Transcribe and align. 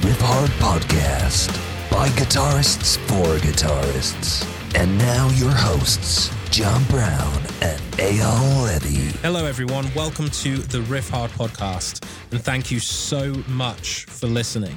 Riffhard 0.00 0.48
Podcast 0.58 1.50
by 1.90 2.08
guitarists 2.08 2.96
for 3.06 3.36
guitarists. 3.46 4.46
And 4.74 4.96
now 4.96 5.28
your 5.34 5.50
hosts, 5.50 6.30
John 6.50 6.82
Browne 6.84 7.42
and 7.60 7.80
Eyal 7.98 8.82
Levi. 8.82 9.14
Hello, 9.18 9.44
everyone. 9.44 9.92
Welcome 9.94 10.30
to 10.30 10.56
the 10.56 10.78
Riffhard 10.78 11.28
podcast, 11.30 12.02
and 12.30 12.40
thank 12.42 12.70
you 12.70 12.80
so 12.80 13.34
much 13.46 14.06
for 14.06 14.26
listening. 14.26 14.74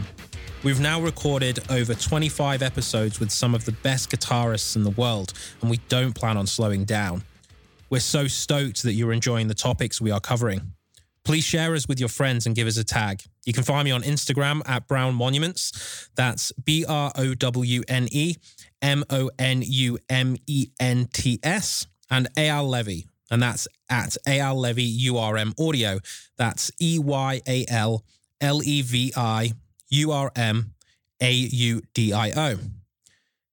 We've 0.62 0.82
now 0.82 1.00
recorded 1.00 1.60
over 1.70 1.96
25 1.96 2.62
episodes 2.62 3.22
with 3.22 3.32
some 3.32 3.56
of 3.56 3.64
the 3.64 3.72
best 3.72 4.12
guitarists 4.12 4.76
in 4.76 4.84
the 4.84 4.92
world, 4.92 5.32
and 5.62 5.70
we 5.70 5.78
don't 5.88 6.14
plan 6.14 6.36
on 6.36 6.48
slowing 6.48 6.84
down. 6.84 7.24
We're 7.90 8.02
so 8.02 8.28
stoked 8.28 8.84
that 8.84 8.94
you're 8.94 9.14
enjoying 9.14 9.48
the 9.48 9.54
topics 9.54 10.02
we 10.02 10.12
are 10.12 10.20
covering. 10.20 10.74
Please 11.24 11.44
share 11.44 11.74
us 11.74 11.88
with 11.88 12.00
your 12.00 12.10
friends 12.10 12.46
and 12.46 12.56
give 12.56 12.68
us 12.68 12.78
a 12.78 12.84
tag. 12.84 13.24
You 13.46 13.54
can 13.54 13.64
find 13.64 13.86
me 13.86 13.92
on 13.92 14.04
Instagram 14.04 14.62
at 14.68 14.88
Browne 14.88 15.16
Monuments. 15.16 16.10
That's 16.16 16.52
B 16.52 16.86
R 16.88 17.12
O 17.16 17.34
W 17.34 17.82
N 17.88 18.08
E 18.12 18.36
M 18.82 19.04
O 19.10 19.30
N 19.40 19.64
U 19.66 19.98
M 20.10 20.36
E 20.48 20.68
N 20.80 21.08
T 21.14 21.40
S 21.42 21.88
and 22.10 22.28
Eyal 22.36 22.70
Levi. 22.70 23.08
And 23.32 23.42
that's 23.42 23.68
at 23.90 24.18
Eyal 24.28 24.56
Levi 24.56 25.10
URM 25.10 25.54
Audio. 25.60 26.00
That's 26.38 26.72
E 26.82 27.00
Y 27.00 27.42
A 27.48 27.66
L 27.70 28.04
L 28.42 28.62
E 28.62 28.82
V 28.82 29.14
I 29.16 29.54
U 29.90 30.12
R 30.12 30.32
M 30.36 30.74
A 31.22 31.32
U 31.32 31.82
D 31.94 32.12
I 32.12 32.32
O. 32.32 32.60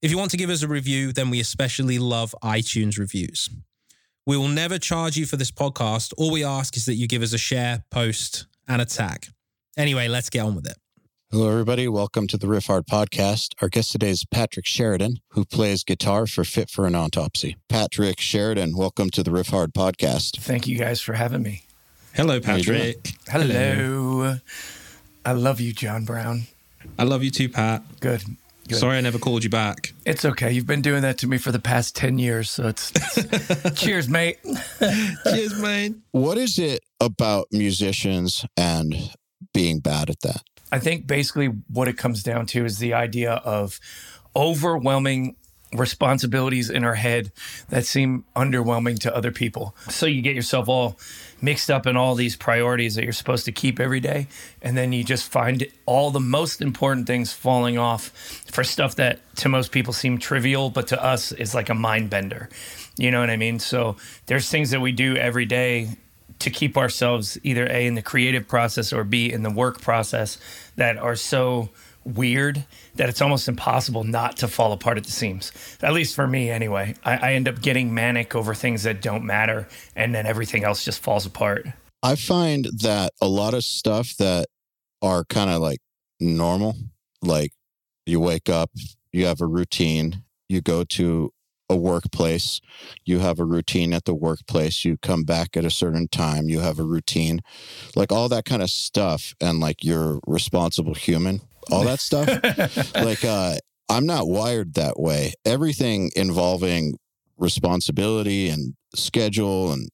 If 0.03 0.11
you 0.11 0.19
want 0.19 0.31
to 0.33 0.37
give 0.37 0.51
us 0.51 0.63
a 0.63 0.69
review, 0.69 1.13
then 1.13 1.31
we 1.31 1.41
especially 1.41 1.99
love 1.99 2.35
iTunes 2.43 2.99
reviews. 2.99 3.51
We 4.31 4.37
will 4.37 4.47
never 4.47 4.79
charge 4.79 5.17
you 5.17 5.27
for 5.27 5.37
this 5.37 5.51
podcast. 5.51 6.15
All 6.17 6.31
we 6.31 6.45
ask 6.45 6.77
is 6.77 6.87
that 6.87 6.95
you 6.95 7.09
give 7.09 7.21
us 7.21 7.33
a 7.33 7.37
share, 7.37 7.83
post, 7.91 8.47
and 8.69 8.81
a 8.81 8.85
tag. 8.85 9.27
Anyway, 9.77 10.07
let's 10.07 10.31
get 10.31 10.43
on 10.43 10.55
with 10.55 10.71
it. 10.71 10.77
Hello, 11.33 11.51
everybody. 11.51 11.89
Welcome 11.89 12.29
to 12.29 12.37
the 12.37 12.47
Riffhard 12.47 12.83
podcast. 12.83 13.55
Our 13.61 13.69
guest 13.69 13.91
today 13.91 14.11
is 14.11 14.25
Patrick 14.25 14.67
Sheridan, 14.67 15.17
who 15.31 15.45
plays 15.45 15.83
guitar 15.83 16.29
for 16.29 16.45
Fit 16.45 16.71
for 16.71 16.87
an 16.87 16.95
Autopsy. 16.95 17.57
Patrick 17.69 18.21
Sheridan, 18.21 18.77
welcome 18.77 19.11
to 19.11 19.25
the 19.25 19.33
Riffhard 19.33 19.73
podcast. 19.73 20.39
Thank 20.39 20.69
you 20.69 20.79
guys 20.79 21.01
for 21.01 21.15
having 21.15 21.43
me. 21.43 21.65
Hello, 22.15 22.41
How 22.41 22.55
you 22.55 22.63
doing? 22.63 22.95
Patrick. 23.03 23.15
Hello. 23.27 24.37
I 25.27 25.33
love 25.33 25.61
you, 25.61 25.73
John 25.73 26.05
Browne. 26.05 26.43
I 26.97 27.03
love 27.03 27.25
you 27.25 27.33
too, 27.33 27.49
Pat. 27.49 27.83
Good. 27.99 28.23
Good. 28.71 28.79
Sorry 28.79 28.99
I 28.99 29.01
never 29.01 29.19
called 29.19 29.43
you 29.43 29.51
back. 29.51 29.93
It's 30.07 30.25
okay. 30.25 30.53
You've 30.53 30.67
been 30.67 30.81
doing 30.81 31.03
that 31.03 31.19
to 31.19 31.27
me 31.27 31.39
for 31.39 31.51
the 31.51 31.59
past 31.59 31.97
10 31.97 32.21
years. 32.21 32.53
So 32.53 32.69
it's, 32.69 32.93
it's 33.17 33.81
cheers, 33.81 34.09
mate. 34.09 34.39
Cheers, 35.25 35.61
mate. 35.61 35.97
What 36.13 36.39
is 36.39 36.57
it 36.57 36.81
about 37.01 37.49
musicians 37.51 38.47
and 38.57 38.95
being 39.53 39.81
bad 39.81 40.09
at 40.09 40.21
that? 40.21 40.43
I 40.71 40.79
think 40.79 41.09
basically 41.09 41.49
what 41.67 41.89
it 41.89 41.99
comes 41.99 42.23
down 42.23 42.47
to 42.47 42.65
is 42.65 42.79
the 42.79 42.95
idea 42.95 43.33
of 43.33 43.81
overwhelming 44.37 45.35
responsibilities 45.73 46.69
in 46.69 46.85
our 46.85 46.97
head 46.97 47.31
that 47.69 47.87
seem 47.87 48.25
underwhelming 48.35 48.99
to 48.99 49.15
other 49.15 49.31
people. 49.31 49.75
So 49.89 50.07
you 50.07 50.21
get 50.21 50.35
yourself 50.35 50.69
all 50.69 50.99
mixed 51.41 51.71
up 51.71 51.87
in 51.87 51.97
all 51.97 52.15
these 52.15 52.37
priorities 52.37 52.97
that 52.97 53.05
you're 53.05 53.13
supposed 53.13 53.45
to 53.45 53.53
keep 53.53 53.79
every 53.79 54.01
day. 54.01 54.27
And 54.61 54.77
then 54.77 54.93
you 54.93 55.05
just 55.05 55.31
find 55.31 55.67
all 55.87 56.11
the 56.11 56.21
most 56.21 56.61
important 56.61 57.07
things 57.07 57.33
falling 57.33 57.79
off 57.79 58.09
for 58.51 58.65
stuff 58.65 58.97
that 58.97 59.21
to 59.37 59.49
most 59.49 59.73
people 59.73 59.93
seem 59.93 60.19
trivial, 60.19 60.71
but 60.71 60.89
to 60.89 61.03
us 61.03 61.33
is 61.33 61.55
like 61.55 61.69
a 61.69 61.75
mind 61.75 62.11
bender. 62.11 62.49
You 62.97 63.11
know 63.11 63.21
what 63.21 63.31
I 63.31 63.37
mean? 63.37 63.59
So 63.59 63.97
there's 64.27 64.51
things 64.51 64.71
that 64.71 64.81
we 64.81 64.93
do 64.93 65.17
every 65.17 65.47
day 65.47 65.97
to 66.41 66.51
keep 66.51 66.77
ourselves 66.77 67.39
either 67.43 67.67
A 67.67 67.87
in 67.87 67.95
the 67.95 68.03
creative 68.03 68.49
process 68.49 68.93
or 68.93 69.05
B 69.05 69.31
in 69.31 69.43
the 69.43 69.51
work 69.51 69.81
process 69.81 70.39
that 70.77 70.97
are 70.97 71.17
so 71.17 71.69
weird 72.05 72.65
that 72.95 73.09
it's 73.09 73.21
almost 73.21 73.49
impossible 73.49 74.05
not 74.05 74.37
to 74.39 74.49
fall 74.49 74.73
apart 74.73 74.97
at 74.97 75.05
the 75.05 75.11
seams. 75.11 75.53
At 75.83 75.93
least 75.93 76.15
for 76.15 76.27
me, 76.27 76.51
anyway. 76.51 76.95
I, 77.05 77.17
I 77.17 77.33
end 77.35 77.49
up 77.49 77.61
getting 77.61 77.93
manic 77.93 78.35
over 78.35 78.55
things 78.55 78.83
that 78.85 79.03
don't 79.03 79.25
matter, 79.25 79.69
and 79.95 80.15
then 80.15 80.27
everything 80.27 80.65
else 80.65 80.85
just 80.85 81.03
falls 81.03 81.27
apart. 81.27 81.67
I 82.03 82.17
find 82.17 82.67
that 82.83 83.13
a 83.21 83.29
lot 83.29 83.55
of 83.55 83.65
stuff 83.65 84.17
that 84.17 84.47
are 85.03 85.25
kind 85.25 85.51
of 85.51 85.61
like 85.61 85.81
normal, 86.19 86.77
like 87.23 87.53
you 88.07 88.21
wake 88.21 88.49
up, 88.49 88.71
you 89.13 89.27
have 89.27 89.41
a 89.41 89.47
routine, 89.47 90.25
you 90.49 90.61
go 90.61 90.85
to 90.85 91.33
a 91.69 91.77
workplace, 91.77 92.61
you 93.05 93.21
have 93.21 93.39
a 93.39 93.45
routine 93.45 93.93
at 93.93 94.05
the 94.05 94.15
workplace, 94.15 94.85
you 94.85 94.97
come 94.97 95.23
back 95.23 95.57
at 95.57 95.65
a 95.65 95.71
certain 95.71 96.09
time, 96.09 96.49
you 96.49 96.59
have 96.59 96.79
a 96.81 96.85
routine, 96.85 97.41
like 97.95 98.11
all 98.11 98.29
that 98.29 98.45
kind 98.45 98.63
of 98.63 98.71
stuff, 98.71 99.35
and 99.41 99.61
like 99.61 99.85
you're 99.85 100.19
responsible 100.27 100.95
human, 100.95 101.41
all 101.73 101.85
that 101.85 102.01
stuff. 102.01 102.29
like, 102.95 103.25
uh, 103.25 103.57
I'm 103.89 104.07
not 104.07 104.29
wired 104.29 104.75
that 104.75 104.99
way. 105.01 105.33
Everything 105.45 106.11
involving 106.17 106.97
responsibility 107.37 108.49
and 108.49 108.75
schedule 108.95 109.73
and 109.73 109.89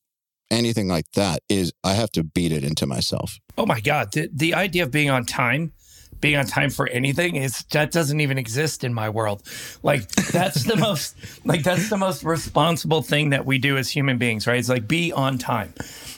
anything 0.51 0.89
like 0.89 1.11
that 1.15 1.41
is 1.49 1.73
I 1.83 1.95
have 1.95 2.11
to 2.13 2.23
beat 2.23 2.53
it 2.53 2.63
into 2.65 2.87
myself. 2.87 3.39
Oh 3.59 3.67
my 3.67 3.81
God. 3.81 4.13
The, 4.13 4.29
the 4.33 4.55
idea 4.55 4.83
of 4.85 4.91
being 4.91 5.11
on 5.11 5.25
time, 5.25 5.73
being 6.21 6.37
on 6.37 6.47
time 6.47 6.71
for 6.71 6.89
anything 6.89 7.37
is 7.37 7.65
that 7.73 7.91
doesn't 7.93 8.21
even 8.21 8.39
exist 8.39 8.85
in 8.85 8.93
my 8.95 9.09
world. 9.09 9.43
Like 9.83 10.09
that's 10.11 10.65
the 10.65 10.77
most 10.87 11.17
like 11.45 11.63
that's 11.63 11.89
the 11.91 11.97
most 11.97 12.23
responsible 12.25 13.03
thing 13.03 13.31
that 13.31 13.45
we 13.47 13.59
do 13.59 13.77
as 13.77 13.91
human 13.91 14.19
beings, 14.19 14.47
right? 14.47 14.59
It's 14.59 14.69
like 14.69 14.87
be 14.89 15.13
on 15.13 15.39
time. 15.39 15.75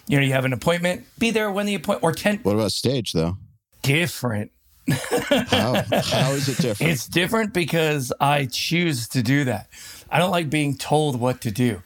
You 0.07 0.19
know, 0.19 0.25
you 0.25 0.33
have 0.33 0.45
an 0.45 0.53
appointment, 0.53 1.05
be 1.19 1.31
there 1.31 1.51
when 1.51 1.67
the 1.67 1.75
appointment 1.75 2.03
or 2.05 2.13
10 2.13 2.39
What 2.43 2.55
about 2.55 2.73
stage 2.73 3.13
though? 3.13 3.37
different. 3.83 4.51
How 4.91 5.83
how 5.91 6.33
is 6.33 6.49
it 6.49 6.59
different? 6.59 6.93
It's 6.93 7.07
different 7.07 7.53
because 7.53 8.13
I 8.21 8.47
choose 8.47 9.09
to 9.09 9.23
do 9.23 9.45
that. 9.45 9.69
I 10.11 10.19
don't 10.19 10.31
like 10.31 10.49
being 10.51 10.77
told 10.77 11.21
what 11.21 11.41
to 11.43 11.51
do. 11.51 11.83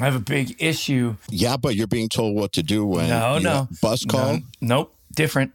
I 0.00 0.04
have 0.04 0.14
a 0.16 0.20
big 0.20 0.56
issue. 0.58 1.16
yeah, 1.28 1.56
but 1.56 1.74
you're 1.76 1.86
being 1.86 2.08
told 2.08 2.34
what 2.34 2.52
to 2.52 2.62
do 2.62 2.86
when 2.86 3.08
No, 3.08 3.32
you 3.36 3.48
uh, 3.48 3.52
no. 3.52 3.68
bus 3.82 4.04
call. 4.04 4.34
No, 4.34 4.40
nope, 4.60 4.94
different. 5.14 5.52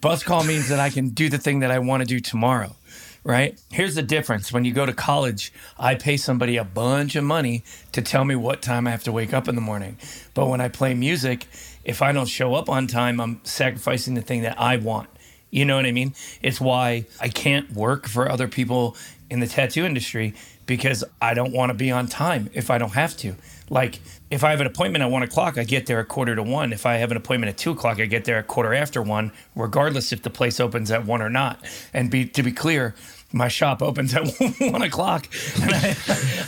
Bus 0.00 0.22
call 0.22 0.44
means 0.44 0.68
that 0.68 0.78
I 0.80 0.90
can 0.90 1.08
do 1.10 1.28
the 1.28 1.38
thing 1.38 1.60
that 1.60 1.70
I 1.70 1.78
want 1.80 2.00
to 2.02 2.06
do 2.06 2.20
tomorrow, 2.20 2.76
right? 3.24 3.60
Here's 3.72 3.94
the 3.94 4.02
difference. 4.02 4.52
When 4.52 4.64
you 4.64 4.72
go 4.72 4.86
to 4.86 4.92
college, 4.92 5.52
I 5.78 5.94
pay 5.96 6.16
somebody 6.16 6.56
a 6.56 6.64
bunch 6.64 7.16
of 7.16 7.24
money 7.24 7.64
to 7.92 8.00
tell 8.02 8.24
me 8.24 8.36
what 8.36 8.62
time 8.62 8.86
I 8.86 8.90
have 8.90 9.02
to 9.04 9.12
wake 9.12 9.32
up 9.34 9.48
in 9.48 9.54
the 9.56 9.60
morning. 9.60 9.96
But 10.34 10.46
when 10.48 10.60
I 10.60 10.68
play 10.68 10.94
music, 10.94 11.46
if 11.84 12.00
I 12.02 12.12
don't 12.12 12.26
show 12.28 12.54
up 12.54 12.68
on 12.68 12.86
time, 12.86 13.20
I'm 13.20 13.40
sacrificing 13.44 14.14
the 14.14 14.22
thing 14.22 14.42
that 14.42 14.60
I 14.60 14.76
want. 14.76 15.08
You 15.54 15.64
know 15.64 15.76
what 15.76 15.86
I 15.86 15.92
mean? 15.92 16.14
It's 16.42 16.60
why 16.60 17.06
I 17.20 17.28
can't 17.28 17.70
work 17.72 18.08
for 18.08 18.28
other 18.28 18.48
people 18.48 18.96
in 19.30 19.38
the 19.38 19.46
tattoo 19.46 19.84
industry 19.84 20.34
because 20.66 21.04
I 21.22 21.32
don't 21.34 21.52
want 21.52 21.70
to 21.70 21.74
be 21.74 21.92
on 21.92 22.08
time 22.08 22.50
if 22.54 22.70
I 22.70 22.78
don't 22.78 22.94
have 22.94 23.16
to. 23.18 23.36
Like, 23.70 24.00
if 24.30 24.42
I 24.42 24.50
have 24.50 24.60
an 24.60 24.66
appointment 24.66 25.04
at 25.04 25.12
one 25.12 25.22
o'clock, 25.22 25.56
I 25.56 25.62
get 25.62 25.86
there 25.86 26.00
at 26.00 26.08
quarter 26.08 26.34
to 26.34 26.42
one. 26.42 26.72
If 26.72 26.86
I 26.86 26.94
have 26.96 27.12
an 27.12 27.16
appointment 27.16 27.50
at 27.50 27.56
two 27.56 27.70
o'clock, 27.70 28.00
I 28.00 28.06
get 28.06 28.24
there 28.24 28.36
at 28.36 28.48
quarter 28.48 28.74
after 28.74 29.00
one, 29.00 29.30
regardless 29.54 30.12
if 30.12 30.22
the 30.22 30.28
place 30.28 30.58
opens 30.58 30.90
at 30.90 31.06
one 31.06 31.22
or 31.22 31.30
not. 31.30 31.60
And 31.92 32.10
be 32.10 32.26
to 32.26 32.42
be 32.42 32.50
clear, 32.50 32.96
my 33.32 33.46
shop 33.46 33.80
opens 33.80 34.12
at 34.12 34.26
one 34.60 34.82
o'clock, 34.82 35.28
and 35.62 35.70
I, 35.72 35.96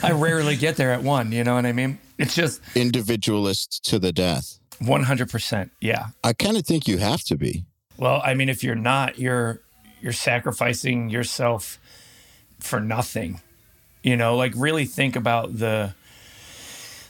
I 0.03 0.11
rarely 0.11 0.57
get 0.57 0.75
there 0.75 0.91
at 0.91 1.01
one. 1.01 1.31
You 1.31 1.45
know 1.45 1.55
what 1.55 1.65
I 1.65 1.71
mean? 1.71 1.97
It's 2.17 2.35
just 2.35 2.59
Individualist 2.75 3.85
to 3.85 3.99
the 3.99 4.11
death. 4.11 4.59
one 4.79 5.03
hundred 5.03 5.29
percent. 5.29 5.71
Yeah. 5.79 6.07
I 6.25 6.33
kind 6.33 6.57
of 6.57 6.65
think 6.65 6.89
you 6.89 6.97
have 6.97 7.23
to 7.23 7.37
be. 7.37 7.63
Well, 7.97 8.21
I 8.23 8.33
mean, 8.33 8.49
if 8.49 8.63
you're 8.63 8.75
not, 8.75 9.19
you're 9.19 9.59
you're 10.01 10.13
sacrificing 10.13 11.09
yourself 11.09 11.79
for 12.59 12.79
nothing. 12.79 13.41
You 14.03 14.15
know, 14.15 14.35
like 14.35 14.53
really 14.55 14.85
think 14.85 15.15
about 15.15 15.57
the 15.57 15.93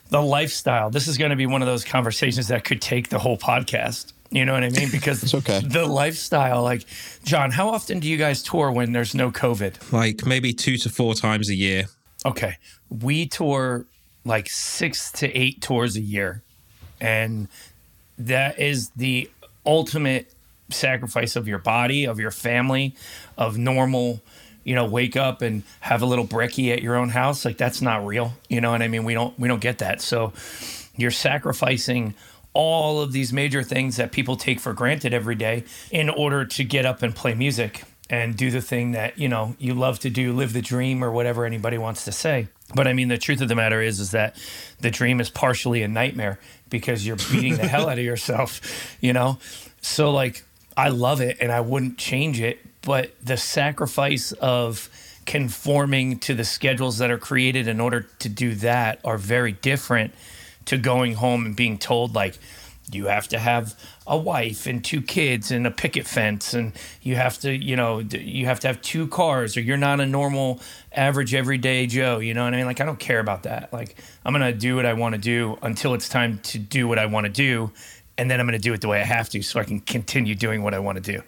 the 0.10 0.22
lifestyle. 0.22 0.90
This 0.90 1.08
is 1.08 1.18
going 1.18 1.32
to 1.32 1.36
be 1.36 1.46
one 1.46 1.62
of 1.62 1.68
those 1.68 1.84
conversations 1.84 2.48
that 2.48 2.64
could 2.64 2.82
take 2.82 3.10
the 3.10 3.20
whole 3.20 3.38
podcast. 3.38 4.14
You 4.30 4.46
know 4.46 4.54
what 4.54 4.64
I 4.64 4.70
mean? 4.70 4.90
Because 4.92 5.24
It's 5.24 5.34
okay. 5.34 5.60
the 5.60 5.86
lifestyle, 5.86 6.64
like 6.64 6.86
John, 7.24 7.52
how 7.52 7.70
often 7.70 8.00
do 8.00 8.08
you 8.08 8.18
guys 8.18 8.42
tour 8.44 8.72
when 8.72 8.92
there's 8.94 9.16
no 9.16 9.32
COVID? 9.32 9.92
Like 9.92 10.26
maybe 10.26 10.54
two 10.54 10.78
to 10.78 10.90
four 10.90 11.14
times 11.14 11.50
a 11.50 11.56
year. 11.56 11.86
Okay. 12.26 12.58
We 12.90 13.28
tour 13.28 13.86
like 14.26 14.50
six 14.50 15.12
to 15.14 15.34
eight 15.38 15.62
tours 15.62 15.96
a 15.96 16.02
year. 16.02 16.42
And 17.00 17.48
that 18.18 18.60
is 18.60 18.90
the 18.96 19.30
ultimate 19.66 20.34
sacrifice 20.70 21.36
of 21.36 21.48
your 21.48 21.60
body, 21.60 22.06
of 22.06 22.20
your 22.20 22.32
family, 22.32 22.96
of 23.38 23.58
normal, 23.58 24.22
you 24.64 24.76
know, 24.76 24.86
wake 24.86 25.16
up 25.16 25.42
and 25.42 25.64
have 25.80 26.02
a 26.02 26.06
little 26.06 26.26
brekkie 26.26 26.74
at 26.74 26.82
your 26.82 26.96
own 26.96 27.10
house. 27.10 27.46
Like 27.46 27.58
that's 27.58 27.82
not 27.82 28.06
real. 28.06 28.34
You 28.50 28.62
know 28.62 28.72
what 28.72 28.82
I 28.82 28.88
mean? 28.88 29.04
We 29.04 29.14
don't 29.14 29.38
we 29.40 29.48
don't 29.48 29.62
get 29.62 29.80
that. 29.80 30.02
So 30.02 30.34
you're 30.96 31.12
sacrificing 31.12 32.16
all 32.54 33.02
of 33.02 33.12
these 33.12 33.32
major 33.32 33.62
things 33.62 33.98
that 33.98 34.12
people 34.12 34.36
take 34.36 34.60
for 34.60 34.74
granted 34.74 35.14
every 35.14 35.36
day 35.36 35.64
in 35.92 36.10
order 36.10 36.44
to 36.44 36.64
get 36.64 36.86
up 36.86 37.04
and 37.04 37.16
play 37.16 37.36
music 37.36 37.84
and 38.10 38.36
do 38.36 38.50
the 38.50 38.62
thing 38.62 38.92
that 38.94 39.18
you 39.18 39.28
know 39.28 39.56
you 39.60 39.74
love 39.74 40.00
to 40.00 40.10
do 40.10 40.34
live 40.34 40.54
the 40.54 40.62
dream 40.62 41.04
or 41.04 41.12
whatever 41.12 41.46
anybody 41.46 41.78
wants 41.78 42.06
to 42.06 42.12
say 42.12 42.48
but 42.74 42.88
i 42.88 42.94
mean 42.94 43.10
the 43.10 43.18
truth 43.18 43.42
of 43.42 43.48
the 43.48 43.56
matter 43.56 43.82
is 43.82 44.00
is 44.00 44.12
that 44.12 44.36
the 44.80 44.90
dream 44.90 45.20
is 45.20 45.30
partially 45.30 45.84
a 45.84 45.88
nightmare 45.88 46.40
because 46.70 47.06
you're 47.06 47.18
beating 47.32 47.58
the 47.58 47.68
hell 47.68 47.90
out 47.90 48.00
of 48.00 48.04
yourself 48.04 48.98
you 49.02 49.14
know 49.14 49.38
so 49.82 50.12
like 50.12 50.44
i 50.78 50.88
love 50.88 51.20
it 51.20 51.38
and 51.42 51.52
i 51.52 51.60
wouldn't 51.60 51.98
change 51.98 52.40
it 52.40 52.60
but 52.82 53.12
the 53.22 53.36
sacrifice 53.36 54.32
of 54.34 54.90
conforming 55.26 56.18
to 56.20 56.34
the 56.34 56.46
schedules 56.46 57.00
that 57.00 57.12
are 57.12 57.18
created 57.18 57.68
in 57.68 57.82
order 57.82 58.08
to 58.18 58.30
do 58.30 58.56
that 58.56 59.00
are 59.04 59.18
very 59.18 59.52
different 59.52 60.14
to 60.64 60.78
going 60.78 61.16
home 61.16 61.46
and 61.46 61.56
being 61.56 61.78
told 61.78 62.16
like 62.16 62.38
you 62.92 63.08
have 63.08 63.28
to 63.28 63.38
have 63.38 63.78
a 64.06 64.18
wife 64.18 64.66
and 64.66 64.84
two 64.86 65.02
kids 65.02 65.52
and 65.52 65.68
a 65.68 65.72
picket 65.72 66.08
fence 66.08 66.54
and 66.54 66.72
you 67.02 67.16
have 67.16 67.38
to 67.38 67.54
you 67.54 67.76
know 67.76 68.00
you 68.00 68.46
have 68.46 68.60
to 68.62 68.68
have 68.68 68.82
two 68.82 69.08
cars 69.08 69.58
or 69.58 69.62
you're 69.62 69.76
not 69.76 70.00
a 70.00 70.06
normal 70.06 70.62
average 70.94 71.34
everyday 71.34 71.86
joe 71.86 72.20
you 72.20 72.34
know 72.34 72.46
what 72.46 72.54
i 72.54 72.58
mean? 72.58 72.66
Like 72.66 72.80
i 72.80 72.86
don't 72.86 73.00
care 73.00 73.20
about 73.20 73.44
that. 73.44 73.74
Like 73.74 74.02
i'm 74.24 74.34
gonna 74.34 74.54
do 74.54 74.78
what 74.78 74.86
i 74.86 74.94
want 74.94 75.14
to 75.16 75.20
do 75.20 75.58
until 75.62 75.94
it's 75.94 76.08
time 76.08 76.40
to 76.44 76.58
do 76.58 76.88
what 76.88 76.98
i 76.98 77.06
want 77.06 77.26
to 77.26 77.32
do 77.32 77.72
and 78.18 78.30
then 78.30 78.40
i'm 78.40 78.46
gonna 78.46 78.60
do 78.60 78.74
it 78.74 78.82
the 78.82 78.88
way 78.88 79.00
i 79.02 79.04
have 79.06 79.30
to 79.30 79.42
so 79.42 79.60
i 79.60 79.64
can 79.64 79.80
continue 79.80 80.36
doing 80.36 80.64
what 80.64 80.74
i 80.74 80.80
want 80.80 81.04
to 81.04 81.12
do 81.12 81.22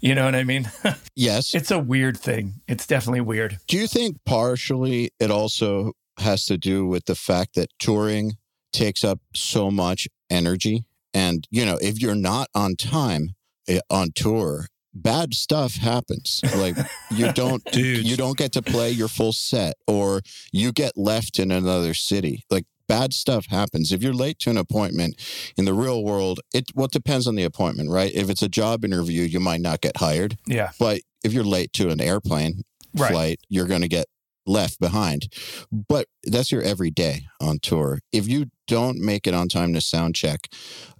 you 0.00 0.14
know 0.14 0.24
what 0.24 0.34
i 0.34 0.44
mean 0.44 0.70
Yes. 1.16 1.54
it's 1.54 1.70
a 1.70 1.78
weird 1.78 2.18
thing 2.18 2.54
it's 2.68 2.86
definitely 2.86 3.20
weird 3.20 3.58
Do 3.68 3.76
you 3.76 3.86
think 3.86 4.16
partially 4.24 5.10
it 5.20 5.30
also 5.30 5.92
has 6.18 6.44
to 6.46 6.58
do 6.58 6.86
with 6.86 7.06
the 7.06 7.14
fact 7.14 7.54
that 7.54 7.68
touring 7.78 8.34
takes 8.72 9.02
up 9.04 9.20
so 9.34 9.70
much 9.70 10.08
energy? 10.30 10.84
And, 11.14 11.46
you 11.50 11.64
know, 11.66 11.78
if 11.80 12.00
you're 12.00 12.14
not 12.14 12.48
on 12.54 12.76
time 12.76 13.34
eh, 13.68 13.80
on 13.90 14.12
tour, 14.14 14.66
bad 14.94 15.34
stuff 15.34 15.74
happens. 15.76 16.40
Like 16.56 16.76
you 17.10 17.32
don't 17.42 17.64
Dude. 17.72 18.06
you 18.06 18.16
don't 18.16 18.36
get 18.38 18.52
to 18.52 18.62
play 18.62 18.90
your 18.90 19.08
full 19.08 19.32
set 19.32 19.74
or 19.86 20.20
you 20.52 20.72
get 20.72 20.92
left 20.96 21.38
in 21.38 21.50
another 21.50 21.94
city. 21.94 22.44
Like 22.50 22.64
bad 22.88 23.12
stuff 23.12 23.46
happens. 23.46 23.92
If 23.92 24.02
you're 24.02 24.12
late 24.14 24.38
to 24.40 24.50
an 24.50 24.56
appointment 24.56 25.20
in 25.56 25.64
the 25.64 25.74
real 25.74 26.02
world, 26.04 26.40
it 26.52 26.70
well 26.74 26.86
it 26.86 26.92
depends 26.92 27.26
on 27.26 27.34
the 27.36 27.44
appointment, 27.44 27.90
right? 27.90 28.12
If 28.14 28.28
it's 28.30 28.42
a 28.42 28.48
job 28.48 28.84
interview, 28.84 29.22
you 29.22 29.40
might 29.40 29.60
not 29.60 29.80
get 29.80 29.96
hired. 29.98 30.36
yeah 30.46 30.70
But 30.78 31.00
if 31.24 31.32
you're 31.32 31.44
late 31.44 31.72
to 31.74 31.88
an 31.90 32.00
airplane 32.00 32.62
Right. 32.94 33.10
flight, 33.10 33.40
you're 33.48 33.66
going 33.66 33.80
to 33.80 33.88
get 33.88 34.06
left 34.44 34.78
behind. 34.78 35.28
But 35.72 36.08
that's 36.24 36.52
your 36.52 36.60
everyday 36.62 37.24
on 37.40 37.58
tour. 37.58 38.00
If 38.12 38.28
you 38.28 38.50
don't 38.66 38.98
make 38.98 39.26
it 39.26 39.32
on 39.32 39.48
time 39.48 39.72
to 39.72 39.80
sound 39.80 40.14
check, 40.14 40.40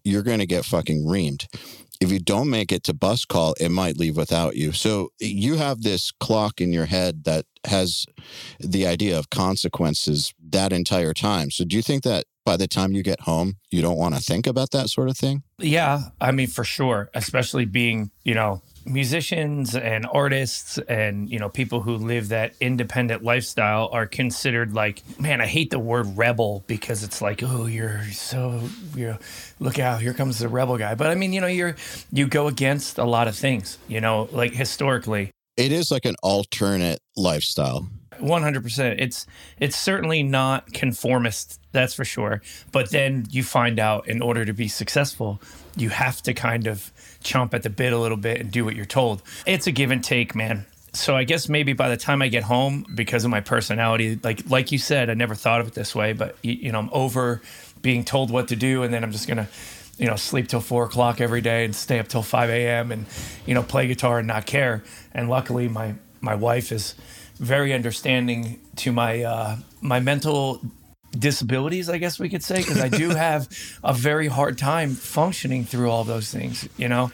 you're 0.02 0.22
going 0.22 0.38
to 0.38 0.46
get 0.46 0.64
fucking 0.64 1.04
reamed. 1.04 1.46
If 2.00 2.10
you 2.10 2.18
don't 2.18 2.48
make 2.48 2.72
it 2.72 2.82
to 2.84 2.94
bus 2.94 3.24
call, 3.26 3.54
it 3.60 3.68
might 3.68 3.98
leave 3.98 4.16
without 4.16 4.56
you. 4.56 4.72
So 4.72 5.10
you 5.20 5.56
have 5.56 5.82
this 5.82 6.10
clock 6.12 6.60
in 6.62 6.72
your 6.72 6.86
head 6.86 7.24
that 7.24 7.44
has 7.66 8.06
the 8.58 8.86
idea 8.86 9.18
of 9.18 9.28
consequences 9.28 10.32
that 10.52 10.72
entire 10.72 11.12
time. 11.12 11.50
So 11.50 11.64
do 11.64 11.76
you 11.76 11.82
think 11.82 12.02
that 12.04 12.24
by 12.44 12.56
the 12.56 12.66
time 12.66 12.92
you 12.92 13.02
get 13.02 13.20
home, 13.20 13.56
you 13.70 13.82
don't 13.82 13.96
want 13.96 14.14
to 14.14 14.20
think 14.20 14.46
about 14.46 14.70
that 14.72 14.88
sort 14.88 15.08
of 15.08 15.16
thing? 15.16 15.42
Yeah, 15.58 16.08
I 16.20 16.32
mean 16.32 16.48
for 16.48 16.64
sure, 16.64 17.10
especially 17.14 17.64
being, 17.64 18.10
you 18.24 18.34
know, 18.34 18.62
musicians 18.84 19.76
and 19.76 20.06
artists 20.12 20.78
and, 20.88 21.30
you 21.30 21.38
know, 21.38 21.48
people 21.48 21.82
who 21.82 21.96
live 21.96 22.30
that 22.30 22.52
independent 22.60 23.22
lifestyle 23.22 23.88
are 23.92 24.06
considered 24.06 24.74
like, 24.74 25.02
man, 25.20 25.40
I 25.40 25.46
hate 25.46 25.70
the 25.70 25.78
word 25.78 26.16
rebel 26.16 26.64
because 26.66 27.04
it's 27.04 27.22
like, 27.22 27.42
oh, 27.44 27.66
you're 27.66 28.02
so, 28.10 28.60
you 28.96 29.06
know, 29.06 29.18
look 29.60 29.78
out, 29.78 30.00
here 30.00 30.14
comes 30.14 30.40
the 30.40 30.48
rebel 30.48 30.78
guy. 30.78 30.96
But 30.96 31.10
I 31.10 31.14
mean, 31.14 31.32
you 31.32 31.40
know, 31.40 31.46
you're 31.46 31.76
you 32.10 32.26
go 32.26 32.48
against 32.48 32.98
a 32.98 33.04
lot 33.04 33.28
of 33.28 33.36
things, 33.36 33.78
you 33.86 34.00
know, 34.00 34.28
like 34.32 34.52
historically. 34.52 35.30
It 35.56 35.70
is 35.70 35.90
like 35.90 36.06
an 36.06 36.16
alternate 36.22 36.98
lifestyle. 37.16 37.88
One 38.22 38.42
hundred 38.42 38.62
percent. 38.62 39.00
It's 39.00 39.26
it's 39.58 39.76
certainly 39.76 40.22
not 40.22 40.72
conformist, 40.72 41.60
that's 41.72 41.92
for 41.92 42.04
sure. 42.04 42.40
But 42.70 42.90
then 42.90 43.26
you 43.30 43.42
find 43.42 43.80
out 43.80 44.08
in 44.08 44.22
order 44.22 44.44
to 44.44 44.52
be 44.52 44.68
successful, 44.68 45.40
you 45.76 45.88
have 45.88 46.22
to 46.22 46.32
kind 46.32 46.68
of 46.68 46.92
chomp 47.24 47.52
at 47.52 47.64
the 47.64 47.70
bit 47.70 47.92
a 47.92 47.98
little 47.98 48.16
bit 48.16 48.40
and 48.40 48.50
do 48.50 48.64
what 48.64 48.76
you're 48.76 48.84
told. 48.84 49.22
It's 49.44 49.66
a 49.66 49.72
give 49.72 49.90
and 49.90 50.04
take, 50.04 50.36
man. 50.36 50.66
So 50.92 51.16
I 51.16 51.24
guess 51.24 51.48
maybe 51.48 51.72
by 51.72 51.88
the 51.88 51.96
time 51.96 52.22
I 52.22 52.28
get 52.28 52.44
home, 52.44 52.84
because 52.94 53.24
of 53.24 53.30
my 53.30 53.40
personality, 53.40 54.20
like 54.22 54.48
like 54.48 54.70
you 54.70 54.78
said, 54.78 55.10
I 55.10 55.14
never 55.14 55.34
thought 55.34 55.60
of 55.60 55.66
it 55.66 55.74
this 55.74 55.94
way, 55.94 56.12
but 56.12 56.36
you, 56.42 56.52
you 56.52 56.72
know, 56.72 56.78
I'm 56.78 56.90
over 56.92 57.42
being 57.80 58.04
told 58.04 58.30
what 58.30 58.48
to 58.48 58.56
do, 58.56 58.84
and 58.84 58.94
then 58.94 59.02
I'm 59.02 59.10
just 59.10 59.26
gonna, 59.26 59.48
you 59.98 60.06
know, 60.06 60.14
sleep 60.16 60.46
till 60.46 60.60
four 60.60 60.84
o'clock 60.84 61.20
every 61.20 61.40
day 61.40 61.64
and 61.64 61.74
stay 61.74 61.98
up 61.98 62.06
till 62.06 62.22
five 62.22 62.50
a.m. 62.50 62.92
and 62.92 63.06
you 63.46 63.54
know, 63.54 63.64
play 63.64 63.88
guitar 63.88 64.18
and 64.18 64.28
not 64.28 64.46
care. 64.46 64.84
And 65.12 65.28
luckily, 65.28 65.66
my 65.66 65.94
my 66.20 66.36
wife 66.36 66.70
is 66.70 66.94
very 67.38 67.72
understanding 67.72 68.60
to 68.76 68.92
my 68.92 69.22
uh, 69.22 69.56
my 69.80 70.00
mental 70.00 70.60
disabilities, 71.10 71.88
I 71.88 71.98
guess 71.98 72.18
we 72.18 72.28
could 72.28 72.42
say, 72.42 72.56
because 72.56 72.80
I 72.80 72.88
do 72.88 73.10
have 73.14 73.48
a 73.84 73.92
very 73.92 74.28
hard 74.28 74.58
time 74.58 74.94
functioning 74.94 75.64
through 75.64 75.90
all 75.90 76.04
those 76.04 76.30
things. 76.30 76.68
You 76.76 76.88
know, 76.88 77.12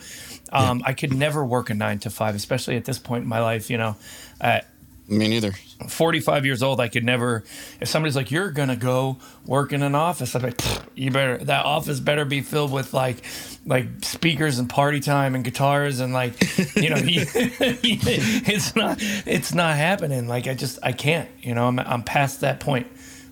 um, 0.52 0.82
I 0.84 0.92
could 0.92 1.12
never 1.12 1.44
work 1.44 1.70
a 1.70 1.74
nine 1.74 1.98
to 2.00 2.10
five, 2.10 2.34
especially 2.34 2.76
at 2.76 2.84
this 2.84 2.98
point 2.98 3.22
in 3.22 3.28
my 3.28 3.40
life. 3.40 3.70
You 3.70 3.78
know, 3.78 3.96
at 4.40 4.66
Me 5.08 5.26
neither. 5.26 5.52
45 5.88 6.44
years 6.44 6.62
old, 6.62 6.80
I 6.80 6.88
could 6.88 7.04
never. 7.04 7.42
If 7.80 7.88
somebody's 7.88 8.14
like, 8.14 8.30
"You're 8.30 8.50
gonna 8.50 8.76
go 8.76 9.16
work 9.46 9.72
in 9.72 9.82
an 9.82 9.94
office," 9.94 10.34
I'm 10.34 10.42
like, 10.42 10.60
"You 10.94 11.10
better. 11.10 11.38
That 11.38 11.64
office 11.64 11.98
better 11.98 12.26
be 12.26 12.42
filled 12.42 12.72
with 12.72 12.92
like, 12.92 13.24
like 13.64 13.86
speakers 14.02 14.58
and 14.58 14.68
party 14.68 15.00
time 15.00 15.34
and 15.34 15.42
guitars 15.42 16.00
and 16.00 16.12
like, 16.12 16.34
you 16.76 16.90
know, 16.90 16.96
it's 17.02 18.76
not. 18.76 18.98
It's 19.00 19.54
not 19.54 19.76
happening. 19.76 20.28
Like 20.28 20.46
I 20.46 20.52
just, 20.52 20.78
I 20.82 20.92
can't. 20.92 21.28
You 21.40 21.54
know, 21.54 21.68
I'm, 21.68 21.78
I'm 21.78 22.02
past 22.02 22.42
that 22.42 22.60
point. 22.60 22.86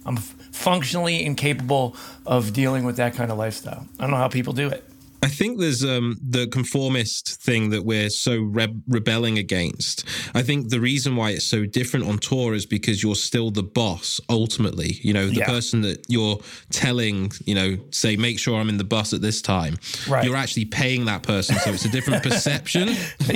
I'm 0.07 0.17
functionally 0.17 1.25
incapable 1.25 1.95
of 2.25 2.55
dealing 2.55 2.85
with 2.85 2.97
that 2.97 3.15
kind 3.15 3.31
of 3.31 3.37
lifestyle. 3.37 3.87
I 3.99 4.03
don't 4.03 4.13
know 4.13 4.17
how 4.17 4.29
people 4.29 4.55
do 4.55 4.69
it. 4.69 4.83
I 5.27 5.29
think 5.29 5.59
there's 5.59 5.85
um, 5.85 6.17
the 6.23 6.47
conformist 6.47 7.43
thing 7.43 7.71
that 7.71 7.85
we're 7.85 8.11
so 8.11 8.37
re- 8.37 8.73
rebelling 8.87 9.39
against. 9.39 10.05
I 10.37 10.43
think 10.43 10.69
the 10.69 10.79
reason 10.79 11.17
why 11.17 11.31
it's 11.31 11.45
so 11.45 11.67
different 11.67 12.07
on 12.07 12.19
tour 12.19 12.55
is 12.55 12.65
because 12.65 13.03
you're 13.03 13.17
still 13.17 13.51
the 13.51 13.65
boss 13.65 14.21
ultimately. 14.31 15.01
You 15.03 15.15
know, 15.15 15.27
the 15.27 15.35
Yeah. 15.41 15.47
person 15.47 15.81
that 15.81 16.07
you're 16.09 16.39
telling, 16.71 17.33
you 17.45 17.57
know, 17.57 17.77
say, 17.91 18.15
make 18.17 18.39
sure 18.39 18.61
I'm 18.61 18.69
in 18.69 18.77
the 18.79 18.85
bus 18.85 19.13
at 19.13 19.21
this 19.21 19.43
time. 19.43 19.79
Right. 20.09 20.25
You're 20.25 20.37
actually 20.37 20.67
paying 20.67 21.07
that 21.07 21.25
person. 21.25 21.57
So 21.57 21.73
it's 21.73 21.85
a 21.85 21.91
different 21.91 22.23
perception. 22.23 22.91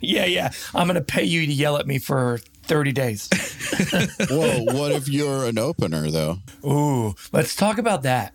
yeah, 0.00 0.26
yeah. 0.26 0.50
I'm 0.74 0.86
gonna 0.86 1.00
pay 1.00 1.24
you 1.24 1.46
to 1.46 1.52
yell 1.52 1.78
at 1.78 1.86
me 1.86 1.98
for 1.98 2.38
30 2.64 2.92
days. 2.92 3.28
Whoa, 4.30 4.64
what 4.74 4.92
if 4.92 5.08
you're 5.08 5.44
an 5.46 5.58
opener 5.58 6.10
though? 6.10 6.38
Ooh, 6.64 7.14
let's 7.32 7.54
talk 7.54 7.78
about 7.78 8.02
that. 8.04 8.32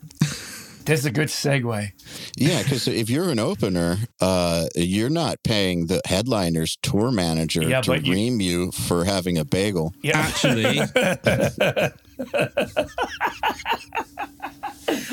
That's 0.86 1.06
a 1.06 1.12
good 1.12 1.28
segue. 1.28 1.92
Yeah, 2.36 2.64
because 2.64 2.88
if 2.88 3.10
you're 3.10 3.30
an 3.30 3.38
opener, 3.40 3.98
uh, 4.22 4.66
you're 4.76 5.10
not 5.10 5.38
paying 5.44 5.86
the 5.88 6.02
headliner's 6.06 6.78
tour 6.82 7.12
manager 7.12 7.62
Yeah, 7.62 7.82
to 7.82 7.92
but 7.92 8.06
you- 8.06 8.14
ream 8.14 8.42
you 8.42 8.72
for 8.72 9.04
having 9.06 9.38
a 9.38 9.46
bagel. 9.46 9.94
Yeah. 10.02 10.18
Actually, 10.18 10.80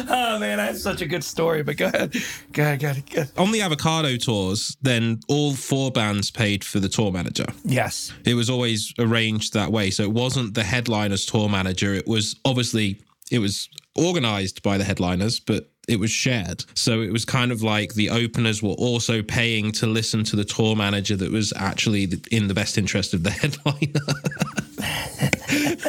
Oh 0.08 0.38
man, 0.38 0.58
I 0.60 0.64
have 0.66 0.78
such 0.78 1.00
a 1.02 1.06
good 1.06 1.22
story, 1.24 1.62
but 1.62 1.76
go 1.76 1.86
ahead. 1.86 2.12
Go 2.52 2.62
ahead, 2.62 2.80
go 2.80 2.88
ahead. 2.90 3.10
Go 3.10 3.20
ahead. 3.22 3.32
on 3.36 3.52
the 3.52 3.60
Avocado 3.60 4.16
tours, 4.16 4.76
then 4.82 5.20
all 5.28 5.54
four 5.54 5.90
bands 5.90 6.30
paid 6.30 6.64
for 6.64 6.80
the 6.80 6.88
tour 6.88 7.12
manager. 7.12 7.44
Yes. 7.64 8.12
It 8.24 8.34
was 8.34 8.48
always 8.48 8.92
arranged 8.98 9.52
that 9.54 9.70
way. 9.72 9.90
So 9.90 10.02
it 10.04 10.12
wasn't 10.12 10.54
the 10.54 10.62
headliner's 10.62 11.26
tour 11.26 11.48
manager. 11.48 11.92
It 11.94 12.06
was 12.06 12.36
obviously 12.44 13.00
it 13.30 13.38
was 13.40 13.68
organized 13.96 14.62
by 14.62 14.78
the 14.78 14.84
headliners, 14.84 15.40
but 15.40 15.70
it 15.88 16.00
was 16.00 16.10
shared. 16.10 16.64
So 16.74 17.00
it 17.00 17.12
was 17.12 17.24
kind 17.24 17.52
of 17.52 17.62
like 17.62 17.94
the 17.94 18.10
openers 18.10 18.62
were 18.62 18.70
also 18.70 19.22
paying 19.22 19.72
to 19.72 19.86
listen 19.86 20.24
to 20.24 20.36
the 20.36 20.44
tour 20.44 20.74
manager 20.74 21.16
that 21.16 21.30
was 21.30 21.52
actually 21.56 22.08
in 22.30 22.48
the 22.48 22.54
best 22.54 22.76
interest 22.76 23.14
of 23.14 23.22
the 23.22 23.30
headliner. 23.42 24.00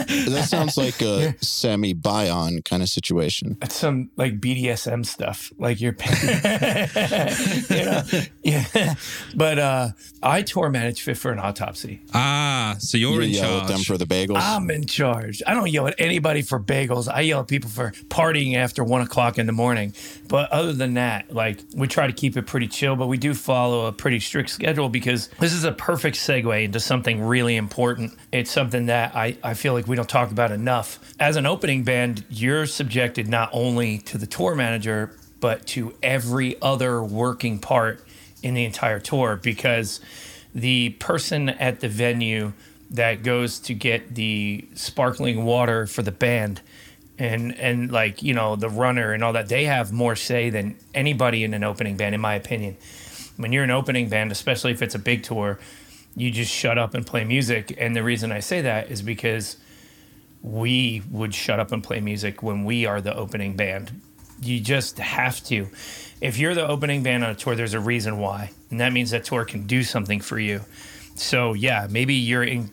That 0.07 0.45
sounds 0.49 0.77
like 0.77 1.01
a 1.01 1.35
semi 1.43 1.93
buy-on 1.93 2.61
kind 2.63 2.81
of 2.81 2.89
situation. 2.89 3.57
It's 3.61 3.75
some 3.75 4.09
like 4.15 4.39
BDSM 4.39 5.05
stuff. 5.05 5.51
Like 5.57 5.81
you're 5.81 5.93
paying. 5.93 6.39
you 7.69 7.85
know? 7.85 8.03
Yeah. 8.43 8.93
But 9.35 9.59
uh 9.59 9.89
I 10.23 10.41
tour 10.41 10.69
manage 10.69 11.01
Fit 11.01 11.17
for 11.17 11.31
an 11.31 11.39
autopsy. 11.39 12.01
ah, 12.13 12.75
so 12.79 12.97
you're 12.97 13.13
You 13.15 13.21
in 13.21 13.29
yell 13.31 13.61
at 13.61 13.67
them 13.67 13.79
for 13.81 13.97
the 13.97 14.05
bagels. 14.05 14.39
I'm 14.41 14.69
in 14.71 14.85
charge. 14.85 15.41
I 15.45 15.53
don't 15.53 15.69
yell 15.71 15.87
at 15.87 15.95
anybody 15.99 16.41
for 16.41 16.59
bagels. 16.59 17.07
I 17.11 17.21
yell 17.21 17.41
at 17.41 17.47
people 17.47 17.69
for 17.69 17.91
partying 18.09 18.55
after 18.55 18.83
one 18.83 19.01
o'clock 19.01 19.37
in 19.37 19.45
the 19.45 19.51
morning. 19.51 19.93
But 20.27 20.49
other 20.51 20.73
than 20.73 20.95
that, 20.95 21.33
like 21.33 21.59
we 21.75 21.87
try 21.87 22.07
to 22.07 22.13
keep 22.13 22.37
it 22.37 22.43
pretty 22.47 22.67
chill, 22.67 22.95
but 22.95 23.07
we 23.07 23.17
do 23.17 23.33
follow 23.33 23.85
a 23.85 23.91
pretty 23.91 24.19
strict 24.19 24.49
schedule 24.49 24.89
because 24.89 25.27
this 25.39 25.53
is 25.53 25.63
a 25.63 25.71
perfect 25.71 26.17
segue 26.17 26.63
into 26.63 26.79
something 26.79 27.21
really 27.21 27.55
important. 27.55 28.13
It's 28.31 28.51
something 28.51 28.87
that 28.87 29.15
I, 29.15 29.37
I 29.43 29.53
feel 29.53 29.73
like 29.73 29.87
we 29.87 29.96
don't 29.97 30.09
talk 30.09 30.31
about 30.31 30.51
enough. 30.51 30.99
As 31.19 31.35
an 31.35 31.45
opening 31.45 31.83
band, 31.83 32.23
you're 32.29 32.65
subjected 32.65 33.27
not 33.27 33.49
only 33.51 33.97
to 33.99 34.17
the 34.17 34.25
tour 34.25 34.55
manager, 34.55 35.11
but 35.39 35.67
to 35.67 35.93
every 36.01 36.59
other 36.61 37.03
working 37.03 37.59
part 37.59 38.03
in 38.41 38.53
the 38.53 38.63
entire 38.63 38.99
tour 38.99 39.39
because 39.41 39.99
the 40.55 40.89
person 40.91 41.49
at 41.49 41.81
the 41.81 41.89
venue 41.89 42.53
that 42.91 43.21
goes 43.23 43.59
to 43.59 43.73
get 43.73 44.15
the 44.15 44.65
sparkling 44.73 45.43
water 45.43 45.85
for 45.85 46.01
the 46.01 46.11
band 46.11 46.61
and 47.19 47.53
and 47.57 47.91
like 47.91 48.23
you 48.23 48.33
know 48.33 48.55
the 48.55 48.69
runner 48.69 49.11
and 49.11 49.23
all 49.23 49.33
that 49.33 49.49
they 49.49 49.65
have 49.65 49.91
more 49.91 50.15
say 50.15 50.49
than 50.49 50.77
anybody 50.93 51.43
in 51.43 51.53
an 51.53 51.63
opening 51.63 51.97
band 51.97 52.15
in 52.15 52.21
my 52.21 52.35
opinion 52.35 52.77
when 53.37 53.51
you're 53.51 53.63
an 53.63 53.71
opening 53.71 54.09
band, 54.09 54.31
especially 54.31 54.71
if 54.71 54.81
it's 54.81 54.95
a 54.95 54.99
big 54.99 55.23
tour, 55.23 55.59
you 56.15 56.31
just 56.31 56.51
shut 56.51 56.77
up 56.77 56.93
and 56.93 57.05
play 57.05 57.23
music. 57.23 57.73
And 57.77 57.95
the 57.95 58.03
reason 58.03 58.31
I 58.31 58.39
say 58.39 58.61
that 58.61 58.91
is 58.91 59.01
because 59.01 59.57
we 60.51 61.01
would 61.11 61.33
shut 61.33 61.59
up 61.59 61.71
and 61.71 61.83
play 61.83 61.99
music 61.99 62.41
when 62.41 62.63
we 62.63 62.85
are 62.85 63.01
the 63.01 63.15
opening 63.15 63.55
band. 63.55 64.01
You 64.41 64.59
just 64.59 64.97
have 64.99 65.43
to. 65.45 65.67
If 66.21 66.37
you're 66.37 66.55
the 66.55 66.67
opening 66.67 67.03
band 67.03 67.23
on 67.23 67.31
a 67.31 67.35
tour, 67.35 67.55
there's 67.55 67.73
a 67.73 67.79
reason 67.79 68.19
why. 68.19 68.51
And 68.69 68.79
that 68.79 68.93
means 68.93 69.11
that 69.11 69.25
tour 69.25 69.45
can 69.45 69.67
do 69.67 69.83
something 69.83 70.19
for 70.19 70.39
you. 70.39 70.61
So, 71.15 71.53
yeah, 71.53 71.87
maybe 71.89 72.13
you're 72.13 72.43
in, 72.43 72.69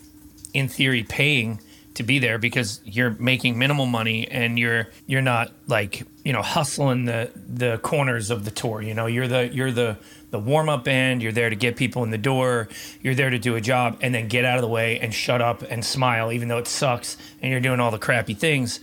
in 0.52 0.68
theory 0.68 1.02
paying 1.02 1.60
to 1.94 2.02
be 2.02 2.18
there 2.18 2.38
because 2.38 2.80
you're 2.84 3.10
making 3.18 3.58
minimal 3.58 3.86
money 3.86 4.28
and 4.28 4.58
you're 4.58 4.88
you're 5.06 5.22
not 5.22 5.52
like 5.66 6.02
you 6.24 6.32
know 6.32 6.42
hustling 6.42 7.04
the 7.04 7.30
the 7.48 7.78
corners 7.78 8.30
of 8.30 8.44
the 8.44 8.50
tour 8.50 8.82
you 8.82 8.94
know 8.94 9.06
you're 9.06 9.28
the 9.28 9.48
you're 9.52 9.70
the 9.70 9.96
the 10.30 10.38
warm 10.38 10.68
up 10.68 10.84
band 10.84 11.22
you're 11.22 11.32
there 11.32 11.50
to 11.50 11.56
get 11.56 11.76
people 11.76 12.02
in 12.02 12.10
the 12.10 12.18
door 12.18 12.68
you're 13.00 13.14
there 13.14 13.30
to 13.30 13.38
do 13.38 13.54
a 13.54 13.60
job 13.60 13.96
and 14.00 14.14
then 14.14 14.26
get 14.28 14.44
out 14.44 14.56
of 14.56 14.62
the 14.62 14.68
way 14.68 14.98
and 14.98 15.14
shut 15.14 15.40
up 15.40 15.62
and 15.62 15.84
smile 15.84 16.32
even 16.32 16.48
though 16.48 16.58
it 16.58 16.66
sucks 16.66 17.16
and 17.40 17.50
you're 17.50 17.60
doing 17.60 17.80
all 17.80 17.90
the 17.90 17.98
crappy 17.98 18.34
things 18.34 18.80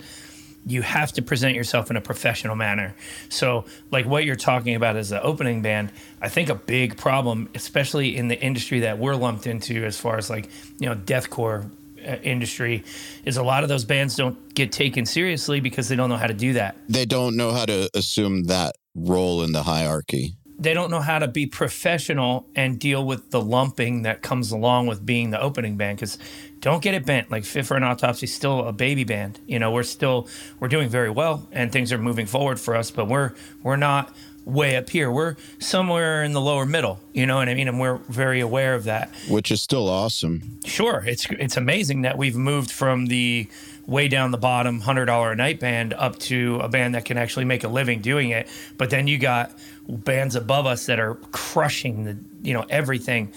you 0.64 0.82
have 0.82 1.10
to 1.12 1.22
present 1.22 1.56
yourself 1.56 1.90
in 1.90 1.96
a 1.96 2.00
professional 2.00 2.54
manner. 2.54 2.94
So, 3.28 3.64
like 3.90 4.06
what 4.06 4.24
you're 4.24 4.36
talking 4.36 4.76
about 4.76 4.94
as 4.94 5.08
the 5.08 5.20
opening 5.20 5.60
band, 5.60 5.90
I 6.20 6.28
think 6.28 6.50
a 6.50 6.54
big 6.54 6.96
problem, 6.96 7.48
especially 7.54 8.16
in 8.16 8.28
the 8.28 8.40
industry 8.40 8.78
that 8.80 8.96
we're 8.98 9.16
lumped 9.16 9.48
into, 9.48 9.84
as 9.84 9.98
far 9.98 10.18
as 10.18 10.30
like 10.30 10.48
you 10.78 10.88
know 10.88 10.94
deathcore 10.94 11.68
Uh, 12.06 12.16
industry 12.22 12.84
is 13.24 13.36
a 13.36 13.42
lot 13.42 13.62
of 13.62 13.68
those 13.68 13.84
bands 13.84 14.16
don't 14.16 14.54
get 14.54 14.72
taken 14.72 15.06
seriously 15.06 15.60
because 15.60 15.88
they 15.88 15.96
don't 15.96 16.08
know 16.08 16.16
how 16.16 16.26
to 16.26 16.34
do 16.34 16.52
that. 16.54 16.76
They 16.88 17.04
don't 17.04 17.36
know 17.36 17.52
how 17.52 17.66
to 17.66 17.88
assume 17.94 18.44
that 18.44 18.74
role 18.94 19.42
in 19.42 19.52
the 19.52 19.62
hierarchy. 19.62 20.34
They 20.58 20.74
don't 20.74 20.90
know 20.90 21.00
how 21.00 21.18
to 21.18 21.28
be 21.28 21.46
professional 21.46 22.46
and 22.54 22.78
deal 22.78 23.04
with 23.04 23.30
the 23.30 23.40
lumping 23.40 24.02
that 24.02 24.22
comes 24.22 24.52
along 24.52 24.86
with 24.86 25.04
being 25.04 25.30
the 25.30 25.40
opening 25.40 25.76
band. 25.76 25.98
Because 25.98 26.18
don't 26.60 26.82
get 26.82 26.94
it 26.94 27.04
bent. 27.04 27.30
Like 27.30 27.44
Fit 27.44 27.66
for 27.66 27.76
an 27.76 27.82
Autopsy 27.82 28.24
is 28.24 28.34
still 28.34 28.66
a 28.66 28.72
baby 28.72 29.04
band. 29.04 29.40
You 29.46 29.58
know, 29.58 29.72
we're 29.72 29.82
still 29.82 30.28
we're 30.60 30.68
doing 30.68 30.88
very 30.88 31.10
well 31.10 31.48
and 31.50 31.72
things 31.72 31.92
are 31.92 31.98
moving 31.98 32.26
forward 32.26 32.60
for 32.60 32.76
us, 32.76 32.90
but 32.90 33.08
we're 33.08 33.32
we're 33.62 33.76
not 33.76 34.14
way 34.44 34.76
up 34.76 34.90
here. 34.90 35.10
We're 35.10 35.36
somewhere 35.58 36.24
in 36.24 36.32
the 36.32 36.40
lower 36.40 36.66
middle, 36.66 37.00
you 37.12 37.26
know 37.26 37.36
what 37.36 37.48
I 37.48 37.54
mean? 37.54 37.68
And 37.68 37.78
we're 37.78 37.96
very 38.08 38.40
aware 38.40 38.74
of 38.74 38.84
that. 38.84 39.10
Which 39.28 39.50
is 39.50 39.62
still 39.62 39.88
awesome. 39.88 40.58
Sure. 40.64 41.02
It's 41.06 41.26
it's 41.30 41.56
amazing 41.56 42.02
that 42.02 42.18
we've 42.18 42.36
moved 42.36 42.70
from 42.70 43.06
the 43.06 43.48
way 43.86 44.08
down 44.08 44.30
the 44.30 44.38
bottom 44.38 44.80
$100 44.80 45.32
a 45.32 45.34
night 45.34 45.60
band 45.60 45.92
up 45.94 46.18
to 46.18 46.60
a 46.62 46.68
band 46.68 46.94
that 46.94 47.04
can 47.04 47.18
actually 47.18 47.44
make 47.44 47.64
a 47.64 47.68
living 47.68 48.00
doing 48.00 48.30
it. 48.30 48.48
But 48.78 48.90
then 48.90 49.08
you 49.08 49.18
got 49.18 49.52
bands 49.88 50.36
above 50.36 50.66
us 50.66 50.86
that 50.86 51.00
are 51.00 51.14
crushing 51.32 52.04
the, 52.04 52.16
you 52.42 52.54
know, 52.54 52.64
everything. 52.70 53.32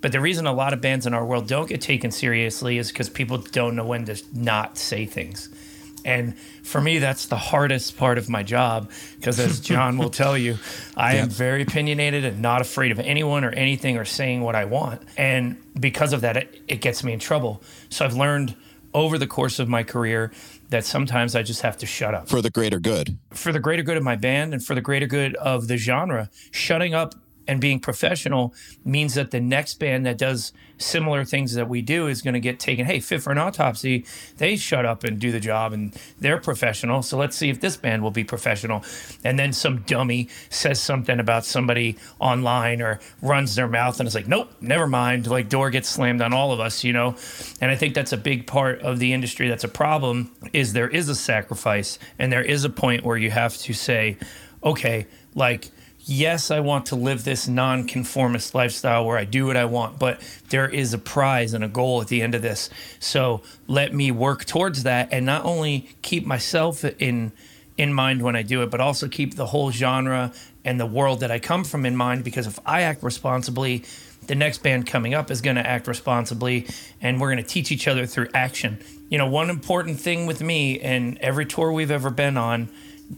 But 0.00 0.12
the 0.12 0.20
reason 0.20 0.46
a 0.46 0.52
lot 0.52 0.72
of 0.72 0.80
bands 0.80 1.06
in 1.06 1.14
our 1.14 1.24
world 1.24 1.46
don't 1.46 1.68
get 1.68 1.80
taken 1.80 2.10
seriously 2.10 2.78
is 2.78 2.90
because 2.90 3.10
people 3.10 3.38
don't 3.38 3.76
know 3.76 3.84
when 3.84 4.06
to 4.06 4.22
not 4.32 4.78
say 4.78 5.04
things. 5.04 5.50
And 6.04 6.38
for 6.38 6.80
me, 6.80 6.98
that's 6.98 7.26
the 7.26 7.36
hardest 7.36 7.96
part 7.96 8.18
of 8.18 8.28
my 8.28 8.42
job 8.42 8.90
because, 9.16 9.38
as 9.38 9.60
John 9.70 9.98
will 9.98 10.10
tell 10.10 10.36
you, 10.36 10.58
I 10.96 11.16
am 11.16 11.28
very 11.28 11.62
opinionated 11.62 12.24
and 12.24 12.40
not 12.40 12.60
afraid 12.60 12.92
of 12.92 12.98
anyone 12.98 13.44
or 13.44 13.50
anything 13.50 13.96
or 13.96 14.04
saying 14.04 14.40
what 14.42 14.54
I 14.54 14.64
want. 14.64 15.02
And 15.16 15.62
because 15.78 16.12
of 16.12 16.22
that, 16.22 16.36
it, 16.36 16.62
it 16.68 16.80
gets 16.80 17.04
me 17.04 17.12
in 17.12 17.18
trouble. 17.18 17.62
So 17.88 18.04
I've 18.04 18.14
learned 18.14 18.56
over 18.92 19.18
the 19.18 19.26
course 19.26 19.58
of 19.58 19.68
my 19.68 19.82
career 19.82 20.32
that 20.70 20.84
sometimes 20.84 21.36
I 21.36 21.42
just 21.42 21.62
have 21.62 21.76
to 21.78 21.86
shut 21.86 22.14
up. 22.14 22.28
For 22.28 22.42
the 22.42 22.50
greater 22.50 22.80
good. 22.80 23.18
For 23.30 23.52
the 23.52 23.60
greater 23.60 23.82
good 23.82 23.96
of 23.96 24.02
my 24.02 24.16
band 24.16 24.52
and 24.52 24.64
for 24.64 24.74
the 24.74 24.80
greater 24.80 25.06
good 25.06 25.34
of 25.36 25.68
the 25.68 25.76
genre, 25.76 26.30
shutting 26.50 26.94
up 26.94 27.14
and 27.50 27.60
being 27.60 27.80
professional 27.80 28.54
means 28.84 29.14
that 29.14 29.32
the 29.32 29.40
next 29.40 29.80
band 29.80 30.06
that 30.06 30.16
does 30.16 30.52
similar 30.78 31.24
things 31.24 31.54
that 31.54 31.68
we 31.68 31.82
do 31.82 32.06
is 32.06 32.22
going 32.22 32.34
to 32.34 32.40
get 32.40 32.60
taken. 32.60 32.86
Hey, 32.86 33.00
Fit 33.00 33.22
for 33.22 33.32
an 33.32 33.38
Autopsy, 33.38 34.06
they 34.36 34.54
shut 34.54 34.86
up 34.86 35.02
and 35.02 35.18
do 35.18 35.32
the 35.32 35.40
job 35.40 35.72
and 35.72 35.92
they're 36.20 36.38
professional. 36.38 37.02
So 37.02 37.18
let's 37.18 37.36
see 37.36 37.50
if 37.50 37.60
this 37.60 37.76
band 37.76 38.04
will 38.04 38.12
be 38.12 38.22
professional. 38.22 38.84
And 39.24 39.36
then 39.36 39.52
some 39.52 39.78
dummy 39.78 40.28
says 40.48 40.80
something 40.80 41.18
about 41.18 41.44
somebody 41.44 41.98
online 42.20 42.80
or 42.80 43.00
runs 43.20 43.56
their 43.56 43.66
mouth 43.66 43.98
and 43.98 44.06
it's 44.06 44.14
like, 44.14 44.28
nope, 44.28 44.52
never 44.60 44.86
mind. 44.86 45.26
Like 45.26 45.48
door 45.48 45.70
gets 45.70 45.88
slammed 45.88 46.22
on 46.22 46.32
all 46.32 46.52
of 46.52 46.60
us, 46.60 46.84
you 46.84 46.92
know? 46.92 47.16
And 47.60 47.68
I 47.68 47.74
think 47.74 47.94
that's 47.94 48.12
a 48.12 48.16
big 48.16 48.46
part 48.46 48.80
of 48.82 49.00
the 49.00 49.12
industry 49.12 49.48
that's 49.48 49.64
a 49.64 49.68
problem 49.68 50.30
is 50.52 50.72
there 50.72 50.88
is 50.88 51.08
a 51.08 51.16
sacrifice 51.16 51.98
and 52.16 52.32
there 52.32 52.44
is 52.44 52.62
a 52.62 52.70
point 52.70 53.04
where 53.04 53.16
you 53.16 53.32
have 53.32 53.58
to 53.58 53.72
say, 53.72 54.18
okay, 54.62 55.08
like, 55.34 55.70
yes, 56.04 56.50
I 56.50 56.60
want 56.60 56.86
to 56.86 56.96
live 56.96 57.24
this 57.24 57.48
non-conformist 57.48 58.54
lifestyle 58.54 59.04
where 59.04 59.18
I 59.18 59.24
do 59.24 59.46
what 59.46 59.56
I 59.56 59.64
want, 59.64 59.98
but 59.98 60.20
there 60.48 60.68
is 60.68 60.94
a 60.94 60.98
prize 60.98 61.54
and 61.54 61.62
a 61.62 61.68
goal 61.68 62.00
at 62.00 62.08
the 62.08 62.22
end 62.22 62.34
of 62.34 62.42
this. 62.42 62.70
So 62.98 63.42
let 63.66 63.94
me 63.94 64.10
work 64.10 64.44
towards 64.44 64.82
that 64.84 65.08
and 65.12 65.26
not 65.26 65.44
only 65.44 65.90
keep 66.02 66.26
myself 66.26 66.84
in 66.84 67.32
in 67.76 67.94
mind 67.94 68.20
when 68.20 68.36
I 68.36 68.42
do 68.42 68.62
it, 68.62 68.70
but 68.70 68.78
also 68.78 69.08
keep 69.08 69.36
the 69.36 69.46
whole 69.46 69.70
genre 69.70 70.34
and 70.66 70.78
the 70.78 70.84
world 70.84 71.20
that 71.20 71.30
I 71.30 71.38
come 71.38 71.64
from 71.64 71.86
in 71.86 71.96
mind 71.96 72.24
because 72.24 72.46
if 72.46 72.58
I 72.66 72.82
act 72.82 73.02
responsibly, 73.02 73.84
the 74.26 74.34
next 74.34 74.62
band 74.62 74.86
coming 74.86 75.14
up 75.14 75.30
is 75.30 75.40
going 75.40 75.56
to 75.56 75.66
act 75.66 75.88
responsibly 75.88 76.66
and 77.00 77.18
we're 77.18 77.32
going 77.32 77.42
to 77.42 77.48
teach 77.48 77.72
each 77.72 77.88
other 77.88 78.04
through 78.04 78.28
action. 78.34 78.78
You 79.08 79.16
know, 79.16 79.26
one 79.26 79.48
important 79.48 79.98
thing 79.98 80.26
with 80.26 80.42
me 80.42 80.78
and 80.80 81.16
every 81.18 81.46
tour 81.46 81.72
we've 81.72 81.90
ever 81.90 82.10
been 82.10 82.36
on 82.36 82.68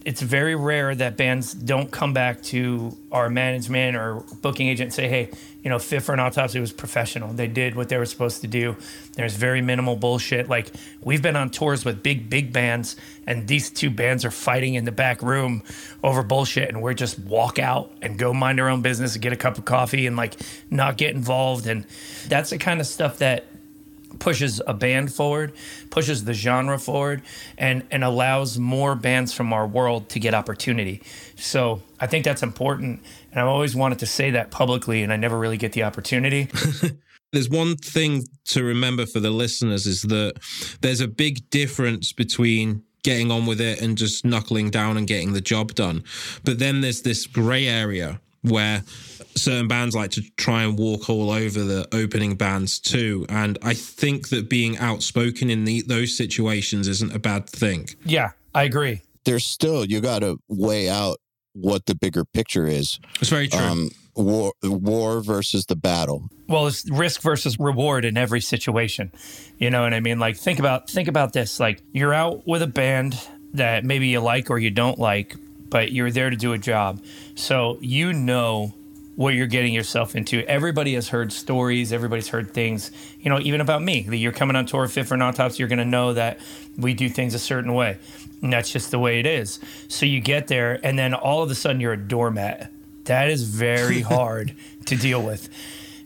it's 0.05 0.23
very 0.23 0.55
rare 0.55 0.95
that 0.95 1.17
bands 1.17 1.53
don't 1.53 1.91
come 1.91 2.15
back 2.15 2.43
to 2.45 2.97
our 3.11 3.29
management 3.29 3.95
or 3.97 4.25
booking 4.41 4.69
agent 4.69 4.87
and 4.87 4.95
say, 4.95 5.09
hey, 5.09 5.31
you 5.63 5.71
know, 5.71 5.79
Fit 5.79 6.03
for 6.03 6.13
an 6.13 6.19
Autopsy 6.19 6.59
was 6.59 6.73
professional. 6.73 7.33
They 7.33 7.47
did 7.47 7.77
what 7.77 7.89
they 7.89 7.97
were 7.97 8.07
supposed 8.07 8.41
to 8.41 8.49
do. 8.49 8.77
There's 9.15 9.37
very 9.37 9.61
minimal 9.61 9.95
bullshit. 9.95 10.49
Like, 10.49 10.73
we've 11.03 11.23
been 11.23 11.37
on 11.37 11.51
tours 11.51 11.85
with 11.85 12.03
big, 12.03 12.29
big 12.29 12.53
bands, 12.53 12.97
and 13.27 13.47
these 13.47 13.71
two 13.71 13.91
bands 13.91 14.25
are 14.25 14.31
fighting 14.31 14.75
in 14.75 14.85
the 14.87 14.93
back 14.93 15.23
room 15.23 15.63
over 16.03 16.23
bullshit, 16.23 16.69
and 16.69 16.83
we're 16.83 16.95
just 16.95 17.19
walk 17.21 17.59
out 17.59 17.93
and 18.01 18.19
go 18.19 18.33
mind 18.33 18.61
our 18.61 18.69
own 18.69 18.83
business 18.83 19.15
and 19.15 19.23
get 19.23 19.33
a 19.33 19.37
cup 19.37 19.59
of 19.59 19.65
coffee 19.65 20.07
and, 20.07 20.17
like, 20.17 20.35
not 20.71 20.97
get 20.97 21.15
involved. 21.15 21.67
And 21.67 21.87
that's 22.27 22.51
the 22.51 22.59
kind 22.59 22.81
of 22.81 22.87
stuff 22.87 23.19
that 23.19 23.45
pushes 24.19 24.61
a 24.67 24.75
band 24.75 25.13
forward, 25.13 25.53
pushes 25.91 26.25
the 26.25 26.35
genre 26.35 26.79
forward, 26.79 27.23
and 27.59 27.85
and 27.91 28.05
allows 28.05 28.59
more 28.59 28.95
bands 28.95 29.33
from 29.33 29.53
our 29.53 29.67
world 29.67 30.09
to 30.11 30.21
get 30.21 30.35
opportunity. 30.35 31.03
So 31.37 31.83
I 32.01 32.07
think 32.07 32.25
that's 32.25 32.43
important, 32.43 33.03
and 33.31 33.41
I've 33.41 33.49
always 33.49 33.75
wanted 33.75 33.99
to 34.01 34.07
say 34.07 34.31
that 34.33 34.51
publicly, 34.51 35.03
and 35.03 35.13
I 35.13 35.17
never 35.17 35.39
really 35.39 35.59
get 35.59 35.73
the 35.73 35.83
opportunity. 35.83 36.49
there's 37.33 37.49
one 37.49 37.77
thing 37.77 38.25
to 38.47 38.63
remember 38.63 39.07
for 39.07 39.21
the 39.21 39.31
listeners 39.31 39.87
is 39.87 40.03
that 40.03 40.35
there's 40.81 41.01
a 41.01 41.09
big 41.09 41.49
difference 41.51 42.13
between 42.13 42.83
getting 43.03 43.31
on 43.31 43.47
with 43.47 43.61
it 43.61 43.81
and 43.81 43.99
just 43.99 44.25
knuckling 44.25 44.71
down 44.71 44.97
and 44.97 45.07
getting 45.07 45.33
the 45.33 45.41
job 45.41 45.75
done. 45.75 46.05
But 46.45 46.59
then 46.59 46.83
there's 46.83 47.03
this 47.03 47.27
gray 47.27 47.67
area 47.67 48.21
where 48.43 48.83
certain 49.35 49.69
bands 49.69 49.95
like 49.95 50.11
to 50.11 50.23
try 50.37 50.63
and 50.63 50.79
walk 50.79 51.09
all 51.09 51.31
over 51.31 51.63
the 51.63 51.89
opening 51.93 52.35
bands 52.35 52.79
too. 52.79 53.25
And 53.29 53.59
I 53.63 53.75
think 53.75 54.29
that 54.29 54.51
being 54.51 54.77
outspoken 54.79 55.49
in 55.49 55.65
the, 55.65 55.83
those 55.83 56.17
situations 56.17 56.87
isn't 56.89 57.15
a 57.15 57.19
bad 57.19 57.49
thing. 57.49 57.89
Yeah, 58.05 58.33
I 58.55 58.65
agree. 58.65 59.01
There's 59.25 59.45
still, 59.45 59.85
you 59.85 60.01
got 60.01 60.19
to 60.19 60.39
weigh 60.49 60.91
out 60.91 61.19
what 61.55 61.87
the 61.87 61.95
bigger 61.95 62.25
picture 62.25 62.67
is. 62.67 62.99
It's 63.21 63.31
very 63.31 63.49
true. 63.49 63.61
Um, 63.61 63.91
war, 64.17 64.53
war 64.63 65.21
versus 65.23 65.67
the 65.67 65.77
battle. 65.77 66.29
Well, 66.49 66.67
it's 66.67 66.91
risk 66.91 67.23
versus 67.23 67.59
reward 67.59 68.05
in 68.05 68.17
every 68.17 68.41
situation. 68.41 69.13
You 69.59 69.71
know 69.71 69.83
what 69.83 69.95
I 69.95 70.01
mean? 70.01 70.19
Like 70.19 70.37
think 70.37 70.59
about 70.59 70.91
think 70.91 71.09
about 71.09 71.33
this. 71.33 71.61
Like 71.61 71.81
you're 71.93 72.13
out 72.13 72.47
with 72.47 72.63
a 72.63 72.67
band 72.67 73.19
that 73.55 73.85
maybe 73.85 74.09
you 74.09 74.21
like 74.21 74.51
or 74.51 74.59
you 74.59 74.71
don't 74.71 74.99
like, 74.99 75.37
but 75.73 75.91
you're 75.91 76.11
there 76.11 76.29
to 76.29 76.37
do 76.37 76.53
a 76.53 76.59
job. 76.59 77.03
So 77.35 77.79
you 77.81 78.13
know 78.13 78.75
what 79.17 79.33
you're 79.35 79.47
getting 79.47 79.73
yourself 79.73 80.15
into. 80.15 80.47
Everybody 80.47 80.95
has 80.95 81.09
heard 81.09 81.33
stories, 81.33 81.95
everybody's 81.95 82.29
heard 82.29 82.53
things, 82.53 82.91
you 83.19 83.31
know, 83.31 83.41
even 83.41 83.63
about 83.63 83.83
me. 83.83 84.03
That 84.03 84.19
you're 84.19 84.33
coming 84.33 84.55
on 84.55 84.67
tour 84.67 84.87
fit 84.87 85.07
for 85.07 85.15
an 85.15 85.23
autopsy, 85.23 85.61
you're 85.61 85.69
gonna 85.69 85.87
know 85.87 86.13
that 86.13 86.41
we 86.77 86.93
do 86.93 87.09
things 87.09 87.35
a 87.35 87.39
certain 87.39 87.73
way. 87.73 87.99
And 88.43 88.53
that's 88.53 88.71
just 88.71 88.91
the 88.91 88.99
way 88.99 89.19
it 89.19 89.27
is. 89.27 89.61
So 89.89 90.05
you 90.05 90.21
get 90.21 90.49
there 90.49 90.79
and 90.85 90.99
then 90.99 91.15
all 91.15 91.43
of 91.43 91.51
a 91.51 91.55
sudden 91.55 91.81
you're 91.81 91.95
a 91.95 91.97
doormat. 91.97 92.71
That 93.05 93.31
is 93.31 93.45
very 93.45 94.01
hard 94.03 94.55
to 94.87 94.97
deal 94.97 95.23
with. 95.23 95.49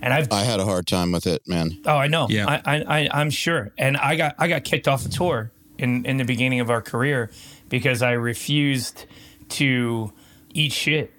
And 0.01 0.15
I've 0.15 0.31
I 0.31 0.43
had 0.43 0.61
a 0.61 0.65
hard 0.65 0.87
time 0.87 1.11
with 1.11 1.27
it, 1.27 1.43
man. 1.49 1.77
Oh, 1.85 1.97
I 1.97 2.07
know. 2.07 2.29
Yeah. 2.31 2.61
I, 2.65 2.77
I, 2.77 3.09
I 3.11 3.21
am 3.21 3.31
sure. 3.31 3.73
And 3.77 3.97
I 3.97 4.15
got 4.15 4.37
I 4.39 4.47
got 4.47 4.63
kicked 4.63 4.87
off 4.87 5.05
a 5.05 5.09
tour 5.09 5.51
in, 5.79 6.05
in 6.05 6.19
the 6.19 6.25
beginning 6.25 6.61
of 6.61 6.71
our 6.71 6.83
career 6.83 7.31
because 7.69 8.03
I 8.03 8.13
refused 8.13 9.07
to 9.51 10.13
eat 10.53 10.73
shit 10.73 11.13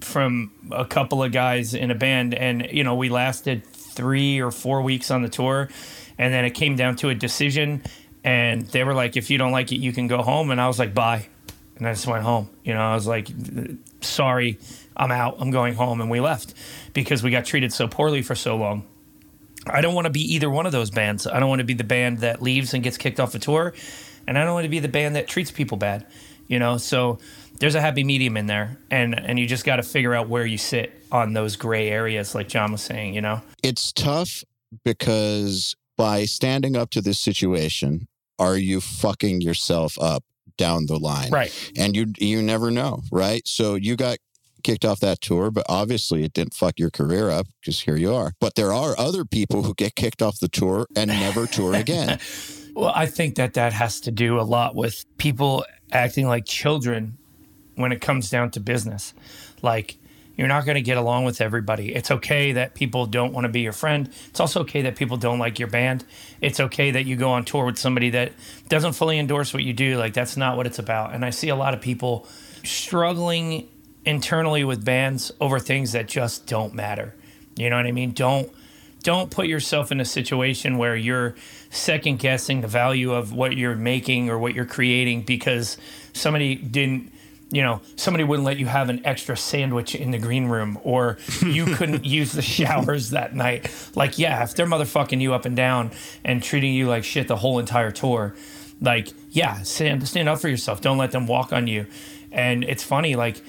from 0.00 0.52
a 0.70 0.84
couple 0.84 1.22
of 1.22 1.32
guys 1.32 1.74
in 1.74 1.90
a 1.90 1.94
band, 1.94 2.34
and 2.34 2.68
you 2.70 2.84
know 2.84 2.94
we 2.94 3.08
lasted 3.08 3.66
three 3.66 4.40
or 4.40 4.50
four 4.50 4.82
weeks 4.82 5.10
on 5.10 5.22
the 5.22 5.28
tour, 5.28 5.68
and 6.18 6.32
then 6.32 6.44
it 6.44 6.50
came 6.50 6.76
down 6.76 6.96
to 6.96 7.08
a 7.08 7.14
decision, 7.14 7.82
and 8.22 8.62
they 8.68 8.84
were 8.84 8.94
like, 8.94 9.16
"If 9.16 9.30
you 9.30 9.38
don't 9.38 9.52
like 9.52 9.72
it, 9.72 9.76
you 9.76 9.92
can 9.92 10.06
go 10.06 10.22
home," 10.22 10.50
and 10.50 10.60
I 10.60 10.66
was 10.66 10.78
like, 10.78 10.94
"Bye." 10.94 11.28
and 11.76 11.86
I 11.86 11.92
just 11.92 12.06
went 12.06 12.22
home. 12.22 12.48
You 12.64 12.74
know, 12.74 12.80
I 12.80 12.94
was 12.94 13.06
like, 13.06 13.28
sorry, 14.00 14.58
I'm 14.96 15.10
out. 15.10 15.36
I'm 15.38 15.50
going 15.50 15.74
home. 15.74 16.00
And 16.00 16.10
we 16.10 16.20
left 16.20 16.54
because 16.92 17.22
we 17.22 17.30
got 17.30 17.44
treated 17.44 17.72
so 17.72 17.88
poorly 17.88 18.22
for 18.22 18.34
so 18.34 18.56
long. 18.56 18.86
I 19.66 19.80
don't 19.80 19.94
want 19.94 20.04
to 20.06 20.10
be 20.10 20.34
either 20.34 20.50
one 20.50 20.66
of 20.66 20.72
those 20.72 20.90
bands. 20.90 21.26
I 21.26 21.40
don't 21.40 21.48
want 21.48 21.60
to 21.60 21.64
be 21.64 21.74
the 21.74 21.84
band 21.84 22.18
that 22.18 22.42
leaves 22.42 22.74
and 22.74 22.82
gets 22.82 22.98
kicked 22.98 23.18
off 23.18 23.34
a 23.34 23.38
tour, 23.38 23.72
and 24.26 24.38
I 24.38 24.44
don't 24.44 24.52
want 24.52 24.64
to 24.64 24.70
be 24.70 24.78
the 24.78 24.88
band 24.88 25.16
that 25.16 25.26
treats 25.26 25.50
people 25.50 25.78
bad. 25.78 26.06
You 26.46 26.58
know, 26.58 26.76
so 26.76 27.18
there's 27.58 27.74
a 27.74 27.80
happy 27.80 28.04
medium 28.04 28.36
in 28.36 28.46
there, 28.46 28.78
and 28.90 29.18
and 29.18 29.38
you 29.38 29.46
just 29.46 29.64
got 29.64 29.76
to 29.76 29.82
figure 29.82 30.14
out 30.14 30.28
where 30.28 30.46
you 30.46 30.58
sit 30.58 31.04
on 31.12 31.32
those 31.32 31.56
gray 31.56 31.88
areas, 31.88 32.34
like 32.34 32.48
John 32.48 32.72
was 32.72 32.82
saying. 32.82 33.14
You 33.14 33.22
know, 33.22 33.40
It's 33.62 33.92
tough 33.92 34.44
because 34.84 35.74
by 35.96 36.24
standing 36.24 36.76
up 36.76 36.90
to 36.90 37.00
this 37.00 37.18
situation, 37.18 38.08
are 38.38 38.56
you 38.56 38.80
fucking 38.80 39.40
yourself 39.40 39.96
up 40.00 40.24
down 40.56 40.86
the 40.86 40.98
line? 40.98 41.30
right? 41.30 41.72
And 41.76 41.96
you 41.96 42.12
you 42.18 42.42
never 42.42 42.70
know, 42.70 43.02
right? 43.10 43.46
So 43.46 43.74
you 43.76 43.96
got 43.96 44.18
kicked 44.62 44.84
off 44.84 44.98
that 45.00 45.20
tour, 45.20 45.50
but 45.50 45.64
obviously 45.68 46.24
it 46.24 46.32
didn't 46.32 46.54
fuck 46.54 46.78
your 46.78 46.90
career 46.90 47.30
up 47.30 47.46
because 47.60 47.80
here 47.80 47.96
you 47.96 48.12
are. 48.14 48.32
But 48.40 48.54
there 48.54 48.72
are 48.72 48.98
other 48.98 49.24
people 49.24 49.62
who 49.62 49.74
get 49.74 49.94
kicked 49.94 50.22
off 50.22 50.40
the 50.40 50.48
tour 50.48 50.86
and 50.96 51.08
never 51.08 51.46
tour 51.46 51.74
again. 51.74 52.18
Well, 52.74 52.92
I 52.92 53.06
think 53.06 53.36
that 53.36 53.54
that 53.54 53.72
has 53.72 54.00
to 54.00 54.10
do 54.10 54.40
a 54.40 54.42
lot 54.42 54.74
with 54.74 55.04
people 55.16 55.64
acting 55.92 56.26
like 56.26 56.44
children 56.44 57.16
when 57.76 57.92
it 57.92 58.00
comes 58.00 58.30
down 58.30 58.50
to 58.52 58.60
business. 58.60 59.14
Like, 59.62 59.96
you're 60.36 60.48
not 60.48 60.64
going 60.64 60.74
to 60.74 60.82
get 60.82 60.96
along 60.96 61.24
with 61.24 61.40
everybody. 61.40 61.94
It's 61.94 62.10
okay 62.10 62.52
that 62.52 62.74
people 62.74 63.06
don't 63.06 63.32
want 63.32 63.44
to 63.44 63.48
be 63.48 63.60
your 63.60 63.72
friend. 63.72 64.08
It's 64.28 64.40
also 64.40 64.62
okay 64.62 64.82
that 64.82 64.96
people 64.96 65.16
don't 65.16 65.38
like 65.38 65.58
your 65.58 65.68
band. 65.68 66.04
It's 66.40 66.58
okay 66.58 66.90
that 66.90 67.06
you 67.06 67.16
go 67.16 67.30
on 67.30 67.44
tour 67.44 67.66
with 67.66 67.78
somebody 67.78 68.10
that 68.10 68.32
doesn't 68.68 68.94
fully 68.94 69.18
endorse 69.18 69.54
what 69.54 69.62
you 69.62 69.72
do. 69.72 69.96
Like, 69.96 70.12
that's 70.12 70.36
not 70.36 70.56
what 70.56 70.66
it's 70.66 70.78
about. 70.78 71.14
And 71.14 71.24
I 71.24 71.30
see 71.30 71.50
a 71.50 71.56
lot 71.56 71.72
of 71.72 71.80
people 71.80 72.26
struggling 72.64 73.68
internally 74.04 74.64
with 74.64 74.84
bands 74.84 75.30
over 75.40 75.58
things 75.58 75.92
that 75.92 76.08
just 76.08 76.46
don't 76.46 76.74
matter. 76.74 77.14
You 77.56 77.70
know 77.70 77.76
what 77.76 77.86
I 77.86 77.92
mean? 77.92 78.12
Don't 78.12 78.50
don't 79.04 79.30
put 79.30 79.46
yourself 79.46 79.92
in 79.92 80.00
a 80.00 80.04
situation 80.04 80.78
where 80.78 80.96
you're 80.96 81.34
second 81.68 82.18
guessing 82.18 82.62
the 82.62 82.68
value 82.68 83.12
of 83.12 83.34
what 83.34 83.54
you're 83.54 83.76
making 83.76 84.30
or 84.30 84.38
what 84.38 84.54
you're 84.54 84.64
creating 84.64 85.22
because 85.22 85.76
somebody 86.14 86.54
didn't 86.54 87.12
you 87.50 87.62
know 87.62 87.80
somebody 87.96 88.24
wouldn't 88.24 88.46
let 88.46 88.56
you 88.56 88.66
have 88.66 88.88
an 88.88 89.04
extra 89.04 89.36
sandwich 89.36 89.94
in 89.94 90.10
the 90.10 90.18
green 90.18 90.46
room 90.46 90.78
or 90.82 91.18
you 91.42 91.66
couldn't 91.76 92.04
use 92.04 92.32
the 92.32 92.42
showers 92.42 93.10
that 93.10 93.34
night. 93.34 93.70
Like 93.94 94.18
yeah 94.18 94.42
if 94.42 94.54
they're 94.54 94.66
motherfucking 94.66 95.20
you 95.20 95.34
up 95.34 95.44
and 95.44 95.56
down 95.56 95.90
and 96.24 96.42
treating 96.42 96.74
you 96.74 96.88
like 96.88 97.04
shit 97.04 97.28
the 97.28 97.36
whole 97.36 97.58
entire 97.58 97.90
tour 97.90 98.34
like 98.80 99.08
yeah 99.30 99.62
stand 99.62 100.06
stand 100.08 100.28
up 100.28 100.40
for 100.40 100.48
yourself. 100.48 100.80
Don't 100.80 100.98
let 100.98 101.12
them 101.12 101.26
walk 101.26 101.52
on 101.52 101.66
you. 101.66 101.86
And 102.32 102.64
it's 102.64 102.82
funny 102.82 103.14
like 103.14 103.42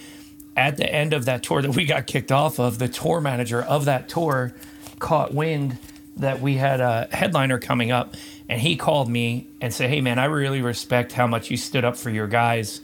at 0.56 0.78
the 0.78 0.90
end 0.90 1.14
of 1.14 1.26
that 1.26 1.44
tour 1.44 1.62
that 1.62 1.76
we 1.76 1.86
got 1.86 2.08
kicked 2.08 2.32
off 2.32 2.60
of, 2.60 2.80
the 2.80 2.88
tour 2.88 3.20
manager 3.20 3.62
of 3.62 3.86
that 3.86 4.08
tour 4.08 4.54
caught 5.00 5.34
wind 5.34 5.78
that 6.18 6.40
we 6.40 6.56
had 6.56 6.80
a 6.80 7.10
headliner 7.12 7.60
coming 7.60 7.92
up, 7.92 8.16
and 8.48 8.62
he 8.62 8.78
called 8.78 9.10
me 9.10 9.48
and 9.60 9.74
said, 9.74 9.90
"Hey, 9.90 10.00
man, 10.00 10.18
I 10.18 10.26
really 10.26 10.62
respect 10.62 11.12
how 11.12 11.28
much 11.28 11.52
you 11.52 11.58
stood 11.58 11.84
up 11.84 11.98
for 11.98 12.10
your 12.10 12.28
guys, 12.28 12.80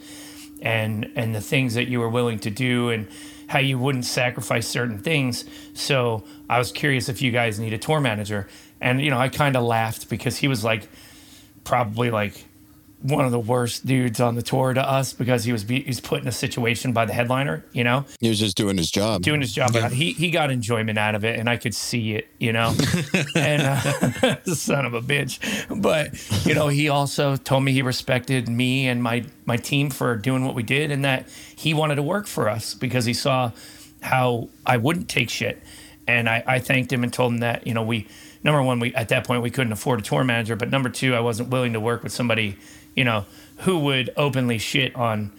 and 0.62 1.10
and 1.16 1.34
the 1.34 1.40
things 1.40 1.74
that 1.74 1.88
you 1.88 2.00
were 2.00 2.08
willing 2.08 2.38
to 2.40 2.50
do, 2.50 2.90
and 2.90 3.08
how 3.48 3.58
you 3.58 3.78
wouldn't 3.78 4.06
sacrifice 4.06 4.66
certain 4.66 4.98
things. 4.98 5.44
So 5.74 6.24
I 6.48 6.58
was 6.58 6.72
curious 6.72 7.08
if 7.08 7.20
you 7.20 7.30
guys 7.32 7.58
need 7.58 7.72
a 7.72 7.78
tour 7.78 8.00
manager." 8.00 8.48
And 8.80 9.00
you 9.00 9.10
know, 9.10 9.18
I 9.18 9.28
kind 9.28 9.56
of 9.56 9.62
laughed 9.64 10.08
because 10.08 10.38
he 10.38 10.48
was 10.48 10.64
like, 10.64 10.88
probably 11.64 12.10
like 12.10 12.44
one 13.02 13.24
of 13.24 13.32
the 13.32 13.38
worst 13.38 13.84
dudes 13.84 14.20
on 14.20 14.34
the 14.36 14.42
tour 14.42 14.72
to 14.74 14.80
us 14.80 15.12
because 15.12 15.44
he 15.44 15.52
was 15.52 15.64
be, 15.64 15.82
he's 15.82 16.00
put 16.00 16.22
in 16.22 16.28
a 16.28 16.32
situation 16.32 16.92
by 16.92 17.04
the 17.04 17.12
headliner, 17.12 17.64
you 17.72 17.82
know, 17.84 18.04
He 18.20 18.28
was 18.28 18.38
just 18.38 18.56
doing 18.56 18.76
his 18.78 18.90
job. 18.90 19.22
doing 19.22 19.40
his 19.40 19.52
job. 19.52 19.74
He 19.90 20.12
he 20.12 20.30
got 20.30 20.50
enjoyment 20.50 20.98
out 20.98 21.14
of 21.14 21.24
it, 21.24 21.38
and 21.38 21.48
I 21.50 21.56
could 21.56 21.74
see 21.74 22.14
it, 22.14 22.28
you 22.38 22.52
know. 22.52 22.74
and 23.34 23.62
uh, 23.62 24.36
son 24.54 24.86
of 24.86 24.94
a 24.94 25.00
bitch, 25.02 25.38
but 25.82 26.14
you 26.46 26.54
know, 26.54 26.68
he 26.68 26.88
also 26.88 27.36
told 27.36 27.64
me 27.64 27.72
he 27.72 27.82
respected 27.82 28.48
me 28.48 28.86
and 28.88 29.02
my 29.02 29.24
my 29.46 29.56
team 29.56 29.90
for 29.90 30.16
doing 30.16 30.44
what 30.44 30.54
we 30.54 30.62
did, 30.62 30.90
and 30.90 31.04
that 31.04 31.28
he 31.56 31.74
wanted 31.74 31.96
to 31.96 32.02
work 32.02 32.26
for 32.26 32.48
us 32.48 32.74
because 32.74 33.04
he 33.04 33.14
saw 33.14 33.50
how 34.00 34.48
I 34.66 34.76
wouldn't 34.76 35.08
take 35.08 35.30
shit. 35.30 35.62
And 36.06 36.28
I, 36.28 36.42
I 36.46 36.58
thanked 36.58 36.92
him 36.92 37.04
and 37.04 37.12
told 37.12 37.32
him 37.32 37.38
that 37.38 37.66
you 37.66 37.74
know 37.74 37.82
we 37.82 38.06
number 38.42 38.62
one 38.62 38.80
we 38.80 38.92
at 38.94 39.08
that 39.10 39.24
point 39.26 39.42
we 39.42 39.50
couldn't 39.50 39.72
afford 39.72 40.00
a 40.00 40.02
tour 40.02 40.24
manager, 40.24 40.56
but 40.56 40.70
number 40.70 40.88
two 40.88 41.14
I 41.14 41.20
wasn't 41.20 41.48
willing 41.50 41.72
to 41.74 41.80
work 41.80 42.02
with 42.02 42.12
somebody 42.12 42.56
you 42.94 43.04
know 43.04 43.24
who 43.58 43.78
would 43.78 44.10
openly 44.16 44.58
shit 44.58 44.94
on 44.96 45.32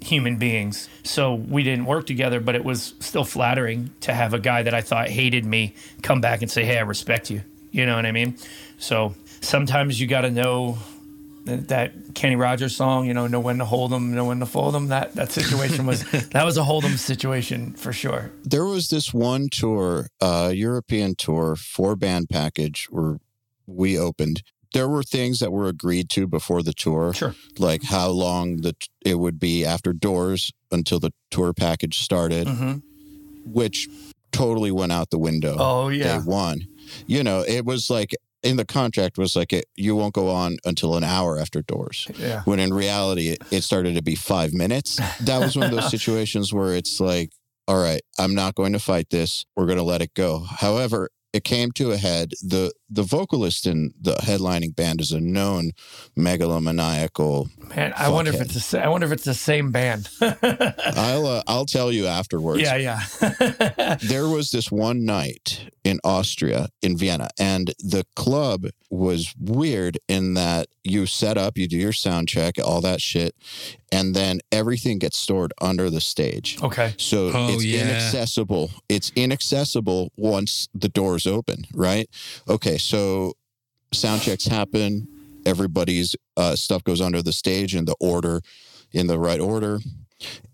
human 0.00 0.36
beings. 0.36 0.88
So 1.02 1.34
we 1.34 1.62
didn't 1.62 1.86
work 1.86 2.06
together, 2.06 2.40
but 2.40 2.54
it 2.54 2.64
was 2.64 2.94
still 3.00 3.24
flattering 3.24 3.90
to 4.00 4.14
have 4.14 4.32
a 4.32 4.38
guy 4.38 4.62
that 4.62 4.74
I 4.74 4.80
thought 4.80 5.08
hated 5.08 5.44
me 5.44 5.74
come 6.02 6.20
back 6.20 6.42
and 6.42 6.50
say, 6.50 6.64
"Hey, 6.64 6.78
I 6.78 6.82
respect 6.82 7.30
you." 7.30 7.42
You 7.70 7.86
know 7.86 7.96
what 7.96 8.06
I 8.06 8.12
mean? 8.12 8.36
So 8.78 9.14
sometimes 9.40 10.00
you 10.00 10.06
got 10.06 10.22
to 10.22 10.30
know 10.30 10.78
that, 11.44 11.92
Kenny 12.14 12.36
Rogers 12.36 12.76
song, 12.76 13.06
you 13.06 13.14
know, 13.14 13.26
know 13.26 13.40
when 13.40 13.58
to 13.58 13.64
hold 13.64 13.90
them, 13.90 14.14
know 14.14 14.26
when 14.26 14.40
to 14.40 14.46
fold 14.46 14.74
them. 14.74 14.88
That 14.88 15.14
that 15.14 15.30
situation 15.30 15.86
was 15.86 16.04
that 16.30 16.44
was 16.44 16.56
a 16.56 16.64
hold 16.64 16.84
them 16.84 16.96
situation 16.96 17.72
for 17.72 17.92
sure. 17.92 18.30
there 18.44 18.64
was 18.64 18.88
this 18.88 19.14
one 19.14 19.48
tour, 19.50 20.08
uh, 20.20 20.50
European 20.54 21.14
tour, 21.14 21.56
four 21.56 21.96
band 21.96 22.28
package 22.28 22.88
where 22.90 23.18
we 23.66 23.98
opened. 23.98 24.42
There 24.74 24.88
were 24.88 25.02
things 25.02 25.38
that 25.40 25.50
were 25.52 25.68
agreed 25.68 26.10
to 26.10 26.26
before 26.26 26.62
the 26.62 26.72
tour, 26.74 27.12
Sure. 27.14 27.34
like 27.58 27.82
how 27.84 28.08
long 28.10 28.58
the 28.58 28.74
it 29.04 29.18
would 29.18 29.38
be 29.38 29.64
after 29.64 29.92
doors 29.92 30.52
until 30.70 31.00
the 31.00 31.12
tour 31.30 31.52
package 31.52 31.98
started, 32.00 32.48
hmm 32.48 32.74
which 33.44 33.88
totally 34.30 34.70
went 34.70 34.92
out 34.92 35.08
the 35.10 35.18
window. 35.18 35.56
Oh 35.58 35.88
yeah. 35.88 36.18
day 36.18 36.24
one. 36.24 36.66
You 37.06 37.22
know, 37.24 37.40
it 37.48 37.64
was 37.64 37.88
like 37.88 38.14
in 38.42 38.56
the 38.56 38.64
contract 38.66 39.16
was 39.16 39.34
like 39.34 39.52
it, 39.54 39.64
you 39.74 39.96
won't 39.96 40.12
go 40.14 40.28
on 40.28 40.58
until 40.66 40.96
an 40.96 41.02
hour 41.04 41.38
after 41.38 41.62
doors. 41.62 42.06
Yeah. 42.18 42.42
When 42.44 42.60
in 42.60 42.72
reality, 42.74 43.28
it, 43.30 43.42
it 43.50 43.62
started 43.62 43.94
to 43.94 44.02
be 44.02 44.14
five 44.14 44.52
minutes. 44.52 44.96
That 45.20 45.38
was 45.40 45.56
one 45.56 45.66
of 45.66 45.72
those 45.72 45.90
situations 45.96 46.52
where 46.52 46.74
it's 46.74 47.00
like, 47.00 47.30
all 47.66 47.78
right, 47.82 48.02
I'm 48.18 48.34
not 48.34 48.54
going 48.54 48.74
to 48.74 48.78
fight 48.78 49.08
this. 49.10 49.46
We're 49.56 49.66
going 49.66 49.78
to 49.78 49.82
let 49.84 50.02
it 50.02 50.12
go. 50.14 50.40
However, 50.40 51.08
it 51.38 51.44
came 51.44 51.70
to 51.72 51.92
a 51.92 51.96
head. 51.96 52.32
The 52.42 52.72
the 52.90 53.04
vocalist 53.04 53.66
in 53.66 53.94
the 54.00 54.14
headlining 54.14 54.74
band 54.74 55.00
is 55.00 55.12
a 55.12 55.20
known 55.20 55.70
megalomaniacal. 56.16 57.48
Man, 57.76 57.92
I 57.96 58.08
wonder 58.08 58.32
if 58.32 58.40
it's 58.40 58.70
the 58.72 58.84
I 58.84 58.88
wonder 58.88 59.06
if 59.06 59.12
it's 59.12 59.24
the 59.24 59.34
same 59.34 59.70
band. 59.70 60.08
I'll 60.20 61.26
uh, 61.26 61.42
I'll 61.46 61.64
tell 61.66 61.92
you 61.92 62.06
afterwards. 62.06 62.62
yeah, 62.62 62.76
yeah. 62.76 63.96
there 64.02 64.28
was 64.28 64.50
this 64.50 64.72
one 64.72 65.04
night 65.04 65.70
in 65.84 66.00
Austria, 66.02 66.68
in 66.82 66.96
Vienna, 66.96 67.28
and 67.38 67.68
the 67.78 68.04
club 68.16 68.66
was 68.90 69.34
weird 69.38 69.98
in 70.08 70.34
that 70.34 70.66
you 70.82 71.04
set 71.06 71.36
up, 71.36 71.58
you 71.58 71.68
do 71.68 71.76
your 71.76 71.92
sound 71.92 72.28
check, 72.28 72.54
all 72.64 72.80
that 72.80 73.00
shit, 73.02 73.34
and 73.92 74.14
then 74.14 74.40
everything 74.50 74.98
gets 74.98 75.18
stored 75.18 75.52
under 75.60 75.90
the 75.90 76.00
stage. 76.00 76.58
okay. 76.62 76.94
So 76.96 77.30
Oh, 77.34 77.52
it's 77.52 77.64
yeah. 77.64 77.82
inaccessible. 77.82 78.70
It's 78.88 79.12
inaccessible 79.14 80.10
once 80.16 80.68
the 80.74 80.88
doors 80.88 81.26
open, 81.26 81.66
right? 81.74 82.08
Okay, 82.48 82.78
so 82.78 83.34
sound 83.92 84.22
checks 84.22 84.46
happen. 84.46 85.06
Everybody's 85.44 86.16
uh, 86.36 86.56
stuff 86.56 86.82
goes 86.84 87.00
under 87.00 87.22
the 87.22 87.32
stage 87.32 87.74
in 87.74 87.84
the 87.84 87.96
order, 88.00 88.40
in 88.92 89.06
the 89.06 89.18
right 89.18 89.40
order. 89.40 89.80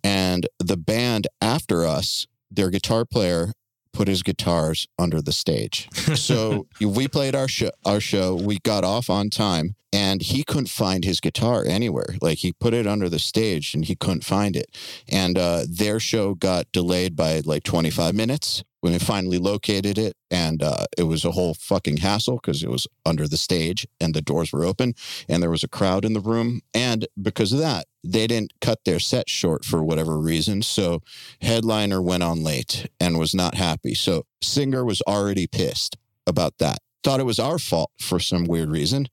And 0.02 0.46
the 0.58 0.76
band 0.76 1.26
after 1.40 1.84
us, 1.86 2.26
their 2.50 2.70
guitar 2.70 3.04
player 3.04 3.52
put 3.94 4.08
his 4.08 4.22
guitars 4.22 4.86
under 4.98 5.22
the 5.22 5.32
stage. 5.32 5.88
So 6.24 6.66
we 6.80 7.06
played 7.08 7.34
our 7.34 7.48
show, 7.48 7.70
our 7.84 8.00
show. 8.00 8.34
We 8.34 8.58
got 8.62 8.82
off 8.82 9.10
on 9.10 9.30
time, 9.30 9.74
and 9.92 10.22
he 10.22 10.42
couldn't 10.42 10.68
find 10.68 11.04
his 11.04 11.20
guitar 11.20 11.64
anywhere. 11.66 12.16
Like 12.20 12.38
he 12.38 12.52
put 12.52 12.72
it 12.72 12.86
under 12.86 13.08
the 13.08 13.18
stage, 13.18 13.74
and 13.74 13.84
he 13.84 13.94
couldn't 13.94 14.24
find 14.24 14.56
it. 14.56 14.66
And 15.08 15.36
uh, 15.36 15.64
their 15.68 16.00
show 16.00 16.34
got 16.34 16.70
delayed 16.72 17.14
by 17.14 17.42
like 17.44 17.62
25 17.62 18.14
minutes 18.14 18.64
when 18.84 18.92
they 18.92 18.98
finally 18.98 19.38
located 19.38 19.96
it. 19.96 20.14
And 20.30 20.62
uh, 20.62 20.84
it 20.98 21.04
was 21.04 21.24
a 21.24 21.30
whole 21.30 21.54
fucking 21.54 21.96
hassle 21.96 22.34
because 22.34 22.62
it 22.62 22.68
was 22.68 22.86
under 23.06 23.26
the 23.26 23.38
stage 23.38 23.86
and 23.98 24.12
the 24.12 24.20
doors 24.20 24.52
were 24.52 24.62
open, 24.62 24.92
and 25.26 25.42
there 25.42 25.48
was 25.48 25.64
a 25.64 25.68
crowd 25.68 26.04
in 26.04 26.12
the 26.12 26.20
room. 26.20 26.60
And 26.74 27.08
because 27.20 27.54
of 27.54 27.60
that, 27.60 27.86
they 28.04 28.26
didn't 28.26 28.52
cut 28.60 28.80
their 28.84 28.98
set 28.98 29.30
short 29.30 29.64
for 29.64 29.82
whatever 29.82 30.18
reason. 30.18 30.60
So 30.60 31.00
headliner 31.40 32.02
went 32.02 32.24
on 32.24 32.42
late 32.42 32.86
and 33.00 33.18
was 33.18 33.34
not 33.34 33.54
happy. 33.54 33.94
So 33.94 34.26
singer 34.42 34.84
was 34.84 35.00
already 35.08 35.46
pissed 35.46 35.96
about 36.26 36.58
that. 36.58 36.80
Thought 37.02 37.20
it 37.20 37.24
was 37.24 37.38
our 37.38 37.58
fault 37.58 37.90
for 37.98 38.20
some 38.20 38.44
weird 38.44 38.70
reason. 38.70 39.08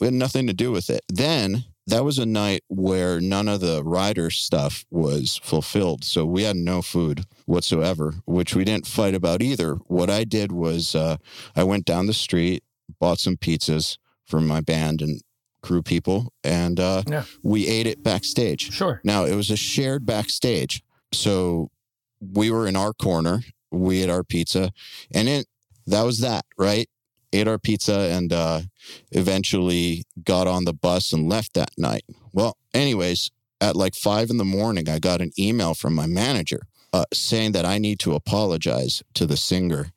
We 0.00 0.08
had 0.08 0.14
nothing 0.14 0.48
to 0.48 0.52
do 0.52 0.72
with 0.72 0.90
it. 0.90 1.02
Then 1.08 1.66
that 1.86 2.04
was 2.04 2.18
a 2.18 2.26
night 2.26 2.62
where 2.68 3.20
none 3.20 3.48
of 3.48 3.60
the 3.60 3.82
rider 3.82 4.30
stuff 4.30 4.84
was 4.90 5.40
fulfilled. 5.42 6.04
So 6.04 6.24
we 6.24 6.44
had 6.44 6.56
no 6.56 6.80
food 6.82 7.24
whatsoever, 7.46 8.14
which 8.24 8.54
we 8.54 8.64
didn't 8.64 8.86
fight 8.86 9.14
about 9.14 9.42
either. 9.42 9.74
What 9.86 10.08
I 10.10 10.24
did 10.24 10.52
was 10.52 10.94
uh, 10.94 11.16
I 11.56 11.64
went 11.64 11.84
down 11.84 12.06
the 12.06 12.12
street, 12.14 12.62
bought 13.00 13.18
some 13.18 13.36
pizzas 13.36 13.98
for 14.26 14.40
my 14.40 14.60
band, 14.60 15.02
and 15.02 15.20
crew 15.62 15.82
people, 15.82 16.32
and 16.44 16.78
uh, 16.80 17.02
Yeah. 17.08 17.24
we 17.42 17.66
ate 17.68 17.86
it 17.86 18.02
backstage. 18.02 18.72
Sure. 18.72 19.00
Now 19.04 19.24
it 19.24 19.34
was 19.34 19.50
a 19.50 19.56
shared 19.56 20.06
backstage, 20.06 20.82
so 21.12 21.70
we 22.20 22.50
were 22.50 22.66
in 22.66 22.76
our 22.76 22.92
corner. 22.92 23.42
We 23.70 24.02
ate 24.02 24.10
our 24.10 24.22
pizza, 24.24 24.70
and 25.12 25.28
it 25.28 25.46
that 25.86 26.02
was 26.02 26.20
that 26.20 26.44
right. 26.58 26.88
Ate 27.32 27.48
our 27.48 27.58
pizza 27.58 28.10
and 28.12 28.32
uh, 28.32 28.60
eventually 29.10 30.04
got 30.22 30.46
on 30.46 30.64
the 30.64 30.72
bus 30.72 31.12
and 31.12 31.28
left 31.28 31.54
that 31.54 31.70
night. 31.78 32.04
Well, 32.32 32.56
anyways, 32.74 33.30
at 33.60 33.76
like 33.76 33.94
five 33.94 34.30
in 34.30 34.38
the 34.38 34.44
morning, 34.44 34.88
I 34.88 34.98
got 34.98 35.20
an 35.20 35.32
email 35.38 35.74
from 35.74 35.94
my 35.94 36.06
manager 36.06 36.62
uh, 36.92 37.04
saying 37.12 37.52
that 37.52 37.64
I 37.64 37.78
need 37.78 37.98
to 38.00 38.14
apologize 38.14 39.02
to 39.14 39.26
the 39.26 39.36
singer, 39.36 39.92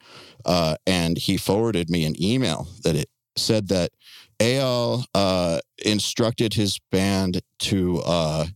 uh, 0.46 0.76
and 0.88 1.18
he 1.18 1.38
forwarded 1.38 1.90
me 1.90 2.06
an 2.06 2.22
email 2.22 2.68
that 2.84 2.96
it 2.96 3.10
said 3.36 3.68
that 3.68 3.92
Al 4.40 5.06
uh, 5.14 5.60
instructed 5.84 6.54
his 6.54 6.80
band 6.92 7.42
to 7.60 8.02
uh, 8.06 8.48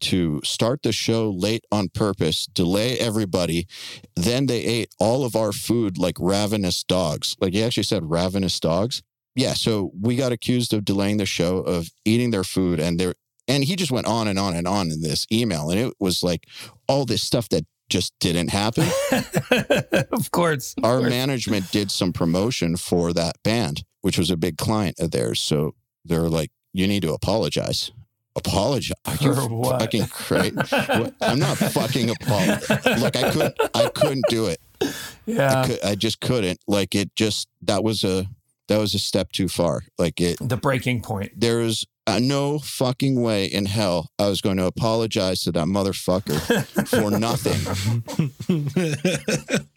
to 0.00 0.40
start 0.44 0.82
the 0.82 0.92
show 0.92 1.30
late 1.30 1.64
on 1.70 1.88
purpose, 1.88 2.46
delay 2.46 2.98
everybody. 2.98 3.66
Then 4.14 4.46
they 4.46 4.62
ate 4.62 4.88
all 4.98 5.24
of 5.24 5.36
our 5.36 5.52
food 5.52 5.98
like 5.98 6.16
ravenous 6.18 6.82
dogs. 6.82 7.36
Like 7.40 7.52
he 7.52 7.62
actually 7.62 7.82
said, 7.82 8.10
ravenous 8.10 8.58
dogs. 8.58 9.02
Yeah, 9.34 9.52
so 9.52 9.92
we 10.00 10.16
got 10.16 10.32
accused 10.32 10.72
of 10.72 10.84
delaying 10.84 11.18
the 11.18 11.26
show, 11.26 11.58
of 11.58 11.90
eating 12.06 12.30
their 12.30 12.44
food, 12.44 12.80
and 12.80 12.98
there. 12.98 13.14
And 13.48 13.62
he 13.62 13.76
just 13.76 13.92
went 13.92 14.06
on 14.06 14.26
and 14.26 14.38
on 14.38 14.56
and 14.56 14.66
on 14.66 14.90
in 14.90 15.02
this 15.02 15.26
email, 15.30 15.70
and 15.70 15.78
it 15.78 15.94
was 16.00 16.22
like 16.22 16.48
all 16.88 17.04
this 17.04 17.22
stuff 17.22 17.48
that 17.50 17.64
just 17.88 18.12
didn't 18.20 18.48
happen. 18.50 18.88
of 20.12 20.30
course. 20.30 20.74
of 20.78 20.84
Our 20.84 20.98
course. 20.98 21.10
management 21.10 21.70
did 21.70 21.90
some 21.90 22.12
promotion 22.12 22.76
for 22.76 23.12
that 23.12 23.36
band, 23.42 23.84
which 24.02 24.18
was 24.18 24.30
a 24.30 24.36
big 24.36 24.56
client 24.58 24.96
of 24.98 25.10
theirs. 25.10 25.40
So 25.40 25.74
they're 26.04 26.28
like, 26.28 26.50
"You 26.72 26.86
need 26.86 27.02
to 27.02 27.12
apologize." 27.12 27.90
Apologize? 28.34 28.92
Are 29.06 29.14
you 29.14 29.34
For 29.34 29.48
what? 29.48 29.80
fucking 29.80 30.06
crazy? 30.08 30.54
I'm 31.22 31.38
not 31.38 31.56
fucking 31.56 32.10
apologizing. 32.10 32.98
Look, 33.02 33.16
I 33.16 33.30
couldn't. 33.30 33.54
I 33.74 33.88
couldn't 33.88 34.24
do 34.28 34.46
it. 34.46 34.58
Yeah, 35.24 35.62
I, 35.62 35.66
could, 35.66 35.82
I 35.84 35.94
just 35.94 36.20
couldn't. 36.20 36.60
Like 36.68 36.94
it. 36.94 37.14
Just 37.16 37.48
that 37.62 37.82
was 37.82 38.04
a 38.04 38.26
that 38.68 38.76
was 38.76 38.94
a 38.94 38.98
step 38.98 39.32
too 39.32 39.48
far. 39.48 39.84
Like 39.98 40.20
it. 40.20 40.36
The 40.40 40.58
breaking 40.58 41.00
point. 41.00 41.32
There 41.34 41.58
was 41.58 41.86
uh, 42.06 42.18
no 42.20 42.58
fucking 42.58 43.20
way 43.20 43.46
in 43.46 43.66
hell 43.66 44.10
I 44.18 44.28
was 44.28 44.40
going 44.40 44.56
to 44.58 44.66
apologize 44.66 45.40
to 45.42 45.52
that 45.52 45.66
motherfucker 45.66 46.38
for 46.86 47.10
nothing. 47.10 47.56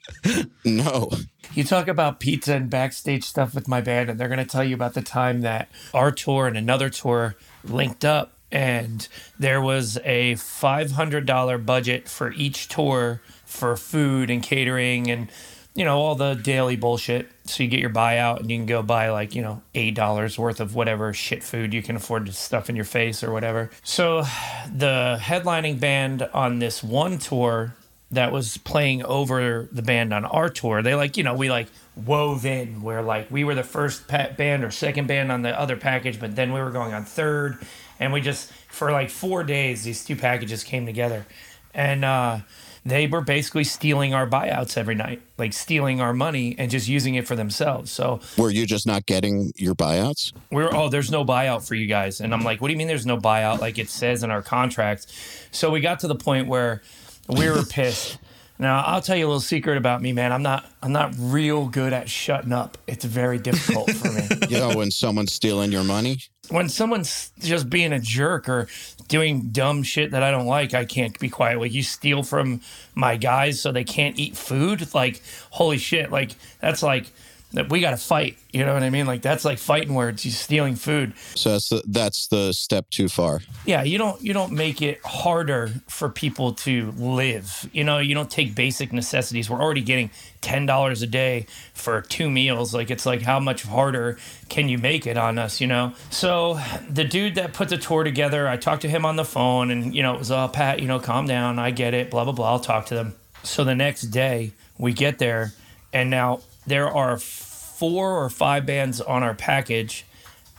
No. 0.66 1.10
You 1.54 1.64
talk 1.64 1.88
about 1.88 2.20
pizza 2.20 2.56
and 2.56 2.70
backstage 2.70 3.24
stuff 3.24 3.56
with 3.56 3.68
my 3.68 3.82
band, 3.82 4.10
and 4.10 4.20
they're 4.20 4.28
going 4.28 4.40
to 4.40 4.46
tell 4.46 4.64
you 4.64 4.76
about 4.76 4.94
the 4.94 5.02
time 5.02 5.42
that 5.42 5.70
our 5.94 6.12
tour 6.12 6.48
and 6.48 6.58
another 6.58 6.90
tour 6.90 7.36
linked 7.64 8.04
up, 8.06 8.34
and 8.52 9.08
there 9.38 9.62
was 9.62 9.98
a 10.04 10.34
$500 10.34 11.66
budget 11.66 12.10
for 12.10 12.32
each 12.34 12.68
tour 12.68 13.22
for 13.46 13.76
food 13.78 14.30
and 14.30 14.44
catering 14.44 15.10
and, 15.10 15.30
you 15.76 15.86
know, 15.86 15.98
all 15.98 16.16
the 16.16 16.34
daily 16.34 16.76
bullshit. 16.76 17.30
So 17.46 17.64
you 17.64 17.70
get 17.70 17.80
your 17.80 17.90
buyout 17.90 18.40
and 18.40 18.50
you 18.50 18.58
can 18.58 18.66
go 18.66 18.82
buy 18.82 19.10
like, 19.10 19.36
you 19.36 19.42
know, 19.42 19.62
$8 19.76 20.38
worth 20.38 20.60
of 20.60 20.76
whatever 20.76 21.14
shit 21.14 21.44
food 21.44 21.74
you 21.74 21.82
can 21.82 21.96
afford 21.96 22.26
to 22.26 22.34
stuff 22.34 22.70
in 22.70 22.76
your 22.76 22.86
face 22.86 23.24
or 23.24 23.32
whatever. 23.32 23.70
So 23.84 24.22
the 24.74 25.18
headlining 25.22 25.80
band 25.80 26.24
on 26.34 26.60
this 26.60 26.84
one 26.84 27.18
tour 27.18 27.76
that 28.12 28.32
was 28.32 28.58
playing 28.58 29.04
over 29.06 29.70
the 29.72 29.84
band 29.84 30.14
on 30.14 30.26
our 30.26 30.50
tour. 30.50 30.82
They 30.82 30.96
like, 30.96 31.16
you 31.16 31.24
know, 31.24 31.36
we 31.36 31.50
like 31.50 31.68
wove 31.96 32.46
in 32.46 32.82
where 32.82 33.04
like 33.04 33.30
we 33.30 33.44
were 33.44 33.54
the 33.54 33.64
first 33.64 34.08
band 34.08 34.64
or 34.64 34.72
second 34.72 35.08
band 35.08 35.32
on 35.32 35.44
the 35.44 35.58
other 35.60 35.78
package, 35.78 36.20
but 36.20 36.36
then 36.36 36.52
we 36.52 36.60
were 36.60 36.72
going 36.72 36.94
on 36.94 37.06
third. 37.06 37.60
And 38.00 38.12
we 38.12 38.22
just, 38.22 38.52
for 38.70 38.92
like 38.92 39.10
four 39.10 39.44
days, 39.44 39.84
these 39.84 40.04
two 40.04 40.16
packages 40.16 40.64
came 40.64 40.86
together. 40.86 41.26
And 41.74 42.04
uh, 42.04 42.40
they 42.86 43.08
were 43.08 43.22
basically 43.22 43.64
stealing 43.64 44.14
our 44.14 44.28
buyouts 44.28 44.78
every 44.78 44.96
night, 44.96 45.22
like 45.38 45.54
stealing 45.54 46.02
our 46.02 46.14
money 46.14 46.56
and 46.58 46.72
just 46.72 46.88
using 46.88 47.16
it 47.16 47.28
for 47.28 47.36
themselves. 47.36 47.92
So 47.92 48.20
Were 48.38 48.50
you 48.50 48.66
just 48.66 48.88
not 48.88 49.06
getting 49.06 49.52
your 49.56 49.76
buyouts? 49.76 50.34
We 50.52 50.64
are 50.64 50.74
oh, 50.74 50.90
there's 50.90 51.12
no 51.12 51.26
buyout 51.26 51.68
for 51.68 51.76
you 51.76 51.88
guys. 51.88 52.22
And 52.22 52.34
I'm 52.34 52.42
like, 52.42 52.62
what 52.62 52.68
do 52.68 52.74
you 52.74 52.78
mean 52.78 52.88
there's 52.88 53.06
no 53.06 53.18
buyout? 53.18 53.60
Like 53.60 53.78
it 53.78 53.90
says 53.90 54.24
in 54.24 54.32
our 54.32 54.42
contract. 54.42 55.08
So 55.52 55.70
we 55.72 55.82
got 55.82 56.00
to 56.00 56.08
the 56.08 56.16
point 56.16 56.48
where 56.48 56.82
we 57.28 57.50
were 57.50 57.64
pissed. 57.64 58.18
Now 58.60 58.84
I'll 58.86 59.02
tell 59.02 59.16
you 59.16 59.26
a 59.26 59.30
little 59.30 59.40
secret 59.40 59.78
about 59.78 60.02
me, 60.02 60.12
man. 60.12 60.32
I'm 60.34 60.44
not 60.44 60.66
I'm 60.84 60.92
not 60.92 61.14
real 61.18 61.68
good 61.68 61.94
at 61.94 62.10
shutting 62.10 62.52
up. 62.52 62.78
It's 62.88 63.06
very 63.06 63.40
difficult 63.40 63.92
for 63.92 64.12
me. 64.12 64.28
You 64.50 64.58
know, 64.58 64.76
when 64.76 64.90
someone's 64.90 65.32
stealing 65.32 65.72
your 65.72 65.84
money? 65.84 66.20
when 66.50 66.68
someone's 66.68 67.32
just 67.40 67.70
being 67.70 67.94
a 67.94 68.00
jerk 68.00 68.50
or 68.50 68.68
doing 69.08 69.50
dumb 69.52 69.84
shit 69.84 70.12
that 70.12 70.24
I 70.24 70.32
don't 70.32 70.48
like, 70.48 70.74
I 70.74 70.84
can't 70.86 71.18
be 71.20 71.30
quiet. 71.30 71.60
Like 71.60 71.74
you 71.74 71.84
steal 71.84 72.24
from 72.24 72.62
my 72.96 73.18
guys 73.18 73.62
so 73.62 73.72
they 73.72 73.84
can't 73.84 74.18
eat 74.20 74.36
food. 74.36 74.94
Like 74.94 75.22
holy 75.52 75.78
shit! 75.78 76.12
Like 76.12 76.32
that's 76.60 76.84
like 76.84 77.12
that 77.52 77.70
we 77.70 77.82
got 77.82 77.92
to 77.92 77.98
fight. 77.98 78.38
You 78.52 78.66
know 78.66 78.74
what 78.74 78.84
I 78.84 78.90
mean? 78.90 79.08
Like 79.08 79.22
that's 79.22 79.46
like 79.46 79.58
fighting 79.58 79.94
words. 79.94 80.24
He's 80.24 80.40
stealing 80.40 80.76
food. 80.76 81.14
So 81.36 81.52
that's 81.52 81.70
the, 81.70 81.84
that's 81.88 82.28
the 82.28 82.52
step 82.54 82.90
too 82.90 83.10
far. 83.10 83.42
Yeah, 83.66 83.84
you 83.84 83.98
don't 83.98 84.22
you 84.22 84.34
don't 84.34 84.52
make 84.52 84.82
it 84.82 85.00
harder 85.04 85.72
for 85.88 86.10
people 86.10 86.54
to 86.54 86.92
live. 86.92 87.70
You 87.74 87.84
know, 87.84 87.98
you 88.00 88.14
don't 88.14 88.30
take 88.30 88.56
basic 88.56 88.94
necessities. 88.94 89.50
We're 89.50 89.62
already 89.62 89.82
getting 89.82 90.12
ten 90.42 90.66
dollars 90.66 91.02
a 91.02 91.08
day 91.08 91.48
for 91.74 92.02
two 92.02 92.30
meals. 92.30 92.74
Like 92.74 92.92
it's 92.92 93.06
like 93.06 93.22
how 93.22 93.40
much 93.40 93.64
harder 93.64 94.18
can 94.50 94.70
you 94.70 94.78
make 94.78 95.08
it 95.08 95.18
on 95.18 95.38
us? 95.38 95.60
You 95.60 95.68
know. 95.68 95.94
So 96.10 96.60
the 96.90 97.04
dude 97.04 97.36
that 97.36 97.54
put 97.54 97.70
the 97.70 97.78
tour 97.78 98.04
together, 98.04 98.48
I 98.48 98.58
talked 98.58 98.84
to 98.84 98.90
him 98.90 99.06
on 99.06 99.16
the 99.16 99.26
phone, 99.26 99.72
and 99.72 99.96
you 99.96 100.04
know 100.04 100.14
it 100.14 100.20
was, 100.20 100.32
oh 100.32 100.48
Pat, 100.48 100.82
you 100.82 100.88
know, 100.88 101.00
calm 101.00 101.26
down. 101.26 101.58
I 101.60 101.72
get 101.72 101.94
it. 101.94 102.12
Blah 102.12 102.26
blah 102.26 102.34
blah. 102.34 102.52
I'll 102.52 102.60
talk 102.60 102.88
to 102.88 102.96
them. 102.96 103.16
So 103.44 103.64
the 103.64 103.76
next 103.76 104.04
day 104.04 104.52
we 104.78 104.94
get 104.94 105.18
there, 105.18 105.54
and 105.94 106.10
now 106.10 106.42
there 106.70 106.90
are 106.90 107.18
four 107.18 108.24
or 108.24 108.30
five 108.30 108.66
bands 108.66 109.02
on 109.02 109.24
our 109.24 109.34
package 109.34 110.06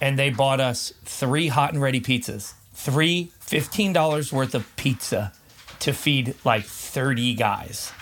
and 0.01 0.19
they 0.19 0.31
bought 0.31 0.61
us 0.61 0.93
three 1.05 1.49
hot 1.49 1.73
and 1.73 1.81
ready 1.83 2.01
pizzas. 2.01 2.55
Three 2.75 3.31
$15 3.47 4.33
worth 4.33 4.55
of 4.55 4.75
pizza 4.77 5.33
to 5.81 5.93
feed 5.93 6.35
like 6.45 6.65
30 6.65 7.35
guys 7.35 7.93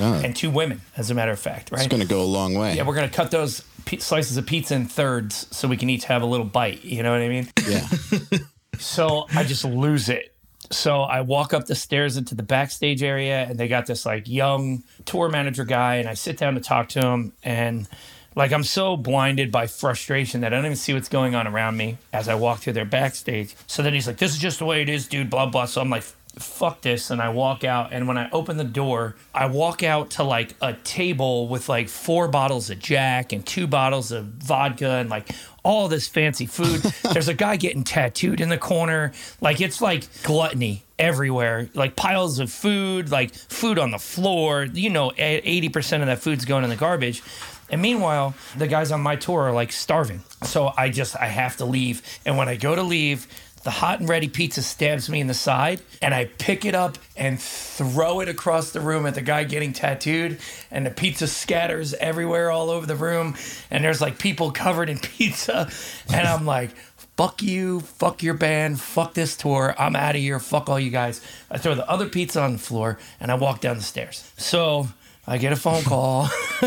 Oh, 0.00 0.14
and 0.14 0.34
two 0.34 0.50
women, 0.50 0.80
as 0.96 1.10
a 1.10 1.14
matter 1.14 1.32
of 1.32 1.38
fact, 1.40 1.70
it's 1.70 1.80
right? 1.80 1.88
going 1.90 2.00
to 2.02 2.08
go 2.08 2.22
a 2.22 2.24
long 2.24 2.54
way. 2.54 2.74
yeah, 2.76 2.82
we're 2.86 2.94
going 2.94 3.08
to 3.08 3.14
cut 3.14 3.30
those 3.30 3.60
pi- 3.84 3.98
slices 3.98 4.36
of 4.36 4.46
pizza 4.46 4.74
in 4.74 4.86
thirds 4.86 5.46
so 5.54 5.66
we 5.68 5.76
can 5.76 5.90
each 5.90 6.04
have 6.04 6.22
a 6.22 6.26
little 6.26 6.46
bite. 6.46 6.82
You 6.84 7.02
know 7.02 7.10
what 7.10 7.20
I 7.20 7.28
mean? 7.28 7.48
yeah. 7.68 7.86
So 8.78 9.26
I 9.34 9.44
just 9.44 9.64
lose 9.64 10.08
it. 10.08 10.31
So 10.72 11.02
I 11.02 11.20
walk 11.20 11.52
up 11.52 11.66
the 11.66 11.74
stairs 11.74 12.16
into 12.16 12.34
the 12.34 12.42
backstage 12.42 13.02
area, 13.02 13.44
and 13.44 13.58
they 13.58 13.68
got 13.68 13.86
this 13.86 14.06
like 14.06 14.26
young 14.26 14.82
tour 15.04 15.28
manager 15.28 15.64
guy, 15.64 15.96
and 15.96 16.08
I 16.08 16.14
sit 16.14 16.38
down 16.38 16.54
to 16.54 16.60
talk 16.60 16.88
to 16.90 17.00
him, 17.06 17.32
and 17.44 17.86
like 18.34 18.52
I'm 18.52 18.64
so 18.64 18.96
blinded 18.96 19.52
by 19.52 19.66
frustration 19.66 20.40
that 20.40 20.52
I 20.52 20.56
don't 20.56 20.64
even 20.64 20.76
see 20.76 20.94
what's 20.94 21.10
going 21.10 21.34
on 21.34 21.46
around 21.46 21.76
me 21.76 21.98
as 22.12 22.26
I 22.26 22.34
walk 22.34 22.60
through 22.60 22.72
their 22.72 22.86
backstage. 22.86 23.54
So 23.66 23.82
then 23.82 23.92
he's 23.92 24.06
like, 24.06 24.16
"This 24.16 24.32
is 24.32 24.38
just 24.38 24.58
the 24.58 24.64
way 24.64 24.80
it 24.80 24.88
is, 24.88 25.06
dude." 25.06 25.28
Blah 25.30 25.46
blah. 25.46 25.66
So 25.66 25.80
I'm 25.80 25.90
like. 25.90 26.04
Fuck 26.38 26.80
this, 26.80 27.10
and 27.10 27.20
I 27.20 27.28
walk 27.28 27.62
out. 27.62 27.92
And 27.92 28.08
when 28.08 28.16
I 28.16 28.30
open 28.30 28.56
the 28.56 28.64
door, 28.64 29.16
I 29.34 29.44
walk 29.44 29.82
out 29.82 30.12
to 30.12 30.22
like 30.22 30.54
a 30.62 30.72
table 30.72 31.46
with 31.46 31.68
like 31.68 31.90
four 31.90 32.26
bottles 32.26 32.70
of 32.70 32.78
Jack 32.78 33.34
and 33.34 33.44
two 33.44 33.66
bottles 33.66 34.12
of 34.12 34.24
vodka 34.24 34.92
and 34.92 35.10
like 35.10 35.28
all 35.62 35.88
this 35.88 36.08
fancy 36.08 36.46
food. 36.46 36.80
There's 37.12 37.28
a 37.28 37.34
guy 37.34 37.56
getting 37.56 37.84
tattooed 37.84 38.40
in 38.40 38.48
the 38.48 38.58
corner. 38.58 39.12
Like 39.40 39.60
it's 39.60 39.80
like 39.80 40.04
gluttony 40.22 40.84
everywhere. 40.98 41.68
Like 41.74 41.96
piles 41.96 42.38
of 42.38 42.50
food, 42.50 43.10
like 43.10 43.34
food 43.34 43.78
on 43.78 43.90
the 43.90 43.98
floor. 43.98 44.64
You 44.64 44.90
know, 44.90 45.12
eighty 45.16 45.68
percent 45.68 46.02
of 46.02 46.06
that 46.08 46.20
food's 46.20 46.44
going 46.44 46.64
in 46.64 46.70
the 46.70 46.76
garbage. 46.76 47.22
And 47.70 47.80
meanwhile, 47.80 48.34
the 48.58 48.66
guys 48.66 48.92
on 48.92 49.00
my 49.00 49.16
tour 49.16 49.42
are 49.42 49.52
like 49.52 49.72
starving. 49.72 50.20
So 50.42 50.72
I 50.76 50.90
just 50.90 51.16
I 51.16 51.26
have 51.26 51.56
to 51.56 51.64
leave. 51.64 52.02
And 52.26 52.36
when 52.36 52.48
I 52.48 52.56
go 52.56 52.74
to 52.74 52.82
leave, 52.82 53.26
the 53.64 53.70
hot 53.70 54.00
and 54.00 54.08
ready 54.08 54.28
pizza 54.28 54.62
stabs 54.62 55.08
me 55.08 55.20
in 55.20 55.26
the 55.26 55.34
side, 55.34 55.80
and 56.00 56.14
I 56.14 56.26
pick 56.26 56.64
it 56.64 56.74
up 56.74 56.98
and 57.16 57.40
throw 57.40 58.20
it 58.20 58.28
across 58.28 58.72
the 58.72 58.80
room 58.80 59.06
at 59.06 59.14
the 59.14 59.22
guy 59.22 59.44
getting 59.44 59.72
tattooed, 59.72 60.38
and 60.70 60.84
the 60.84 60.90
pizza 60.90 61.26
scatters 61.26 61.94
everywhere 61.94 62.50
all 62.50 62.70
over 62.70 62.86
the 62.86 62.96
room, 62.96 63.36
and 63.70 63.84
there's 63.84 64.00
like 64.00 64.18
people 64.18 64.50
covered 64.50 64.88
in 64.88 64.98
pizza, 65.00 65.70
and 66.12 66.26
I'm 66.26 66.44
like, 66.44 66.70
fuck 67.16 67.42
you, 67.42 67.80
fuck 67.80 68.22
your 68.22 68.34
band, 68.34 68.80
fuck 68.80 69.14
this 69.14 69.36
tour, 69.36 69.74
I'm 69.78 69.94
out 69.94 70.16
of 70.16 70.20
here, 70.20 70.40
fuck 70.40 70.68
all 70.68 70.80
you 70.80 70.90
guys. 70.90 71.20
I 71.50 71.58
throw 71.58 71.74
the 71.74 71.88
other 71.88 72.08
pizza 72.08 72.42
on 72.42 72.52
the 72.54 72.58
floor, 72.58 72.98
and 73.20 73.30
I 73.30 73.34
walk 73.34 73.60
down 73.60 73.76
the 73.76 73.82
stairs. 73.82 74.32
So 74.36 74.88
I 75.24 75.38
get 75.38 75.52
a 75.52 75.56
phone 75.56 75.84
call. 75.84 76.24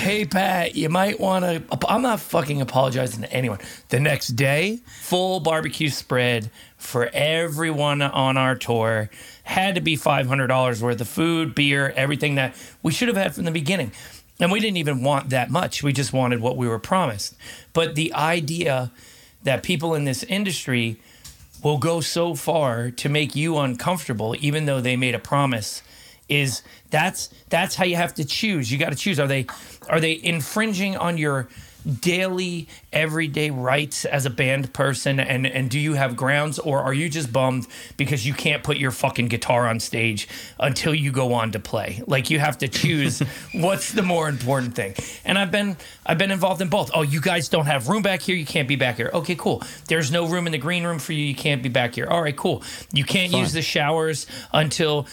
hey 0.00 0.24
Pat, 0.24 0.74
you 0.74 0.88
might 0.88 1.20
want 1.20 1.44
to. 1.44 1.62
I'm 1.88 2.02
not 2.02 2.18
fucking 2.18 2.60
apologizing 2.60 3.22
to 3.22 3.32
anyone. 3.32 3.60
The 3.88 4.00
next 4.00 4.28
day, 4.28 4.80
full 5.00 5.38
barbecue 5.38 5.88
spread 5.88 6.50
for 6.76 7.08
everyone 7.12 8.02
on 8.02 8.36
our 8.36 8.56
tour. 8.56 9.10
Had 9.44 9.76
to 9.76 9.80
be 9.80 9.96
$500 9.96 10.82
worth 10.82 11.00
of 11.00 11.08
food, 11.08 11.54
beer, 11.54 11.92
everything 11.94 12.34
that 12.34 12.56
we 12.82 12.90
should 12.90 13.06
have 13.06 13.16
had 13.16 13.36
from 13.36 13.44
the 13.44 13.52
beginning. 13.52 13.92
And 14.40 14.50
we 14.50 14.58
didn't 14.58 14.78
even 14.78 15.04
want 15.04 15.30
that 15.30 15.50
much. 15.50 15.84
We 15.84 15.92
just 15.92 16.12
wanted 16.12 16.40
what 16.40 16.56
we 16.56 16.66
were 16.66 16.80
promised. 16.80 17.36
But 17.72 17.94
the 17.94 18.12
idea 18.14 18.90
that 19.44 19.62
people 19.62 19.94
in 19.94 20.04
this 20.04 20.24
industry 20.24 20.98
will 21.62 21.78
go 21.78 22.00
so 22.00 22.34
far 22.34 22.90
to 22.90 23.08
make 23.08 23.34
you 23.36 23.58
uncomfortable, 23.58 24.34
even 24.40 24.66
though 24.66 24.80
they 24.80 24.96
made 24.96 25.14
a 25.14 25.18
promise, 25.18 25.82
is 26.28 26.62
that's 26.90 27.30
that's 27.48 27.74
how 27.74 27.84
you 27.84 27.96
have 27.96 28.14
to 28.14 28.24
choose. 28.24 28.70
You 28.70 28.78
got 28.78 28.90
to 28.90 28.96
choose. 28.96 29.18
Are 29.18 29.26
they 29.26 29.46
are 29.88 30.00
they 30.00 30.20
infringing 30.22 30.96
on 30.96 31.18
your 31.18 31.48
daily 32.00 32.68
everyday 32.92 33.50
rights 33.50 34.04
as 34.04 34.26
a 34.26 34.30
band 34.30 34.72
person? 34.72 35.20
And 35.20 35.46
and 35.46 35.70
do 35.70 35.78
you 35.78 35.94
have 35.94 36.16
grounds 36.16 36.58
or 36.58 36.80
are 36.80 36.94
you 36.94 37.08
just 37.08 37.32
bummed 37.32 37.66
because 37.96 38.26
you 38.26 38.34
can't 38.34 38.62
put 38.62 38.76
your 38.76 38.90
fucking 38.90 39.28
guitar 39.28 39.66
on 39.66 39.80
stage 39.80 40.28
until 40.58 40.94
you 40.94 41.12
go 41.12 41.32
on 41.32 41.52
to 41.52 41.58
play? 41.58 42.02
Like 42.06 42.30
you 42.30 42.38
have 42.38 42.58
to 42.58 42.68
choose 42.68 43.20
what's 43.52 43.92
the 43.92 44.02
more 44.02 44.28
important 44.28 44.74
thing. 44.74 44.94
And 45.24 45.38
i've 45.38 45.50
been 45.50 45.76
i've 46.06 46.18
been 46.18 46.30
involved 46.30 46.62
in 46.62 46.68
both. 46.68 46.90
Oh 46.94 47.02
you 47.02 47.20
guys 47.20 47.48
don't 47.48 47.66
have 47.66 47.88
room 47.88 48.02
back 48.02 48.22
here? 48.22 48.36
You 48.36 48.46
can't 48.46 48.68
be 48.68 48.76
back 48.76 48.96
here. 48.96 49.10
Okay 49.12 49.34
cool. 49.34 49.62
There's 49.88 50.10
no 50.10 50.26
room 50.26 50.46
in 50.46 50.52
the 50.52 50.58
green 50.58 50.84
room 50.84 50.98
for 50.98 51.12
you? 51.12 51.24
You 51.24 51.34
can't 51.34 51.62
be 51.62 51.68
back 51.68 51.94
here. 51.94 52.06
All 52.06 52.22
right 52.22 52.36
cool. 52.36 52.62
You 52.92 53.04
can't 53.04 53.32
Fine. 53.32 53.40
use 53.40 53.52
the 53.52 53.62
showers 53.62 54.26
until 54.52 55.06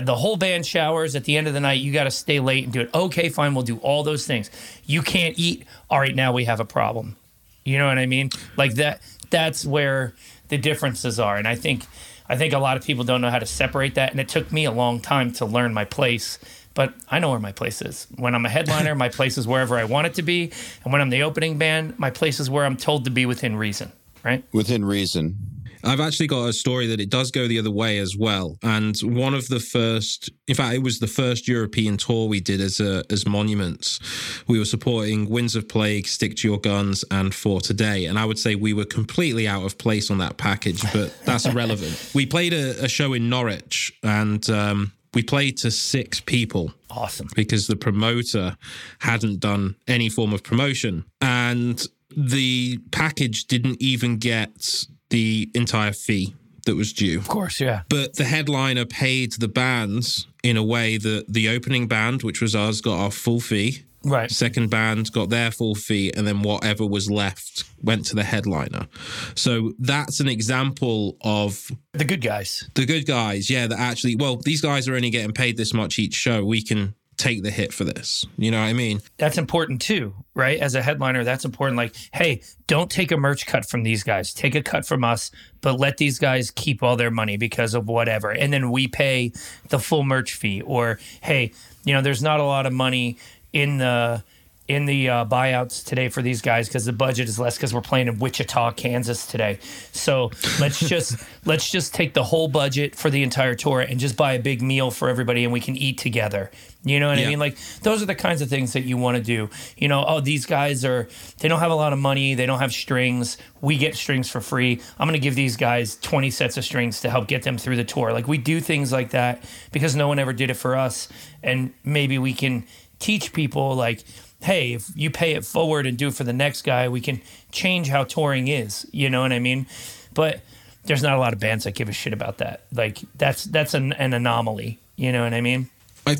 the 0.00 0.16
whole 0.16 0.36
band 0.36 0.64
showers 0.64 1.14
at 1.14 1.24
the 1.24 1.36
end 1.36 1.46
of 1.46 1.54
the 1.54 1.60
night 1.60 1.80
you 1.80 1.92
got 1.92 2.04
to 2.04 2.10
stay 2.10 2.40
late 2.40 2.64
and 2.64 2.72
do 2.72 2.80
it 2.80 2.90
okay 2.94 3.28
fine 3.28 3.54
we'll 3.54 3.64
do 3.64 3.78
all 3.78 4.02
those 4.02 4.26
things 4.26 4.50
you 4.86 5.02
can't 5.02 5.38
eat 5.38 5.64
all 5.90 6.00
right 6.00 6.14
now 6.14 6.32
we 6.32 6.44
have 6.44 6.60
a 6.60 6.64
problem 6.64 7.16
you 7.64 7.78
know 7.78 7.86
what 7.86 7.98
i 7.98 8.06
mean 8.06 8.30
like 8.56 8.74
that 8.74 9.00
that's 9.30 9.64
where 9.64 10.14
the 10.48 10.58
differences 10.58 11.20
are 11.20 11.36
and 11.36 11.46
i 11.46 11.54
think 11.54 11.84
i 12.28 12.36
think 12.36 12.52
a 12.52 12.58
lot 12.58 12.76
of 12.76 12.84
people 12.84 13.04
don't 13.04 13.20
know 13.20 13.30
how 13.30 13.38
to 13.38 13.46
separate 13.46 13.94
that 13.94 14.10
and 14.10 14.20
it 14.20 14.28
took 14.28 14.50
me 14.50 14.64
a 14.64 14.72
long 14.72 15.00
time 15.00 15.32
to 15.32 15.44
learn 15.44 15.74
my 15.74 15.84
place 15.84 16.38
but 16.74 16.94
I 17.10 17.18
know 17.18 17.30
where 17.30 17.38
my 17.38 17.52
place 17.52 17.82
is. 17.82 18.06
When 18.16 18.34
I'm 18.34 18.46
a 18.46 18.48
headliner, 18.48 18.94
my 18.94 19.08
place 19.10 19.36
is 19.36 19.46
wherever 19.46 19.76
I 19.76 19.84
want 19.84 20.06
it 20.06 20.14
to 20.14 20.22
be. 20.22 20.50
And 20.84 20.92
when 20.92 21.02
I'm 21.02 21.10
the 21.10 21.22
opening 21.22 21.58
band, 21.58 21.98
my 21.98 22.10
place 22.10 22.40
is 22.40 22.48
where 22.48 22.64
I'm 22.64 22.76
told 22.76 23.04
to 23.04 23.10
be 23.10 23.26
within 23.26 23.56
reason, 23.56 23.92
right? 24.24 24.42
Within 24.52 24.84
reason. 24.84 25.36
I've 25.84 26.00
actually 26.00 26.28
got 26.28 26.46
a 26.46 26.52
story 26.52 26.86
that 26.88 27.00
it 27.00 27.10
does 27.10 27.30
go 27.30 27.48
the 27.48 27.58
other 27.58 27.70
way 27.70 27.98
as 27.98 28.16
well. 28.16 28.56
And 28.62 28.96
one 29.00 29.34
of 29.34 29.48
the 29.48 29.60
first, 29.60 30.30
in 30.46 30.54
fact, 30.54 30.74
it 30.74 30.82
was 30.82 30.98
the 30.98 31.06
first 31.06 31.48
European 31.48 31.96
tour 31.96 32.28
we 32.28 32.40
did 32.40 32.60
as 32.60 32.80
a, 32.80 33.04
as 33.10 33.26
Monuments. 33.26 33.98
We 34.46 34.58
were 34.58 34.64
supporting 34.64 35.28
Winds 35.28 35.56
of 35.56 35.68
Plague, 35.68 36.06
Stick 36.06 36.36
to 36.36 36.48
Your 36.48 36.58
Guns, 36.58 37.04
and 37.10 37.34
For 37.34 37.60
Today. 37.60 38.06
And 38.06 38.18
I 38.18 38.24
would 38.24 38.38
say 38.38 38.54
we 38.54 38.72
were 38.72 38.84
completely 38.84 39.48
out 39.48 39.64
of 39.64 39.78
place 39.78 40.10
on 40.10 40.18
that 40.18 40.36
package, 40.36 40.82
but 40.92 41.14
that's 41.24 41.46
irrelevant. 41.46 42.10
We 42.14 42.26
played 42.26 42.52
a, 42.52 42.84
a 42.84 42.88
show 42.88 43.12
in 43.12 43.28
Norwich, 43.28 43.92
and 44.02 44.48
um, 44.50 44.92
we 45.14 45.22
played 45.22 45.58
to 45.58 45.70
six 45.70 46.20
people 46.20 46.72
Awesome. 46.90 47.28
because 47.34 47.66
the 47.66 47.76
promoter 47.76 48.56
hadn't 49.00 49.40
done 49.40 49.76
any 49.86 50.08
form 50.08 50.32
of 50.32 50.42
promotion 50.42 51.04
and 51.20 51.86
the 52.16 52.78
package 52.90 53.46
didn't 53.46 53.80
even 53.80 54.18
get 54.18 54.84
the 55.12 55.50
entire 55.54 55.92
fee 55.92 56.34
that 56.66 56.74
was 56.76 56.92
due 56.92 57.18
Of 57.18 57.28
course, 57.28 57.60
yeah. 57.60 57.82
but 57.88 58.14
the 58.16 58.24
headliner 58.24 58.84
paid 58.84 59.32
the 59.32 59.48
bands 59.48 60.26
in 60.42 60.56
a 60.56 60.62
way 60.62 60.96
that 60.98 61.24
the 61.28 61.48
opening 61.56 61.86
band 61.88 62.22
which 62.22 62.40
was 62.40 62.54
us 62.54 62.80
got 62.80 62.98
our 63.04 63.10
full 63.10 63.40
fee 63.40 63.84
Right. 64.04 64.28
second 64.32 64.68
band 64.68 65.12
got 65.12 65.28
their 65.30 65.52
full 65.52 65.76
fee 65.76 66.12
and 66.16 66.26
then 66.26 66.42
whatever 66.42 66.84
was 66.84 67.08
left 67.08 67.62
went 67.82 68.04
to 68.06 68.16
the 68.16 68.24
headliner 68.24 68.88
so 69.36 69.74
that's 69.78 70.18
an 70.18 70.26
example 70.28 71.16
of 71.22 71.70
The 71.92 72.04
good 72.04 72.20
guys. 72.20 72.68
the 72.74 72.84
good 72.86 73.06
guys, 73.06 73.48
yeah, 73.48 73.66
that 73.68 73.78
actually, 73.78 74.16
well, 74.16 74.36
these 74.36 74.60
guys 74.60 74.88
are 74.88 74.96
only 74.96 75.10
getting 75.10 75.32
paid 75.32 75.56
this 75.56 75.72
much 75.72 75.98
each 76.00 76.14
show. 76.14 76.44
We 76.44 76.62
can 76.62 76.94
take 77.22 77.42
the 77.42 77.50
hit 77.50 77.72
for 77.72 77.84
this. 77.84 78.26
You 78.36 78.50
know 78.50 78.60
what 78.60 78.66
I 78.66 78.72
mean? 78.72 79.00
That's 79.16 79.38
important 79.38 79.80
too, 79.80 80.14
right? 80.34 80.58
As 80.58 80.74
a 80.74 80.82
headliner, 80.82 81.22
that's 81.22 81.44
important. 81.44 81.76
Like, 81.76 81.94
hey, 82.12 82.42
don't 82.66 82.90
take 82.90 83.12
a 83.12 83.16
merch 83.16 83.46
cut 83.46 83.64
from 83.64 83.84
these 83.84 84.02
guys. 84.02 84.34
Take 84.34 84.54
a 84.54 84.62
cut 84.62 84.84
from 84.84 85.04
us, 85.04 85.30
but 85.60 85.78
let 85.78 85.98
these 85.98 86.18
guys 86.18 86.50
keep 86.50 86.82
all 86.82 86.96
their 86.96 87.10
money 87.10 87.36
because 87.36 87.74
of 87.74 87.86
whatever. 87.86 88.30
And 88.30 88.52
then 88.52 88.70
we 88.70 88.88
pay 88.88 89.32
the 89.68 89.78
full 89.78 90.02
merch 90.02 90.34
fee. 90.34 90.62
Or, 90.62 90.98
hey, 91.20 91.52
you 91.84 91.94
know, 91.94 92.02
there's 92.02 92.22
not 92.22 92.40
a 92.40 92.44
lot 92.44 92.66
of 92.66 92.72
money 92.72 93.18
in 93.52 93.78
the 93.78 94.24
in 94.72 94.86
the 94.86 95.10
uh, 95.10 95.24
buyouts 95.26 95.84
today 95.84 96.08
for 96.08 96.22
these 96.22 96.40
guys 96.40 96.66
because 96.66 96.86
the 96.86 96.94
budget 96.94 97.28
is 97.28 97.38
less 97.38 97.58
because 97.58 97.74
we're 97.74 97.82
playing 97.82 98.08
in 98.08 98.18
Wichita, 98.18 98.72
Kansas 98.72 99.26
today. 99.26 99.58
So 99.92 100.30
let's 100.60 100.80
just 100.88 101.22
let's 101.44 101.70
just 101.70 101.92
take 101.92 102.14
the 102.14 102.24
whole 102.24 102.48
budget 102.48 102.96
for 102.96 103.10
the 103.10 103.22
entire 103.22 103.54
tour 103.54 103.80
and 103.80 104.00
just 104.00 104.16
buy 104.16 104.32
a 104.32 104.38
big 104.40 104.62
meal 104.62 104.90
for 104.90 105.10
everybody 105.10 105.44
and 105.44 105.52
we 105.52 105.60
can 105.60 105.76
eat 105.76 105.98
together. 105.98 106.50
You 106.84 106.98
know 107.00 107.08
what 107.08 107.18
I 107.18 107.26
mean? 107.26 107.38
Like 107.38 107.58
those 107.82 108.02
are 108.02 108.06
the 108.06 108.14
kinds 108.14 108.40
of 108.40 108.48
things 108.48 108.72
that 108.72 108.80
you 108.80 108.96
want 108.96 109.18
to 109.18 109.22
do. 109.22 109.50
You 109.76 109.88
know, 109.88 110.04
oh 110.08 110.20
these 110.20 110.46
guys 110.46 110.86
are 110.86 111.06
they 111.38 111.48
don't 111.48 111.60
have 111.60 111.70
a 111.70 111.76
lot 111.76 111.92
of 111.92 111.98
money, 111.98 112.34
they 112.34 112.46
don't 112.46 112.58
have 112.58 112.72
strings. 112.72 113.36
We 113.60 113.76
get 113.76 113.94
strings 113.94 114.30
for 114.30 114.40
free. 114.40 114.80
I'm 114.98 115.06
going 115.06 115.20
to 115.20 115.22
give 115.22 115.34
these 115.34 115.56
guys 115.56 115.96
20 115.96 116.30
sets 116.30 116.56
of 116.56 116.64
strings 116.64 117.02
to 117.02 117.10
help 117.10 117.28
get 117.28 117.42
them 117.42 117.58
through 117.58 117.76
the 117.76 117.84
tour. 117.84 118.12
Like 118.12 118.26
we 118.26 118.38
do 118.38 118.58
things 118.58 118.90
like 118.90 119.10
that 119.10 119.44
because 119.70 119.94
no 119.94 120.08
one 120.08 120.18
ever 120.18 120.32
did 120.32 120.48
it 120.48 120.54
for 120.54 120.76
us 120.76 121.08
and 121.42 121.74
maybe 121.84 122.18
we 122.18 122.32
can 122.32 122.64
teach 122.98 123.32
people 123.32 123.74
like 123.74 124.04
hey, 124.42 124.74
if 124.74 124.90
you 124.94 125.10
pay 125.10 125.32
it 125.32 125.44
forward 125.44 125.86
and 125.86 125.96
do 125.96 126.08
it 126.08 126.14
for 126.14 126.24
the 126.24 126.32
next 126.32 126.62
guy, 126.62 126.88
we 126.88 127.00
can 127.00 127.20
change 127.50 127.88
how 127.88 128.04
touring 128.04 128.48
is. 128.48 128.86
You 128.92 129.08
know 129.10 129.22
what 129.22 129.32
I 129.32 129.38
mean? 129.38 129.66
But 130.14 130.40
there's 130.84 131.02
not 131.02 131.14
a 131.14 131.18
lot 131.18 131.32
of 131.32 131.38
bands 131.38 131.64
that 131.64 131.74
give 131.74 131.88
a 131.88 131.92
shit 131.92 132.12
about 132.12 132.38
that. 132.38 132.62
Like 132.72 132.98
that's 133.16 133.44
that's 133.44 133.74
an, 133.74 133.92
an 133.94 134.12
anomaly. 134.12 134.78
You 134.96 135.12
know 135.12 135.24
what 135.24 135.34
I 135.34 135.40
mean? 135.40 135.70
I, 136.04 136.16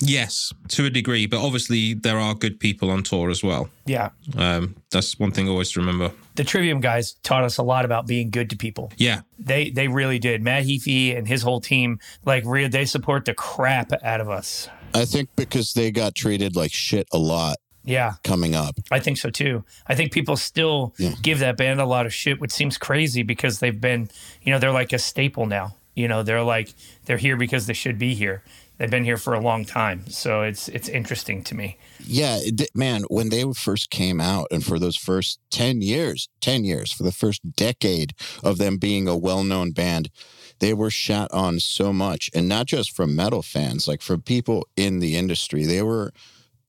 yes, 0.00 0.52
to 0.68 0.84
a 0.84 0.90
degree, 0.90 1.26
but 1.26 1.38
obviously 1.44 1.94
there 1.94 2.18
are 2.18 2.34
good 2.34 2.60
people 2.60 2.90
on 2.90 3.02
tour 3.02 3.30
as 3.30 3.42
well. 3.42 3.70
Yeah. 3.86 4.10
Um, 4.36 4.76
that's 4.90 5.18
one 5.18 5.30
thing 5.30 5.48
always 5.48 5.72
to 5.72 5.80
remember. 5.80 6.12
The 6.34 6.44
Trivium 6.44 6.80
guys 6.80 7.14
taught 7.22 7.42
us 7.42 7.56
a 7.56 7.62
lot 7.62 7.86
about 7.86 8.06
being 8.06 8.28
good 8.30 8.50
to 8.50 8.56
people. 8.56 8.92
Yeah, 8.98 9.22
They 9.38 9.70
they 9.70 9.88
really 9.88 10.18
did. 10.18 10.42
Matt 10.42 10.64
Heafy 10.64 11.16
and 11.16 11.26
his 11.26 11.42
whole 11.42 11.60
team, 11.60 11.98
like, 12.26 12.44
re- 12.44 12.68
they 12.68 12.84
support 12.84 13.24
the 13.24 13.34
crap 13.34 13.92
out 14.02 14.20
of 14.20 14.28
us. 14.28 14.68
I 14.94 15.04
think 15.04 15.28
because 15.36 15.72
they 15.72 15.90
got 15.90 16.14
treated 16.14 16.56
like 16.56 16.72
shit 16.72 17.06
a 17.12 17.18
lot 17.18 17.56
Yeah, 17.84 18.14
coming 18.24 18.54
up. 18.54 18.76
I 18.90 18.98
think 19.00 19.16
so 19.18 19.30
too. 19.30 19.64
I 19.86 19.94
think 19.94 20.12
people 20.12 20.36
still 20.36 20.94
Yeah. 20.98 21.14
give 21.22 21.38
that 21.38 21.56
band 21.56 21.80
a 21.80 21.86
lot 21.86 22.04
of 22.06 22.12
shit, 22.12 22.40
which 22.40 22.50
seems 22.52 22.76
crazy 22.76 23.22
because 23.22 23.60
they've 23.60 23.80
been, 23.80 24.10
you 24.42 24.52
know, 24.52 24.58
they're 24.58 24.72
like 24.72 24.92
a 24.92 24.98
staple 24.98 25.46
now. 25.46 25.76
You 25.94 26.06
know, 26.08 26.22
they're 26.22 26.42
like 26.42 26.74
they're 27.06 27.16
here 27.18 27.36
because 27.36 27.66
they 27.66 27.72
should 27.72 27.98
be 27.98 28.14
here. 28.14 28.42
They've 28.76 28.90
been 28.90 29.04
here 29.04 29.16
for 29.16 29.34
a 29.34 29.40
long 29.40 29.64
time, 29.64 30.04
so 30.08 30.42
it's 30.42 30.68
it's 30.68 30.88
interesting 30.88 31.42
to 31.44 31.54
me. 31.56 31.78
Yeah, 32.06 32.38
it 32.40 32.68
man, 32.74 33.02
when 33.08 33.30
they 33.30 33.44
first 33.52 33.90
came 33.90 34.20
out 34.20 34.46
and 34.52 34.64
for 34.64 34.78
those 34.78 34.94
first 34.96 35.40
10 35.50 35.82
years, 35.82 36.28
10 36.40 36.64
years, 36.64 36.92
for 36.92 37.02
the 37.02 37.10
first 37.10 37.40
decade 37.56 38.12
of 38.44 38.58
them 38.58 38.76
being 38.76 39.08
a 39.08 39.16
well 39.16 39.42
known 39.42 39.72
band, 39.72 40.10
they 40.60 40.74
were 40.74 40.90
shot 40.90 41.30
on 41.32 41.60
so 41.60 41.92
much. 41.92 42.30
And 42.34 42.48
not 42.48 42.66
just 42.66 42.94
from 42.94 43.14
metal 43.14 43.42
fans, 43.42 43.86
like 43.86 44.02
from 44.02 44.22
people 44.22 44.66
in 44.76 44.98
the 44.98 45.16
industry, 45.16 45.64
they 45.64 45.82
were 45.82 46.12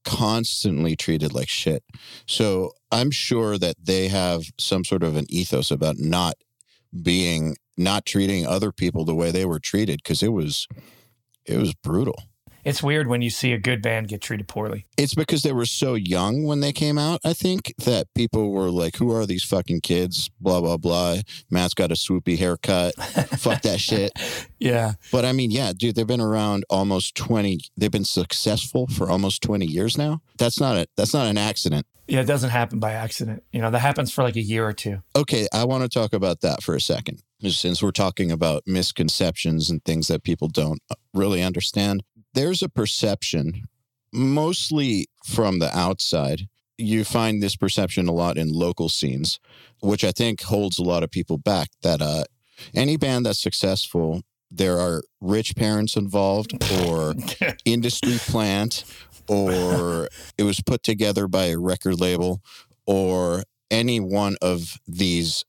constantly 0.05 0.95
treated 0.95 1.33
like 1.33 1.49
shit. 1.49 1.83
So 2.25 2.71
I'm 2.91 3.11
sure 3.11 3.57
that 3.57 3.75
they 3.83 4.07
have 4.07 4.43
some 4.57 4.83
sort 4.83 5.03
of 5.03 5.15
an 5.15 5.25
ethos 5.29 5.71
about 5.71 5.97
not 5.97 6.35
being, 7.01 7.57
not 7.77 8.05
treating 8.05 8.45
other 8.45 8.71
people 8.71 9.05
the 9.05 9.15
way 9.15 9.31
they 9.31 9.45
were 9.45 9.59
treated 9.59 10.01
because 10.03 10.23
it 10.23 10.33
was, 10.33 10.67
it 11.45 11.57
was 11.57 11.73
brutal. 11.73 12.23
It's 12.69 12.83
weird 12.83 13.07
when 13.07 13.23
you 13.23 13.31
see 13.31 13.51
a 13.51 13.57
good 13.57 13.81
band 13.81 14.09
get 14.09 14.21
treated 14.21 14.47
poorly. 14.47 14.85
It's 14.95 15.15
because 15.15 15.41
they 15.41 15.53
were 15.53 15.65
so 15.65 15.95
young 15.95 16.43
when 16.43 16.59
they 16.59 16.71
came 16.71 16.99
out, 16.99 17.19
I 17.25 17.33
think, 17.33 17.73
that 17.79 18.13
people 18.13 18.51
were 18.51 18.69
like, 18.69 18.97
who 18.97 19.11
are 19.11 19.25
these 19.25 19.43
fucking 19.43 19.81
kids? 19.81 20.29
Blah, 20.39 20.61
blah, 20.61 20.77
blah. 20.77 21.17
Matt's 21.49 21.73
got 21.73 21.89
a 21.89 21.95
swoopy 21.95 22.37
haircut. 22.37 22.93
Fuck 23.39 23.63
that 23.63 23.79
shit. 23.79 24.11
Yeah, 24.59 24.93
But 25.11 25.25
I 25.25 25.31
mean, 25.31 25.49
yeah, 25.49 25.73
dude, 25.75 25.95
they've 25.95 26.05
been 26.05 26.21
around 26.21 26.63
almost 26.69 27.15
20, 27.15 27.59
they've 27.75 27.89
been 27.89 28.05
successful 28.05 28.85
for 28.85 29.09
almost 29.09 29.41
20 29.41 29.65
years 29.65 29.97
now. 29.97 30.21
That's 30.37 30.59
not 30.59 30.77
a, 30.77 30.87
that's 30.95 31.13
not 31.13 31.25
an 31.25 31.39
accident. 31.39 31.87
yeah, 32.07 32.19
it 32.19 32.25
doesn't 32.27 32.51
happen 32.51 32.77
by 32.77 32.91
accident. 32.91 33.41
You 33.51 33.61
know, 33.61 33.71
that 33.71 33.79
happens 33.79 34.11
for 34.11 34.23
like 34.23 34.35
a 34.35 34.41
year 34.41 34.67
or 34.67 34.73
two. 34.73 35.01
Okay, 35.15 35.47
I 35.51 35.63
want 35.63 35.81
to 35.81 35.89
talk 35.89 36.13
about 36.13 36.41
that 36.41 36.61
for 36.61 36.75
a 36.75 36.81
second. 36.81 37.23
Since 37.41 37.81
we're 37.81 37.91
talking 37.91 38.31
about 38.31 38.63
misconceptions 38.67 39.71
and 39.71 39.83
things 39.85 40.07
that 40.09 40.23
people 40.23 40.49
don't 40.49 40.81
uh, 40.91 40.95
really 41.15 41.41
understand, 41.41 42.03
there's 42.39 42.63
a 42.63 42.69
perception, 42.69 43.67
mostly 44.13 45.07
from 45.25 45.59
the 45.59 45.77
outside. 45.77 46.47
You 46.77 47.03
find 47.03 47.43
this 47.43 47.57
perception 47.57 48.07
a 48.07 48.13
lot 48.13 48.37
in 48.37 48.53
local 48.53 48.87
scenes, 48.87 49.41
which 49.81 50.05
I 50.05 50.11
think 50.11 50.43
holds 50.43 50.79
a 50.79 50.83
lot 50.83 51.03
of 51.03 51.11
people 51.11 51.37
back. 51.37 51.67
That 51.83 52.01
uh, 52.01 52.23
any 52.73 52.95
band 52.95 53.25
that's 53.25 53.41
successful, 53.41 54.21
there 54.49 54.79
are 54.79 55.03
rich 55.19 55.53
parents 55.57 55.97
involved, 55.97 56.53
or 56.85 57.13
industry 57.65 58.15
plant, 58.19 58.85
or 59.27 60.07
it 60.37 60.43
was 60.43 60.61
put 60.61 60.81
together 60.81 61.27
by 61.27 61.47
a 61.47 61.59
record 61.59 61.99
label, 61.99 62.41
or 62.85 63.43
any 63.69 63.99
one 63.99 64.37
of 64.41 64.79
these 64.87 65.43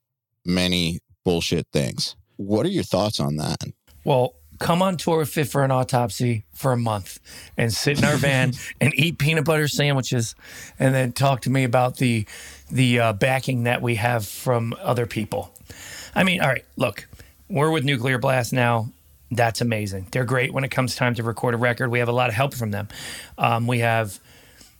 many 0.44 0.98
bullshit 1.24 1.68
things. 1.72 2.16
What 2.35 2.66
are 2.66 2.70
your 2.70 2.83
thoughts 2.83 3.20
on 3.20 3.37
that? 3.37 3.62
Well, 4.05 4.35
come 4.61 4.83
on 4.83 4.96
tour 4.96 5.18
with 5.18 5.31
Fit 5.31 5.49
for 5.49 5.64
an 5.64 5.73
Autopsy 5.73 6.44
for 6.55 6.73
a 6.73 6.77
month 6.77 7.18
and 7.57 7.73
sit 7.73 7.99
in 7.99 8.05
our 8.05 8.16
van 8.16 8.53
and 8.81 8.94
eat 8.94 9.18
peanut 9.18 9.44
butter 9.44 9.66
sandwiches, 9.66 10.37
and 10.79 10.94
then 10.94 11.12
talk 11.12 11.40
to 11.40 11.51
me 11.51 11.64
about 11.64 11.96
the 11.96 12.27
the 12.70 13.01
uh, 13.01 13.12
backing 13.12 13.64
that 13.64 13.83
we 13.83 13.96
have 13.96 14.25
from 14.25 14.73
other 14.81 15.07
people. 15.07 15.53
I 16.14 16.23
mean, 16.23 16.40
all 16.40 16.49
right, 16.49 16.64
look, 16.77 17.09
we're 17.49 17.70
with 17.70 17.85
Nuclear 17.85 18.18
Blast 18.18 18.53
now. 18.53 18.90
That's 19.33 19.61
amazing. 19.61 20.09
They're 20.12 20.25
great 20.25 20.53
when 20.53 20.64
it 20.64 20.70
comes 20.70 20.94
time 20.94 21.14
to 21.14 21.23
record 21.23 21.55
a 21.55 21.57
record. 21.57 21.90
We 21.90 21.99
have 22.01 22.09
a 22.09 22.12
lot 22.12 22.29
of 22.29 22.35
help 22.35 22.55
from 22.55 22.70
them. 22.70 22.88
Um, 23.38 23.66
we 23.66 23.81
have 23.81 24.20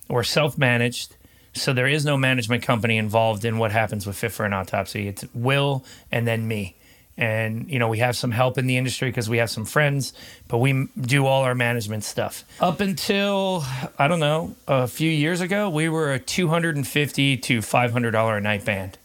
we're 0.09 0.23
self 0.23 0.57
managed. 0.57 1.17
So 1.53 1.73
there 1.73 1.89
is 1.89 2.05
no 2.05 2.17
management 2.17 2.63
company 2.63 2.97
involved 2.97 3.45
in 3.45 3.59
what 3.59 3.73
happens 3.73 4.07
with 4.07 4.17
Fit 4.17 4.31
for 4.31 4.45
an 4.45 4.53
Autopsy. 4.53 5.09
It's 5.09 5.25
Will 5.35 5.85
and 6.13 6.27
then 6.27 6.47
me. 6.47 6.77
And, 7.21 7.71
you 7.71 7.79
know, 7.79 7.89
we 7.89 7.99
have 7.99 8.17
some 8.17 8.31
help 8.31 8.57
in 8.57 8.67
the 8.67 8.79
industry 8.79 9.11
because 9.11 9.29
we 9.29 9.37
have 9.39 9.51
some 9.51 9.67
friends, 9.67 10.15
but 10.49 10.57
we 10.57 10.89
do 10.99 11.27
all 11.27 11.43
our 11.43 11.55
management 11.55 12.03
stuff. 12.03 12.45
Up 12.61 12.81
until, 12.81 13.63
I 13.99 14.09
don't 14.09 14.21
know, 14.21 14.57
a 14.67 14.89
few 14.89 15.11
years 15.11 15.43
ago, 15.43 15.69
we 15.69 15.91
were 15.91 16.15
a 16.15 16.19
250 16.19 17.37
to 17.37 17.59
$500 17.59 18.37
a 18.37 18.41
night 18.41 18.65
band. 18.65 18.97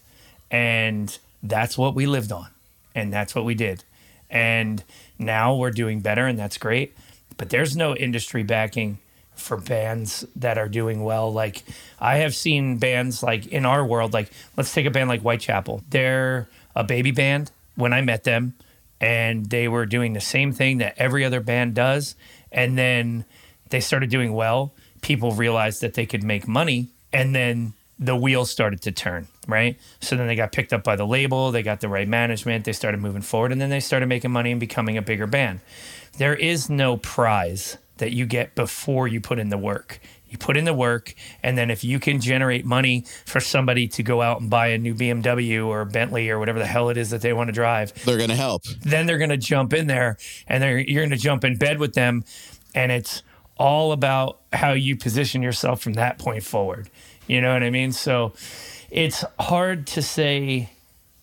And 0.50 1.16
that's 1.44 1.78
what 1.78 1.94
we 1.94 2.06
lived 2.06 2.32
on. 2.32 2.48
And 2.96 3.12
that's 3.12 3.36
what 3.36 3.44
we 3.44 3.54
did. 3.54 3.84
And 4.30 4.82
now 5.20 5.54
we're 5.54 5.72
doing 5.72 6.00
better, 6.00 6.26
and 6.26 6.40
that's 6.40 6.58
great. 6.58 6.96
But 7.36 7.50
there's 7.50 7.76
no 7.76 7.98
industry 7.98 8.44
backing 8.44 9.00
for 9.36 9.58
bands 9.58 10.26
that 10.38 10.58
are 10.58 10.70
doing 10.70 11.04
well. 11.04 11.34
Like 11.34 11.64
I 12.00 12.20
have 12.20 12.34
seen 12.34 12.78
bands 12.78 13.22
like 13.22 13.48
in 13.48 13.66
our 13.66 13.86
world, 13.86 14.14
like 14.14 14.32
let's 14.56 14.74
take 14.74 14.86
a 14.86 14.90
band 14.90 15.10
like 15.10 15.20
Whitechapel. 15.20 15.84
They're 15.90 16.48
a 16.74 16.86
baby 16.86 17.12
band 17.12 17.52
when 17.76 17.94
I 17.94 18.02
met 18.02 18.24
them, 18.24 18.54
and 19.02 19.46
they 19.50 19.68
were 19.68 19.86
doing 19.86 20.14
the 20.14 20.22
same 20.22 20.52
thing 20.52 20.78
that 20.80 20.96
every 20.98 21.26
other 21.26 21.42
band 21.42 21.76
does. 21.76 22.16
And 22.52 22.78
then 22.78 23.26
they 23.70 23.82
started 23.82 24.10
doing 24.10 24.34
well. 24.34 24.74
People 25.02 25.32
realized 25.32 25.82
that 25.82 25.94
they 25.94 26.06
could 26.06 26.24
make 26.24 26.48
money, 26.48 26.88
and 27.12 27.36
then 27.36 27.74
the 28.00 28.16
wheels 28.16 28.50
started 28.50 28.82
to 28.82 28.92
turn, 28.92 29.28
right? 29.48 29.78
So 30.02 30.16
then 30.16 30.28
they 30.28 30.36
got 30.36 30.52
picked 30.52 30.74
up 30.74 30.84
by 30.84 30.96
the 30.96 31.06
label, 31.06 31.52
they 31.52 31.64
got 31.64 31.80
the 31.82 31.88
right 31.88 32.08
management, 32.08 32.66
they 32.66 32.74
started 32.74 33.00
moving 33.00 33.22
forward, 33.22 33.52
and 33.52 33.62
then 33.62 33.70
they 33.70 33.80
started 33.80 34.08
making 34.08 34.32
money 34.32 34.52
and 34.52 34.60
becoming 34.60 34.98
a 34.98 35.02
bigger 35.02 35.28
band. 35.28 35.62
There 36.18 36.36
is 36.36 36.70
no 36.70 36.98
prize 36.98 37.78
that 37.98 38.12
you 38.12 38.26
get 38.26 38.56
before 38.56 39.08
you 39.08 39.22
put 39.22 39.40
in 39.40 39.50
the 39.50 39.58
work. 39.58 40.00
You 40.30 40.38
put 40.38 40.58
in 40.58 40.66
the 40.66 40.74
work, 40.74 41.14
and 41.44 41.58
then 41.58 41.70
if 41.72 41.84
you 41.84 42.00
can 42.00 42.20
generate 42.20 42.66
money 42.66 43.06
for 43.26 43.40
somebody 43.40 43.88
to 43.90 44.04
go 44.04 44.22
out 44.22 44.42
and 44.42 44.50
buy 44.50 44.68
a 44.68 44.78
new 44.78 44.94
BMW 44.94 45.66
or 45.66 45.86
Bentley 45.86 46.30
or 46.30 46.40
whatever 46.40 46.60
the 46.60 46.66
hell 46.66 46.90
it 46.90 46.98
is 46.98 47.12
that 47.12 47.22
they 47.22 47.32
want 47.32 47.48
to 47.48 47.54
drive, 47.54 47.94
They're 48.06 48.18
going 48.18 48.30
to 48.30 48.36
help. 48.36 48.64
then 48.82 49.06
they're 49.06 49.18
going 49.18 49.30
to 49.30 49.38
jump 49.38 49.72
in 49.74 49.88
there 49.88 50.18
and 50.48 50.62
they're, 50.62 50.80
you're 50.80 51.04
going 51.04 51.12
to 51.12 51.18
jump 51.18 51.44
in 51.44 51.58
bed 51.58 51.80
with 51.80 51.94
them. 51.94 52.24
And 52.74 52.92
it's 52.92 53.24
all 53.58 53.92
about 53.94 54.42
how 54.52 54.74
you 54.74 54.98
position 54.98 55.42
yourself 55.42 55.82
from 55.82 55.94
that 55.94 56.18
point 56.18 56.44
forward. 56.44 56.90
You 57.28 57.40
know 57.40 57.54
what 57.54 57.64
I 57.64 57.70
mean? 57.70 57.92
So 57.94 58.34
it's 58.92 59.24
hard 59.40 59.88
to 59.88 60.02
say 60.02 60.70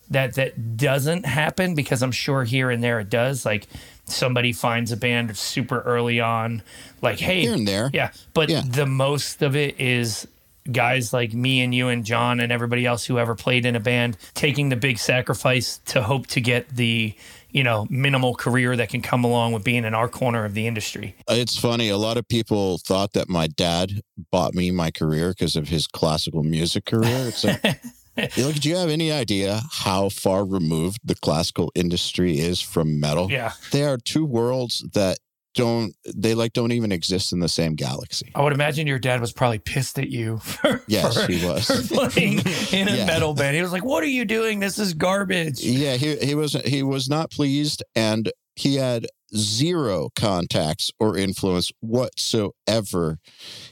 that 0.09 0.35
that 0.35 0.77
doesn't 0.77 1.25
happen 1.25 1.75
because 1.75 2.01
I'm 2.01 2.11
sure 2.11 2.43
here 2.43 2.69
and 2.71 2.83
there 2.83 2.99
it 2.99 3.09
does. 3.09 3.45
Like 3.45 3.67
somebody 4.05 4.51
finds 4.53 4.91
a 4.91 4.97
band 4.97 5.35
super 5.37 5.81
early 5.81 6.19
on, 6.19 6.61
like, 7.01 7.19
hey, 7.19 7.41
Here 7.41 7.53
and 7.53 7.67
there. 7.67 7.89
yeah. 7.93 8.11
But 8.33 8.49
Yeah. 8.49 8.61
the 8.67 8.85
most 8.85 9.41
of 9.41 9.55
it 9.55 9.79
is 9.79 10.27
guys 10.71 11.11
like 11.11 11.33
me 11.33 11.61
and 11.61 11.75
you 11.75 11.89
and 11.89 12.05
John 12.05 12.39
and 12.39 12.51
everybody 12.51 12.85
else 12.85 13.05
who 13.05 13.19
ever 13.19 13.35
played 13.35 13.65
in 13.65 13.75
a 13.75 13.79
band 13.81 14.17
taking 14.33 14.69
the 14.69 14.75
big 14.77 14.97
sacrifice 14.97 15.79
to 15.87 16.01
hope 16.03 16.27
to 16.27 16.39
get 16.41 16.69
the, 16.69 17.13
you 17.51 17.63
know, 17.63 17.85
minimal 17.89 18.33
career 18.33 18.75
that 18.77 18.87
can 18.89 19.01
come 19.01 19.25
along 19.25 19.51
with 19.51 19.63
being 19.65 19.83
in 19.83 19.93
our 19.93 20.07
corner 20.07 20.45
of 20.45 20.53
the 20.53 20.65
industry. 20.65 21.15
It's 21.27 21.57
funny. 21.57 21.89
A 21.89 21.97
lot 21.97 22.15
of 22.17 22.25
people 22.29 22.77
thought 22.77 23.11
that 23.13 23.27
my 23.27 23.47
dad 23.47 24.01
bought 24.31 24.53
me 24.53 24.71
my 24.71 24.89
career 24.89 25.29
because 25.31 25.57
of 25.57 25.67
his 25.67 25.85
classical 25.85 26.43
music 26.43 26.85
career. 26.85 27.27
It's 27.27 27.43
like, 27.43 27.61
know, 28.17 28.51
do 28.51 28.69
you 28.69 28.75
have 28.75 28.89
any 28.89 29.11
idea 29.11 29.61
how 29.71 30.09
far 30.09 30.45
removed 30.45 30.99
the 31.03 31.15
classical 31.15 31.71
industry 31.75 32.39
is 32.39 32.61
from 32.61 32.99
metal? 32.99 33.31
Yeah. 33.31 33.53
They 33.71 33.83
are 33.83 33.97
two 33.97 34.25
worlds 34.25 34.85
that 34.93 35.17
don't 35.55 35.93
they 36.15 36.33
like 36.33 36.53
don't 36.53 36.71
even 36.71 36.91
exist 36.91 37.31
in 37.31 37.39
the 37.39 37.47
same 37.47 37.75
galaxy. 37.75 38.31
I 38.33 38.41
would 38.41 38.53
imagine 38.53 38.87
your 38.87 38.97
dad 38.97 39.21
was 39.21 39.31
probably 39.31 39.59
pissed 39.59 39.99
at 39.99 40.09
you 40.09 40.37
for, 40.39 40.81
Yes, 40.87 41.25
for, 41.25 41.31
he 41.31 41.45
was. 41.45 41.67
for 41.67 42.09
playing 42.09 42.39
in 42.71 42.87
a 42.87 42.95
Yeah. 42.97 43.05
metal 43.05 43.35
band. 43.35 43.55
He 43.55 43.61
was 43.61 43.71
like, 43.71 43.85
"What 43.85 44.03
are 44.03 44.07
you 44.07 44.25
doing? 44.25 44.59
This 44.59 44.79
is 44.79 44.95
garbage." 44.95 45.59
Yeah, 45.61 45.95
he 45.97 46.15
he 46.17 46.33
was 46.33 46.53
he 46.65 46.81
was 46.81 47.07
not 47.07 47.29
pleased 47.29 47.83
and 47.95 48.31
he 48.55 48.77
had 48.77 49.05
zero 49.35 50.09
contacts 50.15 50.89
or 50.99 51.15
influence 51.17 51.71
whatsoever 51.81 53.19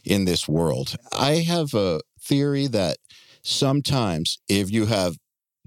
in 0.03 0.25
this 0.25 0.47
world. 0.47 0.95
I 1.17 1.35
have 1.37 1.73
a 1.73 2.01
theory 2.19 2.67
that 2.67 2.97
sometimes 3.43 4.39
if 4.47 4.71
you 4.71 4.85
have 4.87 5.17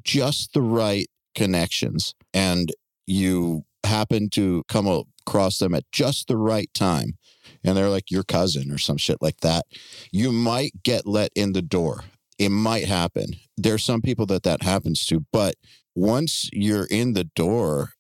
just 0.03 0.53
the 0.53 0.63
right 0.63 1.07
connections 1.35 2.15
and 2.33 2.73
you 3.07 3.65
happen 3.85 4.29
to 4.31 4.63
come 4.69 4.87
across 5.27 5.59
them 5.59 5.75
at 5.75 5.85
just 5.93 6.29
the 6.29 6.37
right 6.37 6.71
time 6.75 7.19
and 7.63 7.77
they're 7.77 7.91
like 7.91 8.11
your 8.11 8.23
cousin 8.23 8.71
or 8.71 8.79
some 8.79 8.97
shit 8.97 9.19
like 9.21 9.41
that, 9.41 9.65
you 10.11 10.33
might 10.33 10.73
get 10.83 11.07
let 11.07 11.31
in 11.35 11.53
the 11.53 11.63
door. 11.63 12.05
It 12.39 12.49
might 12.51 12.87
happen. 12.87 13.27
There's 13.57 13.85
some 13.85 14.03
people 14.03 14.27
that 14.27 14.43
that 14.43 14.63
happens 14.63 15.05
to, 15.07 15.25
but 15.33 15.55
once 15.95 16.49
you're 16.53 16.87
in 16.87 17.13
the 17.13 17.25
door, 17.25 17.91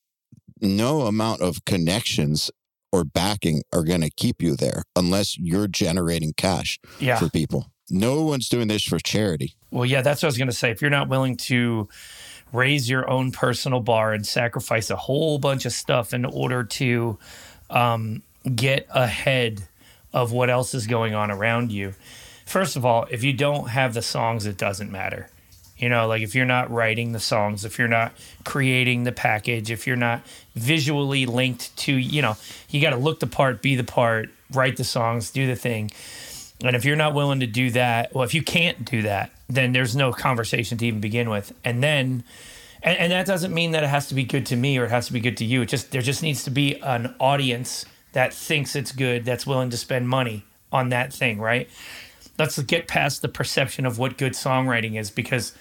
no 0.61 1.03
amount 1.03 1.41
of 1.43 1.65
connections 1.65 2.51
or 2.91 3.05
backing 3.05 3.63
are 3.73 3.85
going 3.85 4.01
to 4.01 4.11
keep 4.11 4.41
you 4.41 4.57
there 4.57 4.85
unless 4.97 5.37
you're 5.39 5.69
generating 5.69 6.33
cash 6.37 6.79
Yeah. 7.01 7.19
for 7.19 7.29
people. 7.29 7.67
No 7.91 8.23
one's 8.23 8.49
doing 8.49 8.69
this 8.69 8.83
for 8.83 8.99
charity. 8.99 9.55
Well, 9.71 9.85
yeah, 9.85 10.03
that's 10.03 10.23
what 10.23 10.29
I 10.29 10.31
was 10.31 10.39
going 10.39 10.49
to 10.49 10.55
say. 10.55 10.71
If 10.71 10.81
you're 10.81 10.91
not 10.91 11.09
willing 11.09 11.37
to 11.39 11.89
raise 12.53 12.89
your 12.89 13.09
own 13.11 13.33
personal 13.33 13.81
bar 13.81 14.13
and 14.13 14.27
sacrifice 14.27 14.91
a 14.91 14.97
whole 14.97 15.39
bunch 15.39 15.67
of 15.67 15.73
stuff 15.73 16.15
in 16.15 16.25
order 16.25 16.65
to 16.65 17.19
um, 17.71 18.23
get 18.55 18.87
ahead 18.91 19.65
of 20.13 20.33
what 20.33 20.49
else 20.49 20.75
is 20.75 20.87
going 20.87 21.15
on 21.15 21.31
around 21.31 21.73
you, 21.73 21.95
first 22.47 22.77
of 22.77 22.85
all, 22.85 23.07
if 23.11 23.25
you 23.25 23.33
don't 23.33 23.69
have 23.69 23.95
the 23.95 24.03
songs, 24.03 24.47
it 24.47 24.57
doesn't 24.57 24.91
matter. 24.91 25.29
You 25.77 25.89
know, 25.89 26.07
like 26.07 26.23
if 26.23 26.35
you're 26.35 26.47
not 26.47 26.71
writing 26.71 27.13
the 27.13 27.21
songs, 27.21 27.65
if 27.65 27.79
you're 27.79 27.89
not 27.89 28.13
creating 28.45 29.03
the 29.03 29.13
package, 29.13 29.71
if 29.73 29.87
you're 29.87 29.97
not 29.97 30.23
visually 30.55 31.27
linked 31.27 31.77
to, 31.79 31.93
you 31.93 32.23
know, 32.23 32.37
you 32.71 32.81
got 32.81 32.91
to 32.91 32.97
look 32.97 33.19
the 33.19 33.27
part, 33.27 33.61
be 33.61 33.75
the 33.75 33.85
part, 33.85 34.31
write 34.53 34.77
the 34.77 34.85
songs, 34.85 35.31
do 35.31 35.47
the 35.49 35.57
thing. 35.57 35.91
And 36.67 36.77
if 36.77 36.85
you're 36.85 36.97
not 36.97 37.15
willing 37.15 37.41
to 37.41 37.47
do 37.47 37.71
that, 37.71 38.15
well, 38.15 38.25
if 38.25 38.35
you 38.35 38.43
can't 38.43 38.85
do 38.85 39.03
that, 39.03 39.31
then 39.49 39.73
there's 39.73 39.95
no 39.95 40.13
conversation 40.13 40.79
to 40.79 40.87
even 40.87 41.01
begin 41.01 41.29
with. 41.29 41.53
And 41.65 41.83
then, 41.83 42.25
and, 42.83 42.99
and 42.99 43.13
that 43.13 43.27
doesn't 43.27 43.53
mean 43.53 43.73
that 43.73 43.83
it 43.83 43.89
has 43.89 44.09
to 44.09 44.15
be 44.15 44.25
good 44.25 44.47
to 44.47 44.57
me 44.57 44.79
or 44.79 44.85
it 44.85 44.91
has 44.91 45.07
to 45.07 45.13
be 45.13 45.21
good 45.21 45.37
to 45.39 45.45
you. 45.45 45.63
It 45.63 45.67
just 45.67 45.91
there 45.91 46.03
just 46.03 46.23
needs 46.23 46.45
to 46.45 46.51
be 46.51 46.81
an 46.81 47.15
audience 47.21 47.87
that 48.13 48.33
thinks 48.33 48.77
it's 48.77 48.93
good, 48.93 49.25
that's 49.25 49.47
willing 49.47 49.71
to 49.71 49.77
spend 49.77 50.09
money 50.09 50.45
on 50.73 50.89
that 50.91 51.13
thing, 51.13 51.39
right? 51.39 51.69
Let's 52.39 52.59
get 52.63 52.89
past 52.89 53.23
the 53.23 53.29
perception 53.29 53.87
of 53.87 53.99
what 53.99 54.19
good 54.19 54.33
songwriting 54.33 54.99
is 54.99 55.11
because 55.11 55.53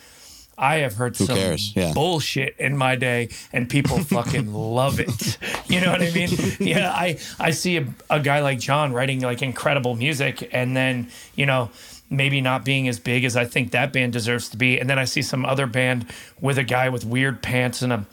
I 0.58 0.78
have 0.78 0.96
heard 0.96 1.16
some 1.16 1.36
cares? 1.36 1.74
Yeah. 1.76 1.94
bullshit 1.94 2.56
in 2.60 2.78
my 2.78 2.96
day 2.96 3.30
and 3.52 3.70
people 3.70 3.98
fucking 4.04 4.54
love 4.54 5.00
it. 5.00 5.38
You 5.68 5.82
know 5.82 5.92
what 5.92 6.02
I 6.02 6.12
mean? 6.12 6.30
Yeah, 6.60 6.92
I 6.92 7.18
I 7.40 7.52
see 7.52 7.78
a, 7.78 7.88
a 8.10 8.20
guy 8.20 8.42
like 8.42 8.60
John 8.60 8.94
writing 8.94 9.22
like 9.22 9.42
incredible 9.42 9.96
music 9.96 10.50
and 10.52 10.76
then, 10.78 11.10
you 11.36 11.46
know, 11.46 11.72
maybe 12.10 12.42
not 12.42 12.64
being 12.64 12.88
as 12.88 13.00
big 13.00 13.24
as 13.26 13.36
I 13.36 13.46
think 13.46 13.72
that 13.72 13.92
band 13.92 14.14
deserves 14.14 14.50
to 14.50 14.58
be. 14.58 14.80
And 14.80 14.90
then 14.90 15.00
I 15.00 15.06
see 15.06 15.22
some 15.22 15.46
other 15.46 15.66
band 15.66 16.06
with 16.40 16.58
a 16.58 16.64
guy 16.64 16.90
with 16.90 17.04
weird 17.06 17.42
pants 17.42 17.82
and 17.82 17.92
a 17.92 18.06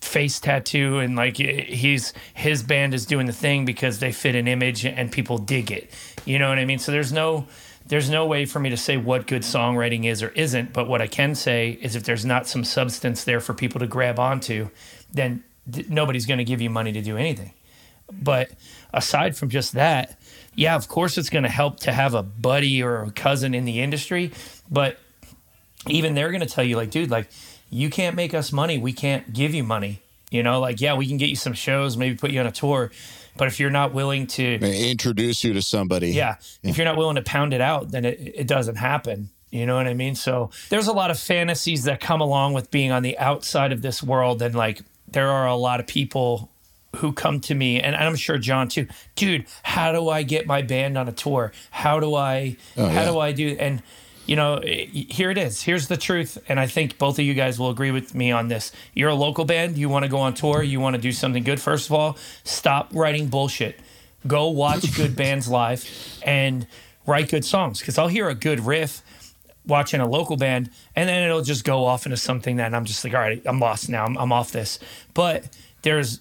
face 0.00 0.38
tattoo 0.38 1.00
and 1.00 1.16
like 1.16 1.36
he's 1.36 2.12
his 2.34 2.62
band 2.62 2.94
is 2.94 3.04
doing 3.04 3.26
the 3.26 3.32
thing 3.32 3.64
because 3.64 3.98
they 3.98 4.12
fit 4.12 4.36
an 4.36 4.46
image 4.46 4.84
and 4.86 5.10
people 5.10 5.38
dig 5.38 5.72
it. 5.72 5.90
You 6.24 6.38
know 6.38 6.48
what 6.48 6.58
I 6.58 6.64
mean? 6.64 6.78
So 6.78 6.92
there's 6.92 7.12
no 7.12 7.48
there's 7.88 8.10
no 8.10 8.26
way 8.26 8.44
for 8.44 8.60
me 8.60 8.70
to 8.70 8.76
say 8.76 8.96
what 8.96 9.26
good 9.26 9.42
songwriting 9.42 10.04
is 10.04 10.22
or 10.22 10.28
isn't, 10.28 10.72
but 10.72 10.88
what 10.88 11.00
I 11.00 11.06
can 11.06 11.34
say 11.34 11.78
is 11.80 11.96
if 11.96 12.04
there's 12.04 12.24
not 12.24 12.46
some 12.46 12.62
substance 12.62 13.24
there 13.24 13.40
for 13.40 13.54
people 13.54 13.80
to 13.80 13.86
grab 13.86 14.18
onto, 14.18 14.68
then 15.12 15.42
th- 15.72 15.88
nobody's 15.88 16.26
going 16.26 16.38
to 16.38 16.44
give 16.44 16.60
you 16.60 16.68
money 16.68 16.92
to 16.92 17.00
do 17.00 17.16
anything. 17.16 17.52
But 18.12 18.50
aside 18.92 19.36
from 19.36 19.48
just 19.48 19.72
that, 19.72 20.20
yeah, 20.54 20.76
of 20.76 20.88
course 20.88 21.16
it's 21.16 21.30
going 21.30 21.44
to 21.44 21.50
help 21.50 21.80
to 21.80 21.92
have 21.92 22.14
a 22.14 22.22
buddy 22.22 22.82
or 22.82 23.02
a 23.02 23.10
cousin 23.10 23.54
in 23.54 23.64
the 23.64 23.80
industry, 23.80 24.32
but 24.70 24.98
even 25.86 26.14
they're 26.14 26.30
going 26.30 26.40
to 26.40 26.46
tell 26.46 26.64
you 26.64 26.76
like, 26.76 26.90
dude, 26.90 27.10
like 27.10 27.30
you 27.70 27.88
can't 27.88 28.16
make 28.16 28.34
us 28.34 28.52
money, 28.52 28.76
we 28.76 28.92
can't 28.92 29.32
give 29.32 29.54
you 29.54 29.64
money. 29.64 30.02
You 30.30 30.42
know, 30.42 30.60
like 30.60 30.80
yeah, 30.80 30.94
we 30.94 31.06
can 31.06 31.16
get 31.16 31.30
you 31.30 31.36
some 31.36 31.54
shows, 31.54 31.96
maybe 31.96 32.16
put 32.16 32.30
you 32.32 32.40
on 32.40 32.46
a 32.46 32.52
tour, 32.52 32.90
but 33.38 33.48
if 33.48 33.58
you're 33.58 33.70
not 33.70 33.94
willing 33.94 34.26
to 34.26 34.58
Introduce 34.58 35.42
you 35.44 35.54
to 35.54 35.62
somebody. 35.62 36.10
yeah. 36.10 36.36
If 36.62 36.76
you're 36.76 36.84
not 36.84 36.96
willing 36.96 37.16
to 37.16 37.22
pound 37.22 37.54
it 37.54 37.60
out, 37.60 37.90
then 37.90 38.04
it, 38.04 38.20
it 38.34 38.46
doesn't 38.46 38.76
happen. 38.76 39.30
You 39.50 39.64
know 39.64 39.76
what 39.76 39.86
I 39.86 39.94
mean? 39.94 40.14
So 40.14 40.50
there's 40.68 40.88
a 40.88 40.92
lot 40.92 41.10
of 41.10 41.18
fantasies 41.18 41.84
that 41.84 42.00
come 42.00 42.20
along 42.20 42.52
with 42.52 42.70
being 42.70 42.92
on 42.92 43.02
the 43.02 43.16
outside 43.18 43.72
of 43.72 43.80
this 43.80 44.02
world. 44.02 44.42
And 44.42 44.54
like, 44.54 44.82
there 45.10 45.30
are 45.30 45.46
a 45.46 45.56
lot 45.56 45.80
of 45.80 45.86
people 45.86 46.50
who 46.96 47.12
come 47.12 47.40
to 47.40 47.54
me, 47.54 47.80
and 47.80 47.96
I'm 47.96 48.16
sure 48.16 48.38
John 48.38 48.68
too. 48.68 48.86
Dude, 49.14 49.46
how 49.62 49.92
do 49.92 50.08
I 50.08 50.22
get 50.22 50.46
my 50.46 50.62
band 50.62 50.98
on 50.98 51.08
a 51.08 51.12
tour? 51.12 51.52
How 51.70 52.00
do 52.00 52.14
I? 52.14 52.56
Oh, 52.76 52.86
how 52.86 52.92
yeah. 52.92 53.10
do 53.10 53.18
I 53.18 53.32
do? 53.32 53.56
And 53.58 53.82
you 54.28 54.36
know, 54.36 54.56
eh, 54.56 54.84
here 54.92 55.30
it 55.30 55.38
is. 55.38 55.62
Here's 55.62 55.88
the 55.88 55.96
truth, 55.96 56.38
and 56.48 56.60
I 56.60 56.66
think 56.66 56.98
both 56.98 57.18
of 57.18 57.24
you 57.24 57.32
guys 57.34 57.58
will 57.58 57.70
agree 57.70 57.90
with 57.90 58.14
me 58.14 58.30
on 58.30 58.48
this. 58.48 58.70
You're 58.94 59.08
a 59.08 59.14
local 59.14 59.46
band. 59.46 59.78
You 59.78 59.88
want 59.88 60.04
to 60.04 60.08
go 60.08 60.18
on 60.18 60.34
tour. 60.34 60.62
You 60.62 60.80
want 60.80 60.94
to 60.94 61.02
do 61.02 61.12
something 61.12 61.42
good. 61.42 61.60
First 61.60 61.86
of 61.86 61.92
all, 61.94 62.16
stop 62.44 62.90
writing 62.92 63.28
bullshit. 63.28 63.80
Go 64.26 64.50
watch 64.50 64.94
good 64.96 65.16
bands 65.16 65.48
live 65.48 65.88
and 66.22 66.66
write 67.06 67.30
good 67.30 67.44
songs. 67.44 67.80
Because 67.80 67.96
I'll 67.96 68.08
hear 68.08 68.28
a 68.28 68.34
good 68.34 68.60
riff 68.60 69.02
watching 69.66 70.00
a 70.00 70.08
local 70.08 70.36
band, 70.36 70.70
and 70.94 71.08
then 71.08 71.22
it'll 71.22 71.42
just 71.42 71.64
go 71.64 71.86
off 71.86 72.04
into 72.04 72.18
something 72.18 72.56
that 72.56 72.74
I'm 72.74 72.84
just 72.84 73.02
like, 73.04 73.14
all 73.14 73.20
right, 73.20 73.40
I'm 73.46 73.58
lost 73.58 73.88
now. 73.88 74.04
I'm, 74.04 74.18
I'm 74.18 74.32
off 74.32 74.52
this. 74.52 74.78
But 75.14 75.48
there's 75.82 76.20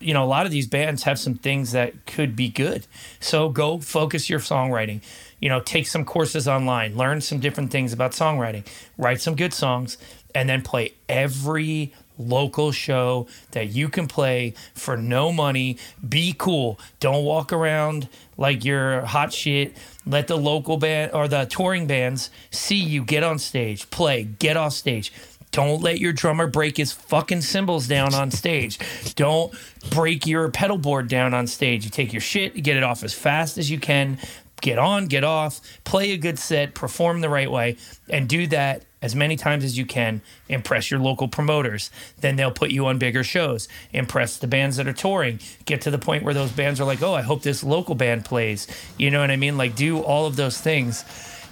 you 0.00 0.14
know, 0.14 0.24
a 0.24 0.26
lot 0.26 0.46
of 0.46 0.52
these 0.52 0.66
bands 0.66 1.02
have 1.02 1.18
some 1.18 1.34
things 1.34 1.72
that 1.72 2.06
could 2.06 2.34
be 2.34 2.48
good. 2.48 2.86
So 3.20 3.50
go 3.50 3.78
focus 3.78 4.30
your 4.30 4.40
songwriting. 4.40 5.02
You 5.40 5.48
know, 5.48 5.60
take 5.60 5.86
some 5.86 6.04
courses 6.04 6.46
online, 6.46 6.96
learn 6.96 7.20
some 7.20 7.40
different 7.40 7.70
things 7.70 7.92
about 7.92 8.12
songwriting, 8.12 8.66
write 8.98 9.20
some 9.20 9.34
good 9.34 9.52
songs, 9.52 9.98
and 10.34 10.48
then 10.48 10.62
play 10.62 10.94
every 11.08 11.92
local 12.18 12.70
show 12.70 13.26
that 13.52 13.68
you 13.68 13.88
can 13.88 14.06
play 14.06 14.54
for 14.74 14.96
no 14.96 15.32
money. 15.32 15.78
Be 16.06 16.34
cool. 16.36 16.78
Don't 17.00 17.24
walk 17.24 17.52
around 17.52 18.08
like 18.36 18.64
you're 18.64 19.00
hot 19.02 19.32
shit. 19.32 19.76
Let 20.06 20.26
the 20.28 20.36
local 20.36 20.76
band 20.76 21.12
or 21.12 21.28
the 21.28 21.46
touring 21.46 21.86
bands 21.86 22.30
see 22.50 22.76
you 22.76 23.04
get 23.04 23.22
on 23.22 23.38
stage, 23.38 23.90
play, 23.90 24.24
get 24.24 24.56
off 24.56 24.74
stage. 24.74 25.12
Don't 25.52 25.82
let 25.82 25.98
your 25.98 26.12
drummer 26.12 26.46
break 26.46 26.76
his 26.76 26.92
fucking 26.92 27.40
cymbals 27.40 27.88
down 27.88 28.14
on 28.14 28.30
stage. 28.30 28.78
Don't 29.16 29.52
break 29.90 30.24
your 30.24 30.48
pedal 30.48 30.78
board 30.78 31.08
down 31.08 31.34
on 31.34 31.48
stage. 31.48 31.84
You 31.84 31.90
take 31.90 32.12
your 32.12 32.20
shit, 32.20 32.54
you 32.54 32.62
get 32.62 32.76
it 32.76 32.84
off 32.84 33.02
as 33.02 33.12
fast 33.12 33.58
as 33.58 33.68
you 33.68 33.80
can, 33.80 34.18
get 34.60 34.78
on, 34.78 35.06
get 35.06 35.24
off, 35.24 35.60
play 35.84 36.12
a 36.12 36.16
good 36.16 36.38
set, 36.38 36.74
perform 36.74 37.20
the 37.20 37.28
right 37.28 37.50
way, 37.50 37.76
and 38.08 38.28
do 38.28 38.46
that 38.48 38.84
as 39.02 39.14
many 39.14 39.36
times 39.36 39.64
as 39.64 39.78
you 39.78 39.86
can. 39.86 40.20
Impress 40.48 40.90
your 40.90 41.00
local 41.00 41.28
promoters. 41.28 41.90
Then 42.20 42.36
they'll 42.36 42.50
put 42.50 42.70
you 42.70 42.86
on 42.86 42.98
bigger 42.98 43.24
shows. 43.24 43.68
Impress 43.92 44.36
the 44.36 44.46
bands 44.46 44.76
that 44.76 44.86
are 44.86 44.92
touring. 44.92 45.40
Get 45.64 45.80
to 45.82 45.90
the 45.90 45.98
point 45.98 46.22
where 46.22 46.34
those 46.34 46.52
bands 46.52 46.80
are 46.80 46.84
like, 46.84 47.02
oh, 47.02 47.14
I 47.14 47.22
hope 47.22 47.42
this 47.42 47.64
local 47.64 47.94
band 47.94 48.24
plays. 48.24 48.66
You 48.98 49.10
know 49.10 49.20
what 49.20 49.30
I 49.30 49.36
mean? 49.36 49.56
Like, 49.56 49.74
do 49.74 50.00
all 50.00 50.26
of 50.26 50.36
those 50.36 50.60
things. 50.60 51.04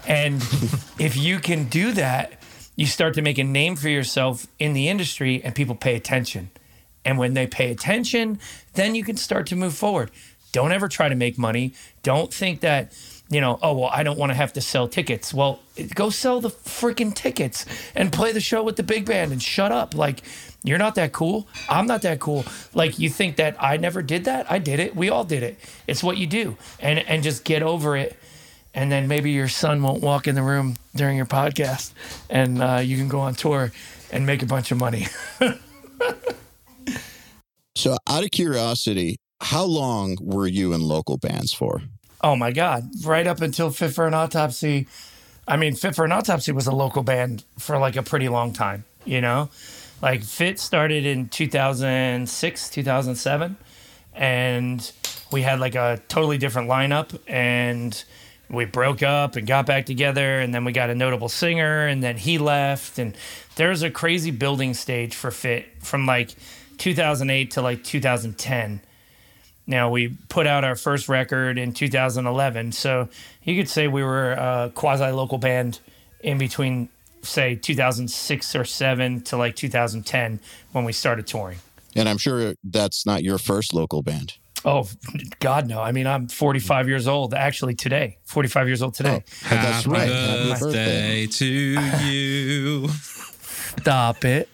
And 0.06 0.36
if 0.98 1.16
you 1.16 1.38
can 1.38 1.64
do 1.64 1.92
that, 1.92 2.32
you 2.76 2.86
start 2.86 3.14
to 3.14 3.22
make 3.22 3.38
a 3.38 3.44
name 3.44 3.76
for 3.76 3.88
yourself 3.88 4.46
in 4.58 4.72
the 4.72 4.88
industry 4.88 5.42
and 5.42 5.54
people 5.54 5.74
pay 5.74 5.96
attention. 5.96 6.50
And 7.04 7.18
when 7.18 7.34
they 7.34 7.46
pay 7.46 7.70
attention, 7.70 8.38
then 8.74 8.94
you 8.94 9.02
can 9.02 9.16
start 9.16 9.46
to 9.48 9.56
move 9.56 9.74
forward. 9.74 10.10
Don't 10.52 10.72
ever 10.72 10.88
try 10.88 11.08
to 11.08 11.14
make 11.14 11.38
money. 11.38 11.72
Don't 12.02 12.32
think 12.32 12.60
that, 12.60 12.92
you 13.28 13.40
know, 13.40 13.58
oh, 13.62 13.76
well, 13.76 13.90
I 13.92 14.02
don't 14.02 14.18
want 14.18 14.30
to 14.30 14.34
have 14.34 14.52
to 14.54 14.60
sell 14.60 14.88
tickets. 14.88 15.32
Well, 15.34 15.60
go 15.94 16.10
sell 16.10 16.40
the 16.40 16.50
freaking 16.50 17.14
tickets 17.14 17.66
and 17.94 18.12
play 18.12 18.32
the 18.32 18.40
show 18.40 18.62
with 18.62 18.76
the 18.76 18.82
big 18.82 19.06
band 19.06 19.32
and 19.32 19.42
shut 19.42 19.72
up. 19.72 19.94
Like, 19.94 20.22
you're 20.64 20.78
not 20.78 20.94
that 20.96 21.12
cool. 21.12 21.46
I'm 21.68 21.86
not 21.86 22.02
that 22.02 22.20
cool. 22.20 22.44
Like, 22.74 22.98
you 22.98 23.08
think 23.08 23.36
that 23.36 23.56
I 23.62 23.76
never 23.76 24.02
did 24.02 24.24
that? 24.24 24.50
I 24.50 24.58
did 24.58 24.80
it. 24.80 24.96
We 24.96 25.10
all 25.10 25.24
did 25.24 25.42
it. 25.42 25.58
It's 25.86 26.02
what 26.02 26.16
you 26.16 26.26
do. 26.26 26.56
And, 26.80 26.98
and 27.00 27.22
just 27.22 27.44
get 27.44 27.62
over 27.62 27.96
it 27.96 28.16
and 28.74 28.92
then 28.92 29.08
maybe 29.08 29.30
your 29.30 29.48
son 29.48 29.82
won't 29.82 30.02
walk 30.02 30.26
in 30.28 30.34
the 30.34 30.42
room 30.42 30.76
during 30.94 31.16
your 31.16 31.26
podcast 31.26 31.92
and 32.28 32.62
uh, 32.62 32.76
you 32.76 32.96
can 32.96 33.08
go 33.08 33.20
on 33.20 33.34
tour 33.34 33.72
and 34.12 34.26
make 34.26 34.42
a 34.42 34.46
bunch 34.46 34.70
of 34.70 34.78
money 34.78 35.06
So, 37.78 37.96
out 38.08 38.24
of 38.24 38.32
curiosity, 38.32 39.18
how 39.40 39.64
long 39.64 40.16
were 40.20 40.46
you 40.46 40.72
in 40.72 40.80
local 40.80 41.16
bands 41.16 41.52
for? 41.52 41.82
oh 42.20 42.34
my 42.34 42.50
god. 42.50 42.90
Right 43.04 43.26
up 43.28 43.40
until 43.40 43.70
fit 43.70 43.92
for 43.92 44.06
an 44.06 44.14
autopsy. 44.14 44.88
I 45.46 45.56
mean 45.56 45.74
fit 45.74 45.94
for 45.94 46.04
an 46.04 46.12
autopsy 46.12 46.52
was 46.52 46.66
a 46.66 46.74
local 46.74 47.02
band 47.02 47.44
for 47.58 47.78
like 47.78 47.96
a 47.96 48.02
pretty 48.02 48.28
long 48.28 48.52
time 48.52 48.84
you 49.08 49.20
know? 49.20 49.48
Like 50.00 50.22
fit 50.22 50.60
started 50.60 51.04
in 51.04 51.28
2006 51.28 52.70
2007 52.70 53.56
and 54.14 54.92
we 55.32 55.42
had 55.42 55.58
like 55.58 55.74
a 55.74 56.00
totally 56.08 56.38
different 56.38 56.68
lineup 56.68 57.18
and 57.26 58.04
we 58.48 58.64
broke 58.64 59.02
up 59.02 59.36
and 59.36 59.46
got 59.46 59.66
back 59.66 59.86
together 59.86 60.38
and 60.38 60.54
then 60.54 60.64
we 60.64 60.72
got 60.72 60.88
a 60.88 60.94
notable 60.94 61.28
singer 61.28 61.86
and 61.86 62.02
then 62.02 62.16
he 62.16 62.38
left 62.38 62.98
and 62.98 63.16
there 63.56 63.70
was 63.70 63.82
a 63.82 63.90
crazy 63.90 64.30
building 64.30 64.72
stage 64.72 65.14
for 65.16 65.30
fit 65.30 65.66
from 65.80 66.06
like 66.06 66.34
2008 66.78 67.50
to 67.50 67.60
like 67.62 67.82
2010 67.82 68.80
now 69.68 69.90
we 69.90 70.08
put 70.28 70.46
out 70.46 70.64
our 70.64 70.74
first 70.74 71.08
record 71.08 71.58
in 71.58 71.72
2011 71.72 72.72
so 72.72 73.08
you 73.44 73.54
could 73.56 73.68
say 73.68 73.86
we 73.86 74.02
were 74.02 74.32
a 74.32 74.72
quasi 74.74 75.10
local 75.12 75.38
band 75.38 75.78
in 76.20 76.38
between 76.38 76.88
say 77.22 77.54
2006 77.54 78.56
or 78.56 78.64
7 78.64 79.20
to 79.22 79.36
like 79.36 79.54
2010 79.54 80.40
when 80.72 80.84
we 80.84 80.92
started 80.92 81.26
touring 81.26 81.58
And 81.94 82.08
I'm 82.08 82.18
sure 82.18 82.54
that's 82.64 83.04
not 83.06 83.22
your 83.22 83.38
first 83.38 83.74
local 83.74 84.02
band. 84.02 84.34
Oh, 84.64 84.88
God, 85.38 85.68
no. 85.68 85.80
I 85.80 85.92
mean, 85.92 86.06
I'm 86.08 86.26
45 86.26 86.88
years 86.88 87.06
old 87.06 87.32
actually 87.32 87.74
today. 87.74 88.18
45 88.24 88.66
years 88.66 88.82
old 88.82 88.94
today. 88.94 89.22
But 89.42 89.50
that's 89.50 89.84
Happy 89.84 89.90
right. 89.90 90.10
Happy 90.10 90.48
birthday 90.50 91.26
birthday. 91.26 91.26
to 91.26 92.04
you. 92.04 92.88
Stop 92.88 94.24
it. 94.24 94.48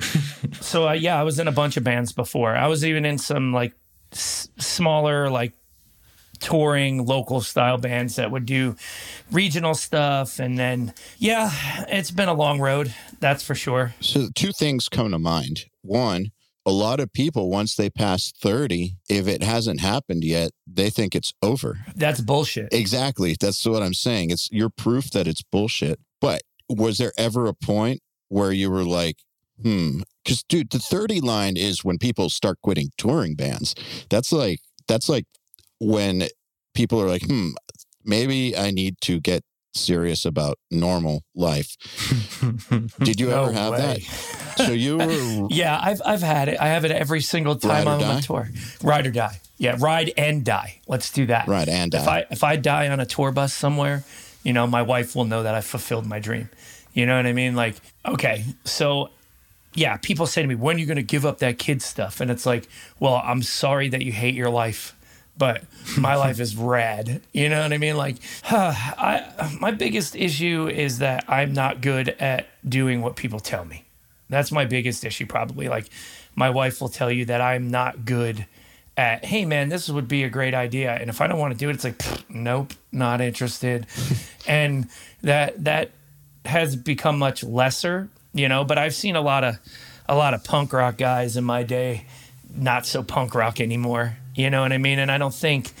so, 0.60 0.88
uh, 0.88 0.92
yeah, 0.92 1.18
I 1.18 1.22
was 1.22 1.38
in 1.38 1.48
a 1.48 1.52
bunch 1.52 1.76
of 1.78 1.84
bands 1.84 2.12
before. 2.12 2.54
I 2.56 2.66
was 2.68 2.84
even 2.84 3.04
in 3.06 3.16
some 3.16 3.52
like 3.54 3.72
s- 4.12 4.48
smaller, 4.58 5.30
like 5.30 5.52
touring 6.40 7.04
local 7.04 7.40
style 7.40 7.78
bands 7.78 8.16
that 8.16 8.30
would 8.30 8.46
do 8.46 8.76
regional 9.30 9.74
stuff. 9.74 10.38
And 10.38 10.58
then, 10.58 10.94
yeah, 11.18 11.50
it's 11.88 12.10
been 12.10 12.28
a 12.28 12.34
long 12.34 12.60
road. 12.60 12.94
That's 13.20 13.42
for 13.42 13.54
sure. 13.54 13.94
So, 14.00 14.28
two 14.34 14.52
things 14.52 14.88
come 14.88 15.10
to 15.10 15.18
mind. 15.18 15.66
One, 15.82 16.26
a 16.64 16.70
lot 16.70 17.00
of 17.00 17.12
people, 17.12 17.50
once 17.50 17.74
they 17.74 17.90
pass 17.90 18.30
30, 18.30 18.96
if 19.08 19.26
it 19.26 19.42
hasn't 19.42 19.80
happened 19.80 20.22
yet, 20.22 20.50
they 20.66 20.90
think 20.90 21.14
it's 21.14 21.32
over. 21.42 21.78
That's 21.96 22.20
bullshit. 22.20 22.72
Exactly. 22.72 23.36
That's 23.40 23.64
what 23.66 23.82
I'm 23.82 23.94
saying. 23.94 24.30
It's 24.30 24.48
you're 24.52 24.70
proof 24.70 25.10
that 25.12 25.26
it's 25.26 25.42
bullshit. 25.42 25.98
But 26.20 26.42
was 26.68 26.98
there 26.98 27.12
ever 27.16 27.46
a 27.46 27.54
point 27.54 28.00
where 28.28 28.52
you 28.52 28.70
were 28.70 28.84
like, 28.84 29.16
hmm? 29.62 30.00
Because, 30.24 30.42
dude, 30.44 30.70
the 30.70 30.78
30 30.78 31.20
line 31.20 31.56
is 31.56 31.84
when 31.84 31.98
people 31.98 32.28
start 32.30 32.58
quitting 32.62 32.90
touring 32.98 33.34
bands. 33.34 33.74
That's 34.10 34.30
like, 34.32 34.60
that's 34.86 35.08
like 35.08 35.24
when 35.80 36.24
people 36.74 37.00
are 37.00 37.08
like, 37.08 37.22
hmm, 37.22 37.50
maybe 38.04 38.56
I 38.56 38.70
need 38.70 38.96
to 39.02 39.20
get 39.20 39.42
serious 39.74 40.24
about 40.24 40.58
normal 40.70 41.22
life. 41.34 41.76
Did 43.00 43.20
you 43.20 43.28
No 43.28 43.44
ever 43.44 43.52
have 43.52 43.72
way. 43.72 43.78
that? 44.58 44.66
So 44.66 44.72
you 44.72 44.98
were 45.42 45.46
Yeah, 45.50 45.78
I've 45.80 46.00
I've 46.04 46.22
had 46.22 46.48
it. 46.48 46.60
I 46.60 46.68
have 46.68 46.84
it 46.84 46.90
every 46.90 47.20
single 47.20 47.56
time 47.56 47.86
I'm 47.86 48.00
on 48.02 48.14
die? 48.16 48.20
tour. 48.20 48.48
Ride 48.82 49.06
or 49.06 49.10
die. 49.12 49.40
Yeah, 49.58 49.76
ride 49.78 50.12
and 50.16 50.44
die. 50.44 50.80
Let's 50.86 51.10
do 51.10 51.26
that. 51.26 51.46
Ride 51.48 51.68
and 51.68 51.94
If. 51.94 52.06
I 52.08 52.24
if 52.30 52.42
I 52.44 52.56
die 52.56 52.88
on 52.88 52.98
a 53.00 53.06
tour 53.06 53.30
bus 53.32 53.52
somewhere, 53.54 54.04
you 54.42 54.52
know, 54.52 54.66
my 54.66 54.82
wife 54.82 55.14
will 55.14 55.24
know 55.26 55.42
that 55.42 55.54
I 55.54 55.60
fulfilled 55.60 56.06
my 56.06 56.18
dream. 56.18 56.48
You 56.92 57.06
know 57.06 57.16
what 57.16 57.26
I 57.26 57.32
mean? 57.32 57.54
Like, 57.54 57.76
okay, 58.04 58.44
so 58.64 59.10
yeah, 59.78 59.96
people 59.96 60.26
say 60.26 60.42
to 60.42 60.48
me, 60.48 60.54
"When 60.54 60.76
are 60.76 60.78
you 60.78 60.86
going 60.86 60.96
to 60.96 61.02
give 61.02 61.24
up 61.24 61.38
that 61.38 61.58
kid 61.58 61.80
stuff?" 61.82 62.20
And 62.20 62.30
it's 62.30 62.44
like, 62.44 62.68
well, 62.98 63.22
I'm 63.24 63.42
sorry 63.42 63.88
that 63.90 64.02
you 64.02 64.12
hate 64.12 64.34
your 64.34 64.50
life, 64.50 64.96
but 65.36 65.62
my 65.96 66.14
life 66.24 66.40
is 66.40 66.56
rad. 66.56 67.22
You 67.32 67.48
know 67.48 67.62
what 67.62 67.72
I 67.72 67.78
mean? 67.78 67.96
Like, 67.96 68.16
I 68.50 69.56
my 69.60 69.70
biggest 69.70 70.16
issue 70.16 70.68
is 70.68 70.98
that 70.98 71.24
I'm 71.28 71.52
not 71.52 71.80
good 71.80 72.08
at 72.20 72.48
doing 72.68 73.02
what 73.02 73.16
people 73.16 73.40
tell 73.40 73.64
me. 73.64 73.84
That's 74.28 74.52
my 74.52 74.64
biggest 74.64 75.04
issue, 75.04 75.26
probably. 75.26 75.68
Like, 75.68 75.88
my 76.34 76.50
wife 76.50 76.80
will 76.80 76.88
tell 76.88 77.10
you 77.10 77.24
that 77.26 77.40
I'm 77.40 77.70
not 77.70 78.04
good 78.04 78.46
at, 78.96 79.24
hey, 79.24 79.44
man, 79.44 79.68
this 79.68 79.88
would 79.88 80.08
be 80.08 80.24
a 80.24 80.28
great 80.28 80.54
idea. 80.54 80.92
And 80.92 81.08
if 81.08 81.20
I 81.20 81.28
don't 81.28 81.38
want 81.38 81.52
to 81.52 81.58
do 81.58 81.70
it, 81.70 81.74
it's 81.74 81.84
like, 81.84 82.02
nope, 82.28 82.74
not 82.92 83.20
interested. 83.20 83.86
and 84.46 84.88
that, 85.22 85.64
that 85.64 85.92
has 86.44 86.76
become 86.76 87.18
much 87.18 87.42
lesser, 87.44 88.10
you 88.32 88.48
know, 88.48 88.64
but 88.64 88.78
I've 88.78 88.94
seen 88.94 89.16
a 89.16 89.20
lot 89.20 89.44
of, 89.44 89.58
a 90.08 90.16
lot 90.16 90.34
of 90.34 90.44
punk 90.44 90.72
rock 90.72 90.96
guys 90.96 91.36
in 91.36 91.44
my 91.44 91.62
day, 91.62 92.06
not 92.54 92.86
so 92.86 93.02
punk 93.02 93.34
rock 93.34 93.60
anymore. 93.60 94.16
You 94.34 94.50
know 94.50 94.62
what 94.62 94.72
I 94.72 94.78
mean? 94.78 94.98
And 94.98 95.10
I 95.10 95.18
don't 95.18 95.34
think, 95.34 95.72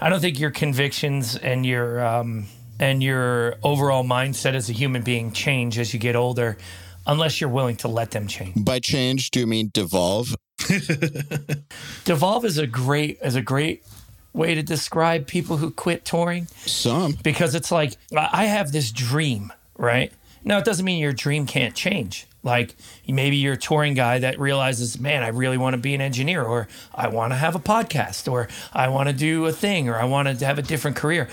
I 0.00 0.08
don't 0.08 0.20
think 0.20 0.38
your 0.38 0.50
convictions 0.50 1.36
and 1.36 1.64
your 1.64 2.04
um, 2.04 2.46
and 2.80 3.02
your 3.02 3.54
overall 3.62 4.02
mindset 4.02 4.54
as 4.54 4.68
a 4.68 4.72
human 4.72 5.02
being 5.02 5.30
change 5.30 5.78
as 5.78 5.94
you 5.94 6.00
get 6.00 6.16
older, 6.16 6.58
unless 7.06 7.40
you're 7.40 7.50
willing 7.50 7.76
to 7.76 7.88
let 7.88 8.10
them 8.10 8.26
change. 8.26 8.64
by 8.64 8.80
change, 8.80 9.30
do 9.30 9.40
you 9.40 9.46
mean 9.46 9.70
devolve? 9.72 10.34
Devolve 12.04 12.44
is 12.44 12.58
a 12.58 12.66
great 12.66 13.18
is 13.22 13.34
a 13.34 13.42
great 13.42 13.84
way 14.32 14.54
to 14.54 14.62
describe 14.62 15.26
people 15.26 15.56
who 15.58 15.70
quit 15.70 16.04
touring 16.04 16.46
Some. 16.66 17.16
because 17.22 17.54
it's 17.54 17.70
like 17.70 17.92
I 18.16 18.28
I 18.32 18.44
have 18.46 18.72
this 18.72 18.90
dream, 18.90 19.52
right? 19.76 20.12
Now, 20.44 20.58
it 20.58 20.64
doesn't 20.64 20.84
mean 20.84 20.98
your 20.98 21.12
dream 21.12 21.46
can't 21.46 21.74
change. 21.74 22.26
Like 22.42 22.74
maybe 23.06 23.36
you're 23.36 23.54
a 23.54 23.58
touring 23.58 23.94
guy 23.94 24.18
that 24.18 24.40
realizes, 24.40 24.98
man, 24.98 25.22
I 25.22 25.28
really 25.28 25.58
want 25.58 25.74
to 25.74 25.78
be 25.78 25.94
an 25.94 26.00
engineer, 26.00 26.42
or 26.42 26.66
I 26.94 27.08
want 27.08 27.32
to 27.32 27.36
have 27.36 27.54
a 27.54 27.60
podcast, 27.60 28.30
or 28.30 28.48
I 28.72 28.88
want 28.88 29.08
to 29.08 29.14
do 29.14 29.46
a 29.46 29.52
thing, 29.52 29.88
or 29.88 29.96
I 29.96 30.04
want 30.04 30.38
to 30.38 30.44
have 30.44 30.58
a 30.58 30.62
different 30.62 30.96
career. 30.96 31.28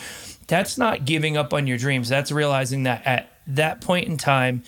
That's 0.47 0.77
not 0.77 1.05
giving 1.05 1.35
up 1.35 1.53
on 1.53 1.67
your 1.67 1.77
dreams. 1.77 2.09
That's 2.09 2.31
realizing 2.31 2.83
that 2.83 3.05
at 3.05 3.31
that 3.47 3.81
point 3.81 4.07
in 4.07 4.17
time, 4.17 4.63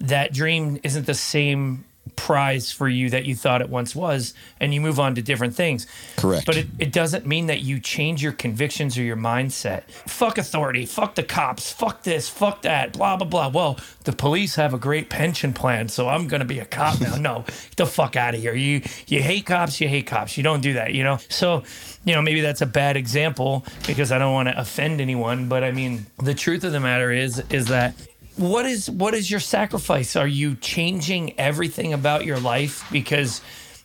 that 0.00 0.32
dream 0.32 0.78
isn't 0.82 1.06
the 1.06 1.14
same 1.14 1.84
prize 2.16 2.70
for 2.70 2.88
you 2.88 3.10
that 3.10 3.24
you 3.24 3.34
thought 3.34 3.60
it 3.60 3.68
once 3.68 3.94
was 3.94 4.34
and 4.60 4.72
you 4.72 4.80
move 4.80 5.00
on 5.00 5.14
to 5.14 5.22
different 5.22 5.54
things. 5.54 5.86
Correct. 6.16 6.46
but 6.46 6.56
it, 6.56 6.66
it 6.78 6.92
doesn't 6.92 7.26
mean 7.26 7.46
that 7.46 7.62
you 7.62 7.80
change 7.80 8.22
your 8.22 8.32
convictions 8.32 8.96
or 8.98 9.02
your 9.02 9.16
mindset. 9.16 9.84
Fuck 10.06 10.38
authority. 10.38 10.86
Fuck 10.86 11.14
the 11.14 11.22
cops. 11.22 11.72
Fuck 11.72 12.02
this. 12.02 12.28
Fuck 12.28 12.62
that. 12.62 12.92
Blah 12.92 13.16
blah 13.16 13.26
blah. 13.26 13.48
Well 13.48 13.78
the 14.04 14.12
police 14.12 14.54
have 14.56 14.74
a 14.74 14.78
great 14.78 15.08
pension 15.08 15.52
plan 15.52 15.88
so 15.88 16.08
i'm 16.08 16.28
gonna 16.28 16.44
be 16.44 16.58
a 16.58 16.64
cop 16.64 17.00
now. 17.00 17.16
No 17.16 17.44
get 17.46 17.76
the 17.76 17.86
fuck 17.86 18.16
out 18.16 18.34
of 18.34 18.40
here. 18.40 18.54
You 18.54 18.82
you 19.06 19.22
hate 19.22 19.46
cops 19.46 19.80
you 19.80 19.88
hate 19.88 20.06
cops. 20.06 20.36
You 20.36 20.42
don't 20.42 20.60
do 20.60 20.74
that 20.74 20.92
you 20.94 21.02
know? 21.02 21.18
So 21.28 21.62
you 22.04 22.14
know 22.14 22.22
maybe 22.22 22.40
that's 22.40 22.60
a 22.60 22.66
bad 22.66 22.96
example 22.96 23.64
because 23.86 24.12
i 24.12 24.18
don't 24.18 24.32
want 24.32 24.48
to 24.48 24.58
offend 24.58 25.00
anyone 25.00 25.48
but 25.48 25.64
i 25.64 25.70
mean 25.70 26.04
the 26.22 26.34
truth 26.34 26.62
of 26.64 26.72
the 26.72 26.80
matter 26.80 27.10
is 27.10 27.42
is 27.50 27.66
that 27.68 27.94
what 28.36 28.66
is 28.66 28.90
what 28.90 29.14
is 29.14 29.30
your 29.30 29.40
sacrifice? 29.40 30.16
Are 30.16 30.26
you 30.26 30.56
changing 30.56 31.38
everything 31.38 31.92
about 31.92 32.24
your 32.24 32.38
life 32.38 32.84
because 32.90 33.40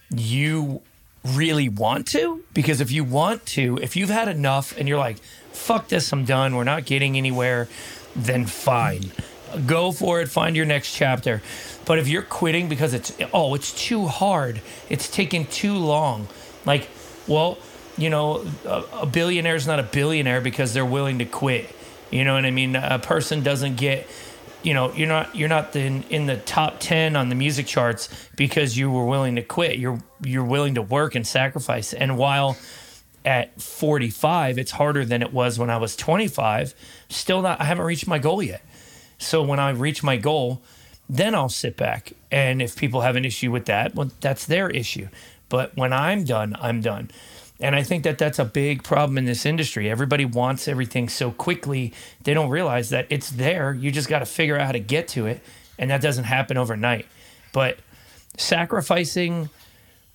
you 0.09 0.81
really 1.23 1.69
want 1.69 2.07
to? 2.07 2.43
Because 2.53 2.81
if 2.81 2.91
you 2.91 3.03
want 3.03 3.45
to, 3.47 3.77
if 3.81 3.95
you've 3.95 4.09
had 4.09 4.27
enough 4.27 4.75
and 4.77 4.87
you're 4.87 4.97
like, 4.97 5.19
fuck 5.51 5.87
this, 5.89 6.11
I'm 6.11 6.25
done, 6.25 6.55
we're 6.55 6.63
not 6.63 6.85
getting 6.85 7.17
anywhere, 7.17 7.67
then 8.15 8.45
fine. 8.45 9.11
Go 9.65 9.91
for 9.91 10.21
it, 10.21 10.29
find 10.29 10.55
your 10.55 10.65
next 10.65 10.95
chapter. 10.95 11.41
But 11.85 11.99
if 11.99 12.07
you're 12.07 12.21
quitting 12.21 12.69
because 12.69 12.93
it's 12.93 13.15
oh, 13.33 13.55
it's 13.55 13.71
too 13.73 14.07
hard, 14.07 14.61
it's 14.89 15.09
taking 15.09 15.45
too 15.47 15.75
long. 15.75 16.27
Like, 16.65 16.87
well, 17.27 17.57
you 17.97 18.09
know, 18.09 18.45
a, 18.65 18.83
a 19.01 19.05
billionaire 19.05 19.55
is 19.55 19.67
not 19.67 19.79
a 19.79 19.83
billionaire 19.83 20.41
because 20.41 20.73
they're 20.73 20.85
willing 20.85 21.19
to 21.19 21.25
quit. 21.25 21.69
You 22.11 22.23
know 22.23 22.33
what 22.33 22.45
I 22.45 22.51
mean? 22.51 22.75
A 22.75 22.97
person 22.97 23.43
doesn't 23.43 23.75
get 23.75 24.07
you 24.63 24.73
know 24.73 24.91
you're 24.93 25.07
not 25.07 25.35
you're 25.35 25.49
not 25.49 25.75
in, 25.75 26.03
in 26.03 26.25
the 26.25 26.37
top 26.37 26.79
10 26.79 27.15
on 27.15 27.29
the 27.29 27.35
music 27.35 27.65
charts 27.65 28.09
because 28.35 28.77
you 28.77 28.91
were 28.91 29.05
willing 29.05 29.35
to 29.35 29.41
quit. 29.41 29.77
You're 29.77 29.99
you're 30.23 30.45
willing 30.45 30.75
to 30.75 30.81
work 30.81 31.15
and 31.15 31.25
sacrifice. 31.25 31.93
And 31.93 32.17
while 32.17 32.57
at 33.25 33.61
45 33.61 34.57
it's 34.57 34.71
harder 34.71 35.05
than 35.05 35.21
it 35.21 35.33
was 35.33 35.59
when 35.59 35.69
I 35.69 35.77
was 35.77 35.95
25 35.95 36.73
still 37.09 37.41
not 37.41 37.59
I 37.59 37.65
haven't 37.65 37.85
reached 37.85 38.07
my 38.07 38.17
goal 38.19 38.41
yet. 38.41 38.61
So 39.17 39.43
when 39.43 39.59
I 39.59 39.71
reach 39.71 40.03
my 40.03 40.17
goal 40.17 40.61
then 41.09 41.33
I'll 41.35 41.49
sit 41.49 41.75
back. 41.75 42.13
And 42.31 42.61
if 42.61 42.75
people 42.75 43.01
have 43.01 43.15
an 43.15 43.25
issue 43.25 43.51
with 43.51 43.65
that 43.65 43.95
well 43.95 44.11
that's 44.21 44.45
their 44.45 44.69
issue. 44.69 45.09
But 45.49 45.75
when 45.75 45.93
I'm 45.93 46.23
done 46.23 46.55
I'm 46.59 46.81
done 46.81 47.11
and 47.59 47.75
I 47.75 47.83
think 47.83 48.03
that 48.03 48.17
that's 48.17 48.39
a 48.39 48.45
big 48.45 48.83
problem 48.83 49.17
in 49.17 49.25
this 49.25 49.45
industry. 49.45 49.89
Everybody 49.89 50.23
wants 50.25 50.67
everything 50.67 51.09
so 51.09 51.31
quickly, 51.31 51.93
they 52.23 52.33
don't 52.33 52.49
realize 52.49 52.89
that 52.89 53.07
it's 53.09 53.29
there. 53.29 53.73
You 53.73 53.91
just 53.91 54.07
got 54.07 54.19
to 54.19 54.25
figure 54.25 54.57
out 54.57 54.65
how 54.65 54.71
to 54.71 54.79
get 54.79 55.07
to 55.09 55.25
it. 55.25 55.41
And 55.77 55.89
that 55.91 56.01
doesn't 56.01 56.25
happen 56.25 56.57
overnight. 56.57 57.05
But 57.51 57.79
sacrificing 58.37 59.49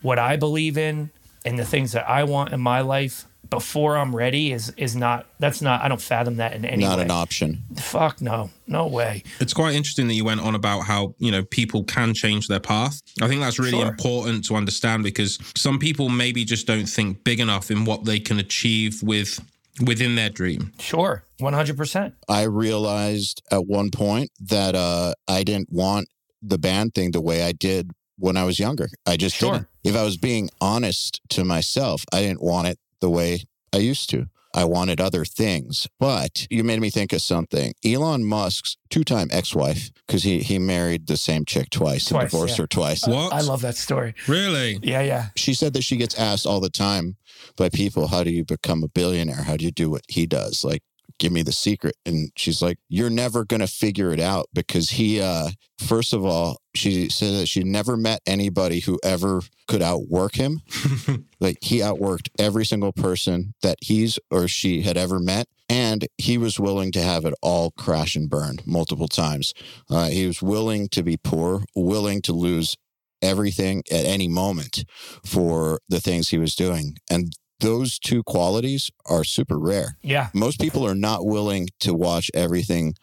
what 0.00 0.18
I 0.18 0.36
believe 0.36 0.78
in 0.78 1.10
and 1.44 1.58
the 1.58 1.64
things 1.64 1.92
that 1.92 2.08
I 2.08 2.24
want 2.24 2.52
in 2.52 2.60
my 2.60 2.80
life 2.80 3.26
before 3.50 3.96
I'm 3.96 4.14
ready 4.14 4.52
is 4.52 4.70
is 4.76 4.94
not 4.96 5.26
that's 5.38 5.60
not 5.62 5.82
I 5.82 5.88
don't 5.88 6.00
fathom 6.00 6.36
that 6.36 6.54
in 6.54 6.64
any 6.64 6.82
way. 6.84 6.88
Not 6.88 6.98
way. 6.98 7.04
an 7.04 7.10
option. 7.10 7.64
Fuck 7.76 8.20
no. 8.20 8.50
No 8.66 8.86
way. 8.86 9.22
It's 9.40 9.52
quite 9.52 9.74
interesting 9.74 10.08
that 10.08 10.14
you 10.14 10.24
went 10.24 10.40
on 10.40 10.54
about 10.54 10.80
how, 10.86 11.14
you 11.18 11.30
know, 11.30 11.44
people 11.44 11.84
can 11.84 12.14
change 12.14 12.48
their 12.48 12.60
path. 12.60 13.02
I 13.20 13.28
think 13.28 13.40
that's 13.42 13.58
really 13.58 13.72
Sure. 13.72 13.86
important 13.88 14.44
to 14.46 14.56
understand 14.56 15.02
because 15.02 15.38
some 15.56 15.78
people 15.78 16.08
maybe 16.08 16.44
just 16.44 16.66
don't 16.66 16.86
think 16.88 17.24
big 17.24 17.40
enough 17.40 17.70
in 17.70 17.84
what 17.84 18.04
they 18.06 18.18
can 18.20 18.38
achieve 18.38 19.02
with 19.02 19.38
within 19.86 20.14
their 20.14 20.30
dream. 20.30 20.72
Sure. 20.78 21.24
100%. 21.40 22.12
I 22.28 22.42
realized 22.44 23.42
at 23.50 23.66
one 23.66 23.90
point 23.90 24.30
that 24.40 24.74
uh, 24.74 25.14
I 25.28 25.42
didn't 25.44 25.70
want 25.72 26.08
the 26.42 26.58
band 26.58 26.94
thing 26.94 27.10
the 27.10 27.20
way 27.20 27.42
I 27.42 27.52
did 27.52 27.90
when 28.18 28.36
I 28.36 28.44
was 28.44 28.58
younger. 28.58 28.88
I 29.06 29.16
just 29.16 29.36
Sure. 29.36 29.52
didn't. 29.52 29.66
If 29.82 29.96
I 29.96 30.04
was 30.04 30.16
being 30.16 30.48
honest 30.60 31.20
to 31.30 31.44
myself, 31.44 32.04
I 32.12 32.20
didn't 32.22 32.42
want 32.42 32.68
it 32.68 32.78
the 33.04 33.10
way 33.10 33.44
I 33.72 33.78
used 33.78 34.08
to. 34.10 34.28
I 34.54 34.64
wanted 34.64 35.00
other 35.00 35.24
things. 35.24 35.86
But 36.00 36.46
you 36.48 36.64
made 36.64 36.80
me 36.80 36.88
think 36.88 37.12
of 37.12 37.20
something. 37.20 37.74
Elon 37.84 38.24
Musk's 38.24 38.76
two 38.88 39.04
time 39.04 39.28
ex 39.30 39.54
wife, 39.54 39.90
because 40.06 40.22
he, 40.22 40.38
he 40.40 40.58
married 40.58 41.06
the 41.06 41.16
same 41.16 41.44
chick 41.44 41.68
twice, 41.70 42.10
and 42.10 42.20
divorced 42.20 42.56
yeah. 42.56 42.62
her 42.62 42.66
twice. 42.66 43.06
What? 43.06 43.32
I 43.32 43.40
love 43.40 43.60
that 43.62 43.76
story. 43.76 44.14
Really? 44.26 44.78
Yeah, 44.82 45.02
yeah. 45.02 45.26
She 45.36 45.52
said 45.52 45.74
that 45.74 45.82
she 45.82 45.96
gets 45.96 46.18
asked 46.18 46.46
all 46.46 46.60
the 46.60 46.70
time 46.70 47.16
by 47.56 47.68
people, 47.68 48.06
How 48.06 48.22
do 48.24 48.30
you 48.30 48.44
become 48.44 48.82
a 48.82 48.88
billionaire? 48.88 49.42
How 49.42 49.56
do 49.56 49.64
you 49.64 49.72
do 49.72 49.90
what 49.90 50.02
he 50.08 50.24
does? 50.24 50.64
Like, 50.64 50.82
give 51.18 51.32
me 51.32 51.42
the 51.42 51.52
secret. 51.52 51.96
And 52.04 52.30
she's 52.36 52.60
like, 52.62 52.78
You're 52.88 53.10
never 53.10 53.44
going 53.44 53.60
to 53.60 53.66
figure 53.66 54.12
it 54.12 54.20
out 54.20 54.46
because 54.52 54.90
he, 54.90 55.20
uh, 55.20 55.48
first 55.78 56.12
of 56.12 56.24
all, 56.24 56.58
she 56.74 57.08
said 57.08 57.34
that 57.34 57.46
she 57.46 57.62
never 57.62 57.96
met 57.96 58.20
anybody 58.26 58.80
who 58.80 58.98
ever 59.04 59.42
could 59.68 59.82
outwork 59.82 60.34
him. 60.34 60.60
like, 61.40 61.58
he 61.62 61.78
outworked 61.78 62.28
every 62.38 62.64
single 62.64 62.92
person 62.92 63.54
that 63.62 63.78
he's 63.80 64.18
or 64.30 64.48
she 64.48 64.82
had 64.82 64.96
ever 64.96 65.18
met. 65.18 65.46
And 65.68 66.06
he 66.18 66.36
was 66.36 66.60
willing 66.60 66.92
to 66.92 67.00
have 67.00 67.24
it 67.24 67.32
all 67.40 67.70
crash 67.70 68.16
and 68.16 68.28
burn 68.28 68.58
multiple 68.66 69.08
times. 69.08 69.54
Uh, 69.88 70.08
he 70.08 70.26
was 70.26 70.42
willing 70.42 70.88
to 70.88 71.02
be 71.02 71.16
poor, 71.16 71.64
willing 71.74 72.20
to 72.22 72.32
lose 72.32 72.76
everything 73.22 73.82
at 73.90 74.04
any 74.04 74.28
moment 74.28 74.84
for 75.24 75.80
the 75.88 76.00
things 76.00 76.28
he 76.28 76.38
was 76.38 76.54
doing. 76.54 76.96
And 77.10 77.32
those 77.64 77.98
two 77.98 78.22
qualities 78.22 78.90
are 79.06 79.24
super 79.24 79.58
rare. 79.58 79.96
Yeah. 80.02 80.28
Most 80.34 80.60
people 80.60 80.86
are 80.86 80.94
not 80.94 81.24
willing 81.24 81.68
to 81.80 81.94
watch 81.94 82.30
everything 82.34 82.94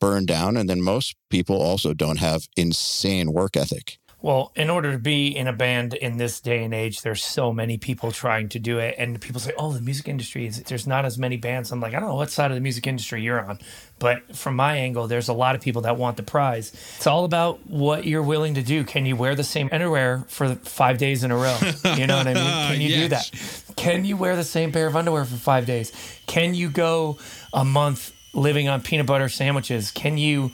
burn 0.00 0.26
down. 0.26 0.56
And 0.56 0.68
then 0.68 0.82
most 0.82 1.16
people 1.30 1.60
also 1.60 1.94
don't 1.94 2.18
have 2.18 2.48
insane 2.56 3.32
work 3.32 3.56
ethic. 3.56 3.98
Well, 4.24 4.52
in 4.56 4.70
order 4.70 4.90
to 4.90 4.98
be 4.98 5.36
in 5.36 5.48
a 5.48 5.52
band 5.52 5.92
in 5.92 6.16
this 6.16 6.40
day 6.40 6.64
and 6.64 6.72
age, 6.72 7.02
there's 7.02 7.22
so 7.22 7.52
many 7.52 7.76
people 7.76 8.10
trying 8.10 8.48
to 8.48 8.58
do 8.58 8.78
it. 8.78 8.94
And 8.96 9.20
people 9.20 9.38
say, 9.38 9.52
oh, 9.58 9.74
the 9.74 9.82
music 9.82 10.08
industry 10.08 10.46
is, 10.46 10.62
there's 10.62 10.86
not 10.86 11.04
as 11.04 11.18
many 11.18 11.36
bands. 11.36 11.70
I'm 11.70 11.80
like, 11.80 11.92
I 11.92 12.00
don't 12.00 12.08
know 12.08 12.14
what 12.14 12.30
side 12.30 12.50
of 12.50 12.54
the 12.54 12.62
music 12.62 12.86
industry 12.86 13.20
you're 13.20 13.38
on. 13.38 13.58
But 13.98 14.34
from 14.34 14.56
my 14.56 14.78
angle, 14.78 15.08
there's 15.08 15.28
a 15.28 15.34
lot 15.34 15.56
of 15.56 15.60
people 15.60 15.82
that 15.82 15.98
want 15.98 16.16
the 16.16 16.22
prize. 16.22 16.72
It's 16.96 17.06
all 17.06 17.26
about 17.26 17.66
what 17.66 18.06
you're 18.06 18.22
willing 18.22 18.54
to 18.54 18.62
do. 18.62 18.82
Can 18.82 19.04
you 19.04 19.14
wear 19.14 19.34
the 19.34 19.44
same 19.44 19.68
underwear 19.70 20.24
for 20.28 20.54
five 20.54 20.96
days 20.96 21.22
in 21.22 21.30
a 21.30 21.36
row? 21.36 21.58
You 21.94 22.06
know 22.06 22.16
what 22.16 22.26
I 22.26 22.32
mean? 22.32 22.72
Can 22.72 22.80
you 22.80 22.88
do 22.88 23.08
that? 23.08 23.30
Can 23.76 24.06
you 24.06 24.16
wear 24.16 24.36
the 24.36 24.42
same 24.42 24.72
pair 24.72 24.86
of 24.86 24.96
underwear 24.96 25.26
for 25.26 25.36
five 25.36 25.66
days? 25.66 25.92
Can 26.26 26.54
you 26.54 26.70
go 26.70 27.18
a 27.52 27.62
month 27.62 28.14
living 28.32 28.70
on 28.70 28.80
peanut 28.80 29.04
butter 29.04 29.28
sandwiches? 29.28 29.90
Can 29.90 30.16
you 30.16 30.50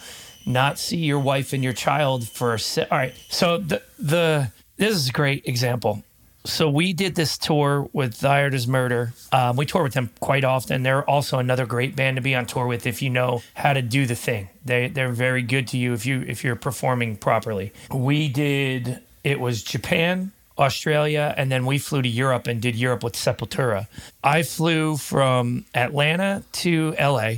not 0.47 0.78
see 0.78 0.99
your 0.99 1.18
wife 1.18 1.53
and 1.53 1.62
your 1.62 1.72
child 1.72 2.28
for 2.28 2.55
a 2.55 2.59
se- 2.59 2.86
all 2.91 2.99
right 2.99 3.14
so 3.28 3.59
the 3.59 3.82
the 3.99 4.51
this 4.76 4.95
is 4.95 5.09
a 5.09 5.12
great 5.12 5.47
example 5.47 6.03
so 6.45 6.70
we 6.70 6.93
did 6.93 7.14
this 7.16 7.36
tour 7.36 7.88
with 7.93 8.24
Art 8.24 8.55
is 8.55 8.66
Murder. 8.66 9.12
Um, 9.30 9.57
we 9.57 9.66
tour 9.66 9.82
with 9.82 9.93
them 9.93 10.11
quite 10.20 10.45
often. 10.45 10.82
They're 10.82 11.09
also 11.09 11.38
another 11.38 11.66
great 11.66 11.95
band 11.95 12.16
to 12.16 12.22
be 12.22 12.34
on 12.34 12.47
tour 12.47 12.66
with 12.66 12.86
if 12.86 13.03
you 13.03 13.11
know 13.11 13.43
how 13.55 13.74
to 13.74 13.82
do 13.82 14.07
the 14.07 14.14
thing. 14.14 14.49
They 14.64 14.88
they're 14.88 15.12
very 15.12 15.43
good 15.43 15.68
to 15.68 15.78
you 15.78 15.93
if 15.93 16.07
you 16.07 16.24
if 16.26 16.43
you're 16.43 16.57
performing 16.57 17.16
properly. 17.16 17.72
We 17.93 18.28
did 18.28 19.01
it 19.22 19.38
was 19.38 19.62
Japan, 19.62 20.32
Australia, 20.59 21.34
and 21.36 21.53
then 21.53 21.66
we 21.66 21.78
flew 21.78 22.01
to 22.01 22.09
Europe 22.09 22.47
and 22.47 22.61
did 22.61 22.74
Europe 22.74 23.05
with 23.05 23.14
Sepultura. 23.14 23.86
I 24.24 24.43
flew 24.43 24.97
from 24.97 25.66
Atlanta 25.74 26.43
to 26.53 26.95
LA 26.99 27.34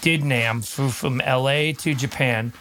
did 0.00 0.24
NAM, 0.24 0.62
from 0.62 1.18
LA 1.18 1.72
to 1.78 1.94
Japan, 1.94 2.52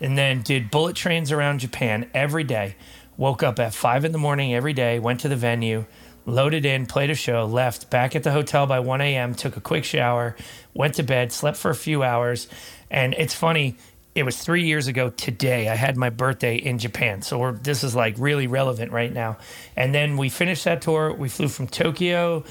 and 0.00 0.16
then 0.16 0.42
did 0.42 0.70
bullet 0.70 0.96
trains 0.96 1.32
around 1.32 1.60
Japan 1.60 2.08
every 2.14 2.44
day. 2.44 2.76
Woke 3.16 3.42
up 3.42 3.58
at 3.58 3.74
five 3.74 4.04
in 4.04 4.12
the 4.12 4.18
morning 4.18 4.54
every 4.54 4.72
day, 4.72 4.98
went 4.98 5.20
to 5.20 5.28
the 5.28 5.36
venue, 5.36 5.84
loaded 6.24 6.64
in, 6.64 6.86
played 6.86 7.10
a 7.10 7.14
show, 7.14 7.44
left 7.44 7.90
back 7.90 8.14
at 8.14 8.22
the 8.22 8.30
hotel 8.30 8.66
by 8.66 8.78
1 8.78 9.00
a.m., 9.00 9.34
took 9.34 9.56
a 9.56 9.60
quick 9.60 9.84
shower, 9.84 10.36
went 10.74 10.94
to 10.94 11.02
bed, 11.02 11.32
slept 11.32 11.56
for 11.56 11.70
a 11.70 11.74
few 11.74 12.02
hours. 12.02 12.46
And 12.90 13.14
it's 13.14 13.34
funny, 13.34 13.76
it 14.14 14.24
was 14.24 14.36
three 14.36 14.64
years 14.64 14.86
ago 14.86 15.10
today. 15.10 15.68
I 15.68 15.74
had 15.74 15.96
my 15.96 16.10
birthday 16.10 16.56
in 16.56 16.78
Japan. 16.78 17.22
So 17.22 17.52
this 17.52 17.82
is 17.82 17.94
like 17.94 18.14
really 18.18 18.46
relevant 18.46 18.92
right 18.92 19.12
now. 19.12 19.38
And 19.76 19.94
then 19.94 20.16
we 20.16 20.28
finished 20.28 20.64
that 20.64 20.82
tour. 20.82 21.12
We 21.12 21.28
flew 21.28 21.48
from 21.48 21.66
Tokyo 21.66 22.44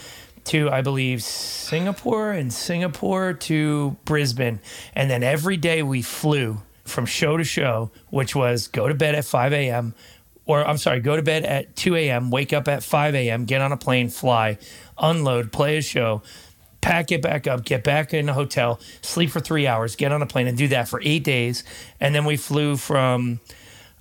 to 0.47 0.69
I 0.69 0.81
believe 0.81 1.23
Singapore 1.23 2.31
and 2.31 2.51
Singapore 2.51 3.33
to 3.33 3.97
Brisbane. 4.05 4.59
And 4.95 5.09
then 5.09 5.23
every 5.23 5.57
day 5.57 5.83
we 5.83 6.01
flew 6.01 6.61
from 6.85 7.05
show 7.05 7.37
to 7.37 7.43
show, 7.43 7.91
which 8.09 8.35
was 8.35 8.67
go 8.67 8.87
to 8.87 8.93
bed 8.93 9.15
at 9.15 9.25
5 9.25 9.53
a.m. 9.53 9.93
or 10.45 10.65
I'm 10.65 10.77
sorry, 10.77 10.99
go 10.99 11.15
to 11.15 11.21
bed 11.21 11.43
at 11.43 11.75
2 11.75 11.95
a.m., 11.95 12.31
wake 12.31 12.53
up 12.53 12.67
at 12.67 12.83
5 12.83 13.15
a.m., 13.15 13.45
get 13.45 13.61
on 13.61 13.71
a 13.71 13.77
plane, 13.77 14.09
fly, 14.09 14.57
unload, 14.97 15.51
play 15.51 15.77
a 15.77 15.81
show, 15.81 16.21
pack 16.81 17.11
it 17.11 17.21
back 17.21 17.47
up, 17.47 17.65
get 17.65 17.83
back 17.83 18.13
in 18.13 18.29
a 18.29 18.33
hotel, 18.33 18.79
sleep 19.01 19.29
for 19.29 19.41
three 19.41 19.67
hours, 19.67 19.95
get 19.95 20.11
on 20.11 20.21
a 20.21 20.25
plane, 20.25 20.47
and 20.47 20.57
do 20.57 20.69
that 20.69 20.87
for 20.87 21.01
eight 21.03 21.23
days. 21.23 21.63
And 21.99 22.15
then 22.15 22.23
we 22.23 22.37
flew 22.37 22.77
from 22.77 23.41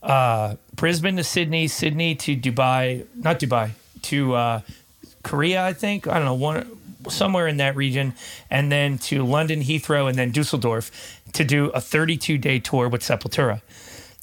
uh, 0.03 0.55
Brisbane 0.75 1.17
to 1.17 1.25
Sydney, 1.25 1.67
Sydney 1.67 2.15
to 2.15 2.37
Dubai, 2.37 3.07
not 3.17 3.41
Dubai, 3.41 3.71
to 4.03 4.35
uh, 4.35 4.61
Korea, 5.27 5.65
I 5.65 5.73
think. 5.73 6.07
I 6.07 6.15
don't 6.15 6.25
know, 6.25 6.35
one 6.35 6.71
somewhere 7.09 7.47
in 7.47 7.59
that 7.59 7.77
region, 7.77 8.15
and 8.51 8.71
then 8.71 8.99
to 8.99 9.25
London 9.25 9.61
Heathrow, 9.61 10.09
and 10.09 10.17
then 10.19 10.31
Dusseldorf 10.31 10.91
to 11.33 11.45
do 11.45 11.67
a 11.71 11.81
32 11.81 12.39
day 12.39 12.59
tour 12.59 12.89
with 12.89 13.03
Sepultura. 13.03 13.61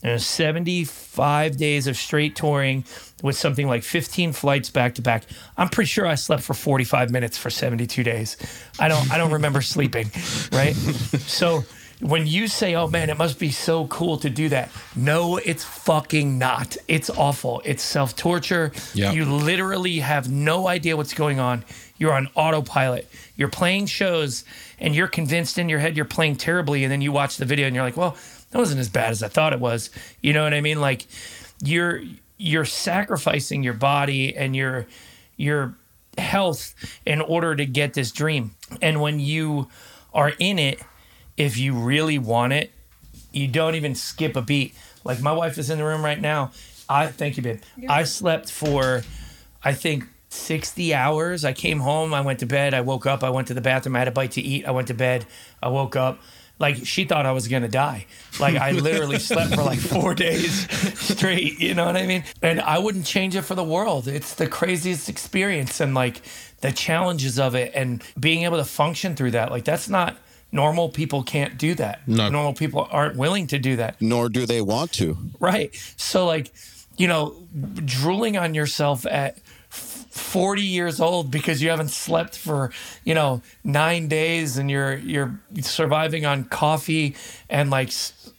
And 0.02 0.22
75 0.22 1.56
days 1.56 1.88
of 1.88 1.96
straight 1.96 2.36
touring 2.36 2.84
with 3.22 3.38
something 3.38 3.68
like 3.68 3.84
15 3.84 4.34
flights 4.34 4.70
back 4.70 4.96
to 4.96 5.02
back. 5.02 5.24
I'm 5.56 5.70
pretty 5.70 5.88
sure 5.88 6.06
I 6.06 6.16
slept 6.16 6.44
for 6.44 6.54
45 6.54 7.10
minutes 7.10 7.38
for 7.38 7.50
72 7.50 8.04
days. 8.04 8.36
I 8.80 8.90
don't 8.90 9.12
I 9.12 9.18
don't 9.18 9.32
remember 9.32 9.62
sleeping, 9.76 10.12
right? 10.52 10.76
So 10.76 11.64
when 12.04 12.28
you 12.28 12.48
say, 12.48 12.76
"Oh 12.76 12.88
man, 12.88 13.10
it 13.10 13.18
must 13.18 13.40
be 13.40 13.50
so 13.50 13.88
cool 13.88 14.18
to 14.18 14.30
do 14.30 14.50
that," 14.50 14.70
no, 14.96 15.38
it's 15.38 15.64
fucking 15.64 16.38
not. 16.38 16.76
It's 16.88 17.10
awful. 17.10 17.62
It's 17.66 17.82
self 17.82 18.16
torture. 18.16 18.72
Yeah. 18.94 19.12
You 19.14 19.26
literally 19.26 20.00
have 20.00 20.30
no 20.30 20.68
idea 20.68 20.98
what's 20.98 21.14
going 21.14 21.40
on. 21.40 21.64
You're 21.98 22.14
on 22.14 22.28
autopilot. 22.36 23.10
You're 23.36 23.50
playing 23.50 23.86
shows, 23.86 24.44
and 24.80 24.94
you're 24.94 25.08
convinced 25.08 25.58
in 25.58 25.70
your 25.70 25.80
head 25.80 25.96
you're 25.96 26.06
playing 26.06 26.36
terribly, 26.36 26.84
and 26.84 26.92
then 26.92 27.02
you 27.02 27.12
watch 27.12 27.38
the 27.38 27.46
video 27.46 27.68
and 27.68 27.76
you're 27.76 27.86
like, 27.86 27.98
"Well, 27.98 28.18
that 28.52 28.58
wasn't 28.58 28.82
as 28.82 28.90
bad 28.90 29.12
as 29.12 29.24
I 29.24 29.30
thought 29.30 29.54
it 29.54 29.60
was." 29.60 29.90
You 30.22 30.34
know 30.34 30.44
what 30.44 30.54
I 30.54 30.62
mean? 30.62 30.82
Like 30.82 31.06
you're 31.64 32.02
you're 32.38 32.66
sacrificing 32.66 33.64
your 33.64 33.74
body 33.74 34.36
and 34.36 34.56
your 34.56 34.88
your 35.38 35.76
health 36.18 36.76
in 37.06 37.22
order 37.22 37.56
to 37.56 37.66
get 37.66 37.94
this 37.94 38.12
dream. 38.12 38.52
And 38.82 39.02
when 39.02 39.20
you 39.20 39.70
are 40.14 40.34
in 40.38 40.60
it, 40.60 40.80
if 41.38 41.58
you 41.58 41.74
really 41.74 42.20
want 42.20 42.54
it, 42.54 42.72
you 43.32 43.48
don't 43.48 43.76
even 43.76 43.96
skip 43.96 44.36
a 44.36 44.42
beat. 44.42 44.76
Like 45.04 45.22
my 45.22 45.34
wife 45.34 45.58
is 45.58 45.70
in 45.70 45.78
the 45.78 45.84
room 45.86 46.04
right 46.04 46.20
now. 46.20 46.52
I 46.88 47.08
thank 47.08 47.38
you, 47.38 47.44
babe. 47.44 47.62
I 47.90 48.04
slept 48.04 48.52
for 48.52 49.04
I 49.64 49.74
think 49.74 50.06
60 50.30 50.94
hours. 50.94 51.46
I 51.46 51.54
came 51.54 51.80
home, 51.80 52.14
I 52.14 52.22
went 52.22 52.40
to 52.40 52.46
bed, 52.46 52.74
I 52.74 52.82
woke 52.82 53.06
up, 53.06 53.24
I 53.24 53.30
went 53.30 53.48
to 53.48 53.54
the 53.54 53.62
bathroom, 53.62 53.96
I 53.96 54.00
had 54.00 54.08
a 54.08 54.12
bite 54.12 54.32
to 54.32 54.42
eat, 54.42 54.66
I 54.66 54.72
went 54.72 54.88
to 54.88 54.94
bed, 54.94 55.26
I 55.62 55.70
woke 55.70 55.96
up. 55.96 56.20
Like 56.60 56.86
she 56.86 57.04
thought 57.06 57.26
I 57.26 57.32
was 57.32 57.48
gonna 57.48 57.68
die. 57.68 58.06
Like 58.40 58.56
I 58.56 58.72
literally 58.72 59.20
slept 59.32 59.56
for 59.56 59.64
like 59.64 59.80
four 59.80 60.14
days 60.14 60.70
straight. 61.00 61.60
You 61.60 61.74
know 61.74 61.86
what 61.86 61.98
I 61.98 62.06
mean? 62.06 62.24
And 62.42 62.62
I 62.62 62.78
wouldn't 62.80 63.06
change 63.06 63.36
it 63.36 63.42
for 63.42 63.56
the 63.56 63.64
world. 63.64 64.08
It's 64.08 64.36
the 64.36 64.48
craziest 64.48 65.10
experience, 65.10 65.80
and 65.80 65.94
like 65.94 66.22
the 66.62 66.72
challenges 66.72 67.40
of 67.40 67.56
it, 67.56 67.72
and 67.74 68.04
being 68.20 68.44
able 68.44 68.58
to 68.58 68.66
function 68.66 69.16
through 69.16 69.32
that. 69.32 69.52
Like 69.52 69.66
that's 69.66 69.90
not 69.90 70.16
normal. 70.54 70.90
People 70.90 71.24
can't 71.24 71.58
do 71.58 71.74
that. 71.76 72.08
No. 72.08 72.30
Normal 72.30 72.54
people 72.54 72.88
aren't 72.92 73.18
willing 73.18 73.48
to 73.48 73.60
do 73.60 73.76
that. 73.78 74.02
Nor 74.02 74.30
do 74.30 74.46
they 74.46 74.62
want 74.62 74.94
to. 74.94 75.18
Right. 75.40 75.76
So 75.98 76.26
like, 76.26 76.54
you 76.98 77.08
know, 77.08 77.36
drooling 77.86 78.38
on 78.38 78.54
yourself 78.54 79.06
at 79.06 79.40
40 79.70 80.62
years 80.62 81.02
old 81.02 81.32
because 81.32 81.62
you 81.62 81.70
haven't 81.70 81.90
slept 81.90 82.38
for, 82.38 82.72
you 83.04 83.16
know, 83.16 83.42
9 83.64 84.08
days 84.08 84.58
and 84.58 84.70
you're 84.70 84.98
you're 84.98 85.40
surviving 85.62 86.26
on 86.26 86.44
coffee 86.44 87.16
and 87.50 87.72
like 87.72 87.92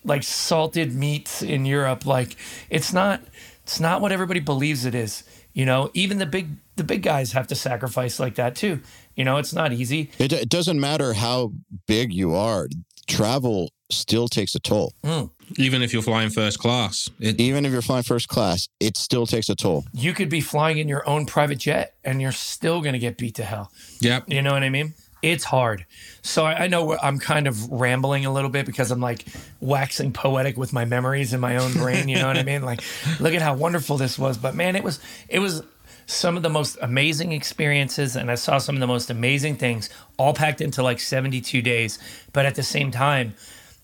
like 0.04 0.22
salted 0.22 0.94
meats 0.94 1.42
in 1.42 1.66
Europe 1.66 2.06
like 2.06 2.36
it's 2.70 2.92
not 2.92 3.22
it's 3.64 3.80
not 3.80 4.00
what 4.00 4.12
everybody 4.12 4.40
believes 4.40 4.84
it 4.84 4.94
is. 4.94 5.24
You 5.52 5.66
know, 5.66 5.90
even 5.94 6.18
the 6.18 6.26
big 6.26 6.50
the 6.76 6.84
big 6.84 7.02
guys 7.02 7.32
have 7.32 7.48
to 7.48 7.54
sacrifice 7.54 8.20
like 8.20 8.36
that 8.36 8.54
too. 8.54 8.80
You 9.16 9.24
know, 9.24 9.36
it's 9.36 9.52
not 9.52 9.72
easy. 9.72 10.10
It, 10.18 10.32
it 10.32 10.48
doesn't 10.48 10.78
matter 10.80 11.12
how 11.14 11.52
big 11.86 12.12
you 12.12 12.34
are. 12.34 12.68
Travel 13.06 13.70
still 13.90 14.28
takes 14.28 14.54
a 14.54 14.60
toll. 14.60 14.92
Hmm. 15.04 15.24
Even 15.56 15.82
if 15.82 15.92
you're 15.92 16.02
flying 16.02 16.30
first 16.30 16.58
class, 16.58 17.08
it, 17.20 17.38
Even 17.38 17.66
if 17.66 17.72
you're 17.72 17.82
flying 17.82 18.02
first 18.02 18.28
class, 18.28 18.68
it 18.80 18.96
still 18.96 19.26
takes 19.26 19.48
a 19.48 19.54
toll. 19.54 19.84
You 19.92 20.14
could 20.14 20.30
be 20.30 20.40
flying 20.40 20.78
in 20.78 20.88
your 20.88 21.06
own 21.08 21.26
private 21.26 21.58
jet 21.58 21.94
and 22.02 22.20
you're 22.20 22.32
still 22.32 22.80
going 22.80 22.94
to 22.94 22.98
get 22.98 23.18
beat 23.18 23.34
to 23.36 23.44
hell. 23.44 23.70
yep. 24.00 24.24
You 24.26 24.40
know 24.42 24.52
what 24.52 24.62
I 24.62 24.70
mean? 24.70 24.94
It's 25.20 25.44
hard. 25.44 25.86
So 26.22 26.44
I, 26.44 26.64
I 26.64 26.66
know 26.66 26.98
I'm 26.98 27.18
kind 27.18 27.46
of 27.46 27.70
rambling 27.70 28.26
a 28.26 28.32
little 28.32 28.50
bit 28.50 28.66
because 28.66 28.90
I'm 28.90 29.00
like 29.00 29.24
waxing 29.60 30.12
poetic 30.12 30.56
with 30.58 30.72
my 30.72 30.84
memories 30.84 31.32
in 31.32 31.40
my 31.40 31.56
own 31.56 31.72
brain. 31.72 32.08
You 32.08 32.16
know 32.16 32.26
what 32.26 32.36
I 32.36 32.42
mean? 32.42 32.62
Like, 32.62 32.82
look 33.20 33.32
at 33.32 33.40
how 33.40 33.54
wonderful 33.54 33.96
this 33.96 34.18
was. 34.18 34.36
But 34.36 34.54
man, 34.54 34.76
it 34.76 34.84
was 34.84 34.98
it 35.28 35.38
was 35.38 35.62
some 36.06 36.36
of 36.36 36.42
the 36.42 36.48
most 36.50 36.76
amazing 36.82 37.32
experiences, 37.32 38.16
and 38.16 38.30
I 38.30 38.34
saw 38.36 38.58
some 38.58 38.76
of 38.76 38.80
the 38.80 38.86
most 38.86 39.10
amazing 39.10 39.56
things, 39.56 39.90
all 40.18 40.34
packed 40.34 40.60
into 40.60 40.82
like 40.82 41.00
72 41.00 41.62
days. 41.62 41.98
But 42.32 42.46
at 42.46 42.54
the 42.54 42.62
same 42.62 42.90
time, 42.90 43.34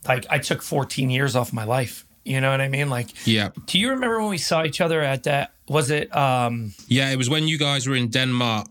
like 0.08 0.26
I 0.30 0.38
took 0.38 0.62
14 0.62 1.10
years 1.10 1.36
off 1.36 1.52
my 1.52 1.64
life. 1.64 2.04
You 2.24 2.40
know 2.40 2.50
what 2.50 2.60
I 2.60 2.68
mean? 2.68 2.90
Like, 2.90 3.08
Yeah. 3.26 3.48
do 3.66 3.78
you 3.78 3.90
remember 3.90 4.20
when 4.20 4.28
we 4.30 4.38
saw 4.38 4.64
each 4.64 4.80
other 4.80 5.00
at 5.02 5.22
that? 5.24 5.52
Was 5.68 5.90
it? 5.90 6.14
um 6.14 6.74
Yeah, 6.88 7.10
it 7.12 7.16
was 7.16 7.28
when 7.30 7.48
you 7.48 7.58
guys 7.58 7.86
were 7.86 7.96
in 7.96 8.08
Denmark, 8.10 8.66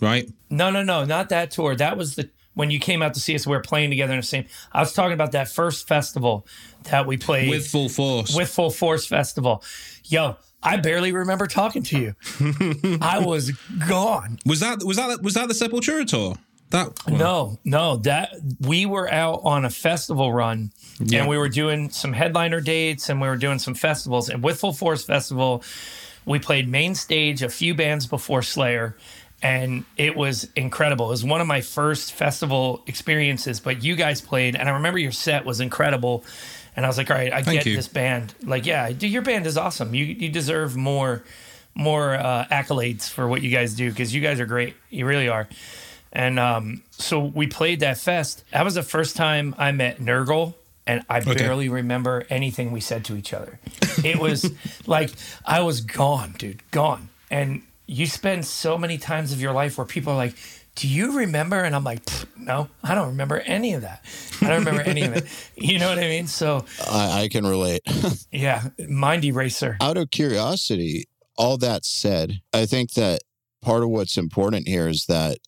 right? 0.00 0.28
No, 0.50 0.70
no, 0.70 0.82
no, 0.82 1.04
not 1.04 1.28
that 1.28 1.50
tour. 1.50 1.74
That 1.76 1.96
was 1.96 2.14
the 2.16 2.28
when 2.54 2.70
you 2.70 2.78
came 2.80 3.00
out 3.00 3.14
to 3.14 3.20
see 3.20 3.34
us. 3.34 3.46
We 3.46 3.52
were 3.56 3.62
playing 3.62 3.90
together 3.90 4.12
in 4.12 4.20
the 4.20 4.26
same. 4.26 4.44
I 4.72 4.80
was 4.80 4.92
talking 4.92 5.12
about 5.14 5.32
that 5.32 5.48
first 5.48 5.86
festival 5.88 6.46
that 6.90 7.06
we 7.06 7.16
played 7.16 7.48
With 7.50 7.66
full 7.68 7.88
force. 7.88 8.34
with 8.36 8.50
Full 8.50 8.70
Force 8.70 9.06
Festival. 9.06 9.62
Yo, 10.04 10.36
I 10.62 10.76
barely 10.76 11.12
remember 11.12 11.46
talking 11.46 11.82
to 11.84 11.98
you. 11.98 12.14
I 13.00 13.18
was 13.24 13.52
gone. 13.88 14.38
was 14.44 14.60
that 14.60 14.82
was 14.84 14.96
that 14.98 15.22
was 15.22 15.34
that 15.34 15.48
the 15.48 15.54
Sepultura 15.54 16.06
tour? 16.06 16.36
That 16.70 16.88
No, 17.08 17.58
no, 17.64 17.96
that 17.96 18.30
we 18.60 18.86
were 18.86 19.10
out 19.12 19.40
on 19.42 19.64
a 19.64 19.70
festival 19.70 20.32
run 20.32 20.70
Yeah. 21.00 21.20
and 21.20 21.28
we 21.28 21.36
were 21.36 21.48
doing 21.48 21.90
some 21.90 22.12
headliner 22.12 22.60
dates 22.60 23.08
and 23.08 23.20
we 23.20 23.26
were 23.26 23.36
doing 23.36 23.58
some 23.58 23.74
festivals. 23.74 24.28
And 24.28 24.42
with 24.42 24.60
Full 24.60 24.72
Force 24.72 25.04
Festival, 25.04 25.64
we 26.26 26.38
played 26.38 26.68
main 26.68 26.94
stage 26.94 27.42
a 27.42 27.48
few 27.48 27.74
bands 27.74 28.06
before 28.06 28.42
Slayer. 28.42 28.96
And 29.42 29.84
it 29.96 30.14
was 30.16 30.48
incredible. 30.54 31.06
It 31.06 31.10
was 31.10 31.24
one 31.24 31.40
of 31.40 31.46
my 31.46 31.62
first 31.62 32.12
festival 32.12 32.82
experiences, 32.86 33.58
but 33.58 33.82
you 33.82 33.96
guys 33.96 34.20
played, 34.20 34.54
and 34.54 34.68
I 34.68 34.72
remember 34.72 34.98
your 34.98 35.12
set 35.12 35.46
was 35.46 35.60
incredible. 35.60 36.24
And 36.76 36.86
I 36.86 36.88
was 36.88 36.98
like, 36.98 37.10
all 37.10 37.16
right, 37.16 37.32
I 37.32 37.42
Thank 37.42 37.58
get 37.60 37.66
you. 37.66 37.76
this 37.76 37.88
band. 37.88 38.34
Like, 38.42 38.66
yeah, 38.66 38.90
dude, 38.90 39.10
your 39.10 39.22
band 39.22 39.46
is 39.46 39.56
awesome. 39.56 39.94
You 39.94 40.04
you 40.04 40.28
deserve 40.28 40.76
more 40.76 41.22
more 41.74 42.14
uh, 42.14 42.46
accolades 42.50 43.08
for 43.08 43.28
what 43.28 43.42
you 43.42 43.50
guys 43.50 43.74
do 43.74 43.90
because 43.90 44.14
you 44.14 44.20
guys 44.20 44.40
are 44.40 44.46
great. 44.46 44.74
You 44.90 45.06
really 45.06 45.28
are. 45.28 45.48
And 46.12 46.38
um, 46.38 46.82
so 46.90 47.20
we 47.20 47.46
played 47.46 47.80
that 47.80 47.98
fest. 47.98 48.44
That 48.52 48.64
was 48.64 48.74
the 48.74 48.82
first 48.82 49.16
time 49.16 49.54
I 49.58 49.70
met 49.72 49.98
Nurgle, 49.98 50.54
and 50.86 51.04
I 51.08 51.20
barely 51.20 51.68
remember 51.68 52.26
anything 52.28 52.72
we 52.72 52.80
said 52.80 53.04
to 53.06 53.16
each 53.16 53.32
other. 53.32 53.60
It 54.04 54.18
was 54.18 54.50
like 54.86 55.10
I 55.46 55.60
was 55.60 55.80
gone, 55.80 56.34
dude, 56.38 56.68
gone. 56.72 57.08
And 57.30 57.62
you 57.86 58.06
spend 58.06 58.44
so 58.44 58.76
many 58.76 58.98
times 58.98 59.32
of 59.32 59.40
your 59.40 59.52
life 59.52 59.78
where 59.78 59.86
people 59.86 60.12
are 60.12 60.16
like, 60.16 60.34
"Do 60.74 60.88
you 60.88 61.18
remember?" 61.18 61.60
And 61.62 61.76
I'm 61.76 61.84
like, 61.84 62.04
"Pfft, 62.04 62.26
"No, 62.40 62.68
I 62.82 62.94
don't 62.94 63.08
remember 63.08 63.38
any 63.40 63.74
of 63.74 63.82
that. 63.82 64.04
I 64.40 64.48
don't 64.48 64.58
remember 64.60 64.82
any 64.82 65.02
of 65.02 65.16
it." 65.16 65.26
You 65.56 65.78
know 65.78 65.90
what 65.90 65.98
I 65.98 66.08
mean? 66.08 66.26
So 66.26 66.64
I, 66.90 67.22
I 67.22 67.28
can 67.28 67.46
relate. 67.46 67.82
yeah, 68.32 68.68
mind 68.88 69.24
eraser. 69.24 69.76
Out 69.80 69.98
of 69.98 70.10
curiosity, 70.10 71.04
all 71.36 71.58
that 71.58 71.84
said, 71.84 72.40
I 72.52 72.66
think 72.66 72.92
that 72.94 73.20
part 73.62 73.82
of 73.82 73.90
what's 73.90 74.16
important 74.16 74.66
here 74.66 74.88
is 74.88 75.04
that 75.06 75.38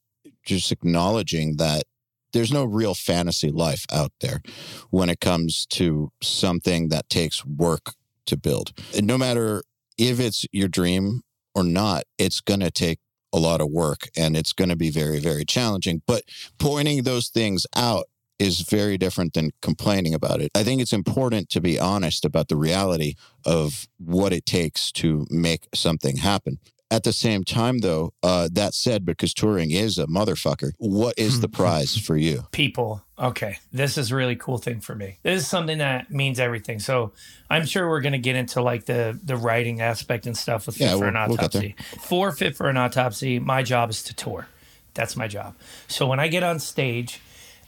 just 0.45 0.71
acknowledging 0.71 1.57
that 1.57 1.85
there's 2.33 2.53
no 2.53 2.65
real 2.65 2.95
fantasy 2.95 3.51
life 3.51 3.85
out 3.93 4.13
there 4.21 4.43
when 4.91 5.09
it 5.09 5.21
comes 5.21 5.67
to 5.67 6.11
something 6.23 6.89
that 6.89 7.09
takes 7.09 7.45
work 7.45 7.95
to 8.27 8.37
build. 8.37 8.73
And 8.97 9.07
no 9.07 9.19
matter 9.19 9.63
if 9.99 10.19
it's 10.19 10.47
your 10.53 10.69
dream 10.69 11.23
or 11.55 11.63
not, 11.63 12.05
it's 12.19 12.41
going 12.41 12.61
to 12.61 12.71
take 12.71 12.99
a 13.33 13.39
lot 13.39 13.61
of 13.61 13.71
work 13.71 14.09
and 14.17 14.37
it's 14.37 14.53
going 14.53 14.69
to 14.71 14.77
be 14.77 14.91
very, 14.91 15.19
very 15.19 15.45
challenging. 15.45 16.03
But 16.07 16.25
pointing 16.59 17.03
those 17.03 17.29
things 17.29 17.67
out 17.75 18.07
is 18.39 18.63
very 18.63 18.99
different 18.99 19.35
than 19.35 19.51
complaining 19.61 20.15
about 20.15 20.41
it. 20.41 20.51
I 20.55 20.65
think 20.65 20.81
it's 20.81 20.93
important 20.93 21.49
to 21.51 21.61
be 21.61 21.79
honest 21.79 22.25
about 22.25 22.49
the 22.49 22.57
reality 22.57 23.15
of 23.45 23.87
what 23.99 24.33
it 24.33 24.47
takes 24.47 24.91
to 24.93 25.27
make 25.31 25.69
something 25.75 26.17
happen. 26.17 26.59
At 26.93 27.05
the 27.05 27.13
same 27.15 27.43
time, 27.43 27.79
though, 27.79 28.13
uh, 28.23 28.51
that 28.53 28.75
said, 28.75 29.07
because 29.07 29.33
touring 29.33 29.71
is 29.71 29.97
a 29.99 30.07
motherfucker, 30.07 30.73
what 30.77 31.15
is 31.19 31.41
the 31.41 31.49
prize 31.61 31.97
for 31.97 32.19
you? 32.19 32.45
people. 32.53 33.03
Okay, 33.19 33.57
this 33.73 33.97
is 33.97 34.11
a 34.11 34.17
really 34.17 34.37
cool 34.37 34.59
thing 34.59 34.81
for 34.81 34.95
me. 34.95 35.17
This 35.23 35.41
is 35.43 35.49
something 35.49 35.79
that 35.79 36.11
means 36.11 36.39
everything. 36.39 36.81
So 36.81 37.13
I'm 37.49 37.65
sure 37.65 37.89
we're 37.89 38.01
going 38.03 38.13
to 38.13 38.19
get 38.19 38.37
into 38.37 38.61
like 38.61 38.85
the 38.85 39.19
the 39.25 39.37
writing 39.37 39.81
aspect 39.81 40.27
and 40.27 40.37
stuff 40.37 40.67
with 40.67 40.77
Fit 40.77 40.89
Yeah, 40.91 40.99
for 40.99 41.07
an 41.07 41.15
we'll- 41.15 41.29
we'll 41.29 41.39
autopsy. 41.39 41.77
For 42.03 42.31
Fit 42.33 42.57
for 42.57 42.69
an 42.69 42.77
autopsy, 42.77 43.39
my 43.39 43.63
job 43.63 43.89
is 43.91 44.03
to 44.05 44.15
tour. 44.15 44.49
That's 44.95 45.17
my 45.17 45.29
job. 45.29 45.55
So 45.89 46.07
when 46.07 46.21
I 46.21 46.29
get 46.29 46.43
on 46.43 46.59
stage 46.59 47.21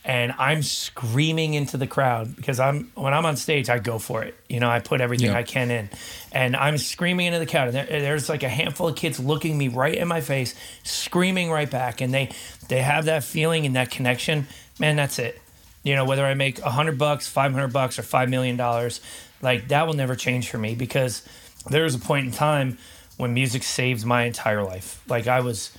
and 0.04 0.34
I'm 0.38 0.62
screaming 0.62 1.54
into 1.54 1.78
the 1.78 1.86
crowd 1.86 2.36
because 2.36 2.60
I'm 2.60 2.90
when 2.94 3.14
I'm 3.14 3.24
on 3.24 3.36
stage, 3.36 3.70
I 3.70 3.78
go 3.78 3.98
for 3.98 4.22
it. 4.22 4.34
You 4.48 4.60
know, 4.60 4.68
I 4.68 4.80
put 4.80 5.00
everything 5.00 5.28
Yeah. 5.28 5.38
I 5.38 5.42
can 5.42 5.70
in, 5.70 5.88
and 6.30 6.54
I'm 6.54 6.76
screaming 6.76 7.26
into 7.26 7.38
the 7.38 7.46
crowd. 7.46 7.68
And 7.68 7.76
there, 7.76 8.00
there's 8.00 8.28
like 8.28 8.42
a 8.42 8.48
handful 8.48 8.88
of 8.88 8.96
kids 8.96 9.18
looking 9.18 9.56
me 9.56 9.68
right 9.68 9.94
in 9.94 10.06
my 10.06 10.20
face, 10.20 10.54
screaming 10.82 11.50
right 11.50 11.70
back, 11.70 12.00
and 12.00 12.12
they 12.12 12.30
they 12.68 12.82
have 12.82 13.06
that 13.06 13.24
feeling 13.24 13.64
and 13.64 13.76
that 13.76 13.90
connection. 13.90 14.46
Man, 14.78 14.96
that's 14.96 15.18
it. 15.18 15.40
You 15.82 15.94
know, 15.94 16.04
whether 16.04 16.24
I 16.24 16.34
make 16.34 16.58
a 16.60 16.70
hundred 16.70 16.98
bucks, 16.98 17.26
five 17.26 17.52
hundred 17.52 17.72
bucks, 17.72 17.98
or 17.98 18.02
five 18.02 18.28
million 18.28 18.56
dollars, 18.56 19.00
like 19.40 19.68
that 19.68 19.86
will 19.86 19.94
never 19.94 20.16
change 20.16 20.50
for 20.50 20.58
me 20.58 20.74
because 20.74 21.26
there 21.70 21.84
was 21.84 21.94
a 21.94 21.98
point 21.98 22.26
in 22.26 22.32
time 22.32 22.76
when 23.16 23.32
music 23.32 23.62
saved 23.62 24.04
my 24.04 24.24
entire 24.24 24.62
life. 24.62 25.02
Like 25.08 25.26
I 25.28 25.40
was 25.40 25.70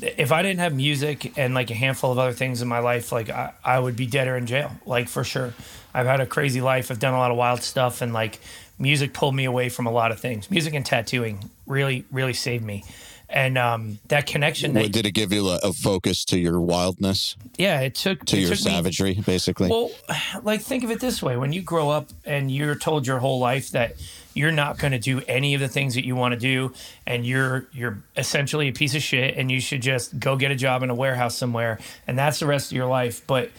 if 0.00 0.32
I 0.32 0.42
didn't 0.42 0.60
have 0.60 0.74
music 0.74 1.36
and 1.36 1.54
like 1.54 1.70
a 1.70 1.74
handful 1.74 2.12
of 2.12 2.18
other 2.18 2.32
things 2.32 2.62
in 2.62 2.68
my 2.68 2.78
life, 2.78 3.12
like 3.12 3.30
I, 3.30 3.52
I 3.64 3.78
would 3.78 3.96
be 3.96 4.06
dead 4.06 4.28
or 4.28 4.36
in 4.36 4.46
jail, 4.46 4.72
like 4.86 5.08
for 5.08 5.24
sure. 5.24 5.54
I've 5.94 6.06
had 6.06 6.20
a 6.20 6.26
crazy 6.26 6.60
life. 6.60 6.90
I've 6.90 6.98
done 6.98 7.14
a 7.14 7.18
lot 7.18 7.30
of 7.30 7.36
wild 7.36 7.62
stuff, 7.62 8.00
and 8.00 8.12
like 8.12 8.40
music 8.78 9.12
pulled 9.12 9.34
me 9.34 9.44
away 9.44 9.68
from 9.68 9.86
a 9.86 9.90
lot 9.90 10.10
of 10.10 10.20
things. 10.20 10.50
Music 10.50 10.74
and 10.74 10.84
tattooing 10.84 11.50
really, 11.66 12.04
really 12.10 12.32
saved 12.32 12.64
me. 12.64 12.84
And 13.28 13.56
um, 13.56 13.98
that 14.08 14.26
connection, 14.26 14.74
that, 14.74 14.92
did 14.92 15.06
it 15.06 15.12
give 15.12 15.32
you 15.32 15.48
a, 15.48 15.58
a 15.62 15.72
focus 15.72 16.26
to 16.26 16.38
your 16.38 16.60
wildness, 16.60 17.34
yeah, 17.56 17.80
it 17.80 17.94
took 17.94 18.26
to 18.26 18.36
it 18.36 18.40
your 18.40 18.50
took 18.50 18.64
me- 18.66 18.70
savagery, 18.70 19.14
basically? 19.24 19.70
well, 19.70 19.90
like 20.42 20.60
think 20.60 20.84
of 20.84 20.90
it 20.90 21.00
this 21.00 21.22
way: 21.22 21.38
when 21.38 21.52
you 21.52 21.62
grow 21.62 21.88
up 21.88 22.10
and 22.26 22.50
you're 22.50 22.74
told 22.74 23.06
your 23.06 23.18
whole 23.18 23.38
life 23.38 23.70
that 23.70 23.96
you're 24.34 24.52
not 24.52 24.78
going 24.78 24.92
to 24.92 24.98
do 24.98 25.20
any 25.28 25.54
of 25.54 25.60
the 25.60 25.68
things 25.68 25.94
that 25.94 26.04
you 26.04 26.16
want 26.16 26.32
to 26.32 26.38
do, 26.38 26.72
and 27.06 27.26
you're 27.26 27.66
you're 27.72 28.02
essentially 28.16 28.68
a 28.68 28.72
piece 28.72 28.94
of 28.94 29.02
shit, 29.02 29.36
and 29.36 29.50
you 29.50 29.60
should 29.60 29.82
just 29.82 30.18
go 30.18 30.36
get 30.36 30.50
a 30.50 30.56
job 30.56 30.82
in 30.82 30.90
a 30.90 30.94
warehouse 30.94 31.36
somewhere, 31.36 31.78
and 32.06 32.18
that's 32.18 32.38
the 32.38 32.46
rest 32.46 32.70
of 32.70 32.76
your 32.76 32.86
life. 32.86 33.26
But 33.26 33.50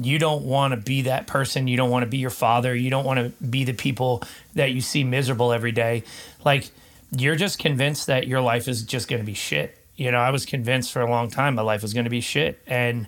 you 0.00 0.18
don't 0.18 0.44
want 0.44 0.72
to 0.72 0.76
be 0.76 1.02
that 1.02 1.26
person. 1.26 1.68
You 1.68 1.76
don't 1.76 1.90
want 1.90 2.04
to 2.04 2.10
be 2.10 2.18
your 2.18 2.30
father. 2.30 2.74
You 2.74 2.90
don't 2.90 3.04
want 3.04 3.20
to 3.20 3.44
be 3.44 3.64
the 3.64 3.72
people 3.72 4.22
that 4.54 4.72
you 4.72 4.80
see 4.80 5.04
miserable 5.04 5.52
every 5.52 5.72
day. 5.72 6.02
Like 6.44 6.70
you're 7.12 7.36
just 7.36 7.58
convinced 7.58 8.08
that 8.08 8.26
your 8.26 8.40
life 8.40 8.66
is 8.66 8.82
just 8.82 9.08
going 9.08 9.20
to 9.20 9.26
be 9.26 9.34
shit. 9.34 9.78
You 9.96 10.10
know, 10.10 10.18
I 10.18 10.30
was 10.30 10.44
convinced 10.44 10.92
for 10.92 11.00
a 11.00 11.08
long 11.08 11.30
time 11.30 11.54
my 11.54 11.62
life 11.62 11.82
was 11.82 11.94
going 11.94 12.04
to 12.04 12.10
be 12.10 12.20
shit, 12.20 12.60
and 12.66 13.06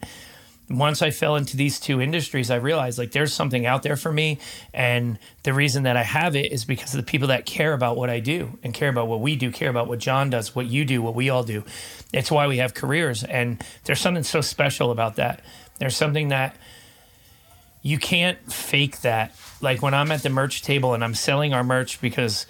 once 0.68 1.00
I 1.00 1.10
fell 1.10 1.36
into 1.36 1.56
these 1.56 1.78
two 1.78 2.00
industries, 2.00 2.50
I 2.50 2.56
realized 2.56 2.98
like 2.98 3.12
there's 3.12 3.32
something 3.32 3.66
out 3.66 3.82
there 3.82 3.96
for 3.96 4.12
me. 4.12 4.38
And 4.74 5.18
the 5.44 5.52
reason 5.52 5.84
that 5.84 5.96
I 5.96 6.02
have 6.02 6.34
it 6.34 6.50
is 6.52 6.64
because 6.64 6.92
of 6.92 6.98
the 6.98 7.08
people 7.08 7.28
that 7.28 7.46
care 7.46 7.72
about 7.72 7.96
what 7.96 8.10
I 8.10 8.18
do 8.18 8.58
and 8.62 8.74
care 8.74 8.88
about 8.88 9.06
what 9.06 9.20
we 9.20 9.36
do, 9.36 9.52
care 9.52 9.70
about 9.70 9.86
what 9.86 10.00
John 10.00 10.30
does, 10.30 10.54
what 10.54 10.66
you 10.66 10.84
do, 10.84 11.00
what 11.00 11.14
we 11.14 11.30
all 11.30 11.44
do. 11.44 11.62
It's 12.12 12.30
why 12.30 12.48
we 12.48 12.56
have 12.56 12.74
careers. 12.74 13.22
And 13.22 13.62
there's 13.84 14.00
something 14.00 14.24
so 14.24 14.40
special 14.40 14.90
about 14.90 15.16
that. 15.16 15.40
There's 15.78 15.96
something 15.96 16.28
that 16.28 16.56
you 17.82 17.98
can't 17.98 18.52
fake 18.52 19.02
that. 19.02 19.34
Like 19.60 19.82
when 19.82 19.94
I'm 19.94 20.10
at 20.10 20.24
the 20.24 20.30
merch 20.30 20.62
table 20.62 20.94
and 20.94 21.04
I'm 21.04 21.14
selling 21.14 21.54
our 21.54 21.62
merch 21.62 22.00
because 22.00 22.44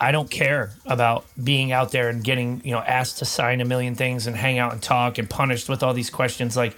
I 0.00 0.10
don't 0.10 0.28
care 0.28 0.72
about 0.86 1.24
being 1.42 1.70
out 1.70 1.92
there 1.92 2.08
and 2.08 2.24
getting, 2.24 2.62
you 2.64 2.72
know, 2.72 2.80
asked 2.80 3.18
to 3.18 3.24
sign 3.24 3.60
a 3.60 3.64
million 3.64 3.94
things 3.94 4.26
and 4.26 4.34
hang 4.34 4.58
out 4.58 4.72
and 4.72 4.82
talk 4.82 5.18
and 5.18 5.30
punished 5.30 5.68
with 5.68 5.84
all 5.84 5.94
these 5.94 6.10
questions. 6.10 6.56
Like, 6.56 6.76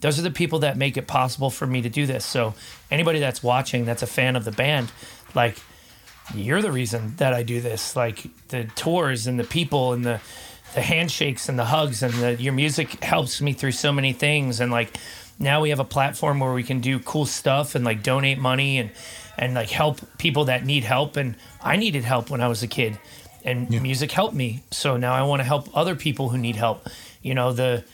those 0.00 0.18
are 0.18 0.22
the 0.22 0.30
people 0.30 0.60
that 0.60 0.76
make 0.76 0.96
it 0.96 1.06
possible 1.06 1.50
for 1.50 1.66
me 1.66 1.82
to 1.82 1.88
do 1.88 2.06
this. 2.06 2.24
So, 2.24 2.54
anybody 2.90 3.18
that's 3.18 3.42
watching 3.42 3.84
that's 3.84 4.02
a 4.02 4.06
fan 4.06 4.36
of 4.36 4.44
the 4.44 4.52
band, 4.52 4.92
like, 5.34 5.56
you're 6.34 6.62
the 6.62 6.72
reason 6.72 7.14
that 7.16 7.32
I 7.32 7.42
do 7.42 7.60
this. 7.60 7.96
Like, 7.96 8.26
the 8.48 8.64
tours 8.74 9.26
and 9.26 9.38
the 9.38 9.44
people 9.44 9.92
and 9.92 10.04
the, 10.04 10.20
the 10.74 10.82
handshakes 10.82 11.48
and 11.48 11.58
the 11.58 11.66
hugs 11.66 12.02
and 12.02 12.12
the, 12.14 12.34
your 12.34 12.52
music 12.52 13.02
helps 13.02 13.40
me 13.40 13.52
through 13.52 13.72
so 13.72 13.92
many 13.92 14.12
things. 14.12 14.60
And, 14.60 14.70
like, 14.70 14.96
now 15.38 15.60
we 15.60 15.70
have 15.70 15.80
a 15.80 15.84
platform 15.84 16.40
where 16.40 16.52
we 16.52 16.62
can 16.62 16.80
do 16.80 16.98
cool 16.98 17.26
stuff 17.26 17.74
and, 17.74 17.84
like, 17.84 18.02
donate 18.02 18.38
money 18.38 18.78
and, 18.78 18.90
and 19.38 19.54
like 19.54 19.70
help 19.70 20.00
people 20.18 20.46
that 20.46 20.64
need 20.64 20.84
help. 20.84 21.16
And 21.16 21.36
I 21.62 21.76
needed 21.76 22.04
help 22.04 22.30
when 22.30 22.40
I 22.40 22.48
was 22.48 22.62
a 22.62 22.66
kid, 22.66 22.98
and 23.44 23.70
music 23.70 24.10
helped 24.12 24.34
me. 24.34 24.62
So 24.70 24.96
now 24.96 25.14
I 25.14 25.22
want 25.22 25.40
to 25.40 25.44
help 25.44 25.68
other 25.76 25.94
people 25.94 26.30
who 26.30 26.38
need 26.38 26.56
help. 26.56 26.86
You 27.22 27.34
know, 27.34 27.52
the 27.52 27.84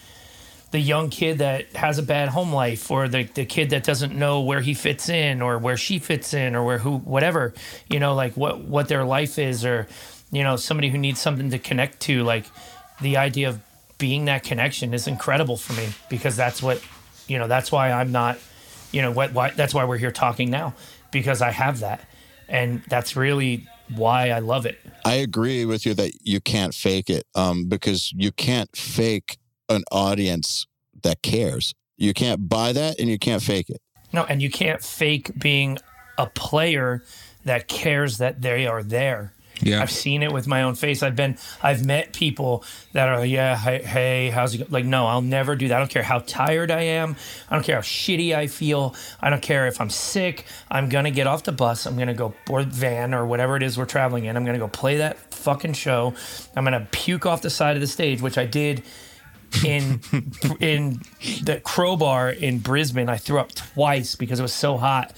the 0.73 0.81
young 0.81 1.11
kid 1.11 1.39
that 1.39 1.71
has 1.77 1.99
a 1.99 2.03
bad 2.03 2.31
home 2.31 2.53
life, 2.53 2.91
or 2.91 3.07
the 3.07 3.25
the 3.25 3.45
kid 3.45 3.71
that 3.71 3.85
doesn't 3.85 4.15
know 4.15 4.41
where 4.41 4.61
he 4.61 4.75
fits 4.75 5.09
in, 5.09 5.41
or 5.41 5.59
where 5.59 5.77
she 5.77 5.99
fits 5.99 6.35
in, 6.35 6.57
or 6.57 6.65
where 6.65 6.79
who 6.79 6.99
whatever. 6.99 7.55
You 7.89 8.01
know, 8.01 8.15
like 8.15 8.37
what 8.37 8.63
what 8.63 8.89
their 8.89 9.05
life 9.05 9.39
is, 9.39 9.65
or 9.65 9.87
you 10.31 10.43
know, 10.43 10.57
somebody 10.57 10.89
who 10.89 10.99
needs 10.99 11.21
something 11.21 11.51
to 11.51 11.59
connect 11.59 12.01
to. 12.01 12.25
Like 12.25 12.47
the 13.01 13.19
idea 13.19 13.51
of 13.51 13.61
being 13.99 14.25
that 14.25 14.43
connection 14.43 14.95
is 14.95 15.07
incredible 15.07 15.57
for 15.57 15.75
me 15.75 15.91
because 16.09 16.37
that's 16.37 16.63
what 16.63 16.83
you 17.29 17.39
know. 17.39 17.47
That's 17.47 17.71
why 17.71 17.93
I'm 17.93 18.11
not. 18.11 18.39
You 18.93 19.03
know 19.03 19.13
what? 19.13 19.33
Why 19.33 19.51
that's 19.51 19.75
why 19.75 19.85
we're 19.85 19.99
here 19.99 20.11
talking 20.11 20.51
now 20.51 20.75
because 21.11 21.43
I 21.43 21.51
have 21.51 21.81
that, 21.81 22.01
and 22.49 22.83
that's 22.89 23.15
really 23.15 23.69
why 23.95 24.31
I 24.31 24.39
love 24.39 24.65
it. 24.65 24.79
I 25.05 25.17
agree 25.17 25.67
with 25.67 25.85
you 25.85 25.93
that 25.95 26.13
you 26.23 26.41
can't 26.41 26.75
fake 26.75 27.11
it 27.11 27.27
um, 27.35 27.67
because 27.67 28.13
you 28.13 28.33
can't 28.33 28.75
fake 28.75 29.37
an 29.69 29.83
audience 29.91 30.67
that 31.03 31.23
cares. 31.23 31.75
You 31.97 32.15
can't 32.15 32.49
buy 32.49 32.73
that 32.73 32.99
and 32.99 33.09
you 33.09 33.19
can't 33.19 33.43
fake 33.43 33.71
it. 33.71 33.81
No, 34.13 34.25
and 34.25 34.43
you 34.43 34.51
can't 34.51 34.83
fake 34.83 35.39
being 35.39 35.79
a 36.19 36.27
player 36.27 37.03
that 37.45 37.69
cares 37.69 38.19
that 38.19 38.43
they 38.43 38.67
are 38.67 38.83
there. 38.83 39.33
Yeah. 39.61 39.81
I've 39.81 39.91
seen 39.91 40.23
it 40.23 40.33
with 40.33 40.47
my 40.47 40.63
own 40.63 40.75
face. 40.75 41.03
I've 41.03 41.15
been, 41.15 41.39
I've 41.63 41.87
met 41.87 42.13
people 42.13 42.65
that 42.93 43.09
are, 43.09 43.25
yeah, 43.25 43.57
hey, 43.57 43.83
hey 43.83 44.31
how's 44.31 44.55
it? 44.55 44.59
Go? 44.59 44.67
Like, 44.71 44.85
no, 44.85 45.07
I'll 45.07 45.23
never 45.23 45.55
do 45.55 45.69
that. 45.69 45.77
I 45.77 45.79
don't 45.79 45.91
care 45.91 46.03
how 46.03 46.19
tired 46.21 46.71
I 46.71 46.83
am. 46.83 47.17
I 47.49 47.55
don't 47.55 47.65
care 47.65 47.77
how 47.77 47.83
shitty 47.83 48.35
I 48.35 48.49
feel. 48.49 48.95
I 49.21 49.31
don't 49.31 49.43
care 49.43 49.67
if 49.69 49.81
I'm 49.81 49.91
sick. 49.91 50.47
I'm 50.71 50.89
gonna 50.89 51.11
get 51.11 51.27
off 51.27 51.45
the 51.45 51.53
bus. 51.53 51.87
I'm 51.87 51.97
gonna 51.97 52.15
go 52.15 52.35
or 52.51 52.63
van 52.63 53.15
or 53.15 53.25
whatever 53.27 53.57
it 53.57 53.63
is 53.63 53.79
we're 53.79 53.85
traveling 53.85 54.25
in. 54.25 54.37
I'm 54.37 54.45
gonna 54.45 54.59
go 54.59 54.69
play 54.69 54.97
that 54.97 55.19
fucking 55.33 55.75
show. 55.75 56.15
I'm 56.57 56.65
gonna 56.65 56.89
puke 56.91 57.27
off 57.27 57.43
the 57.43 57.51
side 57.51 57.77
of 57.77 57.81
the 57.81 57.87
stage, 57.87 58.21
which 58.21 58.39
I 58.39 58.47
did 58.47 58.83
in 59.65 60.01
in 60.61 61.01
the 61.45 61.61
crowbar 61.63 62.31
in 62.31 62.59
Brisbane. 62.59 63.09
I 63.09 63.17
threw 63.17 63.39
up 63.39 63.53
twice 63.55 64.15
because 64.17 64.39
it 64.39 64.43
was 64.43 64.55
so 64.55 64.77
hot. 64.77 65.13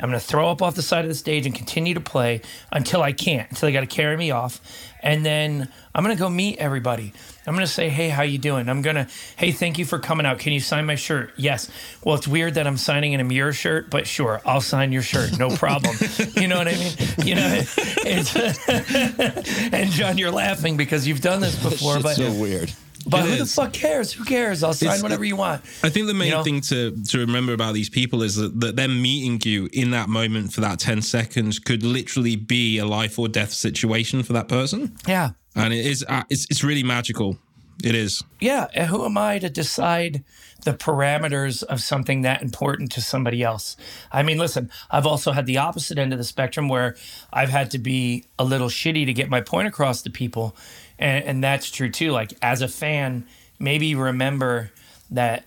I'm 0.00 0.08
gonna 0.08 0.18
throw 0.20 0.48
up 0.50 0.62
off 0.62 0.74
the 0.74 0.82
side 0.82 1.04
of 1.04 1.08
the 1.08 1.14
stage 1.14 1.46
and 1.46 1.54
continue 1.54 1.94
to 1.94 2.00
play 2.00 2.40
until 2.72 3.02
I 3.02 3.12
can't, 3.12 3.48
until 3.50 3.68
they 3.68 3.72
got 3.72 3.80
to 3.80 3.86
carry 3.86 4.16
me 4.16 4.30
off, 4.32 4.60
and 5.02 5.24
then 5.24 5.68
I'm 5.94 6.02
gonna 6.02 6.16
go 6.16 6.28
meet 6.28 6.58
everybody. 6.58 7.12
I'm 7.46 7.54
gonna 7.54 7.66
say, 7.66 7.88
hey, 7.88 8.08
how 8.08 8.22
you 8.22 8.38
doing? 8.38 8.68
I'm 8.68 8.82
gonna, 8.82 9.06
hey, 9.36 9.52
thank 9.52 9.78
you 9.78 9.84
for 9.84 9.98
coming 9.98 10.24
out. 10.26 10.38
Can 10.38 10.52
you 10.52 10.60
sign 10.60 10.86
my 10.86 10.94
shirt? 10.94 11.32
Yes. 11.36 11.68
Well, 12.02 12.14
it's 12.16 12.26
weird 12.26 12.54
that 12.54 12.66
I'm 12.66 12.76
signing 12.76 13.12
in 13.12 13.20
a 13.20 13.24
mirror 13.24 13.52
shirt, 13.52 13.90
but 13.90 14.06
sure, 14.06 14.40
I'll 14.46 14.60
sign 14.60 14.92
your 14.92 15.02
shirt, 15.02 15.38
no 15.38 15.50
problem. 15.50 15.94
you 16.34 16.48
know 16.48 16.56
what 16.58 16.68
I 16.68 16.72
mean? 16.74 16.92
You 17.24 17.34
know, 17.34 17.62
it's, 18.04 18.34
and 19.72 19.90
John, 19.90 20.18
you're 20.18 20.30
laughing 20.30 20.76
because 20.76 21.06
you've 21.06 21.20
done 21.20 21.40
this 21.40 21.60
before, 21.62 21.96
It's 21.96 22.02
but 22.02 22.14
so 22.14 22.32
weird. 22.32 22.72
But 23.06 23.24
It 23.24 23.30
who 23.30 23.36
the 23.36 23.46
fuck 23.46 23.72
cares? 23.72 24.12
Who 24.12 24.24
cares? 24.24 24.62
I'll 24.62 24.72
sign 24.74 24.88
It's- 24.88 25.02
whatever 25.02 25.24
you 25.24 25.36
want. 25.36 25.62
I 25.82 25.88
think 25.88 26.06
the 26.06 26.14
main 26.14 26.28
You 26.28 26.34
know? 26.36 26.42
thing 26.44 26.60
to, 26.62 26.96
to 27.10 27.18
remember 27.18 27.52
about 27.52 27.74
these 27.74 27.88
people 27.88 28.22
is 28.22 28.36
that, 28.36 28.60
that 28.60 28.76
them 28.76 29.00
meeting 29.02 29.40
you 29.50 29.68
in 29.72 29.90
that 29.92 30.08
moment 30.08 30.52
for 30.52 30.60
that 30.62 30.78
10 30.78 31.02
seconds 31.02 31.58
could 31.58 31.82
literally 31.82 32.36
be 32.36 32.78
a 32.78 32.86
life 32.86 33.18
or 33.18 33.28
death 33.28 33.52
situation 33.52 34.22
for 34.22 34.32
that 34.34 34.48
person. 34.48 34.96
Yeah. 35.06 35.30
And 35.54 35.72
it 35.72 35.84
is, 35.84 36.04
uh, 36.08 36.22
it's, 36.30 36.46
it's 36.50 36.62
really 36.64 36.82
magical. 36.82 37.38
It 37.84 37.94
is. 37.94 38.22
Yeah. 38.40 38.68
And 38.74 38.86
who 38.88 39.04
am 39.04 39.18
I 39.18 39.38
to 39.40 39.50
decide 39.50 40.22
the 40.64 40.72
parameters 40.72 41.64
of 41.64 41.80
something 41.82 42.22
that 42.22 42.40
important 42.42 42.92
to 42.92 43.00
somebody 43.00 43.42
else? 43.42 43.76
I 44.12 44.22
mean, 44.22 44.38
listen, 44.38 44.70
I've 44.90 45.06
also 45.06 45.32
had 45.32 45.46
the 45.46 45.58
opposite 45.58 45.98
end 45.98 46.12
of 46.12 46.18
the 46.18 46.24
spectrum 46.24 46.68
where 46.68 46.94
I've 47.32 47.48
had 47.48 47.70
to 47.72 47.78
be 47.78 48.24
a 48.38 48.44
little 48.44 48.68
shitty 48.68 49.04
to 49.06 49.12
get 49.12 49.28
my 49.28 49.40
point 49.40 49.66
across 49.66 50.02
to 50.02 50.10
people. 50.10 50.54
And, 51.02 51.24
and 51.24 51.44
that's 51.44 51.68
true 51.68 51.90
too. 51.90 52.12
Like, 52.12 52.32
as 52.40 52.62
a 52.62 52.68
fan, 52.68 53.26
maybe 53.58 53.96
remember 53.96 54.70
that 55.10 55.44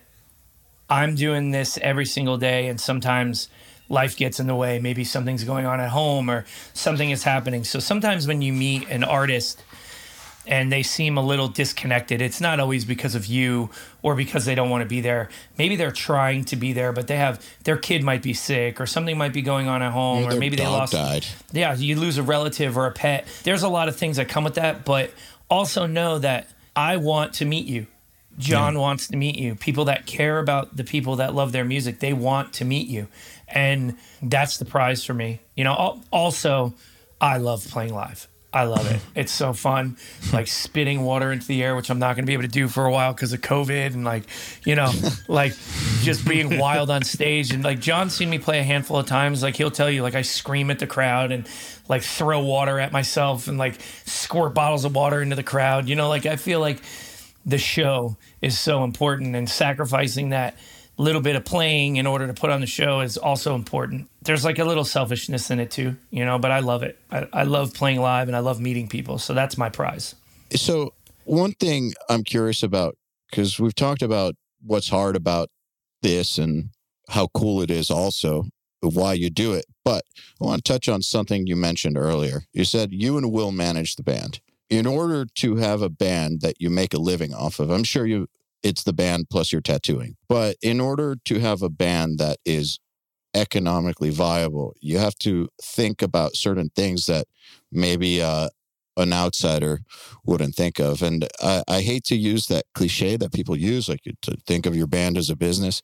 I'm 0.90 1.14
doing 1.14 1.50
this 1.50 1.78
every 1.78 2.04
single 2.04 2.36
day, 2.36 2.68
and 2.68 2.78
sometimes 2.78 3.48
life 3.88 4.18
gets 4.18 4.38
in 4.38 4.48
the 4.48 4.54
way. 4.54 4.78
Maybe 4.78 5.02
something's 5.02 5.44
going 5.44 5.64
on 5.64 5.80
at 5.80 5.88
home 5.88 6.28
or 6.28 6.44
something 6.74 7.10
is 7.10 7.22
happening. 7.22 7.64
So 7.64 7.78
sometimes 7.78 8.26
when 8.26 8.42
you 8.42 8.52
meet 8.52 8.86
an 8.90 9.02
artist 9.02 9.64
and 10.46 10.70
they 10.70 10.82
seem 10.82 11.16
a 11.16 11.22
little 11.22 11.48
disconnected, 11.48 12.20
it's 12.20 12.40
not 12.40 12.60
always 12.60 12.84
because 12.84 13.14
of 13.14 13.26
you 13.26 13.70
or 14.02 14.14
because 14.14 14.44
they 14.44 14.54
don't 14.54 14.70
want 14.70 14.82
to 14.82 14.88
be 14.88 15.00
there. 15.00 15.28
Maybe 15.56 15.76
they're 15.76 15.90
trying 15.90 16.44
to 16.46 16.56
be 16.56 16.72
there, 16.72 16.92
but 16.92 17.06
they 17.06 17.16
have 17.16 17.44
their 17.64 17.76
kid 17.76 18.02
might 18.04 18.22
be 18.22 18.34
sick 18.34 18.80
or 18.80 18.86
something 18.86 19.16
might 19.16 19.32
be 19.32 19.42
going 19.42 19.68
on 19.68 19.82
at 19.82 19.92
home, 19.92 20.26
or 20.26 20.36
maybe 20.36 20.56
they 20.56 20.66
lost. 20.66 20.92
died. 20.92 21.26
Yeah, 21.52 21.74
you 21.74 21.98
lose 21.98 22.18
a 22.18 22.22
relative 22.22 22.76
or 22.76 22.86
a 22.86 22.92
pet. 22.92 23.26
There's 23.44 23.62
a 23.62 23.68
lot 23.68 23.88
of 23.88 23.96
things 23.96 24.18
that 24.18 24.28
come 24.28 24.44
with 24.44 24.54
that, 24.54 24.84
but 24.84 25.10
also 25.50 25.86
know 25.86 26.18
that 26.18 26.48
I 26.74 26.96
want 26.96 27.34
to 27.34 27.44
meet 27.44 27.66
you. 27.66 27.86
John 28.38 28.78
wants 28.78 29.08
to 29.08 29.16
meet 29.16 29.36
you. 29.36 29.54
People 29.54 29.86
that 29.86 30.06
care 30.06 30.38
about 30.38 30.76
the 30.76 30.84
people 30.84 31.16
that 31.16 31.34
love 31.34 31.52
their 31.52 31.64
music, 31.64 32.00
they 32.00 32.12
want 32.12 32.52
to 32.54 32.64
meet 32.64 32.86
you. 32.86 33.08
And 33.48 33.96
that's 34.20 34.58
the 34.58 34.66
prize 34.66 35.04
for 35.04 35.14
me. 35.14 35.40
You 35.54 35.64
know, 35.64 36.02
also, 36.10 36.74
I 37.20 37.38
love 37.38 37.66
playing 37.66 37.94
live. 37.94 38.28
I 38.56 38.64
love 38.64 38.90
it. 38.90 39.02
It's 39.14 39.32
so 39.32 39.52
fun, 39.52 39.98
like 40.32 40.46
spitting 40.46 41.02
water 41.02 41.30
into 41.30 41.46
the 41.46 41.62
air, 41.62 41.76
which 41.76 41.90
I'm 41.90 41.98
not 41.98 42.16
going 42.16 42.24
to 42.24 42.26
be 42.26 42.32
able 42.32 42.44
to 42.44 42.48
do 42.48 42.68
for 42.68 42.86
a 42.86 42.90
while 42.90 43.12
because 43.12 43.34
of 43.34 43.42
COVID, 43.42 43.92
and 43.92 44.02
like, 44.02 44.22
you 44.64 44.74
know, 44.74 44.90
like 45.28 45.52
just 46.00 46.26
being 46.26 46.56
wild 46.56 46.88
on 46.88 47.02
stage. 47.02 47.52
And 47.52 47.62
like 47.62 47.80
John's 47.80 48.14
seen 48.14 48.30
me 48.30 48.38
play 48.38 48.58
a 48.60 48.62
handful 48.62 48.98
of 48.98 49.04
times. 49.04 49.42
Like 49.42 49.56
he'll 49.56 49.70
tell 49.70 49.90
you, 49.90 50.02
like 50.02 50.14
I 50.14 50.22
scream 50.22 50.70
at 50.70 50.78
the 50.78 50.86
crowd 50.86 51.32
and 51.32 51.46
like 51.86 52.02
throw 52.02 52.40
water 52.40 52.80
at 52.80 52.92
myself 52.92 53.46
and 53.46 53.58
like 53.58 53.78
squirt 54.06 54.54
bottles 54.54 54.86
of 54.86 54.94
water 54.94 55.20
into 55.20 55.36
the 55.36 55.42
crowd. 55.42 55.86
You 55.86 55.94
know, 55.94 56.08
like 56.08 56.24
I 56.24 56.36
feel 56.36 56.58
like 56.58 56.80
the 57.44 57.58
show 57.58 58.16
is 58.40 58.58
so 58.58 58.84
important, 58.84 59.36
and 59.36 59.50
sacrificing 59.50 60.30
that 60.30 60.56
little 61.02 61.20
bit 61.20 61.36
of 61.36 61.44
playing 61.44 61.96
in 61.96 62.06
order 62.06 62.26
to 62.26 62.34
put 62.34 62.50
on 62.50 62.60
the 62.60 62.66
show 62.66 63.00
is 63.00 63.16
also 63.16 63.54
important. 63.54 64.08
There's 64.22 64.44
like 64.44 64.58
a 64.58 64.64
little 64.64 64.84
selfishness 64.84 65.50
in 65.50 65.60
it 65.60 65.70
too, 65.70 65.96
you 66.10 66.24
know, 66.24 66.38
but 66.38 66.50
I 66.50 66.60
love 66.60 66.82
it. 66.82 66.98
I, 67.10 67.28
I 67.32 67.42
love 67.44 67.74
playing 67.74 68.00
live 68.00 68.28
and 68.28 68.36
I 68.36 68.40
love 68.40 68.60
meeting 68.60 68.88
people. 68.88 69.18
So 69.18 69.34
that's 69.34 69.58
my 69.58 69.68
prize. 69.68 70.14
So, 70.52 70.94
one 71.24 71.52
thing 71.52 71.92
I'm 72.08 72.22
curious 72.22 72.62
about, 72.62 72.96
because 73.28 73.58
we've 73.58 73.74
talked 73.74 74.00
about 74.00 74.36
what's 74.62 74.88
hard 74.88 75.16
about 75.16 75.48
this 76.02 76.38
and 76.38 76.70
how 77.08 77.26
cool 77.34 77.60
it 77.62 77.70
is, 77.70 77.90
also 77.90 78.44
why 78.80 79.12
you 79.14 79.30
do 79.30 79.52
it. 79.52 79.64
But 79.84 80.04
I 80.40 80.44
want 80.44 80.64
to 80.64 80.72
touch 80.72 80.88
on 80.88 81.02
something 81.02 81.46
you 81.46 81.56
mentioned 81.56 81.96
earlier. 81.96 82.42
You 82.52 82.64
said 82.64 82.92
you 82.92 83.16
and 83.16 83.32
Will 83.32 83.52
manage 83.52 83.96
the 83.96 84.02
band. 84.02 84.40
In 84.68 84.86
order 84.86 85.26
to 85.36 85.56
have 85.56 85.82
a 85.82 85.88
band 85.88 86.40
that 86.40 86.60
you 86.60 86.70
make 86.70 86.92
a 86.92 86.98
living 86.98 87.32
off 87.32 87.60
of, 87.60 87.70
I'm 87.70 87.84
sure 87.84 88.06
you 88.06 88.28
it's 88.62 88.82
the 88.82 88.92
band 88.92 89.26
plus 89.30 89.52
your 89.52 89.60
tattooing. 89.60 90.16
But 90.28 90.56
in 90.62 90.80
order 90.80 91.16
to 91.24 91.40
have 91.40 91.62
a 91.62 91.68
band 91.68 92.18
that 92.18 92.38
is 92.44 92.78
economically 93.34 94.10
viable, 94.10 94.74
you 94.80 94.98
have 94.98 95.16
to 95.16 95.48
think 95.62 96.02
about 96.02 96.36
certain 96.36 96.70
things 96.74 97.06
that 97.06 97.26
maybe 97.70 98.22
uh, 98.22 98.48
an 98.96 99.12
outsider 99.12 99.80
wouldn't 100.24 100.54
think 100.54 100.78
of. 100.78 101.02
And 101.02 101.28
I, 101.40 101.62
I 101.68 101.80
hate 101.82 102.04
to 102.04 102.16
use 102.16 102.46
that 102.46 102.64
cliche 102.74 103.16
that 103.16 103.32
people 103.32 103.56
use, 103.56 103.88
like 103.88 104.00
to 104.22 104.36
think 104.46 104.66
of 104.66 104.74
your 104.74 104.86
band 104.86 105.18
as 105.18 105.30
a 105.30 105.36
business, 105.36 105.82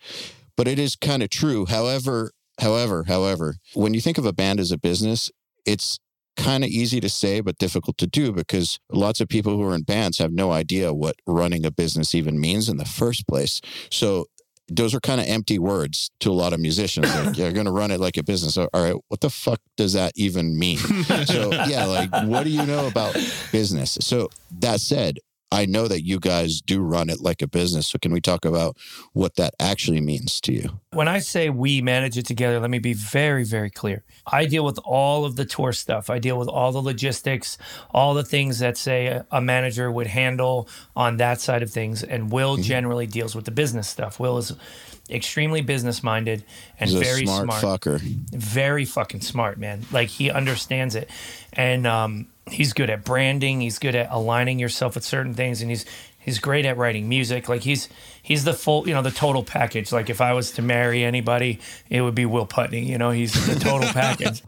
but 0.56 0.66
it 0.66 0.78
is 0.78 0.96
kind 0.96 1.22
of 1.22 1.30
true. 1.30 1.66
However, 1.66 2.32
however, 2.60 3.04
however, 3.04 3.56
when 3.74 3.94
you 3.94 4.00
think 4.00 4.18
of 4.18 4.26
a 4.26 4.32
band 4.32 4.60
as 4.60 4.72
a 4.72 4.78
business, 4.78 5.30
it's 5.66 5.98
kind 6.36 6.64
of 6.64 6.70
easy 6.70 7.00
to 7.00 7.08
say, 7.08 7.40
but 7.40 7.58
difficult 7.58 7.98
to 7.98 8.06
do 8.06 8.32
because 8.32 8.78
lots 8.90 9.20
of 9.20 9.28
people 9.28 9.56
who 9.56 9.62
are 9.64 9.74
in 9.74 9.82
bands 9.82 10.18
have 10.18 10.32
no 10.32 10.52
idea 10.52 10.92
what 10.92 11.16
running 11.26 11.64
a 11.64 11.70
business 11.70 12.14
even 12.14 12.40
means 12.40 12.68
in 12.68 12.76
the 12.76 12.84
first 12.84 13.26
place. 13.28 13.60
So 13.90 14.26
those 14.68 14.94
are 14.94 15.00
kind 15.00 15.20
of 15.20 15.26
empty 15.26 15.58
words 15.58 16.10
to 16.20 16.30
a 16.30 16.32
lot 16.32 16.52
of 16.52 16.60
musicians. 16.60 17.14
Like, 17.14 17.36
you're 17.36 17.52
going 17.52 17.66
to 17.66 17.72
run 17.72 17.90
it 17.90 18.00
like 18.00 18.16
a 18.16 18.22
business. 18.22 18.56
All 18.56 18.68
right, 18.74 18.96
what 19.08 19.20
the 19.20 19.30
fuck 19.30 19.60
does 19.76 19.92
that 19.92 20.12
even 20.16 20.58
mean? 20.58 20.78
so, 21.26 21.50
yeah, 21.66 21.84
like, 21.86 22.10
what 22.24 22.44
do 22.44 22.50
you 22.50 22.64
know 22.64 22.86
about 22.86 23.14
business? 23.52 23.98
So, 24.00 24.30
that 24.60 24.80
said, 24.80 25.18
I 25.52 25.66
know 25.66 25.86
that 25.86 26.02
you 26.02 26.18
guys 26.18 26.62
do 26.62 26.80
run 26.80 27.10
it 27.10 27.20
like 27.20 27.42
a 27.42 27.46
business. 27.46 27.88
So, 27.88 27.98
can 27.98 28.10
we 28.12 28.20
talk 28.20 28.44
about 28.44 28.76
what 29.12 29.36
that 29.36 29.54
actually 29.60 30.00
means 30.00 30.40
to 30.42 30.52
you? 30.52 30.80
When 30.92 31.08
I 31.08 31.18
say 31.18 31.50
we 31.50 31.82
manage 31.82 32.16
it 32.16 32.26
together, 32.26 32.58
let 32.58 32.70
me 32.70 32.78
be 32.78 32.94
very, 32.94 33.44
very 33.44 33.68
clear. 33.68 34.02
I 34.26 34.46
deal 34.46 34.64
with 34.64 34.78
all 34.84 35.26
of 35.26 35.36
the 35.36 35.44
tour 35.44 35.72
stuff. 35.72 36.08
I 36.08 36.18
deal 36.18 36.38
with 36.38 36.48
all 36.48 36.72
the 36.72 36.80
logistics, 36.80 37.58
all 37.90 38.14
the 38.14 38.24
things 38.24 38.60
that, 38.60 38.78
say, 38.78 39.22
a 39.30 39.40
manager 39.40 39.92
would 39.92 40.06
handle 40.06 40.68
on 40.96 41.18
that 41.18 41.40
side 41.40 41.62
of 41.62 41.70
things. 41.70 42.02
And 42.02 42.32
Will 42.32 42.54
mm-hmm. 42.54 42.62
generally 42.62 43.06
deals 43.06 43.34
with 43.34 43.44
the 43.44 43.50
business 43.50 43.88
stuff. 43.88 44.18
Will 44.18 44.38
is 44.38 44.54
extremely 45.10 45.60
business 45.60 46.02
minded 46.02 46.44
and 46.80 46.90
very 46.90 47.26
smart, 47.26 47.52
smart. 47.52 47.80
Fucker. 47.80 48.00
Very 48.00 48.84
fucking 48.84 49.20
smart, 49.20 49.58
man. 49.58 49.84
Like 49.92 50.08
he 50.08 50.30
understands 50.30 50.94
it. 50.94 51.10
And 51.52 51.86
um, 51.86 52.28
he's 52.50 52.72
good 52.72 52.90
at 52.90 53.04
branding. 53.04 53.60
He's 53.60 53.78
good 53.78 53.94
at 53.94 54.08
aligning 54.10 54.58
yourself 54.58 54.94
with 54.94 55.04
certain 55.04 55.34
things, 55.34 55.60
and 55.62 55.70
he's 55.70 55.84
he's 56.18 56.38
great 56.38 56.64
at 56.64 56.76
writing 56.76 57.08
music. 57.08 57.48
Like 57.48 57.62
he's 57.62 57.88
he's 58.22 58.44
the 58.44 58.54
full, 58.54 58.86
you 58.88 58.94
know, 58.94 59.02
the 59.02 59.10
total 59.10 59.44
package. 59.44 59.92
Like 59.92 60.08
if 60.08 60.20
I 60.20 60.32
was 60.32 60.52
to 60.52 60.62
marry 60.62 61.04
anybody, 61.04 61.60
it 61.90 62.00
would 62.00 62.14
be 62.14 62.26
Will 62.26 62.46
Putney. 62.46 62.84
You 62.84 62.98
know, 62.98 63.10
he's 63.10 63.32
the 63.46 63.58
total 63.58 63.88
package. 63.92 64.42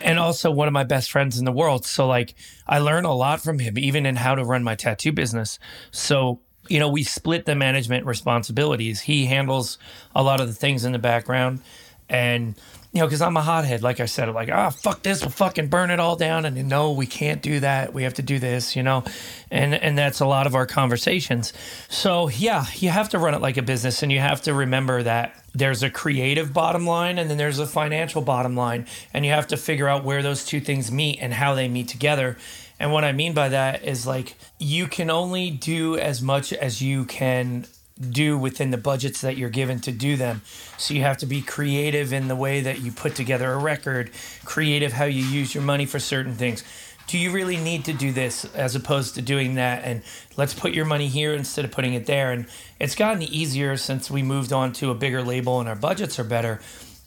and 0.00 0.18
also 0.18 0.50
one 0.50 0.68
of 0.68 0.74
my 0.74 0.84
best 0.84 1.10
friends 1.10 1.38
in 1.38 1.44
the 1.44 1.52
world. 1.52 1.84
So 1.84 2.06
like 2.06 2.34
I 2.66 2.78
learn 2.78 3.04
a 3.04 3.14
lot 3.14 3.40
from 3.40 3.58
him, 3.58 3.78
even 3.78 4.06
in 4.06 4.16
how 4.16 4.34
to 4.34 4.44
run 4.44 4.62
my 4.62 4.74
tattoo 4.74 5.12
business. 5.12 5.58
So 5.90 6.40
you 6.68 6.78
know, 6.78 6.88
we 6.88 7.02
split 7.02 7.44
the 7.44 7.56
management 7.56 8.06
responsibilities. 8.06 9.00
He 9.00 9.26
handles 9.26 9.78
a 10.14 10.22
lot 10.22 10.40
of 10.40 10.46
the 10.46 10.54
things 10.54 10.84
in 10.84 10.92
the 10.92 10.98
background, 10.98 11.60
and 12.08 12.54
you 12.92 13.00
know, 13.00 13.06
because 13.06 13.22
I'm 13.22 13.36
a 13.38 13.42
hothead, 13.42 13.82
like 13.82 14.00
I 14.00 14.04
said, 14.04 14.28
I'm 14.28 14.34
like, 14.34 14.50
ah, 14.50 14.68
fuck 14.68 15.02
this, 15.02 15.22
we'll 15.22 15.30
fucking 15.30 15.68
burn 15.68 15.90
it 15.90 15.98
all 15.98 16.14
down. 16.14 16.44
And 16.44 16.68
no, 16.68 16.92
we 16.92 17.06
can't 17.06 17.40
do 17.40 17.60
that. 17.60 17.94
We 17.94 18.02
have 18.02 18.14
to 18.14 18.22
do 18.22 18.38
this, 18.38 18.76
you 18.76 18.82
know, 18.82 19.04
and 19.50 19.74
and 19.74 19.96
that's 19.96 20.20
a 20.20 20.26
lot 20.26 20.46
of 20.46 20.54
our 20.54 20.66
conversations. 20.66 21.54
So 21.88 22.28
yeah, 22.28 22.66
you 22.74 22.90
have 22.90 23.08
to 23.10 23.18
run 23.18 23.32
it 23.32 23.40
like 23.40 23.56
a 23.56 23.62
business, 23.62 24.02
and 24.02 24.12
you 24.12 24.20
have 24.20 24.42
to 24.42 24.52
remember 24.52 25.02
that 25.04 25.34
there's 25.54 25.82
a 25.82 25.88
creative 25.88 26.52
bottom 26.52 26.86
line 26.86 27.18
and 27.18 27.28
then 27.28 27.36
there's 27.36 27.58
a 27.58 27.66
financial 27.66 28.20
bottom 28.20 28.54
line, 28.54 28.86
and 29.14 29.24
you 29.24 29.32
have 29.32 29.46
to 29.48 29.56
figure 29.56 29.88
out 29.88 30.04
where 30.04 30.22
those 30.22 30.44
two 30.44 30.60
things 30.60 30.92
meet 30.92 31.18
and 31.20 31.32
how 31.32 31.54
they 31.54 31.68
meet 31.68 31.88
together. 31.88 32.36
And 32.78 32.92
what 32.92 33.04
I 33.04 33.12
mean 33.12 33.32
by 33.32 33.48
that 33.48 33.84
is 33.84 34.06
like 34.06 34.34
you 34.58 34.86
can 34.86 35.08
only 35.08 35.50
do 35.50 35.96
as 35.96 36.20
much 36.20 36.52
as 36.52 36.82
you 36.82 37.06
can 37.06 37.64
do 38.00 38.38
within 38.38 38.70
the 38.70 38.78
budgets 38.78 39.20
that 39.20 39.36
you're 39.36 39.50
given 39.50 39.80
to 39.80 39.92
do 39.92 40.16
them. 40.16 40.42
So 40.78 40.94
you 40.94 41.02
have 41.02 41.18
to 41.18 41.26
be 41.26 41.42
creative 41.42 42.12
in 42.12 42.28
the 42.28 42.36
way 42.36 42.60
that 42.60 42.80
you 42.80 42.92
put 42.92 43.14
together 43.14 43.52
a 43.52 43.58
record, 43.58 44.10
creative 44.44 44.92
how 44.92 45.04
you 45.04 45.24
use 45.24 45.54
your 45.54 45.64
money 45.64 45.86
for 45.86 45.98
certain 45.98 46.34
things. 46.34 46.64
Do 47.06 47.18
you 47.18 47.30
really 47.30 47.56
need 47.56 47.84
to 47.86 47.92
do 47.92 48.12
this 48.12 48.44
as 48.54 48.74
opposed 48.74 49.16
to 49.16 49.22
doing 49.22 49.56
that? 49.56 49.84
And 49.84 50.02
let's 50.36 50.54
put 50.54 50.72
your 50.72 50.84
money 50.84 51.08
here 51.08 51.34
instead 51.34 51.64
of 51.64 51.70
putting 51.70 51.94
it 51.94 52.06
there. 52.06 52.32
And 52.32 52.46
it's 52.80 52.94
gotten 52.94 53.22
easier 53.22 53.76
since 53.76 54.10
we 54.10 54.22
moved 54.22 54.52
on 54.52 54.72
to 54.74 54.90
a 54.90 54.94
bigger 54.94 55.22
label 55.22 55.60
and 55.60 55.68
our 55.68 55.76
budgets 55.76 56.18
are 56.18 56.24
better. 56.24 56.60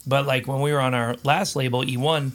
But 0.05 0.27
like 0.27 0.47
when 0.47 0.61
we 0.61 0.71
were 0.71 0.81
on 0.81 0.93
our 0.93 1.15
last 1.23 1.55
label, 1.55 1.81
E1, 1.81 2.33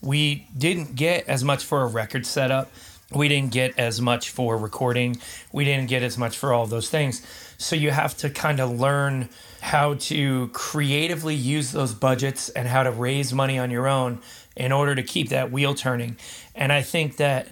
we 0.00 0.48
didn't 0.56 0.96
get 0.96 1.28
as 1.28 1.44
much 1.44 1.64
for 1.64 1.82
a 1.82 1.86
record 1.86 2.26
setup. 2.26 2.72
We 3.14 3.28
didn't 3.28 3.52
get 3.52 3.78
as 3.78 4.00
much 4.00 4.30
for 4.30 4.56
recording. 4.56 5.20
We 5.52 5.64
didn't 5.64 5.88
get 5.88 6.02
as 6.02 6.18
much 6.18 6.36
for 6.36 6.52
all 6.52 6.66
those 6.66 6.88
things. 6.88 7.24
So 7.62 7.76
you 7.76 7.90
have 7.92 8.16
to 8.18 8.30
kind 8.30 8.60
of 8.60 8.78
learn 8.78 9.28
how 9.60 9.94
to 9.94 10.48
creatively 10.48 11.34
use 11.34 11.70
those 11.70 11.94
budgets 11.94 12.48
and 12.50 12.66
how 12.66 12.82
to 12.82 12.90
raise 12.90 13.32
money 13.32 13.58
on 13.58 13.70
your 13.70 13.86
own 13.86 14.20
in 14.56 14.72
order 14.72 14.94
to 14.94 15.02
keep 15.02 15.28
that 15.28 15.52
wheel 15.52 15.74
turning. 15.74 16.16
And 16.54 16.72
I 16.72 16.82
think 16.82 17.18
that 17.18 17.48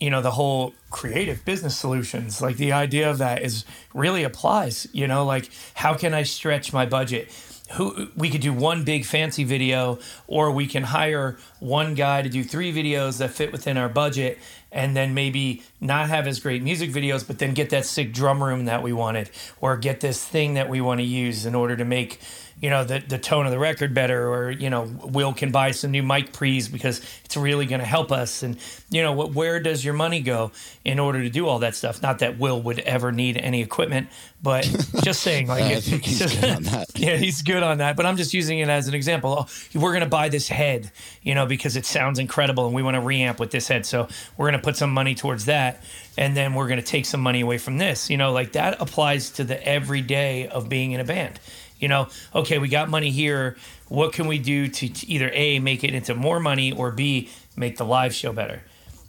you 0.00 0.10
know 0.10 0.22
the 0.22 0.32
whole 0.32 0.74
creative 0.90 1.44
business 1.44 1.76
solutions 1.76 2.40
like 2.40 2.56
the 2.56 2.70
idea 2.70 3.10
of 3.10 3.18
that 3.18 3.42
is 3.42 3.64
really 3.92 4.22
applies 4.22 4.86
you 4.92 5.08
know 5.08 5.24
like 5.24 5.50
how 5.74 5.92
can 5.92 6.14
i 6.14 6.22
stretch 6.22 6.72
my 6.72 6.86
budget 6.86 7.28
who 7.72 8.08
we 8.16 8.30
could 8.30 8.40
do 8.40 8.52
one 8.52 8.84
big 8.84 9.04
fancy 9.04 9.44
video 9.44 9.98
or 10.26 10.50
we 10.50 10.66
can 10.66 10.84
hire 10.84 11.36
one 11.58 11.94
guy 11.94 12.22
to 12.22 12.28
do 12.28 12.42
three 12.42 12.72
videos 12.72 13.18
that 13.18 13.30
fit 13.30 13.52
within 13.52 13.76
our 13.76 13.88
budget 13.88 14.38
and 14.70 14.96
then 14.96 15.14
maybe 15.14 15.62
not 15.80 16.08
have 16.08 16.26
as 16.26 16.40
great 16.40 16.62
music 16.62 16.90
videos, 16.90 17.26
but 17.26 17.38
then 17.38 17.54
get 17.54 17.70
that 17.70 17.84
sick 17.86 18.12
drum 18.12 18.42
room 18.42 18.66
that 18.66 18.82
we 18.82 18.92
wanted, 18.92 19.30
or 19.60 19.76
get 19.76 20.00
this 20.00 20.24
thing 20.24 20.54
that 20.54 20.68
we 20.68 20.80
want 20.80 21.00
to 21.00 21.04
use 21.04 21.46
in 21.46 21.54
order 21.54 21.76
to 21.76 21.84
make 21.84 22.20
you 22.60 22.70
know 22.70 22.84
the 22.84 22.98
the 22.98 23.18
tone 23.18 23.46
of 23.46 23.52
the 23.52 23.58
record 23.58 23.94
better 23.94 24.28
or 24.28 24.50
you 24.50 24.70
know 24.70 24.82
Will 24.82 25.32
can 25.32 25.50
buy 25.52 25.70
some 25.70 25.90
new 25.90 26.02
mic 26.02 26.32
pre's 26.32 26.68
because 26.68 27.00
it's 27.24 27.36
really 27.36 27.66
going 27.66 27.80
to 27.80 27.86
help 27.86 28.10
us. 28.10 28.42
And 28.42 28.58
you 28.90 29.02
know 29.02 29.12
what 29.12 29.32
where 29.32 29.60
does 29.60 29.84
your 29.84 29.94
money 29.94 30.20
go 30.20 30.50
in 30.84 30.98
order 30.98 31.22
to 31.22 31.30
do 31.30 31.46
all 31.46 31.60
that 31.60 31.74
stuff? 31.74 32.02
Not 32.02 32.20
that 32.20 32.38
Will 32.38 32.60
would 32.62 32.80
ever 32.80 33.12
need 33.12 33.36
any 33.36 33.62
equipment 33.62 34.08
but 34.40 34.64
just 35.02 35.20
saying 35.22 35.48
like 35.48 35.64
I 35.64 35.80
think 35.80 36.04
he's 36.04 36.34
good 36.34 36.50
on 36.50 36.62
that. 36.64 36.88
Yeah 36.98 37.16
he's 37.16 37.42
good 37.42 37.62
on 37.62 37.78
that. 37.78 37.96
But 37.96 38.06
I'm 38.06 38.16
just 38.16 38.34
using 38.34 38.58
it 38.58 38.68
as 38.68 38.88
an 38.88 38.94
example. 38.94 39.36
Oh, 39.38 39.78
we're 39.78 39.92
going 39.92 40.02
to 40.04 40.08
buy 40.08 40.28
this 40.28 40.48
head 40.48 40.90
you 41.22 41.34
know 41.34 41.46
because 41.46 41.76
it 41.76 41.86
sounds 41.86 42.18
incredible 42.18 42.66
and 42.66 42.74
we 42.74 42.82
want 42.82 42.96
to 42.96 43.00
reamp 43.00 43.38
with 43.38 43.50
this 43.50 43.68
head. 43.68 43.86
So 43.86 44.08
we're 44.36 44.50
going 44.50 44.60
to 44.60 44.64
put 44.64 44.76
some 44.76 44.92
money 44.92 45.14
towards 45.14 45.44
that 45.44 45.82
and 46.16 46.36
then 46.36 46.54
we're 46.54 46.68
going 46.68 46.80
to 46.80 46.86
take 46.86 47.06
some 47.06 47.20
money 47.20 47.40
away 47.40 47.58
from 47.58 47.78
this. 47.78 48.10
You 48.10 48.16
know 48.16 48.32
like 48.32 48.52
that 48.52 48.80
applies 48.80 49.30
to 49.32 49.44
the 49.44 49.64
everyday 49.66 50.48
of 50.48 50.68
being 50.68 50.92
in 50.92 51.00
a 51.00 51.04
band 51.04 51.38
you 51.78 51.88
know, 51.88 52.08
okay, 52.34 52.58
we 52.58 52.68
got 52.68 52.88
money 52.88 53.10
here. 53.10 53.56
What 53.88 54.12
can 54.12 54.26
we 54.26 54.38
do 54.38 54.68
to, 54.68 54.88
to 54.88 55.08
either 55.08 55.30
A, 55.32 55.58
make 55.58 55.84
it 55.84 55.94
into 55.94 56.14
more 56.14 56.40
money 56.40 56.72
or 56.72 56.90
B, 56.90 57.28
make 57.56 57.76
the 57.76 57.84
live 57.84 58.14
show 58.14 58.32
better? 58.32 58.62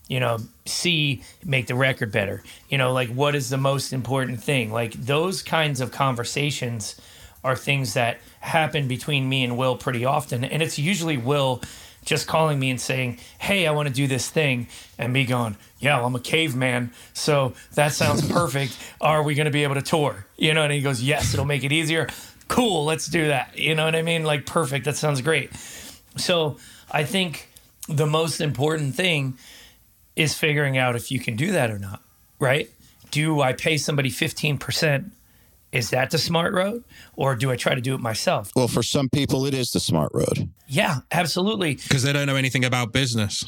You 0.07 0.19
know, 0.19 0.39
C, 0.65 1.23
make 1.43 1.67
the 1.67 1.75
record 1.75 2.11
better. 2.11 2.43
You 2.69 2.77
know, 2.77 2.93
like 2.93 3.09
what 3.09 3.35
is 3.35 3.49
the 3.49 3.57
most 3.57 3.93
important 3.93 4.43
thing? 4.43 4.71
Like 4.71 4.93
those 4.93 5.43
kinds 5.43 5.81
of 5.81 5.91
conversations 5.91 6.99
are 7.43 7.55
things 7.55 7.93
that 7.93 8.17
happen 8.39 8.87
between 8.87 9.29
me 9.29 9.43
and 9.43 9.57
Will 9.57 9.77
pretty 9.77 10.05
often. 10.05 10.43
And 10.43 10.61
it's 10.61 10.79
usually 10.79 11.17
Will 11.17 11.61
just 12.05 12.27
calling 12.27 12.59
me 12.59 12.69
and 12.69 12.79
saying, 12.79 13.19
Hey, 13.39 13.67
I 13.67 13.71
want 13.71 13.87
to 13.87 13.93
do 13.93 14.07
this 14.07 14.29
thing. 14.29 14.67
And 14.97 15.13
me 15.13 15.25
going, 15.25 15.57
Yeah, 15.79 16.03
I'm 16.03 16.15
a 16.15 16.19
caveman. 16.19 16.91
So 17.13 17.53
that 17.75 17.93
sounds 17.93 18.29
perfect. 18.31 18.77
Are 18.99 19.23
we 19.23 19.35
going 19.35 19.45
to 19.45 19.51
be 19.51 19.63
able 19.63 19.75
to 19.75 19.81
tour? 19.81 20.25
You 20.37 20.53
know, 20.53 20.63
and 20.63 20.73
he 20.73 20.81
goes, 20.81 21.01
Yes, 21.01 21.33
it'll 21.33 21.45
make 21.45 21.63
it 21.63 21.71
easier 21.71 22.07
cool, 22.49 22.83
let's 22.83 23.07
do 23.07 23.27
that. 23.27 23.57
You 23.57 23.75
know 23.75 23.85
what 23.85 23.95
I 23.95 24.01
mean? 24.01 24.23
Like, 24.23 24.45
perfect. 24.45 24.83
That 24.85 24.97
sounds 24.97 25.21
great. 25.21 25.51
So 26.17 26.57
I 26.91 27.05
think 27.05 27.47
the 27.87 28.05
most 28.05 28.41
important 28.41 28.95
thing 28.95 29.37
is 30.15 30.37
figuring 30.37 30.77
out 30.77 30.97
if 30.97 31.11
you 31.11 31.19
can 31.19 31.37
do 31.37 31.53
that 31.53 31.71
or 31.71 31.79
not, 31.79 32.01
right? 32.39 32.69
Do 33.11 33.39
I 33.39 33.53
pay 33.53 33.77
somebody 33.77 34.09
15%? 34.09 35.11
Is 35.71 35.91
that 35.91 36.09
the 36.09 36.17
smart 36.17 36.53
road? 36.53 36.83
Or 37.15 37.35
do 37.35 37.51
I 37.51 37.55
try 37.55 37.75
to 37.75 37.81
do 37.81 37.93
it 37.93 38.01
myself? 38.01 38.51
Well, 38.55 38.67
for 38.67 38.83
some 38.83 39.07
people, 39.07 39.45
it 39.45 39.53
is 39.53 39.71
the 39.71 39.79
smart 39.79 40.11
road. 40.13 40.49
Yeah, 40.67 40.97
absolutely. 41.11 41.75
Because 41.75 42.03
they 42.03 42.11
don't 42.11 42.25
know 42.25 42.35
anything 42.35 42.65
about 42.65 42.91
business. 42.91 43.43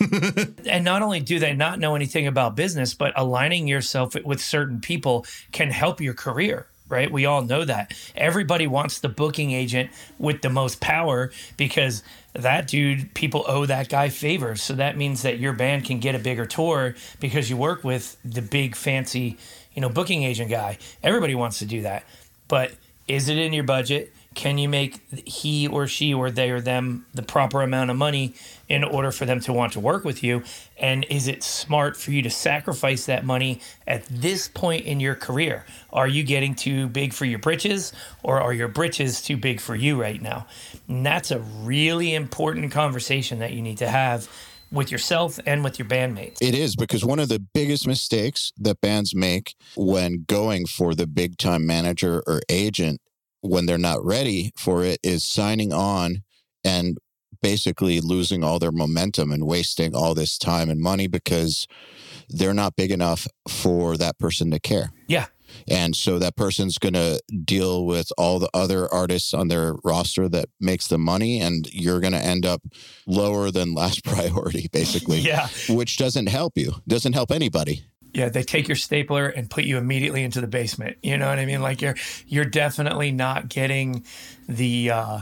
and 0.66 0.84
not 0.84 1.02
only 1.02 1.18
do 1.20 1.40
they 1.40 1.52
not 1.52 1.80
know 1.80 1.96
anything 1.96 2.28
about 2.28 2.54
business, 2.54 2.94
but 2.94 3.12
aligning 3.16 3.66
yourself 3.66 4.14
with 4.24 4.40
certain 4.40 4.80
people 4.80 5.26
can 5.50 5.70
help 5.70 6.00
your 6.00 6.14
career 6.14 6.68
right? 6.88 7.10
We 7.10 7.26
all 7.26 7.42
know 7.42 7.64
that. 7.64 7.92
Everybody 8.16 8.66
wants 8.66 8.98
the 8.98 9.08
booking 9.08 9.52
agent 9.52 9.90
with 10.18 10.42
the 10.42 10.50
most 10.50 10.80
power 10.80 11.30
because 11.56 12.02
that 12.32 12.68
dude, 12.68 13.14
people 13.14 13.44
owe 13.46 13.66
that 13.66 13.88
guy 13.88 14.08
favors. 14.08 14.62
So 14.62 14.74
that 14.74 14.96
means 14.96 15.22
that 15.22 15.38
your 15.38 15.52
band 15.52 15.84
can 15.84 15.98
get 15.98 16.14
a 16.14 16.18
bigger 16.18 16.46
tour 16.46 16.94
because 17.20 17.50
you 17.50 17.56
work 17.56 17.84
with 17.84 18.16
the 18.24 18.42
big 18.42 18.76
fancy, 18.76 19.36
you 19.74 19.82
know, 19.82 19.88
booking 19.88 20.22
agent 20.22 20.50
guy. 20.50 20.78
Everybody 21.02 21.34
wants 21.34 21.58
to 21.60 21.66
do 21.66 21.82
that. 21.82 22.04
But 22.46 22.72
is 23.06 23.28
it 23.28 23.38
in 23.38 23.52
your 23.52 23.64
budget? 23.64 24.12
Can 24.38 24.56
you 24.56 24.68
make 24.68 25.00
he 25.26 25.66
or 25.66 25.88
she 25.88 26.14
or 26.14 26.30
they 26.30 26.50
or 26.50 26.60
them 26.60 27.06
the 27.12 27.24
proper 27.24 27.60
amount 27.60 27.90
of 27.90 27.96
money 27.96 28.34
in 28.68 28.84
order 28.84 29.10
for 29.10 29.26
them 29.26 29.40
to 29.40 29.52
want 29.52 29.72
to 29.72 29.80
work 29.80 30.04
with 30.04 30.22
you? 30.22 30.44
And 30.78 31.04
is 31.10 31.26
it 31.26 31.42
smart 31.42 31.96
for 31.96 32.12
you 32.12 32.22
to 32.22 32.30
sacrifice 32.30 33.06
that 33.06 33.24
money 33.24 33.60
at 33.84 34.06
this 34.06 34.46
point 34.46 34.84
in 34.84 35.00
your 35.00 35.16
career? 35.16 35.66
Are 35.92 36.06
you 36.06 36.22
getting 36.22 36.54
too 36.54 36.86
big 36.86 37.14
for 37.14 37.24
your 37.24 37.40
britches 37.40 37.92
or 38.22 38.40
are 38.40 38.52
your 38.52 38.68
britches 38.68 39.20
too 39.20 39.36
big 39.36 39.58
for 39.60 39.74
you 39.74 40.00
right 40.00 40.22
now? 40.22 40.46
And 40.86 41.04
that's 41.04 41.32
a 41.32 41.40
really 41.40 42.14
important 42.14 42.70
conversation 42.70 43.40
that 43.40 43.54
you 43.54 43.60
need 43.60 43.78
to 43.78 43.88
have 43.88 44.28
with 44.70 44.92
yourself 44.92 45.40
and 45.46 45.64
with 45.64 45.80
your 45.80 45.88
bandmates. 45.88 46.38
It 46.40 46.54
is 46.54 46.76
because 46.76 47.04
one 47.04 47.18
of 47.18 47.28
the 47.28 47.40
biggest 47.40 47.88
mistakes 47.88 48.52
that 48.58 48.80
bands 48.80 49.16
make 49.16 49.56
when 49.74 50.26
going 50.28 50.66
for 50.66 50.94
the 50.94 51.08
big 51.08 51.38
time 51.38 51.66
manager 51.66 52.22
or 52.24 52.40
agent 52.48 53.00
when 53.48 53.66
they're 53.66 53.78
not 53.78 54.04
ready 54.04 54.52
for 54.56 54.84
it 54.84 54.98
is 55.02 55.24
signing 55.24 55.72
on 55.72 56.22
and 56.64 56.98
basically 57.40 58.00
losing 58.00 58.42
all 58.42 58.58
their 58.58 58.72
momentum 58.72 59.32
and 59.32 59.46
wasting 59.46 59.94
all 59.94 60.14
this 60.14 60.38
time 60.38 60.68
and 60.68 60.80
money 60.80 61.06
because 61.06 61.66
they're 62.28 62.54
not 62.54 62.76
big 62.76 62.90
enough 62.90 63.26
for 63.48 63.96
that 63.96 64.18
person 64.18 64.50
to 64.50 64.58
care. 64.58 64.90
Yeah. 65.06 65.26
And 65.66 65.96
so 65.96 66.18
that 66.18 66.36
person's 66.36 66.78
going 66.78 66.94
to 66.94 67.22
deal 67.44 67.86
with 67.86 68.12
all 68.18 68.38
the 68.38 68.50
other 68.52 68.92
artists 68.92 69.32
on 69.32 69.48
their 69.48 69.74
roster 69.82 70.28
that 70.28 70.50
makes 70.60 70.88
the 70.88 70.98
money, 70.98 71.40
and 71.40 71.66
you're 71.72 72.00
going 72.00 72.12
to 72.12 72.18
end 72.18 72.44
up 72.44 72.62
lower 73.06 73.50
than 73.50 73.74
last 73.74 74.04
priority, 74.04 74.68
basically. 74.72 75.18
yeah. 75.20 75.48
Which 75.70 75.96
doesn't 75.96 76.28
help 76.28 76.52
you, 76.56 76.74
doesn't 76.86 77.14
help 77.14 77.30
anybody 77.30 77.84
yeah, 78.18 78.28
they 78.28 78.42
take 78.42 78.66
your 78.66 78.76
stapler 78.76 79.28
and 79.28 79.48
put 79.48 79.62
you 79.64 79.78
immediately 79.78 80.24
into 80.24 80.40
the 80.40 80.48
basement. 80.48 80.96
You 81.02 81.16
know 81.16 81.28
what 81.28 81.38
I 81.38 81.46
mean? 81.46 81.62
Like 81.62 81.80
you're 81.80 81.94
you're 82.26 82.44
definitely 82.44 83.12
not 83.12 83.48
getting 83.48 84.04
the 84.48 84.90
uh, 84.90 85.20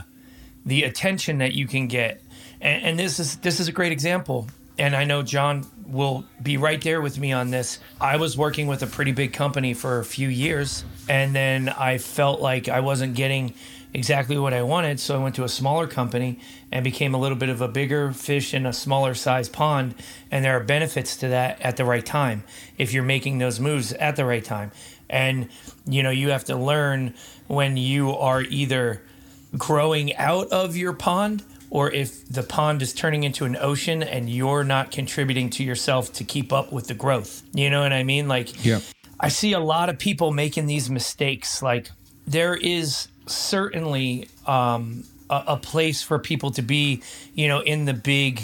the 0.65 0.83
attention 0.83 1.37
that 1.37 1.53
you 1.53 1.67
can 1.67 1.87
get. 1.87 2.23
And, 2.59 2.83
and 2.83 2.99
this 2.99 3.19
is 3.19 3.37
this 3.37 3.59
is 3.59 3.67
a 3.67 3.71
great 3.71 3.91
example. 3.91 4.47
And 4.79 4.95
I 4.95 5.05
know 5.05 5.23
John 5.23 5.65
will 5.85 6.25
be 6.41 6.57
right 6.57 6.81
there 6.81 7.01
with 7.01 7.17
me 7.19 7.31
on 7.31 7.49
this. 7.51 7.79
I 8.01 8.17
was 8.17 8.37
working 8.37 8.67
with 8.67 8.83
a 8.83 8.87
pretty 8.87 9.11
big 9.11 9.33
company 9.33 9.73
for 9.73 9.99
a 9.99 10.05
few 10.05 10.27
years, 10.27 10.83
and 11.07 11.35
then 11.35 11.69
I 11.69 11.99
felt 11.99 12.41
like 12.41 12.67
I 12.67 12.79
wasn't 12.79 13.15
getting 13.15 13.53
exactly 13.93 14.37
what 14.37 14.53
I 14.53 14.61
wanted. 14.63 14.99
So 14.99 15.19
I 15.19 15.23
went 15.23 15.35
to 15.35 15.43
a 15.43 15.49
smaller 15.49 15.87
company 15.87 16.39
and 16.71 16.83
became 16.83 17.13
a 17.13 17.17
little 17.17 17.37
bit 17.37 17.49
of 17.49 17.61
a 17.61 17.67
bigger 17.67 18.11
fish 18.11 18.53
in 18.53 18.65
a 18.65 18.73
smaller 18.73 19.13
size 19.13 19.49
pond. 19.49 19.95
And 20.31 20.43
there 20.43 20.55
are 20.57 20.63
benefits 20.63 21.17
to 21.17 21.29
that 21.29 21.61
at 21.61 21.77
the 21.77 21.85
right 21.85 22.05
time 22.05 22.43
if 22.77 22.93
you're 22.93 23.03
making 23.03 23.37
those 23.37 23.59
moves 23.59 23.93
at 23.93 24.15
the 24.15 24.25
right 24.25 24.43
time. 24.43 24.71
And, 25.09 25.49
you 25.85 26.03
know, 26.03 26.09
you 26.09 26.29
have 26.29 26.45
to 26.45 26.55
learn 26.55 27.13
when 27.47 27.77
you 27.77 28.11
are 28.11 28.41
either 28.41 29.01
growing 29.57 30.15
out 30.17 30.49
of 30.49 30.75
your 30.75 30.93
pond 30.93 31.43
or 31.69 31.91
if 31.91 32.27
the 32.27 32.43
pond 32.43 32.81
is 32.81 32.93
turning 32.93 33.23
into 33.23 33.45
an 33.45 33.55
ocean 33.57 34.03
and 34.03 34.29
you're 34.29 34.63
not 34.63 34.91
contributing 34.91 35.49
to 35.49 35.63
yourself 35.63 36.13
to 36.13 36.23
keep 36.23 36.53
up 36.53 36.71
with 36.71 36.87
the 36.87 36.93
growth. 36.93 37.43
You 37.53 37.69
know 37.69 37.81
what 37.81 37.93
I 37.93 38.03
mean? 38.03 38.27
Like, 38.27 38.65
yeah. 38.65 38.79
I 39.19 39.29
see 39.29 39.53
a 39.53 39.59
lot 39.59 39.89
of 39.89 39.97
people 39.97 40.31
making 40.31 40.67
these 40.67 40.89
mistakes. 40.89 41.61
Like, 41.61 41.89
there 42.25 42.55
is 42.55 43.07
certainly 43.27 44.27
um, 44.45 45.03
a, 45.29 45.43
a, 45.47 45.57
place 45.57 46.01
for 46.01 46.19
people 46.19 46.51
to 46.51 46.61
be, 46.61 47.01
you 47.33 47.47
know, 47.47 47.59
in 47.59 47.85
the 47.85 47.93
big 47.93 48.41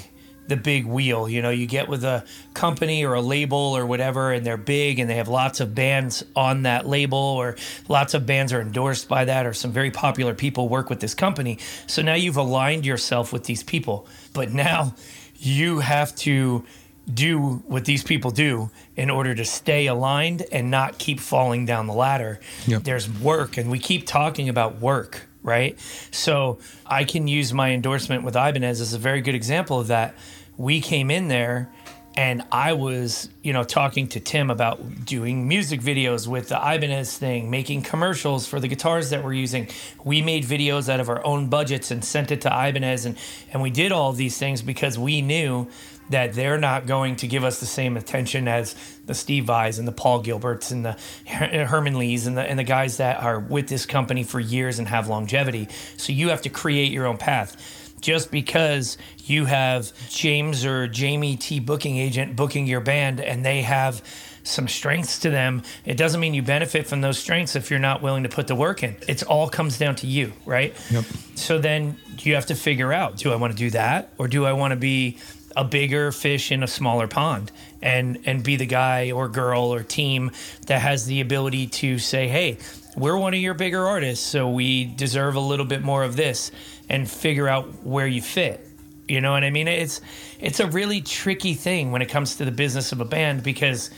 the 0.48 0.58
big 0.58 0.86
wheel. 0.86 1.30
You 1.30 1.42
know, 1.42 1.50
you 1.50 1.66
get 1.66 1.88
with 1.88 2.04
a 2.04 2.26
company 2.54 3.06
or 3.06 3.14
a 3.14 3.22
label 3.22 3.58
or 3.58 3.86
whatever, 3.86 4.32
and 4.32 4.46
they're 4.46 4.58
big 4.58 5.00
and 5.00 5.10
they 5.10 5.16
have 5.16 5.28
lots 5.30 5.60
of 5.60 5.74
bands 5.74 6.24
on 6.36 6.64
that 6.64 6.86
label, 6.86 7.18
or 7.18 7.56
lots 7.88 8.14
of 8.14 8.26
bands 8.26 8.52
are 8.52 8.62
endorsed 8.62 9.08
by 9.08 9.26
that, 9.26 9.46
or 9.46 9.54
some 9.54 9.72
very 9.72 9.92
popular 9.92 10.34
people 10.34 10.68
work 10.68 10.90
with 10.90 11.00
this 11.00 11.14
company. 11.14 11.60
So 11.88 12.02
now 12.02 12.16
you've 12.16 12.38
aligned 12.38 12.86
yourself 12.86 13.32
with 13.32 13.46
these 13.46 13.64
people, 13.64 14.08
but 14.34 14.52
now 14.52 14.96
you 15.38 15.80
have 15.80 16.16
to 16.16 16.66
do 17.12 17.64
what 17.68 17.86
these 17.86 18.04
people 18.04 18.32
do 18.32 18.70
in 18.96 19.10
order 19.10 19.36
to 19.36 19.44
stay 19.44 19.88
aligned 19.88 20.44
and 20.52 20.72
not 20.72 20.98
keep 20.98 21.20
falling 21.20 21.66
down 21.66 21.88
the 21.88 21.94
ladder. 21.94 22.40
Yep. 22.68 22.84
There's 22.84 23.10
work, 23.10 23.58
and 23.58 23.70
we 23.70 23.80
keep 23.80 24.06
talking 24.06 24.50
about 24.50 24.80
work, 24.80 25.28
right? 25.42 25.78
So 26.12 26.60
I 26.86 27.04
can 27.04 27.28
use 27.28 27.54
my 27.54 27.72
endorsement 27.72 28.24
with 28.24 28.36
Ibanez 28.36 28.80
as 28.80 28.94
a 28.94 29.00
very 29.00 29.22
good 29.22 29.36
example 29.36 29.80
of 29.80 29.88
that. 29.88 30.16
We 30.58 30.82
came 30.82 31.12
in 31.12 31.28
there 31.28 31.70
and 32.16 32.44
I 32.52 32.74
was, 32.74 33.30
you 33.42 33.54
know, 33.54 33.64
talking 33.64 34.08
to 34.10 34.20
Tim 34.20 34.52
about 34.52 35.06
doing 35.06 35.48
music 35.48 35.82
videos 35.82 36.28
with 36.28 36.50
the 36.50 36.58
Ibanez 36.58 37.18
thing, 37.18 37.50
making 37.50 37.82
commercials 37.82 38.46
for 38.46 38.60
the 38.60 38.68
guitars 38.68 39.10
that 39.10 39.24
we're 39.24 39.34
using. 39.34 39.68
We 40.04 40.22
made 40.22 40.44
videos 40.44 40.90
out 40.90 41.00
of 41.00 41.10
our 41.10 41.26
own 41.26 41.50
budgets 41.50 41.90
and 41.90 42.06
sent 42.06 42.32
it 42.32 42.42
to 42.42 42.50
Ibanez, 42.50 43.06
and 43.06 43.18
and 43.52 43.62
we 43.64 43.72
did 43.72 43.92
all 43.92 44.14
these 44.14 44.38
things 44.38 44.62
because 44.62 44.98
we 45.00 45.22
knew 45.22 45.68
that 46.14 46.34
they're 46.34 46.60
not 46.60 46.86
going 46.86 47.16
to 47.18 47.28
give 47.28 47.44
us 47.44 47.60
the 47.60 47.66
same 47.66 47.98
attention 47.98 48.48
as 48.48 48.76
the 49.06 49.16
Steve 49.16 49.46
Vai's 49.46 49.80
and 49.80 49.88
the 49.88 49.92
Paul 49.92 50.24
Gilberts 50.24 50.72
and 50.72 50.86
the 50.86 50.94
Herman 51.28 51.98
Li's 51.98 52.28
and 52.28 52.38
the 52.38 52.44
and 52.44 52.58
the 52.58 52.64
guys 52.64 52.98
that 52.98 53.22
are 53.22 53.40
with 53.40 53.68
this 53.68 53.86
company 53.86 54.24
for 54.24 54.40
years 54.40 54.80
and 54.80 54.88
have 54.88 55.08
longevity. 55.08 55.68
So 55.98 56.14
you 56.14 56.30
have 56.30 56.44
to 56.44 56.50
create 56.50 56.92
your 56.92 57.08
own 57.08 57.18
path. 57.18 57.58
Just 58.00 58.32
because 58.32 58.98
you 59.26 59.46
have 59.46 59.92
James 60.10 60.66
or 60.66 60.88
Jamie 60.88 61.36
T 61.36 61.60
booking 61.60 61.98
agent 61.98 62.36
booking 62.36 62.68
your 62.68 62.82
band 62.82 63.20
and 63.20 63.44
they 63.44 63.64
have 63.64 64.04
some 64.44 64.68
strengths 64.68 65.20
to 65.20 65.30
them, 65.30 65.64
it 65.86 65.98
doesn't 65.98 66.20
mean 66.20 66.34
you 66.34 66.44
benefit 66.44 66.86
from 66.86 67.02
those 67.02 67.18
strengths 67.18 67.56
if 67.56 67.72
you're 67.72 67.80
not 67.80 68.02
willing 68.02 68.24
to 68.24 68.30
put 68.30 68.48
the 68.48 68.56
work 68.56 68.84
in. 68.84 68.96
It 69.08 69.24
all 69.24 69.50
comes 69.50 69.80
down 69.80 69.96
to 69.98 70.08
you, 70.08 70.34
right? 70.46 70.76
Yep. 70.92 71.06
So 71.36 71.60
then 71.60 71.98
you 72.20 72.36
have 72.36 72.46
to 72.48 72.56
figure 72.56 72.94
out 72.94 73.18
do 73.18 73.32
I 73.32 73.36
want 73.36 73.54
to 73.54 73.58
do 73.58 73.72
that 73.72 74.14
or 74.18 74.28
do 74.28 74.46
I 74.46 74.54
want 74.54 74.72
to 74.72 74.76
be 74.76 75.18
a 75.56 75.64
bigger 75.64 76.12
fish 76.12 76.52
in 76.52 76.64
a 76.64 76.68
smaller 76.68 77.08
pond 77.08 77.52
and 77.82 78.20
and 78.26 78.44
be 78.44 78.56
the 78.56 78.66
guy 78.66 79.12
or 79.12 79.28
girl 79.28 79.74
or 79.74 79.84
team 79.84 80.32
that 80.68 80.82
has 80.82 81.06
the 81.06 81.22
ability 81.22 81.68
to 81.68 82.00
say 82.00 82.28
hey 82.28 82.58
we're 82.96 83.18
one 83.18 83.34
of 83.34 83.40
your 83.40 83.54
bigger 83.54 83.86
artists 83.86 84.26
so 84.26 84.50
we 84.50 84.86
deserve 84.86 85.36
a 85.36 85.40
little 85.40 85.66
bit 85.66 85.82
more 85.82 86.04
of 86.04 86.16
this 86.16 86.52
and 86.90 87.10
figure 87.10 87.48
out 87.48 87.84
where 87.84 88.08
you 88.08 88.22
fit. 88.22 88.70
You 89.08 89.20
know 89.20 89.32
what 89.32 89.44
i 89.44 89.50
mean? 89.50 89.68
It's 89.68 90.00
it's 90.40 90.60
a 90.60 90.68
really 90.68 91.02
tricky 91.02 91.56
thing 91.56 91.92
when 91.92 92.02
it 92.02 92.10
comes 92.10 92.38
to 92.38 92.46
the 92.46 92.52
business 92.52 92.92
of 92.92 93.02
a 93.02 93.06
band 93.06 93.44
because 93.44 93.90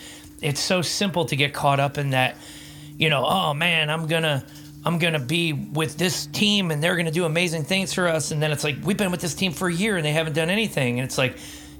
it's 0.41 0.59
so 0.59 0.81
simple 0.81 1.25
to 1.25 1.35
get 1.35 1.53
caught 1.53 1.79
up 1.79 1.97
in 1.97 2.11
that 2.11 2.37
you 2.97 3.09
know 3.09 3.25
oh 3.25 3.53
man 3.53 3.89
i'm 3.89 4.07
gonna 4.07 4.45
I'm 4.85 4.99
going 4.99 5.13
to 5.13 5.19
be 5.19 5.51
with 5.51 5.97
this 5.97 6.27
team 6.27 6.69
and 6.69 6.81
they're 6.81 6.95
going 6.95 7.07
to 7.07 7.11
do 7.11 7.25
amazing 7.25 7.63
things 7.63 7.91
for 7.91 8.07
us. 8.07 8.29
And 8.29 8.41
then 8.41 8.51
it's 8.51 8.63
like, 8.63 8.77
we've 8.83 8.97
been 8.97 9.11
with 9.11 9.21
this 9.21 9.33
team 9.33 9.51
for 9.51 9.67
a 9.67 9.73
year 9.73 9.97
and 9.97 10.05
they 10.05 10.11
haven't 10.11 10.33
done 10.33 10.51
anything. 10.51 10.99
And 10.99 11.07
it's 11.07 11.17
like, 11.17 11.37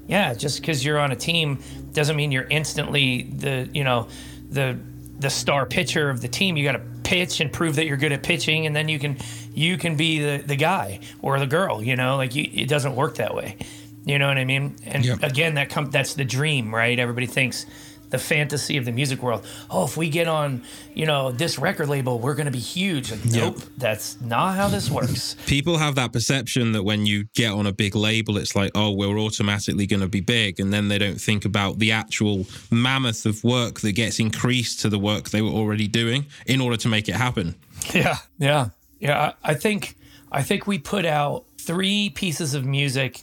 yeah, 0.08 0.34
just 0.34 0.60
because 0.60 0.84
you're 0.84 0.98
on 0.98 1.12
a 1.12 1.16
team 1.16 1.62
doesn't 1.92 2.16
mean 2.16 2.32
you're 2.32 2.48
instantly 2.48 3.22
the, 3.22 3.70
you 3.72 3.84
know, 3.84 4.08
the, 4.50 4.76
the 5.20 5.30
star 5.30 5.66
pitcher 5.66 6.10
of 6.10 6.20
the 6.20 6.28
team. 6.28 6.56
You 6.56 6.64
got 6.64 6.72
to 6.72 6.82
pitch 7.04 7.40
and 7.40 7.52
prove 7.52 7.76
that 7.76 7.86
you're 7.86 7.96
good 7.96 8.12
at 8.12 8.24
pitching. 8.24 8.66
And 8.66 8.74
then 8.74 8.88
you 8.88 8.98
can, 8.98 9.16
you 9.54 9.78
can 9.78 9.96
be 9.96 10.18
the, 10.18 10.42
the 10.42 10.56
guy 10.56 10.98
or 11.22 11.38
the 11.38 11.46
girl, 11.46 11.80
you 11.80 11.94
know, 11.94 12.16
like 12.16 12.34
you, 12.34 12.50
it 12.52 12.68
doesn't 12.68 12.96
work 12.96 13.16
that 13.16 13.34
way. 13.34 13.56
You 14.04 14.18
know 14.18 14.28
what 14.28 14.38
I 14.38 14.44
mean? 14.44 14.76
And 14.84 15.04
yep. 15.04 15.22
again, 15.22 15.54
that 15.54 15.70
com- 15.70 15.90
that's 15.90 16.14
the 16.14 16.24
dream, 16.24 16.74
right? 16.74 16.98
Everybody 16.98 17.26
thinks, 17.26 17.66
the 18.10 18.18
fantasy 18.18 18.76
of 18.76 18.84
the 18.84 18.92
music 18.92 19.22
world. 19.22 19.46
Oh, 19.70 19.84
if 19.84 19.96
we 19.96 20.08
get 20.08 20.28
on, 20.28 20.62
you 20.94 21.06
know, 21.06 21.32
this 21.32 21.58
record 21.58 21.88
label, 21.88 22.18
we're 22.18 22.34
going 22.34 22.46
to 22.46 22.52
be 22.52 22.58
huge. 22.58 23.10
Like, 23.10 23.24
nope, 23.24 23.58
that's 23.76 24.20
not 24.20 24.54
how 24.54 24.68
this 24.68 24.90
works. 24.90 25.36
People 25.46 25.78
have 25.78 25.96
that 25.96 26.12
perception 26.12 26.72
that 26.72 26.84
when 26.84 27.06
you 27.06 27.24
get 27.34 27.52
on 27.52 27.66
a 27.66 27.72
big 27.72 27.96
label, 27.96 28.36
it's 28.36 28.54
like, 28.54 28.70
oh, 28.74 28.92
we're 28.92 29.18
automatically 29.18 29.86
going 29.86 30.00
to 30.00 30.08
be 30.08 30.20
big. 30.20 30.60
And 30.60 30.72
then 30.72 30.88
they 30.88 30.98
don't 30.98 31.20
think 31.20 31.44
about 31.44 31.78
the 31.78 31.92
actual 31.92 32.46
mammoth 32.70 33.26
of 33.26 33.42
work 33.42 33.80
that 33.80 33.92
gets 33.92 34.20
increased 34.20 34.80
to 34.80 34.88
the 34.88 34.98
work 34.98 35.30
they 35.30 35.42
were 35.42 35.50
already 35.50 35.88
doing 35.88 36.26
in 36.46 36.60
order 36.60 36.76
to 36.76 36.88
make 36.88 37.08
it 37.08 37.16
happen. 37.16 37.54
Yeah. 37.92 38.18
Yeah. 38.38 38.68
Yeah. 39.00 39.32
I 39.42 39.54
think, 39.54 39.96
I 40.30 40.42
think 40.42 40.66
we 40.66 40.78
put 40.78 41.04
out 41.04 41.44
three 41.58 42.10
pieces 42.10 42.54
of 42.54 42.64
music 42.64 43.22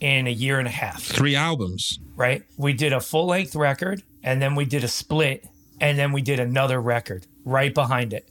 in 0.00 0.26
a 0.26 0.30
year 0.30 0.58
and 0.58 0.66
a 0.66 0.72
half. 0.72 1.02
Three 1.02 1.36
albums. 1.36 2.00
Right? 2.16 2.42
We 2.56 2.72
did 2.72 2.92
a 2.92 3.00
full 3.00 3.26
length 3.26 3.54
record 3.54 4.02
and 4.22 4.40
then 4.40 4.54
we 4.54 4.64
did 4.64 4.84
a 4.84 4.88
split 4.88 5.46
and 5.80 5.98
then 5.98 6.12
we 6.12 6.22
did 6.22 6.40
another 6.40 6.80
record 6.80 7.26
right 7.44 7.74
behind 7.74 8.12
it. 8.12 8.28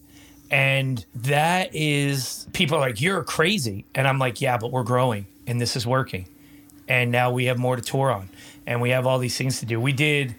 And 0.49 1.05
that 1.15 1.73
is, 1.73 2.47
people 2.53 2.77
are 2.77 2.81
like, 2.81 2.99
you're 2.99 3.23
crazy. 3.23 3.85
And 3.95 4.07
I'm 4.07 4.19
like, 4.19 4.41
yeah, 4.41 4.57
but 4.57 4.71
we're 4.71 4.83
growing 4.83 5.25
and 5.47 5.59
this 5.59 5.75
is 5.75 5.87
working. 5.87 6.27
And 6.87 7.11
now 7.11 7.31
we 7.31 7.45
have 7.45 7.57
more 7.57 7.75
to 7.75 7.81
tour 7.81 8.11
on 8.11 8.29
and 8.65 8.81
we 8.81 8.89
have 8.89 9.07
all 9.07 9.19
these 9.19 9.37
things 9.37 9.59
to 9.59 9.65
do. 9.65 9.79
We 9.79 9.93
did, 9.93 10.35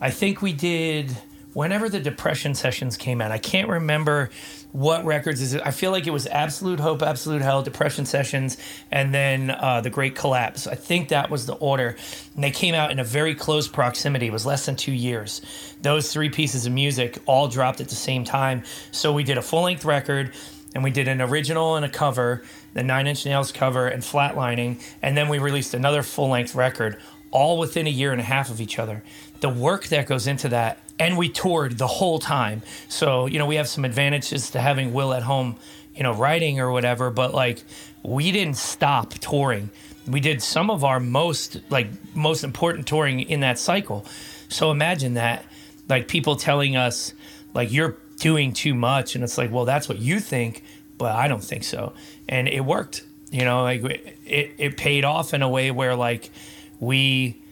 I 0.00 0.10
think 0.10 0.42
we 0.42 0.52
did, 0.52 1.16
whenever 1.54 1.88
the 1.88 2.00
Depression 2.00 2.54
sessions 2.54 2.96
came 2.96 3.20
out, 3.20 3.30
I 3.30 3.38
can't 3.38 3.68
remember 3.68 4.30
what 4.74 5.04
records 5.04 5.40
is 5.40 5.54
it? 5.54 5.62
I 5.64 5.70
feel 5.70 5.92
like 5.92 6.08
it 6.08 6.10
was 6.10 6.26
Absolute 6.26 6.80
Hope, 6.80 7.00
Absolute 7.00 7.42
Hell, 7.42 7.62
Depression 7.62 8.06
Sessions, 8.06 8.56
and 8.90 9.14
then 9.14 9.52
uh, 9.52 9.80
The 9.80 9.88
Great 9.88 10.16
Collapse. 10.16 10.66
I 10.66 10.74
think 10.74 11.10
that 11.10 11.30
was 11.30 11.46
the 11.46 11.54
order. 11.54 11.94
And 12.34 12.42
they 12.42 12.50
came 12.50 12.74
out 12.74 12.90
in 12.90 12.98
a 12.98 13.04
very 13.04 13.36
close 13.36 13.68
proximity. 13.68 14.26
It 14.26 14.32
was 14.32 14.44
less 14.44 14.66
than 14.66 14.74
two 14.74 14.90
years. 14.90 15.42
Those 15.80 16.12
three 16.12 16.28
pieces 16.28 16.66
of 16.66 16.72
music 16.72 17.22
all 17.26 17.46
dropped 17.46 17.80
at 17.80 17.88
the 17.88 17.94
same 17.94 18.24
time. 18.24 18.64
So 18.90 19.12
we 19.12 19.22
did 19.22 19.38
a 19.38 19.42
full 19.42 19.62
length 19.62 19.84
record, 19.84 20.34
and 20.74 20.82
we 20.82 20.90
did 20.90 21.06
an 21.06 21.22
original 21.22 21.76
and 21.76 21.84
a 21.84 21.88
cover, 21.88 22.42
the 22.72 22.82
Nine 22.82 23.06
Inch 23.06 23.24
Nails 23.24 23.52
cover, 23.52 23.86
and 23.86 24.02
Flatlining. 24.02 24.82
And 25.02 25.16
then 25.16 25.28
we 25.28 25.38
released 25.38 25.74
another 25.74 26.02
full 26.02 26.30
length 26.30 26.56
record, 26.56 26.98
all 27.30 27.58
within 27.58 27.86
a 27.86 27.90
year 27.90 28.10
and 28.10 28.20
a 28.20 28.24
half 28.24 28.50
of 28.50 28.60
each 28.60 28.80
other. 28.80 29.04
The 29.44 29.50
work 29.50 29.88
that 29.88 30.06
goes 30.06 30.26
into 30.26 30.48
that 30.48 30.78
and 30.98 31.18
we 31.18 31.28
toured 31.28 31.76
the 31.76 31.86
whole 31.86 32.18
time. 32.18 32.62
So, 32.88 33.26
you 33.26 33.38
know, 33.38 33.44
we 33.44 33.56
have 33.56 33.68
some 33.68 33.84
advantages 33.84 34.48
to 34.52 34.58
having 34.58 34.94
Will 34.94 35.12
at 35.12 35.22
home, 35.22 35.56
you 35.94 36.02
know, 36.02 36.14
writing 36.14 36.60
or 36.60 36.72
whatever, 36.72 37.10
but 37.10 37.34
like 37.34 37.62
we 38.02 38.32
didn't 38.32 38.56
stop 38.56 39.12
touring. 39.12 39.68
We 40.06 40.20
did 40.20 40.42
some 40.42 40.70
of 40.70 40.82
our 40.82 40.98
most 40.98 41.60
like 41.68 41.88
most 42.14 42.42
important 42.42 42.86
touring 42.86 43.20
in 43.20 43.40
that 43.40 43.58
cycle. 43.58 44.06
So 44.48 44.70
imagine 44.70 45.12
that 45.14 45.44
like 45.90 46.08
people 46.08 46.36
telling 46.36 46.74
us 46.74 47.12
like 47.52 47.70
you're 47.70 47.98
doing 48.20 48.54
too 48.54 48.72
much 48.74 49.14
and 49.14 49.22
it's 49.22 49.36
like, 49.36 49.52
well, 49.52 49.66
that's 49.66 49.90
what 49.90 49.98
you 49.98 50.20
think, 50.20 50.64
but 50.96 51.14
I 51.14 51.28
don't 51.28 51.44
think 51.44 51.64
so. 51.64 51.92
And 52.30 52.48
it 52.48 52.64
worked. 52.64 53.04
You 53.30 53.44
know, 53.44 53.62
like 53.62 53.84
it 54.24 54.54
it 54.56 54.76
paid 54.78 55.04
off 55.04 55.34
in 55.34 55.42
a 55.42 55.50
way 55.50 55.70
where 55.70 55.94
like 55.94 56.30
we 56.80 57.43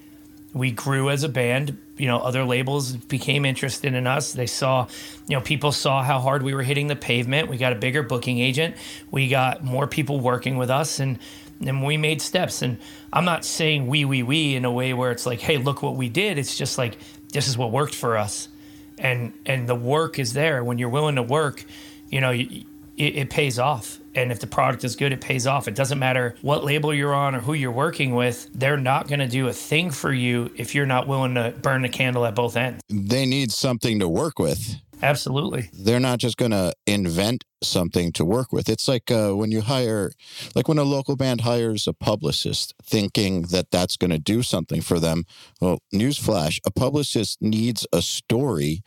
we 0.55 0.71
grew 0.71 1.11
as 1.11 1.23
a 1.23 1.29
band. 1.29 1.79
You 1.97 2.09
know 2.09 2.19
other 2.19 2.45
labels 2.45 2.93
became 2.93 3.45
interested 3.45 3.95
in 3.95 4.07
us. 4.07 4.33
They 4.33 4.47
saw 4.47 4.89
you 5.29 5.37
know 5.37 5.43
people 5.43 5.73
saw 5.73 6.03
how 6.03 6.21
hard 6.21 6.43
we 6.43 6.55
were 6.55 6.63
hitting 6.63 6.89
the 6.89 6.97
pavement. 6.97 7.49
We 7.49 7.57
got 7.57 7.73
a 7.73 7.77
bigger 7.77 8.03
booking 8.03 8.39
agent. 8.39 8.77
We 9.11 9.29
got 9.29 9.65
more 9.65 9.87
people 9.87 10.21
working 10.21 10.57
with 10.57 10.71
us 10.71 11.01
and 11.01 11.19
and 11.61 11.85
we 11.85 11.97
made 11.97 12.21
steps. 12.21 12.63
And 12.63 12.79
i'm 13.13 13.25
not 13.25 13.45
saying 13.45 13.87
we 13.87 14.05
we 14.05 14.23
we 14.23 14.57
in 14.57 14.65
a 14.65 14.73
way 14.73 14.95
where 14.95 15.11
it's 15.11 15.27
like 15.27 15.41
hey 15.41 15.59
look 15.59 15.83
what 15.83 15.97
we 15.97 16.09
did. 16.09 16.39
It's 16.39 16.57
just 16.57 16.79
like 16.79 16.99
this 17.33 17.49
is 17.49 17.57
what 17.57 17.71
worked 17.71 17.95
for 17.95 18.17
us. 18.17 18.49
And 18.99 19.33
and 19.47 19.69
the 19.69 19.75
work 19.75 20.19
is 20.19 20.33
there. 20.33 20.65
When 20.65 20.79
you're 20.79 20.89
willing 20.89 21.17
to 21.17 21.23
work 21.23 21.65
you 22.11 22.21
know 22.21 22.31
it, 22.31 22.65
it 22.97 23.31
pays 23.31 23.59
off 23.59 23.99
and 24.15 24.31
if 24.31 24.41
the 24.41 24.47
product 24.47 24.85
is 24.85 24.97
good, 24.97 25.13
it 25.13 25.21
pays 25.21 25.47
off. 25.47 25.69
It 25.69 25.75
doesn't 25.75 25.99
matter 25.99 26.37
what 26.43 26.65
label 26.65 26.93
you're 26.93 27.15
on 27.15 27.35
or 27.35 27.41
who 27.41 27.55
you're 27.55 27.73
working 27.73 28.15
with. 28.15 28.49
They're 28.55 28.77
not 28.77 29.09
going 29.09 29.21
to 29.21 29.29
do 29.29 29.49
a 29.49 29.53
thing 29.53 29.91
for 29.91 30.13
you 30.13 30.51
if 30.57 30.75
you're 30.75 30.87
not 30.87 31.07
willing 31.07 31.35
to 31.35 31.55
burn 31.63 31.83
the 31.83 31.89
candle 31.89 32.25
at 32.27 32.35
both 32.35 32.57
ends. 32.57 32.83
They 32.89 33.27
need 33.27 33.53
something 33.53 33.99
to 34.01 34.09
work 34.09 34.39
with. 34.39 34.77
Absolutely. 35.03 35.69
They're 35.73 36.01
not 36.01 36.19
just 36.19 36.37
going 36.37 36.53
to 36.53 36.73
invent 36.87 37.45
something 37.63 38.13
to 38.13 38.25
work 38.25 38.53
with. 38.53 38.69
It's 38.69 38.89
like 38.89 39.11
uh, 39.11 39.31
when 39.33 39.51
you 39.51 39.61
hire, 39.63 40.13
like 40.55 40.69
when 40.69 40.79
a 40.79 40.85
local 40.85 41.17
band 41.17 41.43
hires 41.43 41.87
a 41.87 41.93
publicist 41.93 42.75
thinking 42.83 43.43
that 43.43 43.71
that's 43.71 43.97
going 43.97 44.11
to 44.11 44.19
do 44.19 44.43
something 44.43 44.81
for 44.81 44.99
them. 44.99 45.25
Well, 45.61 45.79
newsflash, 45.95 46.61
a 46.65 46.71
publicist 46.71 47.41
needs 47.41 47.87
a 47.93 48.03
story 48.03 48.83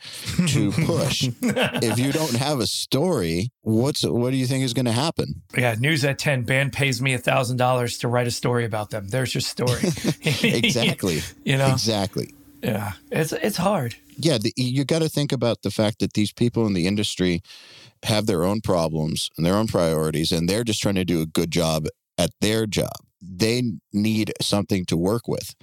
to 0.48 0.72
push. 0.86 1.28
if 1.42 1.98
you 1.98 2.12
don't 2.12 2.36
have 2.36 2.60
a 2.60 2.66
story, 2.66 3.50
what's 3.62 4.04
what 4.04 4.30
do 4.30 4.36
you 4.36 4.46
think 4.46 4.64
is 4.64 4.74
going 4.74 4.86
to 4.86 4.92
happen? 4.92 5.42
Yeah, 5.56 5.74
news 5.78 6.04
at 6.04 6.18
10, 6.18 6.42
band 6.42 6.72
pays 6.72 7.00
me 7.00 7.14
a 7.14 7.18
$1,000 7.18 8.00
to 8.00 8.08
write 8.08 8.26
a 8.26 8.30
story 8.30 8.64
about 8.64 8.90
them. 8.90 9.08
There's 9.08 9.34
your 9.34 9.42
story. 9.42 9.80
exactly. 10.42 11.22
you 11.44 11.56
know? 11.56 11.70
Exactly. 11.70 12.32
Yeah. 12.66 12.92
It's 13.10 13.32
it's 13.32 13.56
hard 13.56 13.96
yeah, 14.18 14.38
the, 14.38 14.52
you 14.56 14.84
got 14.84 15.00
to 15.00 15.08
think 15.08 15.32
about 15.32 15.62
the 15.62 15.70
fact 15.70 15.98
that 16.00 16.14
these 16.14 16.32
people 16.32 16.66
in 16.66 16.72
the 16.72 16.86
industry 16.86 17.42
have 18.04 18.26
their 18.26 18.44
own 18.44 18.60
problems 18.60 19.30
and 19.36 19.44
their 19.44 19.54
own 19.54 19.66
priorities, 19.66 20.32
and 20.32 20.48
they're 20.48 20.64
just 20.64 20.82
trying 20.82 20.94
to 20.94 21.04
do 21.04 21.20
a 21.20 21.26
good 21.26 21.50
job 21.50 21.86
at 22.18 22.30
their 22.40 22.66
job. 22.66 22.94
They 23.20 23.62
need 23.92 24.32
something 24.40 24.84
to 24.86 24.96
work 24.96 25.28
with. 25.28 25.54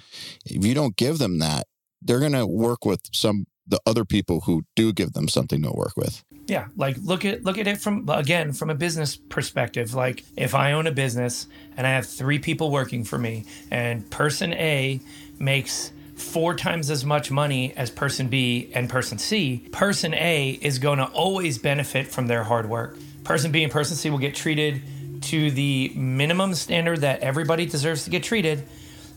If 0.45 0.65
you 0.65 0.73
don't 0.73 0.95
give 0.95 1.17
them 1.17 1.39
that, 1.39 1.65
they're 2.01 2.19
going 2.19 2.33
to 2.33 2.47
work 2.47 2.85
with 2.85 3.01
some 3.11 3.45
the 3.65 3.79
other 3.85 4.03
people 4.03 4.41
who 4.41 4.63
do 4.75 4.91
give 4.91 5.13
them 5.13 5.29
something 5.29 5.63
to 5.63 5.71
work 5.71 5.95
with. 5.95 6.21
Yeah, 6.47 6.67
like 6.75 6.97
look 7.01 7.23
at 7.23 7.45
look 7.45 7.57
at 7.57 7.65
it 7.65 7.77
from 7.77 8.09
again 8.09 8.51
from 8.51 8.69
a 8.69 8.75
business 8.75 9.15
perspective. 9.15 9.93
Like 9.93 10.25
if 10.35 10.53
I 10.53 10.73
own 10.73 10.85
a 10.85 10.91
business 10.91 11.47
and 11.77 11.87
I 11.87 11.91
have 11.91 12.05
3 12.05 12.39
people 12.39 12.71
working 12.71 13.05
for 13.05 13.17
me 13.17 13.45
and 13.71 14.09
person 14.11 14.51
A 14.53 14.99
makes 15.39 15.93
four 16.15 16.55
times 16.55 16.89
as 16.89 17.03
much 17.03 17.31
money 17.31 17.73
as 17.75 17.89
person 17.89 18.27
B 18.27 18.71
and 18.73 18.89
person 18.89 19.17
C, 19.17 19.67
person 19.71 20.13
A 20.13 20.51
is 20.61 20.79
going 20.79 20.99
to 20.99 21.05
always 21.05 21.57
benefit 21.57 22.07
from 22.07 22.27
their 22.27 22.43
hard 22.43 22.69
work. 22.69 22.97
Person 23.23 23.51
B 23.51 23.63
and 23.63 23.71
person 23.71 23.95
C 23.95 24.09
will 24.09 24.17
get 24.17 24.35
treated 24.35 24.81
to 25.23 25.51
the 25.51 25.89
minimum 25.95 26.53
standard 26.53 27.01
that 27.01 27.21
everybody 27.21 27.65
deserves 27.65 28.03
to 28.03 28.09
get 28.09 28.23
treated. 28.23 28.63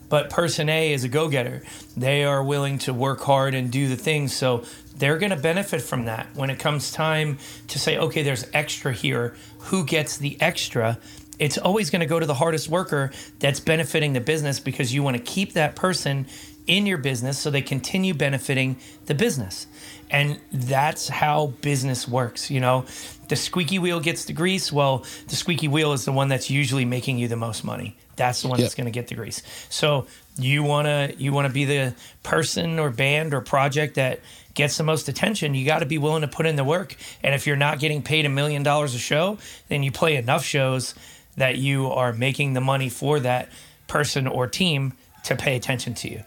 But 0.08 0.30
person 0.30 0.68
A 0.68 0.92
is 0.92 1.02
a 1.02 1.08
go 1.08 1.28
getter. 1.28 1.62
They 1.96 2.24
are 2.24 2.42
willing 2.42 2.78
to 2.80 2.94
work 2.94 3.20
hard 3.20 3.54
and 3.54 3.72
do 3.72 3.88
the 3.88 3.96
things. 3.96 4.34
So 4.34 4.64
they're 4.96 5.18
going 5.18 5.30
to 5.30 5.36
benefit 5.36 5.82
from 5.82 6.04
that. 6.04 6.28
When 6.34 6.48
it 6.48 6.58
comes 6.58 6.92
time 6.92 7.38
to 7.68 7.78
say, 7.78 7.98
okay, 7.98 8.22
there's 8.22 8.46
extra 8.54 8.92
here, 8.92 9.34
who 9.58 9.84
gets 9.84 10.16
the 10.16 10.40
extra? 10.40 10.98
It's 11.38 11.58
always 11.58 11.90
going 11.90 12.00
to 12.00 12.06
go 12.06 12.20
to 12.20 12.24
the 12.24 12.34
hardest 12.34 12.68
worker 12.68 13.10
that's 13.40 13.60
benefiting 13.60 14.12
the 14.12 14.20
business 14.20 14.60
because 14.60 14.94
you 14.94 15.02
want 15.02 15.16
to 15.16 15.22
keep 15.22 15.54
that 15.54 15.74
person 15.74 16.26
in 16.66 16.86
your 16.86 16.98
business 16.98 17.38
so 17.38 17.50
they 17.50 17.62
continue 17.62 18.14
benefiting 18.14 18.76
the 19.06 19.14
business. 19.14 19.66
And 20.10 20.40
that's 20.52 21.08
how 21.08 21.48
business 21.62 22.06
works. 22.06 22.50
You 22.50 22.60
know, 22.60 22.84
the 23.28 23.36
squeaky 23.36 23.78
wheel 23.78 24.00
gets 24.00 24.24
the 24.24 24.32
grease. 24.32 24.72
Well, 24.72 25.04
the 25.28 25.36
squeaky 25.36 25.68
wheel 25.68 25.92
is 25.92 26.04
the 26.04 26.12
one 26.12 26.28
that's 26.28 26.50
usually 26.50 26.84
making 26.84 27.18
you 27.18 27.28
the 27.28 27.36
most 27.36 27.64
money. 27.64 27.96
That's 28.16 28.42
the 28.42 28.48
one 28.48 28.58
yep. 28.58 28.66
that's 28.66 28.74
going 28.74 28.86
to 28.86 28.90
get 28.90 29.08
the 29.08 29.14
grease. 29.14 29.42
So 29.68 30.06
you 30.38 30.62
want 30.62 30.86
to 30.86 31.14
you 31.18 31.32
want 31.32 31.46
to 31.48 31.52
be 31.52 31.64
the 31.64 31.94
person 32.22 32.78
or 32.78 32.90
band 32.90 33.34
or 33.34 33.40
project 33.40 33.96
that 33.96 34.20
gets 34.54 34.76
the 34.78 34.84
most 34.84 35.08
attention. 35.08 35.54
You 35.54 35.66
got 35.66 35.80
to 35.80 35.86
be 35.86 35.98
willing 35.98 36.22
to 36.22 36.28
put 36.28 36.46
in 36.46 36.56
the 36.56 36.64
work. 36.64 36.96
And 37.22 37.34
if 37.34 37.46
you're 37.46 37.56
not 37.56 37.78
getting 37.78 38.02
paid 38.02 38.24
a 38.24 38.30
million 38.30 38.62
dollars 38.62 38.94
a 38.94 38.98
show, 38.98 39.38
then 39.68 39.82
you 39.82 39.92
play 39.92 40.16
enough 40.16 40.44
shows 40.44 40.94
that 41.36 41.58
you 41.58 41.88
are 41.88 42.12
making 42.12 42.54
the 42.54 42.60
money 42.60 42.88
for 42.88 43.20
that 43.20 43.50
person 43.86 44.26
or 44.26 44.46
team 44.46 44.94
to 45.24 45.36
pay 45.36 45.56
attention 45.56 45.94
to 45.94 46.10
you. 46.10 46.22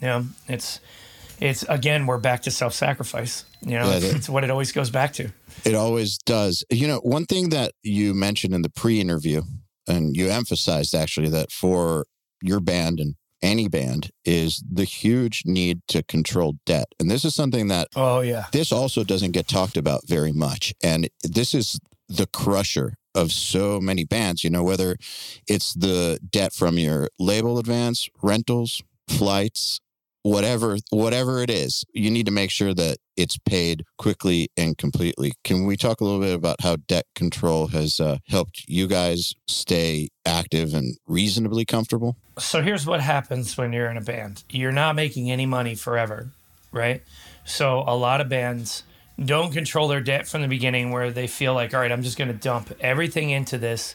You 0.00 0.06
know, 0.06 0.26
it's 0.48 0.80
it's 1.40 1.62
again 1.64 2.06
we're 2.06 2.18
back 2.18 2.42
to 2.42 2.50
self-sacrifice. 2.50 3.44
You 3.62 3.78
know, 3.78 3.90
yeah, 3.90 3.96
it's, 3.96 4.14
it's 4.14 4.28
what 4.28 4.44
it 4.44 4.50
always 4.50 4.72
goes 4.72 4.90
back 4.90 5.12
to. 5.14 5.30
It 5.64 5.74
always 5.74 6.18
does. 6.18 6.64
You 6.70 6.88
know, 6.88 6.98
one 6.98 7.26
thing 7.26 7.50
that 7.50 7.72
you 7.82 8.14
mentioned 8.14 8.54
in 8.54 8.62
the 8.62 8.70
pre-interview, 8.70 9.42
and 9.86 10.16
you 10.16 10.28
emphasized 10.28 10.94
actually 10.94 11.28
that 11.30 11.52
for 11.52 12.06
your 12.42 12.60
band 12.60 13.00
and 13.00 13.16
any 13.42 13.68
band 13.68 14.10
is 14.24 14.62
the 14.70 14.84
huge 14.84 15.42
need 15.46 15.80
to 15.88 16.02
control 16.02 16.56
debt. 16.66 16.86
And 16.98 17.10
this 17.10 17.24
is 17.24 17.34
something 17.34 17.68
that 17.68 17.88
oh 17.96 18.20
yeah. 18.20 18.46
This 18.52 18.72
also 18.72 19.04
doesn't 19.04 19.32
get 19.32 19.48
talked 19.48 19.76
about 19.76 20.06
very 20.06 20.32
much. 20.32 20.74
And 20.82 21.08
this 21.22 21.54
is 21.54 21.78
the 22.08 22.26
crusher 22.26 22.94
of 23.14 23.32
so 23.32 23.80
many 23.80 24.04
bands, 24.04 24.44
you 24.44 24.50
know, 24.50 24.62
whether 24.62 24.96
it's 25.46 25.74
the 25.74 26.18
debt 26.30 26.52
from 26.52 26.78
your 26.78 27.08
label 27.18 27.58
advance, 27.58 28.08
rentals, 28.22 28.82
flights, 29.08 29.80
whatever 30.22 30.76
whatever 30.90 31.42
it 31.42 31.48
is 31.48 31.82
you 31.94 32.10
need 32.10 32.26
to 32.26 32.32
make 32.32 32.50
sure 32.50 32.74
that 32.74 32.98
it's 33.16 33.38
paid 33.38 33.84
quickly 33.98 34.48
and 34.56 34.78
completely. 34.78 35.32
Can 35.44 35.66
we 35.66 35.76
talk 35.76 36.00
a 36.00 36.04
little 36.04 36.20
bit 36.20 36.34
about 36.34 36.62
how 36.62 36.76
debt 36.76 37.04
control 37.14 37.68
has 37.68 38.00
uh, 38.00 38.18
helped 38.28 38.64
you 38.66 38.86
guys 38.86 39.34
stay 39.46 40.08
active 40.24 40.72
and 40.72 40.96
reasonably 41.06 41.64
comfortable? 41.64 42.16
So 42.38 42.62
here's 42.62 42.86
what 42.86 43.00
happens 43.00 43.56
when 43.58 43.72
you're 43.72 43.90
in 43.90 43.98
a 43.98 44.02
band. 44.02 44.44
You're 44.48 44.72
not 44.72 44.94
making 44.94 45.30
any 45.30 45.44
money 45.44 45.74
forever 45.74 46.30
right? 46.72 47.02
So 47.44 47.84
a 47.86 47.96
lot 47.96 48.20
of 48.20 48.28
bands 48.28 48.84
don't 49.22 49.52
control 49.52 49.88
their 49.88 50.00
debt 50.00 50.26
from 50.26 50.42
the 50.42 50.48
beginning 50.48 50.90
where 50.90 51.10
they 51.10 51.26
feel 51.26 51.52
like 51.52 51.74
all 51.74 51.80
right 51.80 51.92
i'm 51.92 52.02
just 52.02 52.16
going 52.16 52.28
to 52.28 52.38
dump 52.38 52.72
everything 52.80 53.28
into 53.28 53.58
this 53.58 53.94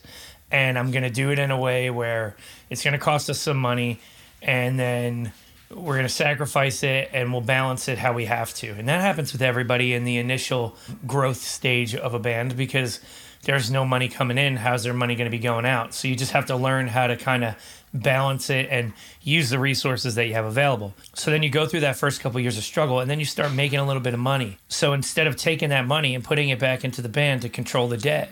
and 0.52 0.78
i'm 0.78 0.92
going 0.92 1.02
to 1.02 1.10
do 1.10 1.32
it 1.32 1.40
in 1.40 1.50
a 1.50 1.60
way 1.60 1.90
where 1.90 2.36
it's 2.70 2.84
going 2.84 2.92
to 2.92 3.00
cost 3.00 3.28
us 3.28 3.40
some 3.40 3.58
money 3.58 4.00
and 4.44 4.80
then 4.80 5.34
we're 5.76 5.96
going 5.96 6.08
to 6.08 6.10
sacrifice 6.10 6.84
it 6.84 7.10
and 7.14 7.32
we'll 7.32 7.42
balance 7.42 7.88
it 7.88 7.98
how 7.98 8.14
we 8.14 8.26
have 8.26 8.54
to. 8.56 8.70
And 8.72 8.88
that 8.88 9.02
happens 9.02 9.34
with 9.34 9.42
everybody 9.42 9.94
in 9.94 10.06
the 10.06 10.18
initial 10.18 10.76
growth 11.06 11.42
stage 11.42 11.94
of 11.94 12.14
a 12.14 12.20
band 12.20 12.56
because 12.56 13.02
there's 13.44 13.70
no 13.70 13.86
money 13.86 14.08
coming 14.08 14.38
in. 14.38 14.56
How's 14.56 14.84
their 14.84 14.94
money 14.94 15.16
going 15.16 15.30
to 15.30 15.38
be 15.38 15.42
going 15.42 15.66
out? 15.66 15.94
So 15.94 16.08
you 16.08 16.16
just 16.16 16.32
have 16.32 16.46
to 16.48 16.56
learn 16.56 16.88
how 16.88 17.08
to 17.08 17.18
kind 17.18 17.44
of 17.44 17.56
balance 17.94 18.50
it 18.50 18.68
and 18.70 18.94
use 19.22 19.50
the 19.50 19.60
resources 19.60 20.16
that 20.16 20.28
you 20.28 20.34
have 20.34 20.46
available. 20.46 20.94
So 21.14 21.30
then 21.30 21.44
you 21.44 21.50
go 21.50 21.66
through 21.66 21.82
that 21.82 21.96
first 21.96 22.22
couple 22.22 22.38
of 22.38 22.44
years 22.44 22.58
of 22.58 22.64
struggle 22.64 23.00
and 23.00 23.10
then 23.10 23.20
you 23.20 23.26
start 23.26 23.54
making 23.54 23.80
a 23.80 23.86
little 23.86 24.02
bit 24.02 24.14
of 24.14 24.20
money. 24.20 24.58
So 24.68 24.94
instead 24.94 25.28
of 25.28 25.36
taking 25.36 25.70
that 25.70 25.86
money 25.86 26.16
and 26.16 26.24
putting 26.24 26.50
it 26.50 26.60
back 26.60 26.84
into 26.84 27.02
the 27.02 27.10
band 27.10 27.42
to 27.44 27.50
control 27.50 27.88
the 27.88 27.98
debt, 27.98 28.32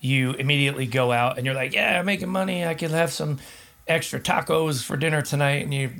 you 0.00 0.32
immediately 0.32 0.86
go 0.86 1.12
out 1.12 1.38
and 1.38 1.46
you're 1.46 1.54
like, 1.54 1.72
yeah, 1.72 1.98
I'm 1.98 2.06
making 2.06 2.28
money. 2.28 2.64
I 2.64 2.74
could 2.74 2.90
have 2.90 3.12
some 3.12 3.38
extra 3.86 4.20
tacos 4.20 4.82
for 4.82 4.96
dinner 4.96 5.22
tonight. 5.22 5.64
And 5.64 5.72
you, 5.74 5.90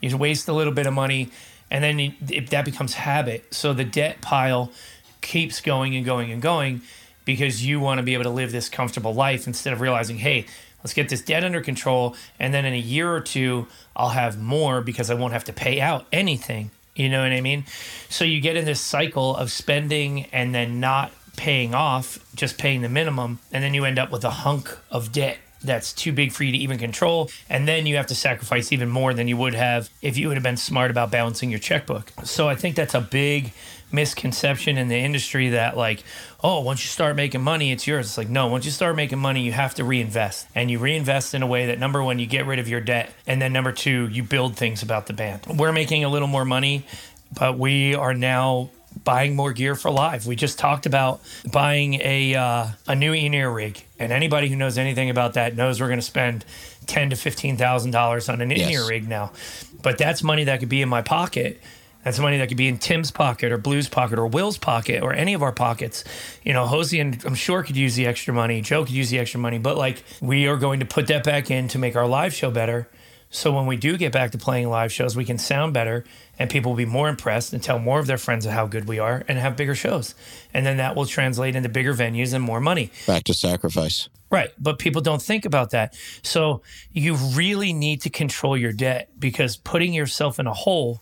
you 0.00 0.16
waste 0.16 0.48
a 0.48 0.52
little 0.52 0.72
bit 0.72 0.86
of 0.86 0.94
money. 0.94 1.30
And 1.70 1.84
then 1.84 2.46
that 2.50 2.64
becomes 2.64 2.94
habit. 2.94 3.54
So 3.54 3.72
the 3.72 3.84
debt 3.84 4.20
pile 4.20 4.72
keeps 5.20 5.60
going 5.60 5.94
and 5.94 6.04
going 6.04 6.32
and 6.32 6.42
going 6.42 6.82
because 7.24 7.64
you 7.64 7.78
want 7.78 7.98
to 7.98 8.02
be 8.02 8.14
able 8.14 8.24
to 8.24 8.30
live 8.30 8.50
this 8.50 8.68
comfortable 8.68 9.14
life 9.14 9.46
instead 9.46 9.72
of 9.72 9.80
realizing, 9.80 10.18
hey, 10.18 10.46
let's 10.82 10.94
get 10.94 11.08
this 11.08 11.22
debt 11.22 11.44
under 11.44 11.60
control. 11.60 12.16
And 12.38 12.52
then 12.52 12.64
in 12.64 12.72
a 12.72 12.78
year 12.78 13.12
or 13.12 13.20
two, 13.20 13.68
I'll 13.94 14.10
have 14.10 14.40
more 14.40 14.80
because 14.80 15.10
I 15.10 15.14
won't 15.14 15.32
have 15.32 15.44
to 15.44 15.52
pay 15.52 15.80
out 15.80 16.06
anything. 16.12 16.70
You 16.96 17.08
know 17.08 17.22
what 17.22 17.32
I 17.32 17.40
mean? 17.40 17.64
So 18.08 18.24
you 18.24 18.40
get 18.40 18.56
in 18.56 18.64
this 18.64 18.80
cycle 18.80 19.36
of 19.36 19.52
spending 19.52 20.26
and 20.32 20.54
then 20.54 20.80
not 20.80 21.12
paying 21.36 21.74
off, 21.74 22.18
just 22.34 22.58
paying 22.58 22.82
the 22.82 22.88
minimum. 22.88 23.38
And 23.52 23.62
then 23.62 23.74
you 23.74 23.84
end 23.84 23.98
up 23.98 24.10
with 24.10 24.24
a 24.24 24.30
hunk 24.30 24.76
of 24.90 25.12
debt 25.12 25.38
that's 25.62 25.92
too 25.92 26.12
big 26.12 26.32
for 26.32 26.44
you 26.44 26.52
to 26.52 26.58
even 26.58 26.78
control. 26.78 27.30
And 27.48 27.68
then 27.68 27.86
you 27.86 27.96
have 27.96 28.06
to 28.06 28.14
sacrifice 28.14 28.72
even 28.72 28.88
more 28.88 29.14
than 29.14 29.28
you 29.28 29.36
would 29.36 29.54
have 29.54 29.90
if 30.02 30.16
you 30.16 30.28
would 30.28 30.36
have 30.36 30.42
been 30.44 30.56
smart 30.56 30.90
about 30.90 31.10
balancing 31.10 31.50
your 31.50 31.58
checkbook. 31.58 32.12
So 32.24 32.48
I 32.48 32.54
think 32.54 32.76
that's 32.76 32.94
a 32.94 33.00
big 33.00 33.52
misconception 33.92 34.78
in 34.78 34.88
the 34.88 34.96
industry 34.96 35.48
that 35.48 35.76
like 35.76 36.04
oh 36.44 36.60
once 36.60 36.84
you 36.84 36.88
start 36.88 37.16
making 37.16 37.40
money 37.40 37.72
it's 37.72 37.88
yours 37.88 38.06
it's 38.06 38.16
like 38.16 38.28
no 38.28 38.46
once 38.46 38.64
you 38.64 38.70
start 38.70 38.94
making 38.94 39.18
money 39.18 39.42
you 39.42 39.50
have 39.50 39.74
to 39.74 39.82
reinvest 39.82 40.46
and 40.54 40.70
you 40.70 40.78
reinvest 40.78 41.34
in 41.34 41.42
a 41.42 41.46
way 41.46 41.66
that 41.66 41.78
number 41.78 42.00
one 42.00 42.18
you 42.18 42.26
get 42.26 42.46
rid 42.46 42.60
of 42.60 42.68
your 42.68 42.80
debt 42.80 43.12
and 43.26 43.42
then 43.42 43.52
number 43.52 43.72
two 43.72 44.06
you 44.08 44.22
build 44.22 44.56
things 44.56 44.82
about 44.82 45.06
the 45.08 45.12
band 45.12 45.44
we're 45.58 45.72
making 45.72 46.04
a 46.04 46.08
little 46.08 46.28
more 46.28 46.44
money 46.44 46.86
but 47.36 47.58
we 47.58 47.94
are 47.94 48.14
now 48.14 48.70
buying 49.04 49.34
more 49.36 49.52
gear 49.52 49.74
for 49.74 49.90
live. 49.90 50.26
We 50.26 50.36
just 50.36 50.58
talked 50.58 50.86
about 50.86 51.20
buying 51.52 51.94
a 51.94 52.34
uh, 52.34 52.66
a 52.86 52.94
new 52.94 53.12
in-ear 53.12 53.50
rig, 53.50 53.82
and 53.98 54.12
anybody 54.12 54.48
who 54.48 54.56
knows 54.56 54.78
anything 54.78 55.10
about 55.10 55.34
that 55.34 55.56
knows 55.56 55.80
we're 55.80 55.88
going 55.88 55.98
to 56.00 56.04
spend 56.04 56.44
ten 56.86 57.10
to 57.10 57.16
fifteen 57.16 57.56
thousand 57.56 57.90
dollars 57.92 58.28
on 58.28 58.40
an 58.40 58.50
in-ear 58.52 58.80
Yes. 58.80 58.88
rig 58.88 59.08
now. 59.08 59.32
But 59.82 59.96
that's 59.98 60.22
money 60.22 60.44
that 60.44 60.60
could 60.60 60.68
be 60.68 60.82
in 60.82 60.88
my 60.88 61.02
pocket. 61.02 61.60
That's 62.04 62.18
money 62.18 62.38
that 62.38 62.48
could 62.48 62.56
be 62.56 62.66
in 62.66 62.78
Tim's 62.78 63.10
pocket 63.10 63.52
or 63.52 63.58
Blue's 63.58 63.86
pocket 63.88 64.18
or 64.18 64.26
Will's 64.26 64.56
pocket 64.56 65.02
or 65.02 65.12
any 65.12 65.34
of 65.34 65.42
our 65.42 65.52
pockets. 65.52 66.02
You 66.42 66.54
know, 66.54 66.66
Hosey 66.66 66.98
and 66.98 67.22
I'm 67.26 67.34
sure 67.34 67.62
could 67.62 67.76
use 67.76 67.94
the 67.94 68.06
extra 68.06 68.32
money. 68.32 68.62
Joe 68.62 68.84
could 68.86 68.94
use 68.94 69.10
the 69.10 69.18
extra 69.18 69.38
money, 69.38 69.58
but 69.58 69.76
like 69.76 70.02
we 70.20 70.46
are 70.46 70.56
going 70.56 70.80
to 70.80 70.86
put 70.86 71.08
that 71.08 71.24
back 71.24 71.50
in 71.50 71.68
to 71.68 71.78
make 71.78 71.96
our 71.96 72.06
live 72.06 72.32
show 72.32 72.50
better. 72.50 72.88
So 73.30 73.52
when 73.52 73.66
we 73.66 73.76
do 73.76 73.96
get 73.96 74.12
back 74.12 74.32
to 74.32 74.38
playing 74.38 74.68
live 74.68 74.92
shows, 74.92 75.16
we 75.16 75.24
can 75.24 75.38
sound 75.38 75.72
better 75.72 76.04
and 76.38 76.50
people 76.50 76.72
will 76.72 76.76
be 76.76 76.84
more 76.84 77.08
impressed 77.08 77.52
and 77.52 77.62
tell 77.62 77.78
more 77.78 78.00
of 78.00 78.06
their 78.06 78.18
friends 78.18 78.44
of 78.44 78.52
how 78.52 78.66
good 78.66 78.88
we 78.88 78.98
are 78.98 79.24
and 79.28 79.38
have 79.38 79.56
bigger 79.56 79.76
shows. 79.76 80.16
And 80.52 80.66
then 80.66 80.78
that 80.78 80.96
will 80.96 81.06
translate 81.06 81.54
into 81.54 81.68
bigger 81.68 81.94
venues 81.94 82.34
and 82.34 82.42
more 82.42 82.60
money. 82.60 82.90
Back 83.06 83.24
to 83.24 83.34
sacrifice. 83.34 84.08
Right. 84.30 84.50
But 84.58 84.78
people 84.78 85.00
don't 85.00 85.22
think 85.22 85.44
about 85.44 85.70
that. 85.70 85.94
So 86.22 86.62
you 86.92 87.14
really 87.14 87.72
need 87.72 88.02
to 88.02 88.10
control 88.10 88.56
your 88.56 88.72
debt 88.72 89.10
because 89.18 89.56
putting 89.56 89.92
yourself 89.92 90.40
in 90.40 90.46
a 90.46 90.54
hole 90.54 91.00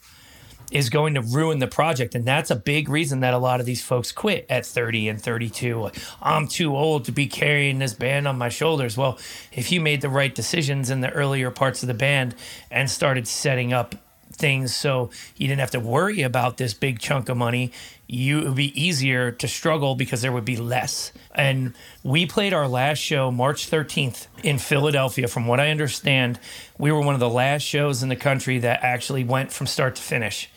is 0.71 0.91
going 0.91 1.15
to 1.15 1.21
ruin 1.21 1.59
the 1.59 1.67
project. 1.67 2.15
And 2.15 2.25
that's 2.25 2.51
a 2.51 2.57
big 2.57 2.89
reason 2.89 3.21
that 3.21 3.35
a 3.35 3.39
lot 3.39 3.61
of 3.61 3.67
these 3.67 3.83
folks 3.83 4.13
quit 4.13 4.47
at 4.51 4.67
30 4.67 5.09
and 5.09 5.21
32. 5.21 5.81
Like, 5.81 5.97
I'm 6.21 6.47
too 6.47 6.77
old 6.77 7.05
to 7.07 7.13
be 7.13 7.27
carrying 7.27 7.79
this 7.79 7.95
band 7.95 8.29
on 8.29 8.39
my 8.39 8.49
shoulders. 8.49 8.97
Well, 8.97 9.19
if 9.53 9.73
you 9.73 9.81
made 9.81 10.01
the 10.01 10.09
right 10.09 10.35
decisions 10.35 10.91
in 10.91 11.01
the 11.01 11.11
earlier 11.11 11.51
parts 11.51 11.83
of 11.83 11.87
the 11.87 11.95
band 11.95 12.35
and 12.71 12.91
started 12.91 13.27
setting 13.27 13.73
up 13.73 13.95
things 14.39 14.75
so 14.75 15.11
you 15.37 15.49
didn't 15.49 15.61
have 15.61 15.71
to 15.73 15.81
worry 15.81 16.23
about 16.23 16.57
this 16.59 16.73
big 16.73 17.01
chunk 17.01 17.29
of 17.29 17.37
money 17.37 17.73
you 18.07 18.39
it 18.39 18.45
would 18.45 18.55
be 18.55 18.81
easier 18.81 19.33
to 19.33 19.49
struggle 19.49 19.95
because 19.97 20.23
there 20.23 20.31
would 20.31 20.45
be 20.45 20.57
less 20.57 21.13
and 21.35 21.75
we 22.05 22.25
played 22.25 22.53
our 22.53 22.69
last 22.69 22.99
show 22.99 23.31
march 23.31 23.69
13th 23.69 24.29
in 24.45 24.59
philadelphia 24.59 25.27
from 25.27 25.47
what 25.47 25.59
i 25.59 25.71
understand 25.71 26.39
we 26.79 26.93
were 26.93 27.01
one 27.01 27.15
of 27.15 27.21
the 27.21 27.29
last 27.29 27.63
shows 27.63 28.03
in 28.03 28.09
the 28.09 28.17
country 28.17 28.59
that 28.59 28.83
actually 28.83 29.25
went 29.25 29.53
from 29.53 29.67
start 29.67 29.97
to 29.97 30.03
finish 30.03 30.49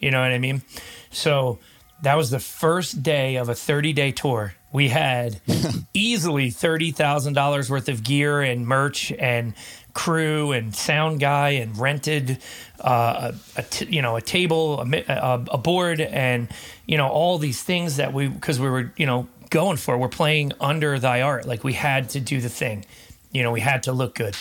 you 0.00 0.10
know 0.10 0.20
what 0.20 0.32
i 0.32 0.38
mean? 0.38 0.62
So 1.10 1.58
that 2.02 2.16
was 2.16 2.30
the 2.30 2.40
first 2.40 3.02
day 3.02 3.36
of 3.36 3.48
a 3.48 3.54
30 3.54 3.92
day 3.92 4.12
tour. 4.12 4.54
We 4.72 4.88
had 4.88 5.40
easily 5.94 6.50
$30,000 6.50 7.70
worth 7.70 7.88
of 7.88 8.04
gear 8.04 8.42
and 8.42 8.66
merch 8.66 9.12
and 9.12 9.54
crew 9.94 10.52
and 10.52 10.74
sound 10.74 11.20
guy 11.20 11.50
and 11.50 11.78
rented 11.78 12.38
uh, 12.82 13.32
a, 13.56 13.60
a 13.60 13.62
t- 13.62 13.86
you 13.86 14.02
know 14.02 14.16
a 14.16 14.20
table 14.20 14.82
a, 14.82 15.04
a, 15.08 15.44
a 15.52 15.58
board 15.58 16.02
and 16.02 16.48
you 16.84 16.98
know 16.98 17.08
all 17.08 17.38
these 17.38 17.62
things 17.62 17.96
that 17.96 18.12
we 18.12 18.28
because 18.28 18.60
we 18.60 18.68
were 18.68 18.92
you 18.98 19.06
know 19.06 19.26
going 19.48 19.78
for 19.78 19.96
we're 19.96 20.08
playing 20.08 20.52
under 20.60 20.98
Thy 20.98 21.22
Art. 21.22 21.46
Like 21.46 21.64
we 21.64 21.72
had 21.72 22.10
to 22.10 22.20
do 22.20 22.42
the 22.42 22.50
thing. 22.50 22.84
You 23.32 23.42
know 23.42 23.50
we 23.50 23.60
had 23.60 23.84
to 23.84 23.92
look 23.92 24.14
good. 24.14 24.36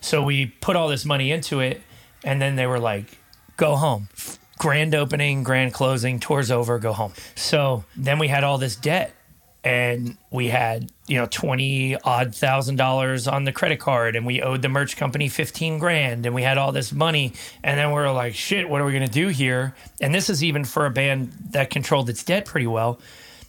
So 0.00 0.22
we 0.22 0.46
put 0.46 0.76
all 0.76 0.86
this 0.88 1.04
money 1.04 1.32
into 1.32 1.58
it 1.58 1.82
and 2.22 2.40
then 2.40 2.54
they 2.54 2.66
were 2.66 2.78
like 2.78 3.18
go 3.56 3.74
home 3.74 4.08
grand 4.62 4.94
opening 4.94 5.42
grand 5.42 5.74
closing 5.74 6.20
tours 6.20 6.48
over 6.48 6.78
go 6.78 6.92
home. 6.92 7.12
So 7.34 7.82
then 7.96 8.20
we 8.20 8.28
had 8.28 8.44
all 8.44 8.58
this 8.58 8.76
debt 8.76 9.12
and 9.64 10.16
we 10.30 10.46
had 10.46 10.88
you 11.08 11.16
know 11.16 11.26
20 11.28 11.96
odd 12.04 12.32
thousand 12.32 12.76
dollars 12.76 13.26
on 13.26 13.42
the 13.42 13.50
credit 13.50 13.80
card 13.80 14.14
and 14.14 14.24
we 14.24 14.40
owed 14.40 14.62
the 14.62 14.68
merch 14.68 14.96
company 14.96 15.28
15 15.28 15.80
grand 15.80 16.26
and 16.26 16.32
we 16.32 16.44
had 16.44 16.58
all 16.58 16.70
this 16.70 16.92
money. 16.92 17.32
And 17.64 17.76
then 17.76 17.90
we 17.90 17.98
are 17.98 18.12
like 18.12 18.36
shit 18.36 18.68
what 18.68 18.80
are 18.80 18.84
we 18.84 18.92
going 18.92 19.04
to 19.04 19.12
do 19.12 19.28
here? 19.28 19.74
And 20.00 20.14
this 20.14 20.30
is 20.30 20.44
even 20.44 20.64
for 20.64 20.86
a 20.86 20.90
band 20.90 21.32
that 21.50 21.70
controlled 21.70 22.08
its 22.08 22.22
debt 22.22 22.44
pretty 22.44 22.68
well. 22.68 23.00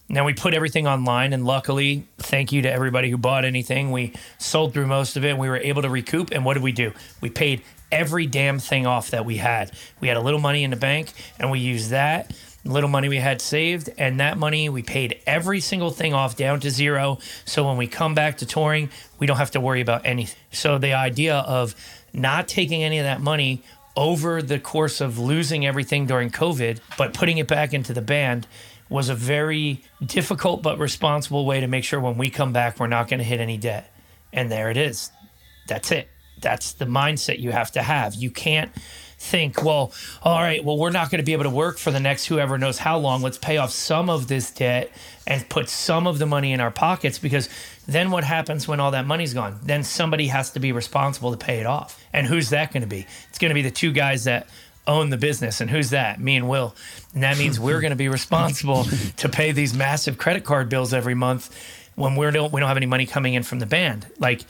Now 0.10 0.26
we 0.26 0.34
put 0.34 0.56
everything 0.56 0.88
online 0.88 1.32
and 1.32 1.46
luckily 1.46 2.08
thank 2.18 2.52
you 2.52 2.64
to 2.64 2.72
everybody 2.72 3.12
who 3.12 3.18
bought 3.18 3.46
anything 3.46 3.92
we 3.92 4.14
sold 4.40 4.74
through 4.74 4.88
most 4.88 5.16
of 5.16 5.24
it 5.26 5.30
and 5.30 5.40
we 5.40 5.48
were 5.48 5.58
able 5.58 5.84
to 5.84 5.90
recoup. 5.92 6.32
And 6.32 6.44
what 6.44 6.56
did 6.56 6.64
we 6.64 6.72
do? 6.72 6.92
We 7.22 7.30
paid 7.30 7.62
every 7.94 8.26
damn 8.26 8.58
thing 8.58 8.88
off 8.88 9.12
that 9.12 9.24
we 9.24 9.38
had. 9.38 9.72
We 10.02 10.08
had 10.08 10.18
a 10.18 10.22
little 10.22 10.40
money 10.40 10.64
in 10.64 10.72
the 10.72 10.76
bank 10.76 11.14
and 11.40 11.52
we 11.52 11.60
used 11.60 11.92
that 11.92 12.36
little 12.66 12.90
money 12.90 13.10
we 13.10 13.18
had 13.18 13.42
saved 13.42 13.90
and 13.98 14.20
that 14.20 14.38
money 14.38 14.70
we 14.70 14.82
paid 14.82 15.20
every 15.28 15.60
single 15.60 15.92
thing 15.92 16.14
off 16.14 16.36
down 16.36 16.60
to 16.62 16.72
zero. 16.72 17.20
So 17.46 17.68
when 17.68 17.78
we 17.78 17.88
come 17.88 18.16
back 18.16 18.38
to 18.38 18.48
touring 18.48 18.90
we 19.20 19.28
don't 19.28 19.38
have 19.38 19.52
to 19.52 19.62
worry 19.62 19.82
about 19.82 20.06
anything. 20.06 20.40
So 20.52 20.80
the 20.80 20.94
idea 20.94 21.38
of 21.38 21.76
not 22.14 22.48
taking 22.48 22.84
any 22.84 22.98
of 22.98 23.04
that 23.04 23.22
money 23.22 23.64
over 23.96 24.42
the 24.42 24.60
course 24.60 25.00
of 25.00 25.20
losing 25.20 25.68
everything 25.68 26.08
during 26.08 26.32
covid 26.32 26.80
but 26.98 27.14
putting 27.14 27.38
it 27.38 27.48
back 27.48 27.76
into 27.76 27.94
the 27.94 28.02
band 28.02 28.48
was 28.90 29.08
a 29.08 29.14
very 29.14 29.84
difficult 30.04 30.64
but 30.64 30.80
responsible 30.80 31.46
way 31.46 31.60
to 31.60 31.68
make 31.68 31.84
sure 31.84 32.00
when 32.00 32.18
we 32.18 32.32
come 32.32 32.52
back 32.52 32.80
we're 32.80 32.88
not 32.88 33.08
going 33.08 33.20
to 33.20 33.24
hit 33.24 33.40
any 33.40 33.58
debt. 33.58 33.94
And 34.32 34.52
there 34.52 34.72
it 34.72 34.78
is. 34.78 35.12
That's 35.68 35.92
it 35.92 36.10
that's 36.44 36.74
the 36.74 36.86
mindset 36.86 37.40
you 37.40 37.52
have 37.52 37.72
to 37.72 37.82
have 37.82 38.14
you 38.14 38.30
can't 38.30 38.72
think, 39.24 39.64
well, 39.64 39.94
all 40.22 40.42
right, 40.42 40.64
well, 40.64 40.78
we're 40.78 40.92
not 40.92 41.10
going 41.10 41.20
to 41.20 41.26
be 41.26 41.34
able 41.34 41.46
to 41.46 41.50
work 41.50 41.78
for 41.78 41.92
the 41.92 42.00
next 42.00 42.26
whoever 42.26 42.58
knows 42.58 42.78
how 42.78 42.98
long. 42.98 43.22
Let's 43.22 43.38
pay 43.38 43.58
off 43.58 43.72
some 43.72 44.10
of 44.10 44.28
this 44.28 44.52
debt 44.52 44.92
and 45.26 45.48
put 45.48 45.70
some 45.70 46.06
of 46.06 46.20
the 46.20 46.26
money 46.26 46.52
in 46.52 46.60
our 46.60 46.72
pockets 46.72 47.20
because 47.20 47.50
then 47.88 48.12
what 48.12 48.26
happens 48.26 48.68
when 48.68 48.80
all 48.80 48.92
that 48.92 49.08
money's 49.08 49.34
gone? 49.34 49.60
Then 49.64 49.84
somebody 49.84 50.28
has 50.28 50.52
to 50.52 50.60
be 50.60 50.72
responsible 50.72 51.32
to 51.32 51.38
pay 51.38 51.60
it 51.60 51.66
off. 51.66 52.04
And 52.12 52.28
who's 52.28 52.50
that 52.50 52.74
going 52.74 52.82
to 52.82 52.88
be? 52.88 53.08
It's 53.30 53.40
going 53.40 53.50
to 53.50 53.56
be 53.56 53.62
the 53.62 53.72
two 53.72 53.94
guys 53.94 54.26
that 54.26 54.48
own 54.86 55.10
the 55.10 55.18
business. 55.18 55.62
And 55.62 55.70
who's 55.70 55.92
that? 55.92 56.20
Me 56.20 56.36
and 56.36 56.50
Will. 56.50 56.76
And 57.14 57.24
that 57.24 57.38
means 57.38 57.60
we're 57.60 57.80
going 57.80 57.92
to 57.92 57.98
be 57.98 58.10
responsible 58.10 58.84
to 59.18 59.30
pay 59.30 59.54
these 59.54 59.74
massive 59.74 60.18
credit 60.18 60.44
card 60.44 60.68
bills 60.68 60.94
every 60.94 61.16
month 61.16 61.50
when 61.96 62.16
we 62.16 62.30
don't 62.32 62.52
we 62.52 62.60
don't 62.60 62.68
have 62.68 62.78
any 62.78 62.88
money 62.88 63.06
coming 63.06 63.36
in 63.36 63.44
from 63.44 63.60
the 63.60 63.66
band. 63.66 64.08
Like 64.20 64.42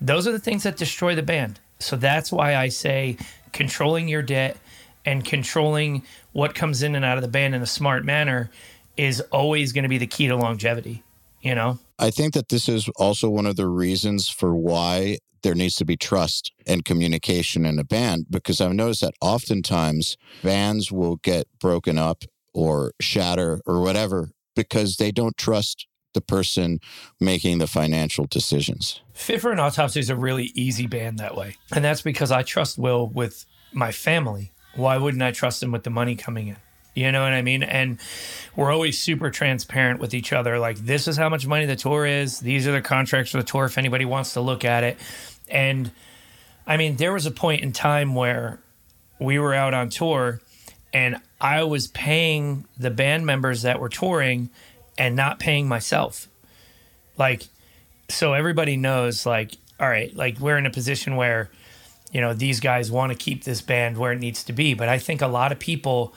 those 0.00 0.26
are 0.26 0.32
the 0.32 0.38
things 0.38 0.62
that 0.62 0.76
destroy 0.76 1.14
the 1.14 1.22
band. 1.22 1.60
So 1.78 1.96
that's 1.96 2.32
why 2.32 2.56
I 2.56 2.68
say 2.68 3.16
controlling 3.52 4.08
your 4.08 4.22
debt 4.22 4.56
and 5.04 5.24
controlling 5.24 6.02
what 6.32 6.54
comes 6.54 6.82
in 6.82 6.94
and 6.94 7.04
out 7.04 7.18
of 7.18 7.22
the 7.22 7.28
band 7.28 7.54
in 7.54 7.62
a 7.62 7.66
smart 7.66 8.04
manner 8.04 8.50
is 8.96 9.20
always 9.32 9.72
going 9.72 9.84
to 9.84 9.88
be 9.88 9.98
the 9.98 10.06
key 10.06 10.26
to 10.26 10.36
longevity, 10.36 11.02
you 11.40 11.54
know? 11.54 11.78
I 11.98 12.10
think 12.10 12.34
that 12.34 12.48
this 12.48 12.68
is 12.68 12.88
also 12.96 13.30
one 13.30 13.46
of 13.46 13.56
the 13.56 13.68
reasons 13.68 14.28
for 14.28 14.54
why 14.54 15.18
there 15.42 15.54
needs 15.54 15.76
to 15.76 15.84
be 15.84 15.96
trust 15.96 16.52
and 16.66 16.84
communication 16.84 17.64
in 17.64 17.78
a 17.78 17.84
band 17.84 18.26
because 18.28 18.60
I've 18.60 18.72
noticed 18.72 19.02
that 19.02 19.14
oftentimes 19.20 20.16
bands 20.42 20.90
will 20.90 21.16
get 21.16 21.46
broken 21.60 21.96
up 21.96 22.24
or 22.52 22.92
shatter 23.00 23.60
or 23.64 23.80
whatever 23.80 24.30
because 24.56 24.96
they 24.96 25.12
don't 25.12 25.36
trust 25.36 25.86
the 26.14 26.20
person 26.20 26.80
making 27.20 27.58
the 27.58 27.66
financial 27.66 28.26
decisions. 28.26 29.00
Fit 29.12 29.40
for 29.40 29.52
an 29.52 29.58
Autopsy 29.58 30.00
is 30.00 30.10
a 30.10 30.16
really 30.16 30.52
easy 30.54 30.86
band 30.86 31.18
that 31.18 31.36
way. 31.36 31.56
And 31.72 31.84
that's 31.84 32.02
because 32.02 32.30
I 32.30 32.42
trust 32.42 32.78
Will 32.78 33.06
with 33.06 33.44
my 33.72 33.92
family. 33.92 34.52
Why 34.74 34.96
wouldn't 34.96 35.22
I 35.22 35.32
trust 35.32 35.62
him 35.62 35.72
with 35.72 35.82
the 35.82 35.90
money 35.90 36.16
coming 36.16 36.48
in? 36.48 36.56
You 36.94 37.12
know 37.12 37.22
what 37.22 37.32
I 37.32 37.42
mean? 37.42 37.62
And 37.62 37.98
we're 38.56 38.72
always 38.72 38.98
super 38.98 39.30
transparent 39.30 40.00
with 40.00 40.14
each 40.14 40.32
other. 40.32 40.58
Like, 40.58 40.78
this 40.78 41.06
is 41.06 41.16
how 41.16 41.28
much 41.28 41.46
money 41.46 41.64
the 41.64 41.76
tour 41.76 42.04
is. 42.04 42.40
These 42.40 42.66
are 42.66 42.72
the 42.72 42.80
contracts 42.80 43.30
for 43.30 43.36
the 43.36 43.44
tour 43.44 43.66
if 43.66 43.78
anybody 43.78 44.04
wants 44.04 44.32
to 44.32 44.40
look 44.40 44.64
at 44.64 44.82
it. 44.82 44.98
And 45.46 45.92
I 46.66 46.76
mean, 46.76 46.96
there 46.96 47.12
was 47.12 47.26
a 47.26 47.30
point 47.30 47.62
in 47.62 47.72
time 47.72 48.14
where 48.14 48.60
we 49.20 49.38
were 49.38 49.54
out 49.54 49.74
on 49.74 49.90
tour 49.90 50.40
and 50.92 51.20
I 51.40 51.62
was 51.64 51.86
paying 51.88 52.64
the 52.78 52.90
band 52.90 53.26
members 53.26 53.62
that 53.62 53.80
were 53.80 53.88
touring 53.88 54.50
and 54.98 55.16
not 55.16 55.38
paying 55.38 55.68
myself. 55.68 56.28
Like, 57.16 57.44
so 58.08 58.34
everybody 58.34 58.76
knows, 58.76 59.24
like, 59.24 59.54
all 59.80 59.88
right, 59.88 60.14
like 60.14 60.38
we're 60.40 60.58
in 60.58 60.66
a 60.66 60.70
position 60.70 61.16
where, 61.16 61.50
you 62.12 62.20
know, 62.20 62.34
these 62.34 62.60
guys 62.60 62.90
want 62.90 63.12
to 63.12 63.18
keep 63.18 63.44
this 63.44 63.62
band 63.62 63.96
where 63.96 64.12
it 64.12 64.18
needs 64.18 64.44
to 64.44 64.52
be. 64.52 64.74
But 64.74 64.88
I 64.88 64.98
think 64.98 65.22
a 65.22 65.26
lot 65.26 65.52
of 65.52 65.58
people, 65.58 66.14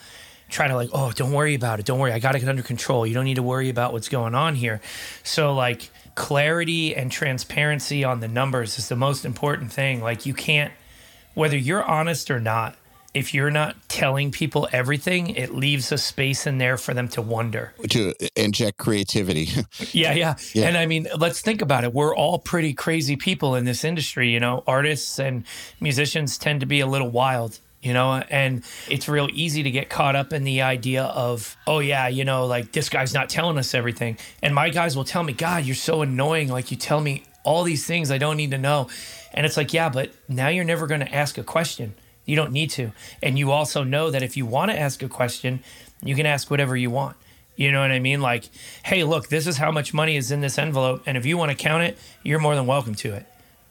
try 0.51 0.67
to 0.67 0.75
like, 0.75 0.89
oh, 0.93 1.11
don't 1.13 1.31
worry 1.31 1.55
about 1.55 1.79
it. 1.79 1.85
Don't 1.85 1.97
worry. 1.97 2.11
I 2.11 2.19
got 2.19 2.33
to 2.33 2.39
get 2.39 2.49
under 2.49 2.61
control. 2.61 3.07
You 3.07 3.13
don't 3.13 3.25
need 3.25 3.35
to 3.35 3.43
worry 3.43 3.69
about 3.69 3.93
what's 3.93 4.09
going 4.09 4.35
on 4.35 4.55
here. 4.55 4.81
So, 5.23 5.55
like, 5.55 5.89
clarity 6.15 6.95
and 6.95 7.11
transparency 7.11 8.03
on 8.03 8.19
the 8.19 8.27
numbers 8.27 8.77
is 8.77 8.89
the 8.89 8.95
most 8.95 9.25
important 9.25 9.71
thing. 9.71 10.01
Like, 10.01 10.25
you 10.25 10.33
can't, 10.33 10.73
whether 11.33 11.57
you're 11.57 11.83
honest 11.83 12.29
or 12.29 12.39
not, 12.39 12.75
if 13.13 13.33
you're 13.33 13.51
not 13.51 13.75
telling 13.89 14.31
people 14.31 14.69
everything, 14.71 15.35
it 15.35 15.53
leaves 15.53 15.91
a 15.91 15.97
space 15.97 16.47
in 16.47 16.57
there 16.57 16.77
for 16.77 16.93
them 16.93 17.07
to 17.09 17.21
wonder. 17.21 17.73
To 17.89 18.13
inject 18.35 18.77
creativity. 18.77 19.49
yeah, 19.91 20.13
yeah, 20.13 20.35
yeah. 20.53 20.67
And 20.67 20.77
I 20.77 20.85
mean, 20.85 21.07
let's 21.17 21.41
think 21.41 21.61
about 21.61 21.83
it. 21.83 21.93
We're 21.93 22.15
all 22.15 22.39
pretty 22.39 22.73
crazy 22.73 23.17
people 23.17 23.55
in 23.55 23.65
this 23.65 23.83
industry. 23.83 24.29
You 24.31 24.39
know, 24.39 24.63
artists 24.65 25.19
and 25.19 25.43
musicians 25.79 26.38
tend 26.38 26.61
to 26.61 26.65
be 26.65 26.79
a 26.79 26.88
little 26.88 27.09
wild 27.09 27.59
you 27.81 27.93
know 27.93 28.21
and 28.29 28.63
it's 28.89 29.09
real 29.09 29.27
easy 29.33 29.63
to 29.63 29.71
get 29.71 29.89
caught 29.89 30.15
up 30.15 30.33
in 30.33 30.43
the 30.43 30.61
idea 30.61 31.03
of 31.03 31.57
oh 31.67 31.79
yeah 31.79 32.07
you 32.07 32.23
know 32.23 32.45
like 32.45 32.71
this 32.71 32.89
guy's 32.89 33.13
not 33.13 33.27
telling 33.27 33.57
us 33.57 33.73
everything 33.73 34.17
and 34.41 34.53
my 34.53 34.69
guys 34.69 34.95
will 34.95 35.03
tell 35.03 35.23
me 35.23 35.33
god 35.33 35.65
you're 35.65 35.73
so 35.73 36.01
annoying 36.01 36.47
like 36.47 36.69
you 36.69 36.77
tell 36.77 37.01
me 37.01 37.23
all 37.43 37.63
these 37.63 37.85
things 37.85 38.11
i 38.11 38.19
don't 38.19 38.38
need 38.38 38.51
to 38.51 38.57
know 38.57 38.88
and 39.33 39.45
it's 39.45 39.57
like 39.57 39.73
yeah 39.73 39.89
but 39.89 40.11
now 40.27 40.47
you're 40.47 40.63
never 40.63 40.85
going 40.85 41.01
to 41.01 41.11
ask 41.13 41.39
a 41.39 41.43
question 41.43 41.93
you 42.26 42.35
don't 42.35 42.52
need 42.52 42.69
to 42.69 42.91
and 43.22 43.38
you 43.38 43.52
also 43.52 43.84
know 43.84 44.11
that 44.11 44.23
if 44.23 44.38
you 44.38 44.45
want 44.45 44.72
to 44.72 44.77
ask 44.77 45.02
a 45.03 45.10
question 45.10 45.61
you 46.03 46.15
can 46.15 46.26
ask 46.26 46.49
whatever 46.49 46.76
you 46.76 46.89
want 46.89 47.15
you 47.56 47.72
know 47.72 47.81
what 47.81 47.91
I 47.91 47.99
mean? 47.99 48.22
Like, 48.22 48.45
hey, 48.84 49.03
look, 49.03 49.27
this 49.27 49.45
is 49.45 49.57
how 49.57 49.72
much 49.72 49.93
money 49.93 50.15
is 50.15 50.31
in 50.31 50.41
this 50.41 50.57
envelope. 50.57 51.03
And 51.06 51.15
if 51.15 51.27
you 51.27 51.38
want 51.38 51.52
to 51.52 51.56
count 51.56 51.84
it, 51.84 51.98
you're 52.23 52.39
more 52.39 52.56
than 52.56 52.65
welcome 52.65 52.95
to 52.95 53.14
it. 53.14 53.27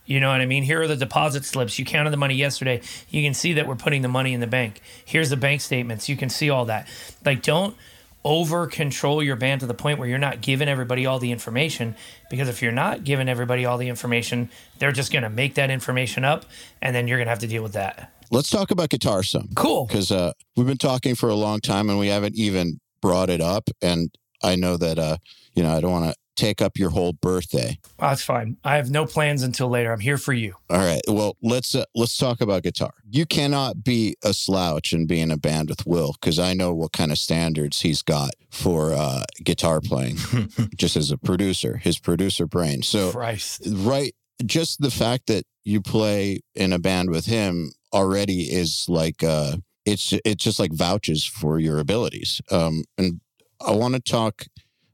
You 0.07 0.21
know 0.21 0.31
what 0.31 0.41
I 0.41 0.47
mean? 0.47 0.63
Here 0.63 0.83
are 0.83 0.87
the 0.87 0.97
deposit 0.97 1.45
slips. 1.45 1.79
You 1.79 1.85
counted 1.85 2.11
the 2.11 2.17
money 2.17 2.35
yesterday. 2.35 2.83
You 3.09 3.23
can 3.23 3.35
see 3.35 3.55
that 3.55 3.67
we're 3.67 3.77
putting 3.77 4.03
the 4.03 4.09
money 4.09 4.33
in 4.33 4.41
the 4.41 4.47
bank. 4.47 4.81
Here's 5.05 5.31
the 5.31 5.37
bank 5.37 5.61
statements. 5.61 6.09
You 6.09 6.17
can 6.17 6.29
see 6.29 6.51
all 6.51 6.67
that. 6.67 6.89
Like, 7.25 7.43
don't 7.43 7.77
over 8.23 8.67
control 8.67 9.23
your 9.23 9.37
band 9.37 9.61
to 9.63 9.67
the 9.67 9.75
point 9.75 9.99
where 9.99 10.09
you're 10.09 10.19
not 10.19 10.41
giving 10.41 10.69
everybody 10.69 11.07
all 11.07 11.19
the 11.19 11.33
information. 11.33 11.97
Because 12.29 12.49
if 12.49 12.61
you're 12.63 12.73
not 12.73 13.05
giving 13.05 13.29
everybody 13.29 13.65
all 13.65 13.79
the 13.79 13.89
information, 13.89 14.51
they're 14.79 14.93
just 14.93 15.13
going 15.13 15.23
to 15.23 15.31
make 15.31 15.55
that 15.55 15.71
information 15.71 16.25
up 16.25 16.45
and 16.83 16.95
then 16.95 17.09
you're 17.09 17.19
going 17.19 17.27
to 17.27 17.31
have 17.31 17.39
to 17.41 17.49
deal 17.49 17.63
with 17.63 17.73
that. 17.73 18.13
Let's 18.31 18.51
talk 18.51 18.71
about 18.71 18.91
guitar 18.91 19.23
some. 19.23 19.49
Cool. 19.57 19.87
Because 19.87 20.11
uh, 20.13 20.33
we've 20.57 20.67
been 20.67 20.77
talking 20.77 21.15
for 21.15 21.29
a 21.29 21.35
long 21.35 21.61
time 21.61 21.91
and 21.91 21.99
we 21.99 22.09
haven't 22.09 22.37
even 22.37 22.81
brought 23.03 23.31
it 23.31 23.41
up. 23.41 23.69
And 23.83 24.15
I 24.43 24.57
know 24.57 24.77
that, 24.77 24.99
uh, 24.99 25.17
you 25.55 25.63
know, 25.63 25.77
I 25.77 25.81
don't 25.81 25.91
want 25.91 26.13
to 26.13 26.15
take 26.37 26.63
up 26.63 26.79
your 26.79 26.91
whole 26.91 27.13
birthday. 27.13 27.79
Oh, 27.99 28.09
that's 28.09 28.23
fine. 28.23 28.57
I 28.65 28.77
have 28.77 28.91
no 28.91 29.05
plans 29.05 29.43
until 29.43 29.69
later. 29.69 29.93
I'm 29.93 30.01
here 30.01 30.17
for 30.17 30.33
you. 30.33 30.55
All 30.71 30.79
right. 30.79 31.03
Well, 31.07 31.37
let's 31.43 31.75
uh, 31.75 31.85
let's 31.95 32.17
talk 32.17 32.41
about 32.41 32.63
guitar. 32.63 32.95
You 33.09 33.27
cannot 33.27 33.85
be 33.85 34.17
a 34.25 34.33
slouch 34.33 34.93
and 34.93 35.07
be 35.07 35.21
in 35.21 35.31
a 35.31 35.37
band 35.37 35.69
with 35.69 35.87
Will 35.87 36.15
because 36.21 36.39
I 36.39 36.55
know 36.55 36.73
what 36.73 36.93
kind 36.93 37.13
of 37.13 37.19
standards 37.19 37.83
he's 37.83 38.03
got 38.03 38.31
for 38.51 38.93
uh, 38.95 39.25
guitar 39.45 39.81
playing, 39.81 40.17
just 40.77 40.97
as 40.97 41.11
a 41.11 41.19
producer, 41.19 41.77
his 41.77 41.99
producer 41.99 42.47
brain. 42.47 42.83
So, 42.83 43.13
Christ. 43.13 43.63
right, 43.67 44.15
just 44.47 44.81
the 44.81 44.91
fact 44.91 45.27
that 45.27 45.45
you 45.65 45.83
play 45.83 46.41
in 46.55 46.73
a 46.73 46.79
band 46.79 47.11
with 47.11 47.27
him 47.27 47.73
already 47.93 48.43
is 48.53 48.87
like 48.89 49.23
uh, 49.23 49.57
it's 49.85 50.13
it's 50.25 50.43
just 50.43 50.59
like 50.59 50.73
vouches 50.73 51.25
for 51.25 51.59
your 51.59 51.79
abilities. 51.79 52.41
Um, 52.51 52.85
and 52.99 53.21
I 53.61 53.73
want 53.73 53.95
to 53.95 54.01
talk. 54.01 54.47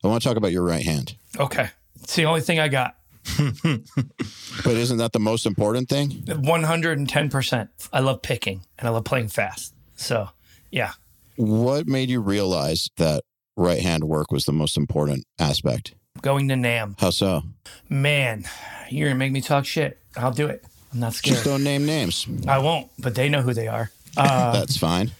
I 0.05 0.09
want 0.09 0.23
to 0.23 0.29
talk 0.29 0.37
about 0.37 0.53
your 0.53 0.63
right 0.63 0.85
hand. 0.85 1.17
Okay. 1.39 1.71
It's 2.03 2.15
the 2.15 2.27
only 2.27 2.41
thing 2.41 2.61
I 2.61 2.69
got. 2.69 2.97
but 3.39 4.75
isn't 4.75 4.99
that 4.99 5.13
the 5.13 5.19
most 5.19 5.47
important 5.47 5.89
thing? 5.89 6.11
110%. 6.11 7.69
I 7.93 8.01
love 8.01 8.23
picking 8.23 8.63
and 8.79 8.87
I 8.87 8.91
love 8.93 9.05
playing 9.05 9.29
fast. 9.29 9.75
So, 9.97 10.29
yeah. 10.71 10.93
What 11.35 11.89
made 11.89 12.09
you 12.09 12.21
realize 12.21 12.89
that 12.99 13.25
right 13.57 13.81
hand 13.83 14.05
work 14.05 14.31
was 14.31 14.45
the 14.45 14.53
most 14.53 14.77
important 14.77 15.25
aspect? 15.39 15.95
Going 16.23 16.49
to 16.49 16.55
NAMM. 16.55 17.01
How 17.01 17.11
so? 17.11 17.43
Man, 17.89 18.45
you're 18.89 19.09
going 19.09 19.17
to 19.17 19.19
make 19.19 19.33
me 19.33 19.41
talk 19.41 19.65
shit. 19.65 19.99
I'll 20.17 20.31
do 20.31 20.47
it. 20.47 20.65
I'm 20.97 21.01
not 21.01 21.13
scared. 21.13 21.35
Just 21.35 21.45
don't 21.45 21.63
name 21.63 21.85
names. 21.85 22.27
I 22.49 22.57
won't, 22.57 22.89
but 22.99 23.15
they 23.15 23.29
know 23.29 23.43
who 23.43 23.53
they 23.53 23.69
are. 23.69 23.91
Uh, 24.17 24.53
That's 24.59 24.79
fine. 24.79 25.11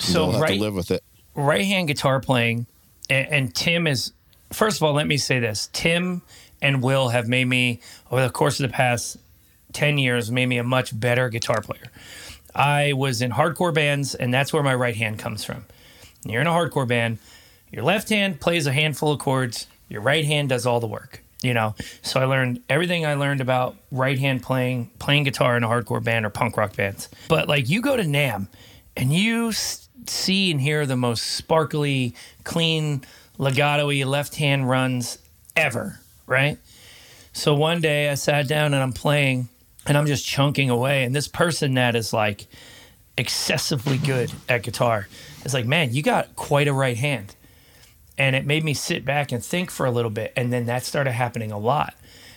So, 0.00 0.12
They'll 0.24 0.32
have 0.32 0.40
right, 0.40 0.54
to 0.54 0.60
live 0.60 0.74
with 0.74 0.90
it. 0.90 1.04
right 1.36 1.64
hand 1.64 1.86
guitar 1.86 2.18
playing, 2.18 2.66
and, 3.08 3.28
and 3.28 3.54
Tim 3.54 3.86
is, 3.86 4.10
first 4.52 4.78
of 4.78 4.82
all, 4.82 4.92
let 4.92 5.06
me 5.06 5.16
say 5.18 5.38
this 5.38 5.68
Tim 5.72 6.22
and 6.60 6.82
Will 6.82 7.10
have 7.10 7.28
made 7.28 7.44
me, 7.44 7.80
over 8.10 8.24
the 8.24 8.30
course 8.30 8.58
of 8.58 8.68
the 8.68 8.74
past 8.74 9.18
10 9.72 9.98
years, 9.98 10.32
made 10.32 10.46
me 10.46 10.58
a 10.58 10.64
much 10.64 10.98
better 10.98 11.28
guitar 11.28 11.60
player. 11.60 11.92
I 12.52 12.94
was 12.94 13.22
in 13.22 13.30
hardcore 13.30 13.72
bands, 13.72 14.16
and 14.16 14.34
that's 14.34 14.52
where 14.52 14.64
my 14.64 14.74
right 14.74 14.96
hand 14.96 15.20
comes 15.20 15.44
from. 15.44 15.64
You're 16.24 16.40
in 16.40 16.48
a 16.48 16.50
hardcore 16.50 16.88
band, 16.88 17.18
your 17.70 17.84
left 17.84 18.08
hand 18.08 18.40
plays 18.40 18.66
a 18.66 18.72
handful 18.72 19.12
of 19.12 19.20
chords, 19.20 19.68
your 19.88 20.00
right 20.00 20.24
hand 20.24 20.48
does 20.48 20.66
all 20.66 20.80
the 20.80 20.88
work. 20.88 21.22
You 21.42 21.54
know, 21.54 21.74
so 22.02 22.20
I 22.20 22.24
learned 22.26 22.62
everything 22.68 23.06
I 23.06 23.14
learned 23.14 23.40
about 23.40 23.74
right 23.90 24.18
hand 24.18 24.42
playing, 24.42 24.90
playing 24.98 25.24
guitar 25.24 25.56
in 25.56 25.64
a 25.64 25.68
hardcore 25.68 26.04
band 26.04 26.26
or 26.26 26.30
punk 26.30 26.58
rock 26.58 26.76
bands. 26.76 27.08
But 27.28 27.48
like 27.48 27.70
you 27.70 27.80
go 27.80 27.96
to 27.96 28.02
NAMM 28.02 28.48
and 28.94 29.10
you 29.10 29.52
see 29.52 30.50
and 30.50 30.60
hear 30.60 30.84
the 30.84 30.96
most 30.96 31.22
sparkly, 31.22 32.14
clean, 32.44 33.02
legato-y 33.38 34.04
left 34.04 34.36
hand 34.36 34.68
runs 34.68 35.18
ever, 35.56 35.98
right? 36.26 36.58
So 37.32 37.54
one 37.54 37.80
day 37.80 38.10
I 38.10 38.14
sat 38.16 38.46
down 38.46 38.74
and 38.74 38.82
I'm 38.82 38.92
playing 38.92 39.48
and 39.86 39.96
I'm 39.96 40.06
just 40.06 40.26
chunking 40.26 40.68
away. 40.68 41.04
And 41.04 41.14
this 41.14 41.26
person 41.26 41.74
that 41.74 41.96
is 41.96 42.12
like 42.12 42.48
excessively 43.16 43.98
good 43.98 44.30
at 44.48 44.62
guitar 44.62 45.08
is 45.44 45.54
like, 45.54 45.66
man, 45.66 45.94
you 45.94 46.02
got 46.02 46.36
quite 46.36 46.68
a 46.68 46.72
right 46.72 46.96
hand. 46.96 47.34
And 48.20 48.36
it 48.36 48.44
made 48.44 48.62
me 48.62 48.74
sit 48.74 49.06
back 49.06 49.32
and 49.32 49.42
think 49.42 49.70
for 49.70 49.86
a 49.86 49.90
little 49.90 50.10
bit. 50.10 50.34
And 50.36 50.52
then 50.52 50.66
that 50.66 50.84
started 50.84 51.12
happening 51.12 51.52
a 51.52 51.58
lot. 51.58 51.94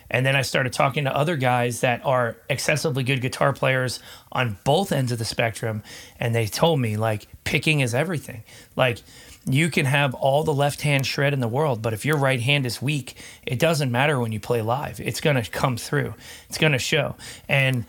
And 0.09 0.25
then 0.25 0.33
I 0.33 0.41
started 0.41 0.71
talking 0.71 1.03
to 1.03 1.13
other 1.13 1.35
guys 1.35 1.81
that 1.81 2.05
are 2.05 2.37
excessively 2.49 3.03
good 3.03 3.19
guitar 3.19 3.51
players 3.51 3.99
on 4.31 4.57
both 4.63 4.93
ends 4.93 5.11
of 5.11 5.19
the 5.19 5.25
spectrum. 5.25 5.83
And 6.21 6.33
they 6.33 6.47
told 6.47 6.79
me, 6.79 6.95
like, 6.95 7.27
picking 7.43 7.81
is 7.81 7.93
everything. 7.93 8.43
Like, 8.77 9.01
you 9.45 9.69
can 9.69 9.85
have 9.85 10.13
all 10.13 10.45
the 10.45 10.53
left 10.53 10.83
hand 10.83 11.05
shred 11.05 11.33
in 11.33 11.41
the 11.41 11.49
world, 11.49 11.81
but 11.81 11.91
if 11.91 12.05
your 12.05 12.17
right 12.17 12.39
hand 12.39 12.65
is 12.65 12.81
weak, 12.81 13.17
it 13.45 13.59
doesn't 13.59 13.91
matter 13.91 14.17
when 14.17 14.31
you 14.31 14.39
play 14.39 14.61
live. 14.61 15.01
It's 15.01 15.19
going 15.19 15.35
to 15.35 15.51
come 15.51 15.75
through, 15.75 16.13
it's 16.47 16.57
going 16.57 16.71
to 16.71 16.79
show. 16.79 17.17
And 17.49 17.83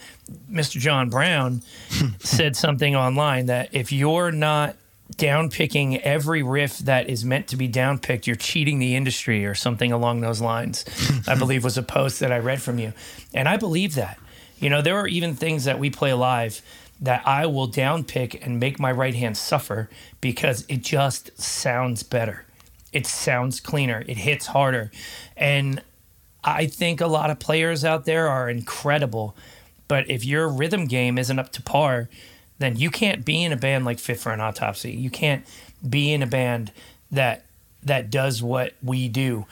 Mr. 0.51 0.81
John 0.81 1.11
Browne 1.11 1.63
said 2.19 2.57
something 2.57 2.97
online 2.97 3.47
that 3.47 3.69
if 3.71 3.93
you're 3.93 4.33
not 4.33 4.75
down 5.17 5.51
picking 5.51 6.01
every 6.01 6.43
riff 6.43 6.79
that 6.79 7.09
is 7.09 7.25
meant 7.25 7.49
to 7.49 7.57
be 7.57 7.69
down 7.69 7.99
picked, 7.99 8.27
you're 8.27 8.37
cheating 8.37 8.79
the 8.79 8.95
industry 8.95 9.47
or 9.47 9.55
something 9.55 9.93
along 9.93 10.21
those 10.21 10.41
lines. 10.41 10.85
I 11.27 11.35
believe 11.39 11.65
was 11.65 11.79
a 11.79 11.83
post 11.83 12.21
that 12.21 12.33
I 12.33 12.39
read 12.39 12.63
from 12.63 12.79
you. 12.79 12.93
And 13.33 13.49
I 13.49 13.57
believe 13.57 13.95
that. 13.95 14.19
You 14.59 14.71
know, 14.71 14.83
there 14.83 14.97
are 14.97 15.09
even 15.09 15.35
things 15.35 15.65
that 15.65 15.79
we 15.79 15.91
play 15.91 16.13
live 16.13 16.63
that 17.01 17.27
I 17.27 17.47
will 17.47 17.67
down 17.67 18.05
pick 18.05 18.45
and 18.45 18.61
make 18.61 18.79
my 18.79 18.93
right 18.93 19.15
hand 19.15 19.37
suffer 19.37 19.91
because 20.21 20.65
it 20.69 20.83
just 20.83 21.39
sounds 21.41 22.03
better. 22.03 22.45
It 22.93 23.07
sounds 23.07 23.61
cleaner. 23.61 24.05
It 24.07 24.17
hits 24.17 24.47
harder. 24.47 24.91
And 25.37 25.83
I 26.43 26.67
think 26.67 27.01
a 27.01 27.07
lot 27.07 27.31
of 27.31 27.39
players 27.39 27.85
out 27.85 28.05
there 28.05 28.29
are 28.29 28.49
incredible. 28.49 29.37
But 29.89 30.09
if 30.09 30.25
your 30.25 30.49
rhythm 30.49 30.87
game 30.87 31.19
isn't 31.19 31.39
up 31.39 31.51
to 31.53 31.63
par, 31.63 32.09
then 32.59 32.77
you 32.77 32.91
can't 32.91 33.25
be 33.25 33.43
in 33.43 33.53
a 33.53 33.57
band 33.57 33.85
like 33.85 33.99
Fit 33.99 34.19
for 34.19 34.33
an 34.33 34.41
Autopsy. 34.41 34.93
You 34.93 35.11
can't 35.11 35.45
be 35.89 36.13
in 36.13 36.23
a 36.23 36.27
band 36.27 36.73
that 37.11 37.45
that 37.83 38.11
does 38.11 38.43
what 38.43 38.75
we 38.83 39.09
do. 39.09 39.47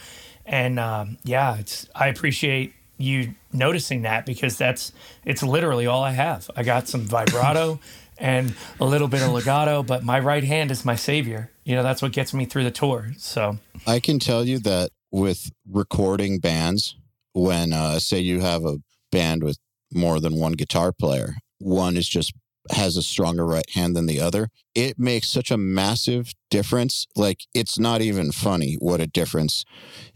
And 0.46 0.78
um, 0.78 1.18
yeah, 1.24 1.56
it's 1.58 1.88
I 1.94 2.08
appreciate 2.08 2.74
you 2.98 3.34
noticing 3.52 4.02
that 4.02 4.26
because 4.26 4.56
that's 4.56 4.92
it's 5.24 5.42
literally 5.42 5.86
all 5.86 6.02
I 6.02 6.12
have. 6.12 6.50
I 6.56 6.62
got 6.62 6.88
some 6.88 7.02
vibrato 7.02 7.80
and 8.18 8.54
a 8.80 8.84
little 8.84 9.08
bit 9.08 9.22
of 9.22 9.30
legato, 9.30 9.82
but 9.82 10.04
my 10.04 10.18
right 10.18 10.44
hand 10.44 10.70
is 10.70 10.84
my 10.84 10.96
savior. 10.96 11.50
You 11.64 11.74
know, 11.74 11.82
that's 11.82 12.02
what 12.02 12.12
gets 12.12 12.32
me 12.32 12.44
through 12.44 12.64
the 12.64 12.70
tour. 12.70 13.12
So 13.18 13.58
I 13.86 14.00
can 14.00 14.18
tell 14.18 14.44
you 14.44 14.58
that 14.60 14.90
with 15.10 15.50
recording 15.68 16.38
bands, 16.38 16.96
when 17.32 17.72
uh, 17.72 17.98
say 17.98 18.20
you 18.20 18.40
have 18.40 18.64
a 18.64 18.78
band 19.10 19.42
with 19.42 19.58
more 19.92 20.20
than 20.20 20.36
one 20.36 20.52
guitar 20.52 20.92
player, 20.92 21.34
one 21.58 21.96
is 21.96 22.08
just 22.08 22.32
has 22.70 22.96
a 22.96 23.02
stronger 23.02 23.44
right 23.44 23.68
hand 23.70 23.96
than 23.96 24.06
the 24.06 24.20
other. 24.20 24.48
It 24.74 24.98
makes 24.98 25.28
such 25.28 25.50
a 25.50 25.58
massive 25.58 26.32
difference. 26.50 27.06
Like 27.16 27.40
it's 27.54 27.78
not 27.78 28.00
even 28.00 28.32
funny 28.32 28.76
what 28.78 29.00
a 29.00 29.06
difference 29.06 29.64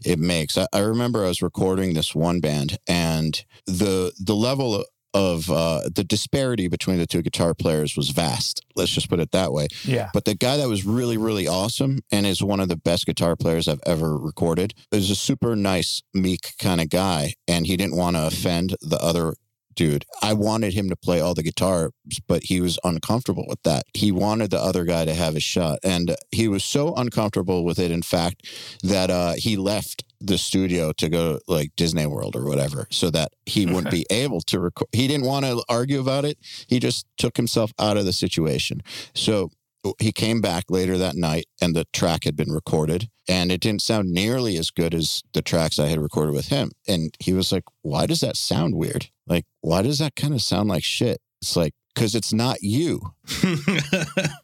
it 0.03 0.19
makes. 0.19 0.57
I, 0.57 0.67
I 0.73 0.79
remember 0.79 1.23
I 1.23 1.27
was 1.27 1.41
recording 1.41 1.93
this 1.93 2.15
one 2.15 2.39
band 2.39 2.77
and 2.87 3.43
the 3.65 4.13
the 4.19 4.35
level 4.35 4.85
of 5.13 5.49
uh, 5.49 5.81
the 5.93 6.03
disparity 6.03 6.67
between 6.67 6.99
the 6.99 7.07
two 7.07 7.21
guitar 7.21 7.53
players 7.55 7.95
was 7.95 8.09
vast. 8.09 8.63
Let's 8.75 8.91
just 8.91 9.09
put 9.09 9.19
it 9.19 9.31
that 9.31 9.51
way. 9.51 9.67
Yeah. 9.83 10.09
But 10.13 10.25
the 10.25 10.35
guy 10.35 10.57
that 10.57 10.67
was 10.67 10.85
really, 10.85 11.17
really 11.17 11.47
awesome 11.47 11.99
and 12.11 12.27
is 12.27 12.43
one 12.43 12.59
of 12.59 12.69
the 12.69 12.77
best 12.77 13.07
guitar 13.07 13.35
players 13.35 13.67
I've 13.67 13.81
ever 13.85 14.15
recorded 14.15 14.73
is 14.91 15.09
a 15.09 15.15
super 15.15 15.55
nice, 15.55 16.03
meek 16.13 16.53
kind 16.59 16.81
of 16.81 16.89
guy. 16.89 17.33
And 17.47 17.65
he 17.65 17.77
didn't 17.77 17.95
want 17.95 18.15
to 18.15 18.27
offend 18.27 18.75
the 18.81 18.97
other 18.97 19.33
dude. 19.77 20.05
I 20.21 20.33
wanted 20.33 20.73
him 20.73 20.89
to 20.89 20.97
play 20.97 21.21
all 21.21 21.33
the 21.33 21.43
guitars, 21.43 21.91
but 22.27 22.43
he 22.43 22.59
was 22.59 22.77
uncomfortable 22.83 23.45
with 23.47 23.61
that. 23.63 23.83
He 23.93 24.11
wanted 24.11 24.49
the 24.51 24.59
other 24.59 24.83
guy 24.83 25.05
to 25.05 25.13
have 25.13 25.37
a 25.37 25.39
shot. 25.39 25.79
And 25.83 26.17
he 26.31 26.49
was 26.49 26.65
so 26.65 26.93
uncomfortable 26.95 27.63
with 27.63 27.79
it, 27.79 27.91
in 27.91 28.01
fact, 28.01 28.45
that 28.83 29.09
uh, 29.09 29.33
he 29.33 29.55
left 29.55 30.03
the 30.19 30.37
studio 30.37 30.91
to 30.93 31.09
go 31.09 31.39
like 31.47 31.75
Disney 31.75 32.07
World 32.07 32.35
or 32.35 32.45
whatever 32.45 32.87
so 32.89 33.11
that 33.11 33.31
he 33.45 33.65
wouldn't 33.71 33.91
be 33.91 34.05
able 34.09 34.41
to 34.41 34.59
record. 34.59 34.89
He 34.91 35.07
didn't 35.07 35.27
want 35.27 35.45
to 35.45 35.63
argue 35.69 35.99
about 35.99 36.25
it. 36.25 36.37
He 36.67 36.79
just 36.79 37.05
took 37.17 37.37
himself 37.37 37.71
out 37.79 37.97
of 37.97 38.05
the 38.05 38.13
situation. 38.13 38.81
So 39.13 39.51
he 39.99 40.11
came 40.11 40.41
back 40.41 40.65
later 40.69 40.97
that 40.97 41.15
night 41.15 41.45
and 41.61 41.75
the 41.75 41.85
track 41.93 42.23
had 42.25 42.35
been 42.35 42.51
recorded 42.51 43.09
and 43.27 43.51
it 43.51 43.61
didn't 43.61 43.81
sound 43.81 44.11
nearly 44.11 44.57
as 44.57 44.69
good 44.71 44.93
as 44.93 45.23
the 45.33 45.41
tracks 45.41 45.79
I 45.79 45.87
had 45.87 45.99
recorded 45.99 46.33
with 46.33 46.47
him. 46.47 46.71
And 46.87 47.13
he 47.19 47.33
was 47.33 47.51
like, 47.51 47.63
Why 47.81 48.05
does 48.05 48.19
that 48.21 48.35
sound 48.37 48.75
weird? 48.75 49.09
Like, 49.27 49.45
why 49.61 49.81
does 49.81 49.99
that 49.99 50.15
kind 50.15 50.33
of 50.33 50.41
sound 50.41 50.69
like 50.69 50.83
shit? 50.83 51.19
It's 51.41 51.55
like, 51.55 51.73
because 51.93 52.15
it's 52.15 52.33
not 52.33 52.61
you. 52.61 53.01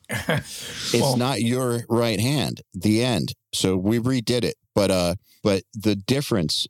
it's 0.09 0.93
Well- 0.93 1.17
not 1.17 1.41
your 1.41 1.83
right 1.89 2.19
hand. 2.19 2.61
The 2.73 3.03
end. 3.03 3.33
So 3.53 3.77
we 3.77 3.99
redid 3.99 4.43
it. 4.43 4.55
But 4.75 4.91
uh 4.91 5.15
but 5.43 5.63
the 5.73 5.95
difference 5.95 6.67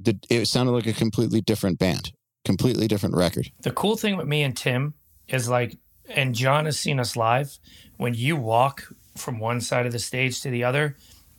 the 0.00 0.18
it 0.28 0.46
sounded 0.46 0.72
like 0.72 0.86
a 0.86 0.92
completely 0.92 1.40
different 1.40 1.78
band. 1.78 2.12
Completely 2.44 2.88
different 2.88 3.16
record. 3.16 3.50
The 3.62 3.70
cool 3.70 3.96
thing 3.96 4.16
with 4.16 4.26
me 4.26 4.42
and 4.42 4.56
Tim 4.56 4.94
is 5.28 5.48
like, 5.48 5.78
and 6.10 6.34
John 6.34 6.66
has 6.66 6.78
seen 6.78 7.00
us 7.00 7.16
live. 7.16 7.58
When 7.96 8.14
you 8.14 8.36
walk 8.36 8.92
from 9.16 9.38
one 9.38 9.60
side 9.60 9.86
of 9.86 9.92
the 9.92 9.98
stage 9.98 10.40
to 10.42 10.50
the 10.50 10.64
other, 10.64 10.96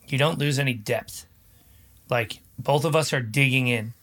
you 0.07 0.18
don't 0.18 0.40
lose 0.40 0.60
any 0.60 0.73
depth. 0.73 1.26
Like 2.10 2.40
both 2.57 2.86
of 2.86 2.95
us 2.95 3.11
are 3.14 3.22
digging 3.22 3.68
in. 3.68 3.94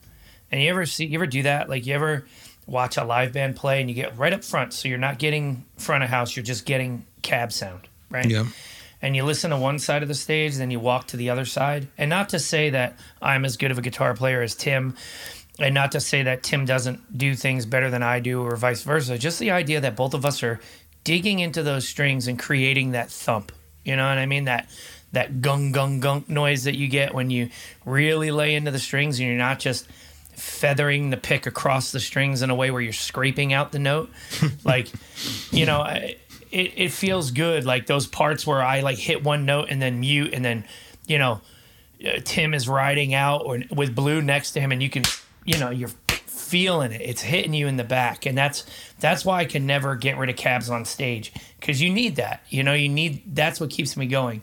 And 0.51 0.61
you 0.61 0.69
ever 0.69 0.85
see, 0.85 1.07
you 1.07 1.19
ever 1.19 1.27
do 1.27 1.43
that? 1.45 1.69
Like 1.69 1.87
you 1.87 1.95
ever 1.95 2.27
watch 2.67 2.97
a 2.97 3.05
live 3.05 3.33
band 3.33 3.57
play 3.57 3.81
and 3.81 3.89
you 3.89 3.95
get 3.95 4.17
right 4.19 4.33
up 4.33 4.45
front, 4.45 4.73
so 4.73 4.89
you're 4.89 4.99
not 4.99 5.19
getting 5.19 5.65
front 5.79 6.05
of 6.05 6.11
house, 6.11 6.37
you're 6.37 6.45
just 6.45 6.65
getting 6.67 7.05
cab 7.23 7.53
sound, 7.53 7.89
right? 8.11 8.29
Yeah. 8.29 8.45
and 9.03 9.17
you 9.17 9.25
listen 9.25 9.51
to 9.51 9.57
one 9.57 9.79
side 9.81 10.03
of 10.03 10.09
the 10.09 10.15
stage, 10.15 10.57
then 10.57 10.71
you 10.71 10.79
walk 10.79 11.09
to 11.09 11.17
the 11.17 11.29
other 11.29 11.45
side. 11.45 11.89
And 11.99 12.09
not 12.09 12.29
to 12.31 12.39
say 12.39 12.71
that 12.71 12.97
I'm 13.21 13.45
as 13.45 13.57
good 13.57 13.73
of 13.73 13.79
a 13.79 13.83
guitar 13.83 14.15
player 14.15 14.43
as 14.43 14.55
Tim, 14.55 14.95
and 15.59 15.75
not 15.75 15.93
to 15.93 16.01
say 16.01 16.23
that 16.23 16.43
Tim 16.45 16.65
doesn't 16.65 17.19
do 17.19 17.35
things 17.35 17.67
better 17.67 17.91
than 17.91 18.03
I 18.03 18.21
do, 18.21 18.43
or 18.43 18.55
vice 18.57 18.83
versa. 18.83 19.19
Just 19.19 19.41
the 19.41 19.51
idea 19.51 19.81
that 19.81 19.97
both 19.97 20.15
of 20.15 20.25
us 20.25 20.43
are 20.43 20.61
digging 21.05 21.39
into 21.41 21.63
those 21.63 21.89
strings 21.89 22.27
and 22.29 22.39
creating 22.39 22.93
that 22.93 23.11
thump. 23.11 23.53
You 23.85 23.97
know 23.97 24.07
what 24.09 24.19
I 24.19 24.27
mean? 24.27 24.45
That 24.45 24.69
that 25.13 25.41
gung 25.41 25.75
gung 25.75 26.01
gunk 26.01 26.29
noise 26.29 26.65
that 26.65 26.77
you 26.77 26.89
get 26.89 27.15
when 27.15 27.31
you 27.31 27.51
really 27.85 28.31
lay 28.31 28.55
into 28.55 28.71
the 28.71 28.79
strings 28.79 29.19
and 29.19 29.29
you're 29.29 29.37
not 29.37 29.59
just 29.59 29.87
feathering 30.35 31.11
the 31.11 31.17
pick 31.17 31.47
across 31.47 31.93
the 31.93 32.01
strings 32.01 32.43
in 32.43 32.51
a 32.51 32.55
way 32.55 32.71
where 32.71 32.81
you're 32.81 32.93
scraping 32.93 33.53
out 33.53 33.73
the 33.73 33.79
note. 33.79 34.11
like, 34.65 34.89
you 35.51 35.67
know, 35.67 35.81
I- 35.81 36.17
it, 36.51 36.73
it 36.77 36.93
feels 36.93 37.31
good. 37.31 37.65
Like 37.65 37.87
those 37.87 38.07
parts 38.07 38.47
where 38.47 38.63
I 38.63 38.81
like 38.81 38.99
hit 38.99 39.25
one 39.25 39.47
note 39.47 39.69
and 39.71 39.81
then 39.81 40.01
mute 40.01 40.35
and 40.35 40.45
then, 40.45 40.65
you 41.07 41.19
know, 41.19 41.41
uh, 42.07 42.19
Tim 42.25 42.53
is 42.53 42.69
riding 42.69 43.15
out 43.15 43.43
or 43.47 43.61
with 43.71 43.95
Blue 43.95 44.21
next 44.21 44.53
to 44.53 44.61
him 44.61 44.71
and 44.71 44.83
you 44.83 44.91
can, 44.91 45.03
you 45.47 45.59
know, 45.59 45.71
you're 45.71 45.89
feeling 46.53 46.93
it. 46.93 47.01
It's 47.01 47.23
hitting 47.23 47.55
you 47.55 47.67
in 47.67 47.79
the 47.79 47.85
back. 47.85 48.27
And 48.27 48.37
that's 48.37 48.67
that's 49.01 49.25
why 49.25 49.39
I 49.39 49.45
can 49.47 49.67
never 49.67 49.97
get 49.97 50.19
rid 50.19 50.29
of 50.29 50.37
cabs 50.37 50.69
on 50.69 50.85
stage 50.85 51.33
because 51.59 51.81
you 51.81 51.91
need 51.91 52.17
that. 52.17 52.45
You 52.51 52.63
know, 52.63 52.75
you 52.75 52.91
need 52.91 53.23
that's 53.35 53.59
what 53.59 53.71
keeps 53.71 53.97
me 53.97 54.05
going. 54.05 54.43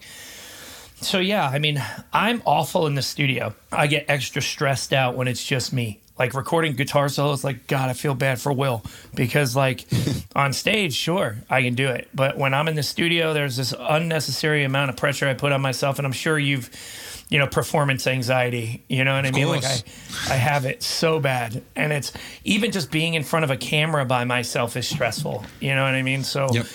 So 1.01 1.19
yeah, 1.19 1.47
I 1.47 1.59
mean, 1.59 1.81
I'm 2.11 2.41
awful 2.45 2.87
in 2.87 2.95
the 2.95 3.03
studio. 3.03 3.53
I 3.71 3.85
get 3.85 4.05
extra 4.07 4.41
stressed 4.41 4.91
out 4.91 5.15
when 5.15 5.27
it's 5.27 5.45
just 5.45 5.71
me. 5.71 6.01
Like 6.17 6.33
recording 6.33 6.75
guitar 6.75 7.09
solos, 7.09 7.43
like 7.43 7.67
God, 7.67 7.89
I 7.89 7.93
feel 7.93 8.15
bad 8.15 8.41
for 8.41 8.51
Will 8.51 8.83
because 9.13 9.55
like 9.55 9.85
on 10.35 10.51
stage, 10.51 10.95
sure, 10.95 11.37
I 11.47 11.61
can 11.61 11.75
do 11.75 11.89
it, 11.89 12.09
but 12.13 12.39
when 12.39 12.55
I'm 12.55 12.67
in 12.67 12.75
the 12.75 12.83
studio, 12.83 13.33
there's 13.33 13.55
this 13.55 13.73
unnecessary 13.79 14.63
amount 14.63 14.89
of 14.89 14.97
pressure 14.97 15.27
I 15.29 15.35
put 15.35 15.51
on 15.53 15.61
myself, 15.61 15.97
and 15.97 16.05
I'm 16.05 16.11
sure 16.11 16.37
you've, 16.37 16.69
you 17.29 17.39
know, 17.39 17.47
performance 17.47 18.07
anxiety. 18.07 18.83
You 18.89 19.03
know 19.03 19.15
what 19.15 19.25
I 19.25 19.31
mean? 19.31 19.47
Like 19.47 19.63
I. 19.63 19.83
I 20.29 20.35
have 20.35 20.65
it 20.65 20.83
so 20.83 21.19
bad, 21.19 21.63
and 21.75 21.93
it's 21.93 22.11
even 22.43 22.71
just 22.71 22.91
being 22.91 23.13
in 23.13 23.23
front 23.23 23.45
of 23.45 23.51
a 23.51 23.57
camera 23.57 24.05
by 24.05 24.25
myself 24.25 24.75
is 24.75 24.87
stressful. 24.87 25.45
You 25.59 25.75
know 25.75 25.83
what 25.83 25.95
I 25.95 26.01
mean? 26.01 26.23
So. 26.23 26.47
Yep. 26.51 26.65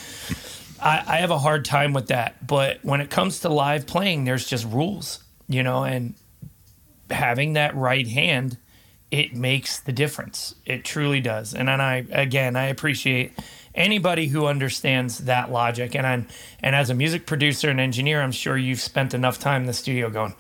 I, 0.81 1.03
I 1.07 1.17
have 1.19 1.31
a 1.31 1.39
hard 1.39 1.65
time 1.65 1.95
with 1.95 2.09
that. 2.09 2.47
But 2.47 2.81
when 2.83 3.01
it 3.01 3.09
comes 3.09 3.41
to 3.41 3.49
live 3.49 3.87
playing, 3.87 4.25
there's 4.25 4.47
just 4.47 4.67
rules, 4.67 5.25
you 5.49 5.63
know, 5.63 5.85
and 5.85 6.15
having 7.11 7.55
that 7.55 7.75
right 7.75 8.07
hand, 8.07 8.59
it 9.11 9.35
makes 9.35 9.81
the 9.81 9.93
difference. 9.93 10.55
It 10.67 10.85
truly 10.85 11.21
does. 11.21 11.55
And 11.55 11.69
then 11.69 11.81
I, 11.81 12.05
again, 12.11 12.55
I 12.55 12.67
appreciate 12.67 13.33
anybody 13.75 14.29
who 14.29 14.47
understands 14.47 15.19
that 15.19 15.51
logic. 15.51 15.95
And 15.95 16.07
I'm, 16.07 16.27
and 16.61 16.75
as 16.75 16.91
a 16.91 16.95
music 16.95 17.27
producer 17.27 17.71
and 17.71 17.81
engineer, 17.81 18.23
I'm 18.23 18.33
sure 18.33 18.57
you've 18.57 18.81
spent 18.81 19.15
enough 19.15 19.39
time 19.39 19.63
in 19.63 19.67
the 19.67 19.73
studio 19.73 20.11
going, 20.11 20.35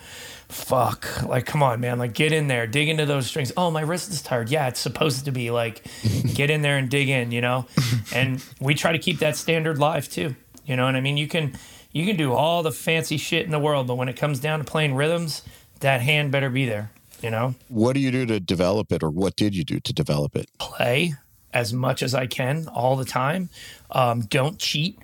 fuck, 0.48 1.22
like, 1.22 1.46
come 1.46 1.62
on, 1.62 1.80
man, 1.80 1.98
like, 1.98 2.12
get 2.12 2.32
in 2.32 2.46
there, 2.46 2.66
dig 2.66 2.88
into 2.88 3.06
those 3.06 3.26
strings. 3.26 3.52
Oh, 3.56 3.70
my 3.70 3.80
wrist 3.80 4.10
is 4.12 4.22
tired. 4.22 4.50
Yeah, 4.50 4.68
it's 4.68 4.80
supposed 4.80 5.24
to 5.24 5.32
be 5.32 5.50
like, 5.50 5.84
get 6.34 6.50
in 6.50 6.62
there 6.62 6.76
and 6.76 6.88
dig 6.88 7.08
in, 7.08 7.32
you 7.32 7.40
know? 7.40 7.66
And 8.14 8.44
we 8.60 8.74
try 8.74 8.92
to 8.92 8.98
keep 8.98 9.18
that 9.18 9.36
standard 9.36 9.78
live 9.78 10.08
too. 10.08 10.36
You 10.64 10.76
know 10.76 10.84
what 10.84 10.96
I 10.96 11.00
mean? 11.00 11.16
You 11.16 11.28
can, 11.28 11.54
you 11.92 12.06
can 12.06 12.16
do 12.16 12.32
all 12.32 12.62
the 12.62 12.72
fancy 12.72 13.16
shit 13.16 13.44
in 13.44 13.50
the 13.50 13.58
world, 13.58 13.86
but 13.86 13.96
when 13.96 14.08
it 14.08 14.16
comes 14.16 14.38
down 14.38 14.60
to 14.60 14.64
playing 14.64 14.94
rhythms, 14.94 15.42
that 15.80 16.00
hand 16.00 16.30
better 16.30 16.48
be 16.48 16.66
there, 16.66 16.90
you 17.20 17.30
know? 17.30 17.54
What 17.68 17.94
do 17.94 18.00
you 18.00 18.10
do 18.10 18.24
to 18.26 18.40
develop 18.40 18.92
it 18.92 19.02
or 19.02 19.10
what 19.10 19.36
did 19.36 19.54
you 19.54 19.64
do 19.64 19.80
to 19.80 19.92
develop 19.92 20.36
it? 20.36 20.48
play 20.58 21.14
as 21.54 21.72
much 21.72 22.02
as 22.02 22.14
I 22.14 22.26
can 22.26 22.68
all 22.68 22.96
the 22.96 23.04
time. 23.04 23.48
Um, 23.90 24.22
don't 24.22 24.58
cheat. 24.58 24.98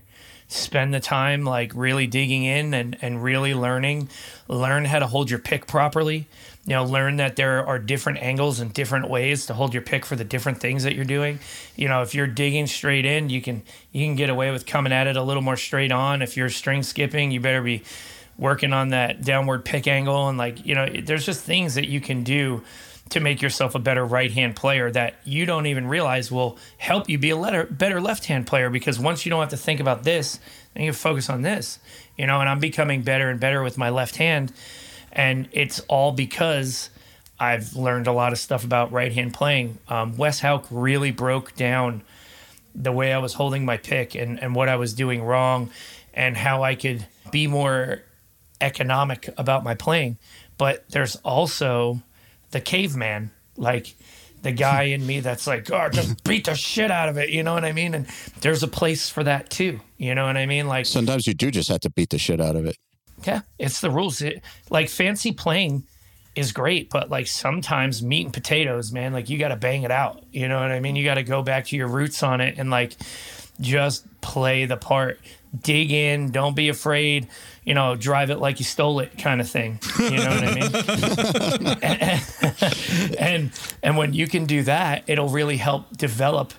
Spend 0.49 0.93
the 0.93 1.01
time 1.01 1.45
like 1.45 1.73
really 1.77 2.09
digging 2.09 2.43
in 2.43 2.75
and, 2.75 2.99
and 3.01 3.23
really 3.23 3.55
learning. 3.55 4.09
Learn 4.49 4.85
how 4.85 4.99
to 4.99 5.07
hold 5.07 5.31
your 5.31 5.39
pick 5.39 5.69
properly. 5.69 6.27
You 6.67 6.75
know, 6.75 6.85
learn 6.85 7.17
that 7.17 7.37
there 7.37 7.65
are 7.65 7.79
different 7.79 8.19
angles 8.19 8.59
and 8.59 8.75
different 8.75 9.09
ways 9.09 9.47
to 9.47 9.55
hold 9.55 9.73
your 9.73 9.83
pick 9.83 10.05
for 10.05 10.17
the 10.17 10.25
different 10.25 10.61
things 10.61 10.83
that 10.83 10.97
you're 10.97 11.05
doing. 11.05 11.39
You 11.77 11.89
know, 11.89 12.03
if 12.03 12.15
you're 12.17 12.27
digging 12.27 12.67
straight 12.67 13.07
in, 13.07 13.31
you 13.31 13.41
can 13.41 13.63
you 13.93 14.05
can 14.05 14.17
get 14.17 14.29
away 14.29 14.51
with 14.51 14.67
coming 14.67 14.93
at 14.93 15.07
it 15.07 15.17
a 15.17 15.23
little 15.23 15.43
more 15.43 15.57
straight 15.57 15.93
on. 15.93 16.21
If 16.21 16.37
you're 16.37 16.51
string 16.51 16.83
skipping, 16.83 17.31
you 17.31 17.41
better 17.41 17.63
be 17.63 17.83
working 18.37 18.73
on 18.73 18.89
that 18.89 19.23
downward 19.23 19.65
pick 19.65 19.87
angle 19.87 20.29
and 20.29 20.39
like 20.39 20.65
you 20.65 20.75
know 20.75 20.87
there's 21.05 21.27
just 21.27 21.45
things 21.45 21.75
that 21.75 21.89
you 21.89 22.01
can 22.01 22.25
do 22.25 22.63
to 23.11 23.21
make 23.21 23.43
yourself 23.43 23.75
a 23.75 23.79
better 23.79 24.05
right 24.05 24.33
hand 24.33 24.57
player 24.57 24.91
that 24.91 25.17
you 25.25 25.47
don't 25.47 25.67
even 25.67 25.87
realize 25.87 26.31
will 26.31 26.57
help 26.79 27.09
you 27.09 27.19
be 27.19 27.31
a 27.31 27.37
letter, 27.37 27.65
better 27.65 28.01
left 28.01 28.27
hand 28.27 28.47
player. 28.47 28.71
Because 28.71 28.99
once 28.99 29.27
you 29.27 29.31
don't 29.31 29.41
have 29.41 29.51
to 29.51 29.57
think 29.57 29.81
about 29.81 30.05
this 30.05 30.39
then 30.75 30.85
you 30.85 30.93
focus 30.93 31.29
on 31.29 31.43
this 31.43 31.81
you 32.17 32.27
know 32.27 32.41
and 32.41 32.49
i'm 32.49 32.61
becoming 32.61 33.03
better 33.03 33.29
and 33.29 33.41
better 33.41 33.63
with 33.63 33.77
my 33.79 33.91
left 33.91 34.17
hand. 34.17 34.53
And 35.13 35.49
it's 35.53 35.81
all 35.89 36.13
because 36.13 36.91
i've 37.39 37.75
learned 37.75 38.07
a 38.07 38.13
lot 38.13 38.33
of 38.33 38.39
stuff 38.39 38.65
about 38.65 38.93
right 38.93 39.13
hand 39.13 39.35
playing. 39.35 39.79
Um, 39.89 40.17
Wes 40.17 40.41
Hauch 40.41 40.67
really 40.71 41.11
broke 41.11 41.55
down 41.55 42.03
the 42.75 42.93
way 42.93 43.13
I 43.13 43.19
was 43.19 43.35
holding 43.35 43.65
my 43.65 43.77
pick 43.77 44.15
and, 44.15 44.41
and 44.41 44.55
what 44.55 44.69
I 44.69 44.77
was 44.77 44.95
doing 44.95 45.23
wrong 45.23 45.71
and 46.15 46.37
how 46.37 46.63
I 46.63 46.75
could 46.75 47.07
be 47.31 47.47
more 47.47 48.03
economic 48.61 49.29
about 49.37 49.65
my 49.65 49.75
playing. 49.75 50.19
But 50.59 50.89
there's 50.91 51.17
also 51.17 52.03
the 52.51 52.61
caveman, 52.61 53.31
like 53.57 53.95
the 54.43 54.53
guy 54.53 54.85
in 54.85 55.07
me 55.07 55.21
that's 55.21 55.47
like, 55.47 55.71
oh, 55.71 55.89
just 55.91 56.25
beat 56.25 56.47
the 56.47 56.55
shit 56.55 56.91
out 56.91 57.09
of 57.09 57.19
it. 57.19 57.29
You 57.31 57.43
know 57.43 57.53
what 57.55 57.65
I 57.65 57.73
mean? 57.73 57.95
And 57.95 58.07
there's 58.41 58.63
a 58.63 58.69
place 58.69 59.09
for 59.09 59.23
that 59.25 59.51
too. 59.51 59.81
You 59.99 60.15
know 60.15 60.25
what 60.27 60.37
I 60.37 60.47
mean? 60.47 60.67
Like, 60.67 60.87
Sometimes 60.87 61.27
you 61.27 61.35
do 61.35 61.51
just 61.51 61.69
have 61.69 61.81
to 61.81 61.91
beat 61.91 62.11
the 62.11 62.19
shit 62.19 62.41
out 62.41 62.57
of 62.57 62.67
it. 62.67 62.77
yeah, 63.25 63.43
it's 63.59 63.81
the 63.81 63.91
rules. 63.91 64.23
It, 64.23 64.43
like 64.71 64.89
fancy 64.89 65.33
playing 65.33 65.85
is 66.35 66.53
great, 66.53 66.89
but 66.91 67.11
like 67.11 67.27
sometimes 67.27 68.03
meat 68.03 68.25
and 68.25 68.33
potatoes, 68.33 68.93
man, 68.93 69.13
like 69.13 69.29
you 69.29 69.37
got 69.37 69.49
to 69.49 69.57
bang 69.57 69.83
it 69.83 69.91
out. 69.91 70.25
You 70.31 70.49
know 70.49 70.61
what 70.61 70.71
I 70.71 70.81
mean? 70.81 70.97
You 70.97 71.05
got 71.05 71.17
to 71.17 71.23
go 71.23 71.43
back 71.43 71.67
to 71.67 71.77
your 71.77 71.89
roots 71.89 72.23
on 72.23 72.41
it 72.41 72.57
and 72.57 72.71
like 72.71 72.97
just 73.61 74.07
play 74.21 74.67
the 74.67 74.77
part. 74.77 75.19
Dig 75.63 75.91
in, 75.91 76.31
don't 76.31 76.55
be 76.55 76.69
afraid, 76.69 77.27
you 77.65 77.75
know, 77.75 77.97
drive 77.97 78.31
it 78.31 78.39
like 78.39 78.61
you 78.61 78.65
stole 78.65 79.01
it 79.01 79.19
kind 79.19 79.41
of 79.41 79.49
thing. 79.51 79.81
You 79.99 80.11
know 80.11 80.29
what 80.29 80.45
I 80.45 80.55
mean? 81.75 83.13
and 83.19 83.51
and 83.83 83.97
when 83.97 84.13
you 84.15 84.29
can 84.29 84.47
do 84.47 84.63
that, 84.65 85.05
it'll 85.09 85.29
really 85.29 85.57
help 85.57 85.97
develop 85.97 86.53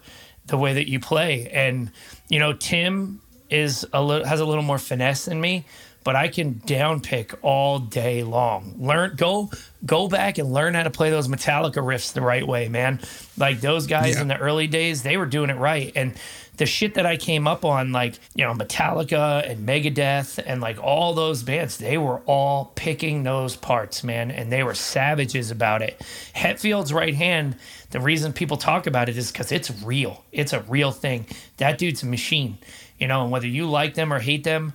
the 0.48 0.58
way 0.58 0.74
that 0.74 0.90
you 0.90 1.00
play. 1.00 1.50
And 1.52 1.92
you 2.28 2.40
know, 2.40 2.54
Tim 2.54 3.22
is 3.50 3.86
a 3.94 4.02
little 4.02 4.26
has 4.28 4.40
a 4.40 4.46
little 4.46 4.64
more 4.64 4.78
finesse 4.78 5.26
than 5.26 5.40
me, 5.40 5.66
but 6.04 6.16
I 6.18 6.28
can 6.28 6.62
down 6.66 7.00
pick 7.02 7.34
all 7.42 7.80
day 7.80 8.24
long. 8.24 8.76
Learn 8.78 9.16
go 9.16 9.52
go 9.86 10.08
back 10.10 10.38
and 10.38 10.52
learn 10.54 10.74
how 10.74 10.84
to 10.84 10.90
play 10.90 11.10
those 11.12 11.28
Metallica 11.30 11.76
riffs 11.82 12.14
the 12.14 12.22
right 12.22 12.46
way, 12.46 12.68
man. 12.68 13.00
Like 13.38 13.62
those 13.62 13.88
guys 13.88 14.16
Yeah. 14.16 14.22
in 14.24 14.28
the 14.28 14.38
early 14.38 14.68
days, 14.68 15.04
they 15.04 15.16
were 15.18 15.26
doing 15.26 15.50
it 15.50 15.58
right. 15.58 15.92
And 15.96 16.14
the 16.58 16.66
shit 16.66 16.94
that 16.96 17.06
I 17.06 17.18
came 17.18 17.48
up 17.48 17.66
on, 17.66 17.92
like, 17.92 18.20
you 18.36 18.46
know, 18.46 18.54
Metallica 18.54 19.50
and 19.50 19.68
Megadeth 19.68 20.42
and 20.46 20.62
like 20.62 20.82
all 20.84 21.14
those 21.14 21.44
bands, 21.44 21.78
they 21.78 21.98
were 21.98 22.20
all 22.26 22.72
picking 22.76 23.24
those 23.24 23.56
parts, 23.56 24.04
man. 24.04 24.32
And 24.32 24.52
they 24.52 24.64
were 24.64 24.74
savages 24.74 25.50
about 25.50 25.82
it. 25.82 26.02
Hetfield's 26.34 26.94
right 26.94 27.16
hand, 27.16 27.56
the 27.92 28.00
reason 28.00 28.34
people 28.34 28.58
talk 28.58 28.86
about 28.86 29.10
it 29.10 29.18
is 29.18 29.32
because 29.32 29.52
it's 29.52 29.72
real. 29.84 30.24
It's 30.32 30.54
a 30.54 30.62
real 30.62 30.92
thing. 30.92 31.26
That 31.58 31.78
dude's 31.78 32.04
a 32.04 32.08
machine, 32.08 32.58
you 33.00 33.08
know, 33.08 33.24
and 33.24 33.32
whether 33.32 33.48
you 33.48 33.68
like 33.70 33.96
them 33.96 34.14
or 34.14 34.20
hate 34.20 34.44
them, 34.44 34.74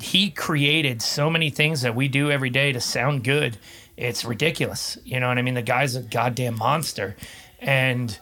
he 0.00 0.30
created 0.30 1.02
so 1.02 1.30
many 1.30 1.50
things 1.50 1.82
that 1.82 1.94
we 1.94 2.08
do 2.08 2.30
every 2.30 2.50
day 2.50 2.72
to 2.72 2.80
sound 2.80 3.24
good. 3.24 3.56
It's 3.96 4.24
ridiculous. 4.24 4.98
You 5.04 5.20
know 5.20 5.28
what 5.28 5.38
I 5.38 5.42
mean? 5.42 5.54
The 5.54 5.62
guy's 5.62 5.96
a 5.96 6.02
goddamn 6.02 6.56
monster. 6.56 7.16
And 7.58 8.18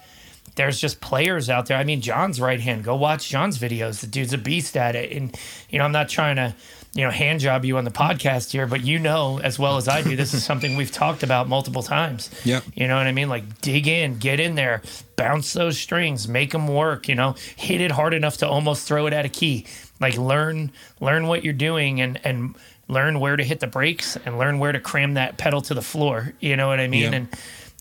there's 0.56 0.80
just 0.80 1.00
players 1.00 1.50
out 1.50 1.66
there. 1.66 1.78
I 1.78 1.84
mean, 1.84 2.00
John's 2.00 2.40
right 2.40 2.60
hand. 2.60 2.84
Go 2.84 2.94
watch 2.94 3.28
John's 3.28 3.58
videos. 3.58 4.00
The 4.00 4.06
dude's 4.06 4.32
a 4.32 4.38
beast 4.38 4.76
at 4.76 4.94
it. 4.94 5.12
And, 5.12 5.36
you 5.68 5.78
know, 5.78 5.84
I'm 5.84 5.92
not 5.92 6.08
trying 6.08 6.36
to, 6.36 6.54
you 6.94 7.04
know, 7.04 7.10
hand 7.10 7.40
job 7.40 7.64
you 7.64 7.76
on 7.76 7.84
the 7.84 7.90
podcast 7.90 8.52
here, 8.52 8.66
but 8.66 8.84
you 8.84 9.00
know 9.00 9.40
as 9.40 9.58
well 9.58 9.76
as 9.76 9.88
I 9.88 10.02
do, 10.02 10.14
this 10.14 10.32
is 10.32 10.44
something 10.44 10.76
we've 10.76 10.92
talked 10.92 11.24
about 11.24 11.48
multiple 11.48 11.82
times. 11.82 12.30
Yep. 12.44 12.62
You 12.74 12.86
know 12.86 12.96
what 12.96 13.06
I 13.06 13.12
mean? 13.12 13.28
Like 13.28 13.60
dig 13.60 13.88
in, 13.88 14.18
get 14.18 14.38
in 14.38 14.54
there, 14.54 14.80
bounce 15.16 15.52
those 15.52 15.76
strings, 15.76 16.28
make 16.28 16.52
them 16.52 16.68
work, 16.68 17.08
you 17.08 17.16
know, 17.16 17.34
hit 17.56 17.80
it 17.80 17.90
hard 17.90 18.14
enough 18.14 18.36
to 18.38 18.48
almost 18.48 18.86
throw 18.86 19.06
it 19.06 19.12
at 19.12 19.24
a 19.24 19.28
key. 19.28 19.66
Like 20.00 20.16
learn 20.16 20.70
learn 21.00 21.26
what 21.26 21.42
you're 21.42 21.52
doing 21.52 22.00
and 22.00 22.20
and 22.24 22.54
learn 22.88 23.18
where 23.18 23.36
to 23.36 23.42
hit 23.42 23.60
the 23.60 23.66
brakes 23.66 24.16
and 24.24 24.38
learn 24.38 24.58
where 24.58 24.72
to 24.72 24.80
cram 24.80 25.14
that 25.14 25.36
pedal 25.36 25.62
to 25.62 25.74
the 25.74 25.82
floor. 25.82 26.32
You 26.38 26.56
know 26.56 26.68
what 26.68 26.78
I 26.78 26.86
mean? 26.86 27.12
Yeah. 27.12 27.18
And 27.18 27.28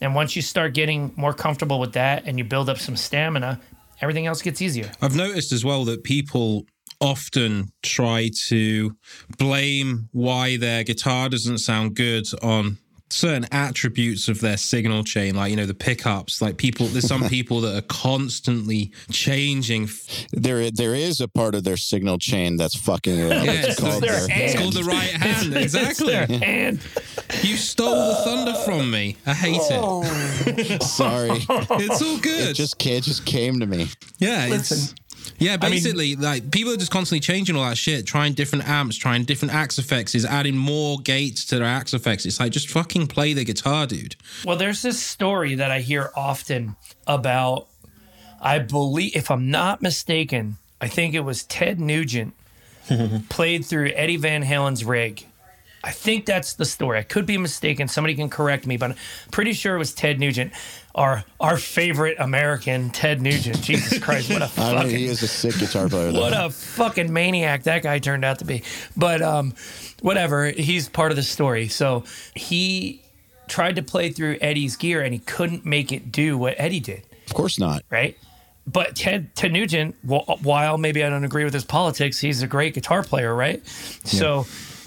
and 0.04 0.14
once 0.14 0.36
you 0.36 0.42
start 0.42 0.74
getting 0.74 1.14
more 1.16 1.34
comfortable 1.34 1.80
with 1.80 1.94
that 1.94 2.24
and 2.26 2.38
you 2.38 2.44
build 2.44 2.70
up 2.70 2.78
some 2.78 2.98
stamina, 2.98 3.60
everything 4.02 4.28
else 4.28 4.42
gets 4.42 4.62
easier. 4.62 4.92
I've 5.02 5.16
noticed 5.16 5.54
as 5.54 5.64
well 5.64 5.86
that 5.86 6.04
people 6.04 6.66
often 7.00 7.72
try 7.82 8.30
to 8.48 8.98
blame 9.38 10.10
why 10.12 10.58
their 10.58 10.84
guitar 10.84 11.30
doesn't 11.30 11.60
sound 11.60 11.96
good 11.96 12.26
on 12.42 12.78
certain 13.14 13.46
attributes 13.52 14.28
of 14.28 14.40
their 14.42 14.58
signal 14.58 15.04
chain 15.04 15.36
like 15.36 15.52
you 15.52 15.56
know 15.56 15.66
the 15.66 15.74
pickups 15.74 16.42
like 16.42 16.58
people 16.58 16.88
there's 16.88 17.08
some 17.08 17.28
people 17.30 17.62
that 17.62 17.76
are 17.78 17.82
constantly 17.88 18.92
changing 19.12 19.88
There, 20.32 20.72
there 20.72 20.96
is 20.96 21.22
a 21.22 21.28
part 21.28 21.56
of 21.56 21.64
their 21.64 21.78
signal 21.78 22.18
chain 22.18 22.58
that's 22.58 22.76
fucking 22.76 23.18
it 23.20 23.32
up. 23.32 23.46
Yeah, 23.46 23.52
it's 23.54 23.68
it's 23.70 23.80
called 23.80 24.04
their 24.04 24.20
their 24.20 24.30
hand. 24.36 24.42
it's 24.44 24.60
called 24.60 24.74
the 24.74 24.84
right 24.84 25.12
hand 25.12 25.54
It's 25.56 25.74
exactly 25.76 26.14
their 26.14 26.28
hand. 26.28 26.80
you 27.44 27.56
stole 27.58 28.08
the 28.10 28.16
thunder 28.24 28.54
from 28.66 28.90
me 28.90 29.16
i 29.26 29.34
hate 29.34 29.56
it 29.58 29.80
oh. 29.82 30.04
Sorry, 30.82 31.30
it's 31.32 32.02
all 32.02 32.18
good 32.20 32.50
it 32.50 32.54
just 32.56 32.84
it 32.86 33.04
just 33.04 33.26
came 33.26 33.60
to 33.60 33.66
me. 33.66 33.88
Yeah, 34.20 34.46
it's 34.46 34.72
Listen. 34.72 34.96
Yeah. 35.40 35.52
mean- 35.58 35.72
Basically, 35.72 36.16
like 36.16 36.52
people 36.52 36.74
are 36.74 36.78
just 36.78 36.92
constantly 36.92 37.20
changing 37.20 37.56
all 37.56 37.68
that 37.68 37.78
shit, 37.78 38.06
trying 38.06 38.34
different 38.34 38.68
amps, 38.68 38.96
trying 38.98 39.24
different 39.26 39.54
Axe-Fx, 39.54 40.16
is 40.16 40.26
adding 40.26 40.56
more 40.58 41.00
gates 41.00 41.46
to 41.46 41.58
their 41.58 41.66
Axe-Fx. 41.68 42.26
It's 42.26 42.40
like 42.40 42.52
just 42.52 42.70
fucking 42.70 43.08
play 43.08 43.34
the 43.34 43.44
guitar, 43.44 43.88
dude. 43.88 44.16
Well, 44.46 44.58
there's 44.58 44.82
this 44.82 45.02
story 45.02 45.56
that 45.56 45.72
I 45.72 45.80
hear 45.82 46.12
often 46.16 46.76
about, 47.08 47.68
I 48.42 48.60
believe, 48.60 49.16
if 49.16 49.30
I'm 49.32 49.50
not 49.52 49.82
mistaken, 49.82 50.58
I 50.82 50.88
think 50.88 51.14
it 51.14 51.22
was 51.22 51.44
Ted 51.44 51.80
Nugent 51.80 52.34
played 53.30 53.66
through 53.66 53.92
Eddie 53.96 54.18
Van 54.18 54.44
Halen's 54.44 54.84
rig. 54.84 55.26
I 55.86 55.92
think 55.92 56.26
that's 56.26 56.54
the 56.54 56.64
story. 56.66 56.98
I 57.00 57.04
could 57.04 57.26
be 57.26 57.38
mistaken. 57.38 57.88
Somebody 57.90 58.16
can 58.16 58.30
correct 58.30 58.66
me, 58.66 58.78
but 58.78 58.92
I'm 58.92 58.98
pretty 59.32 59.52
sure 59.54 59.76
it 59.76 59.80
was 59.80 59.94
Ted 59.94 60.18
Nugent, 60.20 60.54
our 60.96 61.26
our 61.42 61.58
favorite 61.58 62.16
American, 62.20 62.90
Ted 62.90 63.22
Nugent. 63.22 63.62
Jesus 63.62 64.00
Christ, 64.00 64.30
what 64.32 64.42
a 64.42 64.46
I 64.46 64.48
fucking 64.48 64.88
mean, 64.88 64.98
he 64.98 65.06
is 65.06 65.22
a 65.24 65.28
sick 65.28 65.58
guitar 65.58 65.90
player. 65.90 66.12
Though. 66.14 66.22
what 66.22 66.34
a 66.34 66.50
fucking 66.50 67.12
maniac 67.12 67.64
that 67.64 67.84
guy 67.84 68.00
turned 68.00 68.24
out 68.24 68.40
to 68.40 68.46
be. 68.46 68.64
But 68.96 69.22
um, 69.22 69.56
whatever, 70.02 70.46
he's 70.52 70.88
part 70.88 71.12
of 71.12 71.18
the 71.18 71.24
story. 71.24 71.68
So 71.68 72.06
he 72.34 73.02
tried 73.50 73.76
to 73.76 73.84
play 73.84 74.10
through 74.10 74.38
Eddie's 74.40 74.78
gear 74.78 75.02
and 75.02 75.14
he 75.14 75.20
couldn't 75.20 75.66
make 75.66 75.92
it 75.92 76.14
do 76.14 76.38
what 76.38 76.56
Eddie 76.58 76.80
did, 76.80 77.04
Of 77.28 77.34
course 77.34 77.60
not. 77.60 77.84
right? 77.90 78.18
But 78.66 78.96
Ted, 78.96 79.36
Ted 79.36 79.52
Nugent, 79.52 79.96
while 80.06 80.78
maybe 80.78 81.04
I 81.04 81.10
don't 81.10 81.26
agree 81.26 81.44
with 81.44 81.54
his 81.54 81.66
politics, 81.66 82.20
he's 82.22 82.42
a 82.42 82.48
great 82.48 82.74
guitar 82.74 83.04
player, 83.04 83.36
right? 83.36 83.62
So 84.06 84.46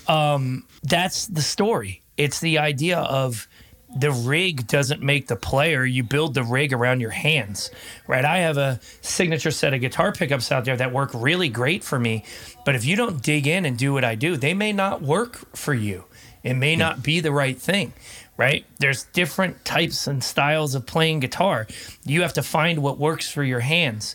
um, 0.09 0.67
that's 0.83 1.27
the 1.27 1.43
story. 1.43 2.03
It's 2.17 2.41
the 2.41 2.59
idea 2.59 2.99
of 2.99 3.47
the 3.95 4.11
rig 4.11 4.67
doesn't 4.67 5.01
make 5.01 5.29
the 5.29 5.37
player. 5.37 5.85
You 5.85 6.03
build 6.03 6.35
the 6.35 6.43
rig 6.43 6.73
around 6.73 7.01
your 7.01 7.11
hands, 7.11 7.71
right? 8.07 8.25
I 8.25 8.39
have 8.39 8.57
a 8.59 8.81
signature 9.01 9.51
set 9.51 9.75
of 9.75 9.81
guitar 9.81 10.13
pickups 10.13 10.51
out 10.53 10.65
there 10.65 10.77
that 10.77 10.93
work 10.93 11.11
really 11.15 11.49
great 11.49 11.85
for 11.85 11.99
me. 11.99 12.25
But 12.65 12.75
if 12.75 12.85
you 12.85 12.97
don't 12.97 13.23
dig 13.23 13.47
in 13.47 13.65
and 13.65 13.79
do 13.79 13.93
what 13.93 14.05
I 14.05 14.15
do, 14.15 14.37
they 14.37 14.55
may 14.55 14.73
not 14.73 15.03
work 15.03 15.57
for 15.57 15.73
you. 15.73 16.05
It 16.43 16.55
may 16.55 16.77
not 16.77 17.03
be 17.03 17.21
the 17.21 17.33
right 17.33 17.59
thing, 17.59 17.93
right? 18.37 18.65
There's 18.79 19.05
different 19.05 19.65
types 19.65 20.07
and 20.07 20.23
styles 20.23 20.75
of 20.75 20.87
playing 20.87 21.21
guitar. 21.21 21.67
You 22.05 22.23
have 22.23 22.35
to 22.35 22.43
find 22.43 22.83
what 22.83 22.99
works 22.99 23.31
for 23.31 23.43
your 23.43 23.61
hands, 23.61 24.15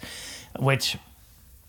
which 0.58 0.98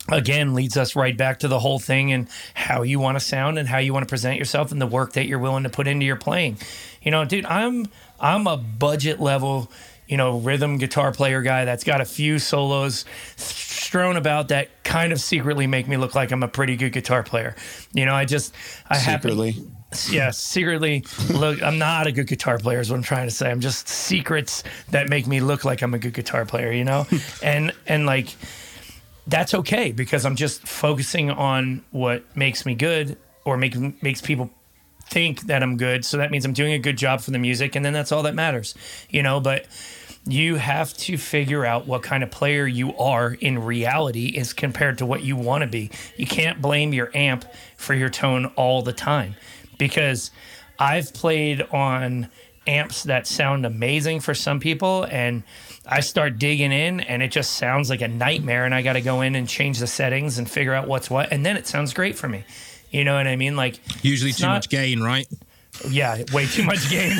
again 0.08 0.54
leads 0.54 0.76
us 0.76 0.96
right 0.96 1.16
back 1.16 1.40
to 1.40 1.48
the 1.48 1.58
whole 1.58 1.78
thing 1.78 2.12
and 2.12 2.28
how 2.54 2.82
you 2.82 2.98
want 2.98 3.16
to 3.18 3.24
sound 3.24 3.58
and 3.58 3.68
how 3.68 3.78
you 3.78 3.92
want 3.92 4.06
to 4.06 4.08
present 4.10 4.38
yourself 4.38 4.72
and 4.72 4.80
the 4.80 4.86
work 4.86 5.12
that 5.12 5.26
you're 5.26 5.38
willing 5.38 5.62
to 5.62 5.70
put 5.70 5.86
into 5.86 6.04
your 6.04 6.16
playing. 6.16 6.58
You 7.02 7.10
know, 7.10 7.24
dude, 7.24 7.46
I'm 7.46 7.86
I'm 8.20 8.46
a 8.46 8.56
budget 8.56 9.20
level, 9.20 9.70
you 10.06 10.16
know, 10.16 10.38
rhythm 10.38 10.78
guitar 10.78 11.12
player 11.12 11.42
guy 11.42 11.64
that's 11.64 11.84
got 11.84 12.00
a 12.00 12.04
few 12.04 12.38
solos 12.38 13.04
strewn 13.36 14.16
about 14.16 14.48
that 14.48 14.82
kind 14.84 15.12
of 15.12 15.20
secretly 15.20 15.66
make 15.66 15.86
me 15.86 15.96
look 15.96 16.14
like 16.14 16.30
I'm 16.32 16.42
a 16.42 16.48
pretty 16.48 16.76
good 16.76 16.92
guitar 16.92 17.22
player. 17.22 17.54
You 17.92 18.06
know, 18.06 18.14
I 18.14 18.24
just 18.24 18.54
I 18.88 18.96
happen 18.96 19.30
Secretly, 19.30 19.64
yeah, 20.10 20.30
secretly 20.30 21.04
look. 21.30 21.62
I'm 21.62 21.78
not 21.78 22.06
a 22.06 22.12
good 22.12 22.26
guitar 22.26 22.58
player. 22.58 22.80
Is 22.80 22.90
what 22.90 22.96
I'm 22.96 23.02
trying 23.02 23.28
to 23.28 23.34
say. 23.34 23.50
I'm 23.50 23.60
just 23.60 23.88
secrets 23.88 24.64
that 24.90 25.08
make 25.08 25.26
me 25.26 25.40
look 25.40 25.64
like 25.64 25.82
I'm 25.82 25.94
a 25.94 25.98
good 25.98 26.14
guitar 26.14 26.46
player. 26.46 26.72
You 26.72 26.84
know, 26.84 27.06
and 27.42 27.72
and 27.86 28.06
like 28.06 28.34
that's 29.26 29.54
okay 29.54 29.92
because 29.92 30.26
I'm 30.26 30.36
just 30.36 30.66
focusing 30.66 31.30
on 31.30 31.84
what 31.90 32.36
makes 32.36 32.66
me 32.66 32.74
good 32.74 33.16
or 33.44 33.56
make, 33.56 34.02
makes 34.02 34.20
people 34.20 34.50
think 35.06 35.42
that 35.42 35.62
I'm 35.62 35.76
good. 35.76 36.04
So 36.04 36.16
that 36.16 36.30
means 36.30 36.44
I'm 36.44 36.52
doing 36.52 36.72
a 36.72 36.78
good 36.78 36.96
job 36.96 37.20
for 37.20 37.30
the 37.30 37.38
music, 37.38 37.76
and 37.76 37.84
then 37.84 37.92
that's 37.92 38.12
all 38.12 38.22
that 38.24 38.34
matters. 38.34 38.74
You 39.10 39.22
know, 39.22 39.40
but 39.40 39.66
you 40.26 40.56
have 40.56 40.94
to 40.94 41.18
figure 41.18 41.64
out 41.64 41.86
what 41.86 42.02
kind 42.02 42.22
of 42.22 42.30
player 42.30 42.66
you 42.66 42.96
are 42.96 43.32
in 43.34 43.58
reality 43.58 44.38
as 44.38 44.52
compared 44.52 44.98
to 44.98 45.06
what 45.06 45.22
you 45.22 45.36
want 45.36 45.62
to 45.62 45.66
be. 45.66 45.90
You 46.16 46.26
can't 46.26 46.62
blame 46.62 46.92
your 46.92 47.10
amp 47.14 47.44
for 47.76 47.94
your 47.94 48.08
tone 48.08 48.46
all 48.56 48.82
the 48.82 48.92
time 48.92 49.34
because 49.78 50.30
I've 50.78 51.12
played 51.12 51.62
on 51.72 52.28
amps 52.66 53.02
that 53.04 53.26
sound 53.26 53.66
amazing 53.66 54.20
for 54.20 54.34
some 54.34 54.60
people 54.60 55.04
and 55.10 55.42
I 55.86 56.00
start 56.00 56.38
digging 56.38 56.70
in 56.72 57.00
and 57.00 57.22
it 57.22 57.28
just 57.32 57.52
sounds 57.54 57.90
like 57.90 58.00
a 58.02 58.08
nightmare 58.08 58.64
and 58.64 58.74
I 58.74 58.82
got 58.82 58.92
to 58.94 59.00
go 59.00 59.20
in 59.22 59.34
and 59.34 59.48
change 59.48 59.78
the 59.80 59.86
settings 59.86 60.38
and 60.38 60.48
figure 60.48 60.72
out 60.74 60.86
what's 60.86 61.10
what 61.10 61.32
and 61.32 61.44
then 61.44 61.56
it 61.56 61.66
sounds 61.66 61.92
great 61.92 62.16
for 62.16 62.28
me. 62.28 62.44
You 62.90 63.04
know 63.04 63.14
what 63.16 63.26
I 63.26 63.36
mean? 63.36 63.56
Like 63.56 63.80
Usually 64.02 64.32
too 64.32 64.44
not- 64.46 64.54
much 64.54 64.68
gain, 64.68 65.00
right? 65.02 65.26
yeah, 65.88 66.22
way 66.34 66.44
too 66.46 66.62
much 66.64 66.88
gain. 66.90 67.16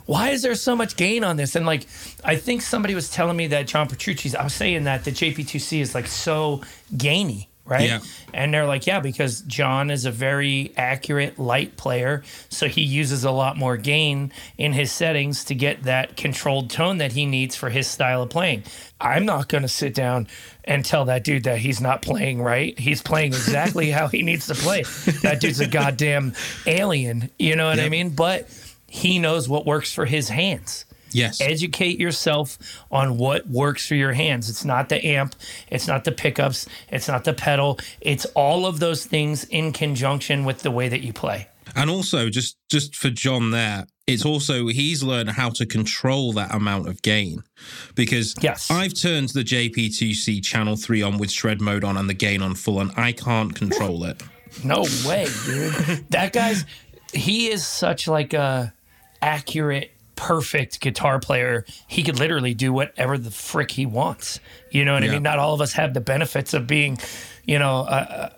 Why 0.06 0.30
is 0.30 0.42
there 0.42 0.54
so 0.54 0.76
much 0.76 0.96
gain 0.96 1.24
on 1.24 1.36
this? 1.36 1.56
And 1.56 1.66
like, 1.66 1.86
I 2.24 2.36
think 2.36 2.62
somebody 2.62 2.94
was 2.94 3.10
telling 3.10 3.36
me 3.36 3.48
that 3.48 3.66
John 3.66 3.88
Petrucci's. 3.88 4.34
I 4.36 4.44
was 4.44 4.54
saying 4.54 4.84
that 4.84 5.04
the 5.04 5.10
JP2C 5.10 5.80
is 5.80 5.92
like 5.92 6.06
so 6.06 6.62
gainy, 6.96 7.49
right? 7.64 7.88
Yeah. 7.88 8.00
And 8.34 8.52
they're 8.52 8.66
like, 8.66 8.86
yeah, 8.86 9.00
because 9.00 9.42
John 9.42 9.90
is 9.90 10.04
a 10.04 10.10
very 10.10 10.72
accurate 10.76 11.38
light 11.38 11.76
player, 11.76 12.22
so 12.48 12.68
he 12.68 12.82
uses 12.82 13.24
a 13.24 13.30
lot 13.30 13.56
more 13.56 13.76
gain 13.76 14.32
in 14.58 14.72
his 14.72 14.90
settings 14.92 15.44
to 15.44 15.54
get 15.54 15.84
that 15.84 16.16
controlled 16.16 16.70
tone 16.70 16.98
that 16.98 17.12
he 17.12 17.26
needs 17.26 17.56
for 17.56 17.70
his 17.70 17.86
style 17.86 18.22
of 18.22 18.30
playing. 18.30 18.64
I'm 19.00 19.24
not 19.24 19.48
going 19.48 19.62
to 19.62 19.68
sit 19.68 19.94
down 19.94 20.28
and 20.64 20.84
tell 20.84 21.06
that 21.06 21.24
dude 21.24 21.44
that 21.44 21.58
he's 21.58 21.80
not 21.80 22.02
playing 22.02 22.42
right. 22.42 22.78
He's 22.78 23.02
playing 23.02 23.28
exactly 23.28 23.90
how 23.90 24.08
he 24.08 24.22
needs 24.22 24.46
to 24.48 24.54
play. 24.54 24.82
That 25.22 25.38
dude's 25.40 25.60
a 25.60 25.66
goddamn 25.66 26.34
alien, 26.66 27.30
you 27.38 27.56
know 27.56 27.68
what 27.68 27.80
I 27.80 27.88
mean? 27.88 28.10
But 28.10 28.48
he 28.86 29.18
knows 29.18 29.48
what 29.48 29.64
works 29.64 29.92
for 29.92 30.04
his 30.04 30.28
hands 30.28 30.84
Yes. 31.12 31.40
educate 31.40 31.98
yourself 31.98 32.58
on 32.90 33.16
what 33.18 33.46
works 33.48 33.86
for 33.86 33.94
your 33.94 34.12
hands. 34.12 34.48
It's 34.48 34.64
not 34.64 34.88
the 34.88 35.04
amp, 35.04 35.34
it's 35.68 35.86
not 35.86 36.04
the 36.04 36.12
pickups, 36.12 36.66
it's 36.90 37.08
not 37.08 37.24
the 37.24 37.32
pedal. 37.34 37.78
It's 38.00 38.24
all 38.34 38.66
of 38.66 38.80
those 38.80 39.04
things 39.06 39.44
in 39.44 39.72
conjunction 39.72 40.44
with 40.44 40.60
the 40.62 40.70
way 40.70 40.88
that 40.88 41.00
you 41.00 41.12
play. 41.12 41.48
And 41.76 41.88
also, 41.88 42.28
just 42.30 42.56
just 42.68 42.96
for 42.96 43.10
John, 43.10 43.50
there, 43.52 43.86
it's 44.08 44.24
also 44.24 44.66
he's 44.66 45.04
learned 45.04 45.30
how 45.30 45.50
to 45.50 45.64
control 45.66 46.32
that 46.32 46.52
amount 46.52 46.88
of 46.88 47.00
gain 47.02 47.44
because 47.94 48.34
Yes. 48.40 48.70
I've 48.70 48.92
turned 48.94 49.28
the 49.28 49.44
JP2C 49.44 50.42
channel 50.42 50.74
3 50.76 51.02
on 51.02 51.18
with 51.18 51.30
shred 51.30 51.60
mode 51.60 51.84
on 51.84 51.96
and 51.96 52.08
the 52.08 52.14
gain 52.14 52.42
on 52.42 52.54
full 52.56 52.80
and 52.80 52.90
I 52.96 53.12
can't 53.12 53.54
control 53.54 54.02
it. 54.04 54.20
No 54.64 54.82
way, 55.06 55.28
dude. 55.46 55.72
that 56.10 56.32
guy's 56.32 56.64
he 57.12 57.50
is 57.50 57.64
such 57.64 58.08
like 58.08 58.32
a 58.34 58.72
accurate, 59.22 59.92
perfect 60.20 60.80
guitar 60.80 61.18
player. 61.18 61.64
He 61.86 62.02
could 62.02 62.18
literally 62.18 62.52
do 62.52 62.74
whatever 62.74 63.16
the 63.16 63.30
frick 63.30 63.70
he 63.70 63.86
wants. 63.86 64.38
You 64.70 64.84
know 64.84 64.92
what 64.92 65.02
I 65.02 65.08
mean? 65.08 65.22
Not 65.22 65.38
all 65.38 65.54
of 65.54 65.62
us 65.62 65.72
have 65.72 65.94
the 65.94 66.00
benefits 66.02 66.52
of 66.52 66.66
being, 66.66 66.98
you 67.46 67.58
know, 67.58 67.86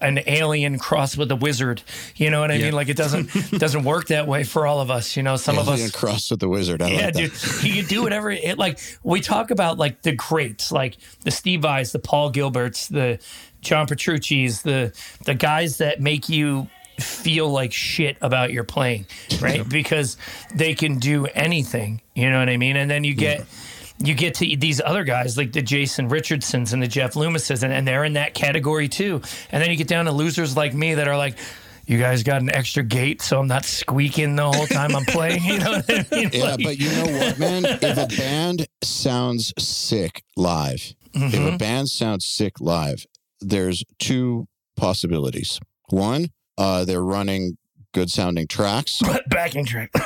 an 0.01 0.21
alien 0.29 0.79
crossed 0.79 1.19
with 1.19 1.31
a 1.33 1.37
wizard. 1.37 1.83
You 2.15 2.31
know 2.31 2.41
what 2.41 2.53
I 2.53 2.55
Yeah. 2.55 2.67
mean? 2.67 2.75
Like 2.75 2.89
it 2.89 2.97
doesn't 2.97 3.29
doesn't 3.59 3.83
work 3.83 4.07
that 4.09 4.29
way 4.29 4.45
for 4.45 4.65
all 4.65 4.81
of 4.81 4.93
us. 4.93 5.17
You 5.17 5.25
know, 5.25 5.35
some 5.37 5.59
of 5.59 5.69
us 5.69 5.91
crossed 5.91 6.31
with 6.31 6.39
the 6.39 6.49
wizard. 6.49 6.81
I 6.83 6.89
yeah, 6.91 7.05
like 7.07 7.15
dude. 7.15 7.33
He 7.33 7.81
could 7.81 7.89
do 7.89 8.03
whatever. 8.03 8.31
It, 8.31 8.59
like 8.59 8.79
we 9.03 9.21
talk 9.21 9.51
about, 9.51 9.77
like 9.77 10.03
the 10.03 10.13
greats, 10.13 10.71
like 10.71 10.97
the 11.25 11.33
Steve 11.33 11.63
Vais, 11.63 11.91
the 11.93 11.99
Paul 11.99 12.31
Gilberts, 12.33 12.89
the 12.89 13.19
John 13.61 13.87
Petrucci's, 13.89 14.63
the 14.63 14.93
the 15.27 15.35
guys 15.35 15.79
that 15.79 16.01
make 16.01 16.29
you 16.29 16.69
feel 16.99 17.49
like 17.49 17.73
shit 17.73 18.17
about 18.21 18.53
your 18.53 18.65
playing, 18.65 19.07
right? 19.41 19.69
Because 19.69 20.17
they 20.55 20.75
can 20.75 20.99
do 20.99 21.27
anything. 21.27 22.01
You 22.15 22.31
know 22.31 22.39
what 22.39 22.49
I 22.49 22.57
mean? 22.57 22.77
And 22.77 22.91
then 22.91 23.05
you 23.05 23.15
get. 23.15 23.45
You 23.99 24.15
get 24.15 24.35
to 24.37 24.57
these 24.57 24.81
other 24.85 25.05
guys 25.05 25.37
like 25.37 25.53
the 25.53 25.63
Jason 25.63 26.09
Richardsons 26.09 26.73
and 26.73 26.83
the 26.83 26.89
Jeff 26.89 27.13
Loomises, 27.13 27.63
and, 27.63 27.73
and 27.73 27.87
they're 27.87 28.03
in 28.05 28.15
that 28.15 28.35
category 28.35 28.89
too. 28.89 29.23
And 29.53 29.63
then 29.63 29.71
you 29.71 29.77
get 29.77 29.87
down 29.87 30.07
to 30.07 30.13
losers 30.13 30.57
like 30.57 30.75
me 30.75 30.95
that 30.95 31.07
are 31.07 31.17
like, 31.17 31.37
you 31.87 31.99
guys 32.01 32.25
got 32.25 32.41
an 32.43 32.51
extra 32.51 32.83
gate, 32.83 33.23
so 33.23 33.39
I'm 33.39 33.47
not 33.47 33.65
squeaking 33.65 34.35
the 34.35 34.51
whole 34.51 34.67
time 34.67 34.97
I'm 34.97 35.05
playing. 35.05 35.43
You 35.45 35.59
know 35.61 35.71
what 35.73 35.85
I 35.89 36.07
mean? 36.17 36.31
Yeah, 36.33 36.43
Like- 36.43 36.65
but 36.65 36.79
you 36.81 36.91
know 36.91 37.05
what, 37.19 37.39
man? 37.39 37.65
If 37.65 37.97
a 37.99 38.07
band 38.17 38.67
sounds 38.83 39.53
sick 39.59 40.25
live, 40.37 40.95
if 41.15 41.33
Mm-hmm. 41.33 41.55
a 41.55 41.59
band 41.59 41.89
sounds 41.89 42.25
sick 42.25 42.61
live, 42.61 43.07
there's 43.41 43.85
two 44.01 44.49
possibilities. 44.77 45.61
One, 45.91 46.31
uh, 46.59 46.85
they're 46.85 47.03
running 47.03 47.57
good 47.93 48.11
sounding 48.11 48.47
tracks. 48.49 49.03
backing 49.29 49.65
track. 49.65 49.91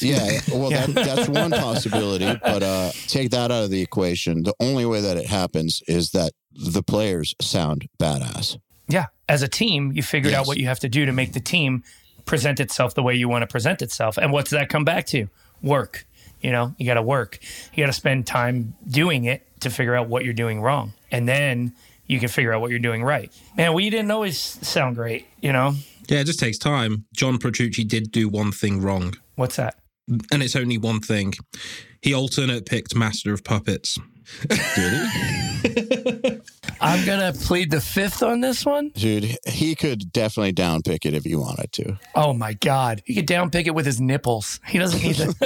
Yeah, 0.00 0.40
well, 0.50 0.70
that, 0.70 0.88
that's 0.94 1.28
one 1.28 1.50
possibility. 1.66 2.24
But 2.42 2.62
uh, 2.62 2.90
take 3.06 3.30
that 3.32 3.50
out 3.50 3.64
of 3.64 3.70
the 3.70 3.82
equation. 3.82 4.44
The 4.44 4.54
only 4.60 4.86
way 4.86 5.02
that 5.02 5.18
it 5.18 5.26
happens 5.26 5.82
is 5.86 6.12
that 6.12 6.32
the 6.54 6.82
players 6.82 7.34
sound 7.40 7.86
badass. 8.00 8.58
yeah. 8.88 9.06
As 9.28 9.42
a 9.42 9.48
team, 9.48 9.92
you 9.92 10.02
figured 10.02 10.32
out 10.32 10.46
what 10.46 10.56
you 10.56 10.66
have 10.68 10.80
to 10.80 10.88
do 10.88 11.04
to 11.04 11.12
make 11.12 11.34
the 11.34 11.40
team 11.40 11.84
present 12.24 12.60
itself 12.60 12.94
the 12.94 13.02
way 13.02 13.14
you 13.14 13.28
want 13.28 13.42
to 13.42 13.46
present 13.46 13.82
itself. 13.82 14.16
And 14.16 14.32
what's 14.32 14.50
that 14.52 14.70
come 14.70 14.84
back 14.86 15.04
to? 15.08 15.28
Work. 15.60 16.06
You 16.40 16.50
know, 16.50 16.74
you 16.78 16.86
got 16.86 16.94
to 16.94 17.02
work. 17.02 17.38
You 17.74 17.82
got 17.82 17.88
to 17.88 17.92
spend 17.92 18.26
time 18.26 18.74
doing 18.88 19.24
it 19.26 19.46
to 19.60 19.68
figure 19.68 19.94
out 19.94 20.08
what 20.08 20.24
you're 20.24 20.32
doing 20.32 20.62
wrong. 20.62 20.94
And 21.10 21.28
then 21.28 21.74
you 22.08 22.18
can 22.18 22.28
figure 22.28 22.52
out 22.52 22.60
what 22.60 22.70
you're 22.70 22.78
doing 22.80 23.04
right. 23.04 23.30
Man, 23.56 23.72
we 23.74 23.88
didn't 23.90 24.10
always 24.10 24.36
sound 24.38 24.96
great, 24.96 25.26
you 25.40 25.52
know? 25.52 25.74
Yeah, 26.08 26.20
it 26.20 26.24
just 26.24 26.40
takes 26.40 26.58
time. 26.58 27.04
John 27.14 27.38
Petrucci 27.38 27.84
did 27.84 28.10
do 28.10 28.28
one 28.28 28.50
thing 28.50 28.80
wrong, 28.82 29.14
What's 29.36 29.56
that? 29.56 29.76
and 30.32 30.42
it's 30.42 30.56
only 30.56 30.78
one 30.78 31.00
thing. 31.00 31.34
He 32.00 32.14
alternate 32.14 32.64
picked 32.66 32.94
Master 32.96 33.32
of 33.34 33.44
Puppets. 33.44 33.98
I'm 36.80 37.04
going 37.04 37.32
to 37.32 37.38
plead 37.38 37.70
the 37.70 37.80
fifth 37.80 38.22
on 38.22 38.40
this 38.40 38.64
one. 38.64 38.90
Dude, 38.90 39.36
he 39.46 39.74
could 39.74 40.12
definitely 40.12 40.52
downpick 40.52 41.04
it 41.04 41.14
if 41.14 41.24
he 41.24 41.34
wanted 41.34 41.72
to. 41.72 41.98
Oh 42.14 42.32
my 42.32 42.52
God. 42.54 43.02
He 43.04 43.14
could 43.14 43.26
downpick 43.26 43.66
it 43.66 43.74
with 43.74 43.86
his 43.86 44.00
nipples. 44.00 44.60
He 44.66 44.78
doesn't 44.78 45.02
need 45.02 45.16
to. 45.16 45.26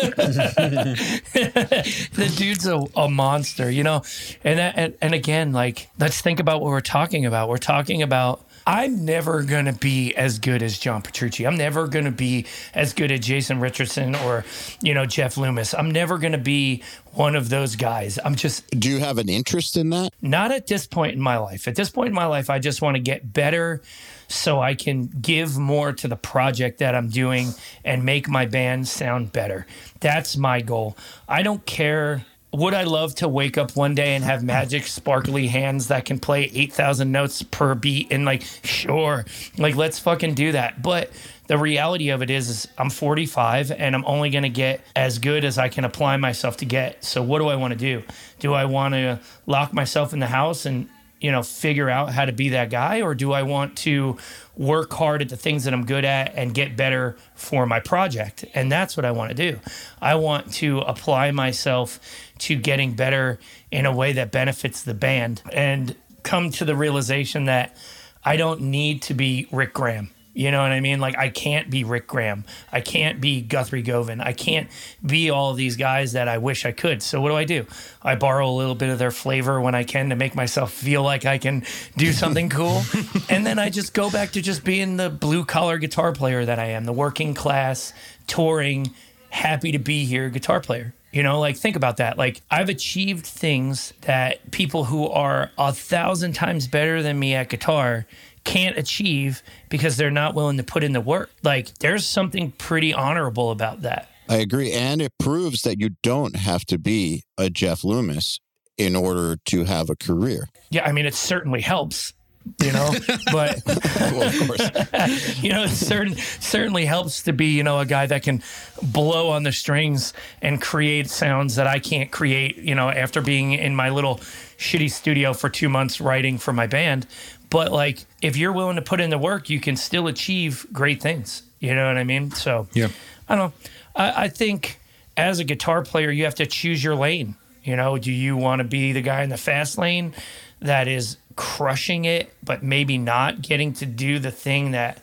the 2.12 2.34
dude's 2.36 2.66
a, 2.66 2.84
a 2.96 3.08
monster, 3.08 3.70
you 3.70 3.82
know? 3.82 4.02
And, 4.44 4.60
and, 4.60 4.94
and 5.00 5.14
again, 5.14 5.52
like, 5.52 5.88
let's 5.98 6.20
think 6.20 6.40
about 6.40 6.60
what 6.60 6.70
we're 6.70 6.80
talking 6.80 7.26
about. 7.26 7.48
We're 7.48 7.58
talking 7.58 8.02
about. 8.02 8.44
I'm 8.66 9.04
never 9.04 9.42
going 9.42 9.64
to 9.64 9.72
be 9.72 10.14
as 10.14 10.38
good 10.38 10.62
as 10.62 10.78
John 10.78 11.02
Petrucci. 11.02 11.46
I'm 11.46 11.56
never 11.56 11.88
going 11.88 12.04
to 12.04 12.10
be 12.12 12.46
as 12.74 12.92
good 12.92 13.10
as 13.10 13.20
Jason 13.20 13.60
Richardson 13.60 14.14
or, 14.14 14.44
you 14.80 14.94
know, 14.94 15.04
Jeff 15.06 15.36
Loomis. 15.36 15.74
I'm 15.74 15.90
never 15.90 16.18
going 16.18 16.32
to 16.32 16.38
be 16.38 16.82
one 17.12 17.34
of 17.34 17.48
those 17.48 17.76
guys. 17.76 18.18
I'm 18.24 18.34
just 18.36 18.68
Do 18.70 18.88
you 18.88 18.98
have 19.00 19.18
an 19.18 19.28
interest 19.28 19.76
in 19.76 19.90
that? 19.90 20.12
not 20.22 20.52
at 20.52 20.66
this 20.66 20.86
point 20.86 21.14
in 21.14 21.20
my 21.20 21.36
life. 21.38 21.66
At 21.66 21.74
this 21.74 21.90
point 21.90 22.08
in 22.08 22.14
my 22.14 22.26
life, 22.26 22.48
I 22.50 22.58
just 22.58 22.80
want 22.82 22.96
to 22.96 23.02
get 23.02 23.32
better 23.32 23.82
so 24.28 24.60
I 24.60 24.74
can 24.74 25.06
give 25.06 25.58
more 25.58 25.92
to 25.92 26.08
the 26.08 26.16
project 26.16 26.78
that 26.78 26.94
I'm 26.94 27.08
doing 27.08 27.48
and 27.84 28.04
make 28.04 28.28
my 28.28 28.46
band 28.46 28.88
sound 28.88 29.32
better. 29.32 29.66
That's 30.00 30.36
my 30.36 30.60
goal. 30.60 30.96
I 31.28 31.42
don't 31.42 31.66
care. 31.66 32.24
Would 32.52 32.74
I 32.74 32.84
love 32.84 33.14
to 33.16 33.28
wake 33.28 33.56
up 33.56 33.76
one 33.76 33.94
day 33.94 34.14
and 34.14 34.22
have 34.24 34.42
magic, 34.42 34.86
sparkly 34.86 35.46
hands 35.46 35.88
that 35.88 36.04
can 36.04 36.18
play 36.18 36.50
8,000 36.52 37.10
notes 37.10 37.42
per 37.42 37.74
beat? 37.74 38.08
And 38.10 38.26
like, 38.26 38.42
sure, 38.62 39.24
like, 39.56 39.74
let's 39.74 39.98
fucking 39.98 40.34
do 40.34 40.52
that. 40.52 40.82
But 40.82 41.10
the 41.46 41.56
reality 41.56 42.10
of 42.10 42.22
it 42.22 42.30
is, 42.30 42.48
is 42.48 42.68
I'm 42.78 42.90
45 42.90 43.72
and 43.72 43.94
I'm 43.94 44.04
only 44.04 44.30
going 44.30 44.42
to 44.42 44.50
get 44.50 44.82
as 44.94 45.18
good 45.18 45.44
as 45.44 45.58
I 45.58 45.68
can 45.68 45.84
apply 45.84 46.16
myself 46.18 46.58
to 46.58 46.64
get. 46.64 47.04
So 47.04 47.22
what 47.22 47.38
do 47.38 47.48
I 47.48 47.56
want 47.56 47.72
to 47.72 47.78
do? 47.78 48.02
Do 48.38 48.52
I 48.52 48.66
want 48.66 48.94
to 48.94 49.20
lock 49.46 49.72
myself 49.72 50.12
in 50.12 50.18
the 50.18 50.26
house 50.26 50.66
and 50.66 50.88
you 51.20 51.30
know 51.30 51.42
figure 51.42 51.88
out 51.88 52.10
how 52.12 52.24
to 52.24 52.32
be 52.32 52.48
that 52.50 52.68
guy 52.68 53.00
or 53.00 53.14
do 53.14 53.32
I 53.32 53.44
want 53.44 53.76
to 53.78 54.18
work 54.56 54.92
hard 54.92 55.22
at 55.22 55.28
the 55.28 55.36
things 55.36 55.64
that 55.64 55.72
I'm 55.72 55.86
good 55.86 56.04
at 56.04 56.34
and 56.34 56.52
get 56.52 56.76
better 56.76 57.16
for 57.34 57.64
my 57.64 57.80
project? 57.80 58.44
And 58.54 58.70
that's 58.70 58.96
what 58.96 59.06
I 59.06 59.12
want 59.12 59.30
to 59.30 59.50
do. 59.50 59.60
I 60.00 60.16
want 60.16 60.52
to 60.54 60.80
apply 60.80 61.30
myself 61.30 62.00
to 62.42 62.56
getting 62.56 62.94
better 62.94 63.38
in 63.70 63.86
a 63.86 63.94
way 63.94 64.12
that 64.14 64.32
benefits 64.32 64.82
the 64.82 64.94
band 64.94 65.42
and 65.52 65.94
come 66.22 66.50
to 66.50 66.64
the 66.64 66.74
realization 66.74 67.44
that 67.44 67.76
I 68.24 68.36
don't 68.36 68.62
need 68.62 69.02
to 69.02 69.14
be 69.14 69.46
Rick 69.50 69.74
Graham. 69.74 70.10
You 70.34 70.50
know 70.50 70.62
what 70.62 70.72
I 70.72 70.80
mean? 70.80 70.98
Like 70.98 71.16
I 71.18 71.28
can't 71.28 71.70
be 71.70 71.84
Rick 71.84 72.06
Graham. 72.06 72.44
I 72.72 72.80
can't 72.80 73.20
be 73.20 73.42
Guthrie 73.42 73.82
Govan. 73.82 74.20
I 74.20 74.32
can't 74.32 74.68
be 75.04 75.30
all 75.30 75.50
of 75.50 75.56
these 75.56 75.76
guys 75.76 76.12
that 76.12 76.26
I 76.26 76.38
wish 76.38 76.64
I 76.64 76.72
could. 76.72 77.02
So 77.02 77.20
what 77.20 77.28
do 77.28 77.36
I 77.36 77.44
do? 77.44 77.66
I 78.02 78.14
borrow 78.14 78.48
a 78.48 78.50
little 78.50 78.74
bit 78.74 78.88
of 78.88 78.98
their 78.98 79.10
flavor 79.10 79.60
when 79.60 79.74
I 79.74 79.84
can 79.84 80.08
to 80.08 80.16
make 80.16 80.34
myself 80.34 80.72
feel 80.72 81.02
like 81.02 81.26
I 81.26 81.36
can 81.36 81.64
do 81.96 82.12
something 82.12 82.48
cool. 82.50 82.82
and 83.28 83.44
then 83.44 83.58
I 83.58 83.68
just 83.68 83.92
go 83.92 84.10
back 84.10 84.32
to 84.32 84.42
just 84.42 84.64
being 84.64 84.96
the 84.96 85.10
blue 85.10 85.44
collar 85.44 85.76
guitar 85.76 86.12
player 86.12 86.44
that 86.44 86.58
I 86.58 86.70
am, 86.70 86.86
the 86.86 86.94
working 86.94 87.34
class, 87.34 87.92
touring, 88.26 88.90
happy 89.28 89.72
to 89.72 89.78
be 89.78 90.06
here 90.06 90.30
guitar 90.30 90.60
player. 90.60 90.94
You 91.12 91.22
know, 91.22 91.40
like 91.40 91.56
think 91.56 91.76
about 91.76 91.98
that. 91.98 92.16
Like 92.16 92.40
I've 92.50 92.70
achieved 92.70 93.26
things 93.26 93.92
that 94.02 94.50
people 94.50 94.84
who 94.84 95.08
are 95.08 95.50
a 95.58 95.72
thousand 95.72 96.32
times 96.32 96.66
better 96.66 97.02
than 97.02 97.18
me 97.18 97.34
at 97.34 97.50
guitar 97.50 98.06
can't 98.44 98.76
achieve 98.78 99.42
because 99.68 99.96
they're 99.96 100.10
not 100.10 100.34
willing 100.34 100.56
to 100.56 100.62
put 100.62 100.82
in 100.82 100.92
the 100.92 101.00
work. 101.00 101.30
Like 101.42 101.78
there's 101.78 102.06
something 102.06 102.50
pretty 102.52 102.94
honorable 102.94 103.50
about 103.50 103.82
that. 103.82 104.08
I 104.28 104.36
agree. 104.36 104.72
And 104.72 105.02
it 105.02 105.12
proves 105.18 105.62
that 105.62 105.78
you 105.78 105.90
don't 106.02 106.36
have 106.36 106.64
to 106.66 106.78
be 106.78 107.24
a 107.36 107.50
Jeff 107.50 107.84
Loomis 107.84 108.40
in 108.78 108.96
order 108.96 109.36
to 109.44 109.64
have 109.64 109.90
a 109.90 109.96
career. 109.96 110.48
Yeah, 110.70 110.86
I 110.86 110.92
mean 110.92 111.04
it 111.04 111.14
certainly 111.14 111.60
helps, 111.60 112.14
you 112.62 112.72
know, 112.72 112.90
but 113.32 113.62
Well, 113.66 114.22
of 114.22 114.46
course. 114.46 115.38
you 115.42 115.50
know, 115.50 115.64
it 115.64 115.70
certain 115.70 116.16
certainly 116.16 116.84
helps 116.84 117.22
to 117.24 117.32
be, 117.32 117.46
you 117.46 117.62
know, 117.62 117.80
a 117.80 117.86
guy 117.86 118.06
that 118.06 118.22
can 118.22 118.42
blow 118.82 119.30
on 119.30 119.42
the 119.42 119.52
strings 119.52 120.12
and 120.40 120.60
create 120.60 121.08
sounds 121.08 121.56
that 121.56 121.66
I 121.66 121.78
can't 121.78 122.10
create, 122.10 122.56
you 122.56 122.74
know, 122.74 122.88
after 122.88 123.20
being 123.20 123.52
in 123.52 123.74
my 123.74 123.90
little 123.90 124.16
shitty 124.58 124.90
studio 124.90 125.32
for 125.32 125.48
two 125.48 125.68
months 125.68 126.00
writing 126.00 126.38
for 126.38 126.52
my 126.52 126.66
band. 126.66 127.06
But 127.50 127.72
like, 127.72 128.04
if 128.22 128.36
you're 128.36 128.52
willing 128.52 128.76
to 128.76 128.82
put 128.82 129.00
in 129.00 129.10
the 129.10 129.18
work, 129.18 129.50
you 129.50 129.60
can 129.60 129.76
still 129.76 130.06
achieve 130.06 130.66
great 130.72 131.02
things. 131.02 131.42
You 131.60 131.74
know 131.74 131.86
what 131.86 131.96
I 131.98 132.04
mean? 132.04 132.30
So 132.32 132.66
Yeah. 132.72 132.88
I 133.28 133.36
don't 133.36 133.50
know. 133.50 133.70
I, 133.94 134.24
I 134.24 134.28
think 134.28 134.80
as 135.16 135.38
a 135.38 135.44
guitar 135.44 135.82
player, 135.82 136.10
you 136.10 136.24
have 136.24 136.34
to 136.36 136.46
choose 136.46 136.82
your 136.82 136.94
lane. 136.94 137.36
You 137.62 137.76
know, 137.76 137.96
do 137.98 138.10
you 138.10 138.36
want 138.36 138.58
to 138.58 138.64
be 138.64 138.92
the 138.92 139.02
guy 139.02 139.22
in 139.22 139.28
the 139.28 139.36
fast 139.36 139.78
lane 139.78 140.14
that 140.60 140.88
is 140.88 141.16
crushing 141.36 142.04
it, 142.04 142.34
but 142.42 142.62
maybe 142.62 142.98
not 142.98 143.42
getting 143.42 143.72
to 143.74 143.86
do 143.86 144.18
the 144.18 144.30
thing 144.30 144.72
that, 144.72 145.02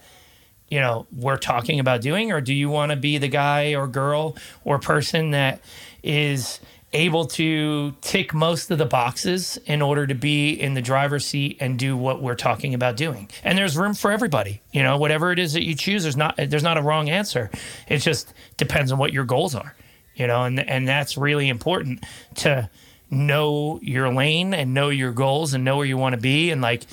you 0.67 0.79
know, 0.79 1.07
we're 1.15 1.37
talking 1.37 1.79
about 1.79 2.01
doing? 2.01 2.31
Or 2.31 2.41
do 2.41 2.53
you 2.53 2.69
want 2.69 2.91
to 2.91 2.95
be 2.95 3.17
the 3.17 3.27
guy 3.27 3.75
or 3.75 3.87
girl 3.87 4.35
or 4.63 4.79
person 4.79 5.31
that 5.31 5.61
is 6.03 6.59
able 6.93 7.25
to 7.25 7.93
tick 8.01 8.33
most 8.33 8.71
of 8.71 8.77
the 8.77 8.85
boxes 8.85 9.57
in 9.65 9.81
order 9.81 10.07
to 10.07 10.15
be 10.15 10.51
in 10.51 10.73
the 10.73 10.81
driver's 10.81 11.25
seat 11.25 11.57
and 11.59 11.77
do 11.77 11.95
what 11.95 12.21
we're 12.21 12.35
talking 12.35 12.73
about 12.73 12.97
doing. 12.97 13.29
And 13.43 13.57
there's 13.57 13.77
room 13.77 13.93
for 13.93 14.11
everybody. 14.11 14.61
You 14.71 14.83
know, 14.83 14.97
whatever 14.97 15.31
it 15.31 15.39
is 15.39 15.53
that 15.53 15.63
you 15.63 15.75
choose, 15.75 16.03
there's 16.03 16.17
not 16.17 16.35
there's 16.37 16.63
not 16.63 16.77
a 16.77 16.81
wrong 16.81 17.09
answer. 17.09 17.51
It 17.87 17.99
just 17.99 18.33
depends 18.57 18.91
on 18.91 18.97
what 18.97 19.13
your 19.13 19.25
goals 19.25 19.53
are. 19.53 19.75
You 20.15 20.27
know, 20.27 20.43
and 20.43 20.59
and 20.59 20.87
that's 20.87 21.17
really 21.17 21.47
important 21.47 22.03
to 22.37 22.69
know 23.09 23.79
your 23.81 24.13
lane 24.13 24.53
and 24.53 24.73
know 24.73 24.89
your 24.89 25.11
goals 25.11 25.53
and 25.53 25.63
know 25.63 25.77
where 25.77 25.85
you 25.85 25.97
want 25.97 26.13
to 26.13 26.21
be. 26.21 26.51
And 26.51 26.61
like 26.61 26.83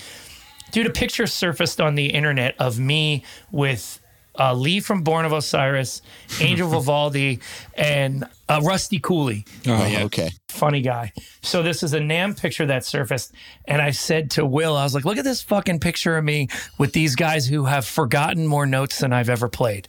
dude 0.72 0.86
a 0.86 0.90
picture 0.90 1.26
surfaced 1.26 1.80
on 1.80 1.94
the 1.94 2.06
internet 2.06 2.54
of 2.58 2.78
me 2.78 3.24
with 3.50 4.00
uh, 4.38 4.54
Lee 4.54 4.80
from 4.80 5.02
Born 5.02 5.24
of 5.24 5.32
Osiris, 5.32 6.02
Angel 6.40 6.68
Vivaldi, 6.80 7.40
and 7.74 8.24
uh, 8.48 8.60
Rusty 8.62 8.98
Cooley. 8.98 9.44
Oh, 9.66 9.86
yeah. 9.86 10.04
Okay. 10.04 10.30
Funny 10.48 10.80
guy. 10.80 11.12
So 11.42 11.62
this 11.62 11.82
is 11.82 11.92
a 11.92 11.98
NAMM 11.98 12.40
picture 12.40 12.66
that 12.66 12.84
surfaced, 12.84 13.32
and 13.66 13.82
I 13.82 13.90
said 13.90 14.30
to 14.32 14.46
Will, 14.46 14.76
I 14.76 14.84
was 14.84 14.94
like, 14.94 15.04
"Look 15.04 15.18
at 15.18 15.24
this 15.24 15.42
fucking 15.42 15.80
picture 15.80 16.16
of 16.16 16.24
me 16.24 16.48
with 16.78 16.92
these 16.92 17.14
guys 17.14 17.46
who 17.46 17.64
have 17.64 17.84
forgotten 17.84 18.46
more 18.46 18.66
notes 18.66 18.98
than 18.98 19.12
I've 19.12 19.28
ever 19.28 19.48
played." 19.48 19.88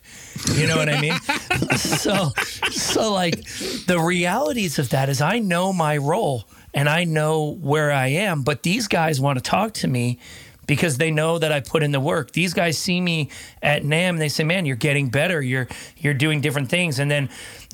You 0.56 0.68
know 0.68 0.78
what 0.78 0.90
I 0.90 1.00
mean? 1.00 1.14
so, 1.78 2.30
so 2.72 3.14
like 3.14 3.44
the 3.86 4.00
realities 4.00 4.80
of 4.80 4.90
that 4.90 5.10
is, 5.10 5.22
I 5.22 5.40
know 5.40 5.72
my 5.72 5.98
role 5.98 6.46
and 6.74 6.90
I 6.90 7.06
know 7.06 7.56
where 7.62 7.92
I 7.92 8.08
am, 8.08 8.44
but 8.44 8.64
these 8.64 8.88
guys 8.88 9.20
want 9.20 9.38
to 9.38 9.44
talk 9.44 9.74
to 9.76 9.88
me 9.88 10.20
because 10.68 10.98
they 10.98 11.10
know 11.10 11.40
that 11.40 11.52
I 11.52 11.62
put 11.62 11.82
in 11.82 11.92
the 11.92 12.00
work. 12.00 12.32
These 12.32 12.54
guys 12.54 12.78
see 12.78 13.02
me 13.02 13.30
at 13.64 13.84
NAMM, 13.84 14.10
and 14.10 14.22
they 14.22 14.30
say, 14.30 14.44
"Man, 14.44 14.66
you're 14.66 14.76
getting 14.76 15.10
better. 15.10 15.42
You're 15.42 15.68
you're 15.98 16.14
doing 16.14 16.42
different 16.42 16.70
things." 16.70 17.00
And 17.00 17.10
then 17.10 17.30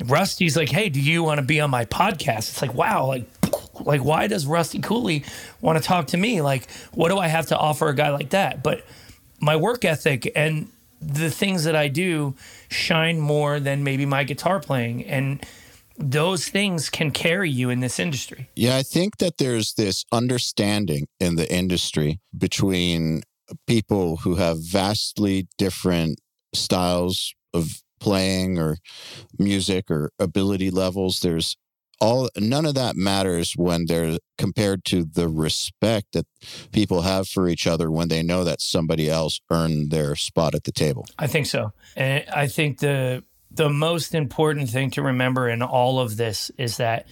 Rusty's 0.05 0.55
like, 0.55 0.69
"Hey, 0.69 0.89
do 0.89 1.01
you 1.01 1.23
want 1.23 1.39
to 1.39 1.45
be 1.45 1.59
on 1.59 1.69
my 1.69 1.85
podcast?" 1.85 2.49
It's 2.49 2.61
like, 2.61 2.73
"Wow, 2.73 3.07
like 3.07 3.25
like 3.81 4.03
why 4.03 4.27
does 4.27 4.45
Rusty 4.45 4.79
Cooley 4.79 5.25
want 5.59 5.77
to 5.77 5.83
talk 5.83 6.07
to 6.07 6.17
me? 6.17 6.41
Like 6.41 6.69
what 6.93 7.09
do 7.09 7.17
I 7.17 7.27
have 7.27 7.47
to 7.47 7.57
offer 7.57 7.89
a 7.89 7.95
guy 7.95 8.09
like 8.09 8.29
that?" 8.29 8.63
But 8.63 8.85
my 9.39 9.55
work 9.55 9.83
ethic 9.83 10.31
and 10.35 10.69
the 11.01 11.29
things 11.29 11.65
that 11.65 11.75
I 11.75 11.89
do 11.89 12.35
shine 12.69 13.19
more 13.19 13.59
than 13.59 13.83
maybe 13.83 14.05
my 14.05 14.23
guitar 14.23 14.59
playing 14.59 15.03
and 15.05 15.45
those 15.97 16.47
things 16.49 16.89
can 16.89 17.11
carry 17.11 17.49
you 17.49 17.69
in 17.69 17.79
this 17.79 17.99
industry. 17.99 18.49
Yeah, 18.55 18.75
I 18.75 18.83
think 18.83 19.17
that 19.17 19.37
there's 19.37 19.73
this 19.73 20.05
understanding 20.11 21.07
in 21.19 21.35
the 21.35 21.51
industry 21.53 22.19
between 22.37 23.23
people 23.67 24.17
who 24.17 24.35
have 24.35 24.57
vastly 24.59 25.47
different 25.57 26.19
styles 26.53 27.33
of 27.53 27.83
playing 27.99 28.59
or 28.59 28.77
music 29.37 29.89
or 29.89 30.11
ability 30.19 30.71
levels. 30.71 31.19
There's 31.19 31.55
all 32.01 32.29
none 32.37 32.65
of 32.65 32.75
that 32.75 32.95
matters 32.95 33.53
when 33.55 33.85
they're 33.85 34.17
compared 34.37 34.83
to 34.85 35.05
the 35.05 35.29
respect 35.29 36.07
that 36.13 36.25
people 36.71 37.01
have 37.01 37.29
for 37.29 37.47
each 37.47 37.65
other 37.65 37.89
when 37.89 38.09
they 38.09 38.21
know 38.21 38.43
that 38.43 38.59
somebody 38.59 39.09
else 39.09 39.39
earned 39.49 39.89
their 39.89 40.15
spot 40.15 40.53
at 40.53 40.65
the 40.65 40.71
table. 40.71 41.05
I 41.17 41.27
think 41.27 41.45
so. 41.45 41.71
And 41.95 42.25
I 42.29 42.47
think 42.47 42.79
the 42.79 43.23
the 43.55 43.69
most 43.69 44.15
important 44.15 44.69
thing 44.69 44.91
to 44.91 45.01
remember 45.01 45.47
in 45.49 45.61
all 45.61 45.99
of 45.99 46.17
this 46.17 46.51
is 46.57 46.77
that 46.77 47.05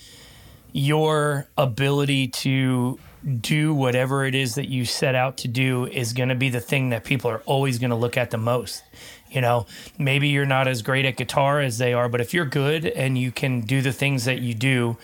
your 0.72 1.48
ability 1.58 2.28
to 2.30 2.98
do 3.40 3.74
whatever 3.74 4.26
it 4.26 4.34
is 4.34 4.56
that 4.56 4.68
you 4.68 4.86
set 4.86 5.14
out 5.14 5.38
to 5.38 5.48
do 5.48 5.86
is 5.86 6.14
going 6.14 6.30
to 6.30 6.36
be 6.36 6.50
the 6.50 6.60
thing 6.60 6.90
that 6.90 7.04
people 7.04 7.30
are 7.30 7.42
always 7.46 7.78
going 7.78 7.92
to 7.92 7.96
look 7.96 8.18
at 8.18 8.32
the 8.32 8.38
most. 8.38 8.84
You 9.30 9.42
know, 9.42 9.68
maybe 9.98 10.30
you're 10.30 10.46
not 10.46 10.68
as 10.68 10.82
great 10.82 11.06
at 11.06 11.18
guitar 11.18 11.62
as 11.62 11.78
they 11.78 11.94
are, 11.94 12.10
but 12.10 12.20
if 12.20 12.34
you're 12.34 12.46
good 12.46 12.86
and 12.86 13.18
you 13.18 13.32
can 13.32 13.62
do 13.62 13.82
the 13.82 13.94
things 13.94 14.26
that 14.26 14.42
you 14.42 14.54
do, 14.54 14.98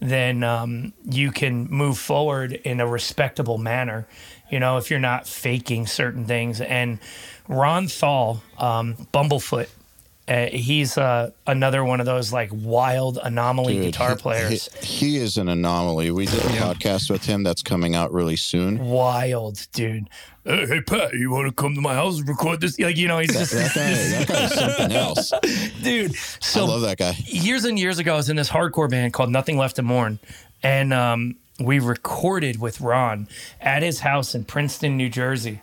then 0.00 0.42
um, 0.42 0.92
you 1.04 1.30
can 1.30 1.68
move 1.70 1.98
forward 1.98 2.52
in 2.52 2.80
a 2.80 2.86
respectable 2.86 3.58
manner. 3.58 4.06
You 4.50 4.58
know, 4.58 4.78
if 4.78 4.90
you're 4.90 4.98
not 4.98 5.28
faking 5.28 5.86
certain 5.86 6.24
things. 6.24 6.60
And 6.60 6.98
Ron 7.46 7.86
Thal, 7.86 8.42
um, 8.58 9.06
Bumblefoot, 9.12 9.68
uh, 10.30 10.46
he's 10.52 10.96
uh, 10.96 11.30
another 11.46 11.84
one 11.84 11.98
of 12.00 12.06
those 12.06 12.32
like 12.32 12.48
wild 12.52 13.18
anomaly 13.22 13.74
Dude, 13.74 13.84
guitar 13.86 14.10
he- 14.10 14.16
players. 14.22 14.68
He, 14.80 15.08
he 15.10 15.16
is 15.16 15.36
an 15.36 15.48
anomaly. 15.48 16.10
We 16.12 16.26
did 16.26 16.38
a 16.38 16.48
podcast 16.48 17.10
with 17.10 17.24
him 17.26 17.42
that's 17.42 17.62
coming 17.62 17.94
out 17.96 18.12
really 18.12 18.36
soon. 18.36 18.78
wild, 18.78 19.66
dude. 19.72 20.08
Hey, 20.44 20.66
hey, 20.66 20.80
Pat, 20.80 21.12
you 21.12 21.30
want 21.30 21.48
to 21.48 21.52
come 21.52 21.74
to 21.74 21.80
my 21.82 21.94
house 21.94 22.18
and 22.18 22.28
record 22.28 22.60
this? 22.62 22.78
Like, 22.78 22.96
you 22.96 23.08
know, 23.08 23.18
he's 23.18 23.32
just, 23.32 23.52
That 23.52 23.74
guy, 23.74 23.92
that 23.92 24.28
guy 24.28 24.44
is 24.44 24.54
something 24.54 24.92
else. 24.92 25.32
dude. 25.82 26.12
I 26.12 26.14
So 26.40 26.64
love 26.64 26.80
that 26.82 26.96
guy. 26.96 27.14
years 27.26 27.64
and 27.66 27.78
years 27.78 27.98
ago, 27.98 28.14
I 28.14 28.16
was 28.16 28.30
in 28.30 28.36
this 28.36 28.48
hardcore 28.48 28.88
band 28.88 29.12
called 29.12 29.30
Nothing 29.30 29.58
Left 29.58 29.76
to 29.76 29.82
Mourn, 29.82 30.18
and 30.62 30.94
um, 30.94 31.36
we 31.58 31.78
recorded 31.78 32.58
with 32.60 32.80
Ron 32.80 33.28
at 33.60 33.82
his 33.82 34.00
house 34.00 34.34
in 34.34 34.44
Princeton, 34.44 34.96
New 34.96 35.08
Jersey. 35.10 35.60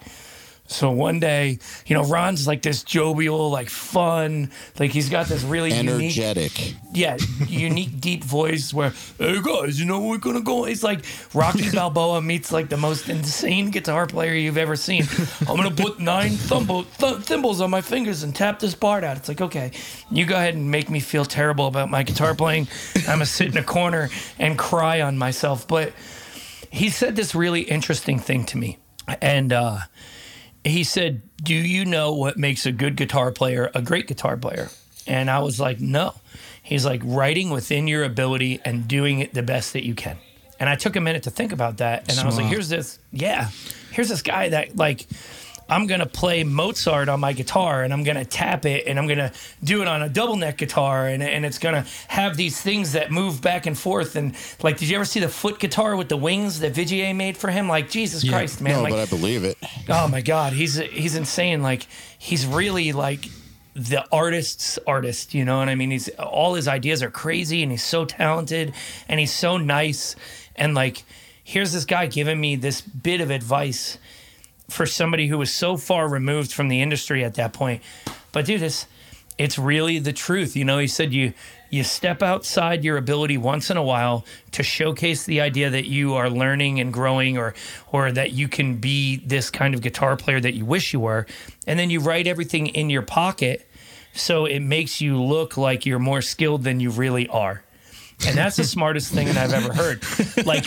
So 0.69 0.91
one 0.91 1.22
day, 1.22 1.60
you 1.85 1.95
know, 1.95 2.03
Ron's 2.03 2.45
like 2.45 2.61
this 2.61 2.84
jovial, 2.84 3.49
like 3.49 3.69
fun, 3.69 4.52
like 4.77 4.91
he's 4.91 5.07
got 5.10 5.27
this 5.27 5.41
really 5.44 5.73
unique, 5.73 6.18
Energetic. 6.18 6.76
yeah, 6.91 7.15
unique 7.48 8.02
deep 8.02 8.22
voice 8.23 8.73
where, 8.73 8.91
hey 9.18 9.41
guys, 9.41 9.80
you 9.80 9.85
know 9.85 10.02
we're 10.02 10.18
gonna 10.18 10.41
go. 10.41 10.65
It's 10.65 10.84
like 10.84 11.06
Rocky 11.34 11.69
Balboa 11.73 12.22
meets 12.22 12.52
like 12.52 12.68
the 12.68 12.76
most 12.76 13.07
insane 13.07 13.72
guitar 13.72 14.07
player 14.07 14.34
you've 14.34 14.57
ever 14.57 14.76
seen. 14.76 15.06
I'm 15.48 15.56
gonna 15.56 15.72
put 15.72 16.02
nine 16.02 16.31
thumbo, 16.31 16.85
th- 16.98 17.23
thimbles 17.26 17.61
on 17.61 17.69
my 17.69 17.80
fingers 17.81 18.23
and 18.23 18.35
tap 18.35 18.60
this 18.60 18.76
part 18.76 19.06
out. 19.06 19.15
It's 19.15 19.30
like 19.30 19.39
okay, 19.39 19.72
you 20.11 20.26
go 20.26 20.35
ahead 20.35 20.56
and 20.56 20.69
make 20.69 20.89
me 20.89 20.99
feel 20.99 21.23
terrible 21.23 21.68
about 21.68 21.89
my 21.89 22.03
guitar 22.03 22.35
playing. 22.35 22.68
I'm 22.95 23.03
gonna 23.06 23.26
sit 23.26 23.48
in 23.48 23.57
a 23.57 23.64
corner 23.64 24.10
and 24.38 24.57
cry 24.60 24.99
on 24.99 25.18
myself. 25.18 25.65
But 25.65 25.94
he 26.69 26.89
said 26.89 27.15
this 27.15 27.34
really 27.34 27.61
interesting 27.61 28.19
thing 28.19 28.44
to 28.48 28.57
me, 28.57 28.80
and. 29.22 29.53
uh 29.53 29.77
he 30.69 30.84
said, 30.84 31.22
Do 31.41 31.53
you 31.53 31.85
know 31.85 32.14
what 32.14 32.38
makes 32.38 32.65
a 32.65 32.72
good 32.72 32.95
guitar 32.95 33.31
player 33.31 33.72
a 33.73 33.81
great 33.81 34.07
guitar 34.07 34.38
player? 34.38 34.69
And 35.06 35.30
I 35.30 35.39
was 35.39 35.60
like, 35.60 35.80
No. 35.80 36.14
He's 36.61 36.85
like, 36.85 37.02
writing 37.03 37.49
within 37.49 37.88
your 37.88 38.03
ability 38.03 38.60
and 38.65 38.88
doing 38.88 39.19
it 39.19 39.34
the 39.34 39.44
best 39.44 39.72
that 39.73 39.85
you 39.85 39.95
can. 39.95 40.18
And 40.60 40.68
I 40.68 40.76
took 40.76 40.98
a 40.98 41.02
minute 41.02 41.23
to 41.23 41.31
think 41.31 41.53
about 41.53 41.77
that. 41.77 42.10
And 42.10 42.19
I 42.19 42.26
was 42.26 42.38
like, 42.38 42.48
Here's 42.48 42.69
this, 42.69 42.99
yeah, 43.11 43.49
here's 43.91 44.10
this 44.10 44.22
guy 44.22 44.49
that, 44.49 44.76
like, 44.76 45.07
I'm 45.69 45.85
going 45.88 45.99
to 45.99 46.06
play 46.06 46.44
Mozart 46.44 47.10
on 47.10 47.19
my 47.19 47.34
guitar 47.34 47.84
and 47.84 47.91
I'm 47.91 48.03
going 48.03 48.18
to 48.18 48.23
tap 48.26 48.65
it 48.65 48.88
and 48.88 48.98
I'm 48.98 49.06
going 49.07 49.18
to 49.19 49.31
do 49.64 49.81
it 49.81 49.88
on 49.88 50.02
a 50.02 50.10
double 50.10 50.35
neck 50.38 50.57
guitar 50.57 51.07
and, 51.07 51.22
and 51.22 51.45
it's 51.45 51.60
going 51.60 51.76
to 51.76 51.89
have 52.07 52.38
these 52.38 52.61
things 52.61 52.94
that 52.94 53.11
move 53.11 53.41
back 53.41 53.65
and 53.65 53.77
forth. 53.77 54.15
And 54.15 54.34
like, 54.64 54.77
did 54.77 54.88
you 54.89 54.95
ever 54.95 55.06
see 55.06 55.19
the 55.19 55.27
foot 55.30 55.60
guitar 55.60 55.95
with 55.95 56.10
the 56.10 56.18
wings 56.18 56.60
that 56.61 56.73
Vigier 56.73 57.14
made 57.15 57.35
for 57.38 57.49
him? 57.49 57.68
Like, 57.68 57.89
Jesus 57.89 58.23
Yeah. 58.23 58.31
Christ, 58.31 58.61
man. 58.61 58.76
no, 58.77 58.81
like, 58.84 58.94
but 58.94 58.99
I 58.99 59.06
believe 59.06 59.44
it. 59.44 59.57
Oh 59.89 60.07
my 60.07 60.22
God, 60.22 60.53
he's 60.53 60.76
he's 60.76 61.15
insane. 61.15 61.61
Like 61.61 61.85
he's 62.18 62.45
really 62.45 62.91
like 62.94 63.26
the 63.73 64.06
artist's 64.11 64.80
artist. 64.88 65.34
You 65.34 65.45
know 65.45 65.57
what 65.60 65.69
I 65.69 65.76
mean? 65.76 65.91
He's 65.91 66.10
all 66.18 66.56
his 66.56 66.68
ideas 66.68 67.03
are 67.03 67.11
crazy, 67.11 67.61
and 67.64 67.72
he's 67.72 67.84
so 67.84 68.06
talented, 68.06 68.73
and 69.07 69.19
he's 69.19 69.34
so 69.34 69.57
nice. 69.57 70.15
And 70.56 70.73
like, 70.76 71.03
here's 71.44 71.73
this 71.73 71.85
guy 71.85 72.07
giving 72.07 72.39
me 72.39 72.56
this 72.56 72.81
bit 72.81 73.22
of 73.22 73.30
advice 73.31 73.98
for 74.69 74.85
somebody 74.85 75.27
who 75.27 75.38
was 75.38 75.53
so 75.53 75.77
far 75.77 76.07
removed 76.07 76.52
from 76.52 76.68
the 76.68 76.81
industry 76.81 77.23
at 77.23 77.35
that 77.35 77.53
point. 77.53 77.81
But 78.31 78.45
dude, 78.45 78.61
this 78.61 78.85
it's 79.38 79.60
really 79.60 79.99
the 79.99 80.14
truth. 80.14 80.56
You 80.56 80.65
know, 80.65 80.80
he 80.80 80.88
said 80.88 81.14
you 81.14 81.34
you 81.69 81.84
step 81.84 82.23
outside 82.23 82.84
your 82.84 82.95
ability 82.95 83.38
once 83.38 83.69
in 83.69 83.76
a 83.76 83.84
while 83.84 84.26
to 84.52 84.64
showcase 84.64 85.26
the 85.26 85.41
idea 85.41 85.69
that 85.69 85.85
you 85.85 86.14
are 86.14 86.30
learning 86.30 86.80
and 86.80 86.94
growing 86.94 87.38
or 87.38 87.53
or 87.91 88.11
that 88.11 88.31
you 88.31 88.48
can 88.48 88.76
be 88.77 89.18
this 89.18 89.49
kind 89.49 89.73
of 89.73 89.81
guitar 89.81 90.15
player 90.15 90.39
that 90.39 90.53
you 90.53 90.65
wish 90.65 90.94
you 90.94 90.99
were. 90.99 91.26
And 91.65 91.77
then 91.77 91.89
you 91.89 91.99
write 91.99 92.27
everything 92.27 92.68
in 92.68 92.89
your 92.89 93.02
pocket 93.02 93.69
so 94.14 94.45
it 94.45 94.61
makes 94.61 94.99
you 94.99 95.22
look 95.22 95.57
like 95.57 95.85
you're 95.85 95.99
more 95.99 96.22
skilled 96.22 96.64
than 96.64 96.80
you 96.80 96.89
really 96.89 97.27
are. 97.27 97.64
And 98.26 98.38
that's 98.38 98.56
the 98.56 98.64
smartest 98.64 99.14
thing 99.14 99.27
that 99.27 99.38
I've 99.38 99.53
ever 99.53 99.73
heard. 99.73 100.03
Like, 100.45 100.65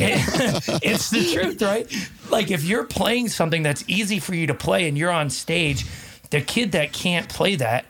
it- 0.00 0.80
it's 0.82 1.10
the 1.10 1.32
truth, 1.32 1.62
right? 1.62 1.92
Like, 2.30 2.50
if 2.50 2.64
you're 2.64 2.84
playing 2.84 3.28
something 3.28 3.62
that's 3.62 3.84
easy 3.86 4.18
for 4.18 4.34
you 4.34 4.46
to 4.48 4.54
play 4.54 4.88
and 4.88 4.98
you're 4.98 5.12
on 5.12 5.30
stage, 5.30 5.86
the 6.30 6.40
kid 6.40 6.72
that 6.72 6.92
can't 6.92 7.28
play 7.28 7.56
that 7.56 7.86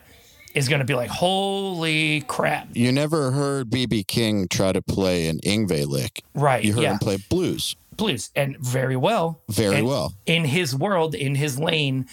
is 0.53 0.69
going 0.69 0.79
to 0.79 0.85
be 0.85 0.93
like, 0.95 1.09
holy 1.09 2.21
crap. 2.21 2.69
You 2.73 2.91
never 2.91 3.31
heard 3.31 3.69
BB 3.69 4.07
King 4.07 4.47
try 4.47 4.71
to 4.71 4.81
play 4.81 5.27
an 5.27 5.39
Yngwie 5.39 5.85
lick. 5.85 6.23
Right. 6.33 6.63
You 6.63 6.73
heard 6.73 6.83
yeah. 6.83 6.91
him 6.93 6.99
play 6.99 7.17
blues. 7.29 7.75
blues 7.97 8.29
and 8.35 8.57
very 8.59 8.95
well. 8.95 9.41
Very 9.49 9.77
And 9.77 9.87
well. 9.87 10.13
In 10.25 10.45
his 10.45 10.75
world, 10.75 11.13
in 11.15 11.35
his 11.35 11.59
lane. 11.59 12.07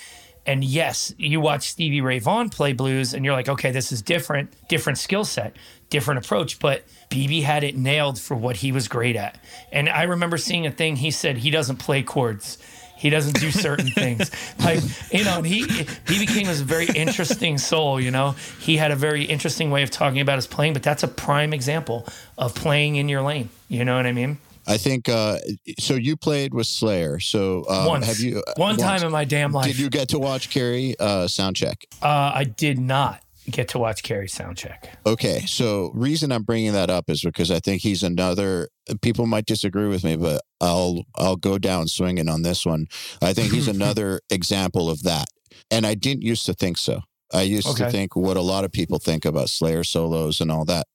And 0.44 0.64
yes, 0.64 1.14
you 1.18 1.40
watch 1.40 1.70
Stevie 1.70 2.00
Ray 2.00 2.18
Vaughan 2.18 2.48
play 2.48 2.72
blues 2.72 3.14
and 3.14 3.24
you're 3.24 3.34
like, 3.34 3.48
okay, 3.48 3.70
this 3.70 3.92
is 3.92 4.02
different, 4.02 4.52
different 4.68 4.98
skill 4.98 5.24
set, 5.24 5.54
different 5.92 6.24
approach. 6.24 6.58
But 6.58 6.82
BB 7.10 7.42
had 7.42 7.62
it 7.62 7.76
nailed 7.76 8.18
for 8.18 8.34
what 8.34 8.56
he 8.56 8.72
was 8.72 8.88
great 8.88 9.14
at. 9.14 9.38
And 9.70 9.88
I 9.88 10.04
remember 10.04 10.38
seeing 10.38 10.66
a 10.66 10.70
thing 10.72 10.96
he 10.96 11.12
said 11.12 11.36
he 11.36 11.50
doesn't 11.50 11.76
play 11.76 12.02
chords. 12.02 12.58
He 12.96 13.10
doesn't 13.10 13.38
do 13.38 13.50
certain 13.50 13.90
things. 14.02 14.30
Like, 14.60 14.80
you 15.12 15.24
know, 15.24 15.38
and 15.38 15.46
he 15.46 15.64
BB 15.64 16.28
King 16.28 16.48
was 16.48 16.60
a 16.60 16.64
very 16.64 16.86
interesting 16.86 17.58
soul, 17.58 18.00
you 18.00 18.10
know. 18.10 18.34
He 18.60 18.76
had 18.76 18.90
a 18.90 18.96
very 18.96 19.24
interesting 19.24 19.70
way 19.70 19.82
of 19.82 19.90
talking 19.90 20.20
about 20.20 20.36
his 20.36 20.46
playing, 20.46 20.72
but 20.72 20.82
that's 20.82 21.02
a 21.02 21.08
prime 21.08 21.52
example 21.52 22.06
of 22.38 22.54
playing 22.54 22.96
in 22.96 23.08
your 23.08 23.22
lane. 23.22 23.50
You 23.68 23.84
know 23.84 23.96
what 23.96 24.06
I 24.06 24.12
mean? 24.12 24.38
I 24.66 24.76
think 24.76 25.08
uh, 25.08 25.38
so. 25.80 25.94
You 25.94 26.16
played 26.16 26.54
with 26.54 26.68
Slayer. 26.68 27.18
So 27.18 27.64
um, 27.68 27.86
Once. 27.86 28.06
have 28.06 28.20
you 28.20 28.38
uh, 28.38 28.52
One 28.56 28.76
once. 28.76 28.82
time 28.82 29.02
in 29.02 29.10
my 29.10 29.24
damn 29.24 29.50
life. 29.50 29.66
Did 29.66 29.80
you 29.80 29.90
get 29.90 30.10
to 30.10 30.20
watch 30.20 30.50
Kerry 30.50 30.94
uh, 31.00 31.26
soundcheck? 31.26 31.84
Uh, 32.00 32.30
I 32.32 32.44
did 32.44 32.78
not 32.78 33.20
get 33.50 33.68
to 33.68 33.78
watch 33.78 34.02
Kerry 34.02 34.28
soundcheck. 34.28 34.88
Okay, 35.06 35.40
so 35.46 35.90
reason 35.94 36.32
I'm 36.32 36.42
bringing 36.42 36.72
that 36.72 36.90
up 36.90 37.08
is 37.08 37.22
because 37.22 37.50
I 37.50 37.60
think 37.60 37.82
he's 37.82 38.02
another. 38.02 38.68
People 39.00 39.26
might 39.26 39.46
disagree 39.46 39.88
with 39.88 40.04
me, 40.04 40.16
but 40.16 40.42
I'll 40.60 41.04
I'll 41.16 41.36
go 41.36 41.58
down 41.58 41.88
swinging 41.88 42.28
on 42.28 42.42
this 42.42 42.64
one. 42.64 42.86
I 43.20 43.32
think 43.32 43.52
he's 43.52 43.68
another 43.76 44.20
example 44.30 44.90
of 44.90 45.02
that. 45.02 45.26
And 45.70 45.86
I 45.86 45.94
didn't 45.94 46.22
used 46.22 46.46
to 46.46 46.54
think 46.54 46.78
so. 46.78 47.02
I 47.32 47.42
used 47.42 47.76
to 47.76 47.90
think 47.90 48.14
what 48.14 48.36
a 48.36 48.42
lot 48.42 48.64
of 48.64 48.72
people 48.72 48.98
think 48.98 49.24
about 49.24 49.48
Slayer 49.48 49.84
solos 49.84 50.40
and 50.40 50.52
all 50.52 50.66
that 50.66 50.86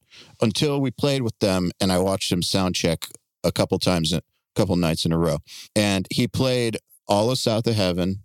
until 0.41 0.79
we 0.79 0.91
played 0.91 1.23
with 1.23 1.37
them 1.39 1.71
and 1.81 1.91
I 1.91 1.99
watched 1.99 2.31
him 2.31 2.41
sound 2.41 2.75
check 2.75 3.07
a 3.43 3.51
couple 3.51 3.79
times, 3.79 4.13
a 4.13 4.21
couple 4.55 4.75
nights 4.75 5.05
in 5.05 5.11
a 5.11 5.17
row. 5.17 5.39
And 5.75 6.07
he 6.11 6.27
played 6.27 6.77
all 7.07 7.31
of 7.31 7.39
South 7.39 7.65
of 7.67 7.75
Heaven 7.75 8.23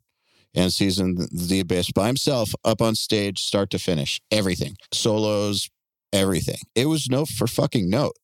and 0.54 0.72
Season 0.72 1.16
the 1.32 1.60
Abyss 1.60 1.92
by 1.92 2.06
himself 2.06 2.52
up 2.64 2.82
on 2.82 2.94
stage, 2.94 3.40
start 3.40 3.70
to 3.70 3.78
finish. 3.78 4.20
Everything. 4.30 4.76
Solos, 4.92 5.68
everything. 6.12 6.58
It 6.74 6.86
was 6.86 7.08
note 7.08 7.28
for 7.28 7.46
fucking 7.46 7.88
note. 7.88 8.16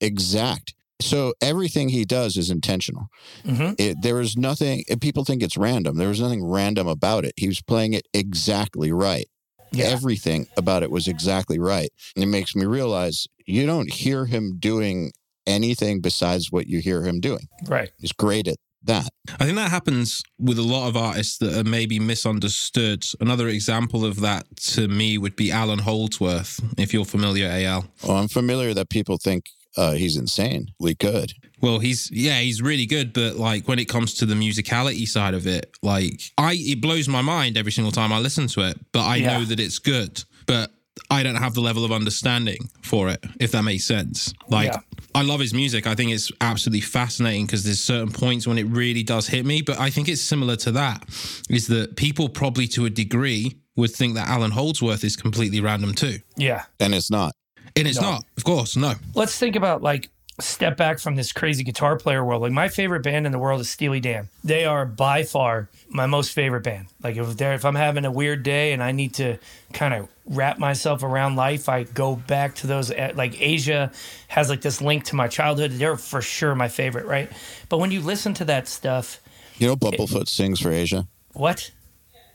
Exact. 0.00 0.74
So 1.00 1.34
everything 1.40 1.90
he 1.90 2.04
does 2.04 2.36
is 2.36 2.50
intentional. 2.50 3.06
hmm 3.44 3.70
It, 3.78 4.02
there 4.02 4.16
was 4.16 4.36
nothing, 4.36 4.84
people 5.00 5.24
think 5.24 5.42
it's 5.42 5.56
random. 5.56 5.96
There 5.96 6.08
was 6.08 6.20
nothing 6.20 6.44
random 6.44 6.88
about 6.88 7.24
it. 7.24 7.34
He 7.36 7.46
was 7.46 7.62
playing 7.62 7.92
it 7.92 8.06
exactly 8.12 8.90
right. 8.90 9.28
Yeah. 9.70 9.86
Everything 9.86 10.48
about 10.56 10.82
it 10.82 10.90
was 10.90 11.06
exactly 11.06 11.58
right. 11.58 11.90
And 12.16 12.24
it 12.24 12.28
makes 12.28 12.56
me 12.56 12.64
realize 12.64 13.26
you 13.46 13.66
don't 13.66 13.92
hear 13.92 14.26
him 14.26 14.56
doing 14.58 15.12
anything 15.46 16.00
besides 16.00 16.50
what 16.50 16.66
you 16.66 16.80
hear 16.80 17.02
him 17.04 17.20
doing. 17.20 17.46
Right. 17.66 17.90
He's 17.98 18.12
great 18.12 18.48
at 18.48 18.56
that. 18.84 19.08
I 19.40 19.44
think 19.44 19.56
that 19.56 19.70
happens 19.70 20.22
with 20.38 20.58
a 20.58 20.62
lot 20.62 20.88
of 20.88 20.96
artists 20.96 21.38
that 21.38 21.56
are 21.58 21.68
maybe 21.68 21.98
misunderstood. 21.98 23.04
Another 23.20 23.48
example 23.48 24.04
of 24.04 24.20
that 24.20 24.44
to 24.74 24.88
me 24.88 25.18
would 25.18 25.36
be 25.36 25.50
Allan 25.50 25.80
Holdsworth, 25.80 26.60
if 26.78 26.92
you're 26.94 27.04
familiar, 27.04 27.48
AL. 27.48 27.86
Well, 28.06 28.16
I'm 28.16 28.28
familiar 28.28 28.74
that 28.74 28.88
people 28.88 29.18
think 29.18 29.50
uh, 29.76 29.92
he's 29.92 30.16
insanely 30.16 30.94
good. 30.98 31.32
Well, 31.60 31.78
he's 31.80 32.10
yeah, 32.12 32.38
he's 32.40 32.62
really 32.62 32.86
good, 32.86 33.12
but 33.12 33.36
like 33.36 33.66
when 33.66 33.78
it 33.78 33.86
comes 33.88 34.14
to 34.14 34.26
the 34.26 34.34
musicality 34.34 35.06
side 35.08 35.34
of 35.34 35.46
it, 35.46 35.70
like 35.82 36.20
I 36.38 36.54
it 36.56 36.80
blows 36.80 37.08
my 37.08 37.20
mind 37.22 37.56
every 37.56 37.72
single 37.72 37.92
time 37.92 38.12
I 38.12 38.18
listen 38.20 38.46
to 38.48 38.60
it, 38.62 38.78
but 38.92 39.02
I 39.04 39.16
Yeah. 39.16 39.38
know 39.38 39.44
that 39.44 39.58
it's 39.60 39.78
good. 39.78 40.22
But 40.46 40.70
I 41.10 41.22
don't 41.22 41.36
have 41.36 41.54
the 41.54 41.60
level 41.60 41.84
of 41.84 41.92
understanding 41.92 42.68
for 42.82 43.08
it, 43.08 43.22
if 43.40 43.52
that 43.52 43.62
makes 43.62 43.84
sense. 43.84 44.32
Like 44.48 44.72
Yeah. 44.72 44.80
I 45.14 45.22
love 45.22 45.40
his 45.40 45.54
music. 45.54 45.86
I 45.86 45.94
think 45.94 46.12
it's 46.12 46.30
absolutely 46.40 46.82
fascinating 46.82 47.46
because 47.46 47.64
there's 47.64 47.80
certain 47.80 48.12
points 48.12 48.46
when 48.46 48.58
it 48.58 48.64
really 48.64 49.02
does 49.02 49.26
hit 49.26 49.44
me. 49.46 49.62
But 49.62 49.78
I 49.80 49.90
think 49.90 50.08
it's 50.08 50.20
similar 50.22 50.56
to 50.56 50.72
that, 50.72 51.02
is 51.48 51.66
that 51.68 51.96
people 51.96 52.28
probably 52.28 52.66
to 52.68 52.84
a 52.84 52.90
degree 52.90 53.56
would 53.76 53.90
think 53.90 54.14
that 54.14 54.28
Allan 54.28 54.50
Holdsworth 54.50 55.04
is 55.04 55.16
completely 55.16 55.60
random 55.60 55.94
too. 55.94 56.18
Yeah. 56.36 56.64
And 56.80 56.94
it's 56.94 57.10
not. 57.10 57.32
And 57.76 57.86
it's 57.88 58.00
No. 58.00 58.10
not, 58.12 58.24
of 58.36 58.44
course, 58.44 58.76
no. 58.76 58.94
Let's 59.14 59.38
think 59.38 59.56
about 59.56 59.82
like 59.82 60.08
step 60.40 60.76
back 60.76 60.98
from 61.00 61.16
this 61.16 61.32
crazy 61.32 61.64
guitar 61.64 61.96
player 61.96 62.24
world. 62.24 62.42
Like 62.42 62.52
my 62.52 62.68
favorite 62.68 63.02
band 63.02 63.26
in 63.26 63.32
the 63.32 63.38
world 63.38 63.60
is 63.60 63.68
Steely 63.68 63.98
Dan. 64.00 64.28
They 64.44 64.64
are 64.64 64.86
by 64.86 65.24
far 65.24 65.68
my 65.88 66.06
most 66.06 66.32
favorite 66.32 66.62
band. 66.62 66.86
Like 67.02 67.16
if 67.16 67.36
they're 67.36 67.54
if 67.54 67.64
I'm 67.64 67.74
having 67.74 68.04
a 68.04 68.10
weird 68.12 68.42
day 68.42 68.72
and 68.72 68.82
I 68.82 68.92
need 68.92 69.14
to 69.14 69.38
kind 69.72 69.94
of 69.94 70.08
wrap 70.26 70.58
myself 70.58 71.02
around 71.02 71.36
life, 71.36 71.68
I 71.68 71.84
go 71.84 72.14
back 72.16 72.54
to 72.56 72.66
those. 72.66 72.90
eh, 72.90 73.12
Like 73.14 73.34
Aja 73.40 73.90
has 74.28 74.48
like 74.48 74.60
this 74.60 74.80
link 74.80 75.04
to 75.04 75.16
my 75.16 75.26
childhood. 75.28 75.72
They're 75.72 75.96
for 75.96 76.20
sure 76.22 76.54
my 76.54 76.68
favorite, 76.68 77.06
right? 77.06 77.30
But 77.68 77.78
when 77.78 77.90
you 77.90 78.00
listen 78.00 78.34
to 78.34 78.44
that 78.46 78.68
stuff, 78.68 79.20
You 79.58 79.66
know, 79.66 79.76
Bumblefoot 79.76 80.28
sings 80.28 80.60
for 80.60 80.70
Asia. 80.70 81.08
what 81.32 81.70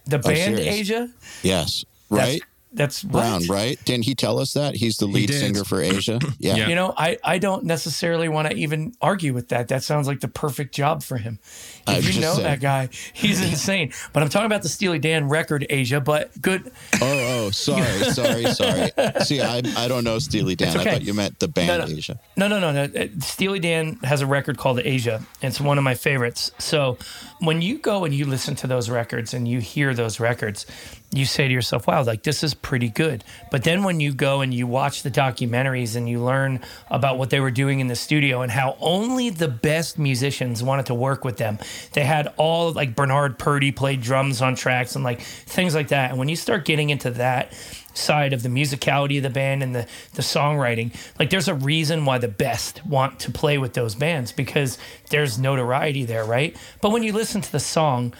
the 0.06 0.20
band 0.20 0.58
serious. 0.58 0.76
Asia? 0.76 1.10
Yes. 1.42 1.86
Right? 2.10 2.42
That's, 2.42 2.52
Brown, 2.76 3.41
what? 3.41 3.50
right? 3.50 3.80
Didn't 3.86 4.06
he 4.06 4.16
tell 4.16 4.40
us 4.40 4.54
that? 4.54 4.76
He's 4.76 4.98
the 4.98 5.06
lead 5.06 5.28
did. 5.28 5.40
singer 5.40 5.64
for 5.64 5.82
Asia. 5.82 6.20
Yeah. 6.40 6.56
Yeah. 6.56 6.68
You 6.68 6.76
know, 6.76 6.94
I, 6.98 7.18
I 7.24 7.38
don't 7.38 7.64
necessarily 7.64 8.28
want 8.28 8.50
to 8.50 8.56
even 8.56 8.94
argue 9.02 9.34
with 9.34 9.50
that. 9.50 9.68
That 9.70 9.84
sounds 9.84 10.08
like 10.08 10.20
the 10.20 10.28
perfect 10.28 10.74
job 10.74 11.04
for 11.04 11.18
him. 11.18 11.40
If 11.88 11.88
I'm 11.88 12.02
you 12.14 12.20
know 12.20 12.34
saying. 12.34 12.44
that 12.44 12.60
guy, 12.60 12.90
he's 13.14 13.41
insane. 13.50 13.94
But 14.12 14.24
I'm 14.24 14.30
talking 14.30 14.48
about 14.48 14.62
the 14.64 14.70
Steely 14.70 15.00
Dan 15.00 15.30
record, 15.30 15.66
Aja. 15.72 16.00
But 16.02 16.41
good. 16.41 16.72
Oh, 17.02 17.45
oh, 17.45 17.50
sorry, 17.52 17.86
sorry, 18.12 18.45
sorry. 18.45 18.91
See, 19.24 19.41
I 19.41 19.62
I 19.78 19.88
don't 19.88 20.04
know 20.04 20.20
Steely 20.20 20.56
Dan. 20.56 20.76
Okay. 20.78 20.90
I 20.90 20.94
thought 20.94 21.04
you 21.04 21.14
meant 21.14 21.40
the 21.40 21.48
band 21.48 21.68
No, 21.68 21.86
no. 21.86 21.98
Asia. 21.98 22.20
No, 22.36 22.48
no, 22.48 22.60
no, 22.60 22.72
no. 22.72 22.84
Uh, 22.84 23.08
Steely 23.20 23.60
Dan 23.60 23.95
has 24.04 24.22
a 24.22 24.28
record 24.28 24.58
called 24.58 24.80
Aja. 24.80 25.22
It's 25.41 25.62
one 25.62 25.78
of 25.78 25.84
my 25.84 25.95
favorites. 25.95 26.52
So 26.58 26.98
when 27.40 27.62
you 27.62 27.78
go 27.78 28.04
and 28.06 28.14
you 28.14 28.26
listen 28.26 28.56
to 28.56 28.68
those 28.68 28.90
records 28.90 29.34
and 29.34 29.48
you 29.48 29.60
hear 29.60 29.94
those 29.94 30.20
records, 30.20 30.66
you 31.14 31.26
say 31.26 31.48
to 31.48 31.53
yourself, 31.53 31.88
wow, 31.88 32.03
like 32.03 32.23
this 32.23 32.44
is 32.44 32.53
pretty 32.53 32.90
good. 32.90 33.23
But 33.52 33.64
then 33.64 33.84
when 33.84 33.99
you 33.99 34.14
go 34.14 34.41
and 34.41 34.53
you 34.53 34.65
watch 34.68 35.03
the 35.03 35.11
documentaries 35.11 35.95
and 35.95 36.10
you 36.10 36.19
learn 36.19 36.61
about 36.90 37.18
what 37.18 37.30
they 37.30 37.40
were 37.40 37.52
doing 37.52 37.80
in 37.80 37.88
the 37.88 37.95
studio 37.95 38.41
and 38.41 38.52
how 38.52 38.76
only 38.80 39.30
the 39.30 39.48
best 39.48 39.99
musicians 39.99 40.64
wanted 40.64 40.88
to 40.88 40.94
work 40.94 41.23
with 41.23 41.38
them, 41.38 41.60
they 41.94 42.03
had 42.03 42.34
all 42.38 42.72
like 42.72 42.95
Bernard 42.95 43.38
Purdie 43.38 43.72
played 43.72 44.02
drums 44.02 44.41
on 44.41 44.56
tracks 44.56 44.95
and 44.95 45.03
like 45.03 45.22
things 45.22 45.76
like 45.76 45.90
that. 45.90 46.10
And 46.10 46.19
when 46.19 46.30
you 46.30 46.35
start 46.35 46.65
getting 46.65 46.90
into 46.90 47.11
that, 47.11 47.53
side 47.95 48.34
of 48.34 48.41
the 48.41 48.49
musicality 48.49 49.18
of 49.18 49.23
the 49.23 49.30
band 49.30 49.61
and 49.61 49.76
the 49.76 49.88
the 50.14 50.22
songwriting 50.23 50.91
like 51.19 51.30
there's 51.30 51.48
a 51.48 51.53
reason 51.53 52.06
why 52.06 52.18
the 52.18 52.27
best 52.27 52.84
want 52.88 53.19
to 53.19 53.30
play 53.31 53.60
with 53.60 53.73
those 53.73 53.94
bands 53.94 54.31
because 54.31 54.80
there's 55.11 55.38
notoriety 55.38 56.03
there 56.03 56.26
right 56.26 56.57
but 56.81 56.91
when 56.91 57.03
you 57.03 57.14
listen 57.14 57.40
to 57.40 57.52
the 57.52 57.60
song 57.60 58.11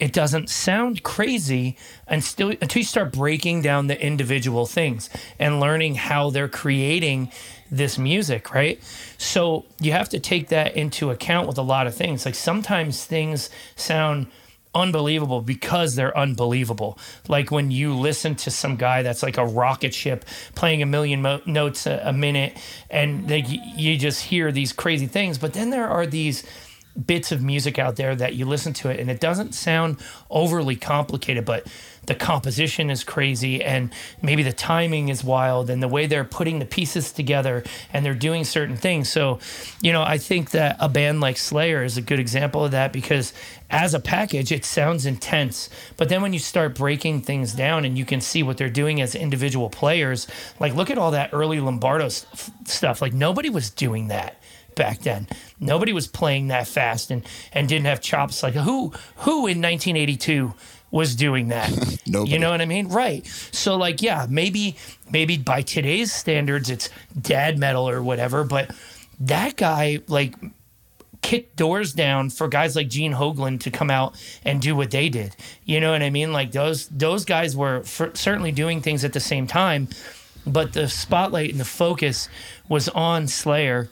it 0.00 0.12
doesn't 0.12 0.50
sound 0.50 1.02
crazy 1.02 1.76
and 2.06 2.22
still 2.24 2.50
until 2.50 2.80
you 2.80 2.84
start 2.84 3.12
breaking 3.12 3.62
down 3.62 3.86
the 3.86 4.00
individual 4.00 4.66
things 4.66 5.08
and 5.38 5.60
learning 5.60 5.94
how 5.94 6.30
they're 6.30 6.48
creating 6.48 7.30
this 7.70 7.98
music 7.98 8.52
right 8.52 8.82
so 9.18 9.64
you 9.80 9.92
have 9.92 10.08
to 10.08 10.18
take 10.18 10.48
that 10.48 10.76
into 10.76 11.10
account 11.10 11.46
with 11.46 11.58
a 11.58 11.62
lot 11.62 11.86
of 11.86 11.94
things 11.94 12.24
like 12.24 12.34
sometimes 12.34 13.04
things 13.04 13.50
sound 13.76 14.26
unbelievable 14.74 15.40
because 15.40 15.94
they're 15.94 16.16
unbelievable. 16.16 16.98
Like 17.28 17.50
when 17.50 17.70
you 17.70 17.94
listen 17.94 18.34
to 18.36 18.50
some 18.50 18.76
guy 18.76 19.02
that's 19.02 19.22
like 19.22 19.38
a 19.38 19.46
rocket 19.46 19.94
ship 19.94 20.24
playing 20.54 20.82
a 20.82 20.86
million 20.86 21.22
mo- 21.22 21.40
notes 21.46 21.86
a, 21.86 22.02
a 22.04 22.12
minute, 22.12 22.56
and 22.90 23.30
you 23.30 23.96
just 23.96 24.22
hear 24.24 24.50
these 24.50 24.72
crazy 24.72 25.06
things. 25.06 25.38
But 25.38 25.52
then 25.52 25.70
there 25.70 25.88
are 25.88 26.06
these 26.06 26.44
bits 27.06 27.32
of 27.32 27.42
music 27.42 27.78
out 27.78 27.96
there 27.96 28.14
that 28.14 28.34
you 28.34 28.46
listen 28.46 28.72
to 28.72 28.88
it 28.88 29.00
and 29.00 29.10
it 29.10 29.20
doesn't 29.20 29.52
sound 29.52 29.98
overly 30.30 30.76
complicated, 30.76 31.44
but 31.44 31.66
the 32.06 32.14
composition 32.14 32.90
is 32.90 33.02
crazy 33.02 33.62
and 33.62 33.92
maybe 34.22 34.42
the 34.42 34.52
timing 34.52 35.08
is 35.08 35.24
wild 35.24 35.70
and 35.70 35.82
the 35.82 35.88
way 35.88 36.06
they're 36.06 36.24
putting 36.24 36.58
the 36.58 36.66
pieces 36.66 37.12
together 37.12 37.64
and 37.92 38.04
they're 38.04 38.14
doing 38.14 38.44
certain 38.44 38.76
things. 38.76 39.08
So, 39.08 39.40
you 39.80 39.92
know, 39.92 40.02
I 40.02 40.18
think 40.18 40.50
that 40.50 40.76
a 40.78 40.88
band 40.88 41.20
like 41.20 41.36
Slayer 41.36 41.82
is 41.82 41.96
a 41.96 42.02
good 42.02 42.20
example 42.20 42.64
of 42.64 42.72
that 42.72 42.92
because 42.92 43.32
as 43.70 43.94
a 43.94 44.00
package, 44.00 44.52
it 44.52 44.64
sounds 44.64 45.06
intense. 45.06 45.70
But 45.96 46.08
then 46.08 46.22
when 46.22 46.32
you 46.32 46.38
start 46.38 46.74
breaking 46.74 47.22
things 47.22 47.54
down 47.54 47.84
and 47.84 47.98
you 47.98 48.04
can 48.04 48.20
see 48.20 48.42
what 48.42 48.56
they're 48.56 48.68
doing 48.68 49.00
as 49.00 49.14
individual 49.14 49.70
players, 49.70 50.26
like 50.60 50.74
look 50.74 50.90
at 50.90 50.98
all 50.98 51.10
that 51.12 51.30
early 51.32 51.58
Lombardo 51.58 52.08
stuff. 52.08 53.02
Like 53.02 53.14
nobody 53.14 53.50
was 53.50 53.70
doing 53.70 54.08
that 54.08 54.36
back 54.74 55.00
then. 55.00 55.28
Nobody 55.60 55.92
was 55.92 56.06
playing 56.06 56.48
that 56.48 56.66
fast 56.66 57.10
and 57.10 57.26
and 57.52 57.68
didn't 57.68 57.86
have 57.86 58.00
chops 58.00 58.42
like 58.42 58.54
who 58.54 58.92
who 59.18 59.46
in 59.46 59.60
1982 59.60 60.54
was 60.90 61.16
doing 61.16 61.48
that. 61.48 61.70
Nobody. 62.06 62.32
You 62.34 62.38
know 62.38 62.50
what 62.50 62.60
I 62.60 62.66
mean? 62.66 62.88
Right. 62.88 63.26
So 63.52 63.76
like 63.76 64.02
yeah, 64.02 64.26
maybe 64.28 64.76
maybe 65.10 65.36
by 65.36 65.62
today's 65.62 66.12
standards 66.12 66.70
it's 66.70 66.88
dad 67.20 67.58
metal 67.58 67.88
or 67.88 68.02
whatever, 68.02 68.44
but 68.44 68.70
that 69.20 69.56
guy 69.56 70.00
like 70.08 70.34
kicked 71.24 71.56
doors 71.56 71.94
down 71.94 72.28
for 72.28 72.48
guys 72.48 72.76
like 72.76 72.88
Gene 72.88 73.14
Hoglan 73.14 73.58
to 73.60 73.70
come 73.70 73.90
out 73.90 74.14
and 74.44 74.60
do 74.60 74.76
what 74.76 74.90
they 74.90 75.08
did. 75.08 75.34
You 75.64 75.80
know 75.80 75.90
what 75.92 76.02
I 76.02 76.10
mean? 76.10 76.32
Like 76.32 76.52
those 76.52 76.86
those 76.88 77.24
guys 77.24 77.56
were 77.56 77.82
for, 77.82 78.10
certainly 78.14 78.52
doing 78.52 78.82
things 78.82 79.04
at 79.04 79.14
the 79.14 79.20
same 79.20 79.46
time, 79.46 79.88
but 80.46 80.74
the 80.74 80.86
spotlight 80.86 81.50
and 81.50 81.58
the 81.58 81.64
focus 81.64 82.28
was 82.68 82.88
on 82.90 83.26
Slayer. 83.26 83.88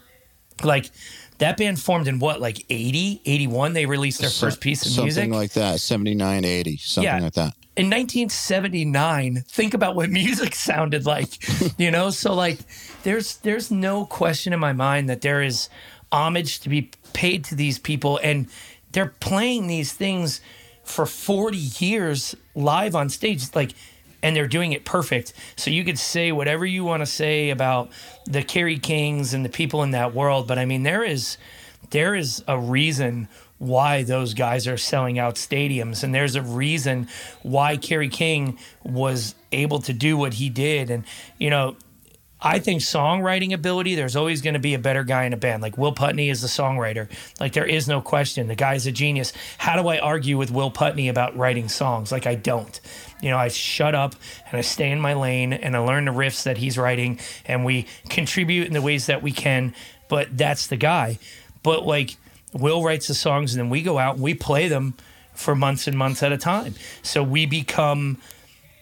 Like 0.65 0.91
that 1.39 1.57
band 1.57 1.81
formed 1.81 2.09
in 2.09 2.19
what 2.19 2.41
like 2.41 2.65
80, 2.71 3.23
81 3.25 3.73
they 3.73 3.87
released 3.87 4.21
their 4.21 4.31
first 4.31 4.61
piece 4.61 4.83
of 4.87 5.03
music. 5.03 5.23
something 5.23 5.33
like 5.33 5.53
that 5.53 5.81
79 5.81 6.45
80 6.45 6.77
something 6.77 7.05
Yeah. 7.05 7.19
like 7.21 7.33
that 7.35 7.55
in 7.75 7.89
1979 7.91 9.43
think 9.49 9.75
about 9.75 9.97
what 9.97 10.11
music 10.23 10.55
sounded 10.55 11.07
like 11.07 11.31
you 11.79 11.91
know 11.91 12.11
so 12.11 12.35
like 12.35 12.59
there's 13.03 13.37
there's 13.39 13.71
no 13.71 14.05
question 14.05 14.53
in 14.53 14.61
my 14.61 14.73
mind 14.73 15.09
that 15.09 15.21
there 15.23 15.43
is 15.43 15.69
homage 16.13 16.61
to 16.61 16.69
be 16.69 16.91
paid 17.13 17.45
to 17.45 17.55
these 17.55 17.79
people 17.79 18.21
and 18.23 18.47
they're 18.93 19.15
playing 19.21 19.67
these 19.67 19.93
things 19.93 20.41
for 20.85 21.07
40 21.07 21.57
years 21.57 22.35
live 22.55 22.95
on 22.95 23.09
stage 23.09 23.43
like 23.55 23.73
and 24.23 24.37
they're 24.37 24.49
doing 24.49 24.73
it 24.73 24.85
perfect 24.85 25.33
so 25.57 25.71
you 25.71 25.85
could 25.85 25.99
say 25.99 26.33
whatever 26.33 26.65
you 26.65 26.85
want 26.85 27.01
to 27.01 27.07
say 27.07 27.51
about 27.51 27.91
the 28.27 28.43
Kerry 28.43 28.79
Kings 28.79 29.35
and 29.35 29.45
the 29.45 29.49
people 29.49 29.83
in 29.83 29.93
that 29.93 30.15
world 30.15 30.47
but 30.47 30.59
i 30.59 30.65
mean 30.65 30.83
there 30.83 31.05
is 31.05 31.37
there 31.91 32.15
is 32.15 32.43
a 32.49 32.59
reason 32.59 33.29
why 33.59 34.03
those 34.03 34.35
guys 34.35 34.67
are 34.67 34.77
selling 34.77 35.19
out 35.19 35.37
stadiums 35.37 36.03
and 36.03 36.15
there's 36.15 36.35
a 36.35 36.43
reason 36.43 37.07
why 37.43 37.77
Kerry 37.77 38.09
King 38.09 38.59
was 38.83 39.37
able 39.53 39.79
to 39.81 39.93
do 39.93 40.17
what 40.17 40.35
he 40.35 40.49
did 40.49 40.91
and 40.91 41.05
you 41.39 41.49
know 41.51 41.77
I 42.45 42.59
think 42.59 42.81
songwriting 42.81 43.53
ability, 43.53 43.95
there's 43.95 44.17
always 44.17 44.43
going 44.43 44.55
to 44.55 44.61
be 44.61 44.75
a 44.75 44.79
better 44.79 45.05
guy 45.05 45.25
in 45.25 45.33
a 45.33 45.37
band. 45.37 45.63
Like 45.63 45.79
Will 45.79 45.93
Putney 45.93 46.29
is 46.29 46.43
the 46.43 46.49
songwriter. 46.49 47.09
Like 47.39 47.53
there 47.53 47.67
is 47.67 47.87
no 47.87 48.01
question. 48.01 48.49
The 48.49 48.57
guy's 48.57 48.85
a 48.87 48.93
genius. 48.93 49.33
How 49.59 49.81
do 49.81 49.87
I 49.87 49.99
argue 49.99 50.37
with 50.37 50.51
Will 50.51 50.71
Putney 50.71 51.09
about 51.09 51.37
writing 51.37 51.69
songs? 51.69 52.11
Like 52.11 52.27
I 52.27 52.35
don't. 52.35 52.81
You 53.23 53.31
know, 53.31 53.39
I 53.39 53.49
shut 53.49 53.95
up 53.95 54.15
and 54.51 54.59
I 54.59 54.61
stay 54.61 54.91
in 54.91 55.01
my 55.01 55.15
lane 55.15 55.53
and 55.53 55.75
I 55.75 55.79
learn 55.79 56.05
the 56.05 56.11
riffs 56.11 56.43
that 56.43 56.59
he's 56.59 56.77
writing 56.77 57.21
and 57.47 57.65
we 57.65 57.87
contribute 58.11 58.67
in 58.67 58.75
the 58.75 58.83
ways 58.83 59.07
that 59.07 59.23
we 59.23 59.33
can. 59.33 59.75
But 60.09 60.37
that's 60.37 60.67
the 60.67 60.77
guy. 60.77 61.19
But 61.63 61.87
like 61.87 62.17
Will 62.53 62.83
writes 62.83 63.07
the 63.07 63.15
songs 63.15 63.55
and 63.55 63.61
then 63.61 63.71
we 63.71 63.81
go 63.81 63.99
out 63.99 64.17
and 64.17 64.23
we 64.23 64.35
play 64.35 64.69
them 64.69 64.95
for 65.35 65.55
months 65.55 65.87
and 65.87 65.97
months 65.97 66.23
at 66.23 66.33
a 66.33 66.37
time. 66.37 66.75
So 67.03 67.23
we 67.23 67.47
become 67.47 68.19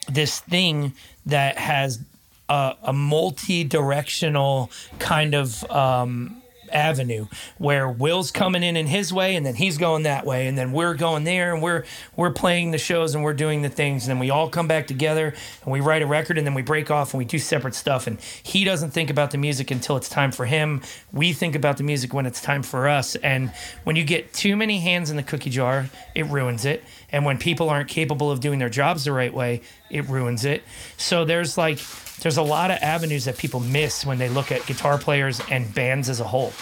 this 0.09 0.41
thing 0.41 0.95
that 1.27 1.59
has 1.59 2.01
a, 2.49 2.75
a 2.83 2.93
multi-directional 2.93 4.71
kind 4.99 5.35
of 5.35 5.71
um, 5.71 6.40
avenue 6.73 7.27
where 7.59 7.89
Will's 7.89 8.31
coming 8.31 8.63
in 8.63 8.77
in 8.77 8.87
his 8.87 9.13
way 9.13 9.37
and 9.37 9.45
then 9.45 9.55
he's 9.55 9.79
going 9.79 10.05
that 10.05 10.25
way. 10.25 10.47
And 10.47 10.57
then 10.57 10.73
we're 10.73 10.95
going 10.95 11.25
there 11.25 11.53
and 11.55 11.63
we're 11.63 11.85
we're 12.17 12.31
playing 12.31 12.71
the 12.71 12.79
shows 12.79 13.15
and 13.15 13.25
we're 13.25 13.35
doing 13.35 13.63
the 13.63 13.69
things. 13.69 14.05
And 14.05 14.11
then 14.11 14.19
we 14.19 14.31
all 14.31 14.49
come 14.49 14.69
back 14.69 14.87
together 14.87 15.35
and 15.63 15.73
we 15.73 15.81
write 15.81 16.03
a 16.03 16.07
record 16.07 16.39
and 16.39 16.47
then 16.47 16.55
we 16.55 16.63
break 16.63 16.91
off 16.91 17.13
and 17.13 17.19
we 17.19 17.25
do 17.25 17.39
separate 17.39 17.75
stuff. 17.75 18.07
And 18.07 18.21
he 18.21 18.65
doesn't 18.65 18.91
think 18.91 19.11
about 19.11 19.31
the 19.31 19.39
music 19.39 19.71
until 19.71 19.97
it's 19.97 20.09
time 20.09 20.33
for 20.33 20.47
him. 20.47 20.83
We 21.13 21.33
think 21.33 21.55
about 21.55 21.77
the 21.77 21.85
music 21.85 22.15
when 22.15 22.27
it's 22.27 22.41
time 22.41 22.63
for 22.63 22.89
us. 22.89 23.17
And 23.17 23.53
when 23.85 23.97
you 23.97 24.05
get 24.05 24.33
too 24.33 24.57
many 24.57 24.81
hands 24.81 25.11
in 25.11 25.17
the 25.17 25.23
cookie 25.23 25.51
jar 25.51 25.89
it 26.15 26.27
ruins 26.27 26.65
it. 26.65 26.83
And 27.13 27.25
when 27.25 27.39
people 27.39 27.71
aren't 27.71 27.89
capable 27.89 28.31
of 28.31 28.41
doing 28.41 28.59
their 28.59 28.69
jobs 28.69 29.05
the 29.05 29.13
right 29.13 29.33
way 29.33 29.63
it 29.91 30.09
ruins 30.09 30.45
it. 30.45 30.63
So 30.97 31.25
there's 31.25 31.59
like 31.59 31.79
there's 32.21 32.37
a 32.37 32.43
lot 32.43 32.71
of 32.71 32.79
avenues 32.83 33.25
that 33.25 33.39
people 33.39 33.61
miss 33.61 34.05
when 34.05 34.19
they 34.19 34.29
look 34.29 34.53
at 34.53 34.65
guitar 34.67 34.99
players 34.99 35.41
and 35.51 35.73
bands 35.75 36.09
as 36.09 36.21
a 36.21 36.25
whole. 36.25 36.53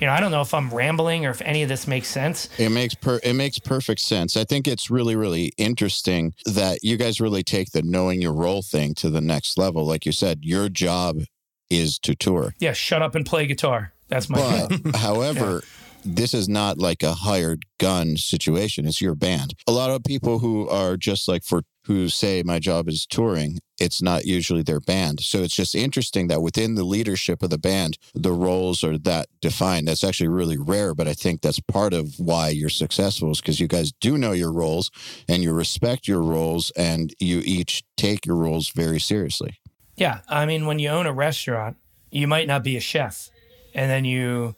You 0.00 0.06
know, 0.06 0.12
I 0.12 0.20
don't 0.20 0.30
know 0.30 0.42
if 0.42 0.52
I'm 0.52 0.72
rambling 0.72 1.24
or 1.24 1.30
if 1.30 1.40
any 1.40 1.62
of 1.62 1.70
this 1.70 1.86
makes 1.86 2.08
sense. 2.08 2.50
It 2.58 2.68
makes 2.70 2.94
per 2.94 3.18
it 3.22 3.32
makes 3.32 3.58
perfect 3.58 4.00
sense. 4.02 4.36
I 4.36 4.44
think 4.44 4.68
it's 4.68 4.90
really 4.90 5.16
really 5.16 5.52
interesting 5.56 6.34
that 6.44 6.80
you 6.82 6.98
guys 6.98 7.20
really 7.20 7.42
take 7.42 7.70
the 7.70 7.82
knowing 7.82 8.20
your 8.20 8.34
role 8.34 8.62
thing 8.62 8.94
to 8.96 9.08
the 9.08 9.22
next 9.22 9.56
level. 9.56 9.86
Like 9.86 10.04
you 10.04 10.12
said, 10.12 10.40
your 10.42 10.68
job 10.68 11.22
is 11.70 11.98
to 12.00 12.14
tour. 12.14 12.54
Yeah, 12.58 12.74
shut 12.74 13.00
up 13.00 13.14
and 13.14 13.24
play 13.24 13.46
guitar. 13.46 13.94
That's 14.08 14.28
my 14.28 14.68
But 14.68 14.96
however, 14.96 15.62
this 16.06 16.34
is 16.34 16.48
not 16.48 16.78
like 16.78 17.02
a 17.02 17.12
hired 17.12 17.64
gun 17.78 18.16
situation. 18.16 18.86
It's 18.86 19.00
your 19.00 19.14
band. 19.14 19.54
A 19.66 19.72
lot 19.72 19.90
of 19.90 20.04
people 20.04 20.38
who 20.38 20.68
are 20.68 20.96
just 20.96 21.28
like 21.28 21.44
for 21.44 21.62
who 21.86 22.08
say 22.08 22.42
my 22.44 22.58
job 22.58 22.88
is 22.88 23.06
touring, 23.06 23.60
it's 23.78 24.02
not 24.02 24.24
usually 24.24 24.62
their 24.62 24.80
band. 24.80 25.20
So 25.20 25.42
it's 25.42 25.54
just 25.54 25.74
interesting 25.74 26.26
that 26.28 26.42
within 26.42 26.74
the 26.74 26.82
leadership 26.82 27.42
of 27.42 27.50
the 27.50 27.58
band, 27.58 27.96
the 28.12 28.32
roles 28.32 28.82
are 28.82 28.98
that 28.98 29.26
defined. 29.40 29.86
That's 29.86 30.02
actually 30.02 30.28
really 30.28 30.58
rare, 30.58 30.94
but 30.94 31.06
I 31.06 31.14
think 31.14 31.42
that's 31.42 31.60
part 31.60 31.92
of 31.92 32.18
why 32.18 32.48
you're 32.48 32.68
successful 32.68 33.30
is 33.30 33.40
because 33.40 33.60
you 33.60 33.68
guys 33.68 33.92
do 34.00 34.18
know 34.18 34.32
your 34.32 34.52
roles 34.52 34.90
and 35.28 35.44
you 35.44 35.52
respect 35.52 36.08
your 36.08 36.22
roles 36.22 36.72
and 36.72 37.14
you 37.20 37.40
each 37.44 37.84
take 37.96 38.26
your 38.26 38.36
roles 38.36 38.70
very 38.70 38.98
seriously. 38.98 39.58
Yeah, 39.96 40.20
I 40.28 40.44
mean, 40.44 40.66
when 40.66 40.78
you 40.78 40.88
own 40.88 41.06
a 41.06 41.12
restaurant, 41.12 41.76
you 42.10 42.26
might 42.26 42.48
not 42.48 42.62
be 42.62 42.76
a 42.76 42.80
chef, 42.80 43.30
and 43.74 43.90
then 43.90 44.04
you, 44.04 44.56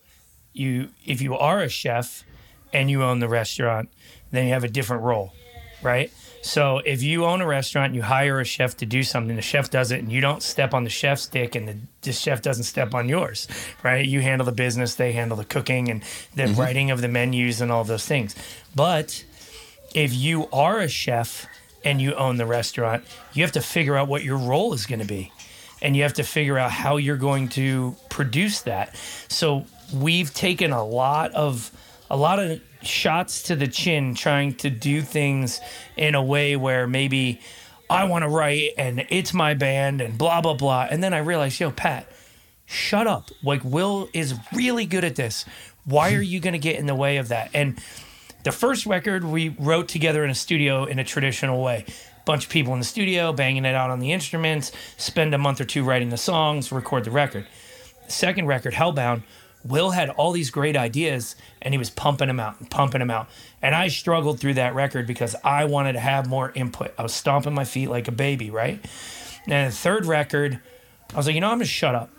you, 0.59 0.91
if 1.05 1.21
you 1.21 1.37
are 1.37 1.63
a 1.63 1.69
chef, 1.69 2.25
and 2.73 2.91
you 2.91 3.03
own 3.03 3.19
the 3.19 3.29
restaurant, 3.29 3.89
then 4.31 4.47
you 4.47 4.53
have 4.53 4.65
a 4.65 4.69
different 4.69 5.03
role, 5.03 5.33
right? 5.83 6.13
So 6.43 6.79
if 6.79 7.03
you 7.03 7.25
own 7.25 7.41
a 7.41 7.47
restaurant, 7.47 7.95
you 7.95 8.03
hire 8.03 8.41
a 8.41 8.45
chef 8.45 8.77
to 8.79 8.87
do 8.87 9.03
something, 9.03 9.35
the 9.35 9.43
chef 9.43 9.71
does 9.71 9.91
it, 9.91 10.01
and 10.01 10.13
you 10.13 10.21
don't 10.21 10.43
step 10.43 10.73
on 10.75 10.85
the 10.85 10.91
chef's 10.91 11.27
dick, 11.27 11.55
and 11.55 11.69
the, 11.69 11.77
the 12.03 12.13
chef 12.13 12.43
doesn't 12.43 12.65
step 12.65 12.95
on 12.95 13.09
yours, 13.09 13.49
right? 13.83 14.07
You 14.07 14.21
handle 14.21 14.45
the 14.45 14.53
business, 14.53 14.95
they 14.95 15.13
handle 15.13 15.37
the 15.37 15.45
cooking 15.45 15.91
and 15.91 16.03
the 16.35 16.45
mm-hmm. 16.45 16.61
writing 16.61 16.91
of 16.91 17.01
the 17.01 17.09
menus 17.09 17.61
and 17.61 17.73
all 17.73 17.85
those 17.85 18.07
things. 18.07 18.37
But 18.75 19.25
if 19.95 20.15
you 20.15 20.49
are 20.53 20.79
a 20.79 20.89
chef 20.89 21.47
and 21.85 22.01
you 22.01 22.15
own 22.15 22.37
the 22.37 22.47
restaurant, 22.47 23.05
you 23.33 23.43
have 23.43 23.53
to 23.53 23.61
figure 23.61 23.97
out 23.97 24.09
what 24.09 24.23
your 24.23 24.39
role 24.39 24.75
is 24.75 24.87
going 24.87 25.01
to 25.01 25.07
be. 25.07 25.33
And 25.81 25.97
you 25.97 26.03
have 26.03 26.15
to 26.15 26.25
figure 26.25 26.59
out 26.59 26.73
how 26.73 26.97
you're 26.97 27.17
going 27.17 27.49
to 27.51 27.95
produce 28.09 28.63
that. 28.63 28.97
So 29.29 29.65
we've 29.93 30.33
taken 30.33 30.73
a 30.73 30.85
lot 30.85 31.33
of 31.33 31.71
a 32.11 32.17
lot 32.17 32.39
of 32.39 32.61
shots 32.83 33.43
to 33.45 33.57
the 33.57 33.67
chin 33.69 34.15
trying 34.15 34.55
to 34.55 34.71
do 34.71 35.03
things 35.03 35.61
in 35.97 36.15
a 36.15 36.23
way 36.23 36.57
where 36.57 36.87
maybe 36.87 37.41
I 37.91 38.05
want 38.05 38.23
to 38.23 38.29
write 38.29 38.73
and 38.79 39.07
it's 39.11 39.35
my 39.35 39.55
band 39.55 40.01
and 40.01 40.17
blah 40.17 40.41
blah 40.41 40.55
blah. 40.55 40.87
And 40.91 41.03
then 41.03 41.15
I 41.15 41.19
realized, 41.19 41.61
yo, 41.61 41.71
Pat, 41.71 42.07
shut 42.67 43.07
up. 43.07 43.31
Like 43.43 43.65
Will 43.65 44.09
is 44.13 44.35
really 44.55 44.87
good 44.87 45.05
at 45.05 45.17
this. 45.17 45.45
Why 45.85 46.15
are 46.15 46.23
you 46.23 46.39
going 46.41 46.53
to 46.53 46.59
get 46.59 46.77
in 46.77 46.87
the 46.87 46.95
way 46.95 47.17
of 47.17 47.29
that? 47.29 47.51
And 47.55 47.81
the 48.45 48.53
first 48.53 48.87
record 48.87 49.25
we 49.25 49.51
wrote 49.59 49.89
together 49.89 50.25
in 50.25 50.31
a 50.31 50.35
studio 50.35 50.85
in 50.85 50.99
a 50.99 51.05
traditional 51.05 51.63
way. 51.63 51.87
Bunch 52.25 52.45
of 52.45 52.51
people 52.51 52.75
in 52.75 52.79
the 52.79 52.85
studio 52.85 53.33
banging 53.33 53.65
it 53.65 53.75
out 53.75 53.91
on 53.91 54.01
the 54.01 54.13
instruments, 54.13 54.71
spend 54.99 55.35
a 55.35 55.39
month 55.39 55.61
or 55.61 55.65
two 55.65 55.83
writing 55.83 56.11
the 56.11 56.19
songs, 56.19 56.71
record 56.71 57.05
the 57.05 57.11
record. 57.11 57.47
Second 58.07 58.47
record, 58.47 58.75
Hellbound, 58.75 59.23
Will 59.65 59.91
had 59.91 60.11
all 60.11 60.33
these 60.33 60.51
great 60.51 60.77
ideas 60.77 61.37
and 61.61 61.75
he 61.75 61.79
was 61.79 61.91
pumping 61.91 62.29
them 62.29 62.41
out 62.41 62.61
and 62.61 62.71
pumping 62.71 63.01
them 63.01 63.11
out. 63.11 63.29
And 63.61 63.75
I 63.75 63.89
struggled 63.89 64.41
through 64.41 64.55
that 64.55 64.75
record 64.75 65.07
because 65.07 65.35
I 65.45 65.65
wanted 65.65 65.95
to 65.95 66.01
have 66.01 66.29
more 66.29 66.53
input. 66.55 66.95
I 66.99 67.03
was 67.03 67.13
stomping 67.13 67.55
my 67.55 67.65
feet 67.65 67.89
like 67.89 68.09
a 68.09 68.13
baby, 68.13 68.51
right? 68.51 68.85
And 69.47 69.73
the 69.73 69.77
third 69.77 70.07
record, 70.07 70.61
I 71.13 71.17
was 71.17 71.27
like, 71.27 71.35
you 71.35 71.41
know, 71.41 71.49
I'm 71.49 71.59
gonna 71.59 71.67
shut 71.67 71.95
up. 71.95 72.11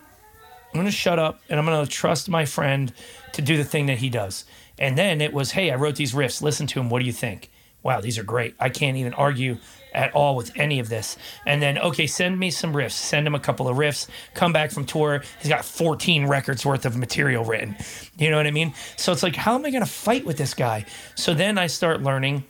I'm 0.73 0.79
gonna 0.79 0.91
shut 0.91 1.17
up 1.17 1.39
and 1.49 1.59
I'm 1.59 1.65
gonna 1.65 1.87
trust 1.87 2.29
my 2.29 2.45
friend 2.45 2.93
to 3.33 3.41
do 3.41 3.57
the 3.57 3.63
thing 3.63 3.85
that 3.87 3.99
he 3.99 4.09
does. 4.09 4.45
And 4.77 4.97
then 4.97 5.21
it 5.21 5.33
was, 5.33 5.51
hey, 5.51 5.71
I 5.71 5.75
wrote 5.75 5.95
these 5.95 6.13
riffs. 6.13 6.41
Listen 6.41 6.67
to 6.67 6.79
them. 6.79 6.89
What 6.89 6.99
do 6.99 7.05
you 7.05 7.13
think? 7.13 7.49
Wow, 7.83 8.01
these 8.01 8.17
are 8.17 8.23
great. 8.23 8.55
I 8.59 8.69
can't 8.69 8.97
even 8.97 9.13
argue 9.13 9.57
at 9.93 10.13
all 10.13 10.35
with 10.35 10.51
any 10.55 10.79
of 10.79 10.89
this. 10.89 11.17
And 11.45 11.61
then, 11.61 11.77
okay, 11.77 12.07
send 12.07 12.39
me 12.39 12.51
some 12.51 12.73
riffs. 12.73 12.91
Send 12.91 13.25
him 13.27 13.35
a 13.35 13.39
couple 13.39 13.67
of 13.67 13.77
riffs. 13.77 14.07
Come 14.33 14.53
back 14.53 14.71
from 14.71 14.85
tour. 14.85 15.23
He's 15.39 15.49
got 15.49 15.65
14 15.65 16.27
records 16.27 16.65
worth 16.65 16.85
of 16.85 16.97
material 16.97 17.43
written. 17.45 17.75
You 18.17 18.29
know 18.29 18.37
what 18.37 18.47
I 18.47 18.51
mean? 18.51 18.73
So 18.97 19.11
it's 19.11 19.23
like, 19.23 19.35
how 19.35 19.55
am 19.55 19.65
I 19.65 19.71
going 19.71 19.83
to 19.83 19.89
fight 19.89 20.25
with 20.25 20.37
this 20.37 20.53
guy? 20.53 20.85
So 21.15 21.33
then 21.33 21.57
I 21.57 21.67
start 21.67 22.01
learning 22.01 22.43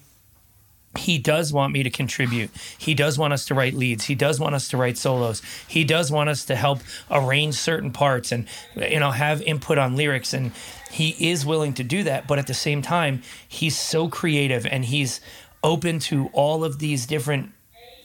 he 0.98 1.20
does 1.20 1.54
want 1.54 1.72
me 1.72 1.84
to 1.84 1.90
contribute. 1.90 2.50
He 2.78 2.96
does 2.96 3.18
want 3.18 3.32
us 3.32 3.46
to 3.46 3.54
write 3.54 3.76
leads. 3.76 4.06
He 4.06 4.16
does 4.16 4.40
want 4.40 4.56
us 4.56 4.70
to 4.70 4.78
write 4.78 4.98
solos. 4.98 5.42
He 5.68 5.84
does 5.84 6.12
want 6.12 6.30
us 6.30 6.46
to 6.46 6.56
help 6.56 6.80
arrange 7.12 7.54
certain 7.56 7.92
parts 7.92 8.32
and 8.32 8.48
you 8.76 9.00
know 9.00 9.12
have 9.12 9.42
input 9.44 9.78
on 9.78 9.96
lyrics 9.96 10.34
and 10.34 10.52
he 10.92 11.30
is 11.30 11.46
willing 11.46 11.74
to 11.76 11.84
do 11.84 12.04
that, 12.04 12.28
but 12.28 12.40
at 12.40 12.48
the 12.48 12.54
same 12.54 12.82
time, 12.82 13.22
he's 13.48 13.78
so 13.78 14.08
creative 14.10 14.66
and 14.66 14.86
he's 14.86 15.22
open 15.64 16.00
to 16.00 16.28
all 16.34 16.64
of 16.64 16.80
these 16.80 17.06
different 17.06 17.52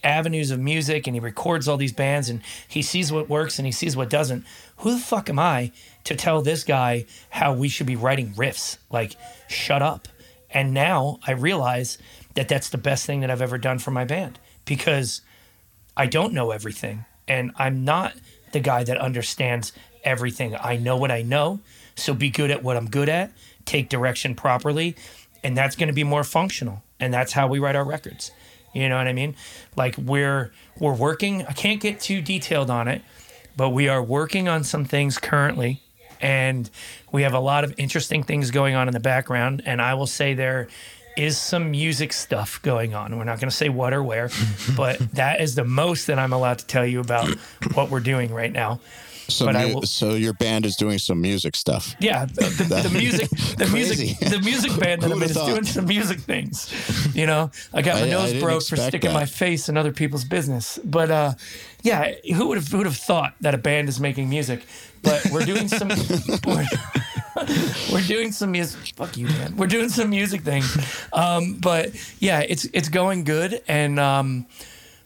avenues 0.03 0.51
of 0.51 0.61
music 0.61 1.07
and 1.07 1.17
he 1.17 1.21
records 1.21 1.67
all 1.67 1.77
these 1.77 1.93
bands 1.93 2.29
and 2.29 2.43
he 2.69 2.83
sees 2.83 3.11
what 3.11 3.29
works 3.29 3.59
and 3.59 3.67
he 3.67 3.73
sees 3.73 3.97
what 3.97 4.11
doesn't. 4.11 4.45
Who 4.79 4.93
the 4.93 4.99
fuck 4.99 5.31
am 5.31 5.39
I 5.39 5.73
to 6.05 6.15
tell 6.15 6.43
this 6.43 6.63
guy 6.63 7.07
how 7.31 7.55
we 7.55 7.69
should 7.69 7.87
be 7.87 7.97
writing 7.97 8.35
riffs? 8.35 8.77
Like, 8.91 9.17
shut 9.49 9.83
up. 9.83 10.09
And 10.51 10.73
now 10.75 11.19
I 11.27 11.33
realize 11.33 11.99
that 12.35 12.49
that's 12.49 12.69
the 12.69 12.79
best 12.79 13.07
thing 13.07 13.21
that 13.21 13.31
I've 13.31 13.43
ever 13.43 13.59
done 13.59 13.79
for 13.79 13.91
my 13.91 14.05
band 14.05 14.39
because 14.65 15.23
I 15.97 16.07
don't 16.07 16.33
know 16.33 16.51
everything 16.51 17.07
and 17.27 17.53
I'm 17.57 17.85
not 17.85 18.15
the 18.53 18.61
guy 18.61 18.85
that 18.85 18.99
understands 18.99 19.73
everything. 20.05 20.55
I 20.55 20.77
know 20.77 20.97
what 20.97 21.11
I 21.11 21.23
know, 21.23 21.61
so 21.97 22.15
be 22.15 22.31
good 22.31 22.51
at 22.51 22.63
what 22.63 22.77
I'm 22.77 22.89
good 22.89 23.09
at, 23.09 23.33
take 23.65 23.89
direction 23.89 24.35
properly, 24.35 24.97
and 25.43 25.57
that's 25.57 25.77
going 25.77 25.89
to 25.89 25.95
be 25.95 26.05
more 26.05 26.25
functional. 26.25 26.83
And 27.05 27.13
that's 27.13 27.33
how 27.33 27.47
we 27.47 27.59
write 27.59 27.77
our 27.77 27.85
records. 27.85 28.33
You 28.73 28.89
know 28.89 28.97
what 28.97 29.07
I 29.07 29.13
mean? 29.13 29.37
Like 29.77 29.97
we're 29.97 30.53
we're 30.79 30.95
working, 30.95 31.47
I 31.47 31.53
can't 31.53 31.81
get 31.81 32.01
too 32.01 32.21
detailed 32.21 32.71
on 32.71 32.89
it, 32.89 33.03
but 33.57 33.71
we 33.71 33.89
are 33.89 34.03
working 34.03 34.49
on 34.49 34.65
some 34.65 34.85
things 34.85 35.19
currently 35.19 35.81
and 36.21 36.69
we 37.13 37.23
have 37.23 37.35
a 37.35 37.41
lot 37.41 37.63
of 37.63 37.75
interesting 37.77 38.23
things 38.23 38.51
going 38.51 38.75
on 38.75 38.89
in 38.89 38.95
the 38.95 39.01
background 39.01 39.63
and 39.65 39.81
I 39.81 39.95
will 39.95 40.07
say 40.09 40.35
there 40.35 40.69
is 41.17 41.39
some 41.39 41.71
music 41.71 42.13
stuff 42.13 42.61
going 42.63 42.95
on. 42.95 43.17
We're 43.17 43.25
not 43.25 43.39
going 43.39 43.51
to 43.51 43.55
say 43.55 43.69
what 43.69 43.93
or 43.93 44.03
where, 44.03 44.31
but 44.77 44.99
that 45.13 45.41
is 45.41 45.55
the 45.55 45.65
most 45.65 46.09
that 46.09 46.19
I'm 46.19 46.33
allowed 46.33 46.59
to 46.59 46.67
tell 46.67 46.85
you 46.87 47.01
about 47.01 47.29
what 47.75 47.91
we're 47.91 48.01
doing 48.01 48.33
right 48.33 48.51
now. 48.53 48.81
So, 49.29 49.47
But 49.47 49.57
I 49.57 49.67
mu- 49.69 49.75
will- 49.75 49.83
so 49.83 50.15
your 50.15 50.35
band 50.35 50.67
is 50.67 50.77
doing 50.77 50.99
some 50.99 51.21
music 51.21 51.57
stuff. 51.57 51.95
Yeah, 51.99 52.27
the, 52.27 52.43
the, 52.43 52.89
the 52.89 52.99
music, 52.99 53.29
the 53.57 53.67
music, 53.69 54.19
the 54.19 54.41
music 54.41 54.79
band 54.79 55.03
that 55.03 55.11
I'm 55.13 55.23
is 55.23 55.33
doing 55.35 55.65
some 55.65 55.87
music 55.87 56.21
things. 56.21 56.71
You 57.15 57.27
know, 57.27 57.51
I 57.73 57.83
got 57.83 57.95
my 57.97 58.03
I- 58.03 58.05
I 58.05 58.11
nose 58.11 58.33
didn't 58.33 58.45
broke 58.45 58.67
for 58.67 58.77
sticking 58.77 59.11
that. 59.11 59.15
my 59.15 59.25
face 59.27 59.69
in 59.69 59.77
other 59.77 59.93
people's 59.93 60.25
business. 60.25 60.79
But 60.85 61.11
uh, 61.11 61.33
yeah, 61.83 62.13
who 62.35 62.49
would 62.49 62.59
have 62.59 62.69
who 62.69 62.79
would 62.79 62.87
have 62.87 62.97
thought 62.99 63.35
that 63.41 63.55
a 63.55 63.59
band 63.59 63.89
is 63.89 63.99
making 63.99 64.29
music? 64.29 64.65
But 65.03 65.27
we're 65.31 65.45
doing 65.45 65.69
some. 65.69 65.89
we're, 66.47 66.67
we're 67.93 68.03
doing 68.07 68.33
some 68.33 68.53
music. 68.53 68.93
Fuck 68.97 69.17
you, 69.17 69.27
man. 69.27 69.57
We're 69.57 69.67
doing 69.67 69.89
some 69.89 70.11
music 70.11 70.43
things. 70.43 70.77
Um, 71.13 71.55
but 71.61 71.91
yeah, 72.21 72.41
it's 72.41 72.65
it's 72.73 72.89
going 72.89 73.25
good. 73.25 73.63
And 73.69 73.99
um, 74.01 74.47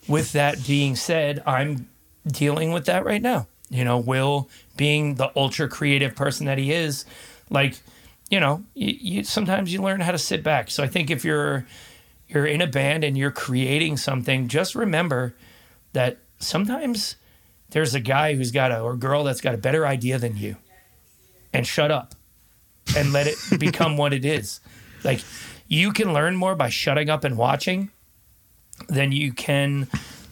with 0.07 0.33
that 0.33 0.65
being 0.67 0.97
said, 0.97 1.43
I'm 1.47 1.89
dealing 2.27 2.73
with 2.73 2.87
that 2.87 3.05
right 3.05 3.23
now. 3.23 3.47
You 3.71 3.85
know, 3.85 3.99
Will 3.99 4.49
being 4.77 5.17
the 5.17 5.31
ultra 5.37 5.69
creative 5.69 6.15
person 6.15 6.47
that 6.47 6.59
he 6.59 6.73
is, 6.73 7.05
like, 7.51 7.79
you 8.31 8.41
know, 8.41 8.65
you, 8.75 8.97
you 9.01 9.25
sometimes 9.25 9.73
you 9.73 9.83
learn 9.83 10.01
how 10.01 10.13
to 10.13 10.19
sit 10.19 10.43
back. 10.43 10.71
So 10.71 10.83
I 10.83 10.87
think 10.87 11.11
if 11.11 11.25
you're 11.25 11.67
you're 12.29 12.47
in 12.47 12.61
a 12.61 12.67
band 12.67 13.05
and 13.05 13.17
you're 13.17 13.31
creating 13.31 13.97
something, 13.97 14.49
just 14.49 14.75
remember 14.75 15.35
that 15.93 16.19
sometimes 16.39 17.17
there's 17.71 17.95
a 17.95 18.01
guy 18.01 18.35
who's 18.35 18.51
got 18.51 18.71
a 18.73 18.81
or 18.81 18.97
girl 18.97 19.25
that's 19.25 19.41
got 19.41 19.55
a 19.55 19.59
better 19.59 19.87
idea 19.87 20.19
than 20.19 20.37
you. 20.37 20.57
And 21.53 21.67
shut 21.67 21.91
up 21.91 22.15
and 22.97 23.13
let 23.13 23.27
it 23.27 23.37
become 23.59 23.97
what 23.97 24.13
it 24.13 24.25
is. 24.25 24.61
Like 25.05 25.21
you 25.67 25.93
can 25.93 26.13
learn 26.13 26.37
more 26.37 26.55
by 26.55 26.69
shutting 26.69 27.09
up 27.11 27.25
and 27.25 27.37
watching 27.37 27.91
than 28.89 29.13
you 29.13 29.33
can 29.33 29.89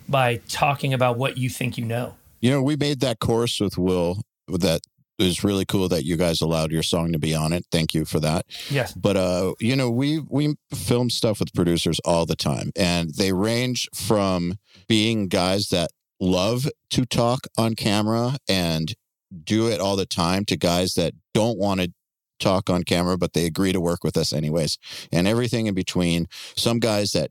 by 0.08 0.36
talking 0.48 0.94
about 0.94 1.18
what 1.18 1.36
you 1.36 1.48
think 1.50 1.78
you 1.78 1.84
know. 1.84 2.14
You 2.46 2.52
know, 2.52 2.62
we 2.62 2.76
made 2.76 3.00
that 3.00 3.18
course 3.18 3.58
with 3.58 3.76
Will 3.76 4.22
that 4.46 4.82
is 5.18 5.42
really 5.42 5.64
cool 5.64 5.88
that 5.88 6.04
you 6.04 6.16
guys 6.16 6.40
allowed 6.40 6.70
your 6.70 6.84
song 6.84 7.10
to 7.10 7.18
be 7.18 7.34
on 7.34 7.52
it. 7.52 7.66
Thank 7.72 7.92
you 7.92 8.04
for 8.04 8.20
that. 8.20 8.46
Yes. 8.70 8.92
But 8.92 9.16
uh, 9.16 9.54
you 9.58 9.74
know, 9.74 9.90
we 9.90 10.20
we 10.20 10.54
film 10.72 11.10
stuff 11.10 11.40
with 11.40 11.52
producers 11.54 11.98
all 12.04 12.24
the 12.24 12.36
time 12.36 12.70
and 12.76 13.12
they 13.16 13.32
range 13.32 13.88
from 13.92 14.60
being 14.86 15.26
guys 15.26 15.70
that 15.70 15.90
love 16.20 16.68
to 16.90 17.04
talk 17.04 17.48
on 17.58 17.74
camera 17.74 18.36
and 18.48 18.94
do 19.42 19.66
it 19.68 19.80
all 19.80 19.96
the 19.96 20.06
time 20.06 20.44
to 20.44 20.56
guys 20.56 20.94
that 20.94 21.14
don't 21.34 21.58
want 21.58 21.80
to 21.80 21.92
talk 22.38 22.70
on 22.70 22.84
camera 22.84 23.18
but 23.18 23.32
they 23.32 23.44
agree 23.44 23.72
to 23.72 23.80
work 23.80 24.04
with 24.04 24.16
us 24.16 24.32
anyways 24.32 24.78
and 25.10 25.26
everything 25.26 25.66
in 25.66 25.74
between 25.74 26.26
some 26.54 26.78
guys 26.78 27.10
that 27.10 27.30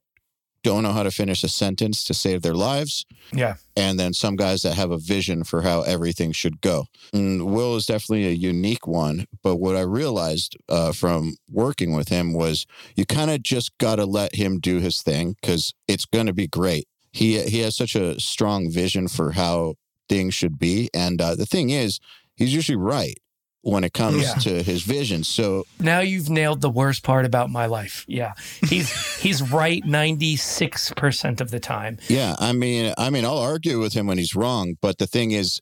don't 0.72 0.84
know 0.84 0.92
how 0.92 1.04
to 1.04 1.12
finish 1.12 1.44
a 1.44 1.48
sentence 1.50 2.04
to 2.06 2.14
save 2.14 2.42
their 2.42 2.54
lives 2.54 3.06
Yeah. 3.34 3.56
and 3.76 4.00
then 4.00 4.14
some 4.14 4.36
guys 4.36 4.62
that 4.64 4.76
have 4.76 4.92
a 4.92 4.98
vision 4.98 5.44
for 5.44 5.62
how 5.62 5.82
everything 5.82 6.32
should 6.34 6.62
go. 6.62 6.86
And 7.14 7.46
Will 7.46 7.76
is 7.76 7.86
definitely 7.86 8.26
a 8.28 8.32
unique 8.32 8.86
one, 8.88 9.26
but 9.44 9.56
what 9.58 9.76
I 9.76 9.82
realized 9.82 10.58
uh, 10.70 10.92
from 10.92 11.36
working 11.50 11.94
with 11.96 12.10
him 12.10 12.34
was 12.34 12.66
you 12.96 13.06
kind 13.06 13.32
of 13.32 13.42
just 13.44 13.78
got 13.78 13.96
to 13.98 14.06
let 14.06 14.36
him 14.36 14.60
do 14.60 14.80
his 14.80 15.02
thing 15.02 15.36
because 15.42 15.74
it's 15.88 16.06
going 16.06 16.26
to 16.28 16.34
be 16.34 16.48
great. 16.48 16.88
He 17.12 17.40
he 17.44 17.60
has 17.60 17.76
such 17.78 17.96
a 17.96 18.20
strong 18.20 18.70
vision 18.70 19.08
for 19.08 19.32
how 19.32 19.76
things 20.10 20.34
should 20.34 20.60
be, 20.60 20.90
and 20.94 21.22
uh, 21.22 21.34
the 21.36 21.46
thing 21.46 21.70
is, 21.70 22.00
he's 22.36 22.54
usually 22.54 22.76
right 22.76 23.18
when 23.66 23.84
it 23.84 23.94
comes 23.94 24.22
Yeah. 24.22 24.34
to 24.36 24.62
his 24.62 24.84
vision. 24.84 25.24
So 25.24 25.66
Now 25.80 26.00
you've 26.00 26.30
nailed 26.30 26.62
the 26.62 26.70
worst 26.70 27.02
part 27.02 27.26
about 27.26 27.50
my 27.50 27.66
life. 27.66 28.06
Yeah. 28.08 28.34
He's 28.70 28.92
he's 29.22 29.42
right 29.52 29.84
96% 29.84 31.42
of 31.42 31.52
the 31.52 31.60
time. 31.60 31.98
Yeah, 32.08 32.36
I 32.40 32.54
mean, 32.54 32.94
I 32.98 33.10
mean, 33.10 33.26
I'll 33.26 33.38
argue 33.40 33.80
with 33.80 33.94
him 33.94 34.08
when 34.08 34.18
he's 34.18 34.36
wrong, 34.36 34.76
but 34.82 34.98
the 35.00 35.08
thing 35.08 35.32
is, 35.32 35.62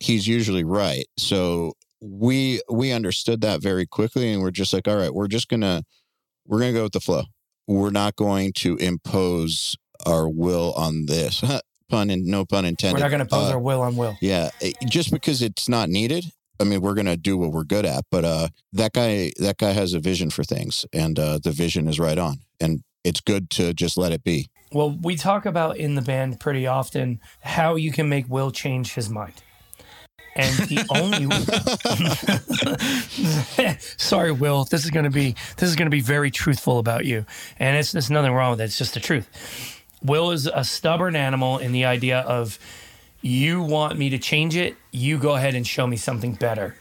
he's 0.00 0.26
usually 0.26 0.64
right. 0.64 1.06
So 1.16 1.74
we 2.00 2.60
we 2.70 2.92
understood 2.92 3.40
that 3.42 3.62
very 3.62 3.86
quickly, 3.86 4.32
and 4.32 4.42
we're 4.42 4.50
just 4.50 4.72
like, 4.72 4.88
all 4.88 4.96
right, 4.96 5.14
we're 5.14 5.28
just 5.28 5.48
gonna 5.48 5.84
we're 6.46 6.58
gonna 6.58 6.72
go 6.72 6.82
with 6.82 6.92
the 6.92 7.00
flow. 7.00 7.22
We're 7.66 7.90
not 7.90 8.16
going 8.16 8.52
to 8.56 8.76
impose 8.76 9.76
our 10.04 10.28
will 10.28 10.72
on 10.76 11.06
this. 11.06 11.42
pun 11.88 12.10
and 12.10 12.24
no 12.24 12.44
pun 12.44 12.64
intended. 12.64 12.94
We're 12.96 13.04
not 13.04 13.10
going 13.10 13.18
to 13.20 13.24
impose 13.36 13.50
Uh, 13.50 13.52
our 13.52 13.58
will 13.60 13.82
on 13.82 13.94
will. 13.96 14.16
yeah, 14.20 14.50
it- 14.60 14.74
just 14.88 15.10
because 15.12 15.40
it's 15.42 15.68
not 15.68 15.88
needed. 15.88 16.24
I 16.60 16.64
mean, 16.64 16.80
we're 16.80 16.94
gonna 16.94 17.16
do 17.16 17.36
what 17.36 17.52
we're 17.52 17.64
good 17.64 17.84
at, 17.84 18.04
but 18.10 18.24
uh, 18.24 18.48
that 18.72 18.92
guy, 18.92 19.32
that 19.38 19.58
guy 19.58 19.72
has 19.72 19.94
a 19.94 20.00
vision 20.00 20.30
for 20.30 20.44
things, 20.44 20.86
and 20.92 21.18
uh, 21.18 21.38
the 21.42 21.50
vision 21.50 21.88
is 21.88 21.98
right 21.98 22.18
on, 22.18 22.40
and 22.60 22.82
it's 23.02 23.20
good 23.20 23.50
to 23.50 23.74
just 23.74 23.96
let 23.96 24.12
it 24.12 24.24
be. 24.24 24.48
Well, 24.72 24.96
we 25.02 25.14
talk 25.14 25.46
about 25.46 25.76
in 25.76 25.94
the 25.94 26.02
band 26.02 26.40
pretty 26.40 26.66
often 26.66 27.20
how 27.40 27.76
you 27.76 27.92
can 27.92 28.08
make 28.08 28.28
Will 28.28 28.50
change 28.50 28.94
his 28.94 29.08
mind. 29.08 29.34
And 30.36 30.56
the 30.68 30.84
only 33.70 33.78
Sorry, 33.96 34.32
Will. 34.32 34.64
This 34.64 34.84
is 34.84 34.90
gonna 34.90 35.10
be 35.10 35.36
this 35.56 35.68
is 35.68 35.76
gonna 35.76 35.90
be 35.90 36.00
very 36.00 36.30
truthful 36.30 36.78
about 36.78 37.04
you. 37.04 37.24
And 37.58 37.76
it's 37.76 37.92
there's 37.92 38.10
nothing 38.10 38.32
wrong 38.32 38.52
with 38.52 38.60
it. 38.60 38.64
It's 38.64 38.78
just 38.78 38.94
the 38.94 39.00
truth. 39.00 39.28
Will 40.02 40.32
is 40.32 40.46
a 40.46 40.64
stubborn 40.64 41.14
animal 41.14 41.58
in 41.58 41.72
the 41.72 41.84
idea 41.84 42.20
of 42.20 42.58
you 43.24 43.62
want 43.62 43.98
me 43.98 44.10
to 44.10 44.18
change 44.18 44.54
it, 44.54 44.76
you 44.90 45.16
go 45.16 45.34
ahead 45.34 45.54
and 45.54 45.66
show 45.66 45.86
me 45.86 45.96
something 45.96 46.34
better. 46.34 46.76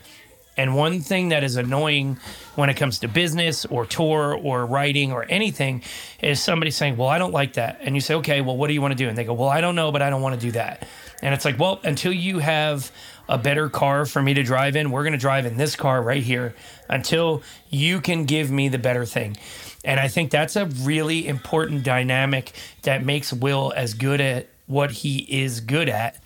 And 0.57 0.76
one 0.76 0.99
thing 0.99 1.30
that 1.30 1.41
is 1.41 1.56
annoying 1.56 2.18
when 2.56 2.70
it 2.70 2.76
comes 2.76 2.99
to 2.99 3.07
business 3.07 3.65
or 3.65 3.86
tour 3.86 4.36
or 4.36 4.65
writing 4.65 5.14
or 5.14 5.26
anything 5.30 5.84
is 6.22 6.44
somebody 6.44 6.70
saying, 6.70 6.98
Well, 6.98 7.07
I 7.07 7.18
don't 7.18 7.32
like 7.32 7.53
that. 7.53 7.80
And 7.82 7.95
you 7.95 8.02
say, 8.02 8.15
Okay, 8.15 8.41
well, 8.41 8.57
what 8.57 8.68
do 8.68 8.74
you 8.74 8.82
want 8.82 8.91
to 8.91 8.98
do? 8.98 9.07
And 9.07 9.18
they 9.18 9.24
go, 9.24 9.34
Well, 9.34 9.48
I 9.48 9.61
don't 9.61 9.76
know, 9.76 9.91
but 9.94 10.02
I 10.02 10.10
don't 10.10 10.22
want 10.22 10.36
to 10.36 10.41
do 10.41 10.52
that. 10.52 10.86
And 11.22 11.34
it's 11.34 11.45
like, 11.45 11.57
Well, 11.57 11.80
until 11.84 12.11
you 12.11 12.40
have 12.40 12.91
a 13.30 13.38
better 13.38 13.70
car 13.70 14.06
for 14.06 14.22
me 14.22 14.34
to 14.34 14.44
drive 14.44 14.76
in, 14.76 14.91
we're 14.91 15.03
going 15.03 15.14
to 15.14 15.18
drive 15.18 15.45
in 15.45 15.56
this 15.56 15.78
car 15.78 16.03
right 16.03 16.22
here 16.22 16.53
until 16.90 17.41
you 17.70 18.02
can 18.02 18.26
give 18.26 18.52
me 18.52 18.68
the 18.68 18.78
better 18.78 19.06
thing. 19.06 19.38
And 19.86 19.98
I 19.98 20.10
think 20.10 20.30
that's 20.30 20.57
a 20.57 20.65
really 20.65 21.26
important 21.26 21.84
dynamic 21.84 22.52
that 22.84 23.03
makes 23.03 23.32
Will 23.32 23.74
as 23.76 23.94
good 23.94 24.20
at 24.20 24.49
what 24.68 24.91
he 24.91 25.20
is 25.20 25.60
good 25.60 25.90
at 25.90 26.18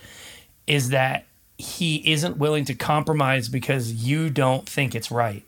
is 0.67 0.89
that 0.89 1.25
he 1.57 2.11
isn't 2.11 2.37
willing 2.37 2.65
to 2.65 2.75
compromise 2.75 3.49
because 3.49 3.91
you 3.91 4.29
don't 4.29 4.69
think 4.69 4.93
it's 4.93 5.09
right. 5.09 5.43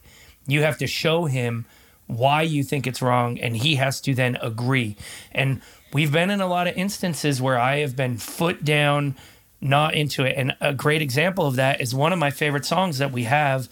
You 0.48 0.64
have 0.64 0.78
to 0.80 0.88
show 0.88 1.26
him 1.26 1.66
why 2.08 2.42
you 2.42 2.64
think 2.64 2.88
it's 2.88 3.02
wrong, 3.04 3.38
and 3.38 3.56
he 3.56 3.76
has 3.76 4.02
to 4.02 4.16
then 4.16 4.36
agree. 4.42 4.96
And 5.32 5.62
we've 5.94 6.12
been 6.12 6.32
in 6.32 6.42
a 6.42 6.48
lot 6.48 6.68
of 6.68 6.76
instances 6.76 7.40
where 7.40 7.60
I 7.60 7.78
have 7.78 7.96
been 7.96 8.18
foot 8.18 8.66
down, 8.66 9.16
not 9.62 9.94
into 9.94 10.24
it. 10.24 10.36
And 10.36 10.56
a 10.60 10.74
great 10.74 11.04
example 11.04 11.46
of 11.46 11.56
that 11.58 11.82
is 11.82 11.94
one 11.94 12.12
of 12.12 12.18
my 12.18 12.32
favorite 12.32 12.66
songs 12.66 12.98
that 12.98 13.12
we 13.12 13.26
have. 13.26 13.70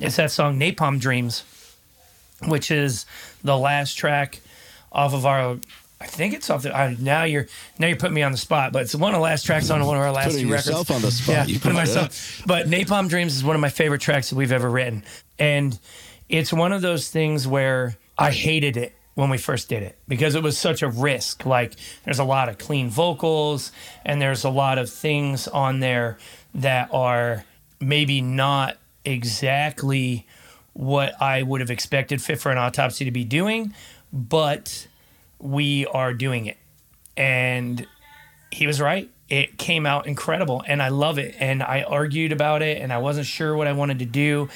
It's 0.00 0.16
that 0.16 0.32
song 0.32 0.58
Napalm 0.58 0.98
Dreams, 0.98 1.44
which 2.44 2.72
is 2.72 3.06
the 3.44 3.56
last 3.56 3.94
track 3.94 4.40
off 4.90 5.14
of 5.14 5.24
our. 5.24 5.58
I 6.00 6.06
think 6.06 6.34
it's 6.34 6.50
off 6.50 6.62
the. 6.62 6.76
I, 6.76 6.94
now 6.98 7.24
you're 7.24 7.46
now 7.78 7.86
you're 7.86 7.96
putting 7.96 8.14
me 8.14 8.22
on 8.22 8.32
the 8.32 8.38
spot, 8.38 8.72
but 8.72 8.82
it's 8.82 8.94
one 8.94 9.14
of 9.14 9.18
the 9.18 9.22
last 9.22 9.46
tracks 9.46 9.70
on 9.70 9.84
one 9.86 9.96
of 9.96 10.02
our 10.02 10.12
last 10.12 10.26
Putting 10.32 10.46
two 10.46 10.52
records. 10.52 10.66
yourself 10.66 10.90
on 10.90 11.00
the 11.00 11.10
spot. 11.10 11.34
Yeah, 11.34 11.44
You 11.46 11.58
putting 11.58 11.76
myself. 11.76 12.42
But 12.46 12.66
Napalm 12.66 13.08
Dreams 13.08 13.34
is 13.34 13.42
one 13.42 13.56
of 13.56 13.60
my 13.60 13.70
favorite 13.70 14.02
tracks 14.02 14.28
that 14.30 14.36
we've 14.36 14.52
ever 14.52 14.68
written, 14.68 15.04
and 15.38 15.78
it's 16.28 16.52
one 16.52 16.72
of 16.72 16.82
those 16.82 17.08
things 17.08 17.46
where 17.48 17.96
I 18.18 18.30
hated 18.30 18.76
it 18.76 18.94
when 19.14 19.30
we 19.30 19.38
first 19.38 19.70
did 19.70 19.82
it 19.82 19.98
because 20.06 20.34
it 20.34 20.42
was 20.42 20.58
such 20.58 20.82
a 20.82 20.88
risk. 20.88 21.46
Like 21.46 21.72
there's 22.04 22.18
a 22.18 22.24
lot 22.24 22.50
of 22.50 22.58
clean 22.58 22.90
vocals, 22.90 23.72
and 24.04 24.20
there's 24.20 24.44
a 24.44 24.50
lot 24.50 24.76
of 24.76 24.90
things 24.90 25.48
on 25.48 25.80
there 25.80 26.18
that 26.54 26.90
are 26.92 27.44
maybe 27.80 28.20
not 28.20 28.76
exactly 29.06 30.26
what 30.74 31.20
I 31.22 31.42
would 31.42 31.62
have 31.62 31.70
expected 31.70 32.20
Fit 32.20 32.38
for 32.38 32.52
an 32.52 32.58
Autopsy 32.58 33.06
to 33.06 33.10
be 33.10 33.24
doing, 33.24 33.72
but 34.12 34.86
we 35.38 35.86
are 35.86 36.14
doing 36.14 36.46
it. 36.46 36.56
And 37.16 37.86
he 38.50 38.66
was 38.66 38.80
right. 38.80 39.10
It 39.28 39.58
came 39.58 39.86
out 39.86 40.06
incredible 40.06 40.62
and 40.66 40.82
I 40.82 40.88
love 40.88 41.18
it. 41.18 41.34
And 41.38 41.62
I 41.62 41.82
argued 41.82 42.32
about 42.32 42.62
it 42.62 42.80
and 42.80 42.92
I 42.92 42.98
wasn't 42.98 43.26
sure 43.26 43.56
what 43.56 43.66
I 43.66 43.72
wanted 43.72 43.98
to 44.00 44.04
do, 44.04 44.48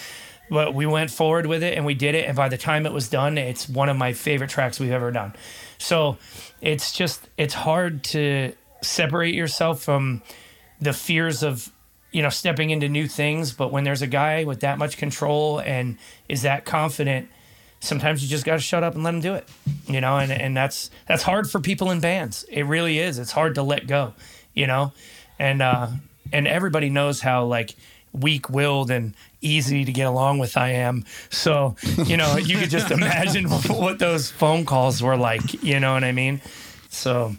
but 0.48 0.74
we 0.74 0.86
went 0.86 1.10
forward 1.10 1.46
with 1.46 1.62
it 1.62 1.76
and 1.76 1.84
we 1.84 1.94
did 1.94 2.14
it. 2.14 2.26
And 2.26 2.36
by 2.36 2.48
the 2.48 2.58
time 2.58 2.86
it 2.86 2.92
was 2.92 3.08
done, 3.08 3.38
it's 3.38 3.68
one 3.68 3.88
of 3.88 3.96
my 3.96 4.12
favorite 4.12 4.50
tracks 4.50 4.78
we've 4.78 4.92
ever 4.92 5.10
done. 5.10 5.34
So 5.78 6.18
it's 6.60 6.92
just, 6.92 7.28
it's 7.36 7.54
hard 7.54 8.04
to 8.04 8.52
separate 8.82 9.34
yourself 9.34 9.82
from 9.82 10.22
the 10.80 10.92
fears 10.92 11.42
of 11.42 11.70
you 12.12 12.22
know 12.22 12.28
stepping 12.28 12.70
into 12.70 12.88
new 12.88 13.06
things 13.06 13.52
but 13.52 13.70
when 13.70 13.84
there's 13.84 14.02
a 14.02 14.06
guy 14.06 14.44
with 14.44 14.60
that 14.60 14.78
much 14.78 14.96
control 14.96 15.60
and 15.60 15.98
is 16.28 16.42
that 16.42 16.64
confident 16.64 17.28
sometimes 17.80 18.22
you 18.22 18.28
just 18.28 18.44
got 18.44 18.54
to 18.54 18.60
shut 18.60 18.82
up 18.82 18.94
and 18.94 19.02
let 19.02 19.12
them 19.12 19.20
do 19.20 19.34
it 19.34 19.48
you 19.86 20.00
know 20.00 20.18
and 20.18 20.30
and 20.30 20.56
that's 20.56 20.90
that's 21.06 21.22
hard 21.22 21.50
for 21.50 21.60
people 21.60 21.90
in 21.90 22.00
bands. 22.00 22.44
It 22.48 22.62
really 22.62 22.98
is. 22.98 23.18
It's 23.18 23.32
hard 23.32 23.54
to 23.56 23.62
let 23.62 23.86
go 23.86 24.14
you 24.54 24.66
know? 24.66 24.92
And 25.38 25.62
uh 25.62 25.88
and 26.32 26.46
everybody 26.46 26.90
knows 26.90 27.20
how 27.20 27.44
like 27.44 27.74
weak-willed 28.12 28.90
and 28.90 29.14
easy 29.40 29.84
to 29.84 29.92
get 29.92 30.06
along 30.06 30.38
with 30.38 30.56
I 30.56 30.70
am. 30.70 31.04
So 31.30 31.76
you 32.04 32.16
know 32.16 32.36
you 32.36 32.58
could 32.58 32.70
just 32.70 32.90
imagine 32.98 33.48
what 33.68 33.98
those 33.98 34.30
phone 34.30 34.64
calls 34.64 35.02
were 35.02 35.16
like 35.16 35.62
you 35.62 35.80
know 35.80 35.94
what 35.94 36.04
I 36.04 36.12
mean? 36.12 36.40
So 36.90 37.34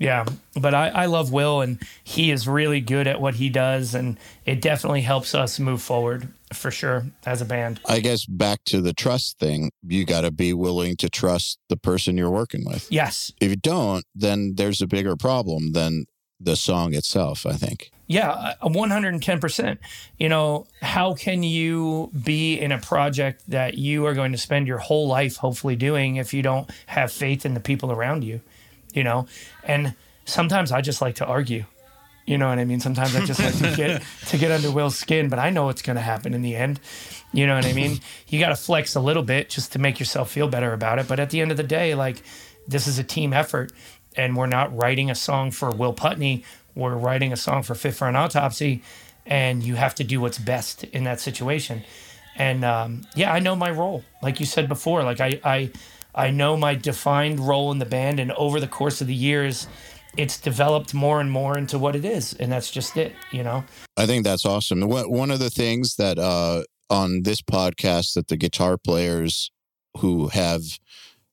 yeah, 0.00 0.24
but 0.58 0.74
I, 0.74 0.88
I 0.88 1.06
love 1.06 1.30
Will, 1.30 1.60
and 1.60 1.78
he 2.02 2.32
is 2.32 2.48
really 2.48 2.80
good 2.80 3.06
at 3.06 3.20
what 3.20 3.34
he 3.36 3.48
does, 3.50 3.94
and 3.94 4.18
it 4.44 4.60
definitely 4.60 5.02
helps 5.02 5.34
us 5.34 5.60
move 5.60 5.80
forward 5.82 6.26
for 6.52 6.70
sure 6.72 7.04
as 7.24 7.40
a 7.40 7.44
band. 7.44 7.78
I 7.86 8.00
guess 8.00 8.24
back 8.26 8.64
to 8.64 8.80
the 8.80 8.92
trust 8.94 9.38
thing, 9.38 9.70
you 9.86 10.04
got 10.04 10.22
to 10.22 10.32
be 10.32 10.52
willing 10.52 10.96
to 10.96 11.08
trust 11.08 11.58
the 11.68 11.76
person 11.76 12.16
you're 12.16 12.30
working 12.30 12.64
with. 12.64 12.90
Yes, 12.90 13.30
If 13.40 13.50
you 13.50 13.56
don't, 13.56 14.04
then 14.14 14.54
there's 14.56 14.80
a 14.80 14.86
bigger 14.88 15.14
problem 15.16 15.72
than 15.72 16.06
the 16.40 16.56
song 16.56 16.94
itself, 16.94 17.44
I 17.44 17.52
think. 17.52 17.90
yeah, 18.06 18.30
uh, 18.62 18.68
one 18.70 18.88
hundred 18.90 19.12
and 19.12 19.22
ten 19.22 19.38
percent. 19.38 19.78
You 20.18 20.30
know, 20.30 20.66
how 20.80 21.12
can 21.12 21.42
you 21.42 22.10
be 22.24 22.58
in 22.58 22.72
a 22.72 22.78
project 22.78 23.42
that 23.48 23.76
you 23.76 24.06
are 24.06 24.14
going 24.14 24.32
to 24.32 24.38
spend 24.38 24.66
your 24.66 24.78
whole 24.78 25.06
life 25.06 25.36
hopefully 25.36 25.76
doing 25.76 26.16
if 26.16 26.32
you 26.32 26.40
don't 26.40 26.70
have 26.86 27.12
faith 27.12 27.44
in 27.44 27.52
the 27.52 27.60
people 27.60 27.92
around 27.92 28.24
you? 28.24 28.40
You 28.92 29.04
know, 29.04 29.26
and 29.64 29.94
sometimes 30.24 30.72
I 30.72 30.80
just 30.80 31.00
like 31.00 31.16
to 31.16 31.26
argue. 31.26 31.64
You 32.26 32.38
know 32.38 32.48
what 32.48 32.58
I 32.58 32.64
mean? 32.64 32.80
Sometimes 32.80 33.16
I 33.16 33.24
just 33.24 33.40
like 33.40 33.58
to 33.58 33.76
get 33.76 34.02
to 34.28 34.38
get 34.38 34.52
under 34.52 34.70
Will's 34.70 34.96
skin, 34.96 35.28
but 35.28 35.38
I 35.38 35.50
know 35.50 35.64
what's 35.64 35.82
going 35.82 35.96
to 35.96 36.02
happen 36.02 36.34
in 36.34 36.42
the 36.42 36.54
end. 36.54 36.80
You 37.32 37.46
know 37.46 37.54
what 37.54 37.66
I 37.66 37.72
mean? 37.72 37.98
You 38.28 38.38
got 38.38 38.50
to 38.50 38.56
flex 38.56 38.94
a 38.94 39.00
little 39.00 39.22
bit 39.22 39.48
just 39.48 39.72
to 39.72 39.78
make 39.78 39.98
yourself 39.98 40.30
feel 40.30 40.48
better 40.48 40.72
about 40.72 40.98
it. 40.98 41.08
But 41.08 41.18
at 41.18 41.30
the 41.30 41.40
end 41.40 41.50
of 41.50 41.56
the 41.56 41.64
day, 41.64 41.94
like 41.94 42.22
this 42.68 42.86
is 42.86 42.98
a 42.98 43.04
team 43.04 43.32
effort, 43.32 43.72
and 44.16 44.36
we're 44.36 44.46
not 44.46 44.76
writing 44.76 45.10
a 45.10 45.14
song 45.14 45.50
for 45.50 45.70
Will 45.70 45.92
Putney. 45.92 46.44
We're 46.74 46.96
writing 46.96 47.32
a 47.32 47.36
song 47.36 47.62
for 47.62 47.74
Fit 47.74 47.94
for 47.94 48.08
an 48.08 48.16
Autopsy, 48.16 48.82
and 49.26 49.62
you 49.62 49.74
have 49.74 49.94
to 49.96 50.04
do 50.04 50.20
what's 50.20 50.38
best 50.38 50.84
in 50.84 51.04
that 51.04 51.20
situation. 51.20 51.82
And 52.36 52.64
um, 52.64 53.02
yeah, 53.14 53.32
I 53.32 53.40
know 53.40 53.56
my 53.56 53.70
role. 53.70 54.04
Like 54.22 54.40
you 54.40 54.46
said 54.46 54.68
before, 54.68 55.02
like 55.02 55.20
I, 55.20 55.40
I, 55.44 55.70
I 56.14 56.30
know 56.30 56.56
my 56.56 56.74
defined 56.74 57.40
role 57.40 57.70
in 57.72 57.78
the 57.78 57.86
band, 57.86 58.20
and 58.20 58.32
over 58.32 58.60
the 58.60 58.68
course 58.68 59.00
of 59.00 59.06
the 59.06 59.14
years, 59.14 59.66
it's 60.16 60.40
developed 60.40 60.92
more 60.92 61.20
and 61.20 61.30
more 61.30 61.56
into 61.56 61.78
what 61.78 61.94
it 61.94 62.04
is, 62.04 62.34
and 62.34 62.50
that's 62.50 62.70
just 62.70 62.96
it. 62.96 63.12
You 63.32 63.42
know. 63.42 63.64
I 63.96 64.06
think 64.06 64.24
that's 64.24 64.44
awesome. 64.44 64.82
One 64.82 65.30
of 65.30 65.38
the 65.38 65.50
things 65.50 65.96
that 65.96 66.18
uh, 66.18 66.64
on 66.88 67.22
this 67.22 67.40
podcast 67.40 68.14
that 68.14 68.28
the 68.28 68.36
guitar 68.36 68.76
players 68.76 69.50
who 69.98 70.28
have 70.28 70.62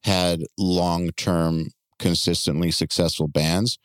had 0.03 0.43
long 0.57 1.09
term, 1.11 1.71
consistently 1.99 2.71
successful 2.71 3.27
bands, 3.27 3.77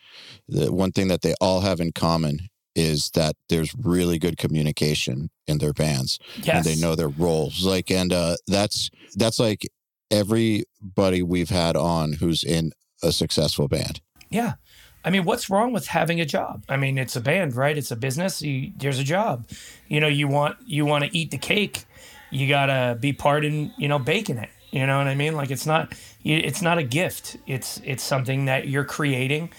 the 0.48 0.73
one 0.73 0.93
thing 0.93 1.09
that 1.09 1.23
they 1.23 1.35
all 1.40 1.60
have 1.60 1.81
in 1.81 1.93
common 1.93 2.48
is 2.74 3.10
that 3.14 3.35
there's 3.48 3.74
really 3.74 4.19
good 4.19 4.39
communication 4.39 5.31
in 5.47 5.59
their 5.59 5.73
bands 5.73 6.19
yes. 6.43 6.56
and 6.56 6.64
they 6.64 6.81
know 6.81 6.94
their 6.94 7.09
roles 7.09 7.66
like 7.66 7.90
and 7.90 8.14
uh 8.14 8.35
that's 8.47 8.89
that's 9.14 9.39
like 9.39 9.69
everybody 10.12 11.22
we've 11.22 11.51
had 11.51 11.76
on 11.76 12.14
who's 12.14 12.44
in 12.44 12.72
a 13.02 13.10
successful 13.10 13.66
band 13.66 14.01
yeah 14.30 14.55
I 15.05 15.10
mean, 15.10 15.24
what's 15.24 15.51
wrong 15.51 15.72
with 15.72 15.89
having 15.89 16.20
a 16.20 16.24
job? 16.24 16.64
I 16.68 16.76
mean, 16.76 16.97
it's 16.97 17.16
a 17.16 17.20
band, 17.20 17.56
right? 17.56 17.76
It's 17.76 17.90
a 17.90 17.97
business. 17.97 18.40
You, 18.40 18.72
there's 18.76 18.98
a 18.98 19.05
job. 19.05 19.48
You 19.89 20.01
know, 20.01 20.06
you 20.06 20.28
want 20.28 20.59
you 20.64 20.86
want 20.86 21.05
to 21.05 21.16
eat 21.16 21.30
the 21.30 21.39
cake. 21.39 21.84
You 22.30 22.48
gotta 22.48 22.97
be 22.98 23.12
part 23.12 23.44
in 23.44 23.72
you 23.76 23.89
know 23.89 23.98
baking 23.98 24.39
it. 24.39 24.51
You 24.70 24.86
know 24.86 24.98
what 24.98 25.09
I 25.09 25.14
mean? 25.14 25.34
Like 25.34 25.51
it's 25.51 25.66
not 25.66 25.93
it's 26.24 26.62
not 26.62 26.78
a 26.78 26.82
gift. 26.82 27.36
It's 27.47 27.80
it's 27.84 28.02
something 28.02 28.44
that 28.44 28.68
you're 28.68 28.84
creating 28.84 29.51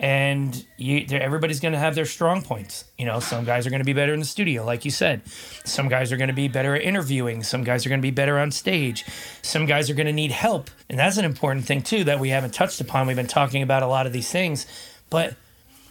and 0.00 0.64
you, 0.78 1.04
everybody's 1.10 1.60
going 1.60 1.74
to 1.74 1.78
have 1.78 1.94
their 1.94 2.06
strong 2.06 2.40
points. 2.40 2.86
You 2.96 3.04
know, 3.04 3.20
some 3.20 3.44
guys 3.44 3.66
are 3.66 3.70
going 3.70 3.82
to 3.82 3.84
be 3.84 3.92
better 3.92 4.14
in 4.14 4.20
the 4.20 4.24
studio, 4.24 4.64
like 4.64 4.86
you 4.86 4.90
said. 4.90 5.20
Some 5.66 5.88
guys 5.88 6.10
are 6.10 6.16
going 6.16 6.28
to 6.28 6.34
be 6.34 6.48
better 6.48 6.74
at 6.74 6.80
interviewing. 6.80 7.42
Some 7.42 7.64
guys 7.64 7.84
are 7.84 7.90
going 7.90 8.00
to 8.00 8.02
be 8.02 8.10
better 8.10 8.38
on 8.38 8.50
stage. 8.50 9.04
Some 9.42 9.66
guys 9.66 9.90
are 9.90 9.94
going 9.94 10.06
to 10.06 10.12
need 10.12 10.30
help, 10.30 10.70
and 10.88 10.98
that's 10.98 11.18
an 11.18 11.26
important 11.26 11.66
thing 11.66 11.82
too 11.82 12.04
that 12.04 12.18
we 12.18 12.30
haven't 12.30 12.54
touched 12.54 12.80
upon. 12.80 13.06
We've 13.06 13.14
been 13.14 13.26
talking 13.26 13.62
about 13.62 13.82
a 13.82 13.86
lot 13.86 14.06
of 14.06 14.14
these 14.14 14.30
things, 14.30 14.66
but 15.10 15.36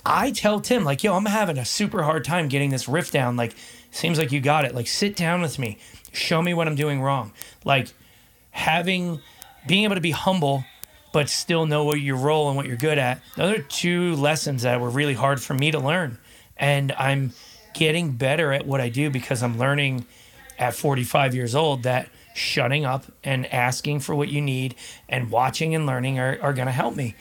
I 0.03 0.31
tell 0.31 0.59
Tim 0.59 0.83
like, 0.83 1.03
"Yo, 1.03 1.15
I'm 1.15 1.25
having 1.25 1.59
a 1.59 1.65
super 1.65 2.01
hard 2.01 2.25
time 2.25 2.47
getting 2.47 2.71
this 2.71 2.89
riff 2.89 3.11
down. 3.11 3.37
Like, 3.37 3.53
seems 3.91 4.17
like 4.17 4.31
you 4.31 4.41
got 4.41 4.65
it. 4.65 4.73
Like, 4.73 4.87
sit 4.87 5.15
down 5.15 5.41
with 5.41 5.59
me, 5.59 5.77
show 6.13 6.41
me 6.41 6.55
what 6.55 6.67
I'm 6.67 6.75
doing 6.75 6.99
wrong. 6.99 7.31
Like, 7.63 7.89
having, 8.49 9.21
being 9.67 9.83
able 9.83 9.95
to 9.95 10.01
be 10.01 10.11
humble." 10.11 10.65
But 11.11 11.29
still 11.29 11.65
know 11.65 11.83
what 11.83 11.99
your 11.99 12.17
role 12.17 12.47
and 12.47 12.57
what 12.57 12.65
you're 12.65 12.77
good 12.77 12.97
at. 12.97 13.21
Those 13.35 13.59
are 13.59 13.61
two 13.61 14.15
lessons 14.15 14.63
that 14.63 14.79
were 14.79 14.89
really 14.89 15.13
hard 15.13 15.41
for 15.41 15.53
me 15.53 15.71
to 15.71 15.79
learn. 15.79 16.17
And 16.57 16.91
I'm 16.93 17.33
getting 17.73 18.11
better 18.11 18.51
at 18.51 18.65
what 18.65 18.81
I 18.81 18.89
do 18.89 19.09
because 19.09 19.41
I'm 19.41 19.57
learning 19.57 20.05
at 20.57 20.75
45 20.75 21.33
years 21.33 21.55
old 21.55 21.83
that 21.83 22.09
shutting 22.35 22.85
up 22.85 23.05
and 23.23 23.45
asking 23.47 24.01
for 24.01 24.13
what 24.13 24.29
you 24.29 24.41
need 24.41 24.75
and 25.07 25.31
watching 25.31 25.73
and 25.73 25.85
learning 25.85 26.19
are, 26.19 26.37
are 26.41 26.53
going 26.53 26.67
to 26.67 26.71
help 26.71 26.95
me. 26.95 27.15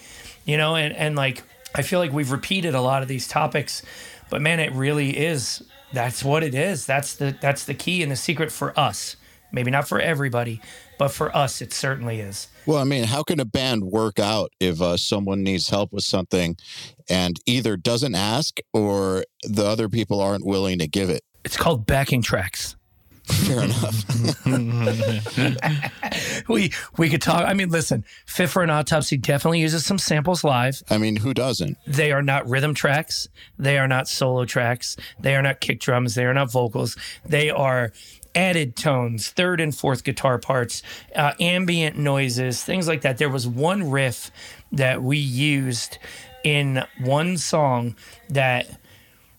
You 0.44 0.56
know, 0.56 0.76
and, 0.76 0.94
and 0.94 1.16
like, 1.16 1.42
I 1.74 1.82
feel 1.82 1.98
like 1.98 2.12
we've 2.12 2.30
repeated 2.32 2.74
a 2.74 2.80
lot 2.80 3.02
of 3.02 3.08
these 3.08 3.28
topics, 3.28 3.82
but 4.30 4.40
man, 4.40 4.60
it 4.60 4.72
really 4.72 5.16
is. 5.16 5.62
That's 5.92 6.24
what 6.24 6.42
it 6.42 6.54
is. 6.54 6.86
That's 6.86 7.14
the 7.14 7.36
that's 7.40 7.64
the 7.64 7.74
key 7.74 8.02
and 8.02 8.12
the 8.12 8.16
secret 8.16 8.52
for 8.52 8.78
us. 8.78 9.16
Maybe 9.52 9.70
not 9.70 9.88
for 9.88 10.00
everybody, 10.00 10.60
but 10.98 11.08
for 11.08 11.34
us, 11.34 11.62
it 11.62 11.72
certainly 11.72 12.20
is. 12.20 12.48
Well, 12.68 12.76
I 12.76 12.84
mean, 12.84 13.04
how 13.04 13.22
can 13.22 13.40
a 13.40 13.46
band 13.46 13.84
work 13.84 14.18
out 14.18 14.52
if 14.60 14.82
uh, 14.82 14.98
someone 14.98 15.42
needs 15.42 15.70
help 15.70 15.90
with 15.90 16.04
something 16.04 16.58
and 17.08 17.40
either 17.46 17.78
doesn't 17.78 18.14
ask 18.14 18.58
or 18.74 19.24
the 19.42 19.64
other 19.64 19.88
people 19.88 20.20
aren't 20.20 20.44
willing 20.44 20.78
to 20.80 20.86
give 20.86 21.08
it? 21.08 21.22
It's 21.46 21.56
called 21.56 21.86
backing 21.86 22.20
tracks. 22.20 22.76
Fair 23.24 23.62
enough. 23.62 24.46
we 26.48 26.72
we 26.96 27.10
could 27.10 27.22
talk. 27.22 27.46
I 27.46 27.54
mean, 27.54 27.68
listen, 27.68 28.04
Fit 28.26 28.48
for 28.48 28.62
an 28.62 28.70
Autopsy 28.70 29.16
definitely 29.16 29.60
uses 29.60 29.84
some 29.84 29.98
samples 29.98 30.44
live. 30.44 30.82
I 30.90 30.98
mean, 30.98 31.16
who 31.16 31.34
doesn't? 31.34 31.76
They 31.86 32.10
are 32.10 32.22
not 32.22 32.48
rhythm 32.48 32.74
tracks. 32.74 33.28
They 33.58 33.78
are 33.78 33.88
not 33.88 34.08
solo 34.08 34.44
tracks. 34.46 34.96
They 35.20 35.36
are 35.36 35.42
not 35.42 35.60
kick 35.60 35.80
drums. 35.80 36.14
They 36.14 36.24
are 36.24 36.34
not 36.34 36.50
vocals. 36.50 36.96
They 37.24 37.50
are 37.50 37.92
added 38.34 38.76
tones, 38.76 39.28
third 39.28 39.60
and 39.60 39.74
fourth 39.74 40.04
guitar 40.04 40.38
parts, 40.38 40.82
uh, 41.14 41.32
ambient 41.40 41.96
noises, 41.96 42.62
things 42.62 42.88
like 42.88 43.02
that. 43.02 43.18
There 43.18 43.28
was 43.28 43.46
one 43.46 43.90
riff 43.90 44.30
that 44.72 45.02
we 45.02 45.18
used 45.18 45.98
in 46.44 46.84
one 47.00 47.36
song 47.36 47.96
that 48.30 48.68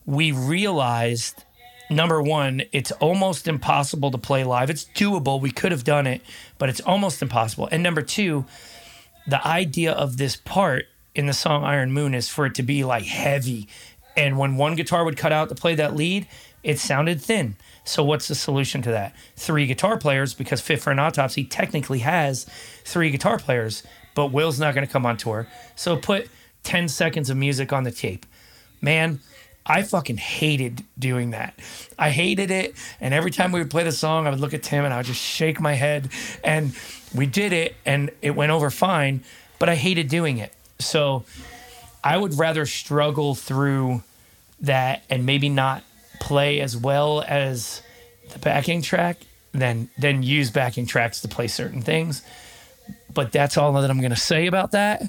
we 0.06 0.32
realized 0.32 1.44
number 1.90 2.22
one, 2.22 2.62
it's 2.72 2.92
almost 2.94 3.48
impossible 3.48 4.12
to 4.12 4.18
play 4.18 4.44
live. 4.44 4.70
It's 4.70 4.86
doable. 4.86 5.42
We 5.42 5.52
could 5.52 5.72
have 5.72 5.84
done 5.84 6.08
it, 6.08 6.22
but 6.58 6.70
it's 6.70 6.82
almost 6.82 7.22
impossible. 7.22 7.68
And 7.72 7.82
number 7.82 8.02
two, 8.02 8.46
the 9.28 9.46
idea 9.46 9.92
of 9.92 10.18
this 10.18 10.36
part 10.36 10.86
in 11.16 11.26
the 11.26 11.34
song 11.34 11.64
Iron 11.64 11.92
Moon 11.92 12.14
is 12.14 12.30
for 12.30 12.46
it 12.46 12.56
to 12.56 12.64
be 12.64 12.84
like 12.84 13.06
heavy. 13.06 13.68
And 14.16 14.38
when 14.38 14.56
one 14.56 14.76
guitar 14.76 15.04
would 15.04 15.18
cut 15.18 15.32
out 15.32 15.50
to 15.50 15.56
play 15.56 15.76
that 15.76 15.96
lead, 15.96 16.28
it 16.64 16.80
sounded 16.80 17.22
thin. 17.22 17.56
So 17.90 18.04
what's 18.04 18.28
the 18.28 18.36
solution 18.36 18.84
to 18.84 18.92
that? 18.92 19.16
Three 19.36 19.66
guitar 19.66 19.98
players, 19.98 20.36
because 20.36 20.62
Fit 20.62 20.80
for 20.80 20.92
an 20.92 21.00
Autopsy 21.00 21.44
technically 21.44 22.00
has 22.00 22.46
three 22.84 23.10
guitar 23.10 23.40
players, 23.40 23.82
but 24.14 24.28
Will's 24.28 24.60
not 24.60 24.76
going 24.76 24.86
to 24.86 24.94
come 24.94 25.08
on 25.08 25.18
tour. 25.18 25.48
So 25.76 25.98
put 25.98 26.30
10 26.64 26.88
seconds 26.88 27.32
of 27.32 27.38
music 27.38 27.74
on 27.74 27.86
the 27.86 27.92
tape. 27.92 28.28
Man, 28.80 29.22
I 29.66 29.82
fucking 29.82 30.18
hated 30.18 30.84
doing 31.00 31.32
that. 31.32 31.56
I 31.98 32.12
hated 32.12 32.52
it. 32.52 32.76
And 33.02 33.12
every 33.12 33.32
time 33.32 33.52
we 33.52 33.60
would 33.60 33.72
play 33.72 33.84
the 33.84 33.92
song, 33.92 34.28
I 34.28 34.30
would 34.30 34.40
look 34.40 34.54
at 34.54 34.62
Tim 34.62 34.86
and 34.86 34.94
I 34.94 34.98
would 34.98 35.08
just 35.08 35.22
shake 35.22 35.60
my 35.60 35.74
head. 35.74 36.10
And 36.44 36.76
we 37.16 37.26
did 37.26 37.54
it 37.54 37.76
and 37.88 38.12
it 38.22 38.36
went 38.36 38.52
over 38.52 38.70
fine, 38.70 39.24
but 39.58 39.68
I 39.68 39.74
hated 39.74 40.10
doing 40.10 40.38
it. 40.38 40.54
So 40.78 41.24
I 42.04 42.18
would 42.18 42.36
rather 42.38 42.68
struggle 42.68 43.34
through 43.34 44.04
that 44.62 45.04
and 45.10 45.26
maybe 45.26 45.50
not 45.50 45.84
play 46.20 46.62
as 46.62 46.76
well 46.76 47.24
as 47.28 47.82
the 48.32 48.40
backing 48.40 48.82
track, 48.82 49.18
then 49.52 49.90
then 49.98 50.24
use 50.24 50.52
backing 50.52 50.86
tracks 50.86 51.22
to 51.22 51.28
play 51.28 51.48
certain 51.48 51.82
things. 51.82 52.22
But 53.12 53.32
that's 53.32 53.58
all 53.58 53.74
that 53.74 53.90
I'm 53.90 54.00
going 54.00 54.12
to 54.12 54.16
say 54.16 54.46
about 54.46 54.72
that, 54.72 55.02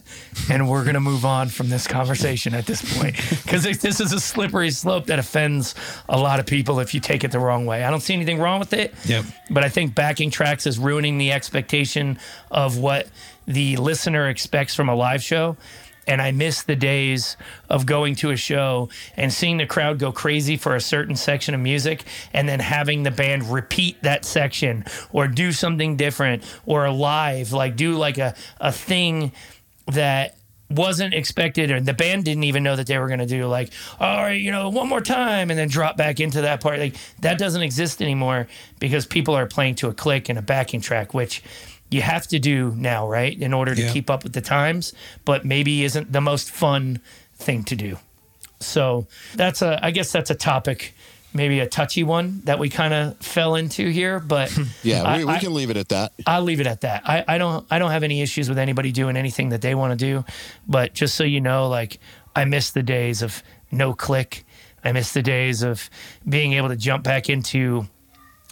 and 0.51 0.71
we're 0.71 0.85
going 0.85 0.95
to 0.95 1.01
move 1.01 1.27
on 1.27 1.49
from 1.49 1.69
this 1.69 1.87
conversation 1.87 2.55
at 2.55 2.65
this 2.65 2.99
point 2.99 3.15
because 3.17 3.63
this 3.63 4.01
is 4.01 4.13
a 4.13 4.21
slippery 4.21 4.71
slope 4.71 5.07
that 5.07 5.19
offends 5.19 5.75
a 6.09 6.19
lot 6.19 6.41
of 6.41 6.47
people 6.47 6.81
if 6.81 6.95
you 6.95 7.01
take 7.01 7.25
it 7.25 7.31
the 7.31 7.39
wrong 7.39 7.67
way. 7.67 7.85
I 7.85 7.91
don't 7.91 8.01
see 8.01 8.15
anything 8.15 8.39
wrong 8.39 8.59
with 8.59 8.73
it, 8.73 8.95
yep. 9.05 9.27
but 9.51 9.65
I 9.65 9.69
think 9.69 9.95
backing 9.95 10.31
tracks 10.31 10.67
is 10.67 10.79
ruining 10.79 11.19
the 11.19 11.33
expectation 11.33 12.19
of 12.51 12.79
what 12.79 13.07
the 13.47 13.77
listener 13.77 14.29
expects 14.29 14.75
from 14.75 14.89
a 14.89 14.95
live 14.95 15.23
show 15.23 15.57
and 16.07 16.21
I 16.21 16.33
miss 16.33 16.63
the 16.63 16.77
days 16.77 17.37
of 17.69 17.87
going 17.87 18.15
to 18.17 18.31
a 18.31 18.37
show 18.37 18.89
and 19.17 19.33
seeing 19.33 19.59
the 19.59 19.67
crowd 19.67 19.99
go 19.99 20.13
crazy 20.13 20.57
for 20.57 20.75
a 20.75 20.81
certain 20.81 21.17
section 21.17 21.55
of 21.55 21.61
music 21.61 22.05
and 22.33 22.49
then 22.49 22.61
having 22.61 23.03
the 23.03 23.11
band 23.11 23.51
repeat 23.51 24.03
that 24.03 24.25
section 24.25 24.85
or 25.13 25.29
do 25.29 25.53
something 25.53 25.97
different 25.97 26.43
or 26.67 26.91
live, 26.91 27.53
like 27.53 27.77
do 27.77 27.95
like 27.95 28.19
a, 28.19 28.35
a 28.61 28.73
thing 28.73 29.33
that 29.87 30.37
wasn't 30.71 31.13
expected 31.13 31.71
or 31.71 31.81
the 31.81 31.93
band 31.93 32.25
didn't 32.25 32.45
even 32.45 32.63
know 32.63 32.77
that 32.77 32.87
they 32.87 32.97
were 32.97 33.09
going 33.09 33.19
to 33.19 33.27
do 33.27 33.47
like 33.47 33.73
all 33.99 34.19
right 34.19 34.41
you 34.41 34.53
know 34.53 34.69
one 34.69 34.89
more 34.89 35.01
time 35.01 35.51
and 35.51 35.59
then 35.59 35.69
drop 35.69 35.97
back 35.97 36.21
into 36.21 36.43
that 36.43 36.61
part. 36.61 36.79
Like 36.79 36.95
that 37.21 37.39
doesn't 37.39 37.63
exist 37.63 38.01
anymore 38.01 38.47
because 38.79 39.05
people 39.05 39.35
are 39.35 39.47
playing 39.47 39.75
to 39.77 39.89
a 39.89 39.95
click 39.95 40.29
and 40.29 40.39
a 40.39 40.43
backing 40.43 40.81
track 40.81 41.13
which 41.13 41.43
you 41.91 42.03
have 42.03 42.27
to 42.29 42.39
do 42.39 42.73
now, 42.77 43.09
right, 43.09 43.37
in 43.37 43.53
order 43.53 43.75
to 43.75 43.83
yeah. 43.83 43.93
keep 43.93 44.11
up 44.11 44.23
with 44.23 44.33
the 44.33 44.41
times, 44.41 44.93
but 45.25 45.45
maybe 45.45 45.85
isn't 45.85 46.13
the 46.13 46.21
most 46.21 46.51
fun 46.51 47.01
thing 47.35 47.65
to 47.65 47.77
do. 47.77 47.99
So 48.61 49.07
that's 49.35 49.63
a, 49.63 49.85
I 49.85 49.91
guess 49.91 50.13
that's 50.13 50.31
a 50.31 50.35
topic, 50.35 50.95
maybe 51.33 51.61
a 51.61 51.67
touchy 51.67 52.03
one 52.03 52.43
that 52.45 52.59
we 52.59 52.69
kind 52.69 52.93
of 52.93 53.17
fell 53.19 53.55
into 53.55 53.89
here, 53.89 54.21
but 54.21 54.57
yeah, 54.83 55.03
I, 55.03 55.19
we, 55.19 55.25
we, 55.25 55.39
can 55.39 55.55
leave 55.55 55.71
it 55.71 55.77
at 55.77 55.89
that. 55.89 56.13
I'll 56.27 56.43
leave 56.43 56.61
it 56.61 56.67
at 56.67 56.83
that. 56.83 57.09
I, 57.09 57.25
I 57.27 57.39
don't, 57.39 57.67
I 57.71 57.79
don't 57.79 57.91
have 57.91 58.03
any 58.03 58.23
issues 58.23 58.49
with 58.49 58.59
anybody 58.59 58.93
doing 58.93 59.17
anything 59.17 59.49
that 59.49 59.63
they 59.63 59.75
want 59.75 59.93
to 59.93 59.97
do, 59.97 60.25
but 60.69 60.93
just 60.93 61.15
so 61.15 61.25
you 61.25 61.41
know, 61.41 61.69
like 61.69 61.99
I 62.37 62.45
miss 62.45 62.71
the 62.71 62.83
days 62.83 63.23
of 63.23 63.43
no 63.71 63.95
click. 63.95 64.45
I 64.85 64.93
miss 64.93 65.13
the 65.13 65.23
days 65.23 65.63
of 65.63 65.91
being 66.29 66.55
able 66.55 66.69
to 66.69 66.77
jump 66.77 67.05
back 67.05 67.29
into 67.29 67.87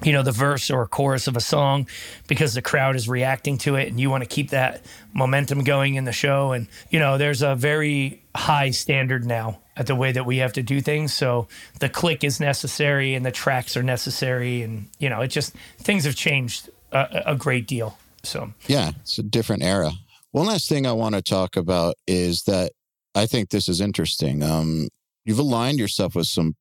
you 0.02 0.12
know 0.12 0.22
the 0.22 0.32
verse 0.32 0.70
or 0.70 0.86
chorus 0.86 1.26
of 1.26 1.36
a 1.36 1.40
song 1.40 1.88
because 2.28 2.54
the 2.54 2.62
crowd 2.62 2.94
is 2.94 3.08
reacting 3.08 3.58
to 3.58 3.74
it 3.74 3.88
and 3.88 3.98
you 3.98 4.10
want 4.10 4.22
to 4.22 4.28
keep 4.28 4.50
that 4.50 4.84
momentum 5.12 5.64
going 5.64 5.96
in 5.96 6.04
the 6.04 6.12
show 6.12 6.52
and 6.52 6.68
you 6.90 6.98
know 6.98 7.18
there's 7.18 7.42
a 7.42 7.54
very 7.56 8.22
high 8.34 8.70
standard 8.70 9.26
now 9.26 9.58
at 9.78 9.86
the 9.86 9.94
way 9.94 10.12
that 10.12 10.26
we 10.26 10.38
have 10.38 10.52
to 10.54 10.62
do 10.62 10.80
things. 10.80 11.14
So 11.14 11.46
the 11.78 11.88
click 11.88 12.24
is 12.24 12.40
necessary 12.40 13.14
and 13.14 13.24
the 13.24 13.30
tracks 13.30 13.76
are 13.76 13.82
necessary. 13.82 14.62
And, 14.62 14.88
you 14.98 15.08
know, 15.08 15.20
it 15.20 15.28
just, 15.28 15.54
things 15.78 16.04
have 16.04 16.16
changed 16.16 16.68
a, 16.90 17.22
a 17.26 17.36
great 17.36 17.66
deal. 17.66 17.96
So, 18.24 18.52
Yeah, 18.66 18.90
it's 19.00 19.18
a 19.18 19.22
different 19.22 19.62
era. 19.62 19.92
One 20.32 20.46
last 20.46 20.68
thing 20.68 20.84
I 20.84 20.92
want 20.92 21.14
to 21.14 21.22
talk 21.22 21.56
about 21.56 21.94
is 22.06 22.42
that 22.42 22.72
I 23.14 23.26
think 23.26 23.50
this 23.50 23.68
is 23.68 23.80
interesting. 23.80 24.42
Um, 24.42 24.88
you've 25.24 25.38
aligned 25.38 25.78
yourself 25.78 26.16
with 26.16 26.26
some 26.26 26.56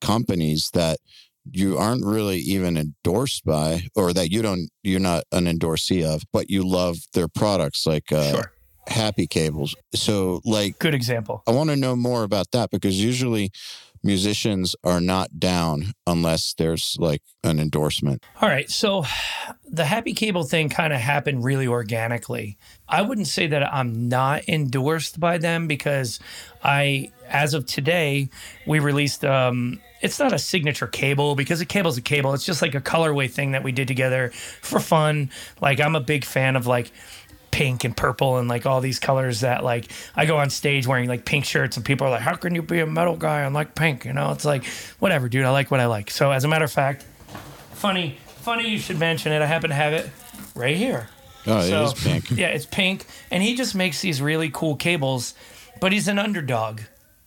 companies 0.00 0.70
that 0.72 0.98
you 1.50 1.78
aren't 1.78 2.04
really 2.04 2.38
even 2.38 2.76
endorsed 2.76 3.44
by, 3.44 3.88
or 3.94 4.12
that 4.12 4.30
you 4.30 4.42
don't, 4.42 4.68
you're 4.82 5.00
not 5.00 5.24
an 5.32 5.46
endorsee 5.46 6.04
of, 6.04 6.24
but 6.32 6.50
you 6.50 6.66
love 6.66 6.98
their 7.14 7.28
products, 7.28 7.86
like 7.86 8.12
uh, 8.12 8.32
sure. 8.32 8.52
Happy 8.88 9.26
Cables. 9.26 9.74
So, 9.94 10.40
like, 10.44 10.78
Good 10.78 10.94
example. 10.94 11.42
I 11.46 11.52
want 11.52 11.70
to 11.70 11.76
know 11.76 11.96
more 11.96 12.22
about 12.22 12.50
that 12.52 12.70
because 12.70 13.02
usually 13.02 13.50
musicians 14.02 14.74
are 14.82 15.00
not 15.00 15.38
down 15.38 15.92
unless 16.06 16.54
there's 16.54 16.96
like 16.98 17.22
an 17.44 17.60
endorsement. 17.60 18.24
All 18.40 18.48
right. 18.48 18.68
So 18.68 19.04
the 19.64 19.84
Happy 19.84 20.12
Cable 20.12 20.42
thing 20.42 20.68
kind 20.68 20.92
of 20.92 21.00
happened 21.00 21.44
really 21.44 21.66
organically. 21.66 22.58
I 22.88 23.02
wouldn't 23.02 23.28
say 23.28 23.46
that 23.46 23.72
I'm 23.72 24.08
not 24.08 24.48
endorsed 24.48 25.20
by 25.20 25.38
them 25.38 25.68
because 25.68 26.18
I, 26.64 27.12
as 27.28 27.54
of 27.54 27.66
today, 27.66 28.28
we 28.66 28.80
released, 28.80 29.24
um, 29.24 29.80
it's 30.02 30.18
not 30.18 30.32
a 30.32 30.38
signature 30.38 30.86
cable 30.86 31.34
because 31.34 31.60
a 31.60 31.66
cable's 31.66 31.96
a 31.96 32.02
cable. 32.02 32.34
It's 32.34 32.44
just 32.44 32.60
like 32.60 32.74
a 32.74 32.80
colorway 32.80 33.30
thing 33.30 33.52
that 33.52 33.62
we 33.62 33.72
did 33.72 33.88
together 33.88 34.30
for 34.60 34.80
fun. 34.80 35.30
Like, 35.60 35.80
I'm 35.80 35.94
a 35.96 36.00
big 36.00 36.24
fan 36.24 36.56
of 36.56 36.66
like, 36.66 36.92
pink 37.52 37.84
and 37.84 37.94
purple 37.94 38.38
and 38.38 38.48
like 38.48 38.64
all 38.64 38.80
these 38.80 38.98
colors 38.98 39.40
that 39.40 39.62
like 39.62 39.84
I 40.16 40.24
go 40.24 40.38
on 40.38 40.48
stage 40.48 40.86
wearing 40.86 41.06
like 41.06 41.26
pink 41.26 41.44
shirts 41.44 41.76
and 41.76 41.84
people 41.84 42.06
are 42.06 42.10
like, 42.10 42.22
How 42.22 42.34
can 42.34 42.54
you 42.54 42.62
be 42.62 42.80
a 42.80 42.86
metal 42.86 43.14
guy 43.14 43.42
and 43.42 43.54
like 43.54 43.74
pink? 43.74 44.06
You 44.06 44.14
know, 44.14 44.32
it's 44.32 44.46
like 44.46 44.64
whatever, 44.98 45.28
dude. 45.28 45.44
I 45.44 45.50
like 45.50 45.70
what 45.70 45.78
I 45.78 45.84
like. 45.86 46.10
So 46.10 46.32
as 46.32 46.44
a 46.44 46.48
matter 46.48 46.64
of 46.64 46.72
fact, 46.72 47.04
funny, 47.74 48.16
funny 48.26 48.68
you 48.70 48.78
should 48.78 48.98
mention 48.98 49.32
it. 49.32 49.42
I 49.42 49.46
happen 49.46 49.68
to 49.68 49.76
have 49.76 49.92
it 49.92 50.08
right 50.54 50.76
here. 50.76 51.08
Oh, 51.46 51.60
So, 51.60 51.82
it 51.82 51.84
is 51.84 51.94
pink. 51.94 52.30
Yeah, 52.38 52.48
it's 52.48 52.66
pink. 52.66 53.04
And 53.30 53.42
he 53.42 53.54
just 53.54 53.74
makes 53.74 54.00
these 54.00 54.22
really 54.22 54.48
cool 54.50 54.76
cables, 54.76 55.34
but 55.80 55.92
he's 55.92 56.08
an 56.08 56.18
underdog. 56.18 56.80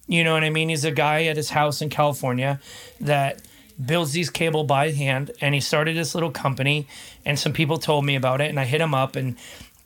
You 0.07 0.23
know 0.23 0.33
what 0.33 0.43
I 0.43 0.49
mean? 0.49 0.69
He's 0.69 0.85
a 0.85 0.91
guy 0.91 1.25
at 1.25 1.37
his 1.37 1.49
house 1.49 1.81
in 1.81 1.89
California 1.89 2.59
that 3.01 3.41
builds 3.83 4.13
these 4.13 4.29
cable 4.29 4.63
by 4.63 4.91
hand 4.91 5.31
and 5.41 5.53
he 5.53 5.59
started 5.59 5.97
this 5.97 6.15
little 6.15 6.31
company 6.31 6.87
and 7.25 7.37
some 7.37 7.51
people 7.51 7.77
told 7.77 8.05
me 8.05 8.15
about 8.15 8.39
it 8.39 8.49
and 8.49 8.59
I 8.59 8.63
hit 8.63 8.79
him 8.79 8.93
up 8.93 9.15
and 9.15 9.35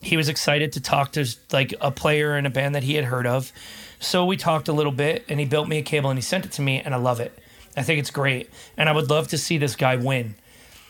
he 0.02 0.16
was 0.16 0.30
excited 0.30 0.74
to 0.74 0.82
talk 0.82 1.14
to 1.14 1.26
like 1.52 1.74
a 1.82 1.90
player 1.90 2.38
in 2.38 2.46
a 2.46 2.50
band 2.50 2.76
that 2.76 2.84
he 2.84 2.96
had 2.96 3.06
heard 3.06 3.26
of. 3.26 3.52
So 4.00 4.26
we 4.26 4.38
talked 4.38 4.68
a 4.68 4.74
little 4.74 4.92
bit 4.92 5.26
and 5.28 5.40
he 5.40 5.46
built 5.46 5.68
me 5.68 5.80
a 5.80 5.82
cable 5.82 6.10
and 6.10 6.18
he 6.18 6.22
sent 6.22 6.46
it 6.46 6.52
to 6.54 6.62
me 6.62 6.80
and 6.80 6.94
I 6.94 6.98
love 6.98 7.20
it. 7.20 7.38
I 7.76 7.82
think 7.82 8.00
it's 8.00 8.12
great. 8.12 8.50
And 8.78 8.90
I 8.90 8.92
would 8.92 9.10
love 9.10 9.30
to 9.30 9.38
see 9.38 9.58
this 9.58 9.76
guy 9.76 9.96
win. 9.96 10.36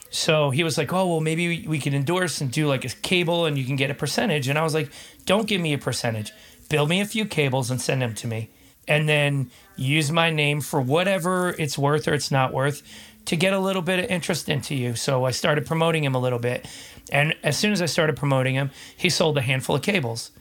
So 0.10 0.50
he 0.50 0.64
was 0.64 0.78
like, 0.78 0.92
"Oh, 0.92 1.08
well, 1.08 1.20
maybe 1.22 1.48
we, 1.48 1.68
we 1.68 1.80
can 1.80 1.94
endorse 1.94 2.42
and 2.42 2.52
do 2.52 2.68
like 2.68 2.84
a 2.84 2.90
cable, 2.90 3.46
and 3.46 3.58
you 3.58 3.66
can 3.66 3.76
get 3.76 3.92
a 3.92 3.94
percentage." 3.94 4.48
And 4.48 4.58
I 4.58 4.64
was 4.64 4.74
like, 4.74 4.90
"Don't 5.26 5.48
give 5.48 5.62
me 5.62 5.74
a 5.74 5.78
percentage. 5.78 6.32
Build 6.68 6.90
me 6.90 7.02
a 7.02 7.06
few 7.06 7.26
cables 7.26 7.70
and 7.70 7.80
send 7.80 8.02
them 8.02 8.16
to 8.16 8.28
me, 8.28 8.50
and 8.90 9.08
then 9.08 9.50
use 9.78 10.12
my 10.12 10.30
name 10.30 10.60
for 10.60 10.82
whatever 10.82 11.56
it's 11.58 11.78
worth 11.78 12.10
or 12.10 12.14
it's 12.14 12.32
not 12.32 12.52
worth 12.52 12.82
to 13.26 13.38
get 13.38 13.54
a 13.54 13.60
little 13.60 13.82
bit 13.82 14.00
of 14.00 14.06
interest 14.10 14.50
into 14.50 14.76
you." 14.76 14.96
So 14.96 15.24
I 15.24 15.32
started 15.32 15.66
promoting 15.66 16.04
him 16.04 16.16
a 16.16 16.20
little 16.20 16.40
bit, 16.40 16.66
and 17.10 17.34
as 17.44 17.58
soon 17.58 17.72
as 17.72 17.82
I 17.82 17.86
started 17.86 18.18
promoting 18.18 18.56
him, 18.56 18.72
he 18.98 19.10
sold 19.10 19.38
a 19.38 19.42
handful 19.42 19.78
of 19.78 19.82
cables. 19.82 20.32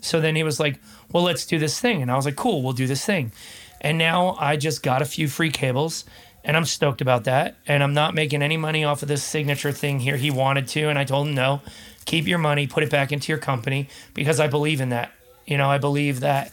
So 0.00 0.20
then 0.20 0.36
he 0.36 0.44
was 0.44 0.60
like, 0.60 0.78
"Well, 1.10 1.24
let's 1.24 1.46
do 1.46 1.58
this 1.58 1.80
thing," 1.80 2.02
and 2.02 2.12
I 2.12 2.14
was 2.14 2.26
like, 2.26 2.36
"Cool, 2.36 2.62
we'll 2.62 2.74
do 2.74 2.86
this 2.86 3.04
thing." 3.04 3.32
And 3.80 3.98
now 3.98 4.36
I 4.38 4.56
just 4.56 4.82
got 4.82 5.02
a 5.02 5.04
few 5.04 5.28
free 5.28 5.50
cables 5.50 6.04
and 6.44 6.56
I'm 6.56 6.64
stoked 6.64 7.00
about 7.00 7.24
that. 7.24 7.56
And 7.66 7.82
I'm 7.82 7.94
not 7.94 8.14
making 8.14 8.42
any 8.42 8.56
money 8.56 8.84
off 8.84 9.02
of 9.02 9.08
this 9.08 9.24
signature 9.24 9.72
thing 9.72 10.00
here. 10.00 10.16
He 10.16 10.30
wanted 10.30 10.68
to, 10.68 10.88
and 10.88 10.98
I 10.98 11.04
told 11.04 11.28
him 11.28 11.34
no. 11.34 11.62
Keep 12.04 12.26
your 12.26 12.38
money, 12.38 12.66
put 12.66 12.82
it 12.82 12.90
back 12.90 13.12
into 13.12 13.32
your 13.32 13.38
company 13.38 13.88
because 14.12 14.38
I 14.38 14.46
believe 14.46 14.80
in 14.80 14.90
that. 14.90 15.12
You 15.46 15.56
know, 15.56 15.70
I 15.70 15.78
believe 15.78 16.20
that, 16.20 16.52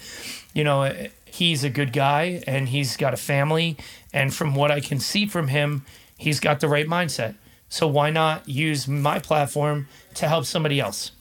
you 0.53 0.63
know, 0.63 0.93
he's 1.31 1.63
a 1.63 1.69
good 1.69 1.93
guy 1.93 2.43
and 2.45 2.69
he's 2.69 2.97
got 2.97 3.13
a 3.13 3.17
family. 3.17 3.77
And 4.13 4.33
from 4.33 4.53
what 4.53 4.69
I 4.69 4.81
can 4.81 4.99
see 4.99 5.25
from 5.25 5.47
him, 5.47 5.85
he's 6.17 6.39
got 6.39 6.59
the 6.59 6.67
right 6.67 6.87
mindset. 6.87 7.35
So 7.69 7.87
why 7.87 8.09
not 8.09 8.49
use 8.49 8.87
my 8.87 9.19
platform 9.19 9.87
to 10.15 10.27
help 10.27 10.45
somebody 10.45 10.79
else? 10.79 11.11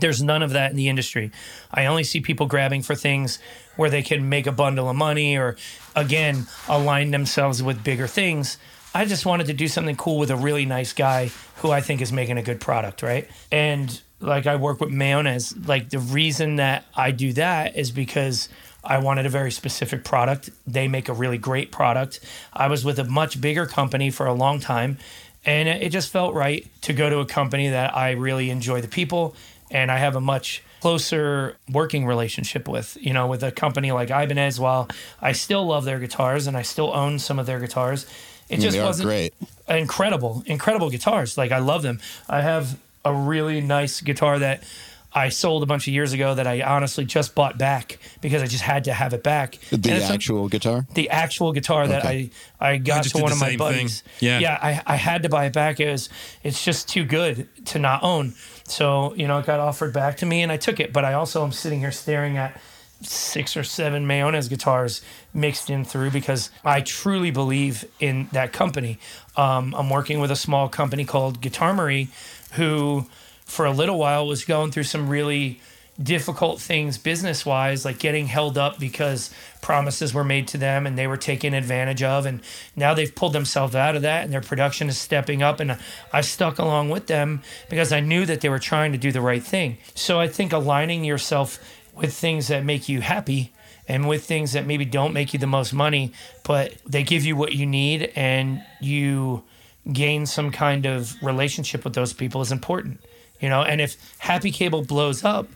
There's 0.00 0.22
none 0.22 0.42
of 0.42 0.50
that 0.50 0.72
in 0.72 0.76
the 0.76 0.88
industry. 0.88 1.30
I 1.72 1.86
only 1.86 2.04
see 2.04 2.20
people 2.20 2.46
grabbing 2.46 2.82
for 2.82 2.94
things 2.94 3.38
where 3.76 3.88
they 3.88 4.02
can 4.02 4.28
make 4.28 4.46
a 4.46 4.52
bundle 4.52 4.90
of 4.90 4.96
money 4.96 5.38
or, 5.38 5.56
again, 5.94 6.48
align 6.68 7.12
themselves 7.12 7.62
with 7.62 7.84
bigger 7.84 8.06
things. 8.06 8.58
I 8.94 9.04
just 9.04 9.24
wanted 9.24 9.46
to 9.46 9.52
do 9.52 9.68
something 9.68 9.96
cool 9.96 10.18
with 10.18 10.30
a 10.30 10.36
really 10.36 10.66
nice 10.66 10.92
guy 10.92 11.30
who 11.56 11.70
I 11.70 11.80
think 11.80 12.00
is 12.00 12.12
making 12.12 12.36
a 12.36 12.42
good 12.42 12.60
product, 12.60 13.02
right? 13.02 13.30
And 13.52 14.00
like 14.20 14.46
I 14.46 14.56
work 14.56 14.80
with 14.80 14.90
Mayones. 14.90 15.66
Like 15.68 15.90
the 15.90 15.98
reason 15.98 16.56
that 16.56 16.84
I 16.94 17.10
do 17.10 17.32
that 17.34 17.76
is 17.76 17.90
because 17.90 18.48
I 18.86 18.98
wanted 18.98 19.26
a 19.26 19.28
very 19.28 19.50
specific 19.50 20.04
product. 20.04 20.50
They 20.66 20.88
make 20.88 21.08
a 21.08 21.12
really 21.12 21.38
great 21.38 21.70
product. 21.72 22.20
I 22.52 22.68
was 22.68 22.84
with 22.84 22.98
a 22.98 23.04
much 23.04 23.40
bigger 23.40 23.66
company 23.66 24.10
for 24.10 24.26
a 24.26 24.32
long 24.32 24.60
time, 24.60 24.98
and 25.44 25.68
it 25.68 25.90
just 25.90 26.10
felt 26.10 26.34
right 26.34 26.66
to 26.82 26.92
go 26.92 27.10
to 27.10 27.18
a 27.18 27.26
company 27.26 27.68
that 27.68 27.96
I 27.96 28.12
really 28.12 28.50
enjoy 28.50 28.80
the 28.80 28.88
people 28.88 29.34
and 29.70 29.90
I 29.90 29.98
have 29.98 30.16
a 30.16 30.20
much 30.20 30.62
closer 30.80 31.56
working 31.70 32.06
relationship 32.06 32.68
with. 32.68 32.96
You 33.00 33.12
know, 33.12 33.26
with 33.26 33.42
a 33.42 33.50
company 33.50 33.92
like 33.92 34.10
Ibanez, 34.10 34.60
while 34.60 34.88
I 35.20 35.32
still 35.32 35.66
love 35.66 35.84
their 35.84 35.98
guitars 35.98 36.46
and 36.46 36.56
I 36.56 36.62
still 36.62 36.92
own 36.94 37.18
some 37.18 37.38
of 37.38 37.46
their 37.46 37.60
guitars, 37.60 38.06
it 38.48 38.58
mm, 38.58 38.62
just 38.62 38.76
they 38.76 38.82
are 38.82 38.86
wasn't 38.86 39.08
great. 39.08 39.34
incredible, 39.68 40.42
incredible 40.46 40.90
guitars. 40.90 41.36
Like 41.36 41.52
I 41.52 41.58
love 41.58 41.82
them. 41.82 42.00
I 42.28 42.42
have 42.42 42.78
a 43.04 43.14
really 43.14 43.60
nice 43.60 44.00
guitar 44.00 44.38
that 44.38 44.62
I 45.12 45.30
sold 45.30 45.62
a 45.62 45.66
bunch 45.66 45.86
of 45.88 45.94
years 45.94 46.12
ago 46.12 46.34
that 46.34 46.46
I 46.46 46.60
honestly 46.62 47.04
just 47.06 47.34
bought 47.34 47.56
back 47.56 47.98
because 48.20 48.42
I 48.42 48.46
just 48.46 48.62
had 48.62 48.84
to 48.84 48.92
have 48.92 49.14
it 49.14 49.22
back. 49.22 49.58
The 49.70 49.76
And 49.76 49.86
it's 49.86 50.10
a- 50.10 50.12
actual 50.12 50.48
guitar. 50.48 50.86
the 50.94 51.08
actual 51.08 51.52
guitar 51.52 51.86
that 51.88 52.04
Okay. 52.04 52.30
I 52.60 52.72
I 52.72 52.76
got 52.78 53.02
just 53.02 53.16
to 53.16 53.22
one 53.22 53.32
of 53.32 53.38
my 53.38 53.46
same 53.50 53.58
thing. 53.58 53.66
buddies. 53.66 54.02
Yeah. 54.20 54.40
yeah. 54.40 54.58
I, 54.60 54.82
I 54.86 54.96
had 54.96 55.22
to 55.22 55.28
buy 55.30 55.46
it 55.46 55.52
back. 55.54 55.80
It 55.80 55.90
was 55.90 56.08
it's 56.42 56.62
just 56.64 56.88
too 56.88 57.04
good 57.04 57.48
to 57.66 57.78
not 57.78 58.02
own. 58.02 58.34
So 58.64 59.14
you 59.14 59.26
know, 59.26 59.38
it 59.38 59.46
got 59.46 59.60
offered 59.60 59.92
back 59.94 60.18
to 60.18 60.26
me, 60.26 60.42
and 60.42 60.50
I 60.52 60.56
took 60.58 60.80
it. 60.80 60.92
But 60.92 61.04
I 61.04 61.14
also 61.14 61.42
am 61.44 61.52
sitting 61.52 61.78
here 61.80 61.92
staring 61.92 62.36
at 62.36 62.60
six 63.02 63.56
or 63.56 63.62
seven 63.62 64.06
Mayones 64.06 64.48
guitars 64.48 65.02
mixed 65.34 65.68
in 65.70 65.84
through 65.84 66.10
because 66.10 66.50
I 66.64 66.80
truly 66.80 67.30
believe 67.30 67.84
in 68.00 68.28
that 68.32 68.52
company. 68.52 68.98
Um, 69.36 69.74
I'm 69.74 69.88
working 69.90 70.18
with 70.18 70.30
a 70.30 70.36
small 70.36 70.68
company 70.68 71.04
called 71.04 71.40
Guitar 71.42 71.72
Marie, 71.74 72.08
who 72.52 73.06
for 73.46 73.64
a 73.64 73.70
little 73.70 73.98
while 73.98 74.26
was 74.26 74.44
going 74.44 74.70
through 74.72 74.82
some 74.82 75.08
really 75.08 75.60
difficult 76.02 76.60
things 76.60 76.98
business 76.98 77.46
wise, 77.46 77.84
like 77.84 77.98
getting 77.98 78.26
held 78.26 78.58
up 78.58 78.78
because 78.78 79.30
promises 79.62 80.12
were 80.12 80.24
made 80.24 80.46
to 80.48 80.58
them 80.58 80.86
and 80.86 80.98
they 80.98 81.06
were 81.06 81.16
taken 81.16 81.54
advantage 81.54 82.02
of. 82.02 82.26
And 82.26 82.42
now 82.74 82.92
they've 82.92 83.14
pulled 83.14 83.32
themselves 83.32 83.74
out 83.74 83.96
of 83.96 84.02
that 84.02 84.24
and 84.24 84.32
their 84.32 84.42
production 84.42 84.88
is 84.88 84.98
stepping 84.98 85.42
up. 85.42 85.58
And 85.60 85.78
I 86.12 86.20
stuck 86.20 86.58
along 86.58 86.90
with 86.90 87.06
them 87.06 87.42
because 87.70 87.92
I 87.92 88.00
knew 88.00 88.26
that 88.26 88.42
they 88.42 88.48
were 88.48 88.58
trying 88.58 88.92
to 88.92 88.98
do 88.98 89.10
the 89.10 89.22
right 89.22 89.42
thing. 89.42 89.78
So 89.94 90.20
I 90.20 90.28
think 90.28 90.52
aligning 90.52 91.04
yourself 91.04 91.58
with 91.94 92.12
things 92.12 92.48
that 92.48 92.64
make 92.64 92.88
you 92.88 93.00
happy 93.00 93.52
and 93.88 94.08
with 94.08 94.24
things 94.24 94.52
that 94.52 94.66
maybe 94.66 94.84
don't 94.84 95.14
make 95.14 95.32
you 95.32 95.38
the 95.38 95.46
most 95.46 95.72
money, 95.72 96.12
but 96.42 96.74
they 96.84 97.04
give 97.04 97.24
you 97.24 97.36
what 97.36 97.54
you 97.54 97.64
need 97.64 98.12
and 98.16 98.62
you 98.80 99.44
gain 99.92 100.26
some 100.26 100.50
kind 100.50 100.84
of 100.84 101.14
relationship 101.22 101.84
with 101.84 101.94
those 101.94 102.12
people 102.12 102.40
is 102.40 102.50
important. 102.50 103.00
You 103.40 103.48
know, 103.48 103.62
and 103.62 103.80
if 103.80 103.96
Happy 104.18 104.50
Cable 104.50 104.82
blows 104.82 105.24
up, 105.24 105.48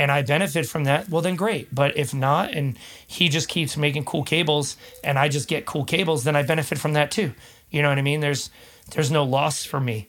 and 0.00 0.10
I 0.10 0.22
benefit 0.22 0.66
from 0.66 0.84
that, 0.84 1.10
well, 1.10 1.20
then 1.20 1.36
great. 1.36 1.74
But 1.74 1.94
if 1.98 2.14
not, 2.14 2.52
and 2.52 2.78
he 3.06 3.28
just 3.28 3.50
keeps 3.50 3.76
making 3.76 4.06
cool 4.06 4.22
cables 4.22 4.78
and 5.04 5.18
I 5.18 5.28
just 5.28 5.46
get 5.46 5.66
cool 5.66 5.84
cables, 5.84 6.24
then 6.24 6.34
I 6.34 6.42
benefit 6.42 6.78
from 6.78 6.94
that 6.94 7.10
too. 7.10 7.34
You 7.70 7.82
know 7.82 7.90
what 7.90 7.98
I 7.98 8.02
mean? 8.02 8.20
There's 8.20 8.48
there's 8.92 9.10
no 9.10 9.24
loss 9.24 9.62
for 9.62 9.78
me. 9.78 10.08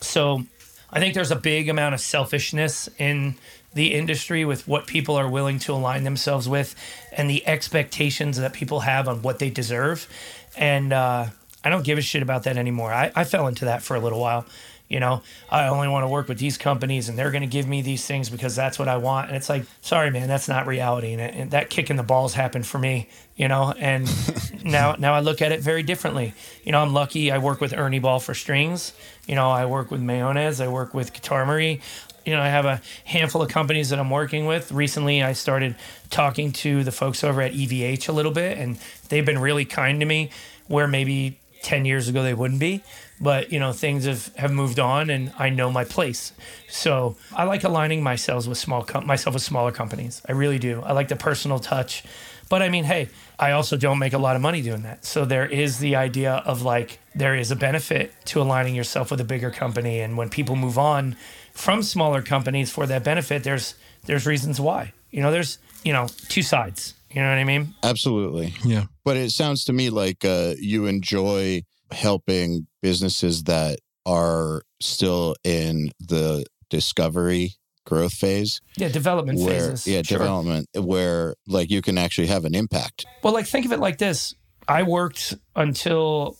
So 0.00 0.42
I 0.90 0.98
think 0.98 1.14
there's 1.14 1.30
a 1.30 1.36
big 1.36 1.68
amount 1.68 1.94
of 1.94 2.00
selfishness 2.00 2.88
in 2.98 3.36
the 3.74 3.94
industry 3.94 4.44
with 4.44 4.66
what 4.66 4.88
people 4.88 5.14
are 5.14 5.28
willing 5.28 5.60
to 5.60 5.72
align 5.72 6.02
themselves 6.02 6.48
with 6.48 6.74
and 7.12 7.30
the 7.30 7.46
expectations 7.46 8.38
that 8.38 8.52
people 8.52 8.80
have 8.80 9.06
on 9.06 9.22
what 9.22 9.38
they 9.38 9.50
deserve. 9.50 10.08
And 10.56 10.92
uh, 10.92 11.26
I 11.62 11.70
don't 11.70 11.84
give 11.84 11.96
a 11.98 12.02
shit 12.02 12.22
about 12.22 12.42
that 12.42 12.56
anymore. 12.56 12.92
I, 12.92 13.12
I 13.14 13.22
fell 13.22 13.46
into 13.46 13.66
that 13.66 13.82
for 13.82 13.94
a 13.94 14.00
little 14.00 14.20
while. 14.20 14.46
You 14.88 15.00
know, 15.00 15.22
I 15.50 15.68
only 15.68 15.86
want 15.86 16.04
to 16.04 16.08
work 16.08 16.28
with 16.28 16.38
these 16.38 16.56
companies 16.56 17.10
and 17.10 17.18
they're 17.18 17.30
going 17.30 17.42
to 17.42 17.48
give 17.48 17.68
me 17.68 17.82
these 17.82 18.06
things 18.06 18.30
because 18.30 18.56
that's 18.56 18.78
what 18.78 18.88
I 18.88 18.96
want. 18.96 19.28
And 19.28 19.36
it's 19.36 19.50
like, 19.50 19.64
sorry, 19.82 20.10
man, 20.10 20.28
that's 20.28 20.48
not 20.48 20.66
reality. 20.66 21.12
And, 21.12 21.20
it, 21.20 21.34
and 21.34 21.50
that 21.50 21.68
kick 21.68 21.90
in 21.90 21.96
the 21.96 22.02
balls 22.02 22.32
happened 22.32 22.66
for 22.66 22.78
me, 22.78 23.08
you 23.36 23.48
know, 23.48 23.74
and 23.78 24.08
now, 24.64 24.94
now 24.98 25.12
I 25.12 25.20
look 25.20 25.42
at 25.42 25.52
it 25.52 25.60
very 25.60 25.82
differently. 25.82 26.32
You 26.64 26.72
know, 26.72 26.80
I'm 26.80 26.94
lucky 26.94 27.30
I 27.30 27.36
work 27.36 27.60
with 27.60 27.76
Ernie 27.76 27.98
Ball 27.98 28.18
for 28.18 28.32
strings. 28.32 28.94
You 29.26 29.34
know, 29.34 29.50
I 29.50 29.66
work 29.66 29.90
with 29.90 30.00
Mayones. 30.00 30.64
I 30.64 30.68
work 30.68 30.94
with 30.94 31.12
Guitar 31.12 31.44
Marie. 31.44 31.82
You 32.24 32.34
know, 32.34 32.40
I 32.40 32.48
have 32.48 32.64
a 32.64 32.80
handful 33.04 33.42
of 33.42 33.50
companies 33.50 33.90
that 33.90 33.98
I'm 33.98 34.10
working 34.10 34.46
with. 34.46 34.72
Recently, 34.72 35.22
I 35.22 35.34
started 35.34 35.76
talking 36.08 36.52
to 36.52 36.82
the 36.82 36.92
folks 36.92 37.22
over 37.22 37.42
at 37.42 37.52
EVH 37.52 38.08
a 38.08 38.12
little 38.12 38.32
bit, 38.32 38.56
and 38.56 38.78
they've 39.10 39.24
been 39.24 39.38
really 39.38 39.66
kind 39.66 40.00
to 40.00 40.06
me 40.06 40.30
where 40.66 40.88
maybe 40.88 41.38
10 41.62 41.84
years 41.84 42.08
ago 42.08 42.22
they 42.22 42.34
wouldn't 42.34 42.60
be 42.60 42.82
but 43.20 43.52
you 43.52 43.58
know 43.58 43.72
things 43.72 44.04
have, 44.04 44.34
have 44.36 44.52
moved 44.52 44.78
on 44.78 45.10
and 45.10 45.32
i 45.38 45.48
know 45.48 45.70
my 45.70 45.84
place. 45.84 46.32
So 46.68 47.16
i 47.34 47.44
like 47.44 47.64
aligning 47.64 48.02
myself 48.02 48.46
with 48.46 48.58
small 48.58 48.82
com- 48.84 49.06
myself 49.06 49.34
with 49.34 49.42
smaller 49.42 49.72
companies. 49.72 50.22
I 50.28 50.32
really 50.32 50.58
do. 50.58 50.82
I 50.82 50.92
like 50.92 51.08
the 51.08 51.16
personal 51.16 51.58
touch. 51.58 52.04
But 52.48 52.62
i 52.62 52.68
mean 52.68 52.84
hey 52.84 53.08
i 53.38 53.52
also 53.52 53.76
don't 53.76 53.98
make 53.98 54.14
a 54.14 54.18
lot 54.18 54.36
of 54.36 54.42
money 54.42 54.62
doing 54.62 54.82
that. 54.82 55.04
So 55.04 55.24
there 55.24 55.46
is 55.46 55.78
the 55.78 55.96
idea 55.96 56.42
of 56.46 56.62
like 56.62 57.00
there 57.14 57.34
is 57.34 57.50
a 57.50 57.56
benefit 57.56 58.12
to 58.26 58.40
aligning 58.40 58.74
yourself 58.74 59.10
with 59.10 59.20
a 59.20 59.24
bigger 59.24 59.50
company. 59.50 60.00
And 60.00 60.16
when 60.16 60.30
people 60.30 60.56
move 60.56 60.78
on 60.78 61.16
from 61.52 61.82
smaller 61.82 62.22
companies 62.22 62.70
for 62.70 62.86
that 62.86 63.04
benefit 63.04 63.44
there's 63.44 63.74
there's 64.06 64.26
reasons 64.26 64.60
why. 64.60 64.92
You 65.10 65.22
know 65.22 65.30
there's 65.30 65.58
you 65.84 65.92
know 65.92 66.08
two 66.28 66.42
sides. 66.42 66.94
You 67.10 67.22
know 67.22 67.30
what 67.30 67.38
i 67.38 67.44
mean? 67.44 67.74
Absolutely. 67.82 68.54
Yeah. 68.64 68.84
But 69.04 69.16
it 69.16 69.30
sounds 69.30 69.64
to 69.64 69.72
me 69.72 69.88
like 69.88 70.24
uh, 70.24 70.54
you 70.58 70.86
enjoy 70.86 71.62
helping 71.90 72.66
businesses 72.82 73.44
that 73.44 73.78
are 74.06 74.62
still 74.80 75.34
in 75.44 75.90
the 76.00 76.44
discovery 76.70 77.52
growth 77.84 78.12
phase 78.12 78.60
yeah 78.76 78.88
development 78.88 79.38
where 79.38 79.48
phases 79.70 79.86
yeah 79.86 80.02
Sure. 80.02 80.18
development 80.18 80.68
where 80.74 81.34
like 81.46 81.70
you 81.70 81.80
can 81.80 81.96
actually 81.96 82.26
have 82.26 82.44
an 82.44 82.54
impact 82.54 83.06
Well, 83.22 83.32
like 83.32 83.46
think 83.46 83.64
of 83.64 83.72
it 83.72 83.78
like 83.80 83.96
this. 83.98 84.34
I 84.68 84.82
worked 84.82 85.34
until 85.56 86.36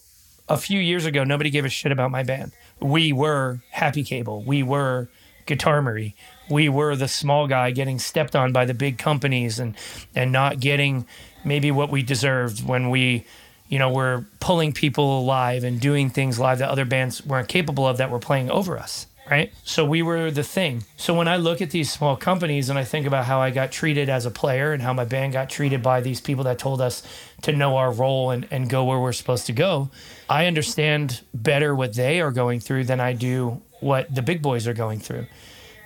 a 0.51 0.59
few 0.59 0.79
years 0.81 1.07
ago. 1.07 1.25
Nobody 1.25 1.49
gave 1.51 1.65
a 1.65 1.70
shit 1.70 1.91
about 1.93 2.11
my 2.11 2.23
band. 2.23 2.53
We 2.81 3.12
were 3.15 3.61
Happy 3.70 4.05
Cable. 4.05 4.43
We 4.47 4.62
were 4.62 5.09
Guitar 5.47 5.81
Marie. 5.81 6.15
We 6.51 6.69
were 6.69 6.95
the 6.97 7.09
small 7.09 7.47
guy 7.47 7.70
getting 7.70 7.99
stepped 7.99 8.37
on 8.37 8.53
by 8.53 8.66
the 8.66 8.75
big 8.75 8.99
companies 8.99 9.59
and 9.59 9.75
and 10.15 10.31
not 10.31 10.61
getting 10.61 11.07
maybe 11.45 11.70
what 11.70 11.91
we 11.91 12.03
deserved 12.03 12.66
when 12.66 12.91
we, 12.91 13.25
you 13.69 13.78
know, 13.78 13.90
we're 13.90 14.24
pulling 14.40 14.73
people 14.73 15.24
live 15.24 15.65
and 15.65 15.81
doing 15.81 16.11
things 16.11 16.39
live 16.39 16.59
that 16.59 16.70
other 16.70 16.85
bands 16.85 17.24
weren't 17.24 17.49
capable 17.49 17.86
of 17.86 17.99
that 17.99 18.11
were 18.11 18.19
playing 18.19 18.51
over 18.51 18.78
us. 18.78 19.07
Right. 19.31 19.53
So 19.62 19.85
we 19.85 20.01
were 20.01 20.31
the 20.31 20.43
thing. 20.43 20.85
So 20.97 21.12
when 21.15 21.28
I 21.28 21.36
look 21.36 21.61
at 21.61 21.70
these 21.70 21.93
small 21.93 22.16
companies 22.16 22.70
and 22.70 22.78
I 22.78 22.85
think 22.85 23.07
about 23.07 23.27
how 23.27 23.43
I 23.43 23.51
got 23.51 23.70
treated 23.70 24.09
as 24.09 24.24
a 24.24 24.31
player 24.31 24.73
and 24.73 24.82
how 24.82 24.95
my 24.95 25.05
band 25.05 25.35
got 25.35 25.51
treated 25.51 25.82
by 25.82 26.01
these 26.01 26.19
people 26.19 26.45
that 26.45 26.59
told 26.59 26.81
us 26.81 27.03
to 27.43 27.53
know 27.53 27.77
our 27.77 27.93
role 27.93 28.31
and, 28.31 28.49
and 28.51 28.70
go 28.70 28.85
where 28.85 28.99
we're 28.99 29.12
supposed 29.12 29.45
to 29.47 29.53
go, 29.53 29.90
I 30.31 30.47
understand 30.47 31.20
better 31.35 31.74
what 31.74 31.93
they 31.93 32.23
are 32.23 32.31
going 32.31 32.61
through 32.61 32.85
than 32.85 33.01
I 33.01 33.12
do 33.12 33.61
what 33.81 34.15
the 34.15 34.23
big 34.23 34.40
boys 34.40 34.66
are 34.66 34.73
going 34.73 34.99
through. 34.99 35.27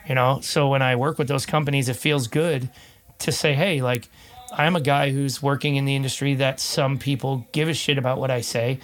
You 0.08 0.14
know, 0.14 0.38
so 0.40 0.68
when 0.68 0.82
I 0.82 0.94
work 0.94 1.18
with 1.18 1.26
those 1.26 1.44
companies, 1.44 1.88
it 1.88 1.96
feels 1.96 2.28
good 2.28 2.70
to 3.18 3.32
say, 3.32 3.54
hey, 3.54 3.82
like, 3.82 4.08
I'm 4.52 4.76
a 4.76 4.80
guy 4.80 5.10
who's 5.10 5.42
working 5.42 5.76
in 5.76 5.84
the 5.84 5.96
industry 5.96 6.34
that 6.34 6.60
some 6.60 6.98
people 6.98 7.46
give 7.52 7.68
a 7.68 7.74
shit 7.74 7.98
about 7.98 8.18
what 8.18 8.30
I 8.30 8.40
say. 8.40 8.80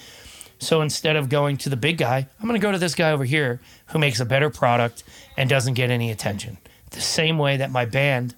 So 0.59 0.83
instead 0.83 1.17
of 1.17 1.29
going 1.29 1.57
to 1.59 1.69
the 1.69 1.77
big 1.77 1.99
guy, 1.99 2.27
I'm 2.41 2.49
going 2.49 2.61
to 2.61 2.65
go 2.65 2.73
to 2.73 2.79
this 2.79 2.95
guy 2.95 3.13
over 3.13 3.25
here 3.25 3.61
who 3.89 3.99
makes 3.99 4.21
a 4.21 4.25
better 4.25 4.51
product 4.51 5.05
and 5.37 5.49
doesn't 5.49 5.75
get 5.75 5.91
any 5.91 6.11
attention. 6.11 6.59
The 6.91 7.01
same 7.01 7.39
way 7.39 7.59
that 7.59 7.71
my 7.71 7.85
band 7.85 8.35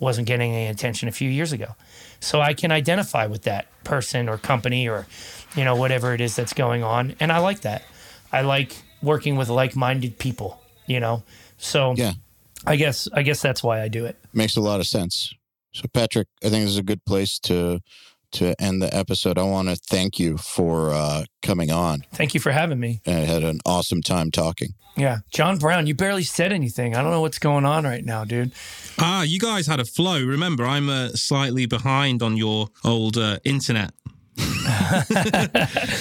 wasn't 0.00 0.26
getting 0.26 0.52
any 0.52 0.66
attention 0.66 1.08
a 1.08 1.12
few 1.12 1.30
years 1.30 1.52
ago. 1.52 1.76
So 2.18 2.40
I 2.40 2.54
can 2.54 2.72
identify 2.72 3.26
with 3.26 3.42
that 3.42 3.66
person 3.84 4.28
or 4.28 4.38
company 4.38 4.88
or, 4.88 5.06
you 5.54 5.64
know, 5.64 5.76
whatever 5.76 6.14
it 6.14 6.20
is 6.20 6.34
that's 6.34 6.52
going 6.52 6.82
on. 6.82 7.14
And 7.20 7.30
I 7.30 7.38
like 7.38 7.60
that. 7.60 7.84
I 8.32 8.40
like 8.40 8.74
working 9.02 9.36
with 9.36 9.48
like 9.48 9.76
minded 9.76 10.18
people, 10.18 10.60
you 10.86 10.98
know? 10.98 11.22
So 11.58 11.94
yeah 11.96 12.14
I 12.66 12.76
guess 12.76 13.08
I 13.12 13.22
guess 13.22 13.42
that's 13.42 13.62
why 13.62 13.82
I 13.82 13.88
do 13.88 14.06
it. 14.06 14.16
makes 14.32 14.56
a 14.56 14.60
lot 14.60 14.80
of 14.80 14.86
sense 14.86 15.34
so 15.72 15.82
patrick 15.92 16.28
i 16.44 16.48
think 16.48 16.62
this 16.64 16.70
is 16.72 16.78
a 16.78 16.82
good 16.82 17.04
place 17.04 17.38
to 17.38 17.80
to 18.30 18.54
end 18.60 18.80
the 18.82 18.94
episode 18.96 19.36
i 19.38 19.42
want 19.42 19.68
to 19.68 19.76
thank 19.76 20.18
you 20.18 20.36
for 20.38 20.90
uh 20.90 21.24
coming 21.42 21.70
on 21.70 22.04
Thank 22.14 22.34
you 22.34 22.40
for 22.40 22.50
having 22.52 22.78
me. 22.80 23.00
I 23.06 23.10
had 23.10 23.42
an 23.42 23.58
awesome 23.66 24.00
time 24.00 24.30
talking 24.30 24.74
Yeah. 24.96 25.18
John 25.30 25.58
Browne, 25.58 25.86
you 25.86 25.94
barely 25.94 26.22
said 26.22 26.52
anything. 26.52 26.94
I 26.96 27.02
don't 27.02 27.10
know 27.10 27.20
what's 27.22 27.38
going 27.38 27.64
on 27.64 27.84
right 27.84 28.04
now, 28.04 28.24
dude. 28.24 28.52
Ah, 28.98 29.22
you 29.22 29.38
guys 29.38 29.66
had 29.66 29.80
a 29.80 29.84
flow. 29.86 30.22
Remember, 30.24 30.64
I'm 30.64 30.88
uh, 30.90 31.08
slightly 31.14 31.66
behind 31.66 32.22
on 32.22 32.36
your 32.36 32.68
old 32.84 33.16
uh, 33.16 33.38
internet. 33.44 33.90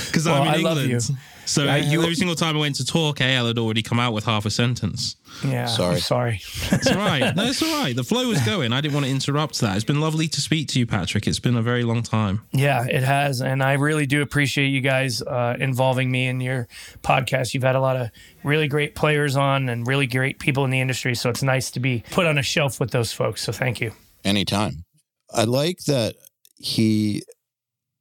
Because 0.06 0.26
Well, 0.26 0.42
I'm 0.42 0.48
in 0.48 0.54
I 0.54 0.58
love 0.58 0.78
England. 0.78 1.10
You. 1.58 1.64
So 1.64 1.66
Yeah, 1.66 1.76
you- 1.78 2.02
every 2.02 2.16
single 2.16 2.36
time 2.36 2.56
I 2.56 2.60
went 2.60 2.76
to 2.76 2.86
talk, 2.86 3.18
Eyal 3.20 3.48
had 3.48 3.58
already 3.58 3.82
come 3.82 4.00
out 4.00 4.14
with 4.14 4.26
half 4.26 4.46
a 4.46 4.50
sentence. 4.50 5.16
Yeah. 5.46 5.66
Sorry. 5.66 5.96
I'm 5.96 6.02
sorry. 6.02 6.42
It's 6.72 6.88
all 6.88 6.98
right. 6.98 7.36
No, 7.36 7.46
it's 7.46 7.62
all 7.64 7.82
right. 7.84 7.96
The 7.96 8.04
flow 8.04 8.28
was 8.28 8.42
going. 8.42 8.74
I 8.74 8.82
didn't 8.82 8.94
want 8.94 9.06
to 9.06 9.12
interrupt 9.12 9.60
that. 9.62 9.76
It's 9.76 9.86
been 9.86 10.02
lovely 10.02 10.28
to 10.28 10.42
speak 10.42 10.68
to 10.70 10.80
you, 10.80 10.86
Patrick. 10.86 11.28
It's 11.28 11.40
been 11.40 11.56
a 11.56 11.62
very 11.62 11.84
long 11.84 12.04
time. 12.04 12.42
Yeah, 12.52 12.86
it 12.86 13.04
has. 13.04 13.42
And 13.42 13.64
I 13.64 13.74
really 13.74 14.06
do 14.06 14.22
appreciate 14.22 14.68
you 14.68 14.82
guys 14.82 15.22
uh, 15.22 15.56
involving 15.60 16.12
me 16.12 16.28
in 16.28 16.42
your 16.42 16.68
podcast. 17.02 17.54
You've 17.54 17.64
had 17.64 17.76
a 17.76 17.82
lot 17.82 17.96
of 17.96 18.10
really 18.44 18.68
great 18.68 18.96
players 18.96 19.36
on 19.36 19.70
and 19.70 19.88
really 19.88 20.08
great 20.08 20.40
people 20.40 20.66
in 20.66 20.72
the 20.72 20.80
industry. 20.82 21.16
So 21.16 21.30
it's 21.30 21.44
nice 21.44 21.72
to 21.72 21.80
be 21.80 22.04
put 22.12 22.26
on 22.28 22.38
a 22.38 22.44
shelf 22.44 22.80
with 22.80 22.92
those 22.92 23.12
folks. 23.14 23.42
So 23.42 23.52
thank 23.52 23.80
you. 23.82 23.92
anytime 24.24 24.84
i 25.34 25.44
like 25.46 25.80
that 25.86 26.16
he 26.58 27.24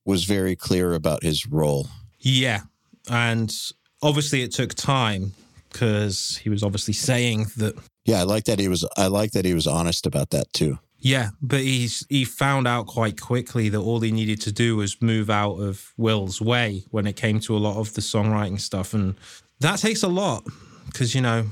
was 0.05 0.25
very 0.25 0.57
clear 0.57 0.93
about 0.95 1.23
his 1.23 1.47
role 1.47 1.89
Yeah. 2.19 2.61
And 3.11 3.55
obviously 4.03 4.43
it 4.43 4.53
took 4.53 4.75
time 4.75 5.33
because 5.71 6.39
he 6.43 6.49
was 6.49 6.63
obviously 6.63 6.95
saying 6.95 7.47
that 7.57 7.77
Yeah, 8.05 8.21
I 8.21 8.23
like 8.23 8.45
that 8.45 8.59
he 8.59 8.69
was. 8.69 8.87
I 8.97 9.09
like 9.09 9.33
that 9.33 9.45
he 9.45 9.53
was 9.53 9.67
honest 9.67 10.07
about 10.07 10.31
that 10.31 10.53
too. 10.53 10.79
Yeah, 11.03 11.31
but 11.41 11.61
he's 11.61 12.07
he 12.09 12.25
found 12.25 12.69
out 12.69 12.87
quite 12.87 13.21
quickly 13.21 13.69
that 13.71 13.79
all 13.79 14.01
he 14.01 14.13
needed 14.13 14.41
to 14.43 14.53
do 14.53 14.77
was 14.77 15.01
move 15.01 15.31
out 15.31 15.55
of 15.55 15.93
Will's 15.97 16.41
way 16.41 16.85
when 16.91 17.07
it 17.07 17.17
came 17.17 17.41
to 17.41 17.57
a 17.57 17.59
lot 17.59 17.79
of 17.79 17.95
the 17.95 18.03
songwriting 18.03 18.61
stuff, 18.61 18.93
and 18.95 19.17
that 19.61 19.79
takes 19.79 20.03
a 20.03 20.09
lot 20.09 20.45
because 20.87 21.15
you 21.15 21.23
know 21.23 21.47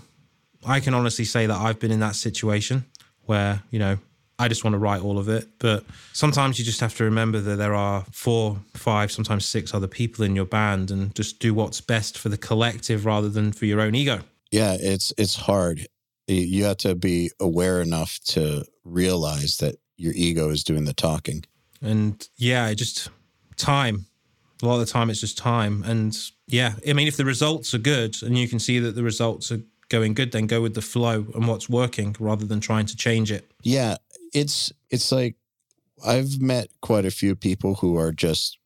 I 0.67 0.81
can 0.81 0.95
honestly 0.95 1.25
say 1.25 1.47
that 1.47 1.57
I've 1.57 1.81
been 1.81 1.91
in 1.91 2.01
that 2.01 2.15
situation 2.15 2.85
where 3.25 3.63
you 3.71 3.79
know 3.79 3.99
I 4.41 4.47
just 4.49 4.63
want 4.63 4.75
to 4.75 4.79
write 4.79 5.03
all 5.03 5.19
of 5.19 5.29
it, 5.29 5.49
but 5.59 5.85
sometimes 6.13 6.59
you 6.59 6.65
just 6.65 6.81
have 6.81 6.97
to 6.99 7.05
remember 7.05 7.41
that 7.41 7.57
there 7.57 7.75
are 7.75 8.05
four, 8.13 8.59
five, 8.75 9.11
sometimes 9.11 9.45
six 9.45 9.75
other 9.75 9.89
people 9.89 10.25
in 10.25 10.37
your 10.37 10.45
band, 10.45 10.91
and 10.91 11.13
just 11.15 11.41
do 11.41 11.53
what's 11.53 11.81
best 11.81 12.17
for 12.17 12.29
the 12.29 12.37
collective 12.39 13.05
rather 13.05 13.29
than 13.29 13.53
for 13.53 13.67
your 13.67 13.81
own 13.81 13.95
ego. 13.97 14.21
Yeah, 14.53 14.77
it's 14.79 15.13
it's 15.19 15.35
hard. 15.35 15.87
You- 16.29 16.37
You 16.37 16.65
have 16.65 16.77
to 16.79 16.95
be 16.95 17.31
aware 17.41 17.81
enough 17.81 18.21
to 18.27 18.65
realize 18.85 19.57
that 19.59 19.77
your 19.97 20.13
ego 20.15 20.51
is 20.51 20.63
doing 20.63 20.85
the 20.85 20.95
talking. 20.95 21.45
And 21.83 22.27
yeah, 22.37 22.73
just 22.75 23.09
time. 23.57 24.07
A 24.63 24.67
lot 24.67 24.75
of 24.75 24.81
the 24.87 24.93
time, 24.93 25.11
it's 25.11 25.21
just 25.21 25.39
time. 25.39 25.83
And 25.85 26.17
yeah, 26.47 26.75
I 26.89 26.93
mean, 26.93 27.09
if 27.09 27.17
the 27.17 27.25
results 27.25 27.75
are 27.75 27.79
good 27.79 28.17
and 28.23 28.37
you 28.39 28.49
can 28.49 28.59
see 28.59 28.79
that 28.81 28.95
the 28.95 29.03
results 29.05 29.51
are 29.53 29.61
going 29.89 30.15
good, 30.15 30.33
then 30.33 30.47
go 30.47 30.61
with 30.61 30.75
the 30.75 30.83
flow 30.83 31.27
and 31.35 31.47
what's 31.49 31.69
working 31.69 32.15
rather 32.21 32.45
than 32.45 32.61
trying 32.61 32.87
to 32.87 32.97
change 32.97 33.31
it. 33.33 33.51
Yeah, 33.63 33.97
it's 34.33 34.73
it's 34.91 35.13
like 35.13 35.37
I've 36.05 36.41
met 36.41 36.69
quite 36.81 37.05
a 37.05 37.11
few 37.11 37.35
people 37.35 37.77
who 37.77 37.97
are 37.97 38.13
just 38.13 38.59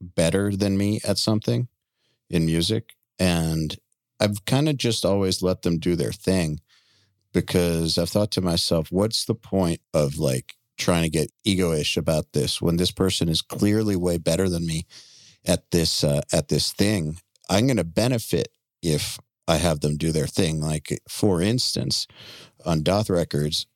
better 0.00 0.54
than 0.54 0.76
me 0.76 1.00
at 1.06 1.18
something 1.18 1.68
in 2.30 2.46
music 2.46 2.94
and 3.18 3.76
I've 4.20 4.44
kind 4.44 4.68
of 4.68 4.76
just 4.76 5.04
always 5.04 5.42
let 5.42 5.62
them 5.62 5.78
do 5.78 5.96
their 5.96 6.12
thing 6.12 6.60
because 7.32 7.98
I've 7.98 8.10
thought 8.10 8.30
to 8.32 8.40
myself 8.40 8.90
what's 8.90 9.24
the 9.24 9.34
point 9.34 9.80
of 9.92 10.18
like 10.18 10.54
trying 10.76 11.02
to 11.02 11.08
get 11.08 11.32
egoish 11.46 11.96
about 11.96 12.32
this 12.32 12.60
when 12.60 12.76
this 12.76 12.90
person 12.90 13.28
is 13.28 13.42
clearly 13.42 13.96
way 13.96 14.18
better 14.18 14.48
than 14.48 14.66
me 14.66 14.86
at 15.44 15.70
this 15.70 16.02
uh, 16.04 16.22
at 16.32 16.48
this 16.48 16.72
thing? 16.72 17.18
I'm 17.50 17.66
going 17.66 17.76
to 17.76 17.84
benefit 17.84 18.48
if 18.82 19.18
I 19.46 19.56
have 19.56 19.80
them 19.80 19.96
do 19.96 20.12
their 20.12 20.26
thing. 20.26 20.60
Like 20.60 21.00
for 21.08 21.42
instance 21.42 22.06
on 22.64 22.82
Daath 22.82 23.10
Records 23.10 23.66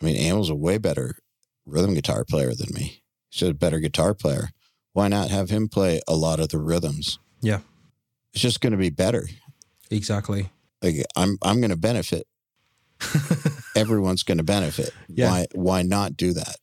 I 0.00 0.04
mean, 0.04 0.16
Emil's 0.16 0.50
a 0.50 0.54
way 0.54 0.78
better 0.78 1.16
rhythm 1.64 1.94
guitar 1.94 2.24
player 2.24 2.54
than 2.54 2.68
me. 2.74 3.02
He's 3.30 3.48
a 3.48 3.54
better 3.54 3.80
guitar 3.80 4.14
player. 4.14 4.50
Why 4.92 5.08
not 5.08 5.30
have 5.30 5.50
him 5.50 5.68
play 5.68 6.00
a 6.08 6.14
lot 6.14 6.40
of 6.40 6.48
the 6.50 6.58
rhythms? 6.58 7.18
Yeah. 7.40 7.60
It's 8.32 8.42
just 8.42 8.60
going 8.60 8.72
to 8.72 8.76
be 8.78 8.90
better. 8.90 9.28
Exactly. 9.90 10.50
Like 10.82 10.96
I'm, 11.16 11.38
I'm 11.42 11.60
going 11.60 11.70
to 11.70 11.76
benefit. 11.76 12.26
Everyone's 13.76 14.22
going 14.22 14.38
to 14.38 14.44
benefit. 14.44 14.90
Yeah. 15.08 15.30
Why, 15.30 15.46
why 15.54 15.82
not 15.82 16.16
do 16.16 16.32
that? 16.32 16.56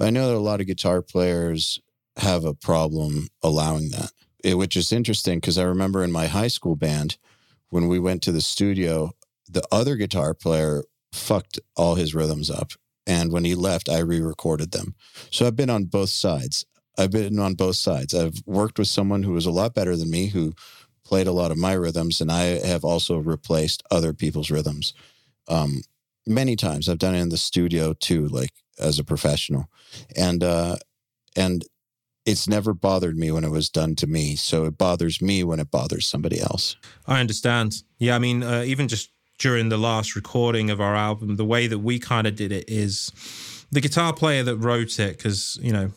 I 0.00 0.10
know 0.10 0.28
that 0.28 0.36
a 0.36 0.38
lot 0.38 0.60
of 0.60 0.66
guitar 0.66 1.02
players 1.02 1.80
have 2.18 2.44
a 2.44 2.54
problem 2.54 3.28
allowing 3.42 3.90
that, 3.90 4.10
It- 4.42 4.54
which 4.54 4.76
is 4.76 4.92
interesting 4.92 5.38
because 5.38 5.58
I 5.58 5.64
remember 5.64 6.02
in 6.02 6.12
my 6.12 6.26
high 6.26 6.48
school 6.48 6.76
band 6.76 7.16
when 7.70 7.88
we 7.88 7.98
went 7.98 8.22
to 8.22 8.32
the 8.32 8.40
studio, 8.40 9.12
the 9.48 9.62
other 9.72 9.96
guitar 9.96 10.34
player 10.34 10.82
fucked 11.16 11.58
all 11.76 11.94
his 11.96 12.14
rhythms 12.14 12.50
up. 12.50 12.72
And 13.06 13.32
when 13.32 13.44
he 13.44 13.54
left, 13.54 13.88
I 13.88 13.98
re 14.00 14.20
recorded 14.20 14.70
them. 14.72 14.94
So 15.30 15.46
I've 15.46 15.56
been 15.56 15.70
on 15.70 15.84
both 15.84 16.10
sides. 16.10 16.64
I've 16.98 17.10
been 17.10 17.38
on 17.38 17.54
both 17.54 17.76
sides. 17.76 18.14
I've 18.14 18.42
worked 18.46 18.78
with 18.78 18.88
someone 18.88 19.22
who 19.24 19.32
was 19.32 19.46
a 19.46 19.50
lot 19.50 19.74
better 19.74 19.96
than 19.96 20.10
me, 20.10 20.28
who 20.28 20.54
played 21.04 21.26
a 21.28 21.32
lot 21.32 21.50
of 21.52 21.58
my 21.58 21.72
rhythms, 21.72 22.20
and 22.20 22.32
I 22.32 22.66
have 22.66 22.84
also 22.84 23.18
replaced 23.18 23.82
other 23.90 24.12
people's 24.12 24.50
rhythms. 24.50 24.92
um, 25.48 25.82
many 26.26 26.56
times. 26.56 26.88
I've 26.88 26.98
done 26.98 27.14
it 27.14 27.20
in 27.20 27.28
the 27.28 27.36
studio 27.36 27.92
too, 27.92 28.26
like 28.28 28.50
as 28.78 28.98
a 28.98 29.04
professional, 29.04 29.68
and 30.16 30.42
uh, 30.42 30.76
and 31.36 31.64
it's 32.24 32.48
never 32.48 32.74
bothered 32.74 33.16
me 33.16 33.30
when 33.30 33.44
it 33.44 33.50
was 33.50 33.70
done 33.70 33.94
to 33.96 34.06
me. 34.06 34.36
So 34.36 34.64
it 34.64 34.76
bothers 34.76 35.22
me 35.22 35.44
when 35.44 35.60
it 35.60 35.70
bothers 35.70 36.06
somebody 36.06 36.40
else. 36.40 36.76
I 37.06 37.20
understand. 37.20 37.82
Yeah, 37.98 38.16
I 38.16 38.18
mean, 38.18 38.42
uh, 38.42 38.64
even 38.66 38.88
just 38.88 39.10
during 39.38 39.68
the 39.68 39.76
last 39.76 40.16
recording 40.16 40.70
of 40.70 40.80
our 40.80 40.94
album, 40.94 41.36
the 41.36 41.44
way 41.44 41.66
that 41.66 41.78
we 41.78 41.98
kind 41.98 42.26
of 42.26 42.36
did 42.36 42.52
it 42.52 42.64
is 42.68 43.10
the 43.70 43.80
guitar 43.80 44.12
player 44.12 44.42
that 44.42 44.56
wrote 44.56 44.98
it, 44.98 45.16
because, 45.16 45.58
you 45.60 45.72
know, 45.72 45.90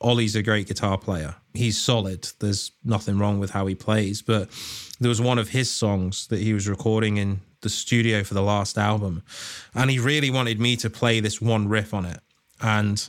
Ollie's 0.00 0.36
a 0.36 0.42
great 0.42 0.66
guitar 0.66 0.98
player. 0.98 1.36
He's 1.54 1.80
solid. 1.80 2.28
There's 2.38 2.72
nothing 2.84 3.18
wrong 3.18 3.38
with 3.38 3.50
how 3.50 3.66
he 3.66 3.74
plays. 3.74 4.22
But 4.22 4.48
there 5.00 5.08
was 5.08 5.20
one 5.20 5.38
of 5.38 5.48
his 5.48 5.70
songs 5.70 6.26
that 6.28 6.40
he 6.40 6.52
was 6.52 6.68
recording 6.68 7.16
in 7.16 7.40
the 7.62 7.68
studio 7.68 8.22
for 8.24 8.34
the 8.34 8.42
last 8.42 8.76
album. 8.76 9.22
And 9.74 9.90
he 9.90 9.98
really 9.98 10.30
wanted 10.30 10.60
me 10.60 10.76
to 10.76 10.90
play 10.90 11.20
this 11.20 11.40
one 11.40 11.68
riff 11.68 11.94
on 11.94 12.04
it. 12.04 12.20
And 12.60 13.08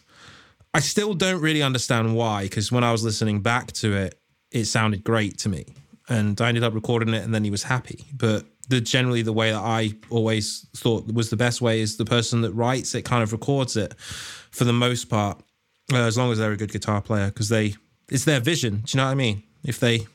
I 0.74 0.80
still 0.80 1.14
don't 1.14 1.42
really 1.42 1.62
understand 1.62 2.16
why, 2.16 2.44
because 2.44 2.72
when 2.72 2.84
I 2.84 2.92
was 2.92 3.04
listening 3.04 3.42
back 3.42 3.72
to 3.74 3.94
it, 3.96 4.18
it 4.52 4.66
sounded 4.66 5.04
great 5.04 5.38
to 5.40 5.50
me. 5.50 5.66
And 6.08 6.40
I 6.40 6.50
ended 6.50 6.64
up 6.64 6.74
recording 6.74 7.14
it 7.14 7.24
and 7.24 7.34
then 7.34 7.44
he 7.44 7.52
was 7.52 7.64
happy. 7.64 8.06
But 8.14 8.46
the 8.70 8.82
generally 8.82 9.22
the 9.22 9.34
way 9.34 9.52
that 9.52 9.60
I 9.60 9.94
always 10.10 10.68
thought 10.76 11.12
was 11.14 11.30
the 11.30 11.38
best 11.38 11.62
way 11.62 11.82
is 11.82 11.98
the 11.98 12.06
person 12.06 12.42
that 12.42 12.54
writes 12.54 12.96
it 12.96 13.04
kind 13.04 13.24
of 13.24 13.32
records 13.32 13.76
it 13.76 13.94
for 14.00 14.64
the 14.64 14.74
most 14.74 15.10
part, 15.10 15.42
uh, 15.94 15.98
as 15.98 16.18
long 16.18 16.32
as 16.32 16.38
they're 16.38 16.52
a 16.52 16.58
good 16.58 16.72
guitar 16.72 17.02
player, 17.02 17.28
because 17.28 17.50
they 17.50 17.76
it's 18.10 18.26
their 18.26 18.40
vision. 18.40 18.84
Do 18.86 18.98
you 18.98 18.98
know 18.98 19.06
what 19.06 19.12
I 19.12 19.16
mean? 19.16 19.44
If 19.64 19.80
they 19.80 20.08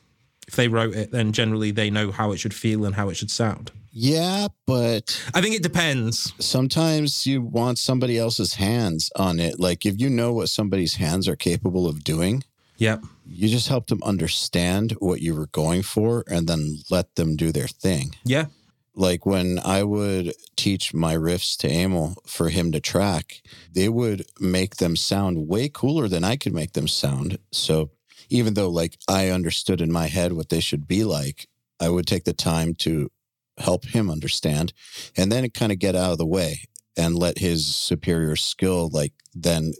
if 0.47 0.55
they 0.55 0.67
wrote 0.67 0.95
it, 0.95 1.11
then 1.11 1.33
generally 1.33 1.71
they 1.71 1.89
know 1.89 2.11
how 2.11 2.31
it 2.31 2.37
should 2.37 2.53
feel 2.53 2.85
and 2.85 2.95
how 2.95 3.09
it 3.09 3.15
should 3.15 3.31
sound. 3.31 3.71
Yeah, 3.91 4.49
but 4.67 5.19
I 5.33 5.41
think 5.41 5.55
it 5.55 5.63
depends. 5.63 6.31
sometimes 6.39 7.25
you 7.25 7.41
want 7.41 7.79
somebody 7.79 8.17
else's 8.19 8.53
hands 8.53 9.11
on 9.15 9.39
it. 9.39 9.59
Like 9.59 9.87
if 9.87 9.99
you 9.99 10.07
know 10.07 10.33
what 10.33 10.49
somebody's 10.49 10.95
hands 10.95 11.27
are 11.27 11.35
capable 11.35 11.87
of 11.87 12.03
doing, 12.03 12.43
Yep. 12.77 13.03
you 13.25 13.49
just 13.49 13.67
help 13.67 13.87
them 13.87 14.01
understand 14.03 14.93
what 14.99 15.21
you 15.21 15.35
were 15.35 15.47
going 15.47 15.83
for 15.83 16.23
and 16.27 16.47
then 16.47 16.79
let 16.89 17.15
them 17.15 17.35
do 17.35 17.51
their 17.51 17.67
thing. 17.67 18.15
Yeah. 18.23 18.45
Like 18.93 19.25
when 19.25 19.59
I 19.63 19.83
would 19.83 20.33
teach 20.55 20.93
my 20.93 21.15
riffs 21.15 21.55
to 21.57 21.69
Emil 21.69 22.15
for 22.25 22.49
him 22.49 22.71
to 22.71 22.79
track, 22.79 23.41
they 23.71 23.89
would 23.89 24.25
make 24.39 24.77
them 24.77 24.95
sound 24.95 25.47
way 25.47 25.69
cooler 25.69 26.07
than 26.07 26.23
I 26.23 26.35
could 26.35 26.53
make 26.53 26.73
them 26.73 26.87
sound. 26.87 27.37
So 27.51 27.91
even 28.29 28.55
though 28.55 28.69
like 28.69 28.97
I 29.07 29.29
understood 29.29 29.81
in 29.81 29.91
my 29.91 30.07
head 30.07 30.33
what 30.33 30.49
they 30.49 30.59
should 30.59 30.87
be 30.87 31.03
like, 31.03 31.47
I 31.79 31.89
would 31.89 32.07
take 32.07 32.23
the 32.23 32.33
time 32.33 32.73
to 32.75 33.11
help 33.59 33.85
him 33.85 34.09
understand 34.09 34.73
and 35.15 35.31
then 35.31 35.49
kind 35.49 35.71
of 35.71 35.79
get 35.79 35.95
out 35.95 36.11
of 36.11 36.17
the 36.17 36.25
way 36.25 36.61
and 36.95 37.15
let 37.15 37.37
his 37.37 37.75
superior 37.75 38.35
skill 38.35 38.89
like 38.91 39.13
then 39.33 39.73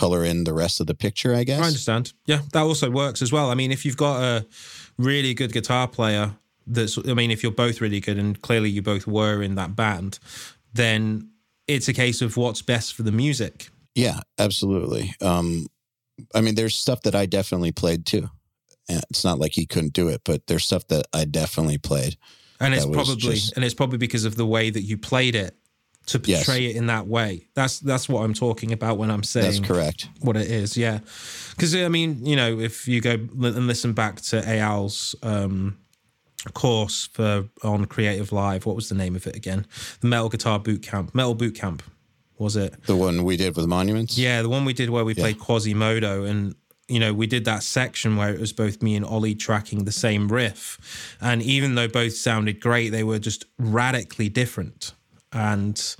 color 0.00 0.24
in 0.24 0.44
the 0.44 0.52
rest 0.54 0.80
of 0.80 0.86
the 0.86 0.94
picture, 0.94 1.34
I 1.34 1.44
guess. 1.44 1.60
I 1.62 1.66
understand. 1.66 2.12
Yeah, 2.26 2.40
that 2.52 2.62
also 2.62 2.90
works 2.90 3.20
as 3.22 3.30
well. 3.32 3.50
I 3.50 3.54
mean, 3.54 3.70
if 3.72 3.84
you've 3.84 3.96
got 3.96 4.22
a 4.22 4.46
really 4.96 5.34
good 5.34 5.52
guitar 5.52 5.86
player 5.88 6.32
that's, 6.66 6.98
I 7.06 7.14
mean, 7.14 7.30
if 7.30 7.42
you're 7.42 7.52
both 7.52 7.80
really 7.80 8.00
good 8.00 8.18
and 8.18 8.40
clearly 8.40 8.70
you 8.70 8.82
both 8.82 9.06
were 9.06 9.42
in 9.42 9.54
that 9.56 9.76
band, 9.76 10.18
then 10.72 11.28
it's 11.66 11.88
a 11.88 11.92
case 11.92 12.22
of 12.22 12.36
what's 12.36 12.62
best 12.62 12.94
for 12.94 13.02
the 13.02 13.12
music. 13.12 13.68
Yeah, 13.94 14.20
absolutely. 14.38 15.14
Um, 15.20 15.66
I 16.34 16.40
mean, 16.40 16.54
there's 16.54 16.74
stuff 16.76 17.02
that 17.02 17.14
I 17.14 17.26
definitely 17.26 17.72
played 17.72 18.06
too. 18.06 18.28
It's 18.88 19.24
not 19.24 19.38
like 19.38 19.52
he 19.52 19.66
couldn't 19.66 19.92
do 19.92 20.08
it, 20.08 20.22
but 20.24 20.46
there's 20.46 20.64
stuff 20.64 20.86
that 20.88 21.06
I 21.12 21.24
definitely 21.24 21.78
played. 21.78 22.16
And 22.58 22.74
it's 22.74 22.86
probably 22.86 23.34
just- 23.34 23.52
and 23.54 23.64
it's 23.64 23.74
probably 23.74 23.98
because 23.98 24.24
of 24.24 24.34
the 24.36 24.46
way 24.46 24.70
that 24.70 24.82
you 24.82 24.96
played 24.98 25.34
it 25.34 25.56
to 26.10 26.20
Yes. 26.24 26.44
portray 26.46 26.66
it 26.66 26.76
in 26.76 26.86
that 26.86 27.06
way. 27.06 27.46
That's 27.54 27.80
that's 27.80 28.08
what 28.08 28.22
I'm 28.24 28.34
talking 28.34 28.72
about 28.72 28.98
when 28.98 29.10
I'm 29.10 29.22
saying 29.22 29.46
That's 29.46 29.60
correct. 29.60 30.08
what 30.20 30.36
it 30.36 30.50
is. 30.50 30.76
Yeah, 30.76 31.00
because 31.50 31.74
I 31.74 31.88
mean, 31.88 32.24
you 32.24 32.36
know, 32.36 32.58
if 32.58 32.86
you 32.86 33.00
go 33.00 33.12
and 33.12 33.66
listen 33.66 33.92
back 33.92 34.20
to 34.22 34.36
Eyal's 34.48 35.14
um, 35.22 35.78
course 36.54 37.08
for 37.12 37.48
on 37.62 37.84
Creative 37.86 38.32
Live, 38.32 38.66
what 38.66 38.76
was 38.76 38.88
the 38.88 38.94
name 38.94 39.16
of 39.16 39.26
it 39.26 39.36
again? 39.36 39.66
The 40.00 40.06
Metal 40.08 40.28
Guitar 40.28 40.58
Boot 40.58 40.82
Camp. 40.82 41.14
Metal 41.14 41.34
Boot 41.34 41.54
Camp 41.54 41.82
was 42.38 42.56
it? 42.56 42.82
The 42.84 42.96
one 42.96 43.24
we 43.24 43.36
did 43.36 43.56
with 43.56 43.66
monuments. 43.66 44.16
Yeah, 44.16 44.42
the 44.42 44.48
one 44.48 44.64
we 44.64 44.72
did 44.72 44.88
where 44.90 45.04
we 45.04 45.14
played 45.14 45.38
Quasimodo 45.38 46.24
and 46.24 46.54
you 46.88 46.98
know, 46.98 47.14
we 47.14 47.28
did 47.28 47.44
that 47.44 47.62
section 47.62 48.16
where 48.16 48.34
it 48.34 48.40
was 48.40 48.52
both 48.52 48.82
me 48.82 48.96
and 48.96 49.04
Ollie 49.04 49.36
tracking 49.36 49.84
the 49.84 49.92
same 49.92 50.26
riff. 50.26 51.16
And 51.20 51.40
even 51.40 51.76
though 51.76 51.86
both 51.86 52.14
sounded 52.14 52.58
great, 52.60 52.88
they 52.88 53.04
were 53.04 53.20
just 53.20 53.44
radically 53.60 54.28
different. 54.28 54.92
And 55.32 55.96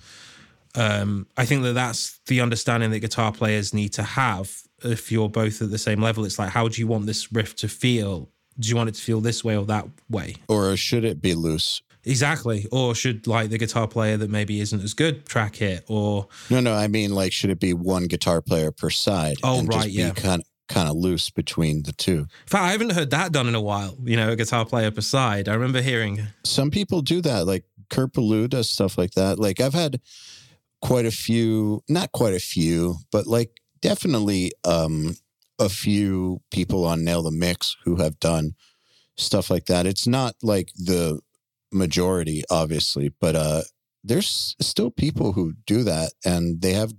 um, 0.74 1.26
I 1.36 1.44
think 1.44 1.62
that 1.62 1.72
that's 1.72 2.20
the 2.26 2.40
understanding 2.40 2.90
that 2.90 3.00
guitar 3.00 3.32
players 3.32 3.74
need 3.74 3.92
to 3.94 4.02
have 4.02 4.62
if 4.82 5.12
you're 5.12 5.28
both 5.28 5.60
at 5.62 5.70
the 5.70 5.78
same 5.78 6.00
level. 6.00 6.24
It's 6.24 6.38
like, 6.38 6.50
how 6.50 6.68
do 6.68 6.80
you 6.80 6.86
want 6.86 7.06
this 7.06 7.32
riff 7.32 7.56
to 7.56 7.68
feel? 7.68 8.28
Do 8.58 8.68
you 8.68 8.76
want 8.76 8.88
it 8.88 8.94
to 8.96 9.02
feel 9.02 9.20
this 9.20 9.42
way 9.44 9.56
or 9.56 9.64
that 9.66 9.86
way? 10.08 10.36
Or 10.48 10.76
should 10.76 11.04
it 11.04 11.20
be 11.22 11.34
loose? 11.34 11.82
Exactly. 12.04 12.66
Or 12.72 12.94
should 12.94 13.26
like 13.26 13.50
the 13.50 13.58
guitar 13.58 13.86
player 13.86 14.16
that 14.16 14.30
maybe 14.30 14.60
isn't 14.60 14.82
as 14.82 14.94
good 14.94 15.26
track 15.26 15.60
it? 15.60 15.84
Or 15.88 16.28
No, 16.48 16.60
no. 16.60 16.74
I 16.74 16.88
mean, 16.88 17.14
like, 17.14 17.32
should 17.32 17.50
it 17.50 17.60
be 17.60 17.74
one 17.74 18.06
guitar 18.06 18.40
player 18.40 18.70
per 18.70 18.90
side? 18.90 19.36
Oh, 19.42 19.58
and 19.58 19.68
right, 19.68 19.84
Just 19.84 19.90
yeah. 19.90 20.12
Be 20.12 20.20
kind 20.20 20.42
kind 20.68 20.88
of 20.88 20.94
loose 20.96 21.30
between 21.30 21.82
the 21.82 21.92
two. 21.92 22.18
in 22.18 22.28
fact, 22.46 22.62
I 22.62 22.70
haven't 22.70 22.92
heard 22.92 23.10
that 23.10 23.32
done 23.32 23.48
in 23.48 23.56
a 23.56 23.60
while. 23.60 23.96
You 24.04 24.16
know, 24.16 24.30
a 24.30 24.36
guitar 24.36 24.64
player 24.64 24.90
per 24.92 25.00
side. 25.00 25.48
I 25.48 25.54
remember 25.54 25.82
hearing. 25.82 26.28
Some 26.44 26.70
people 26.70 27.02
do 27.02 27.20
that. 27.22 27.44
Like 27.44 27.64
Kurt 27.90 28.12
Ballou 28.12 28.48
does 28.48 28.70
stuff 28.70 28.96
like 28.96 29.12
that. 29.12 29.38
Like 29.38 29.60
I've 29.60 29.74
had 29.74 30.00
quite 30.80 31.06
a 31.06 31.10
few, 31.10 31.82
not 31.88 32.12
quite 32.12 32.34
a 32.34 32.40
few, 32.40 32.96
but 33.12 33.26
like 33.26 33.60
definitely 33.80 34.52
um, 34.64 35.16
a 35.58 35.68
few 35.68 36.40
people 36.50 36.84
on 36.84 37.04
Nail 37.04 37.22
the 37.22 37.30
Mix 37.30 37.76
who 37.84 37.96
have 37.96 38.18
done 38.18 38.54
stuff 39.16 39.50
like 39.50 39.66
that. 39.66 39.86
It's 39.86 40.06
not 40.06 40.34
like 40.42 40.70
the 40.74 41.20
majority, 41.72 42.42
obviously, 42.50 43.12
but 43.20 43.36
uh, 43.36 43.62
there's 44.02 44.56
still 44.60 44.90
people 44.90 45.32
who 45.32 45.54
do 45.66 45.82
that, 45.84 46.12
and 46.24 46.62
they 46.62 46.72
have 46.72 46.94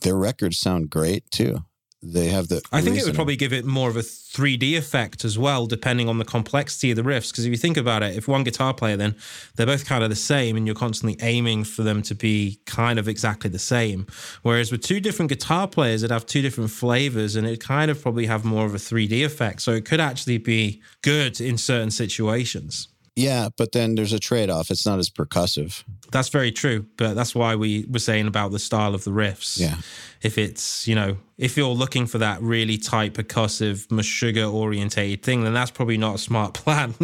their 0.00 0.16
records 0.16 0.58
sound 0.58 0.90
great 0.90 1.30
too. 1.30 1.64
They 2.02 2.28
have 2.28 2.48
the. 2.48 2.60
I 2.72 2.82
think 2.82 2.98
it 2.98 3.04
would 3.04 3.14
probably 3.14 3.36
give 3.36 3.52
it 3.52 3.64
more 3.64 3.88
of 3.88 3.96
a 3.96 4.00
3D 4.00 4.76
effect 4.76 5.24
as 5.24 5.38
well, 5.38 5.66
depending 5.66 6.08
on 6.08 6.18
the 6.18 6.24
complexity 6.24 6.90
of 6.90 6.96
the 6.96 7.02
riffs. 7.02 7.32
Because 7.32 7.46
if 7.46 7.50
you 7.50 7.56
think 7.56 7.76
about 7.76 8.02
it, 8.02 8.14
if 8.16 8.28
one 8.28 8.44
guitar 8.44 8.74
player, 8.74 8.96
then 8.96 9.16
they're 9.54 9.66
both 9.66 9.86
kind 9.86 10.04
of 10.04 10.10
the 10.10 10.16
same, 10.16 10.56
and 10.56 10.66
you're 10.66 10.76
constantly 10.76 11.16
aiming 11.26 11.64
for 11.64 11.82
them 11.82 12.02
to 12.02 12.14
be 12.14 12.60
kind 12.66 12.98
of 12.98 13.08
exactly 13.08 13.48
the 13.48 13.58
same. 13.58 14.06
Whereas 14.42 14.70
with 14.70 14.82
two 14.82 15.00
different 15.00 15.30
guitar 15.30 15.66
players, 15.66 16.02
it'd 16.02 16.12
have 16.12 16.26
two 16.26 16.42
different 16.42 16.70
flavors, 16.70 17.34
and 17.34 17.46
it 17.46 17.60
kind 17.60 17.90
of 17.90 18.00
probably 18.00 18.26
have 18.26 18.44
more 18.44 18.66
of 18.66 18.74
a 18.74 18.78
3D 18.78 19.24
effect. 19.24 19.62
So 19.62 19.72
it 19.72 19.86
could 19.86 20.00
actually 20.00 20.38
be 20.38 20.82
good 21.02 21.40
in 21.40 21.56
certain 21.56 21.90
situations. 21.90 22.88
Yeah, 23.16 23.48
but 23.56 23.72
then 23.72 23.94
there's 23.94 24.12
a 24.12 24.18
trade 24.18 24.50
off. 24.50 24.70
It's 24.70 24.84
not 24.84 24.98
as 24.98 25.08
percussive. 25.08 25.82
That's 26.12 26.28
very 26.28 26.52
true, 26.52 26.86
but 26.98 27.14
that's 27.14 27.34
why 27.34 27.56
we 27.56 27.86
were 27.88 27.98
saying 27.98 28.26
about 28.26 28.52
the 28.52 28.58
style 28.58 28.94
of 28.94 29.04
the 29.04 29.10
riffs. 29.10 29.58
Yeah. 29.58 29.76
If 30.20 30.36
it's, 30.36 30.86
you 30.86 30.94
know, 30.94 31.16
if 31.38 31.56
you're 31.56 31.68
looking 31.68 32.06
for 32.06 32.18
that 32.18 32.42
really 32.42 32.76
tight 32.76 33.14
percussive, 33.14 33.86
Meshuggah 33.88 34.52
orientated 34.52 35.22
thing, 35.22 35.44
then 35.44 35.54
that's 35.54 35.70
probably 35.70 35.96
not 35.96 36.16
a 36.16 36.18
smart 36.18 36.52
plan. 36.54 36.94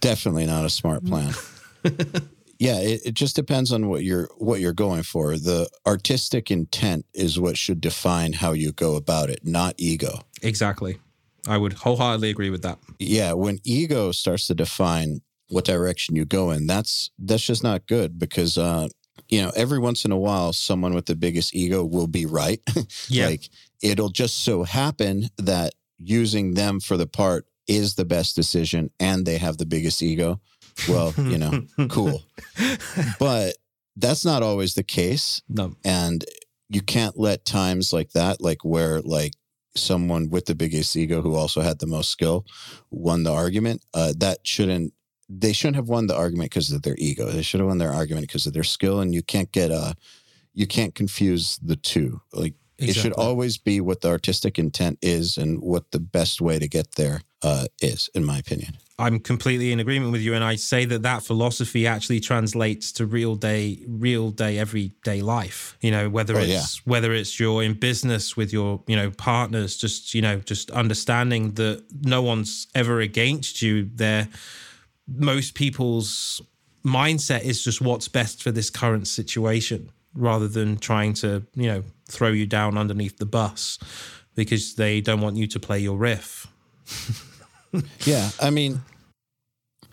Definitely 0.00 0.46
not 0.46 0.64
a 0.64 0.70
smart 0.70 1.04
plan. 1.06 1.32
yeah, 2.58 2.80
it, 2.80 3.02
it 3.06 3.14
just 3.14 3.36
depends 3.36 3.72
on 3.72 3.88
what 3.88 4.02
you're 4.02 4.28
what 4.38 4.60
you're 4.60 4.72
going 4.72 5.04
for. 5.04 5.36
The 5.36 5.68
artistic 5.86 6.50
intent 6.50 7.06
is 7.14 7.38
what 7.38 7.56
should 7.56 7.80
define 7.80 8.32
how 8.32 8.52
you 8.52 8.72
go 8.72 8.96
about 8.96 9.30
it, 9.30 9.44
not 9.44 9.74
ego. 9.78 10.22
exactly. 10.42 10.98
I 11.48 11.56
would 11.58 11.72
wholeheartedly 11.74 12.30
agree 12.30 12.50
with 12.50 12.62
that. 12.62 12.78
Yeah, 12.98 13.32
when 13.32 13.58
ego 13.64 14.12
starts 14.12 14.46
to 14.48 14.54
define 14.54 15.22
what 15.48 15.64
direction 15.64 16.14
you 16.16 16.24
go 16.24 16.50
in, 16.50 16.66
that's 16.66 17.10
that's 17.18 17.42
just 17.44 17.62
not 17.62 17.86
good 17.86 18.18
because 18.18 18.58
uh 18.58 18.88
you 19.28 19.42
know, 19.42 19.50
every 19.56 19.78
once 19.78 20.04
in 20.04 20.12
a 20.12 20.16
while 20.18 20.52
someone 20.52 20.94
with 20.94 21.06
the 21.06 21.16
biggest 21.16 21.54
ego 21.54 21.84
will 21.84 22.06
be 22.06 22.26
right. 22.26 22.60
Yeah. 23.08 23.26
like 23.26 23.48
it'll 23.82 24.10
just 24.10 24.44
so 24.44 24.64
happen 24.64 25.28
that 25.38 25.74
using 25.98 26.54
them 26.54 26.80
for 26.80 26.96
the 26.96 27.06
part 27.06 27.46
is 27.66 27.94
the 27.94 28.04
best 28.04 28.34
decision 28.36 28.90
and 28.98 29.26
they 29.26 29.38
have 29.38 29.58
the 29.58 29.66
biggest 29.66 30.02
ego. 30.02 30.40
Well, 30.88 31.12
you 31.16 31.38
know, 31.38 31.64
cool. 31.88 32.22
But 33.18 33.56
that's 33.96 34.24
not 34.24 34.42
always 34.42 34.74
the 34.74 34.84
case. 34.84 35.42
No. 35.48 35.74
And 35.84 36.24
you 36.68 36.82
can't 36.82 37.18
let 37.18 37.44
times 37.44 37.92
like 37.92 38.12
that, 38.12 38.40
like 38.40 38.64
where 38.64 39.00
like 39.00 39.32
someone 39.78 40.30
with 40.30 40.46
the 40.46 40.54
biggest 40.54 40.96
ego 40.96 41.22
who 41.22 41.34
also 41.34 41.60
had 41.60 41.78
the 41.78 41.86
most 41.86 42.10
skill 42.10 42.44
won 42.90 43.22
the 43.22 43.32
argument. 43.32 43.82
Uh, 43.94 44.12
that 44.18 44.38
shouldn't, 44.46 44.92
they 45.28 45.52
shouldn't 45.52 45.76
have 45.76 45.88
won 45.88 46.06
the 46.06 46.16
argument 46.16 46.50
because 46.50 46.72
of 46.72 46.82
their 46.82 46.96
ego. 46.98 47.26
They 47.26 47.42
should 47.42 47.60
have 47.60 47.68
won 47.68 47.78
their 47.78 47.92
argument 47.92 48.26
because 48.26 48.46
of 48.46 48.52
their 48.52 48.64
skill. 48.64 49.00
And 49.00 49.14
you 49.14 49.22
can't 49.22 49.52
get, 49.52 49.70
uh, 49.70 49.94
you 50.54 50.66
can't 50.66 50.94
confuse 50.94 51.58
the 51.62 51.76
two. 51.76 52.20
Like 52.32 52.54
it 52.78 52.94
should 52.94 53.12
always 53.12 53.58
be 53.58 53.80
what 53.80 54.00
the 54.00 54.08
artistic 54.08 54.58
intent 54.58 54.98
is 55.02 55.36
and 55.36 55.60
what 55.60 55.90
the 55.90 56.00
best 56.00 56.40
way 56.40 56.58
to 56.58 56.68
get 56.68 56.92
there 56.92 57.22
uh, 57.42 57.66
is, 57.80 58.08
in 58.14 58.24
my 58.24 58.38
opinion. 58.38 58.76
I'm 59.00 59.20
completely 59.20 59.70
in 59.70 59.78
agreement 59.78 60.10
with 60.10 60.22
you, 60.22 60.34
and 60.34 60.42
I 60.42 60.56
say 60.56 60.84
that 60.86 61.02
that 61.02 61.22
philosophy 61.22 61.86
actually 61.86 62.18
translates 62.18 62.90
to 62.92 63.06
real 63.06 63.36
day, 63.36 63.78
real 63.86 64.30
day, 64.32 64.58
everyday 64.58 65.22
life. 65.22 65.76
You 65.80 65.92
know, 65.92 66.08
whether 66.10 66.36
Oh, 66.36 66.40
it's 66.40 66.48
yeah. 66.78 66.82
whether 66.84 67.12
it's 67.12 67.38
you're 67.38 67.62
in 67.62 67.74
business 67.74 68.36
with 68.36 68.52
your 68.52 68.82
you 68.88 68.96
know 68.96 69.10
partners, 69.12 69.76
just 69.76 70.14
you 70.14 70.22
know, 70.22 70.38
just 70.40 70.70
understanding 70.72 71.52
that 71.52 71.84
no 72.02 72.22
one's 72.22 72.66
ever 72.74 73.00
against 73.00 73.62
you. 73.62 73.88
There, 73.94 74.28
most 75.06 75.54
people's 75.54 76.42
mindset 76.84 77.42
is 77.44 77.62
just 77.62 77.80
what's 77.80 78.08
best 78.08 78.42
for 78.42 78.50
this 78.50 78.68
current 78.68 79.06
situation, 79.06 79.90
rather 80.14 80.48
than 80.48 80.76
trying 80.76 81.14
to 81.14 81.44
you 81.54 81.68
know 81.68 81.84
throw 82.08 82.30
you 82.30 82.46
down 82.46 82.76
underneath 82.76 83.18
the 83.18 83.26
bus 83.26 83.78
because 84.34 84.74
they 84.74 85.00
don't 85.00 85.20
want 85.20 85.36
you 85.36 85.46
to 85.46 85.60
play 85.60 85.78
your 85.78 85.96
riff. 85.96 86.48
Yeah, 88.04 88.30
I 88.40 88.50
mean, 88.50 88.80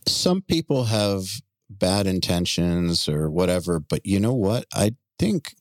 some 0.08 0.42
people 0.42 0.86
have 0.86 1.24
bad 1.70 2.08
intentions 2.08 3.10
or 3.10 3.30
whatever, 3.30 3.80
but 3.80 4.06
you 4.06 4.20
know 4.20 4.34
what? 4.34 4.66
I 4.74 4.92
think 5.20 5.56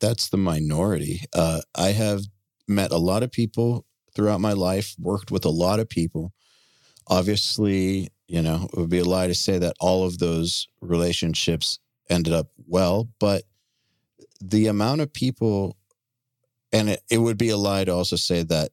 that's 0.00 0.28
the 0.28 0.36
minority. 0.36 1.22
Uh, 1.34 1.60
I 1.74 1.88
have 1.88 2.22
met 2.68 2.92
a 2.92 2.98
lot 2.98 3.22
of 3.22 3.32
people 3.32 3.84
throughout 4.14 4.40
my 4.40 4.52
life, 4.52 4.94
worked 4.98 5.30
with 5.30 5.44
a 5.44 5.50
lot 5.50 5.80
of 5.80 5.88
people. 5.88 6.32
Obviously, 7.08 8.08
you 8.28 8.42
know, 8.42 8.68
it 8.72 8.78
would 8.78 8.90
be 8.90 8.98
a 8.98 9.04
lie 9.04 9.28
to 9.28 9.34
say 9.34 9.58
that 9.58 9.76
all 9.80 10.04
of 10.04 10.18
those 10.18 10.68
relationships 10.80 11.78
ended 12.08 12.32
up 12.32 12.48
well, 12.66 13.08
but 13.18 13.44
the 14.40 14.66
amount 14.66 15.00
of 15.00 15.12
people, 15.12 15.76
and 16.72 16.90
it, 16.90 17.02
it 17.10 17.18
would 17.18 17.38
be 17.38 17.50
a 17.50 17.56
lie 17.56 17.84
to 17.84 17.92
also 17.92 18.16
say 18.16 18.42
that 18.42 18.70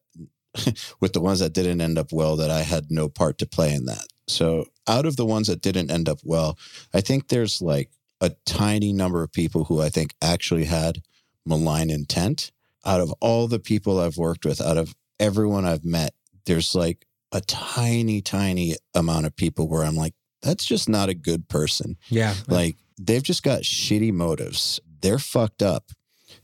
with 1.00 1.14
the 1.14 1.22
ones 1.22 1.40
that 1.40 1.54
didn't 1.54 1.82
end 1.82 1.98
up 1.98 2.12
well 2.12 2.36
that 2.36 2.52
I 2.52 2.62
had 2.62 2.86
no 2.90 3.10
part 3.10 3.38
to 3.40 3.46
play 3.46 3.74
in 3.74 3.86
that. 3.86 4.06
So 4.28 4.66
out 4.88 5.06
of 5.06 5.16
the 5.16 5.26
ones 5.26 5.48
that 5.48 5.62
didn't 5.62 5.92
end 5.92 6.08
up 6.08 6.20
well, 6.24 6.58
I 6.94 7.02
think 7.02 7.28
there's 7.28 7.62
like 7.62 7.92
a 8.22 8.32
tiny 8.46 8.94
number 8.94 9.24
of 9.24 9.32
people 9.32 9.66
who 9.66 9.82
I 9.82 9.90
think 9.90 10.14
actually 10.22 10.66
had 10.66 11.02
malign 11.46 11.90
intent. 11.90 12.52
Out 12.86 13.02
of 13.02 13.14
all 13.20 13.48
the 13.48 13.60
people 13.60 14.00
I've 14.00 14.18
worked 14.18 14.46
with, 14.46 14.62
out 14.62 14.78
of 14.78 14.94
everyone 15.20 15.66
I've 15.66 15.86
met, 15.86 16.14
there's 16.46 16.76
like 16.76 17.06
a 17.32 17.42
tiny, 17.42 18.22
tiny 18.22 18.76
amount 18.94 19.26
of 19.26 19.36
people 19.36 19.68
where 19.68 19.84
I'm 19.84 19.96
like, 19.96 20.14
that's 20.42 20.66
just 20.66 20.90
not 20.90 21.10
a 21.10 21.14
good 21.14 21.48
person. 21.48 21.98
Yeah, 22.10 22.34
Like 22.48 22.76
they've 23.00 23.24
just 23.24 23.44
got 23.44 23.62
shitty 23.62 24.12
motives. 24.12 24.80
They're 25.02 25.20
fucked 25.20 25.64
up. 25.64 25.92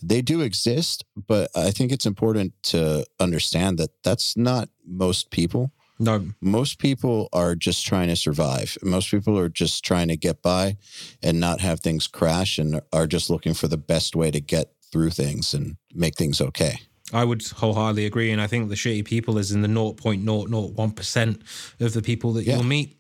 They 0.02 0.22
do 0.22 0.42
exist, 0.42 1.04
but 1.28 1.50
I 1.56 1.72
think 1.72 1.92
it's 1.92 2.06
important 2.06 2.54
to 2.64 3.06
understand 3.20 3.78
that 3.80 3.92
that's 4.04 4.36
not 4.38 4.70
most 4.86 5.30
people. 5.32 5.72
no, 6.00 6.30
Most 6.42 6.80
people 6.80 7.28
are 7.34 7.56
just 7.56 7.86
trying 7.86 8.08
to 8.08 8.16
survive. 8.16 8.78
Most 8.82 9.12
people 9.12 9.38
are 9.38 9.50
just 9.50 9.84
trying 9.84 10.08
to 10.08 10.16
get 10.18 10.42
by 10.42 10.78
and 11.22 11.40
not 11.40 11.60
have 11.62 11.82
things 11.82 12.08
crash 12.08 12.58
and 12.58 12.80
are 12.94 13.08
just 13.08 13.30
looking 13.30 13.54
for 13.54 13.68
the 13.68 13.78
best 13.78 14.16
way 14.16 14.32
to 14.32 14.40
get 14.40 14.72
through 14.92 15.10
things 15.12 15.54
and 15.54 15.76
make 15.94 16.16
things 16.16 16.40
okay. 16.42 16.80
I 17.12 17.26
would 17.26 17.42
wholeheartedly 17.46 18.06
agree, 18.06 18.32
and 18.32 18.40
I 18.42 18.46
think 18.48 18.70
the 18.70 18.76
shitty 18.76 19.04
people 19.04 19.38
is 19.40 19.52
in 19.52 19.62
the 19.62 19.68
0.001 19.68 20.96
percent 20.96 21.42
of 21.80 21.94
the 21.94 22.02
people 22.02 22.34
that 22.34 22.46
Yeah. 22.46 22.56
you'll 22.56 22.64
meet 22.64 22.99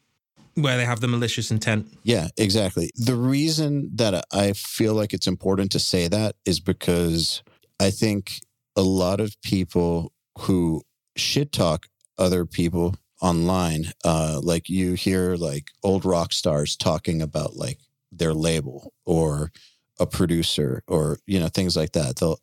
where 0.56 0.78
they 0.78 0.86
have 0.86 1.00
the 1.00 1.08
malicious 1.08 1.52
intent. 1.52 1.88
Yeah, 2.04 2.28
exactly. 2.38 2.92
The 2.96 3.16
reason 3.16 3.90
that 3.96 4.26
I 4.32 4.54
feel 4.54 4.94
like 4.94 5.14
it's 5.14 5.28
important 5.28 5.72
to 5.74 5.80
say 5.80 6.08
that 6.08 6.36
is 6.46 6.60
because 6.60 7.44
I 7.80 7.92
think 7.92 8.42
a 8.76 8.82
lot 8.82 9.20
of 9.20 9.40
people 9.42 10.12
who 10.40 10.82
shit 11.16 11.52
talk 11.52 11.88
other 12.18 12.46
people 12.46 12.96
online, 13.22 13.86
uh, 14.04 14.40
like 14.42 14.70
you 14.70 14.94
hear 14.94 15.36
like 15.36 15.72
old 15.84 16.06
rock 16.06 16.34
stars 16.34 16.76
talking 16.76 17.22
about 17.22 17.56
like 17.56 17.80
their 18.12 18.34
label 18.34 18.94
or 19.06 19.52
a 20.00 20.06
producer 20.06 20.82
or 20.88 21.20
you 21.26 21.40
know 21.40 21.48
things 21.48 21.76
like 21.76 21.92
that. 21.92 22.18
They'll 22.18 22.40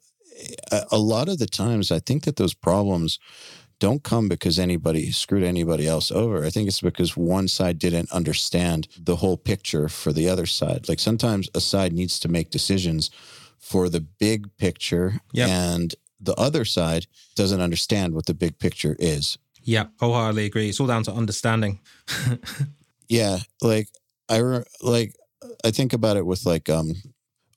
a, 0.70 0.82
a 0.92 0.98
lot 0.98 1.28
of 1.28 1.38
the 1.38 1.46
times 1.46 1.90
I 1.90 1.98
think 1.98 2.24
that 2.24 2.36
those 2.36 2.54
problems 2.54 3.18
don't 3.78 4.02
come 4.02 4.28
because 4.28 4.58
anybody 4.58 5.10
screwed 5.12 5.42
anybody 5.44 5.86
else 5.86 6.10
over. 6.10 6.44
I 6.44 6.50
think 6.50 6.66
it's 6.68 6.80
because 6.80 7.16
one 7.16 7.46
side 7.48 7.78
didn't 7.78 8.10
understand 8.10 8.88
the 8.98 9.16
whole 9.16 9.36
picture 9.36 9.88
for 9.88 10.12
the 10.12 10.28
other 10.28 10.46
side. 10.46 10.88
Like 10.88 10.98
sometimes 11.00 11.50
a 11.54 11.60
side 11.60 11.92
needs 11.92 12.18
to 12.20 12.28
make 12.28 12.50
decisions 12.50 13.10
for 13.58 13.88
the 13.88 14.00
big 14.00 14.56
picture 14.56 15.20
Yep. 15.32 15.48
and 15.48 15.94
the 16.20 16.34
other 16.36 16.64
side 16.64 17.06
doesn't 17.34 17.60
understand 17.60 18.14
what 18.14 18.24
the 18.26 18.34
big 18.34 18.58
picture 18.58 18.96
is. 18.98 19.36
Yeah, 19.62 19.86
wholeheartedly 20.00 20.46
agree. 20.46 20.68
It's 20.70 20.80
all 20.80 20.86
down 20.86 21.02
to 21.04 21.12
understanding. 21.12 21.80
Yeah, 23.08 23.38
like 23.62 23.88
I 24.28 24.38
re- 24.38 24.64
like 24.82 25.14
I 25.64 25.70
think 25.70 25.92
about 25.92 26.16
it 26.16 26.26
with 26.26 26.44
like 26.44 26.68
um 26.68 26.94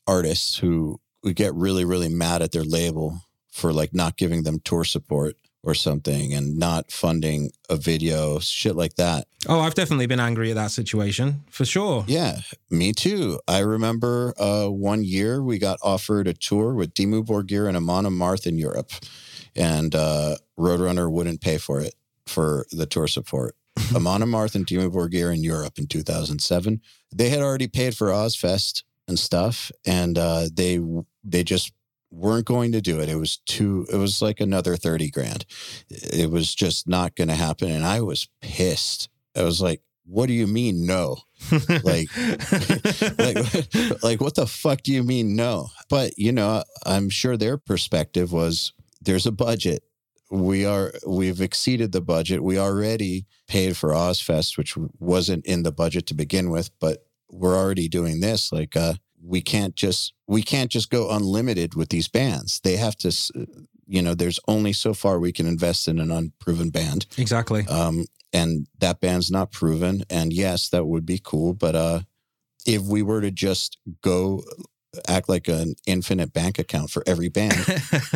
artists 0.06 0.58
who 0.58 1.00
would 1.24 1.36
get 1.36 1.54
really 1.56 1.86
really 1.86 2.10
mad 2.10 2.42
at 2.42 2.52
their 2.52 2.64
label 2.64 3.22
for 3.52 3.74
like 3.74 3.94
not 3.94 4.16
giving 4.18 4.44
them 4.44 4.60
tour 4.64 4.84
support 4.84 5.36
or 5.64 5.74
something 5.74 6.34
and 6.34 6.58
not 6.58 6.92
funding 6.92 7.52
a 7.70 7.76
video, 7.76 8.40
shit 8.40 8.76
like 8.76 8.96
that. 8.96 9.28
Oh, 9.48 9.60
I've 9.60 9.74
definitely 9.74 10.06
been 10.08 10.20
angry 10.20 10.50
at 10.52 10.56
that 10.56 10.72
situation 10.72 11.44
for 11.50 11.66
sure. 11.66 12.06
Yeah, 12.08 12.40
me 12.70 12.94
too. 12.94 13.40
I 13.48 13.60
remember 13.60 14.34
uh, 14.40 14.68
one 14.68 15.04
year 15.04 15.42
we 15.44 15.58
got 15.60 15.80
offered 15.84 16.28
a 16.28 16.34
tour 16.34 16.74
with 16.74 16.94
Dimmu 16.94 17.26
Borgir 17.26 17.68
and 17.68 17.76
Amon 17.76 18.06
Amarth 18.06 18.48
in 18.48 18.58
Europe, 18.58 18.92
and 19.56 19.94
uh, 19.96 20.36
Roadrunner 20.58 21.12
wouldn't 21.12 21.42
pay 21.42 21.58
for 21.58 21.80
it 21.82 21.96
for 22.26 22.66
the 22.72 22.86
tour 22.86 23.08
support. 23.08 23.56
Amon 23.96 24.22
Amarth 24.22 24.56
and 24.56 24.66
Dimmu 24.66 24.92
Borgir 24.92 25.34
in 25.34 25.44
Europe 25.44 25.78
in 25.78 25.88
2007. 25.88 26.82
They 27.14 27.30
had 27.30 27.40
already 27.40 27.68
paid 27.68 27.96
for 27.96 28.08
Ozzfest 28.08 28.84
and 29.08 29.18
stuff, 29.18 29.72
and 29.86 30.18
uh, 30.18 30.48
they 30.54 30.80
they 31.24 31.44
just 31.44 31.74
weren't 32.12 32.46
going 32.46 32.72
to 32.72 32.82
do 32.82 33.00
it. 33.00 33.10
It 33.10 33.18
was 33.18 33.38
too. 33.38 33.86
It 33.92 33.98
was 33.98 34.22
like 34.22 34.40
another 34.40 34.76
thirty 34.76 35.10
grand. 35.10 35.46
It 35.90 36.30
was 36.32 36.54
just 36.56 36.88
not 36.88 37.16
going 37.16 37.30
to 37.30 37.36
happen, 37.36 37.72
and 37.72 37.86
I 37.86 38.02
was 38.02 38.28
pissed. 38.42 39.10
I 39.36 39.44
was 39.44 39.62
like, 39.62 39.82
"What 40.06 40.28
do 40.28 40.34
you 40.34 40.48
mean 40.48 40.86
no?" 40.86 41.18
like 41.84 42.10
like 43.18 43.38
like 44.04 44.22
what 44.22 44.36
the 44.36 44.46
fuck 44.48 44.82
do 44.82 44.92
you 44.92 45.04
mean 45.04 45.36
no 45.36 45.70
but 45.90 46.18
you 46.18 46.32
know 46.32 46.64
i'm 46.86 47.10
sure 47.10 47.38
their 47.38 47.58
perspective 47.58 48.32
was 48.32 48.74
there's 49.02 49.26
a 49.26 49.32
budget 49.32 49.84
we 50.30 50.66
are 50.66 50.94
we've 51.08 51.42
exceeded 51.42 51.92
the 51.92 52.02
budget 52.02 52.44
we 52.44 52.60
already 52.60 53.26
paid 53.48 53.76
for 53.78 53.92
ozzfest 53.92 54.58
which 54.58 54.78
wasn't 55.00 55.46
in 55.46 55.64
the 55.64 55.72
budget 55.72 56.06
to 56.06 56.14
begin 56.14 56.50
with 56.50 56.78
but 56.80 57.06
we're 57.32 57.58
already 57.58 57.88
doing 57.88 58.20
this 58.20 58.52
like 58.52 58.76
uh 58.76 58.94
we 59.24 59.42
can't 59.42 59.76
just 59.76 60.14
we 60.28 60.42
can't 60.42 60.72
just 60.72 60.90
go 60.90 61.10
unlimited 61.10 61.76
with 61.76 61.90
these 61.90 62.08
bands 62.08 62.60
they 62.64 62.78
have 62.78 62.96
to 62.96 63.12
you 63.88 64.02
know 64.02 64.14
there's 64.14 64.40
only 64.48 64.74
so 64.74 64.94
far 64.94 65.20
we 65.20 65.32
can 65.32 65.48
invest 65.48 65.88
in 65.88 66.00
an 66.00 66.12
unproven 66.12 66.70
band 66.70 67.06
exactly. 67.18 67.66
um, 67.68 68.06
and 68.34 68.68
that 68.80 69.00
band's 69.00 69.32
not 69.32 69.52
proven. 69.52 70.04
And 70.10 70.32
yes, 70.34 70.70
that 70.70 70.86
would 70.86 71.06
be 71.06 71.20
cool. 71.24 71.54
But 71.54 71.76
uh, 71.76 72.02
if 72.66 72.82
we 72.82 73.02
were 73.02 73.22
to 73.22 73.32
just 73.32 73.78
go 74.02 74.44
act 75.08 75.30
like 75.30 75.48
an 75.48 75.76
infinite 75.86 76.34
bank 76.34 76.58
account 76.58 76.90
for 76.90 77.04
every 77.06 77.30
band, 77.30 77.56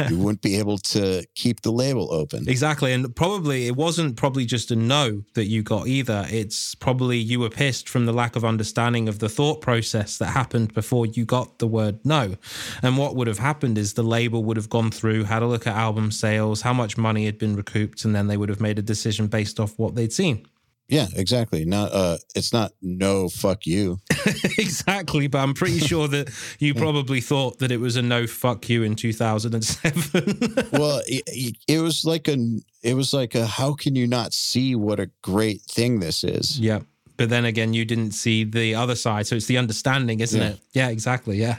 you 0.10 0.18
wouldn't 0.20 0.42
be 0.42 0.58
able 0.58 0.78
to 0.78 1.24
keep 1.36 1.62
the 1.62 1.72
label 1.72 2.12
open. 2.12 2.48
Exactly. 2.50 2.94
And 2.94 3.16
probably 3.16 3.68
it 3.68 3.76
wasn't 3.76 4.18
probably 4.18 4.46
just 4.46 4.72
a 4.72 4.76
no 4.76 5.24
that 5.36 5.46
you 5.46 5.62
got 5.62 5.88
either. 5.88 6.26
It's 6.30 6.76
probably 6.76 7.18
you 7.18 7.40
were 7.40 7.50
pissed 7.50 7.88
from 7.88 8.06
the 8.06 8.14
lack 8.14 8.36
of 8.36 8.44
understanding 8.44 9.08
of 9.08 9.20
the 9.20 9.30
thought 9.30 9.62
process 9.62 10.18
that 10.18 10.28
happened 10.28 10.74
before 10.74 11.06
you 11.06 11.26
got 11.26 11.60
the 11.60 11.68
word 11.68 12.00
no. 12.04 12.36
And 12.82 12.98
what 12.98 13.16
would 13.16 13.28
have 13.28 13.40
happened 13.40 13.78
is 13.78 13.94
the 13.94 14.04
label 14.04 14.44
would 14.44 14.58
have 14.58 14.70
gone 14.70 14.92
through, 14.92 15.26
had 15.26 15.44
a 15.44 15.48
look 15.48 15.68
at 15.68 15.76
album 15.76 16.12
sales, 16.12 16.62
how 16.62 16.74
much 16.74 16.98
money 16.98 17.26
had 17.26 17.38
been 17.38 17.56
recouped, 17.56 18.06
and 18.06 18.16
then 18.16 18.28
they 18.28 18.38
would 18.38 18.50
have 18.50 18.62
made 18.62 18.80
a 18.80 18.84
decision 18.84 19.28
based 19.28 19.60
off 19.60 19.78
what 19.78 19.96
they'd 19.96 20.14
seen. 20.14 20.48
Yeah, 20.94 21.08
exactly. 21.16 21.66
Not 21.66 21.92
uh, 21.92 22.18
it's 22.36 22.54
not 22.54 22.72
no 22.82 23.28
fuck 23.28 23.66
you. 23.66 23.98
exactly. 24.60 25.26
But 25.26 25.40
I'm 25.40 25.56
pretty 25.56 25.80
sure 25.92 26.08
that 26.08 26.30
you 26.60 26.76
probably 26.76 27.20
thought 27.20 27.58
that 27.60 27.72
it 27.72 27.80
was 27.80 27.96
a 27.96 28.04
no 28.04 28.28
fuck 28.28 28.70
you 28.70 28.84
in 28.84 28.96
2007. 28.96 30.70
well, 30.72 31.02
it, 31.08 31.58
it 31.68 31.80
was 31.80 32.06
like 32.06 32.28
a 32.28 32.38
it 32.84 32.94
was 32.94 33.12
like 33.12 33.34
a 33.34 33.48
how 33.48 33.74
can 33.74 33.96
you 33.96 34.06
not 34.06 34.34
see 34.34 34.76
what 34.76 35.00
a 35.00 35.10
great 35.24 35.62
thing 35.64 36.00
this 36.00 36.24
is? 36.24 36.60
Yeah. 36.60 36.82
But 37.18 37.30
then 37.30 37.46
again, 37.46 37.74
you 37.74 37.86
didn't 37.86 38.12
see 38.12 38.44
the 38.44 38.76
other 38.76 38.96
side. 38.96 39.26
So 39.26 39.36
it's 39.36 39.48
the 39.48 39.58
understanding, 39.58 40.20
isn't 40.20 40.40
Yeah. 40.42 40.50
it? 40.50 40.60
Yeah, 40.74 40.90
exactly. 40.90 41.38
Yeah. 41.38 41.58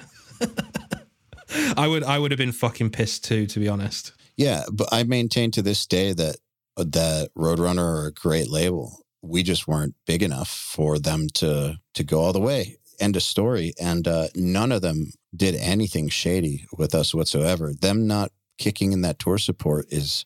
I 1.77 1.87
would 1.89 2.05
I 2.05 2.19
would 2.19 2.31
have 2.31 2.39
been 2.39 2.53
fucking 2.53 2.91
pissed 2.91 3.25
too, 3.25 3.47
to 3.47 3.59
be 3.61 3.69
honest. 3.69 4.13
Yeah, 4.37 4.63
but 4.73 4.89
I 4.93 5.03
maintain 5.05 5.51
to 5.53 5.63
this 5.63 5.87
day 5.87 6.13
that 6.13 6.37
that 6.77 7.31
Roadrunner 7.37 7.79
are 8.03 8.07
a 8.07 8.13
great 8.13 8.51
label. 8.51 9.04
We 9.25 9.43
just 9.43 9.67
weren't 9.67 9.95
big 10.07 10.23
enough 10.23 10.49
for 10.49 10.99
them 10.99 11.29
to 11.35 11.79
to 11.95 12.05
go 12.05 12.21
all 12.21 12.33
the 12.33 12.41
way. 12.41 12.77
End 13.01 13.17
of 13.17 13.23
story. 13.23 13.73
And 13.81 14.07
uh, 14.07 14.29
none 14.37 14.71
of 14.71 14.83
them 14.83 15.13
did 15.35 15.57
anything 15.57 16.09
shady 16.09 16.67
with 16.77 16.95
us 16.95 17.15
whatsoever. 17.15 17.73
Them 17.73 18.07
not 18.07 18.31
kicking 18.59 18.93
in 18.93 19.01
that 19.03 19.19
tour 19.19 19.39
support 19.39 19.87
is 19.89 20.25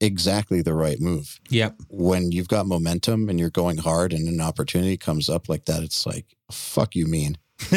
exactly 0.00 0.62
the 0.62 0.74
right 0.74 1.00
move. 1.00 1.40
Yep. 1.50 1.76
When 1.88 2.32
you've 2.32 2.48
got 2.48 2.66
momentum 2.66 3.28
and 3.28 3.38
you're 3.38 3.50
going 3.50 3.76
hard 3.78 4.12
and 4.12 4.28
an 4.28 4.40
opportunity 4.40 4.96
comes 4.96 5.28
up 5.28 5.48
like 5.48 5.66
that, 5.66 5.82
it's 5.82 6.06
like, 6.06 6.26
fuck 6.50 6.94
you 6.94 7.06
mean. 7.06 7.36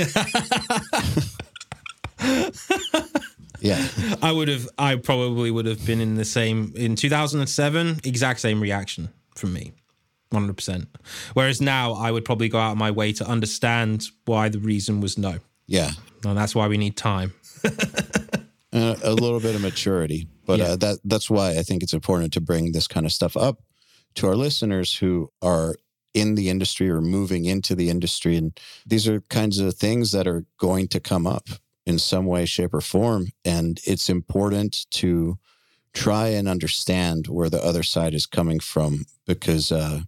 yeah. 3.59 3.87
I 4.21 4.31
would 4.31 4.47
have, 4.47 4.69
I 4.77 4.95
probably 4.95 5.51
would 5.51 5.65
have 5.65 5.85
been 5.85 5.99
in 5.99 6.15
the 6.15 6.25
same, 6.25 6.73
in 6.75 6.95
2007, 6.95 8.01
exact 8.03 8.39
same 8.39 8.61
reaction 8.61 9.09
from 9.35 9.53
me. 9.53 9.73
100%. 10.31 10.87
Whereas 11.33 11.61
now 11.61 11.93
I 11.93 12.11
would 12.11 12.25
probably 12.25 12.49
go 12.49 12.59
out 12.59 12.71
of 12.73 12.77
my 12.77 12.91
way 12.91 13.13
to 13.13 13.27
understand 13.27 14.05
why 14.25 14.49
the 14.49 14.59
reason 14.59 15.01
was 15.01 15.17
no. 15.17 15.39
Yeah. 15.67 15.91
And 16.25 16.37
that's 16.37 16.55
why 16.55 16.67
we 16.67 16.77
need 16.77 16.97
time. 16.97 17.33
Uh, 18.73 18.95
a 19.03 19.11
little 19.11 19.41
bit 19.41 19.53
of 19.53 19.59
maturity, 19.61 20.29
but 20.45 20.59
Yeah. 20.59 20.65
uh, 20.69 20.75
that 20.77 20.99
that's 21.03 21.29
why 21.29 21.57
I 21.57 21.61
think 21.61 21.83
it's 21.83 21.91
important 21.93 22.31
to 22.33 22.39
bring 22.39 22.71
this 22.71 22.87
kind 22.87 23.05
of 23.05 23.11
stuff 23.11 23.35
up 23.35 23.59
to 24.15 24.27
our 24.27 24.35
listeners 24.37 24.95
who 24.95 25.29
are 25.41 25.75
in 26.13 26.35
the 26.35 26.47
industry 26.49 26.89
or 26.89 27.01
moving 27.01 27.43
into 27.43 27.75
the 27.75 27.89
industry, 27.89 28.37
and 28.37 28.57
these 28.85 29.09
are 29.09 29.19
kinds 29.29 29.59
of 29.59 29.73
things 29.75 30.13
that 30.13 30.25
are 30.25 30.45
going 30.57 30.87
to 30.87 31.01
come 31.01 31.27
up 31.27 31.49
in 31.85 31.99
some 31.99 32.25
way, 32.25 32.45
shape, 32.45 32.73
or 32.73 32.79
form, 32.79 33.27
and 33.43 33.81
it's 33.85 34.07
important 34.09 34.89
to 34.91 35.37
try 35.93 36.29
and 36.29 36.47
understand 36.47 37.27
where 37.27 37.49
the 37.49 37.61
other 37.61 37.83
side 37.83 38.13
is 38.13 38.25
coming 38.25 38.61
from 38.61 39.05
because 39.27 39.69
uh, 39.69 40.03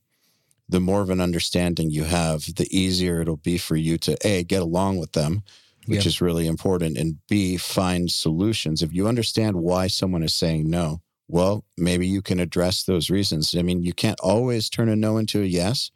the 0.69 0.79
more 0.79 1.01
of 1.01 1.09
an 1.09 1.21
understanding 1.21 1.91
you 1.91 2.05
have, 2.05 2.55
the 2.55 2.67
easier 2.75 3.21
it'll 3.21 3.37
be 3.37 3.57
for 3.57 3.75
you 3.75 3.97
to 3.99 4.17
a 4.27 4.43
get 4.43 4.61
along 4.61 4.97
with 4.97 5.11
them 5.13 5.43
which 5.85 6.05
is 6.05 6.21
really 6.21 6.47
important, 6.47 6.97
and 6.97 7.17
B, 7.27 7.57
find 7.57 8.09
solutions. 8.09 8.81
If 8.81 8.93
you 8.93 9.07
understand 9.07 9.57
why 9.57 9.87
someone 9.87 10.23
is 10.23 10.33
saying 10.33 10.69
no, 10.69 11.01
well, 11.27 11.65
maybe 11.77 12.07
you 12.07 12.21
can 12.21 12.39
address 12.39 12.83
those 12.83 13.09
reasons. 13.09 13.55
I 13.55 13.63
mean, 13.63 13.83
you 13.83 13.93
can't 13.93 14.19
always 14.21 14.69
turn 14.69 14.89
a 14.89 14.95
no 14.95 15.17
into 15.17 15.41
a 15.41 15.45
yes, 15.45 15.91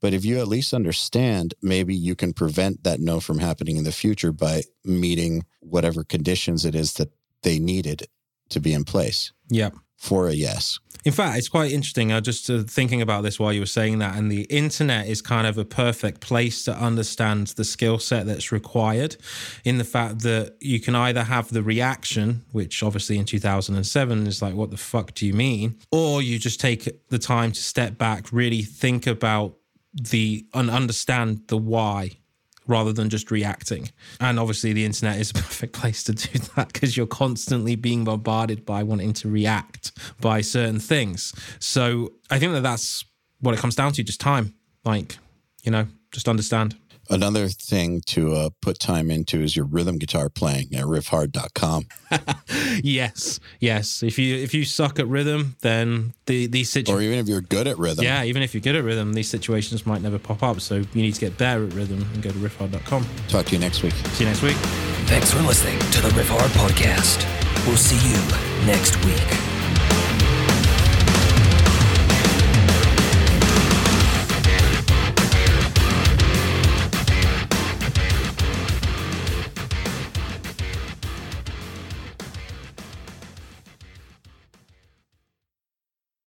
but 0.00 0.12
if 0.14 0.24
you 0.24 0.38
at 0.38 0.48
least 0.48 0.74
understand, 0.74 1.54
maybe 1.62 1.94
you 1.94 2.14
can 2.14 2.32
prevent 2.32 2.84
that 2.84 3.00
no 3.00 3.20
from 3.20 3.38
happening 3.38 3.76
in 3.76 3.84
the 3.84 3.92
future 3.92 4.32
by 4.32 4.62
meeting 4.84 5.44
whatever 5.60 6.04
conditions 6.04 6.64
it 6.64 6.74
is 6.74 6.94
that 6.94 7.10
they 7.42 7.58
needed 7.58 8.06
to 8.50 8.60
be 8.60 8.72
in 8.72 8.84
place 8.84 9.32
Yep. 9.50 9.74
for 9.96 10.28
a 10.28 10.32
yes. 10.32 10.78
In 11.04 11.12
fact, 11.12 11.36
it's 11.36 11.50
quite 11.50 11.70
interesting. 11.70 12.12
I 12.12 12.16
was 12.16 12.24
just 12.24 12.48
uh, 12.48 12.62
thinking 12.62 13.02
about 13.02 13.22
this 13.22 13.38
while 13.38 13.52
you 13.52 13.60
were 13.60 13.66
saying 13.66 13.98
that, 13.98 14.16
and 14.16 14.32
the 14.32 14.42
internet 14.44 15.06
is 15.06 15.20
kind 15.20 15.46
of 15.46 15.58
a 15.58 15.64
perfect 15.64 16.20
place 16.20 16.64
to 16.64 16.74
understand 16.74 17.48
the 17.48 17.64
skill 17.64 17.98
set 17.98 18.26
that's 18.26 18.50
required. 18.50 19.16
In 19.64 19.76
the 19.76 19.84
fact 19.84 20.22
that 20.22 20.56
you 20.60 20.80
can 20.80 20.94
either 20.94 21.24
have 21.24 21.50
the 21.50 21.62
reaction, 21.62 22.44
which 22.52 22.82
obviously 22.82 23.18
in 23.18 23.26
2007 23.26 24.26
is 24.26 24.40
like, 24.40 24.54
"What 24.54 24.70
the 24.70 24.78
fuck 24.78 25.12
do 25.14 25.26
you 25.26 25.34
mean?" 25.34 25.78
or 25.90 26.22
you 26.22 26.38
just 26.38 26.60
take 26.60 26.88
the 27.08 27.18
time 27.18 27.52
to 27.52 27.62
step 27.62 27.98
back, 27.98 28.32
really 28.32 28.62
think 28.62 29.06
about 29.06 29.56
the 29.92 30.46
and 30.54 30.70
understand 30.70 31.42
the 31.48 31.58
why 31.58 32.10
rather 32.66 32.92
than 32.92 33.10
just 33.10 33.30
reacting. 33.30 33.90
And 34.20 34.38
obviously, 34.38 34.72
the 34.72 34.84
internet 34.84 35.20
is 35.20 35.30
a 35.30 35.34
perfect 35.34 35.72
place 35.74 36.02
to 36.04 36.12
do 36.12 36.38
that 36.56 36.72
because 36.72 36.96
you're 36.96 37.06
constantly 37.06 37.76
being 37.76 38.04
bombarded 38.04 38.64
by 38.64 38.82
wanting 38.82 39.12
to 39.14 39.28
react 39.28 39.92
by 40.20 40.40
certain 40.40 40.80
things. 40.80 41.32
So 41.58 42.12
I 42.30 42.38
think 42.38 42.52
that 42.52 42.62
that's 42.62 43.04
what 43.40 43.54
it 43.54 43.60
comes 43.60 43.74
down 43.74 43.92
to 43.92 44.02
just 44.02 44.20
time. 44.20 44.54
Like, 44.84 45.18
you 45.62 45.70
know, 45.70 45.86
just 46.12 46.28
understand. 46.28 46.76
Another 47.10 47.48
thing 47.48 48.00
to 48.06 48.32
uh, 48.34 48.50
put 48.60 48.78
time 48.78 49.10
into 49.10 49.40
is 49.40 49.54
your 49.56 49.66
rhythm 49.66 49.98
guitar 49.98 50.28
playing 50.28 50.74
at 50.74 50.84
riffhard.com. 50.84 51.86
Yes, 52.82 53.40
yes. 53.60 54.02
If 54.02 54.18
you 54.18 54.36
if 54.36 54.52
you 54.54 54.64
suck 54.64 54.98
at 54.98 55.06
rhythm, 55.06 55.56
then 55.60 56.12
the 56.26 56.46
these 56.46 56.76
Or 56.88 57.00
even 57.00 57.18
if 57.18 57.28
you're 57.28 57.40
good 57.40 57.66
at 57.66 57.78
rhythm, 57.78 58.04
Yeah, 58.04 58.24
even 58.24 58.42
if 58.42 58.54
you're 58.54 58.60
good 58.60 58.76
at 58.76 58.84
rhythm, 58.84 59.12
these 59.12 59.28
situations 59.28 59.86
might 59.86 60.02
never 60.02 60.18
pop 60.18 60.42
up. 60.42 60.60
So 60.60 60.76
you 60.76 60.86
need 60.94 61.14
to 61.14 61.20
get 61.20 61.36
better 61.38 61.64
at 61.66 61.72
rhythm 61.72 62.06
and 62.12 62.22
go 62.22 62.30
to 62.30 62.38
riffhard.com. 62.38 63.06
talk 63.28 63.46
to 63.46 63.52
you 63.52 63.58
next 63.58 63.82
week. 63.82 63.94
See 63.94 64.24
you 64.24 64.30
next 64.30 64.42
week. 64.42 64.56
Thanks 65.06 65.30
for 65.32 65.40
listening 65.42 65.78
to 65.78 66.00
the 66.00 66.08
Riffhard 66.10 66.48
Podcast. 66.58 67.26
We'll 67.66 67.76
see 67.76 67.96
you 68.08 68.66
next 68.66 69.02
week. 69.04 69.53